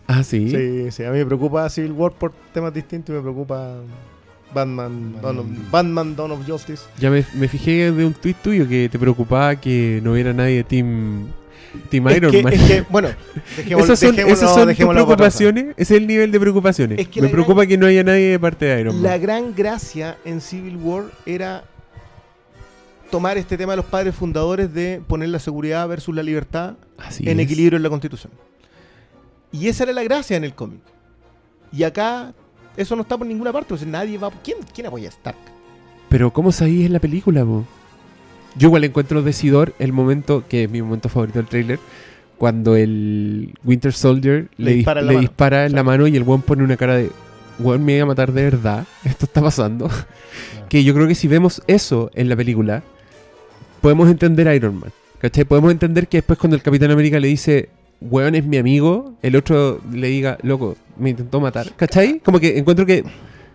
Ah, 0.08 0.24
sí. 0.24 0.50
Sí, 0.50 0.92
sí, 0.92 1.04
a 1.04 1.12
mí 1.12 1.18
me 1.18 1.26
preocupa 1.26 1.68
Civil 1.70 1.92
War 1.94 2.12
por 2.14 2.32
temas 2.54 2.74
distintos 2.74 3.10
y 3.14 3.18
me 3.18 3.22
preocupa 3.22 3.76
Batman, 4.54 5.14
Batman. 5.14 5.22
Dawn 5.22 5.40
of, 5.40 5.46
Batman 5.72 6.16
Dawn 6.16 6.32
of 6.32 6.48
Justice. 6.48 6.84
Ya 7.00 7.10
me, 7.10 7.26
me 7.34 7.48
fijé 7.48 7.92
de 7.92 8.06
un 8.06 8.14
tuit 8.14 8.38
tuyo 8.38 8.68
que 8.68 8.88
te 8.90 8.98
preocupaba 9.00 9.56
que 9.56 10.00
no 10.04 10.12
hubiera 10.14 10.32
nadie 10.32 10.58
de 10.58 10.64
Team, 10.64 11.28
team 11.90 12.08
Es 12.08 12.18
Iron 12.18 12.32
que, 12.32 12.44
Man. 12.44 12.54
es 12.54 12.62
que, 12.62 12.82
bueno, 12.90 13.10
dejémoslo, 13.58 13.94
esas 13.94 14.00
son, 14.00 14.16
dejémoslo- 14.16 14.32
esas 14.32 14.54
son 14.54 14.68
tus 14.76 14.86
preocupaciones. 14.88 15.66
Ese 15.76 15.96
es 15.96 16.02
el 16.02 16.08
nivel 16.08 16.32
de 16.32 16.40
preocupaciones. 16.40 17.00
Es 17.00 17.08
que 17.10 17.20
me 17.22 17.28
la 17.28 17.34
preocupa 17.34 17.66
que 17.66 17.78
no 17.78 17.86
haya 17.88 18.04
nadie 18.04 18.30
de 18.30 18.40
parte 18.40 18.66
de 18.66 18.80
Iron 18.82 18.94
Man. 18.96 19.04
La 19.04 19.18
gran 19.18 19.54
gracia 19.56 20.18
en 20.24 20.40
Civil 20.40 20.78
War 20.78 21.06
era 21.26 21.64
tomar 23.12 23.38
este 23.38 23.58
tema 23.58 23.74
de 23.74 23.78
los 23.78 23.86
padres 23.86 24.16
fundadores 24.16 24.74
de 24.74 25.02
poner 25.08 25.30
la 25.30 25.40
seguridad 25.40 25.88
versus 25.88 26.14
la 26.16 26.24
libertad 26.24 26.76
Así 26.98 27.28
en 27.30 27.40
es. 27.40 27.46
equilibrio 27.46 27.78
en 27.78 27.84
la 27.84 27.90
constitución. 27.90 28.32
Y 29.52 29.68
esa 29.68 29.84
era 29.84 29.94
la 29.94 30.04
gracia 30.04 30.36
en 30.38 30.44
el 30.44 30.54
cómic. 30.54 30.82
Y 31.72 31.84
acá 31.84 32.34
eso 32.78 32.96
no 32.96 33.04
está 33.04 33.18
por 33.18 33.28
ninguna 33.28 33.54
parte. 33.54 33.74
O 33.74 33.78
sea, 33.78 33.88
nadie 33.88 34.18
va. 34.18 34.32
¿Quién, 34.44 34.58
quién 34.74 34.88
apoya 34.88 35.08
a 35.08 35.12
Stark? 35.12 35.38
Pero 36.10 36.32
¿cómo 36.34 36.52
sabéis 36.52 36.86
en 36.86 36.94
la 36.94 37.00
película, 37.00 37.44
po? 37.46 37.66
Yo 38.58 38.68
igual 38.68 38.84
encuentro 38.84 39.22
decidor 39.22 39.74
el 39.80 39.92
momento, 39.94 40.44
que 40.48 40.64
es 40.64 40.70
mi 40.70 40.82
momento 40.82 41.10
favorito 41.10 41.40
del 41.40 41.48
tráiler, 41.48 41.80
cuando 42.38 42.76
el 42.76 43.54
Winter 43.64 43.92
Soldier 43.94 44.50
Le 44.58 44.72
le, 44.72 44.74
dispara 44.74 45.02
en 45.02 45.06
la 45.08 45.12
le 45.12 45.16
mano. 45.18 45.28
dispara 45.28 45.66
en 45.66 45.76
la 45.76 45.84
mano 45.84 46.08
y 46.08 46.16
el 46.16 46.24
weón 46.24 46.42
pone 46.42 46.64
una 46.64 46.78
cara 46.78 46.96
de, 46.96 47.12
weón, 47.60 47.84
me 47.84 47.96
iba 47.96 48.04
a 48.04 48.08
matar 48.08 48.32
de 48.32 48.44
verdad, 48.44 48.86
esto 49.04 49.26
está 49.26 49.42
pasando. 49.42 49.90
que 50.70 50.84
yo 50.84 50.94
creo 50.94 51.08
que 51.08 51.16
si 51.16 51.28
vemos 51.28 51.62
eso 51.68 52.12
en 52.14 52.30
la 52.30 52.36
película, 52.36 52.84
podemos 53.86 54.10
entender 54.10 54.48
a 54.48 54.56
Iron 54.56 54.80
Man. 54.80 54.90
¿Cachai? 55.20 55.46
Podemos 55.46 55.72
entender 55.72 56.08
que 56.08 56.18
después 56.18 56.40
cuando 56.40 56.56
el 56.56 56.64
Capitán 56.64 56.90
América 56.90 57.20
le 57.20 57.28
dice, 57.28 57.70
weón 58.02 58.34
es 58.34 58.44
mi 58.44 58.58
amigo, 58.58 59.14
el 59.22 59.36
otro 59.36 59.80
le 59.94 60.08
diga, 60.08 60.40
loco, 60.42 60.76
me 60.98 61.12
intentó 61.12 61.40
matar. 61.40 61.72
¿Cachai? 61.76 62.20
Como 62.20 62.40
que 62.40 62.58
encuentro 62.58 62.84
que 62.88 63.04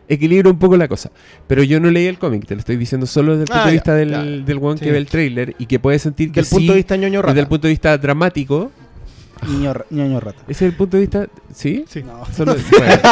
equilibra 0.09 0.49
un 0.49 0.59
poco 0.61 0.77
la 0.77 0.87
cosa. 0.87 1.11
Pero 1.49 1.65
yo 1.65 1.81
no 1.81 1.91
leí 1.91 2.07
el 2.07 2.17
cómic, 2.21 2.47
te 2.47 2.55
lo 2.55 2.61
estoy 2.61 2.77
diciendo 2.77 3.09
solo 3.09 3.33
desde 3.37 3.43
el 3.43 3.49
punto 3.49 3.61
Ah, 3.63 3.67
de 3.67 3.71
ya, 3.71 3.73
vista 3.73 3.95
del, 3.97 4.11
ya. 4.11 4.23
del 4.23 4.59
weón 4.59 4.79
Sí. 4.79 4.85
que 4.85 4.93
ve 4.93 4.99
el 4.99 5.07
trailer 5.07 5.57
y 5.59 5.67
que 5.67 5.81
puede 5.81 5.99
sentir 5.99 6.31
que 6.31 6.43
Del 6.43 6.49
punto 6.49 6.61
sí, 6.63 6.69
de 6.69 6.75
vista 6.77 6.97
ñoño 6.97 7.23
rata. 7.23 7.33
desde 7.33 7.41
el 7.41 7.49
punto 7.49 7.67
de 7.67 7.73
vista 7.73 7.99
dramático, 7.99 8.71
Niño, 9.49 9.75
ñoño 9.91 10.21
rata. 10.21 10.39
ese 10.49 10.65
es 10.67 10.71
el 10.71 10.77
punto 10.77 10.97
de 10.97 11.01
vista, 11.01 11.27
¿sí? 11.53 11.85
Sí. 11.89 12.05
No. 12.05 12.25
Solo- 12.37 12.55
bueno. 12.79 13.03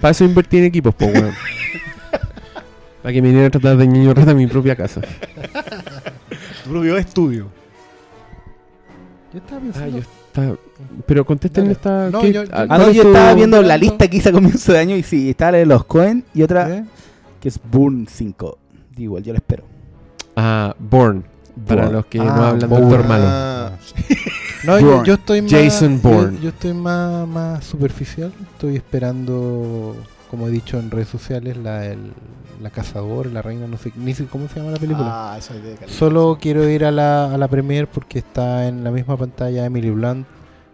Para 0.00 0.10
eso 0.12 0.24
invertí 0.24 0.56
en 0.56 0.64
equipos, 0.64 0.94
pues, 0.94 1.12
weón. 1.12 1.34
Para 3.06 3.14
que 3.14 3.22
me 3.22 3.28
viniera 3.28 3.46
a 3.46 3.50
tratar 3.52 3.76
de 3.76 3.86
niño 3.86 4.12
rata 4.12 4.32
en 4.32 4.36
mi 4.36 4.48
propia 4.48 4.74
casa. 4.74 5.00
Tu 6.64 6.70
propio 6.70 6.96
estudio. 6.96 7.46
Yo 9.32 9.38
estaba 9.38 9.58
Ah, 9.60 9.62
pensando. 9.62 9.96
yo 9.98 10.02
está... 10.02 10.56
Pero 11.06 11.24
contesten 11.24 11.70
esta... 11.70 12.10
No, 12.10 12.20
¿qué- 12.20 12.32
yo- 12.32 12.42
ah, 12.52 12.66
Ah, 12.68 12.78
no, 12.78 12.90
yo 12.90 13.02
estaba 13.04 13.32
viendo 13.34 13.62
la 13.62 13.76
lista 13.76 14.08
que 14.08 14.16
hice 14.16 14.30
a 14.30 14.32
comienzo 14.32 14.72
de 14.72 14.80
año 14.80 14.96
y 14.96 15.04
sí, 15.04 15.30
estaba 15.30 15.52
la 15.52 15.58
de 15.58 15.66
los 15.66 15.84
Cohen 15.84 16.24
y 16.34 16.42
otra 16.42 16.68
¿Eh? 16.68 16.84
que 17.40 17.48
es 17.48 17.60
Bourne 17.70 18.06
5. 18.10 18.58
Igual, 18.96 19.22
yo 19.22 19.32
la 19.32 19.36
espero. 19.38 19.62
Ah, 20.34 20.74
Born. 20.76 21.22
Para 21.64 21.88
los 21.88 22.06
que 22.06 22.18
Ah, 22.18 22.24
no 22.24 22.30
hablan 22.44 22.68
Bourne. 22.68 22.86
doctor 22.88 23.06
malo. 23.06 23.24
Ah, 23.28 23.70
No, 24.64 24.80
yo, 24.80 25.04
yo 25.04 25.14
estoy 25.14 25.42
más. 25.42 25.52
Jason 25.52 26.02
yo- 26.02 26.08
Bourne. 26.10 26.38
Yo, 26.42 26.48
estoy 26.48 26.74
más, 26.74 27.28
más 27.28 27.64
superficial. 27.64 28.32
Estoy 28.54 28.74
esperando, 28.74 29.94
como 30.30 30.48
he 30.48 30.50
dicho 30.50 30.78
en 30.78 30.90
redes 30.90 31.08
sociales, 31.08 31.56
la, 31.56 31.86
el, 31.86 31.98
la 32.62 32.70
cazadora, 32.70 33.30
la 33.30 33.42
reina, 33.42 33.66
no 33.66 33.76
sé 33.78 33.92
ni 33.96 34.14
sé 34.14 34.24
cómo 34.26 34.48
se 34.48 34.58
llama 34.60 34.72
la 34.72 34.78
película. 34.78 35.34
ah, 35.34 35.38
de. 35.38 35.88
Solo 35.88 36.38
quiero 36.40 36.68
ir 36.68 36.84
a 36.84 36.90
la, 36.90 37.32
a 37.34 37.38
la 37.38 37.48
premiere 37.48 37.86
porque 37.86 38.18
está 38.18 38.66
en 38.68 38.82
la 38.84 38.90
misma 38.90 39.16
pantalla 39.16 39.64
Emily 39.66 39.90
Blunt, 39.90 40.26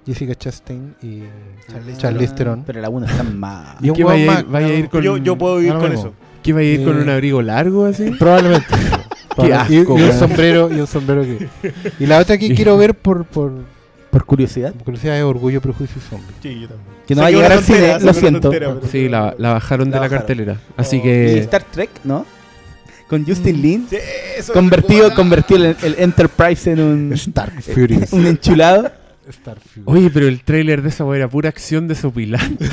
Jessica 0.07 0.35
Chastain 0.35 0.95
y 1.03 1.23
Charlize 1.71 1.99
Charlize 1.99 2.35
Theron. 2.35 2.63
Pero 2.67 2.81
la 2.81 2.89
1 2.89 3.07
está 3.07 3.23
más. 3.35 3.77
Y 3.83 3.91
un 3.91 3.97
¿Qué 3.97 4.05
weón 4.05 4.27
vaya 4.27 4.33
a 4.33 4.41
ir- 4.41 4.45
más, 4.45 4.53
vaya 4.53 4.67
a 4.67 4.71
ir 4.71 4.89
claro. 4.89 4.91
con- 4.91 5.03
yo, 5.03 5.17
yo 5.19 5.39
puedo 5.39 5.61
ir 5.61 5.71
Ah, 5.71 5.75
no, 5.75 5.81
con 5.81 5.93
eso. 5.93 6.13
¿Qué 6.43 6.53
va 6.53 6.61
a 6.61 6.63
ir 6.65 6.85
con 6.85 6.99
Eh, 6.99 7.03
un 7.03 7.09
abrigo 7.09 7.43
largo 7.43 7.85
así? 7.87 8.11
Probablemente. 8.19 8.67
Probable- 9.37 9.49
y, 9.49 9.79
asco, 9.79 9.99
y 9.99 10.03
un 10.03 10.13
sombrero 10.13 10.71
y 10.73 10.81
un 10.81 10.87
sombrero 10.87 11.23
que. 11.23 11.49
Y 11.99 12.07
la 12.07 12.19
otra 12.19 12.37
que 12.39 12.55
quiero 12.55 12.77
ver 12.77 12.95
por, 12.95 13.25
por, 13.25 13.53
Por 14.13 14.25
curiosidad. 14.27 14.73
por 14.75 14.85
curiosidad 14.85 15.17
es 15.17 15.23
Orgullo, 15.25 15.61
Prejuicio 15.61 15.97
y 15.99 16.09
Zombie. 16.09 16.35
Sí, 16.43 16.61
yo 16.61 16.69
también. 16.69 16.89
Que 17.07 17.15
no 17.17 17.23
va 17.23 17.29
a 17.29 17.31
llegar 17.31 17.53
al 17.53 17.65
cine, 17.65 17.99
lo 18.01 18.15
siento. 18.15 18.53
Sí, 18.91 19.09
la, 19.09 19.35
la 19.39 19.55
bajaron 19.55 19.91
La 19.91 19.97
de 19.97 19.97
la 19.97 20.01
bajaron. 20.03 20.19
cartelera. 20.19 20.61
Así 20.77 20.97
Oh. 20.97 20.99
¿Y 21.01 21.03
que... 21.03 21.39
Star 21.41 21.65
Trek? 21.65 21.91
¿No? 22.05 22.25
con 23.09 23.27
Justin 23.27 23.61
Lin. 23.61 23.87
Sí, 23.91 23.97
eso 24.39 24.55
Convertido, 24.55 25.15
convertido 25.15 25.63
el, 25.67 25.77
el 25.83 25.97
Enterprise 25.99 26.71
en 26.71 26.81
un, 26.81 27.13
Stark 27.13 27.61
Furious. 27.63 28.11
un 28.15 28.27
enchulado. 28.27 28.85
Furious. 28.85 29.77
Oye, 29.85 30.09
pero 30.11 30.29
el 30.29 30.43
tráiler 30.43 30.81
de 30.81 30.89
esa 30.89 31.05
era 31.15 31.29
pura 31.29 31.51
acción 31.51 31.89
desopilante. 31.89 32.65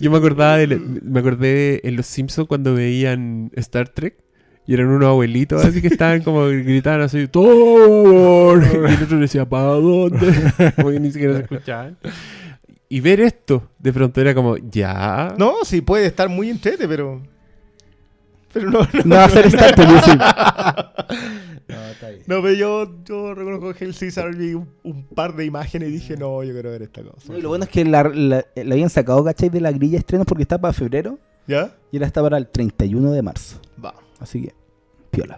Yo 0.00 0.10
me 0.10 0.18
acordaba 0.18 0.58
de, 0.58 0.66
me 0.66 1.20
acordé 1.20 1.80
en 1.88 1.96
Los 1.96 2.06
Simpsons 2.06 2.46
cuando 2.46 2.74
veían 2.74 3.50
Star 3.54 3.88
Trek 3.88 4.16
y 4.66 4.74
eran 4.74 4.88
unos 4.88 5.08
abuelitos 5.08 5.64
así 5.64 5.80
que 5.80 5.88
estaban 5.88 6.22
como 6.22 6.46
gritaban 6.46 7.00
así 7.02 7.28
¡Thor! 7.28 8.62
y 8.64 8.76
el 8.76 9.02
otro 9.04 9.18
decía 9.18 9.48
¿para 9.48 9.64
dónde? 9.64 10.52
como 10.76 10.90
que 10.90 11.00
ni 11.00 11.10
siquiera 11.12 11.36
se 11.36 11.42
escuchaban. 11.42 11.96
Y 12.88 13.00
ver 13.00 13.20
esto 13.20 13.68
de 13.78 13.92
pronto 13.92 14.20
era 14.20 14.32
como 14.34 14.56
ya. 14.58 15.34
No, 15.38 15.54
sí 15.64 15.80
puede 15.80 16.06
estar 16.06 16.28
muy 16.28 16.50
entrete, 16.50 16.86
pero. 16.86 17.20
Pero 18.52 18.70
no, 18.70 18.80
no. 18.80 18.88
No 19.04 19.16
va 19.16 19.24
a 19.24 19.28
ser 19.28 19.46
Star 19.46 19.74
Trek, 19.74 19.88
yo 19.88 20.00
sí. 20.02 20.10
No, 21.68 21.74
está 21.90 22.10
bien. 22.10 22.22
No, 22.28 22.40
pero 22.42 22.52
yo, 22.54 22.88
yo 23.04 23.34
reconozco 23.34 23.74
que 23.74 23.84
el 23.86 23.92
César 23.94 24.32
vi 24.36 24.54
un, 24.54 24.68
un 24.84 25.02
par 25.04 25.34
de 25.34 25.44
imágenes 25.44 25.88
y 25.88 25.92
dije, 25.92 26.16
no, 26.16 26.44
yo 26.44 26.52
quiero 26.52 26.70
ver 26.70 26.82
esta 26.82 27.02
cosa. 27.02 27.32
No, 27.32 27.36
y 27.38 27.42
lo 27.42 27.48
bueno 27.48 27.64
es 27.64 27.70
que 27.70 27.84
la, 27.84 28.04
la- 28.04 28.44
la 28.54 28.74
habían 28.74 28.88
sacado, 28.88 29.24
¿cachai? 29.24 29.48
De 29.48 29.60
la 29.60 29.72
grilla 29.72 29.92
de 29.94 29.98
estrenos 29.98 30.26
porque 30.26 30.42
está 30.44 30.58
para 30.60 30.72
febrero 30.72 31.18
¿Ya? 31.48 31.74
y 31.90 31.96
ahora 31.96 32.06
está 32.06 32.22
para 32.22 32.38
el 32.38 32.46
31 32.46 33.10
de 33.10 33.22
marzo. 33.22 33.60
Va. 33.84 33.94
Así 34.20 34.42
que, 34.42 34.54
piola. 35.16 35.36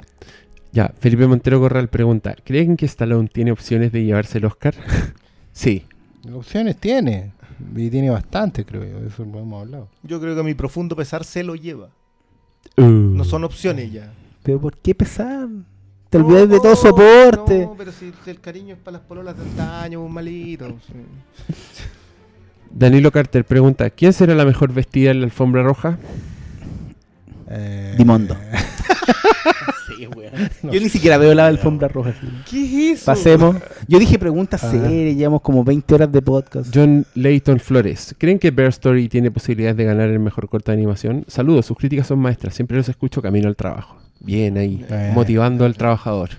Ya, 0.73 0.92
Felipe 0.98 1.26
Montero 1.26 1.60
Corral 1.60 1.89
pregunta, 1.89 2.36
¿creen 2.44 2.76
que 2.76 2.86
Stallone 2.86 3.28
tiene 3.28 3.52
opciones 3.52 3.92
de 3.92 4.05
llevarse 4.05 4.39
el 4.39 4.44
Oscar? 4.44 4.74
sí. 5.52 5.84
Opciones 6.32 6.76
tiene. 6.76 7.32
Y 7.74 7.90
tiene 7.90 8.10
bastante, 8.10 8.65
creo 8.65 8.84
yo. 8.84 9.07
Eso 9.07 9.24
lo 9.24 9.40
hemos 9.40 9.62
hablado. 9.62 9.89
Yo 10.02 10.20
creo 10.20 10.34
que 10.34 10.40
a 10.40 10.44
mi 10.44 10.55
profundo 10.55 10.94
pesar 10.94 11.24
se 11.24 11.42
lo 11.42 11.55
lleva. 11.55 11.89
Uh. 12.76 12.82
No 12.82 13.24
son 13.24 13.44
opciones 13.44 13.90
ya. 13.90 14.12
Pero 14.42 14.60
¿por 14.60 14.76
qué 14.76 14.94
pesar? 14.94 15.48
Te 16.10 16.18
olvidas 16.18 16.48
de 16.48 16.60
todo 16.60 16.76
soporte. 16.76 17.60
No, 17.60 17.74
pero 17.76 17.92
si 17.92 18.12
el 18.26 18.40
cariño 18.40 18.74
es 18.74 18.81
para 18.81 18.98
las 18.98 19.07
pololas 19.07 19.36
de 19.36 19.42
antaño, 19.42 20.02
un 20.02 20.12
malito. 20.12 20.68
sí. 20.86 20.94
Danilo 22.70 23.10
Carter 23.10 23.44
pregunta, 23.47 23.89
¿quién 23.89 24.12
será 24.12 24.34
la 24.34 24.44
mejor 24.44 24.73
vestida 24.73 25.10
en 25.10 25.20
la 25.20 25.24
alfombra 25.24 25.62
roja? 25.62 25.98
Eh, 27.48 27.94
Dimondo. 27.97 28.36
Yo 30.62 30.80
ni 30.80 30.88
siquiera 30.88 31.18
veo 31.18 31.34
la 31.34 31.46
alfombra 31.46 31.88
roja. 31.88 32.10
así. 32.10 32.26
¿Qué 32.50 32.92
es 32.92 32.98
eso? 33.00 33.06
Pasemos. 33.06 33.56
Yo 33.86 33.98
dije 33.98 34.18
preguntas 34.18 34.62
Ah. 34.64 34.70
serias, 34.70 35.16
llevamos 35.16 35.42
como 35.42 35.64
20 35.64 35.94
horas 35.94 36.12
de 36.12 36.22
podcast. 36.22 36.70
John 36.74 37.04
Layton 37.14 37.58
Flores, 37.60 38.14
¿creen 38.18 38.38
que 38.38 38.50
Bear 38.50 38.68
Story 38.68 39.08
tiene 39.08 39.30
posibilidades 39.30 39.76
de 39.76 39.84
ganar 39.84 40.08
el 40.08 40.18
mejor 40.18 40.48
corto 40.48 40.70
de 40.70 40.76
animación? 40.78 41.24
Saludos, 41.26 41.66
sus 41.66 41.76
críticas 41.76 42.06
son 42.06 42.18
maestras, 42.18 42.54
siempre 42.54 42.76
los 42.76 42.88
escucho 42.88 43.20
camino 43.22 43.48
al 43.48 43.56
trabajo. 43.56 43.96
Bien 44.20 44.56
ahí, 44.58 44.84
Eh. 44.88 45.12
motivando 45.14 45.64
al 45.64 45.76
trabajador, 45.76 46.30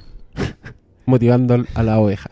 motivando 1.05 1.65
a 1.73 1.83
la 1.83 1.99
oveja. 1.99 2.29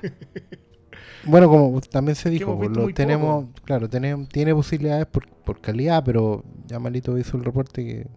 Bueno, 1.25 1.49
como 1.49 1.81
también 1.81 2.15
se 2.15 2.29
dijo, 2.29 2.57
lo 2.71 2.81
muy 2.83 2.93
tenemos, 2.93 3.45
claro, 3.65 3.89
tenemos, 3.89 4.29
tiene 4.29 4.53
posibilidades 4.53 5.05
por, 5.07 5.27
por 5.27 5.59
calidad, 5.59 6.01
pero 6.05 6.43
ya 6.67 6.79
Malito 6.79 7.17
hizo 7.17 7.35
el 7.37 7.43
reporte 7.43 7.83
que 7.85 8.07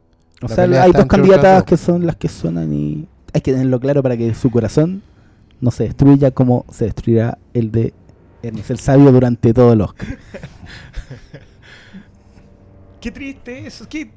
O 0.42 0.48
La 0.48 0.54
sea, 0.54 0.82
hay 0.82 0.92
dos 0.92 1.06
candidatas 1.06 1.64
que 1.64 1.76
son 1.76 2.06
las 2.06 2.16
que 2.16 2.28
suenan 2.28 2.72
y 2.72 3.06
hay 3.32 3.40
que 3.42 3.52
tenerlo 3.52 3.78
claro 3.78 4.02
para 4.02 4.16
que 4.16 4.32
su 4.34 4.50
corazón 4.50 5.02
no 5.60 5.70
se 5.70 5.84
destruya 5.84 6.30
como 6.30 6.64
se 6.72 6.86
destruirá 6.86 7.36
el 7.52 7.70
de 7.70 7.92
Ernest 8.42 8.70
el 8.70 8.78
Sabio 8.78 9.12
durante 9.12 9.52
todo 9.52 9.72
el 9.74 9.82
Oscar. 9.82 10.06
Qué 13.00 13.10
triste 13.10 13.66
eso. 13.66 13.88
¿Qué- 13.88 14.10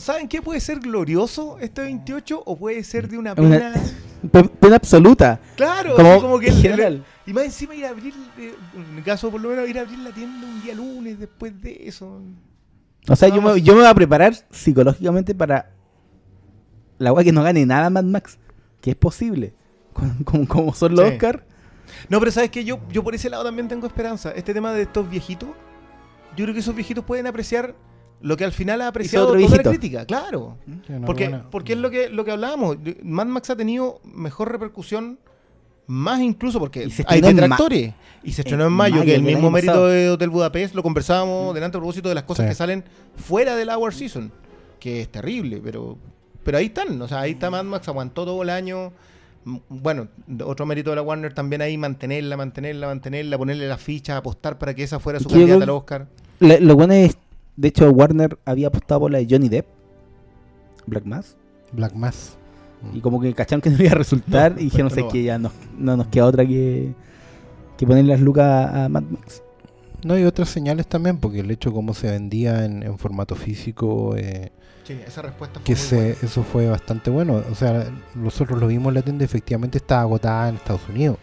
¿Saben 0.00 0.28
qué 0.28 0.40
puede 0.40 0.60
ser 0.60 0.78
glorioso 0.78 1.58
este 1.60 1.82
28 1.82 2.42
o 2.44 2.56
puede 2.56 2.84
ser 2.84 3.08
de 3.08 3.18
una 3.18 3.34
pena? 3.34 3.72
Pe- 4.32 4.44
Pena 4.48 4.76
absoluta. 4.76 5.40
Claro, 5.56 5.96
Como, 5.96 6.38
que 6.38 6.48
en 6.48 6.54
el- 6.54 6.62
general. 6.62 7.04
Y 7.26 7.32
más 7.32 7.44
encima 7.44 7.74
ir 7.74 7.84
a 7.86 7.90
abrir, 7.90 8.14
eh, 8.38 8.54
en 8.76 8.94
mi 8.94 9.02
caso 9.02 9.30
por 9.30 9.40
lo 9.40 9.48
menos, 9.50 9.68
ir 9.68 9.78
a 9.78 9.82
abrir 9.82 9.98
la 10.00 10.10
tienda 10.10 10.46
un 10.46 10.62
día 10.62 10.74
lunes 10.74 11.18
después 11.18 11.60
de 11.60 11.80
eso. 11.88 12.20
O 13.08 13.16
sea, 13.16 13.28
yo 13.28 13.40
me, 13.40 13.60
yo 13.62 13.74
me 13.74 13.80
voy 13.80 13.88
a 13.88 13.94
preparar 13.94 14.34
psicológicamente 14.50 15.34
para 15.34 15.70
la 16.98 17.12
weá 17.12 17.24
que 17.24 17.32
no 17.32 17.42
gane 17.42 17.64
nada 17.66 17.90
Mad 17.90 18.04
Max. 18.04 18.38
Que 18.80 18.90
es 18.90 18.96
posible. 18.96 19.54
Con- 19.92 20.24
Como, 20.24 20.46
como 20.48 20.74
son 20.74 20.94
los 20.94 21.06
Sí. 21.08 21.12
Oscar. 21.14 21.44
No, 22.08 22.18
pero 22.20 22.30
sabes 22.30 22.50
que 22.50 22.64
yo, 22.64 22.80
yo 22.92 23.02
por 23.02 23.14
ese 23.14 23.30
lado 23.30 23.44
también 23.44 23.66
tengo 23.68 23.86
esperanza. 23.86 24.30
Este 24.32 24.52
tema 24.52 24.72
de 24.72 24.82
estos 24.82 25.08
viejitos, 25.08 25.48
yo 26.36 26.44
creo 26.44 26.52
que 26.52 26.60
esos 26.60 26.74
viejitos 26.74 27.04
pueden 27.04 27.26
apreciar 27.26 27.74
lo 28.20 28.36
que 28.36 28.44
al 28.44 28.52
final 28.52 28.82
ha 28.82 28.88
apreciado 28.88 29.28
otro 29.28 29.40
toda 29.40 29.56
la 29.56 29.62
crítica, 29.62 30.04
claro. 30.04 30.58
Porque, 31.06 31.40
porque 31.50 31.72
es 31.72 31.78
lo 31.78 31.88
que, 31.90 32.08
lo 32.10 32.24
que 32.24 32.32
hablábamos. 32.32 32.76
Mad 33.02 33.26
Max 33.26 33.50
ha 33.50 33.56
tenido 33.56 34.00
mejor 34.04 34.52
repercusión, 34.52 35.18
más 35.88 36.20
incluso 36.20 36.60
porque 36.60 36.88
hay 37.06 37.20
detractores. 37.20 37.94
Y 38.22 38.32
se 38.32 38.42
estrenó 38.42 38.64
en, 38.64 38.68
en 38.68 38.72
mayo, 38.76 38.94
mayo 38.96 39.06
que 39.06 39.14
el 39.16 39.22
mismo 39.22 39.50
mérito 39.50 39.72
pasado. 39.72 39.88
de 39.88 40.10
Hotel 40.10 40.28
Budapest 40.30 40.74
lo 40.74 40.82
conversábamos 40.82 41.54
delante 41.54 41.76
a 41.76 41.80
propósito 41.80 42.08
de 42.08 42.14
las 42.14 42.24
cosas 42.24 42.44
Sí. 42.46 42.50
que 42.50 42.54
salen 42.54 42.84
fuera 43.16 43.56
del 43.56 43.68
Hour 43.70 43.92
Season, 43.94 44.30
que 44.78 45.00
es 45.02 45.08
terrible, 45.10 45.60
pero 45.64 45.98
pero 46.44 46.58
ahí 46.58 46.66
están. 46.66 47.00
O 47.02 47.08
sea, 47.08 47.20
ahí 47.20 47.32
está 47.32 47.50
Mad 47.50 47.64
Max, 47.64 47.88
aguantó 47.88 48.24
todo 48.24 48.42
el 48.42 48.50
año. 48.50 48.92
M- 49.44 49.60
Bueno, 49.68 50.08
otro 50.44 50.64
mérito 50.66 50.90
de 50.90 50.96
la 50.96 51.02
Warner 51.02 51.32
también 51.34 51.60
ahí, 51.62 51.76
mantenerla, 51.76 52.36
mantenerla, 52.36 52.86
mantenerla, 52.86 53.36
ponerle 53.38 53.68
la 53.68 53.76
ficha, 53.78 54.16
apostar 54.16 54.58
para 54.58 54.72
que 54.74 54.82
esa 54.82 54.98
fuera 54.98 55.20
su 55.20 55.28
candidata 55.28 55.64
al 55.64 55.70
Oscar. 55.70 56.06
Le- 56.40 56.60
lo 56.60 56.74
bueno 56.76 56.94
es, 56.94 57.18
de 57.56 57.68
hecho, 57.68 57.90
Warner 57.90 58.38
había 58.44 58.68
apostado 58.68 59.00
por 59.00 59.10
la 59.10 59.18
de 59.18 59.26
Johnny 59.28 59.48
Depp, 59.48 59.66
Black 60.86 61.04
Mass. 61.04 61.36
Black 61.72 61.92
Mass. 61.94 62.37
Y 62.92 63.00
como 63.00 63.20
que 63.20 63.32
cacharon 63.34 63.60
que 63.60 63.70
no 63.70 63.82
iba 63.82 63.92
a 63.92 63.96
resultar 63.96 64.54
y 64.58 64.64
dijeron, 64.64 64.88
no 64.88 64.94
sé 64.94 65.06
que 65.10 65.22
ya 65.24 65.38
nos- 65.38 65.52
no 65.78 65.96
nos 65.96 66.06
queda 66.08 66.24
otra 66.26 66.46
que, 66.46 66.94
que 67.76 67.86
poner 67.86 68.04
las 68.04 68.20
lucas 68.20 68.74
a 68.74 68.88
Mad 68.88 69.02
Max. 69.02 69.42
No, 70.04 70.16
y 70.16 70.22
otras 70.24 70.48
señales 70.48 70.86
también, 70.86 71.18
porque 71.18 71.40
el 71.40 71.50
hecho 71.50 71.72
cómo 71.72 71.92
se 71.92 72.08
vendía 72.10 72.64
en, 72.64 72.82
en 72.84 72.98
formato 72.98 73.34
físico, 73.34 74.14
eh, 74.16 74.52
Sí, 74.84 74.96
esa 75.06 75.20
respuesta 75.22 75.60
fue 75.60 75.64
que 75.64 75.72
muy 75.72 75.80
se, 75.82 75.96
buena. 75.96 76.16
eso 76.22 76.42
fue 76.44 76.66
bastante 76.68 77.10
bueno. 77.10 77.42
O 77.50 77.54
sea, 77.54 77.84
nosotros 78.14 78.58
lo 78.60 78.68
vimos 78.68 78.88
en 78.88 78.94
la 78.94 79.02
tienda, 79.02 79.24
efectivamente 79.24 79.76
estaba 79.78 80.02
agotada 80.02 80.48
en 80.48 80.54
Estados 80.54 80.82
Unidos. 80.88 81.18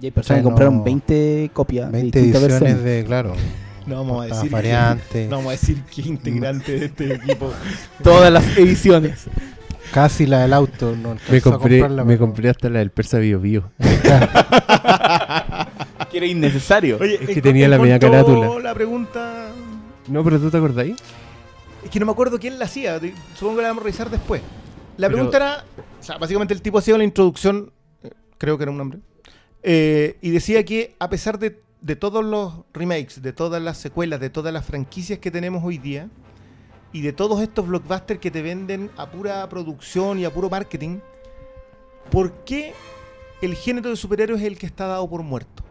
Y 0.00 0.06
hay 0.06 0.10
personas 0.10 0.26
sea, 0.36 0.42
que 0.42 0.44
compraron 0.44 0.76
no- 0.78 0.84
20 0.84 1.50
copias 1.54 1.90
20 1.90 2.18
de 2.18 2.24
ediciones 2.24 2.48
versiones. 2.60 2.84
de, 2.84 3.04
claro, 3.04 3.32
No 3.86 3.96
vamos 4.04 4.22
a 4.22 4.34
decir 4.34 4.50
variantes. 4.50 5.30
No 5.30 5.36
vamos 5.36 5.48
a 5.48 5.52
decir 5.52 5.82
qué 5.94 6.02
integrante 6.02 6.78
de 6.78 6.84
este 6.86 7.14
equipo. 7.14 7.50
Todas 8.04 8.30
las 8.30 8.44
ediciones. 8.58 9.26
Casi 9.92 10.26
la 10.26 10.40
del 10.40 10.52
auto. 10.52 10.94
No 10.96 11.16
Me 11.30 11.38
a 11.38 11.40
compré, 11.40 11.78
comprarla, 11.80 12.04
me 12.04 12.18
compré 12.18 12.50
hasta 12.50 12.68
la 12.68 12.80
del 12.80 12.90
Persa 12.90 13.18
Bio 13.18 13.40
Bio. 13.40 13.70
que 16.10 16.16
era 16.18 16.26
innecesario. 16.26 16.98
Oye, 17.00 17.14
Es 17.14 17.26
que 17.26 17.32
en- 17.34 17.40
tenía 17.42 17.64
en 17.66 17.70
la 17.72 17.78
media 17.78 17.98
carátula. 17.98 18.46
a 18.56 18.60
La 18.60 18.74
pregunta. 18.74 19.50
No, 20.08 20.22
pero 20.24 20.38
tú 20.38 20.50
te 20.50 20.56
acordáis? 20.56 20.96
Es 21.84 21.90
que 21.90 22.00
no 22.00 22.06
me 22.06 22.12
acuerdo 22.12 22.38
quién 22.38 22.58
la 22.58 22.64
hacía. 22.66 22.98
Supongo 23.34 23.56
que 23.56 23.62
la 23.62 23.68
vamos 23.68 23.82
a 23.82 23.84
revisar 23.84 24.10
después. 24.10 24.42
La 24.96 25.06
Pero- 25.08 25.16
pregunta 25.16 25.36
era. 25.36 25.64
O 26.00 26.02
sea, 26.02 26.18
básicamente 26.18 26.54
el 26.54 26.62
tipo 26.62 26.78
hacía 26.78 26.94
una 26.94 27.04
introducción. 27.04 27.72
eh, 28.02 28.10
Creo 28.38 28.56
que 28.56 28.64
era 28.64 28.72
un 28.72 28.80
hombre. 28.80 29.00
eh, 29.62 30.16
y 30.22 30.30
decía 30.30 30.64
que 30.64 30.94
a 30.98 31.10
pesar 31.10 31.38
de, 31.38 31.60
de 31.80 31.96
todos 31.96 32.24
los 32.24 32.60
remakes, 32.72 33.20
de 33.22 33.32
todas 33.32 33.60
las 33.62 33.76
secuelas, 33.78 34.20
de 34.20 34.30
todas 34.30 34.52
las 34.52 34.64
franquicias 34.64 35.18
que 35.18 35.30
tenemos 35.30 35.62
hoy 35.64 35.78
día. 35.78 36.08
Y 36.92 37.02
de 37.02 37.12
todos 37.12 37.40
estos 37.42 37.66
blockbusters 37.68 38.18
que 38.20 38.30
te 38.30 38.40
venden 38.42 38.90
a 38.96 39.10
pura 39.10 39.46
producción 39.48 40.18
y 40.18 40.24
a 40.24 40.32
puro 40.32 40.48
marketing. 40.48 40.98
¿Por 42.10 42.32
qué 42.44 42.72
el 43.42 43.54
género 43.54 43.90
de 43.90 43.96
superhéroes 43.96 44.40
es 44.40 44.46
el 44.46 44.58
que 44.58 44.66
está 44.66 44.86
dado 44.86 45.08
por 45.08 45.22
muerto? 45.22 45.62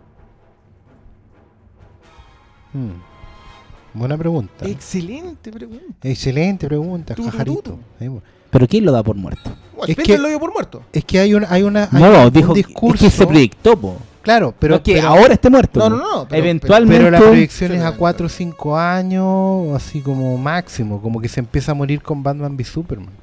Hmm. 2.73 3.01
Buena 3.93 4.17
pregunta. 4.17 4.67
Excelente 4.67 5.51
pregunta. 5.51 6.07
Excelente 6.07 6.67
pregunta, 6.67 7.15
va. 7.15 7.79
¿Pero 8.51 8.67
quién 8.67 8.85
lo 8.85 8.91
da 8.91 9.01
por 9.03 9.15
muerto? 9.15 9.49
Bueno, 9.75 9.91
Es 9.91 9.97
que- 9.97 10.17
lo 10.17 10.27
dio 10.29 10.39
por 10.39 10.53
muerto. 10.53 10.83
Es 10.93 11.03
que 11.03 11.19
hay 11.19 11.33
una, 11.33 11.47
hay 11.51 11.63
una, 11.63 11.89
hay 11.91 12.01
no, 12.01 12.25
un 12.27 12.31
dijo 12.31 12.53
discurso. 12.53 13.05
es 13.05 13.11
que 13.13 13.17
se 13.17 13.27
proyectó, 13.27 13.75
po. 13.77 13.97
Claro, 14.27 14.53
pero, 14.59 14.75
no 14.75 14.83
que 14.83 14.95
pero- 14.95 15.07
ahora 15.07 15.33
esté 15.35 15.49
muerto. 15.49 15.79
No, 15.79 15.89
no, 15.89 15.97
no, 15.97 16.27
pero- 16.27 16.43
Eventualmente. 16.43 16.97
pero 16.97 17.11
la 17.11 17.19
proyección 17.19 17.71
es 17.71 17.81
a 17.81 17.91
Sí, 17.91 17.95
4 17.97 18.25
o 18.25 18.29
5 18.29 18.77
años, 18.77 19.73
así 19.73 20.01
como 20.01 20.37
máximo, 20.37 21.01
como 21.01 21.21
que 21.21 21.29
se 21.29 21.39
empieza 21.39 21.71
a 21.71 21.75
morir 21.75 22.01
con 22.01 22.23
Batman 22.23 22.55
v 22.57 22.63
Superman. 22.65 23.13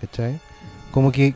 ¿Cachai? 0.00 0.38
Como 0.92 1.10
que, 1.10 1.34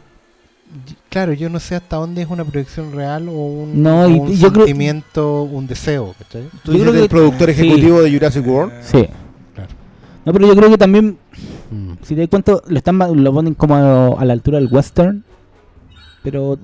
claro, 1.10 1.32
yo 1.32 1.48
no 1.48 1.58
sé 1.58 1.74
hasta 1.74 1.96
dónde 1.96 2.22
es 2.22 2.28
una 2.30 2.44
proyección 2.44 2.92
real 2.92 3.28
o 3.28 3.32
un, 3.32 3.82
No, 3.82 4.02
o 4.02 4.08
y- 4.08 4.20
un 4.20 4.26
creo- 4.36 4.52
sentimiento, 4.52 5.42
un 5.42 5.66
deseo. 5.66 6.14
¿cachai? 6.16 6.42
Tú 6.62 6.70
Yo 6.70 6.72
dices 6.74 6.82
creo 6.82 6.92
del 6.92 7.02
que- 7.02 7.08
productor 7.08 7.52
sí. 7.52 7.60
ejecutivo 7.60 8.02
de 8.02 8.12
Jurassic 8.12 8.46
World. 8.46 8.72
Sí. 8.82 9.08
Claro. 9.52 9.70
No, 10.24 10.32
pero 10.32 10.46
yo 10.46 10.54
creo 10.54 10.70
que 10.70 10.78
también, 10.78 11.18
Mm. 11.72 11.94
si 12.02 12.14
te 12.14 12.20
das 12.20 12.30
cuenta, 12.30 12.52
lo, 12.68 12.78
están, 12.78 12.94
ma- 12.94 13.08
lo 13.08 13.32
ponen 13.32 13.54
como 13.54 13.74
a, 13.74 14.06
a 14.20 14.24
la 14.24 14.32
altura 14.32 14.58
del 14.60 14.68
western. 14.72 15.24
Pero, 16.22 16.56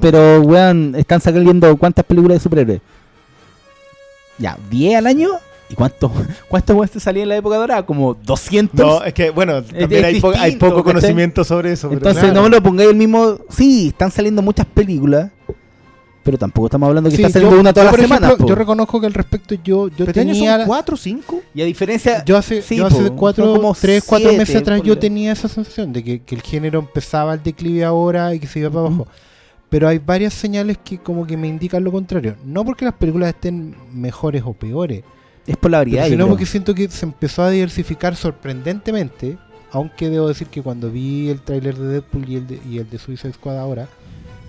pero, 0.00 0.40
weón, 0.40 0.94
están 0.96 1.20
sacando 1.20 1.76
cuántas 1.76 2.04
películas 2.04 2.36
de 2.38 2.42
superhéroes. 2.42 2.80
Ya, 4.38 4.58
10 4.70 4.96
al 4.96 5.06
año. 5.06 5.28
¿Y 5.68 5.74
cuánto, 5.74 6.10
cuántos 6.48 6.74
weones 6.74 6.90
te 6.90 7.00
salían 7.00 7.24
en 7.24 7.28
la 7.30 7.36
época 7.36 7.56
dorada? 7.56 7.86
Como 7.86 8.14
200. 8.14 8.80
No, 8.84 9.04
es 9.04 9.14
que, 9.14 9.30
bueno, 9.30 9.62
también 9.62 9.92
es 9.92 10.04
hay, 10.04 10.20
po- 10.20 10.30
hay 10.30 10.52
distinto, 10.52 10.66
poco 10.70 10.82
¿cachai? 10.82 10.94
conocimiento 11.00 11.44
sobre 11.44 11.72
eso. 11.72 11.88
pero 11.88 11.98
Entonces 11.98 12.22
nada. 12.24 12.34
no 12.34 12.42
me 12.42 12.48
lo 12.50 12.62
pongáis 12.62 12.90
el 12.90 12.96
mismo. 12.96 13.38
Sí, 13.50 13.88
están 13.88 14.10
saliendo 14.10 14.42
muchas 14.42 14.66
películas. 14.66 15.30
Pero 16.22 16.36
tampoco 16.36 16.66
estamos 16.66 16.86
hablando 16.88 17.08
que 17.08 17.16
Sí, 17.16 17.22
está 17.22 17.32
saliendo 17.32 17.56
yo- 17.56 17.60
una 17.60 17.72
yo, 17.72 17.82
semanas. 17.82 18.00
ejemplo, 18.02 18.36
po. 18.36 18.46
yo 18.46 18.54
reconozco 18.54 19.00
que 19.00 19.06
al 19.06 19.14
respecto 19.14 19.54
yo, 19.54 19.88
yo 19.88 19.90
¿Pero 19.96 20.10
este 20.10 20.24
tenía... 20.24 20.58
son 20.58 20.66
cuatro 20.66 20.94
o 20.94 20.98
cinco? 20.98 21.40
Y 21.54 21.62
a 21.62 21.64
diferencia. 21.64 22.22
Yo 22.26 22.36
hace, 22.36 22.60
Sí, 22.60 22.76
yo 22.76 22.86
hace 22.86 22.96
po, 22.96 23.06
son 23.06 23.16
cuatro, 23.16 23.54
como 23.54 23.74
tres, 23.74 24.04
cuatro 24.06 24.32
meses 24.34 24.56
atrás 24.56 24.82
yo 24.82 24.98
tenía 24.98 25.32
esa 25.32 25.48
sensación 25.48 25.92
de 25.94 26.04
que, 26.04 26.20
que 26.22 26.34
el 26.34 26.42
género 26.42 26.78
empezaba 26.80 27.32
el 27.34 27.42
declive 27.42 27.84
ahora 27.84 28.34
y 28.34 28.38
que 28.40 28.46
se 28.46 28.58
iba 28.58 28.68
para 28.70 28.86
abajo. 28.86 29.06
Pero 29.70 29.88
hay 29.88 29.98
varias 29.98 30.34
señales 30.34 30.78
que 30.84 30.98
como 30.98 31.26
que 31.26 31.36
me 31.36 31.48
indican 31.48 31.82
lo 31.84 31.92
contrario. 31.92 32.36
No 32.44 32.64
porque 32.64 32.84
las 32.84 32.94
películas 32.94 33.30
estén 33.30 33.74
mejores 33.92 34.42
o 34.44 34.52
peores, 34.52 35.04
Es 35.46 35.56
por 35.56 35.70
la 35.70 35.78
variedad. 35.78 36.06
sino 36.08 36.28
porque 36.28 36.44
siento 36.44 36.74
que 36.74 36.88
se 36.88 37.06
empezó 37.06 37.42
a 37.44 37.50
diversificar 37.50 38.16
sorprendentemente. 38.16 39.38
Aunque 39.72 40.10
debo 40.10 40.26
decir 40.26 40.48
que 40.48 40.62
cuando 40.62 40.90
vi 40.90 41.28
el 41.28 41.40
tráiler 41.42 41.76
de 41.78 41.86
Deadpool 41.86 42.28
y 42.28 42.36
el 42.36 42.46
de, 42.48 42.60
y 42.68 42.78
el 42.78 42.90
de 42.90 42.98
Suicide 42.98 43.32
Squad 43.32 43.56
ahora, 43.56 43.88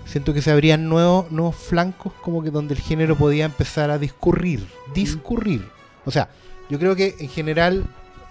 siento 0.04 0.34
que 0.34 0.42
se 0.42 0.50
abrían 0.50 0.88
nuevos, 0.88 1.30
nuevos 1.30 1.54
flancos 1.54 2.12
como 2.22 2.42
que 2.42 2.50
donde 2.50 2.74
el 2.74 2.80
género 2.80 3.16
podía 3.16 3.44
empezar 3.44 3.92
a 3.92 3.98
discurrir. 3.98 4.66
Discurrir. 4.92 5.64
O 6.04 6.10
sea, 6.10 6.28
yo 6.68 6.78
creo 6.80 6.96
que 6.96 7.14
en 7.20 7.28
general 7.28 7.84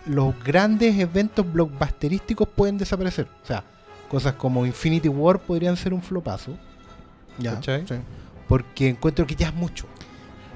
los 0.05 0.33
grandes 0.43 0.99
eventos 0.99 1.49
blockbusterísticos 1.51 2.49
pueden 2.49 2.77
desaparecer. 2.77 3.27
O 3.41 3.47
sea, 3.47 3.63
cosas 4.09 4.33
como 4.33 4.65
Infinity 4.65 5.07
War 5.07 5.39
podrían 5.39 5.77
ser 5.77 5.93
un 5.93 6.01
flopazo. 6.01 6.57
¿Cachai? 7.49 7.85
sí. 7.87 7.95
Porque 8.47 8.89
encuentro 8.89 9.25
que 9.25 9.35
ya 9.35 9.47
es 9.47 9.53
mucho. 9.53 9.85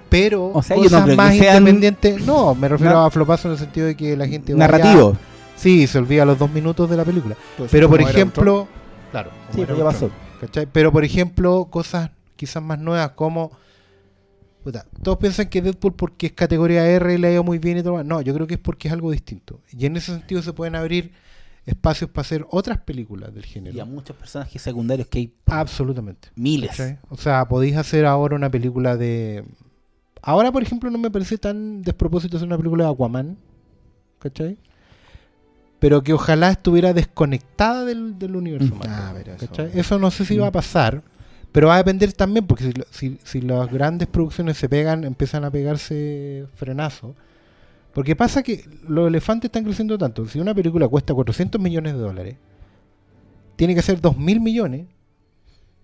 Pero 0.09 0.47
O 0.53 0.61
sea, 0.61 0.75
cosas 0.75 1.07
no 1.07 1.15
más 1.15 1.35
sean- 1.35 1.57
independientes. 1.57 2.25
No, 2.25 2.53
me 2.55 2.67
refiero 2.67 2.99
a 2.99 3.09
flopazo 3.11 3.47
en 3.47 3.53
el 3.53 3.59
sentido 3.59 3.88
de 3.88 3.95
que 3.95 4.15
la 4.15 4.27
gente. 4.27 4.53
vaya- 4.53 4.67
Narrativo. 4.67 5.17
Sí, 5.55 5.88
se 5.88 5.97
olvida 5.97 6.25
los 6.25 6.38
dos 6.38 6.51
minutos 6.51 6.89
de 6.89 6.97
la 6.97 7.03
película. 7.05 7.35
Pues, 7.57 7.72
Pero 7.72 7.89
por 7.89 8.01
ejemplo. 8.01 8.67
Claro, 9.11 9.31
Sí, 9.53 9.64
pues 9.65 9.77
ya 9.77 9.83
pasó. 9.83 10.11
¿cachai? 10.41 10.67
Pero 10.72 10.91
por 10.91 11.03
ejemplo, 11.05 11.65
cosas 11.72 12.11
quizás 12.35 12.61
más 12.61 12.77
nuevas 12.80 13.11
como. 13.11 13.51
puta, 14.64 14.85
todos 15.03 15.17
piensan 15.19 15.47
que 15.47 15.61
Deadpool 15.61 15.93
porque 15.93 16.27
es 16.27 16.33
categoría 16.33 16.88
R 16.88 17.14
y 17.14 17.17
le 17.17 17.27
ha 17.27 17.31
ido 17.31 17.43
muy 17.43 17.59
bien 17.59 17.77
y 17.77 17.83
todo. 17.83 18.03
No, 18.03 18.19
yo 18.22 18.33
creo 18.33 18.47
que 18.47 18.55
es 18.55 18.59
porque 18.59 18.88
es 18.88 18.93
algo 18.93 19.11
distinto. 19.11 19.59
Y 19.72 19.85
en 19.85 19.95
ese 19.95 20.11
sentido 20.14 20.41
se 20.41 20.53
pueden 20.53 20.75
abrir 20.75 21.14
espacios 21.65 22.09
para 22.09 22.21
hacer 22.21 22.45
otras 22.51 22.77
películas 22.79 23.33
del 23.33 23.43
Y 23.43 23.47
a 23.47 23.51
género. 23.51 23.85
muchos 23.85 24.15
personajes 24.15 24.61
secundarios 24.61 25.07
que 25.07 25.19
hay 25.19 25.33
Absolutamente. 25.47 26.29
miles. 26.35 26.79
O 27.09 27.17
sea, 27.17 27.47
podéis 27.47 27.75
hacer 27.77 28.05
ahora 28.05 28.35
una 28.35 28.49
película 28.51 28.95
de. 28.97 29.43
Ahora, 30.21 30.51
por 30.51 30.63
ejemplo, 30.63 30.89
no 30.89 30.97
me 30.97 31.11
parece 31.11 31.37
tan 31.37 31.81
despropósito 31.81 32.37
hacer 32.37 32.47
una 32.47 32.57
película 32.57 32.85
de 32.85 32.91
Aquaman. 32.91 33.37
¿Cachai? 34.19 34.57
Pero 35.79 36.01
que 36.03 36.13
ojalá 36.13 36.49
estuviera 36.51 36.93
desconectada 36.93 37.85
del, 37.85 38.17
del 38.17 38.35
universo 38.35 38.73
Mm. 38.75 38.81
Ah, 38.87 39.13
pero 39.15 39.33
eso-. 39.35 39.77
Eso 39.79 39.99
no 39.99 40.09
sé 40.11 40.25
si 40.25 40.37
va 40.37 40.47
a 40.47 40.51
pasar. 40.51 41.03
Pero 41.51 41.67
va 41.67 41.75
a 41.75 41.77
depender 41.77 42.11
también, 42.11 42.45
porque 42.47 42.65
si, 42.65 42.73
si, 42.91 43.19
si 43.23 43.41
las 43.41 43.71
grandes 43.71 44.07
producciones 44.09 44.57
se 44.57 44.67
pegan, 44.67 45.03
empiezan 45.05 45.45
a 45.45 45.51
pegarse 45.51 46.47
frenazo. 46.55 47.15
Porque 47.95 48.15
pasa 48.15 48.43
que 48.43 48.64
los 48.88 49.07
elefantes 49.07 49.48
están 49.48 49.64
creciendo 49.64 49.98
tanto. 49.98 50.27
Si 50.27 50.38
una 50.40 50.53
película 50.53 50.88
cuesta 50.88 51.14
400 51.15 51.59
millones 51.59 51.93
de 51.93 51.99
dólares, 51.99 52.35
tiene 53.56 53.74
que 53.74 53.82
ser 53.82 53.99
2 54.01 54.17
mil 54.17 54.40
millones 54.41 54.85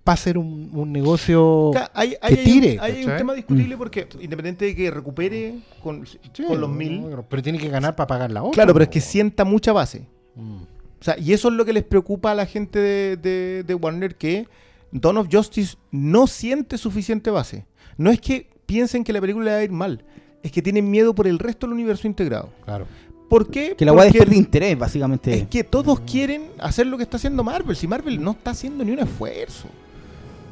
para 0.04 0.16
hacer 0.16 0.38
un, 0.38 0.70
un 0.74 0.92
negocio 0.92 1.72
Hay, 1.94 2.10
que 2.12 2.18
hay, 2.22 2.36
tire, 2.44 2.78
hay 2.82 3.06
un 3.06 3.16
tema 3.18 3.34
discutible 3.34 3.78
porque 3.78 4.08
independiente 4.20 4.66
de 4.66 4.76
que 4.76 4.92
recupere 4.92 5.60
con, 5.82 6.06
Sí, 6.06 6.20
con 6.46 6.60
los 6.60 6.70
mil. 6.70 7.06
pero 7.30 7.42
tiene 7.42 7.58
que 7.60 7.70
ganar 7.70 7.96
para 7.96 8.08
pagar 8.08 8.32
la 8.32 8.42
otra. 8.44 8.54
Claro, 8.56 8.74
pero 8.74 8.84
es 8.84 8.90
que 8.90 9.00
sienta 9.00 9.46
mucha 9.46 9.72
base. 9.72 10.06
Mm. 10.36 10.56
O 11.00 11.04
sea, 11.04 11.18
y 11.18 11.34
eso 11.34 11.48
es 11.48 11.54
lo 11.56 11.66
que 11.66 11.74
les 11.74 11.84
preocupa 11.84 12.32
a 12.32 12.36
la 12.36 12.46
gente 12.46 12.78
de, 12.80 13.18
de- 13.18 13.64
de 13.64 13.74
Warner, 13.76 14.16
que 14.16 14.48
Dawn 14.92 15.18
of 15.18 15.28
Justice 15.32 15.78
no 15.92 16.28
siente 16.28 16.78
suficiente 16.78 17.32
base. 17.32 17.66
No 17.98 18.12
es 18.12 18.20
que 18.20 18.50
piensen 18.66 19.04
que 19.04 19.14
la 19.14 19.22
película 19.22 19.46
le 19.46 19.52
va 19.52 19.58
a 19.58 19.64
ir 19.64 19.72
mal, 19.72 20.04
es 20.44 20.52
que 20.52 20.62
tienen 20.62 20.90
miedo 20.90 21.14
por 21.14 21.28
el 21.28 21.40
resto 21.40 21.68
del 21.68 21.74
universo 21.74 22.08
integrado. 22.08 22.50
Claro. 22.66 22.86
¿Por 23.30 23.50
qué? 23.50 23.76
Que 23.78 23.86
la 23.86 23.94
weá 23.94 24.12
pierde 24.12 24.36
interés, 24.36 24.78
básicamente. 24.78 25.34
Es 25.34 25.48
que 25.48 25.64
todos 25.64 26.02
quieren 26.02 26.48
hacer 26.60 26.88
lo 26.88 26.98
que 26.98 27.04
está 27.04 27.18
haciendo 27.18 27.44
Marvel. 27.44 27.76
Si 27.76 27.88
Marvel 27.88 28.22
no 28.22 28.32
está 28.32 28.52
haciendo 28.52 28.84
ni 28.84 28.92
un 28.92 29.00
esfuerzo. 29.00 29.68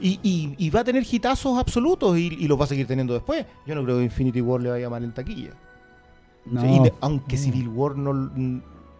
Y, 0.02 0.18
y- 0.24 0.56
y 0.58 0.70
va 0.70 0.80
a 0.80 0.84
tener 0.86 1.04
hitazos 1.10 1.58
absolutos 1.60 2.18
y, 2.18 2.28
y 2.40 2.48
los 2.48 2.58
va 2.58 2.64
a 2.64 2.68
seguir 2.68 2.88
teniendo 2.88 3.14
después. 3.14 3.46
Yo 3.66 3.76
no 3.76 3.84
creo 3.84 3.98
que 3.98 4.06
Infinity 4.06 4.40
War 4.40 4.62
le 4.62 4.70
vaya 4.70 4.90
mal 4.90 5.04
en 5.04 5.12
taquilla. 5.12 5.52
No. 6.46 6.62
Aunque 7.02 7.36
Civil 7.38 7.68
War 7.68 7.98
no, 7.98 8.14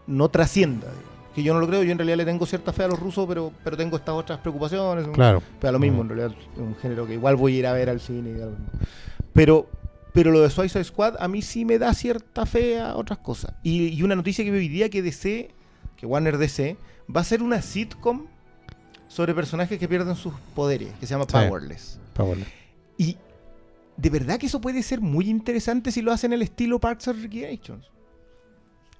no 0.06 0.28
trascienda. 0.28 0.86
digamos. 0.88 1.10
Que 1.34 1.42
yo 1.42 1.54
no 1.54 1.60
lo 1.60 1.66
creo, 1.68 1.82
yo 1.84 1.92
en 1.92 1.96
realidad 1.98 2.18
le 2.18 2.24
tengo 2.26 2.44
cierta 2.44 2.72
fe 2.74 2.82
a 2.82 2.88
los 2.88 2.98
rusos, 3.00 3.24
pero, 3.26 3.50
pero 3.64 3.76
tengo 3.78 3.96
estas 3.96 4.14
otras 4.14 4.40
preocupaciones. 4.40 5.06
Claro. 5.08 5.40
Pero 5.58 5.68
a 5.68 5.72
lo 5.72 5.78
mismo, 5.78 6.02
en 6.02 6.08
realidad 6.10 6.32
es 6.54 6.58
un 6.60 6.74
género 6.76 7.06
que 7.06 7.14
igual 7.14 7.36
voy 7.36 7.54
a 7.54 7.58
ir 7.60 7.66
a 7.66 7.72
ver 7.72 7.88
al 7.88 8.00
cine. 8.00 8.30
y 8.38 8.42
algo. 8.42 8.56
Pero, 9.32 9.66
pero 10.12 10.30
lo 10.30 10.40
de 10.40 10.50
Suicide 10.50 10.84
Squad 10.84 11.16
a 11.18 11.28
mí 11.28 11.42
sí 11.42 11.64
me 11.64 11.78
da 11.78 11.94
cierta 11.94 12.46
fe 12.46 12.80
a 12.80 12.96
otras 12.96 13.18
cosas. 13.18 13.54
Y, 13.62 13.88
y 13.88 14.02
una 14.02 14.16
noticia 14.16 14.44
que 14.44 14.50
vi 14.50 14.58
hoy 14.58 14.68
día 14.68 14.88
que 14.88 15.02
DC, 15.02 15.50
que 15.96 16.06
Warner 16.06 16.38
DC, 16.38 16.76
va 17.14 17.20
a 17.20 17.24
ser 17.24 17.42
una 17.42 17.62
sitcom 17.62 18.26
sobre 19.08 19.34
personajes 19.34 19.78
que 19.78 19.88
pierden 19.88 20.14
sus 20.16 20.32
poderes, 20.54 20.92
que 21.00 21.06
se 21.06 21.14
llama 21.14 21.24
Sí. 21.24 21.32
Powerless. 21.32 21.98
Powerless. 22.14 22.48
Y 22.96 23.16
de 23.96 24.10
verdad 24.10 24.38
que 24.38 24.46
eso 24.46 24.60
puede 24.60 24.82
ser 24.82 25.00
muy 25.00 25.28
interesante 25.28 25.92
si 25.92 26.00
lo 26.00 26.12
hacen 26.12 26.32
el 26.32 26.42
estilo 26.42 26.78
Parks 26.78 27.08
and 27.08 27.22
Recreations. 27.22 27.90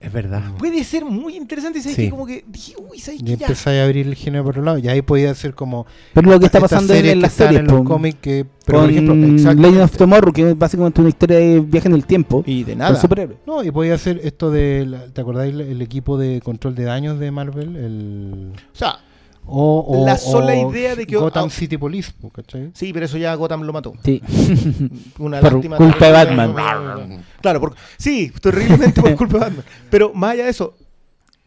Es 0.00 0.10
verdad. 0.10 0.42
Puede 0.58 0.82
ser 0.82 1.04
muy 1.04 1.36
interesante 1.36 1.78
y 1.78 1.82
sabes 1.82 1.96
Sí. 1.96 2.04
que 2.04 2.10
como 2.10 2.24
que 2.26 2.42
dije, 2.48 2.74
uy, 2.78 2.98
sabes 2.98 3.20
Y 3.20 3.24
que 3.24 3.36
ya. 3.36 3.46
empezáis 3.46 3.80
a 3.80 3.84
abrir 3.84 4.06
el 4.06 4.14
género 4.14 4.44
por 4.44 4.52
otro 4.52 4.62
lado. 4.62 4.78
Y 4.78 4.88
ahí 4.88 5.02
podía 5.02 5.34
ser 5.34 5.54
como. 5.54 5.84
Pero 6.14 6.30
lo 6.30 6.40
que 6.40 6.46
está 6.46 6.58
pasando 6.58 6.94
en 6.94 7.02
que 7.02 7.16
las 7.16 7.32
están 7.32 7.48
series, 7.48 7.60
en 7.60 7.66
los 7.76 7.86
cómics 7.86 8.18
que. 8.22 8.46
Pero 8.64 8.78
con 8.78 8.86
por 8.86 8.90
ejemplo. 8.92 9.52
Legend 9.54 9.80
of 9.82 9.96
Tomorrow, 9.98 10.32
que 10.32 10.50
es 10.50 10.58
básicamente 10.58 11.00
una 11.02 11.10
historia 11.10 11.36
de 11.38 11.60
viaje 11.60 11.88
en 11.88 11.94
el 11.94 12.06
tiempo. 12.06 12.42
Y 12.46 12.64
de 12.64 12.76
nada. 12.76 12.98
superhéroes. 12.98 13.40
No, 13.46 13.62
y 13.62 13.70
podía 13.70 13.92
hacer 13.94 14.20
esto 14.24 14.50
de. 14.50 14.86
la- 14.86 15.06
¿Te 15.08 15.20
acordáis 15.20 15.52
el, 15.52 15.60
el 15.60 15.82
equipo 15.82 16.16
de 16.16 16.40
control 16.42 16.74
de 16.76 16.84
daños 16.84 17.18
de 17.18 17.30
Marvel? 17.30 17.76
El. 17.76 18.52
O 18.72 18.76
sea, 18.76 19.00
O, 19.46 19.80
o- 19.80 20.06
La 20.06 20.16
sola 20.16 20.52
o 20.54 20.70
idea 20.70 20.94
de 20.94 21.06
que- 21.06 21.16
Gotham 21.16 21.46
ah, 21.48 21.50
City 21.50 21.76
Police, 21.76 22.12
po, 22.20 22.30
¿cachai? 22.30 22.70
sí, 22.74 22.92
pero 22.92 23.06
eso 23.06 23.18
ya 23.18 23.34
Gotham 23.34 23.62
lo 23.62 23.72
mató. 23.72 23.94
Sí. 24.04 24.22
Una 25.18 25.40
Por 25.40 25.52
lástima. 25.54 25.76
culpa 25.76 26.06
de 26.06 26.12
Batman. 26.12 27.24
Claro, 27.40 27.60
por- 27.60 27.74
sí, 27.98 28.30
terriblemente 28.40 29.00
por 29.00 29.16
culpa 29.16 29.34
de 29.34 29.40
Batman. 29.40 29.64
Pero 29.90 30.12
más 30.14 30.32
allá 30.32 30.44
de 30.44 30.50
eso, 30.50 30.74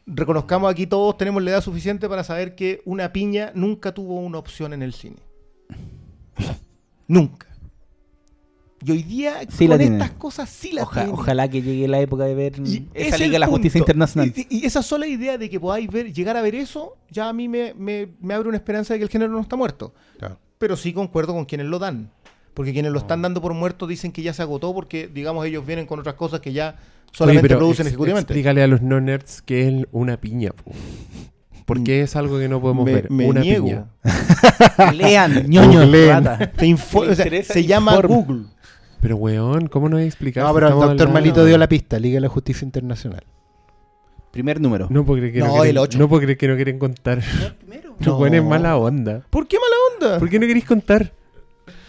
reconozcamos 0.06 0.70
aquí 0.70 0.86
todos 0.86 1.18
tenemos 1.18 1.42
la 1.44 1.52
edad 1.52 1.62
suficiente 1.62 2.10
para 2.10 2.24
saber 2.26 2.56
que 2.56 2.82
una 2.84 3.14
piña 3.14 3.52
nunca 3.56 3.94
tuvo 3.94 4.20
una 4.20 4.38
opción 4.38 4.74
en 4.74 4.82
el 4.84 4.94
cine. 4.94 5.18
nunca. 7.08 7.48
Y 8.86 8.92
hoy 8.92 9.04
día 9.04 9.36
Sí 9.50 9.68
con 9.68 9.80
estas 9.82 10.12
cosas 10.12 10.50
sí 10.50 10.72
las 10.74 10.86
Oja- 10.86 11.08
ojalá 11.12 11.48
que 11.50 11.62
llegue 11.62 11.88
la 11.88 12.00
época 12.00 12.24
de 12.26 12.36
ver 12.36 12.54
Y 12.66 12.88
esa 12.94 13.16
es 13.16 13.20
Liga 13.22 13.34
de 13.34 13.40
la 13.40 13.48
Justicia. 13.48 13.80
Internacional. 13.80 14.34
Y, 14.36 14.48
y 14.60 14.66
esa 14.66 14.82
sola 14.84 15.08
idea 15.08 15.38
de 15.38 15.50
que 15.50 15.60
podáis 15.60 15.90
ver, 15.90 16.12
llegar 16.14 16.36
a 16.38 16.42
ver 16.42 16.56
eso, 16.56 16.98
ya 17.10 17.30
a 17.30 17.34
mí 17.34 17.48
me, 17.48 17.74
me- 17.76 18.10
me 18.22 18.34
abre 18.34 18.50
una 18.50 18.58
esperanza 18.58 18.94
de 18.94 19.00
que 19.00 19.04
el 19.06 19.10
género 19.10 19.32
no 19.32 19.40
está 19.42 19.56
muerto. 19.56 19.94
Claro. 20.20 20.38
Pero 20.58 20.76
sí 20.78 20.94
concuerdo 20.94 21.34
con 21.34 21.46
quienes 21.46 21.68
lo 21.68 21.80
dan. 21.80 22.10
Porque 22.54 22.72
quienes 22.74 22.92
lo 22.92 23.00
están 23.00 23.22
dando 23.24 23.42
por 23.42 23.54
muerto 23.54 23.88
dicen 23.88 24.12
que 24.12 24.22
ya 24.22 24.32
se 24.34 24.42
agotó 24.44 24.74
porque, 24.76 25.08
digamos, 25.08 25.46
ellos 25.46 25.66
vienen 25.66 25.88
con 25.88 26.00
otras 26.00 26.14
cosas 26.16 26.40
que 26.40 26.54
ya 26.54 26.76
solamente 27.12 27.40
Oye, 27.42 27.48
pero 27.50 27.58
producen 27.60 27.86
ex- 27.88 27.94
ejecutivamente. 27.94 28.32
Explícale 28.34 28.62
a 28.62 28.68
los 28.68 28.82
no-nerds 28.84 29.42
que 29.42 29.68
es 29.68 29.86
una 29.92 30.18
piña. 30.18 30.52
po. 30.52 30.72
Porque 31.66 32.02
es 32.02 32.16
algo 32.16 32.38
que 32.40 32.50
no 32.50 32.60
podemos 32.62 32.86
Me- 32.86 32.94
ver. 32.94 33.10
me 33.10 33.26
una 33.28 33.42
niego. 33.42 33.66
piña. 33.66 33.86
Lean, 34.94 35.48
ñoño, 35.50 35.82
rata. 36.10 36.52
Se, 36.60 36.74
o 36.74 37.16
sea, 37.16 37.44
se 37.44 37.66
llama. 37.66 38.00
Google. 38.02 38.44
Pero, 39.04 39.18
weón, 39.18 39.68
¿cómo 39.68 39.90
no 39.90 39.98
hay 39.98 40.06
explicar? 40.08 40.46
No, 40.46 40.54
pero 40.54 40.68
el 40.68 40.74
doctor 40.74 40.92
hablando- 40.92 41.14
Malito 41.14 41.46
dio 41.46 41.58
la 41.58 41.68
pista, 41.68 42.00
Liga 42.00 42.16
de 42.16 42.22
la 42.22 42.30
Justicia 42.30 42.66
Internacional. 42.66 43.24
Primer 44.32 44.60
número. 44.62 44.88
No 44.90 45.06
puedo 45.06 45.20
creer 45.20 45.34
que 45.34 45.40
no, 45.42 45.48
No, 45.48 45.52
quieren, 45.56 45.70
el 45.72 45.78
ocho. 45.78 46.00
no 46.00 46.08
puedo 46.10 46.22
creer 46.22 46.38
que 46.38 46.48
no 46.48 46.56
quieren 46.56 46.80
contar. 46.80 47.22
Los 48.00 48.18
weones 48.20 48.44
mala 48.44 48.78
onda. 48.78 49.22
¿Por 49.30 49.46
qué 49.48 49.58
mala 49.58 50.08
onda? 50.12 50.20
¿Por 50.20 50.30
qué 50.30 50.40
no 50.40 50.48
queréis 50.48 50.66
contar? 50.66 51.12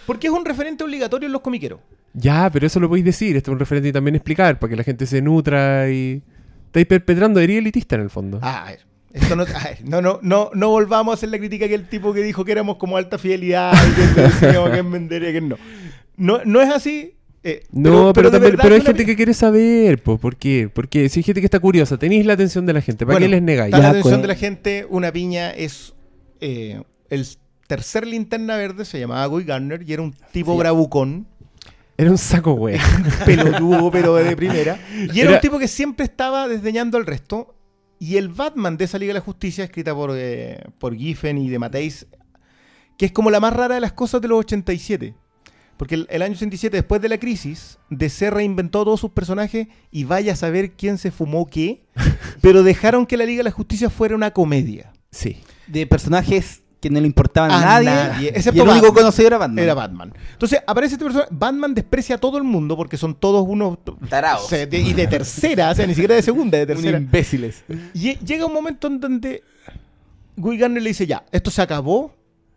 Porque 0.07 0.27
es 0.27 0.33
un 0.33 0.45
referente 0.45 0.83
obligatorio 0.85 1.27
en 1.27 1.33
los 1.33 1.41
comiqueros. 1.41 1.79
Ya, 2.13 2.51
pero 2.53 2.67
eso 2.67 2.79
lo 2.81 2.89
podéis 2.89 3.05
decir. 3.07 3.37
Esto 3.37 3.51
es 3.51 3.53
un 3.55 3.59
referente 3.61 3.89
y 3.89 3.93
también 3.93 4.17
explicar 4.17 4.59
para 4.59 4.71
que 4.71 4.77
la 4.77 4.83
gente 4.85 5.07
se 5.07 5.23
nutra 5.23 5.89
y. 5.89 6.21
Estáis 6.67 6.87
perpetrando 6.87 7.39
herida 7.41 7.61
elitista 7.61 7.95
en 7.95 8.03
el 8.03 8.11
fondo. 8.11 8.41
Ah, 8.43 8.65
a 8.67 8.71
ver. 8.73 8.81
Esto 9.13 9.37
no, 9.37 9.45
a 9.45 9.47
ver, 9.47 9.79
no, 9.85 10.03
no, 10.03 10.19
no, 10.23 10.51
no 10.55 10.69
volvamos 10.71 11.13
a 11.13 11.15
hacer 11.15 11.29
la 11.29 11.39
crítica 11.39 11.69
que 11.69 11.75
el 11.77 11.89
tipo 11.89 12.13
que 12.13 12.21
dijo 12.21 12.45
que 12.45 12.51
éramos 12.51 12.79
como 12.79 12.97
alta 12.97 13.17
fidelidad 13.17 13.73
y 13.73 13.95
que 14.15 14.21
decíamos 14.23 14.71
que 14.71 14.83
vender 14.83 15.23
y 15.23 15.33
que 15.33 15.41
no. 15.41 15.57
No. 16.17 16.41
No 16.45 16.61
es 16.61 16.71
así. 16.71 17.15
eh, 17.43 17.65
no, 17.73 18.13
pero, 18.13 18.31
también, 18.31 18.53
verdad 18.53 18.63
pero 18.63 18.75
hay 18.77 18.81
gente 18.81 19.05
que 19.07 19.17
quiere 19.17 19.35
saber, 19.35 20.03
po, 20.03 20.19
¿por 20.19 20.37
qué? 20.37 20.71
Porque 20.73 21.09
si 21.09 21.21
hay 21.21 21.25
gente 21.25 21.41
que 21.41 21.47
está 21.47 21.61
curiosa, 21.61 21.97
tenéis 21.99 22.25
la 22.27 22.33
atención 22.35 22.65
de 22.67 22.73
la 22.73 22.81
gente, 22.81 23.05
¿para 23.05 23.15
Bueno, 23.17 23.27
qué 23.27 23.31
les 23.31 23.43
negáis? 23.43 23.73
La 23.73 23.91
atención 23.91 24.03
pues. 24.15 24.23
de 24.23 24.29
la 24.29 24.35
gente, 24.35 24.87
una 24.89 25.13
piña 25.13 25.51
es 25.51 25.95
eh, 26.41 26.83
el 27.11 27.27
tercer 27.67 28.07
linterna 28.07 28.57
verde, 28.57 28.85
se 28.85 28.99
llamaba 29.01 29.27
Guy 29.27 29.45
Garner 29.45 29.83
y 29.87 29.93
era 29.93 30.03
un 30.03 30.13
tipo 30.33 30.53
Sí. 30.53 30.59
bravucón 30.59 31.27
Era 31.97 32.11
un 32.11 32.19
saco, 32.19 32.53
güey. 32.57 32.79
pelotudo, 33.25 33.91
pero 33.91 34.15
de 34.17 34.35
primera. 34.37 34.79
Y 34.95 35.21
era, 35.21 35.31
Era- 35.31 35.35
un 35.35 35.41
tipo 35.41 35.59
que 35.59 35.69
siempre 35.69 36.05
estaba 36.05 36.49
desdeñando 36.49 36.97
al 36.99 37.07
resto. 37.07 37.55
Y 38.01 38.17
el 38.17 38.29
Batman 38.29 38.77
de 38.77 38.85
esa 38.87 38.99
Liga 38.99 39.11
de 39.11 39.21
la 39.21 39.25
Justicia, 39.25 39.65
escrita 39.65 39.95
por, 39.95 40.11
eh, 40.15 40.63
por 40.79 40.95
Giffen 40.97 41.39
y 41.39 41.49
de 41.49 41.59
Mateis, 41.59 42.07
que 42.99 43.07
es 43.07 43.13
como 43.13 43.31
la 43.31 43.39
más 43.41 43.53
rara 43.55 43.77
de 43.77 43.81
las 43.81 43.93
cosas 43.93 44.21
de 44.21 44.29
los 44.29 44.41
87. 44.41 45.15
Porque 45.77 45.97
el, 45.97 46.07
el 46.11 46.23
año 46.23 46.35
87, 46.35 46.77
después 46.77 47.01
de 47.03 47.09
la 47.09 47.19
crisis, 47.19 47.79
DC 47.91 48.31
reinventó 48.31 48.85
todos 48.85 49.01
sus 49.01 49.11
personajes 49.11 49.67
y 49.91 50.05
vaya 50.05 50.35
a 50.35 50.37
saber 50.37 50.73
quién 50.73 50.99
se 50.99 51.11
fumó 51.11 51.47
qué, 51.47 51.85
pero 52.41 52.63
dejaron 52.63 53.07
que 53.07 53.17
la 53.17 53.25
Liga 53.25 53.39
de 53.39 53.45
la 53.45 53.51
Justicia 53.51 53.91
fuera 53.91 54.15
una 54.15 54.31
comedia. 54.33 54.93
Sí. 55.11 55.39
De 55.67 55.87
personajes 55.87 56.63
que 56.81 56.91
no 56.91 57.01
le 57.01 57.07
importaban 57.07 57.51
a 57.51 57.61
nadie. 57.61 57.87
nadie, 57.87 58.25
y 58.27 58.29
excepto 58.29 58.63
el 58.63 58.69
único 58.69 58.93
conocido 58.93 59.27
era 59.29 59.39
Batman. 59.39 59.65
Era 59.65 59.73
Batman. 59.75 60.13
Entonces 60.33 60.61
aparece 60.67 60.95
este 60.97 61.05
personaje. 61.07 61.31
Batman 61.33 61.75
desprecia 61.75 62.17
a 62.17 62.19
todo 62.19 62.37
el 62.37 62.45
mundo 62.45 62.77
porque 62.77 62.99
son 62.99 63.15
todos 63.15 63.43
unos. 63.49 63.79
Taraos. 64.11 64.45
o 64.45 64.49
sea, 64.49 64.67
de- 64.67 64.79
y 64.81 64.93
de 64.93 65.07
tercera, 65.07 65.71
o 65.71 65.75
sea, 65.75 65.87
ni 65.87 65.95
siquiera 65.95 66.15
de 66.15 66.21
segunda, 66.21 66.59
de 66.59 66.65
Un 66.65 66.69
tercera. 66.69 66.99
imbéciles. 66.99 67.65
Y 67.95 68.19
llega 68.19 68.45
un 68.45 68.53
momento 68.53 68.87
en 68.89 69.01
donde 69.01 69.43
Guy 70.37 70.59
Garner 70.59 70.83
le 70.83 70.91
dice, 70.91 71.07
ya, 71.07 71.25
esto 71.33 71.51
se 71.51 71.63
acabó, 71.63 72.15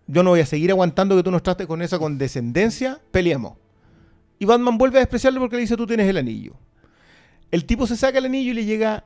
yo 0.08 0.24
no 0.24 0.32
voy 0.32 0.40
a 0.40 0.46
seguir 0.46 0.72
aguantando 0.72 1.16
que 1.16 1.24
tú 1.24 1.32
nos 1.32 1.44
trates 1.44 1.68
con 1.68 1.82
esa 1.82 2.00
condescendencia, 2.00 3.00
peleemos. 3.12 3.54
Y 4.40 4.46
Batman 4.46 4.78
vuelve 4.78 4.98
a 4.98 5.02
despreciarlo 5.02 5.40
porque 5.40 5.56
le 5.58 5.62
dice, 5.64 5.76
tú 5.76 5.86
tienes 5.88 6.08
el 6.08 6.18
anillo. 6.18 6.54
El 7.52 7.66
tipo 7.66 7.88
se 7.88 7.96
saca 7.98 8.18
el 8.20 8.26
anillo 8.26 8.52
y 8.52 8.56
le 8.56 8.66
llega 8.66 9.06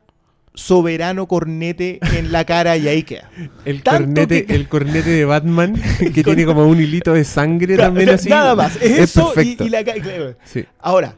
soberano 0.54 1.28
cornete 1.28 2.00
en 2.18 2.32
la 2.34 2.44
cara 2.44 2.76
y 2.76 2.88
ahí 2.88 3.04
queda. 3.04 3.30
El 3.66 3.84
Tanto 3.84 4.00
cornete, 4.04 4.46
que- 4.46 4.54
el 4.56 4.68
cornete 4.68 5.10
de 5.10 5.24
Batman, 5.26 5.76
que 6.14 6.24
tiene 6.24 6.46
como 6.46 6.66
un 6.68 6.80
hilito 6.82 7.14
de 7.14 7.24
sangre 7.24 7.78
también 7.78 8.10
O 8.10 8.12
sea, 8.12 8.16
así. 8.20 8.30
Nada 8.30 8.56
más, 8.56 8.76
es, 8.82 9.00
eso 9.00 9.32
y, 9.32 9.36
perfecto. 9.36 9.64
y 9.66 9.70
la 9.70 9.84
ca- 9.86 9.94
claro. 9.94 10.36
Sí. 10.44 10.66
Ahora, 10.80 11.16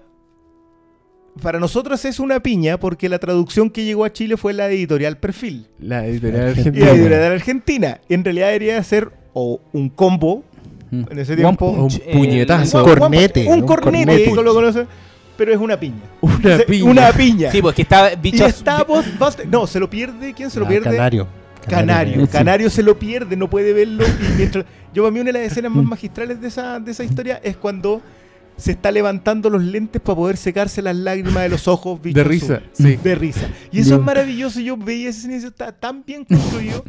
para 1.42 1.60
nosotros 1.60 2.06
es 2.06 2.20
una 2.20 2.42
piña 2.42 2.80
porque 2.80 3.10
la 3.10 3.18
traducción 3.18 3.72
que 3.72 3.84
llegó 3.86 4.06
a 4.06 4.14
Chile 4.14 4.38
fue 4.38 4.54
la 4.54 4.68
de 4.68 4.76
editorial 4.76 5.18
Perfil. 5.18 5.68
La 5.80 6.06
editorial 6.06 6.46
Y 6.46 6.50
argentina. 6.52 6.86
la 6.86 6.92
editorial 6.92 7.32
argentina. 7.32 8.02
En 8.10 8.24
realidad 8.24 8.48
debería 8.48 8.84
ser 8.84 9.12
o 9.34 9.60
un 9.74 9.90
combo 9.90 10.44
Mm. 10.92 11.04
en 11.12 11.20
ese 11.20 11.36
tiempo. 11.36 11.70
Un 11.72 11.90
puñetazo. 11.90 12.80
el- 12.86 12.90
Un 12.94 13.00
cornete, 13.00 13.46
Un 13.48 13.54
un 13.54 13.62
cornete, 13.66 14.06
cornete. 14.06 14.30
como 14.30 14.42
lo 14.44 14.54
conocen, 14.54 14.88
pero 15.36 15.52
es 15.52 15.58
una 15.58 15.80
piña. 15.80 16.02
Una 16.22 16.58
Se- 16.58 16.64
piña. 16.66 16.92
Una 16.92 17.12
piña. 17.12 17.52
Sí, 17.52 17.62
porque 17.62 17.82
estaba 17.82 18.14
y 18.14 18.16
bichos. 18.18 18.48
está 18.48 18.84
Buzz- 18.86 19.18
Buster- 19.18 19.48
No, 19.48 19.66
se 19.66 19.80
lo 19.80 19.90
pierde. 19.90 20.34
¿Quién 20.34 20.52
se 20.52 20.60
lo 20.60 20.66
Ah, 20.66 20.70
pierde? 20.70 20.92
Canario. 20.92 21.28
Canario. 21.68 22.22
Sí. 22.26 22.28
Canario 22.32 22.70
se 22.70 22.84
lo 22.84 23.00
pierde, 23.00 23.36
no 23.36 23.50
puede 23.50 23.74
verlo. 23.74 24.04
Y 24.06 24.38
mientras, 24.38 24.66
yo 24.94 25.02
para 25.04 25.12
mí 25.12 25.20
una 25.22 25.32
de 25.32 25.40
las 25.40 25.52
escenas 25.52 25.72
más 25.72 25.86
magistrales 25.86 26.40
de 26.42 26.48
esa, 26.50 26.80
de 26.80 26.92
esa 26.92 27.04
historia 27.04 27.40
es 27.44 27.56
cuando 27.58 28.02
se 28.58 28.74
está 28.74 28.92
levantando 28.92 29.50
los 29.50 29.64
lentes 29.64 30.00
para 30.00 30.16
poder 30.16 30.38
secarse 30.38 30.82
las 30.84 30.96
lágrimas 30.96 31.42
de 31.42 31.50
los 31.50 31.68
ojos. 31.68 32.00
De 32.04 32.24
risa, 32.24 32.62
sí. 32.74 32.98
De 32.98 33.16
risa. 33.16 33.48
Y 33.72 33.80
eso 33.80 33.92
Yo- 33.92 33.96
es 33.96 34.02
maravilloso. 34.04 34.60
Yo 34.60 34.78
veía 34.78 35.10
ese 35.10 35.22
cine 35.22 35.38
y 35.42 35.46
está 35.46 35.72
tan 35.72 36.04
bien 36.06 36.24
construido. 36.26 36.84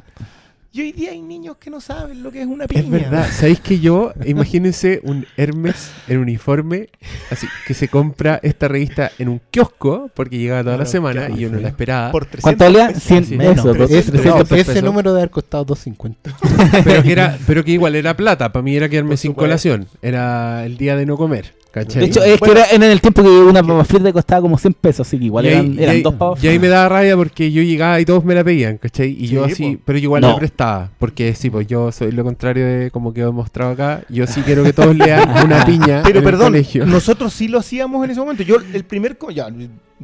Y 0.76 0.80
hoy 0.80 0.90
día 0.90 1.12
hay 1.12 1.22
niños 1.22 1.56
que 1.58 1.70
no 1.70 1.80
saben 1.80 2.20
lo 2.24 2.32
que 2.32 2.40
es 2.40 2.48
una 2.48 2.66
piña. 2.66 2.80
Es 2.82 2.90
verdad. 2.90 3.28
¿Sabéis 3.30 3.60
que 3.60 3.78
yo, 3.78 4.12
imagínense 4.26 4.98
un 5.04 5.24
Hermes 5.36 5.92
en 6.08 6.18
uniforme, 6.18 6.88
así, 7.30 7.46
que 7.64 7.74
se 7.74 7.86
compra 7.86 8.40
esta 8.42 8.66
revista 8.66 9.12
en 9.20 9.28
un 9.28 9.40
kiosco, 9.52 10.10
porque 10.14 10.36
llegaba 10.36 10.62
toda 10.64 10.72
la 10.72 10.78
Claro, 10.78 10.90
semana 10.90 11.20
claro, 11.26 11.36
y 11.36 11.42
yo 11.42 11.48
no 11.50 11.60
la 11.60 11.68
esperaba. 11.68 12.10
Por 12.10 12.26
300 12.26 12.42
¿Cuánto 12.42 12.64
valía? 12.64 12.88
pesos. 12.88 13.02
100 13.04 13.24
Sí. 13.24 13.36
Menos, 13.36 13.64
pesos. 13.64 13.90
ese, 13.92 14.10
300 14.10 14.50
ese 14.50 14.64
pesos. 14.64 14.82
número 14.82 15.12
debe 15.12 15.20
haber 15.22 15.30
costado 15.30 15.64
250. 15.64 16.36
pero, 16.82 17.02
que 17.04 17.12
era, 17.12 17.38
pero 17.46 17.64
que 17.64 17.70
igual 17.70 17.94
era 17.94 18.16
plata. 18.16 18.50
Para 18.52 18.64
mí 18.64 18.74
era 18.76 18.88
quedarme 18.88 19.16
sin 19.16 19.32
colación. 19.32 19.86
Era 20.02 20.66
el 20.66 20.76
día 20.76 20.96
de 20.96 21.06
no 21.06 21.16
comer. 21.16 21.54
¿Cachai? 21.74 22.00
De 22.02 22.06
hecho, 22.06 22.22
es 22.22 22.38
Bueno. 22.38 22.54
que 22.54 22.60
era 22.60 22.70
en 22.70 22.82
el 22.84 23.00
tiempo 23.00 23.22
que 23.22 23.28
una 23.28 23.62
papa 23.62 23.84
frita 23.84 24.12
costaba 24.12 24.40
como 24.40 24.56
100 24.56 24.74
pesos, 24.74 25.06
así 25.06 25.18
que 25.18 25.24
igual 25.24 25.44
ahí, 25.44 25.52
eran, 25.78 25.78
ahí- 25.96 26.02
dos 26.02 26.14
papas 26.14 26.42
y 26.44 26.48
ahí 26.48 26.58
me 26.58 26.68
daba 26.68 26.88
rabia 27.00 27.16
porque 27.16 27.50
yo 27.50 27.62
llegaba 27.62 28.00
y 28.00 28.04
todos 28.04 28.24
me 28.24 28.34
la 28.34 28.44
pedían, 28.44 28.78
¿cachai? 28.78 29.10
Y 29.18 29.26
yo 29.26 29.44
Sí, 29.46 29.52
así, 29.52 29.76
po. 29.76 29.82
pero 29.86 29.98
yo 29.98 30.04
igual 30.04 30.22
No. 30.22 30.28
la 30.28 30.36
prestaba, 30.36 30.90
porque 30.98 31.34
sí, 31.34 31.50
pues 31.50 31.66
yo 31.66 31.90
soy 31.92 32.12
lo 32.12 32.22
contrario 32.24 32.64
de 32.64 32.90
como 32.90 33.12
quedó 33.12 33.26
demostrado 33.26 33.72
acá. 33.72 34.02
Yo 34.08 34.26
sí 34.26 34.40
quiero 34.42 34.62
que 34.62 34.72
todos 34.72 34.94
lean 34.96 35.28
una 35.44 35.64
piña 35.66 36.02
Pero 36.04 36.10
en 36.10 36.16
el 36.18 36.22
perdón, 36.24 36.46
colegio. 36.52 36.86
nosotros 36.86 37.32
sí 37.32 37.48
lo 37.48 37.58
hacíamos 37.58 38.04
en 38.04 38.10
ese 38.12 38.20
momento. 38.20 38.42
Yo, 38.44 38.56
el 38.72 38.84
primer. 38.84 39.18
co- 39.18 39.30
Ya, 39.30 39.48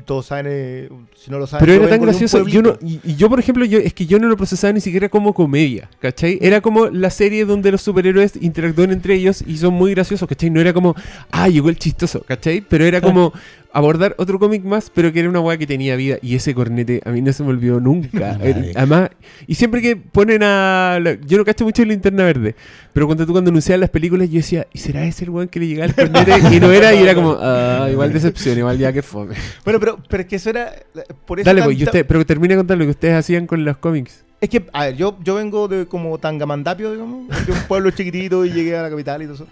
todos 0.04 0.26
saben, 0.26 0.46
eh, 0.48 0.88
si 1.14 1.30
no 1.30 1.38
lo 1.38 1.46
saben. 1.46 1.66
Pero 1.66 1.82
era 1.82 1.88
tan 1.90 2.00
gracioso. 2.00 2.46
Yo 2.46 2.62
no, 2.62 2.74
pueblito. 2.74 3.06
y, 3.06 3.12
y 3.12 3.16
yo, 3.16 3.28
por 3.28 3.40
ejemplo, 3.40 3.64
yo, 3.64 3.78
es 3.78 3.92
que 3.92 4.06
yo 4.06 4.18
no 4.18 4.28
lo 4.28 4.36
procesaba 4.36 4.72
ni 4.72 4.80
siquiera 4.80 5.08
como 5.08 5.34
comedia, 5.34 5.90
¿cachai? 5.98 6.38
Era 6.40 6.60
como 6.60 6.86
la 6.86 7.10
serie 7.10 7.44
donde 7.44 7.72
los 7.72 7.82
superhéroes 7.82 8.36
interactúan 8.40 8.92
entre 8.92 9.14
ellos 9.14 9.42
y 9.46 9.58
son 9.58 9.74
muy 9.74 9.92
graciosos, 9.92 10.28
¿cachai? 10.28 10.50
No 10.50 10.60
era 10.60 10.72
como, 10.72 10.94
ah, 11.30 11.48
llegó 11.48 11.68
el 11.68 11.78
chistoso, 11.78 12.22
¿cachai? 12.22 12.60
Pero 12.60 12.84
era 12.84 13.00
como 13.00 13.32
abordar 13.72 14.14
otro 14.18 14.38
cómic 14.38 14.64
más, 14.64 14.90
pero 14.90 15.12
que 15.12 15.20
era 15.20 15.28
una 15.28 15.40
weá 15.40 15.56
que 15.58 15.66
tenía 15.66 15.96
vida. 15.96 16.18
Y 16.22 16.34
ese 16.34 16.54
cornete 16.54 17.00
a 17.04 17.10
mí 17.10 17.20
no 17.22 17.32
se 17.32 17.42
me 17.42 17.50
olvidó 17.50 17.80
nunca. 17.80 18.36
Nadie. 18.38 18.72
Además, 18.74 19.10
y 19.46 19.54
siempre 19.54 19.80
que 19.82 19.96
ponen 19.96 20.42
a. 20.42 20.98
la- 21.00 21.18
yo 21.20 21.38
no 21.38 21.44
cacho 21.44 21.64
mucho 21.64 21.82
en 21.82 21.88
linterna 21.88 22.24
verde, 22.24 22.54
pero 22.92 23.06
cuando 23.06 23.26
tú 23.26 23.32
cuando 23.32 23.50
anunciaban 23.50 23.80
las 23.80 23.90
películas, 23.90 24.28
yo 24.30 24.36
decía, 24.36 24.66
¿y 24.72 24.78
será 24.78 25.04
ese 25.04 25.24
el 25.24 25.30
weón 25.30 25.48
que 25.48 25.60
le 25.60 25.66
llegaba 25.68 25.86
el 25.86 25.94
cornete? 25.94 26.32
Y 26.56 26.60
no 26.60 26.72
era, 26.72 26.94
y 26.94 27.02
era 27.02 27.14
como, 27.14 27.36
ah, 27.40 27.88
igual 27.90 28.12
decepción, 28.12 28.58
igual 28.58 28.78
ya 28.78 28.92
que 28.92 29.02
fome. 29.02 29.34
Bueno, 29.64 29.78
pero, 29.80 29.98
pero 30.08 30.22
es 30.22 30.28
que 30.28 30.36
eso 30.36 30.50
era. 30.50 30.72
Por 31.26 31.40
eso 31.40 31.46
Dale, 31.48 31.62
pues, 31.62 31.78
y 31.78 31.84
usted, 31.84 32.04
pero 32.06 32.24
termina 32.26 32.54
de 32.54 32.58
contar 32.58 32.78
lo 32.78 32.84
que 32.84 32.90
ustedes 32.90 33.14
hacían 33.14 33.46
con 33.46 33.64
los 33.64 33.76
cómics. 33.76 34.24
Es 34.40 34.48
que, 34.48 34.64
a 34.72 34.86
ver, 34.86 34.96
yo, 34.96 35.18
yo 35.22 35.34
vengo 35.34 35.68
de 35.68 35.86
como 35.86 36.16
Tangamandapio, 36.18 36.92
digamos, 36.92 37.28
de 37.46 37.52
un 37.52 37.58
pueblo 37.68 37.90
chiquitito 37.90 38.44
y 38.46 38.50
llegué 38.52 38.76
a 38.76 38.82
la 38.82 38.90
capital 38.90 39.20
y 39.22 39.26
todo 39.26 39.34
eso. 39.34 39.46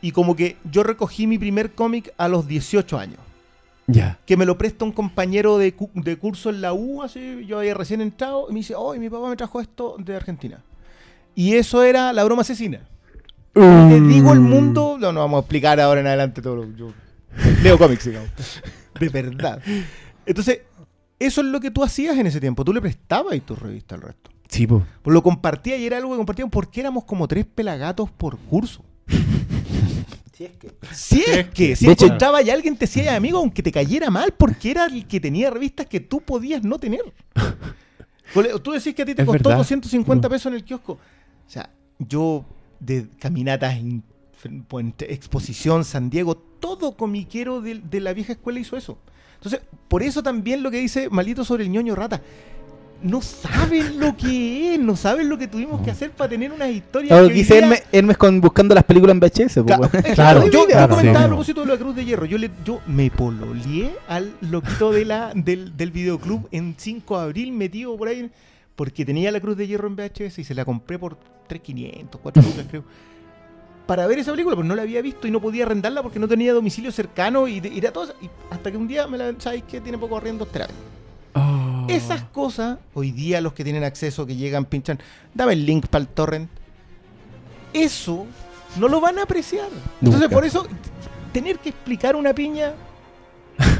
Y 0.00 0.10
como 0.10 0.34
que 0.34 0.56
yo 0.70 0.82
recogí 0.82 1.26
mi 1.26 1.38
primer 1.38 1.72
cómic 1.72 2.12
a 2.16 2.28
los 2.28 2.48
18 2.48 2.98
años. 2.98 3.18
Ya. 3.86 4.18
Que 4.26 4.36
me 4.36 4.46
lo 4.46 4.56
presta 4.58 4.84
un 4.84 4.92
compañero 4.92 5.58
de, 5.58 5.74
cu- 5.74 5.90
de 5.94 6.16
curso 6.16 6.50
en 6.50 6.60
la 6.60 6.72
U, 6.72 7.02
así, 7.02 7.44
yo 7.46 7.58
había 7.58 7.74
recién 7.74 8.00
entrado, 8.00 8.46
y 8.48 8.52
me 8.52 8.60
dice, 8.60 8.74
oh, 8.76 8.94
mi 8.94 9.10
papá 9.10 9.28
me 9.28 9.36
trajo 9.36 9.60
esto 9.60 9.96
de 9.98 10.14
Argentina. 10.16 10.62
Y 11.34 11.54
eso 11.54 11.82
era 11.82 12.12
la 12.12 12.24
broma 12.24 12.42
asesina. 12.42 12.80
Le 13.54 14.00
digo 14.00 14.32
el 14.32 14.40
mundo, 14.40 14.96
no, 14.98 15.12
no 15.12 15.20
vamos 15.20 15.38
a 15.38 15.40
explicar 15.40 15.78
ahora 15.80 16.00
en 16.00 16.06
adelante 16.06 16.40
todo 16.40 16.56
lo 16.56 16.76
yo 16.76 16.92
leo 17.62 17.76
cómics, 17.78 18.06
digamos. 18.06 18.30
De 18.98 19.08
verdad. 19.08 19.60
Entonces, 20.24 20.60
eso 21.18 21.40
es 21.40 21.46
lo 21.46 21.60
que 21.60 21.70
tú 21.70 21.82
hacías 21.84 22.16
en 22.16 22.26
ese 22.26 22.40
tiempo. 22.40 22.64
Tú 22.64 22.72
le 22.72 22.80
prestabas 22.80 23.34
y 23.34 23.40
tu 23.40 23.54
revista 23.56 23.94
al 23.94 24.02
resto. 24.02 24.30
Sí. 24.48 24.66
Pues 24.66 24.84
lo 25.14 25.22
compartía 25.22 25.76
y 25.76 25.86
era 25.86 25.96
algo 25.96 26.10
que 26.12 26.16
compartíamos 26.18 26.50
porque 26.52 26.80
éramos 26.80 27.04
como 27.04 27.26
tres 27.28 27.44
pelagatos 27.46 28.10
por 28.10 28.38
curso. 28.38 28.84
Si 30.42 30.50
es 30.50 30.56
que. 30.58 30.72
Si 30.94 31.20
es 31.22 31.48
que, 31.50 31.76
si 31.76 31.86
encontraba 31.88 32.42
y 32.42 32.50
alguien 32.50 32.76
te 32.76 32.84
hacía 32.86 33.14
amigo, 33.16 33.38
aunque 33.38 33.62
te 33.62 33.70
cayera 33.72 34.10
mal, 34.10 34.32
porque 34.36 34.70
era 34.70 34.86
el 34.86 35.06
que 35.06 35.20
tenía 35.20 35.50
revistas 35.50 35.86
que 35.86 36.00
tú 36.00 36.20
podías 36.20 36.62
no 36.62 36.78
tener. 36.78 37.00
Tú 38.62 38.72
decís 38.72 38.94
que 38.94 39.02
a 39.02 39.04
ti 39.04 39.14
te 39.14 39.22
Es 39.22 39.26
costó 39.28 39.50
verdad. 39.50 39.58
250 39.58 40.26
No. 40.26 40.30
pesos 40.32 40.46
en 40.46 40.54
el 40.54 40.64
kiosco. 40.64 40.92
O 40.94 41.50
sea, 41.50 41.68
yo 41.98 42.46
de 42.80 43.06
caminatas, 43.18 43.76
exposición, 45.00 45.84
San 45.84 46.08
Diego, 46.08 46.34
todo 46.36 46.96
comiquero 46.96 47.60
de, 47.60 47.80
de 47.80 48.00
la 48.00 48.14
vieja 48.14 48.32
escuela 48.32 48.58
hizo 48.58 48.76
eso. 48.76 48.98
Entonces, 49.34 49.60
por 49.88 50.02
eso 50.02 50.22
también 50.22 50.62
lo 50.62 50.70
que 50.70 50.78
dice 50.78 51.10
Malito 51.10 51.44
sobre 51.44 51.64
el 51.64 51.70
ñoño 51.70 51.94
rata. 51.94 52.22
No 53.02 53.20
saben 53.20 53.98
lo 53.98 54.16
que 54.16 54.74
es, 54.74 54.80
no 54.80 54.94
saben 54.96 55.28
lo 55.28 55.36
que 55.36 55.48
tuvimos 55.48 55.80
que 55.82 55.90
hacer 55.90 56.12
para 56.12 56.30
tener 56.30 56.52
unas 56.52 56.70
historias. 56.70 57.08
Claro, 57.08 57.26
que 57.26 57.32
hoy 57.32 57.38
quise 57.40 57.54
día- 57.54 57.62
Hermes, 57.64 57.82
Hermes 57.90 58.16
con, 58.16 58.40
buscando 58.40 58.74
las 58.74 58.84
películas 58.84 59.14
en 59.14 59.20
VHS. 59.20 59.62
pues, 59.64 59.94
eh, 59.94 60.12
Claro, 60.14 60.44
yo, 60.46 60.52
yo 60.52 60.66
claro, 60.66 60.94
comentaba 60.94 61.18
sí. 61.20 61.24
a 61.24 61.28
propósito 61.28 61.60
de 61.62 61.66
la 61.66 61.76
Cruz 61.78 61.96
de 61.96 62.04
Hierro. 62.04 62.26
Yo, 62.26 62.38
le, 62.38 62.50
yo, 62.64 62.80
me 62.86 63.10
pololeé 63.10 63.92
al 64.08 64.32
loquito 64.40 64.92
de 64.92 65.04
la, 65.04 65.32
del, 65.34 65.76
del 65.76 65.90
videoclub 65.90 66.48
en 66.52 66.74
5 66.78 67.18
de 67.18 67.24
abril 67.24 67.52
metido 67.52 67.96
por 67.96 68.08
ahí 68.08 68.30
porque 68.76 69.04
tenía 69.04 69.30
la 69.32 69.40
Cruz 69.40 69.56
de 69.56 69.66
Hierro 69.66 69.88
en 69.88 69.96
VHS 69.96 70.38
y 70.38 70.44
se 70.44 70.54
la 70.54 70.64
compré 70.64 70.98
por 70.98 71.18
3.500, 71.48 72.18
4 72.22 72.42
lucas 72.42 72.66
creo. 72.70 72.84
Para 73.86 74.06
ver 74.06 74.20
esa 74.20 74.30
película, 74.30 74.54
pero 74.54 74.66
no 74.66 74.76
la 74.76 74.82
había 74.82 75.02
visto 75.02 75.26
y 75.26 75.30
no 75.32 75.40
podía 75.40 75.64
arrendarla 75.64 76.02
porque 76.04 76.20
no 76.20 76.28
tenía 76.28 76.52
domicilio 76.52 76.92
cercano 76.92 77.48
y, 77.48 77.58
de- 77.58 77.68
y 77.68 77.78
era 77.78 77.92
todo. 77.92 78.14
Y 78.22 78.30
hasta 78.48 78.70
que 78.70 78.76
un 78.76 78.86
día 78.86 79.08
me 79.08 79.18
la, 79.18 79.34
¿sabes 79.38 79.64
qué? 79.68 79.80
Tiene 79.80 79.98
poco 79.98 80.16
arriendo, 80.16 80.46
te 80.46 80.60
la 80.60 80.66
vendo. 80.68 81.71
Oh. 81.84 81.86
Esas 81.88 82.22
cosas, 82.24 82.78
hoy 82.94 83.10
día 83.10 83.40
los 83.40 83.52
que 83.52 83.64
tienen 83.64 83.84
acceso, 83.84 84.26
que 84.26 84.36
llegan, 84.36 84.64
pinchan, 84.64 84.98
dame 85.34 85.52
el 85.54 85.64
link 85.66 85.86
para 85.86 86.02
el 86.02 86.08
torrent. 86.08 86.48
Eso 87.72 88.26
no 88.78 88.88
lo 88.88 89.00
van 89.00 89.18
a 89.18 89.22
apreciar. 89.22 89.68
Entonces, 90.02 90.28
por 90.28 90.44
eso, 90.44 90.66
tener 91.32 91.58
que 91.58 91.70
explicar 91.70 92.16
una 92.16 92.34
piña, 92.34 92.72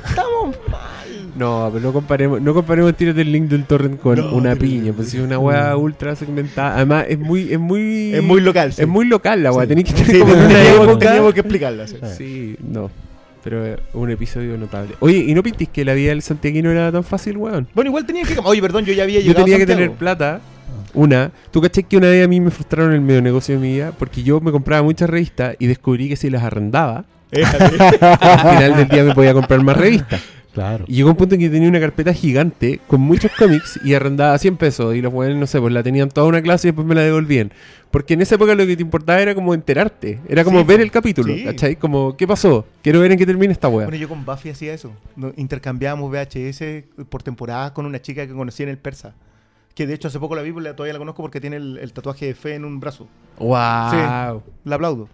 estamos 0.08 0.56
mal. 0.70 1.32
No, 1.36 1.70
pero 1.72 1.84
no 1.84 1.92
comparemos, 1.92 2.40
no 2.40 2.55
comparemos 2.55 2.94
tiros 2.97 3.14
del 3.14 3.31
link 3.32 3.48
del 3.48 3.64
torrent 3.64 4.00
con 4.00 4.16
No, 4.18 4.32
una 4.34 4.55
piña, 4.56 4.92
pues 4.92 5.12
es 5.14 5.20
una 5.20 5.39
weá 5.39 5.76
ultra 5.76 6.14
segmentada. 6.16 6.76
Además, 6.76 7.06
es 7.08 7.18
muy, 7.18 7.52
es 7.52 7.58
muy. 7.58 8.14
Es 8.14 8.22
muy 8.22 8.40
local. 8.40 8.72
sí. 8.72 8.82
Es 8.82 8.89
muy 8.89 9.06
local 9.06 9.42
la 9.42 9.52
weá, 9.52 9.64
Sí. 9.64 9.68
tenéis 9.68 9.92
que 9.92 10.02
tener 10.02 10.12
Sí, 10.16 10.20
como 10.20 10.32
en 10.34 10.39
una 10.40 10.48
teníamos, 10.48 10.89
época. 10.89 10.98
teníamos 11.06 11.34
que 11.34 11.40
explicarla. 11.40 11.86
Sí, 11.86 12.56
no. 12.60 12.90
Pero 13.42 13.66
eh, 13.66 13.76
un 13.94 14.10
episodio 14.10 14.56
notable. 14.56 14.94
Oye, 15.00 15.18
¿y 15.18 15.34
no 15.34 15.42
pintís 15.42 15.68
que 15.68 15.84
la 15.84 15.94
vida 15.94 16.10
del 16.10 16.22
santiaguino 16.22 16.70
era 16.70 16.92
tan 16.92 17.02
fácil, 17.04 17.36
weón? 17.36 17.66
Bueno, 17.74 17.90
igual 17.90 18.06
tenía 18.06 18.22
que. 18.24 18.36
Oye, 18.44 18.60
perdón, 18.60 18.84
yo 18.84 18.92
ya 18.92 19.02
había 19.02 19.18
Yo 19.20 19.26
llegado. 19.28 19.44
tenía 19.44 19.56
a 19.56 19.58
que 19.60 19.66
tener 19.66 19.90
plata. 19.92 20.40
Una, 20.94 21.32
tú 21.50 21.60
caché 21.62 21.82
que 21.84 21.96
una 21.96 22.08
vez 22.08 22.24
a 22.24 22.28
mí 22.28 22.38
me 22.40 22.50
frustraron 22.50 22.92
el 22.92 23.00
medio 23.00 23.22
negocio 23.22 23.54
de 23.54 23.60
mi 23.60 23.72
vida 23.72 23.92
porque 23.98 24.22
yo 24.22 24.40
me 24.40 24.52
compraba 24.52 24.82
muchas 24.82 25.08
revistas 25.08 25.56
y 25.58 25.66
descubrí 25.66 26.08
que 26.08 26.16
si 26.16 26.28
las 26.28 26.42
arrendaba 26.42 27.06
Al 27.32 28.40
final 28.40 28.76
del 28.76 28.88
día 28.88 29.04
me 29.04 29.14
podía 29.14 29.32
comprar 29.32 29.62
más 29.62 29.76
revistas. 29.76 30.20
Claro. 30.52 30.84
Y 30.86 30.97
llegó 30.97 31.10
un 31.10 31.16
punto 31.16 31.34
en 31.34 31.40
que 31.40 31.48
tenía 31.48 31.68
una 31.68 31.81
carpeta 31.81 32.12
gigante 32.12 32.78
con 32.86 33.00
muchos 33.00 33.31
cómics 33.39 33.81
y 33.84 33.94
arrendaba 33.94 34.36
100 34.36 34.56
pesos. 34.58 34.94
Y 34.94 35.00
los 35.00 35.10
buenos, 35.12 35.36
no 35.39 35.47
sé, 35.47 35.58
pues 35.60 35.72
la 35.72 35.82
tenían 35.82 36.10
toda 36.10 36.26
una 36.26 36.42
clase 36.42 36.68
y 36.68 36.70
después 36.70 36.86
me 36.86 36.94
la 36.94 37.00
devolvían. 37.00 37.52
Porque 37.90 38.14
en 38.14 38.20
esa 38.22 38.34
época 38.34 38.55
lo 38.55 38.66
que 38.66 38.76
te 38.76 38.82
importaba 38.82 39.20
era 39.20 39.34
como 39.34 39.55
enterarte. 39.55 40.20
Era 40.28 40.44
como 40.44 40.60
Sí, 40.60 40.64
ver 40.66 40.81
el 40.81 40.90
capítulo, 40.90 41.34
Sí. 41.34 41.44
¿cachai? 41.44 41.76
Como, 41.76 42.16
¿qué 42.16 42.26
pasó? 42.26 42.66
Quiero 42.82 43.00
ver 43.00 43.12
en 43.12 43.18
qué 43.18 43.24
termina 43.26 43.52
esta 43.52 43.68
wea. 43.68 43.86
Bueno, 43.86 43.98
yo 43.98 44.08
con 44.08 44.24
Buffy 44.26 44.50
hacía 44.50 44.74
eso. 44.74 44.92
Intercambiábamos 45.36 46.10
VHS 46.10 46.84
por 47.08 47.22
temporadas 47.22 47.72
con 47.72 47.86
una 47.86 48.00
chica 48.02 48.26
que 48.26 48.32
conocí 48.34 48.62
en 48.62 48.68
el 48.68 48.78
Persa. 48.78 49.14
Que 49.74 49.86
de 49.86 49.94
hecho 49.94 50.08
hace 50.08 50.18
poco 50.20 50.36
la 50.36 50.42
vi, 50.42 50.52
porque 50.52 50.74
todavía 50.74 50.92
la 50.92 50.98
conozco 50.98 51.22
porque 51.22 51.40
tiene 51.40 51.56
el, 51.56 51.78
el 51.78 51.92
tatuaje 51.94 52.26
de 52.26 52.34
fe 52.34 52.56
en 52.56 52.66
un 52.66 52.78
brazo. 52.78 53.08
¡Wow! 53.39 54.42
La 54.64 54.74
aplaudo. 54.74 55.08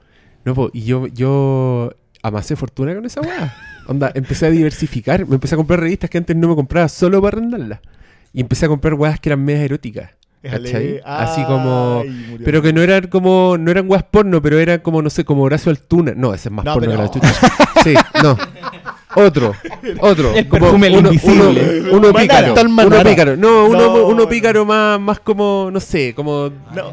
No, 0.44 0.55
po, 0.55 0.70
y 0.73 0.83
yo, 0.83 1.07
yo 1.07 1.92
amasé 2.23 2.57
fortuna 2.57 2.92
con 2.94 3.05
esa 3.07 3.20
weá. 3.20 3.55
Onda, 3.89 4.12
empecé 4.15 4.47
a 4.47 4.50
diversificar. 4.50 5.26
Me 5.26 5.34
empecé 5.34 5.55
a 5.55 5.57
comprar 5.57 5.81
revistas 5.81 6.08
que 6.10 6.18
antes 6.18 6.36
no 6.36 6.49
me 6.49 6.55
compraba 6.55 6.89
solo 6.89 7.20
para 7.20 7.39
arrendarlas. 7.39 7.81
Y 8.33 8.41
empecé 8.41 8.67
a 8.67 8.68
comprar 8.68 8.94
weas 8.94 9.18
que 9.18 9.31
eran 9.31 9.44
medias 9.44 9.62
eróticas. 9.65 10.10
¿Cachai? 10.42 11.00
Así 11.05 11.42
como. 11.44 12.02
Ay. 12.05 12.39
Pero 12.44 12.62
que 12.62 12.73
no 12.73 12.81
eran 12.81 13.08
como. 13.08 13.57
No 13.58 13.70
eran 13.73 13.91
weas 13.91 14.05
porno, 14.05 14.41
pero 14.41 14.58
eran 14.60 14.78
como, 14.81 15.02
no 15.02 15.10
sé, 15.10 15.25
como 15.25 15.42
Horacio 15.42 15.70
Altuna. 15.70 16.12
No, 16.15 16.33
ese 16.33 16.49
es 16.49 16.52
más 16.52 16.65
No, 16.65 16.75
porno 16.75 16.91
que 16.91 16.97
pero- 16.97 17.02
la 17.02 17.10
chucha. 17.10 17.34
Sí, 17.83 17.94
no. 18.23 18.36
Otro, 19.18 19.55
otro. 20.00 20.34
El 20.34 20.48
Como 20.48 20.66
perfume 20.66 20.90
uno, 20.98 21.08
invisible. 21.12 21.82
Uno, 21.90 22.12
pícaro. 22.12 22.55
Tal 22.55 22.66
Uno 22.68 23.02
pícaro. 23.02 23.36
No, 23.36 23.66
uno, 23.66 23.78
No, 23.78 24.06
uno 24.06 24.16
no. 24.22 24.28
pícaro 24.28 24.64
más, 24.64 25.00
más 25.00 25.20
como, 25.20 25.70
no 25.72 25.80
sé, 25.80 26.14
como. 26.14 26.50
No. 26.74 26.92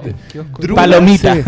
Druga, 0.60 0.82
Palomita. 0.82 1.36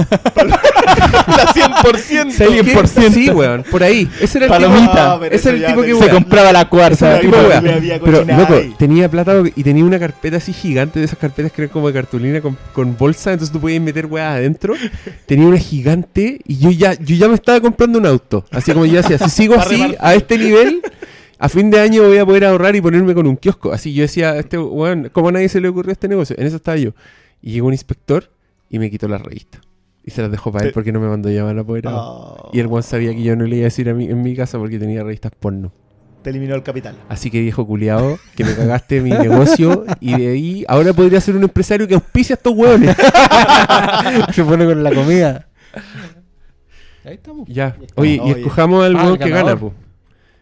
La 0.88 1.54
100%. 1.54 2.94
¿Qué? 2.96 3.12
Sí, 3.12 3.30
weón, 3.30 3.64
por 3.70 3.84
ahí. 3.84 4.10
Ese 4.22 4.38
era 4.40 4.46
el 4.48 4.52
Palomita. 4.52 4.92
tipo, 4.92 4.98
Ah, 4.98 5.20
ese 5.32 5.50
era 5.50 5.58
el 5.58 5.66
tipo 5.66 5.82
que. 5.82 5.96
Se 6.06 6.10
compraba 6.10 6.52
la 6.52 6.68
cuarta. 6.70 7.20
Pero, 7.22 8.24
loco, 8.26 8.54
ahí. 8.54 8.74
tenía 8.78 9.10
plata 9.10 9.36
y 9.56 9.64
tenía 9.64 9.84
una 9.84 10.00
carpeta 10.00 10.38
así 10.38 10.54
gigante 10.54 11.00
de 11.00 11.06
esas 11.06 11.18
carpetas 11.20 11.52
que 11.52 11.62
eran 11.64 11.72
como 11.74 11.88
de 11.88 11.94
cartulina 11.94 12.42
con, 12.42 12.58
con 12.74 12.98
bolsa, 12.98 13.32
entonces 13.34 13.52
tú 13.54 13.60
podías 13.60 13.82
meter 13.82 14.06
weas 14.06 14.36
adentro. 14.36 14.74
Tenía 15.26 15.48
una 15.48 15.58
gigante 15.58 16.40
y 16.46 16.58
yo 16.58 16.72
ya, 16.72 16.94
yo 16.94 17.16
ya 17.16 17.28
me 17.28 17.36
estaba 17.36 17.60
comprando 17.62 18.00
un 18.00 18.06
auto. 18.06 18.46
Así 18.52 18.72
como 18.72 18.86
yo 18.86 19.02
decía, 19.02 19.18
si 19.18 19.30
sigo 19.30 19.56
así, 19.60 19.96
a 20.00 20.16
este 20.16 20.38
nivel, 20.38 20.67
a 21.40 21.50
fin 21.50 21.70
de 21.70 21.80
año 21.80 22.04
voy 22.04 22.18
a 22.18 22.26
poder 22.26 22.46
ahorrar 22.46 22.76
y 22.76 22.82
ponerme 22.82 23.14
con 23.14 23.28
un 23.28 23.38
kiosco. 23.38 23.72
Así 23.72 23.94
yo 23.94 24.02
decía, 24.04 24.38
este 24.38 24.58
weón, 24.58 25.10
¿cómo 25.12 25.30
a 25.30 25.32
nadie 25.32 25.50
se 25.50 25.62
le 25.62 25.68
ocurrió 25.68 25.92
este 25.92 26.08
negocio? 26.08 26.36
En 26.40 26.48
eso 26.48 26.56
estaba 26.58 26.78
yo. 26.78 26.92
Y 27.42 27.52
llegó 27.54 27.68
un 27.68 27.74
inspector 27.74 28.30
y 28.70 28.80
me 28.80 28.90
quitó 28.90 29.08
la 29.08 29.18
revista. 29.18 29.60
Y 30.04 30.12
se 30.12 30.22
las 30.22 30.32
dejó 30.32 30.52
para 30.52 30.64
él 30.66 30.72
Te- 30.72 30.74
porque 30.74 30.92
no 30.92 31.00
me 31.00 31.08
mandó 31.08 31.30
llamar 31.30 31.58
a 31.60 31.64
poder. 31.64 31.84
Oh, 31.88 32.50
Y 32.54 32.60
el 32.60 32.68
weón 32.68 32.84
sabía 32.84 33.14
que 33.14 33.22
yo 33.24 33.36
no 33.36 33.46
le 33.46 33.58
iba 33.58 33.64
a 33.64 33.66
decir 33.66 33.90
a 33.90 33.94
mí, 33.94 34.06
en 34.06 34.22
mi 34.22 34.36
casa 34.36 34.58
porque 34.58 34.80
tenía 34.80 35.04
revistas 35.04 35.32
porno. 35.38 35.72
Te 36.24 36.32
eliminó 36.32 36.56
el 36.56 36.64
capital. 36.64 36.96
Así 37.10 37.30
que 37.30 37.40
viejo 37.42 37.66
culiado, 37.68 38.18
que 38.36 38.44
me 38.44 38.54
cagaste 38.56 39.00
mi 39.02 39.12
negocio 39.12 39.86
y 40.02 40.18
de 40.18 40.28
ahí 40.30 40.66
ahora 40.68 40.92
podría 40.94 41.22
ser 41.22 41.36
un 41.36 41.44
empresario 41.44 41.88
que 41.88 41.94
auspicia 41.94 42.34
a 42.34 42.38
estos 42.38 42.54
hueones. 42.54 42.96
Se 44.34 44.44
pone 44.44 44.66
con 44.66 44.84
la 44.84 44.92
comida. 44.94 45.48
Ahí 47.06 47.14
estamos. 47.14 47.48
ya. 47.48 47.76
Oye, 47.96 48.16
y 48.16 48.20
Oye. 48.20 48.32
escojamos 48.42 48.84
al 48.86 48.96
Ah, 48.98 49.04
hueón 49.04 49.14
el 49.14 49.20
que 49.20 49.30
ganador. 49.30 49.46
gana, 49.50 49.60
po, 49.60 49.74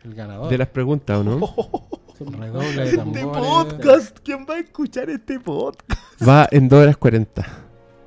El 0.06 0.14
ganador. 0.14 0.50
de 0.50 0.58
las 0.58 0.68
preguntas, 0.68 1.18
¿o 1.18 1.24
no? 1.24 1.40
Redoble 2.40 2.84
de 2.84 2.90
Este 2.90 2.98
podcast. 3.24 4.18
¿Quién 4.24 4.46
va 4.50 4.54
a 4.56 4.60
escuchar 4.60 5.10
este 5.10 5.40
podcast? 5.40 6.00
Va 6.26 6.48
en 6.52 6.70
2 6.70 6.80
horas 6.84 6.96
40. 6.98 7.46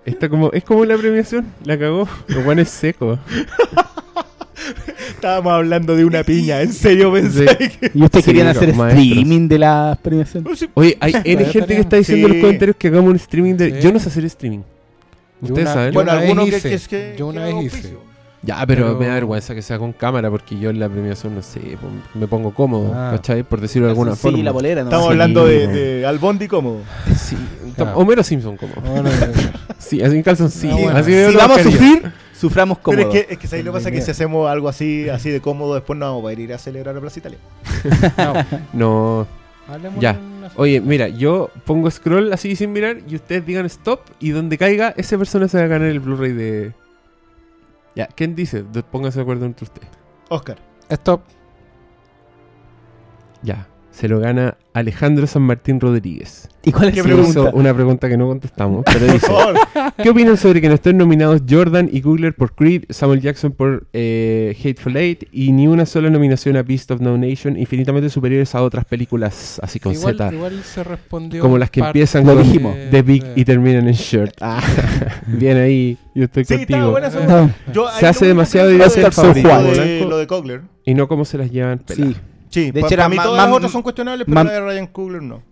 Esta 0.06 0.28
como, 0.28 0.50
es 0.52 0.62
como 0.64 0.84
la 0.84 0.96
premiación, 0.96 1.46
la 1.64 1.78
cagó. 1.78 2.08
Los 2.28 2.46
hueones 2.46 2.68
secos. 2.70 3.18
Estábamos 5.10 5.52
hablando 5.52 5.96
de 5.96 6.04
una 6.04 6.22
piña. 6.22 6.62
En 6.62 6.72
serio 6.72 7.12
pensé 7.12 7.46
que. 7.46 7.90
Y 7.94 8.02
ustedes 8.02 8.24
Sí, 8.24 8.30
querían 8.30 8.46
hacer 8.46 8.74
maestros. 8.74 9.04
streaming 9.04 9.48
de 9.48 9.58
las 9.58 9.98
premiaciones. 9.98 10.68
Oye, 10.74 10.96
hay 11.00 11.12
N 11.24 11.44
gente 11.46 11.74
que 11.74 11.80
está 11.80 11.96
diciendo 11.96 12.28
en 12.28 12.32
Sí. 12.34 12.38
los 12.38 12.44
comentarios 12.46 12.76
que 12.76 12.88
hagamos 12.88 13.10
un 13.10 13.16
streaming 13.16 13.54
de. 13.56 13.74
Sí. 13.74 13.80
Yo 13.82 13.92
no 13.92 13.98
sé 13.98 14.08
hacer 14.08 14.24
streaming. 14.26 14.60
Ustedes 15.40 15.64
una- 15.66 15.74
saben. 15.74 15.94
Bueno, 15.94 16.12
algunos 16.12 16.48
que, 16.62 16.74
es 16.74 16.86
que. 16.88 17.14
Yo 17.18 17.26
una 17.26 17.44
vez 17.44 17.64
hice. 17.64 17.96
Ya, 18.42 18.64
pero, 18.66 18.84
Pero- 18.86 18.98
me 19.00 19.06
da 19.08 19.14
vergüenza 19.14 19.52
que 19.54 19.62
sea 19.62 19.78
con 19.78 19.92
cámara 19.92 20.30
porque 20.30 20.56
yo 20.58 20.70
en 20.70 20.78
la 20.78 20.88
premiación, 20.88 21.34
no 21.34 21.42
sé, 21.42 21.58
po- 21.80 21.88
me 22.18 22.28
pongo 22.28 22.54
cómodo, 22.54 22.92
Ah. 22.94 23.10
¿cachai? 23.16 23.42
Por 23.42 23.60
decirlo 23.60 23.86
de 23.86 23.92
alguna 23.92 24.14
sí, 24.14 24.20
forma. 24.22 24.38
la 24.44 24.52
bolera, 24.52 24.82
¿no? 24.82 24.88
Estamos 24.88 25.06
Sí, 25.06 25.10
hablando 25.12 25.44
de, 25.46 25.66
de 25.66 26.06
Albondi 26.06 26.46
cómodo. 26.46 26.78
Sí, 27.18 27.36
Claro. 27.74 27.96
Homero 27.98 28.22
Simpson. 28.22 28.56
Bueno, 28.84 29.10
Sí, 29.78 30.00
así 30.02 30.16
en 30.16 30.22
calzoncillo. 30.22 30.74
Ah, 30.74 30.80
bueno. 30.82 30.98
así 30.98 31.12
Si 31.30 31.36
vamos 31.36 31.58
a 31.58 31.62
sufrir, 31.64 32.12
suframos 32.32 32.78
Pero 32.78 33.02
cómodo. 33.02 33.14
es 33.14 33.26
que, 33.26 33.32
es 33.34 33.38
que 33.40 33.46
¿sabes 33.48 33.64
lo 33.64 33.72
que 33.72 33.78
pasa? 33.78 33.90
Que 33.90 34.00
si 34.02 34.10
hacemos 34.12 34.48
algo 34.48 34.68
así, 34.68 35.08
así 35.08 35.30
de 35.30 35.40
cómodo, 35.40 35.74
después 35.74 35.98
no 35.98 36.06
vamos 36.06 36.20
a 36.20 36.22
poder 36.22 36.38
ir 36.40 36.52
a 36.54 36.58
celebrar 36.58 36.96
a 36.96 37.00
Plaza 37.00 37.18
Italia. 37.18 37.38
No. 38.72 39.26
Hablemos 39.68 40.00
Ya. 40.00 40.14
de 40.14 40.18
una- 40.18 40.50
Oye, 40.56 40.80
mira, 40.80 41.08
yo 41.08 41.50
pongo 41.66 41.90
scroll 41.90 42.32
así 42.32 42.56
sin 42.56 42.72
mirar 42.72 42.98
y 43.08 43.16
ustedes 43.16 43.44
digan 43.44 43.66
stop 43.66 44.00
y 44.18 44.30
donde 44.30 44.56
caiga, 44.56 44.94
esa 44.96 45.18
persona 45.18 45.46
se 45.48 45.58
va 45.58 45.64
a 45.64 45.66
ganar 45.66 45.88
el 45.88 46.00
Blu-ray 46.00 46.32
de. 46.32 46.72
Ya, 47.98 48.06
¿quién 48.06 48.36
dice? 48.36 48.62
Pónganse 48.62 49.18
de 49.18 49.22
acuerdo 49.24 49.44
entre 49.44 49.64
ustedes. 49.64 49.88
Oscar. 50.28 50.56
Stop. 50.88 51.22
Ya. 53.42 53.66
Se 53.98 54.06
lo 54.06 54.20
gana 54.20 54.56
Alejandro 54.74 55.26
San 55.26 55.42
Martín 55.42 55.80
Rodríguez. 55.80 56.48
¿Y 56.64 56.70
cuál 56.70 56.90
es 56.90 56.94
¿Qué 56.94 57.00
su 57.00 57.06
pregunta? 57.06 57.30
hizo 57.30 57.50
una 57.52 57.74
pregunta 57.74 58.08
que 58.08 58.16
no 58.16 58.28
contestamos, 58.28 58.84
pero 58.84 59.12
dice. 59.12 59.26
¿Qué 60.00 60.10
opinan 60.10 60.36
sobre 60.36 60.60
que 60.60 60.68
no 60.68 60.74
estén 60.74 60.96
nominados 60.98 61.42
Jordan 61.50 61.88
y 61.90 62.00
Googler 62.00 62.32
por 62.32 62.54
Creed, 62.54 62.84
Samuel 62.90 63.20
Jackson 63.20 63.50
por 63.50 63.88
eh, 63.92 64.56
Hateful 64.62 64.96
Eight 64.96 65.24
y 65.32 65.50
ni 65.50 65.66
una 65.66 65.84
sola 65.84 66.10
nominación 66.10 66.56
a 66.56 66.62
Beast 66.62 66.92
of 66.92 67.00
No 67.00 67.18
Nation, 67.18 67.58
infinitamente 67.58 68.08
superiores 68.08 68.54
a 68.54 68.62
otras 68.62 68.84
películas 68.84 69.58
así 69.64 69.80
con 69.80 69.92
igual, 69.94 70.14
Z, 70.16 70.32
igual 70.32 70.62
se 70.62 70.84
respondió. 70.84 71.42
como 71.42 71.58
las 71.58 71.70
que 71.70 71.80
empiezan 71.80 72.24
Lo 72.24 72.34
con 72.34 72.44
dijimos. 72.44 72.76
The 72.92 73.02
Big 73.02 73.24
de- 73.24 73.32
y 73.40 73.44
terminan 73.44 73.88
en 73.88 73.94
Short? 73.94 74.34
Ah, 74.40 74.62
bien 75.26 75.56
ahí, 75.56 75.98
yo 76.14 76.22
estoy 76.24 76.44
Sí, 76.44 76.54
contigo. 76.56 76.92
buena 76.92 77.08
No. 77.08 77.50
Yo, 77.72 77.88
Se 77.98 78.06
hace 78.06 78.26
demasiado 78.26 78.70
Lo 78.70 78.78
de, 78.88 79.42
Blanco. 79.42 80.04
lo 80.08 80.18
de. 80.18 80.60
Y 80.84 80.94
no 80.94 81.08
cómo 81.08 81.24
se 81.24 81.36
las 81.36 81.50
llevan 81.50 81.80
peladas. 81.80 82.14
Sí. 82.14 82.20
Sí, 82.50 82.70
De 82.70 82.80
pa- 82.80 82.86
hecho, 82.86 82.88
para 82.96 83.02
era 83.02 83.08
mí 83.08 83.16
todas 83.16 83.46
las 83.46 83.56
otras 83.56 83.72
son 83.72 83.82
cuestionables, 83.82 84.26
pero 84.28 84.44
la 84.44 84.52
de 84.52 84.60
Ryan 84.60 84.86
Coogler 84.88 85.22
no. 85.22 85.42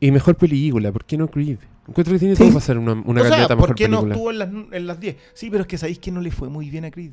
Y 0.00 0.10
mejor 0.10 0.34
película, 0.36 0.92
¿por 0.92 1.04
qué 1.04 1.16
no 1.16 1.28
Creed? 1.28 1.58
Encuentro 1.88 2.12
que 2.14 2.18
tiene 2.18 2.34
Sí. 2.36 2.42
todo 2.42 2.52
para 2.52 2.64
ser 2.64 2.78
una, 2.78 2.92
una 2.92 3.20
o 3.20 3.24
sea, 3.24 3.30
candidata 3.30 3.52
a 3.52 3.56
mejor 3.56 3.68
¿por 3.70 3.76
qué 3.76 3.88
no 3.88 4.06
estuvo 4.06 4.30
en 4.30 4.38
las, 4.38 4.48
en 4.72 4.86
las 4.86 5.00
10? 5.00 5.16
Sí, 5.34 5.50
pero 5.50 5.62
es 5.62 5.66
que 5.68 5.78
sabéis 5.78 5.98
que 5.98 6.10
no 6.10 6.20
le 6.20 6.30
fue 6.30 6.48
muy 6.48 6.70
bien 6.70 6.84
a 6.84 6.90
Creed. 6.90 7.12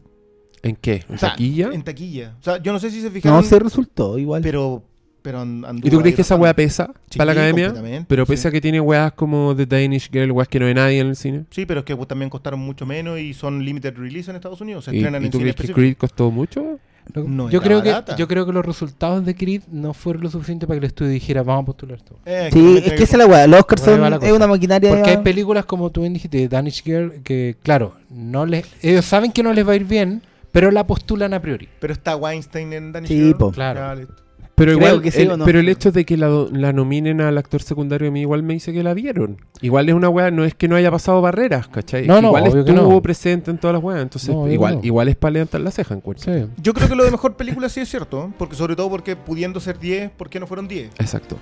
¿En 0.64 0.75
qué? 0.75 1.03
¿En 1.09 1.16
O 1.16 1.17
sea, 1.17 1.32
taquilla? 1.32 1.69
En 1.74 1.83
taquilla. 1.83 2.35
O 2.40 2.43
sea, 2.43 2.61
yo 2.61 2.72
no 2.72 2.80
sé 2.80 2.90
si 2.91 3.01
se 3.01 3.09
fijaron, 3.11 3.38
No, 3.40 3.43
se 3.43 3.59
resultó 3.59 4.17
igual. 4.17 4.41
pero, 4.41 4.83
pero 5.22 5.43
¿Y 5.83 5.90
tú 5.90 6.00
crees 6.00 6.16
que 6.16 6.22
esa 6.22 6.35
weá 6.35 6.53
pesa 6.56 6.93
Sí, 7.09 7.17
para 7.17 7.33
la 7.33 7.41
academia? 7.50 8.06
Pero 8.08 8.25
sí. 8.25 8.32
pese 8.32 8.48
a 8.48 8.51
que 8.51 8.61
tiene 8.61 8.80
weas 8.80 9.11
como 9.14 9.56
The 9.56 9.66
Danish 9.66 10.09
Girl, 10.11 10.32
weas 10.32 10.48
que 10.48 10.59
no 10.59 10.66
ve 10.67 10.74
nadie 10.74 11.00
en 11.00 11.08
el 11.08 11.16
cine. 11.16 11.45
Sí, 11.50 11.66
pero 11.66 11.80
es 11.82 11.85
que 11.85 11.95
pues, 11.95 12.08
también 12.08 12.30
costaron 12.30 12.59
mucho 12.59 12.85
menos 12.85 13.19
y 13.19 13.33
son 13.33 13.64
limited 13.66 13.95
release 13.98 14.30
en 14.30 14.35
Estados 14.38 14.61
Unidos. 14.61 14.85
Se 14.85 14.93
¿Y, 14.93 14.98
estrenan 15.00 15.22
y 15.24 15.25
en 15.25 15.32
tú 15.32 15.38
cine 15.40 15.43
crees 15.53 15.56
que 15.56 15.61
específico. 15.64 15.75
Creed 15.75 15.98
costó 15.98 16.32
mucho? 16.32 16.80
No 17.13 17.49
yo, 17.49 17.61
creo 17.61 17.81
que, 17.81 17.93
yo 18.17 18.27
creo 18.27 18.45
que 18.45 18.53
los 18.53 18.65
resultados 18.65 19.25
de 19.25 19.35
Creed 19.35 19.63
no 19.71 19.93
fueron 19.93 20.23
lo 20.23 20.30
suficiente 20.30 20.67
para 20.67 20.80
que 20.80 20.85
el 20.85 20.89
estudio 20.89 21.11
dijera 21.11 21.43
vamos 21.43 21.63
a 21.63 21.65
postular 21.65 21.97
esto. 21.97 22.15
Eh, 22.25 22.49
Sí, 22.53 22.77
es 22.85 22.93
que 22.93 23.03
esa 23.03 23.15
es 23.15 23.17
la 23.17 23.25
weá. 23.25 23.47
Los 23.47 23.59
Oscars 23.61 23.81
son 23.81 24.01
la 24.01 24.15
es 24.21 24.31
una 24.31 24.47
maquinaria. 24.47 24.89
Porque 24.89 25.09
hay 25.09 25.17
películas 25.17 25.65
como 25.65 25.89
tú 25.89 26.01
bien 26.01 26.13
dijiste, 26.13 26.38
de 26.38 26.47
Danish 26.47 26.83
Girl, 26.83 27.21
que 27.23 27.57
claro, 27.63 27.95
no 28.09 28.45
les, 28.45 28.65
ellos 28.81 29.05
saben 29.05 29.31
que 29.31 29.43
no 29.43 29.51
les 29.53 29.67
va 29.67 29.73
a 29.73 29.75
ir 29.75 29.85
bien, 29.85 30.21
pero 30.51 30.71
la 30.71 30.85
postulan 30.85 31.33
a 31.33 31.41
priori. 31.41 31.67
Pero 31.80 31.93
está 31.93 32.15
Weinstein 32.15 32.73
en 32.73 32.91
Danish 32.91 33.09
Sí, 33.09 33.17
Girl. 33.17 33.38
po. 33.38 33.51
Claro. 33.51 33.80
Ya, 33.80 33.95
listo. 33.95 34.15
Pero 34.61 34.77
Creo 34.77 34.90
igual, 34.90 35.01
que 35.01 35.09
sí 35.09 35.23
el, 35.23 35.31
o 35.31 35.38
no. 35.38 35.45
pero 35.45 35.59
el 35.59 35.67
hecho 35.69 35.91
de 35.91 36.06
que 36.06 36.15
la, 36.17 36.72
nominen 36.72 37.19
al 37.19 37.35
actor 37.40 37.64
secundario 37.64 38.09
a 38.09 38.11
mí 38.11 38.22
igual 38.22 38.43
me 38.43 38.53
dice 38.53 38.72
que 38.72 38.83
la 38.83 38.93
vieron. 38.93 39.38
Igual 39.59 39.90
es 39.90 39.95
una 39.95 40.07
wea, 40.07 40.30
no 40.30 40.45
es 40.45 40.53
que 40.53 40.67
no 40.67 40.75
haya 40.75 40.91
pasado 40.91 41.19
barreras, 41.19 41.67
¿cachai? 41.67 42.06
No, 42.06 42.22
no, 42.22 42.27
igual 42.27 42.45
estuvo 42.45 42.91
no. 42.91 43.01
presente 43.01 43.49
en 43.49 43.57
todas 43.57 43.73
las 43.73 43.83
weas. 43.83 44.03
Entonces, 44.03 44.30
igual, 44.51 44.75
no. 44.75 44.81
igual 44.83 45.07
es 45.07 45.15
para 45.15 45.31
levantar 45.31 45.61
la 45.61 45.72
ceja, 45.72 45.95
encuentro. 45.95 46.31
Sí. 46.31 46.45
Yo 46.61 46.75
creo 46.75 46.88
que 46.88 46.95
lo 46.95 47.03
de 47.03 47.09
mejor 47.09 47.35
película 47.35 47.69
sí 47.69 47.80
es 47.80 47.90
cierto, 47.90 48.31
porque 48.38 48.56
sobre 48.56 48.75
todo 48.75 48.88
porque 48.88 49.15
pudiendo 49.15 49.59
ser 49.59 49.80
10, 49.80 50.11
¿por 50.11 50.30
qué 50.30 50.40
no 50.40 50.45
fueron 50.45 50.67
10? 50.67 50.91
Exacto. 50.99 51.38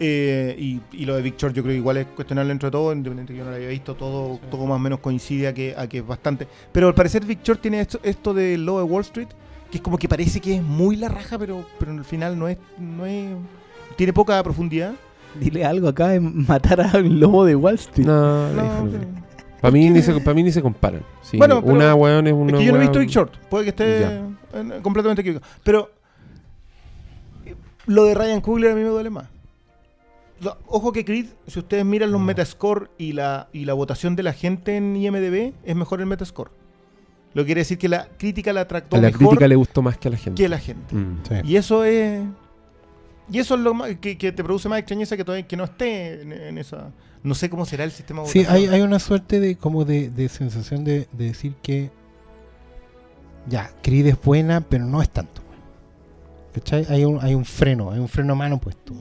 Eh, 0.00 0.56
y, 0.58 0.80
y 0.92 1.04
lo 1.04 1.14
de 1.14 1.20
Big 1.20 1.36
Short 1.36 1.54
yo 1.54 1.62
creo 1.62 1.74
que 1.74 1.78
igual 1.78 1.98
es 1.98 2.06
cuestionable 2.06 2.52
entre 2.52 2.70
todo, 2.70 2.90
independientemente 2.94 3.34
de 3.34 3.36
que 3.36 3.38
yo 3.38 3.44
no 3.44 3.50
lo 3.50 3.56
haya 3.58 3.68
visto, 3.68 3.94
todo, 3.96 4.40
todo 4.50 4.64
más 4.64 4.76
o 4.76 4.78
menos 4.78 5.00
coincide 5.00 5.48
a 5.48 5.52
que, 5.52 5.74
a 5.76 5.86
que 5.88 5.98
es 5.98 6.06
bastante. 6.06 6.48
Pero 6.72 6.88
al 6.88 6.94
parecer 6.94 7.26
Big 7.26 7.42
Short 7.42 7.60
tiene 7.60 7.80
esto, 7.80 8.00
esto 8.02 8.32
de 8.32 8.56
Lobo 8.56 8.78
de 8.78 8.84
Wall 8.84 9.02
Street, 9.02 9.28
que 9.72 9.78
es 9.78 9.82
como 9.82 9.98
que 9.98 10.08
parece 10.08 10.40
que 10.40 10.54
es 10.56 10.62
muy 10.62 10.94
la 10.96 11.08
raja, 11.08 11.36
pero, 11.38 11.66
pero 11.80 11.90
al 11.92 12.04
final 12.04 12.38
no 12.38 12.46
es, 12.46 12.58
no 12.78 13.06
es... 13.06 13.34
Tiene 13.96 14.12
poca 14.12 14.40
profundidad. 14.44 14.92
Dile 15.40 15.64
algo 15.64 15.88
acá 15.88 16.08
de 16.08 16.20
matar 16.20 16.80
al 16.82 17.18
lobo 17.18 17.44
de 17.46 17.56
Wall 17.56 17.74
Street. 17.76 18.06
No, 18.06 18.48
No, 18.52 18.88
pero- 18.90 19.04
Para 19.62 19.72
mí, 19.72 19.88
ni 19.90 20.02
se, 20.02 20.20
pa' 20.20 20.34
mí 20.34 20.42
ni 20.42 20.52
se 20.52 20.60
comparan. 20.60 21.02
Sí, 21.22 21.38
Bueno, 21.38 21.60
una 21.60 21.94
weón 21.94 22.26
es 22.26 22.32
una 22.34 22.52
es 22.52 22.58
que 22.58 22.64
yo 22.66 22.72
no 22.72 22.78
he 22.78 22.80
visto 22.82 22.98
Big 22.98 23.08
Short, 23.08 23.34
puede 23.48 23.64
que 23.64 23.70
esté 23.70 24.00
Ya. 24.00 24.80
completamente 24.82 25.22
equivocado. 25.22 25.50
Pero 25.64 25.90
eh, 27.46 27.54
lo 27.86 28.04
de 28.04 28.14
Ryan 28.14 28.40
Coogler 28.40 28.72
a 28.72 28.74
mí 28.74 28.82
me 28.82 28.88
duele 28.88 29.08
más. 29.10 29.26
Ojo 30.66 30.92
que 30.92 31.04
Creed, 31.04 31.26
si 31.46 31.60
ustedes 31.60 31.84
miran 31.84 32.10
los 32.10 32.20
Metascore 32.20 32.88
y 32.98 33.12
la, 33.12 33.48
y 33.52 33.64
la 33.64 33.74
votación 33.74 34.16
de 34.16 34.24
la 34.24 34.32
gente 34.32 34.76
en 34.76 34.96
IMDB, 34.96 35.52
es 35.64 35.76
mejor 35.76 36.00
el 36.00 36.06
Metascore. 36.06 36.50
Lo 37.34 37.42
que 37.42 37.46
quiere 37.46 37.60
decir 37.60 37.78
que 37.78 37.88
la 37.88 38.08
crítica 38.18 38.52
la 38.52 38.68
trató 38.68 38.96
A 38.96 39.00
la 39.00 39.08
mejor 39.08 39.28
crítica 39.28 39.48
le 39.48 39.56
gustó 39.56 39.82
más 39.82 39.96
que 39.96 40.08
a 40.08 40.10
la 40.10 40.16
gente. 40.16 40.42
que 40.42 40.48
la 40.48 40.58
gente. 40.58 40.94
Mm. 40.94 41.20
Sí. 41.28 41.34
Y 41.44 41.56
eso 41.56 41.84
es. 41.84 42.22
Y 43.30 43.38
eso 43.38 43.54
es 43.54 43.60
lo 43.60 43.72
más, 43.72 43.96
que, 43.96 44.18
que 44.18 44.32
te 44.32 44.44
produce 44.44 44.68
más 44.68 44.80
extrañeza 44.80 45.16
que 45.16 45.24
todavía 45.24 45.46
que 45.46 45.56
no 45.56 45.64
esté 45.64 46.22
en, 46.22 46.32
en 46.32 46.58
esa. 46.58 46.90
No 47.22 47.34
sé 47.34 47.48
cómo 47.48 47.64
será 47.64 47.84
el 47.84 47.92
sistema 47.92 48.24
Sí, 48.26 48.44
hay, 48.48 48.66
hay 48.66 48.80
una 48.80 48.98
suerte 48.98 49.38
de 49.38 49.56
como 49.56 49.84
de, 49.84 50.10
de 50.10 50.28
sensación 50.28 50.82
de, 50.84 51.06
de 51.12 51.26
decir 51.26 51.54
que 51.62 51.90
ya, 53.46 53.70
Creed 53.82 54.06
es 54.06 54.20
buena, 54.20 54.60
pero 54.60 54.84
no 54.84 55.02
es 55.02 55.10
tanto. 55.10 55.40
¿Cachai? 56.54 56.86
Hay 56.88 57.04
un, 57.04 57.18
hay 57.22 57.34
un 57.34 57.44
freno, 57.44 57.90
hay 57.90 57.98
un 57.98 58.08
freno 58.08 58.34
a 58.34 58.36
mano 58.36 58.58
puesto. 58.58 58.92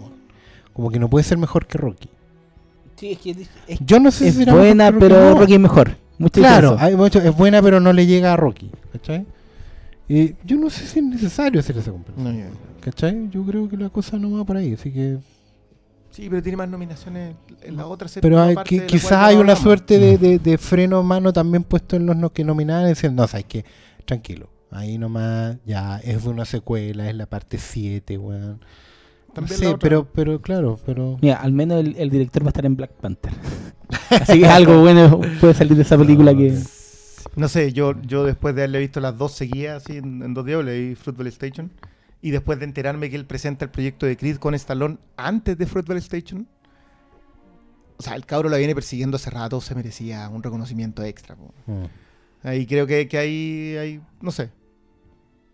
Como 0.73 0.89
que 0.89 0.99
no 0.99 1.09
puede 1.09 1.23
ser 1.23 1.37
mejor 1.37 1.65
que 1.65 1.77
Rocky. 1.77 2.09
Sí, 2.95 3.11
es 3.11 3.17
que 3.19 3.31
es, 3.67 3.79
Yo 3.79 3.99
no 3.99 4.11
sé 4.11 4.27
es 4.27 4.35
si 4.35 4.39
será 4.39 4.53
mejor 4.53 4.67
buena, 4.67 4.91
pero 4.97 5.31
no. 5.31 5.39
Rocky 5.39 5.55
es 5.55 5.59
mejor. 5.59 5.97
Mucho 6.21 6.39
Claro, 6.41 6.75
hay 6.79 6.95
mucho- 6.95 7.19
es 7.19 7.35
buena, 7.35 7.61
pero 7.61 7.79
no 7.79 7.91
le 7.93 8.05
llega 8.05 8.33
a 8.33 8.37
Rocky. 8.37 8.69
¿Cachai? 8.93 9.25
Y 10.07 10.35
yo 10.43 10.57
no 10.57 10.69
sé 10.69 10.85
si 10.85 10.99
es 10.99 11.05
necesario 11.05 11.59
hacer 11.59 11.77
esa 11.77 11.91
comparación. 11.91 12.39
No. 12.41 12.45
¿Cachai? 12.81 13.29
Yo 13.29 13.43
creo 13.45 13.69
que 13.69 13.77
la 13.77 13.89
cosa 13.89 14.17
no 14.17 14.31
va 14.31 14.43
por 14.43 14.57
ahí, 14.57 14.73
así 14.73 14.91
que... 14.91 15.17
Sí, 16.09 16.27
pero 16.29 16.41
tiene 16.43 16.57
más 16.57 16.67
nominaciones 16.67 17.35
en 17.61 17.77
la 17.77 17.85
otra 17.87 18.09
Pero 18.21 18.41
hay, 18.41 18.53
parte 18.55 18.79
que, 18.79 18.85
quizás 18.85 19.13
hay 19.13 19.37
una 19.37 19.55
suerte 19.55 19.97
de, 19.97 20.17
de- 20.17 20.39
de 20.39 20.57
freno 20.57 20.97
a 20.97 21.03
mano 21.03 21.31
también 21.31 21.63
puesto 21.63 21.95
en 21.95 22.05
los 22.05 22.17
no- 22.17 22.33
que 22.33 22.43
nominaban, 22.43 22.89
diciendo, 22.89 23.21
no, 23.23 23.27
sabes 23.29 23.45
que 23.45 23.63
tranquilo, 24.03 24.49
ahí 24.71 24.97
nomás, 24.97 25.55
ya, 25.65 25.99
es 25.99 26.25
una 26.25 26.43
secuela, 26.43 27.09
es 27.09 27.15
la 27.15 27.27
parte 27.27 27.57
7, 27.57 28.17
weón. 28.17 28.59
También 29.33 29.65
otra. 29.65 29.79
pero, 29.79 30.05
pero 30.05 30.41
claro, 30.41 30.79
pero... 30.85 31.17
Mira, 31.21 31.37
al 31.37 31.53
menos 31.53 31.79
el, 31.79 31.95
el 31.97 32.09
director 32.09 32.43
va 32.43 32.47
a 32.47 32.49
estar 32.49 32.65
en 32.65 32.75
Black 32.75 32.91
Panther. 32.91 33.31
Así 34.09 34.39
que 34.39 34.47
algo 34.47 34.81
bueno 34.81 35.21
puede 35.39 35.53
salir 35.53 35.75
de 35.75 35.83
esa 35.83 35.97
película 35.97 36.35
que... 36.35 36.57
No 37.35 37.47
sé, 37.47 37.71
yo, 37.71 37.99
yo 38.01 38.25
después 38.25 38.55
de 38.55 38.61
haberle 38.61 38.79
visto 38.79 38.99
las 38.99 39.17
dos 39.17 39.31
seguidas 39.31 39.83
así 39.83 39.97
en, 39.97 40.21
en 40.21 40.33
dos 40.33 40.45
días, 40.45 40.63
leí 40.65 40.95
Fruitvale 40.95 41.29
Station. 41.29 41.71
Y 42.21 42.31
después 42.31 42.59
de 42.59 42.65
enterarme 42.65 43.09
que 43.09 43.15
él 43.15 43.25
presenta 43.25 43.65
el 43.65 43.71
proyecto 43.71 44.05
de 44.05 44.17
Creed 44.17 44.37
con 44.37 44.53
Stallone 44.53 44.97
antes 45.15 45.57
de 45.57 45.65
Fruitvale 45.65 45.99
Station. 45.99 46.47
O 47.97 48.03
sea, 48.03 48.15
el 48.15 48.25
cabro 48.25 48.49
la 48.49 48.57
viene 48.57 48.75
persiguiendo 48.75 49.15
hace 49.15 49.29
rato, 49.29 49.61
se 49.61 49.75
merecía 49.75 50.27
un 50.27 50.43
reconocimiento 50.43 51.03
extra. 51.03 51.35
Mm. 51.67 51.85
Ahí 52.43 52.65
creo 52.65 52.87
que, 52.87 53.07
que 53.07 53.17
hay, 53.17 53.77
hay, 53.77 54.01
no 54.21 54.31
sé. 54.31 54.49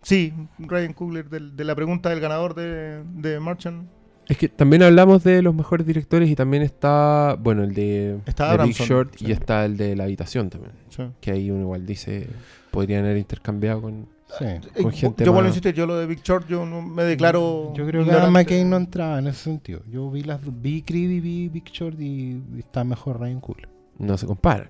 Sí, 0.08 0.34
Ryan 0.58 0.94
Coogler, 0.94 1.30
del- 1.30 1.56
de 1.58 1.64
la 1.66 1.76
pregunta 1.76 2.10
del 2.10 2.22
ganador 2.22 2.56
de, 2.56 3.04
de 3.04 3.40
Marchand. 3.42 3.90
Es 4.30 4.38
que 4.38 4.48
también 4.48 4.84
hablamos 4.84 5.22
de 5.26 5.42
los 5.42 5.54
mejores 5.54 5.86
directores 5.86 6.30
y 6.30 6.36
también 6.36 6.64
está, 6.64 7.36
bueno, 7.40 7.64
el 7.64 7.74
de, 7.74 8.20
Está 8.26 8.56
de 8.58 8.64
Big 8.66 8.74
Short 8.76 9.16
sí. 9.18 9.26
y 9.28 9.32
está 9.34 9.66
el 9.66 9.76
de 9.76 9.96
la 9.98 10.06
habitación 10.06 10.50
también. 10.50 10.72
Que 11.20 11.32
ahí 11.32 11.52
uno 11.52 11.62
igual 11.64 11.86
dice, 11.86 12.28
podrían 12.72 13.04
haber 13.04 13.18
intercambiado 13.18 13.82
con... 13.82 14.08
Sí. 14.40 14.46
Con 14.82 14.92
Eh, 14.92 14.96
gente 14.96 15.26
yo, 15.26 15.32
bueno, 15.34 15.48
insisto, 15.50 15.70
yo 15.72 15.86
lo 15.86 15.98
de 15.98 16.06
Big 16.06 16.22
Short, 16.22 16.48
yo 16.48 16.66
no 16.66 16.82
me 16.82 17.04
declaro. 17.04 17.74
Yo 17.74 17.86
creo 17.86 18.04
que. 18.06 18.12
Adam 18.12 18.32
McCain 18.34 18.70
no 18.70 18.76
entraba 18.78 19.20
en 19.20 19.28
ese 19.28 19.44
sentido. 19.44 19.82
Yo 19.90 20.10
vi 20.12 20.24
las 20.24 20.40
vi 20.62 20.82
Creed 20.84 21.10
y 21.10 21.20
vi 21.22 21.48
Big 21.50 21.66
Short 21.66 21.98
y 22.00 22.42
está 22.60 22.84
mejor 22.84 23.20
Ryan 23.22 23.40
Coogler, 23.42 23.70
No 24.00 24.18
se 24.18 24.26
comparan. 24.26 24.68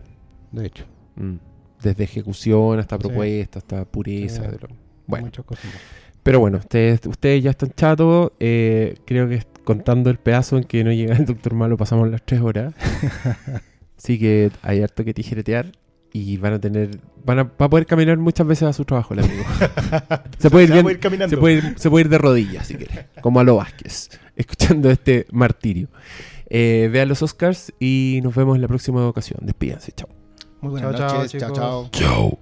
de 0.51 0.66
hecho. 0.67 0.85
Mm. 1.16 1.35
Desde 1.82 2.03
ejecución 2.03 2.80
hasta 2.80 2.98
Sí. 2.98 3.03
propuesta, 3.03 3.59
hasta 3.59 3.85
pureza. 3.85 4.43
Sí. 4.45 4.51
de 4.51 4.57
lo- 4.59 4.86
Bueno, 5.08 5.26
Muchas 5.27 5.45
cosas. 5.45 5.66
más. 5.66 5.74
pero 6.24 6.40
bueno, 6.40 6.58
ustedes, 6.58 7.00
ustedes 7.08 7.44
ya 7.44 7.52
están 7.52 7.72
chatos. 7.72 8.32
eh, 8.40 8.95
creo 9.06 9.27
que 9.30 9.44
contando 9.64 10.10
el 10.10 10.18
pedazo 10.18 10.58
en 10.58 10.64
que 10.66 10.84
no 10.84 10.92
llega 10.92 11.16
el 11.16 11.26
Doctor 11.26 11.53
Malo 11.53 11.76
pasamos 11.77 12.10
las 12.10 12.22
tres 12.26 12.42
horas. 12.42 12.74
Así 13.98 14.19
que 14.19 14.52
hay 14.61 14.82
harto 14.84 15.03
que 15.03 15.14
tijeretear 15.14 15.72
y 16.14 16.38
van 16.38 16.53
a 16.53 16.60
tener... 16.60 17.00
Van 17.26 17.40
a, 17.40 17.44
va 17.44 17.66
a 17.66 17.69
poder 17.69 17.86
caminar 17.86 18.18
muchas 18.18 18.48
veces 18.48 18.64
a 18.68 18.74
su 18.74 18.86
trabajo 18.86 19.14
el 19.14 19.22
amigo. 19.22 19.44
se 20.40 20.50
puede 20.50 20.66
ir 20.66 20.72
bien- 20.84 20.98
caminando. 21.00 21.30
Se 21.36 21.38
puede, 21.40 21.56
ir, 21.56 21.74
se 21.77 21.90
puede 21.90 22.06
ir 22.06 22.10
de 22.10 22.18
rodillas 22.18 22.68
si 22.68 22.76
quiere, 22.76 23.08
como 23.22 23.40
a 23.40 23.44
lo 23.44 23.56
Vázquez, 23.58 24.10
escuchando 24.36 24.90
este 24.90 25.26
martirio. 25.32 25.90
Eh, 26.50 26.90
vean 26.94 27.10
los 27.10 27.22
Oscars 27.24 27.74
y 27.80 28.22
nos 28.24 28.34
vemos 28.36 28.56
en 28.56 28.61
la 28.61 28.68
próxima 28.69 29.06
ocasión. 29.06 29.40
Despídense, 29.44 29.92
chao. 29.92 30.08
Muy 30.61 30.72
buenas 30.72 30.95
Chao, 30.95 31.10
chao, 31.10 31.18
noches. 31.24 31.32
Chao, 31.42 31.50
chicos. 31.52 31.58
chao. 31.58 31.90
Chao. 31.92 32.40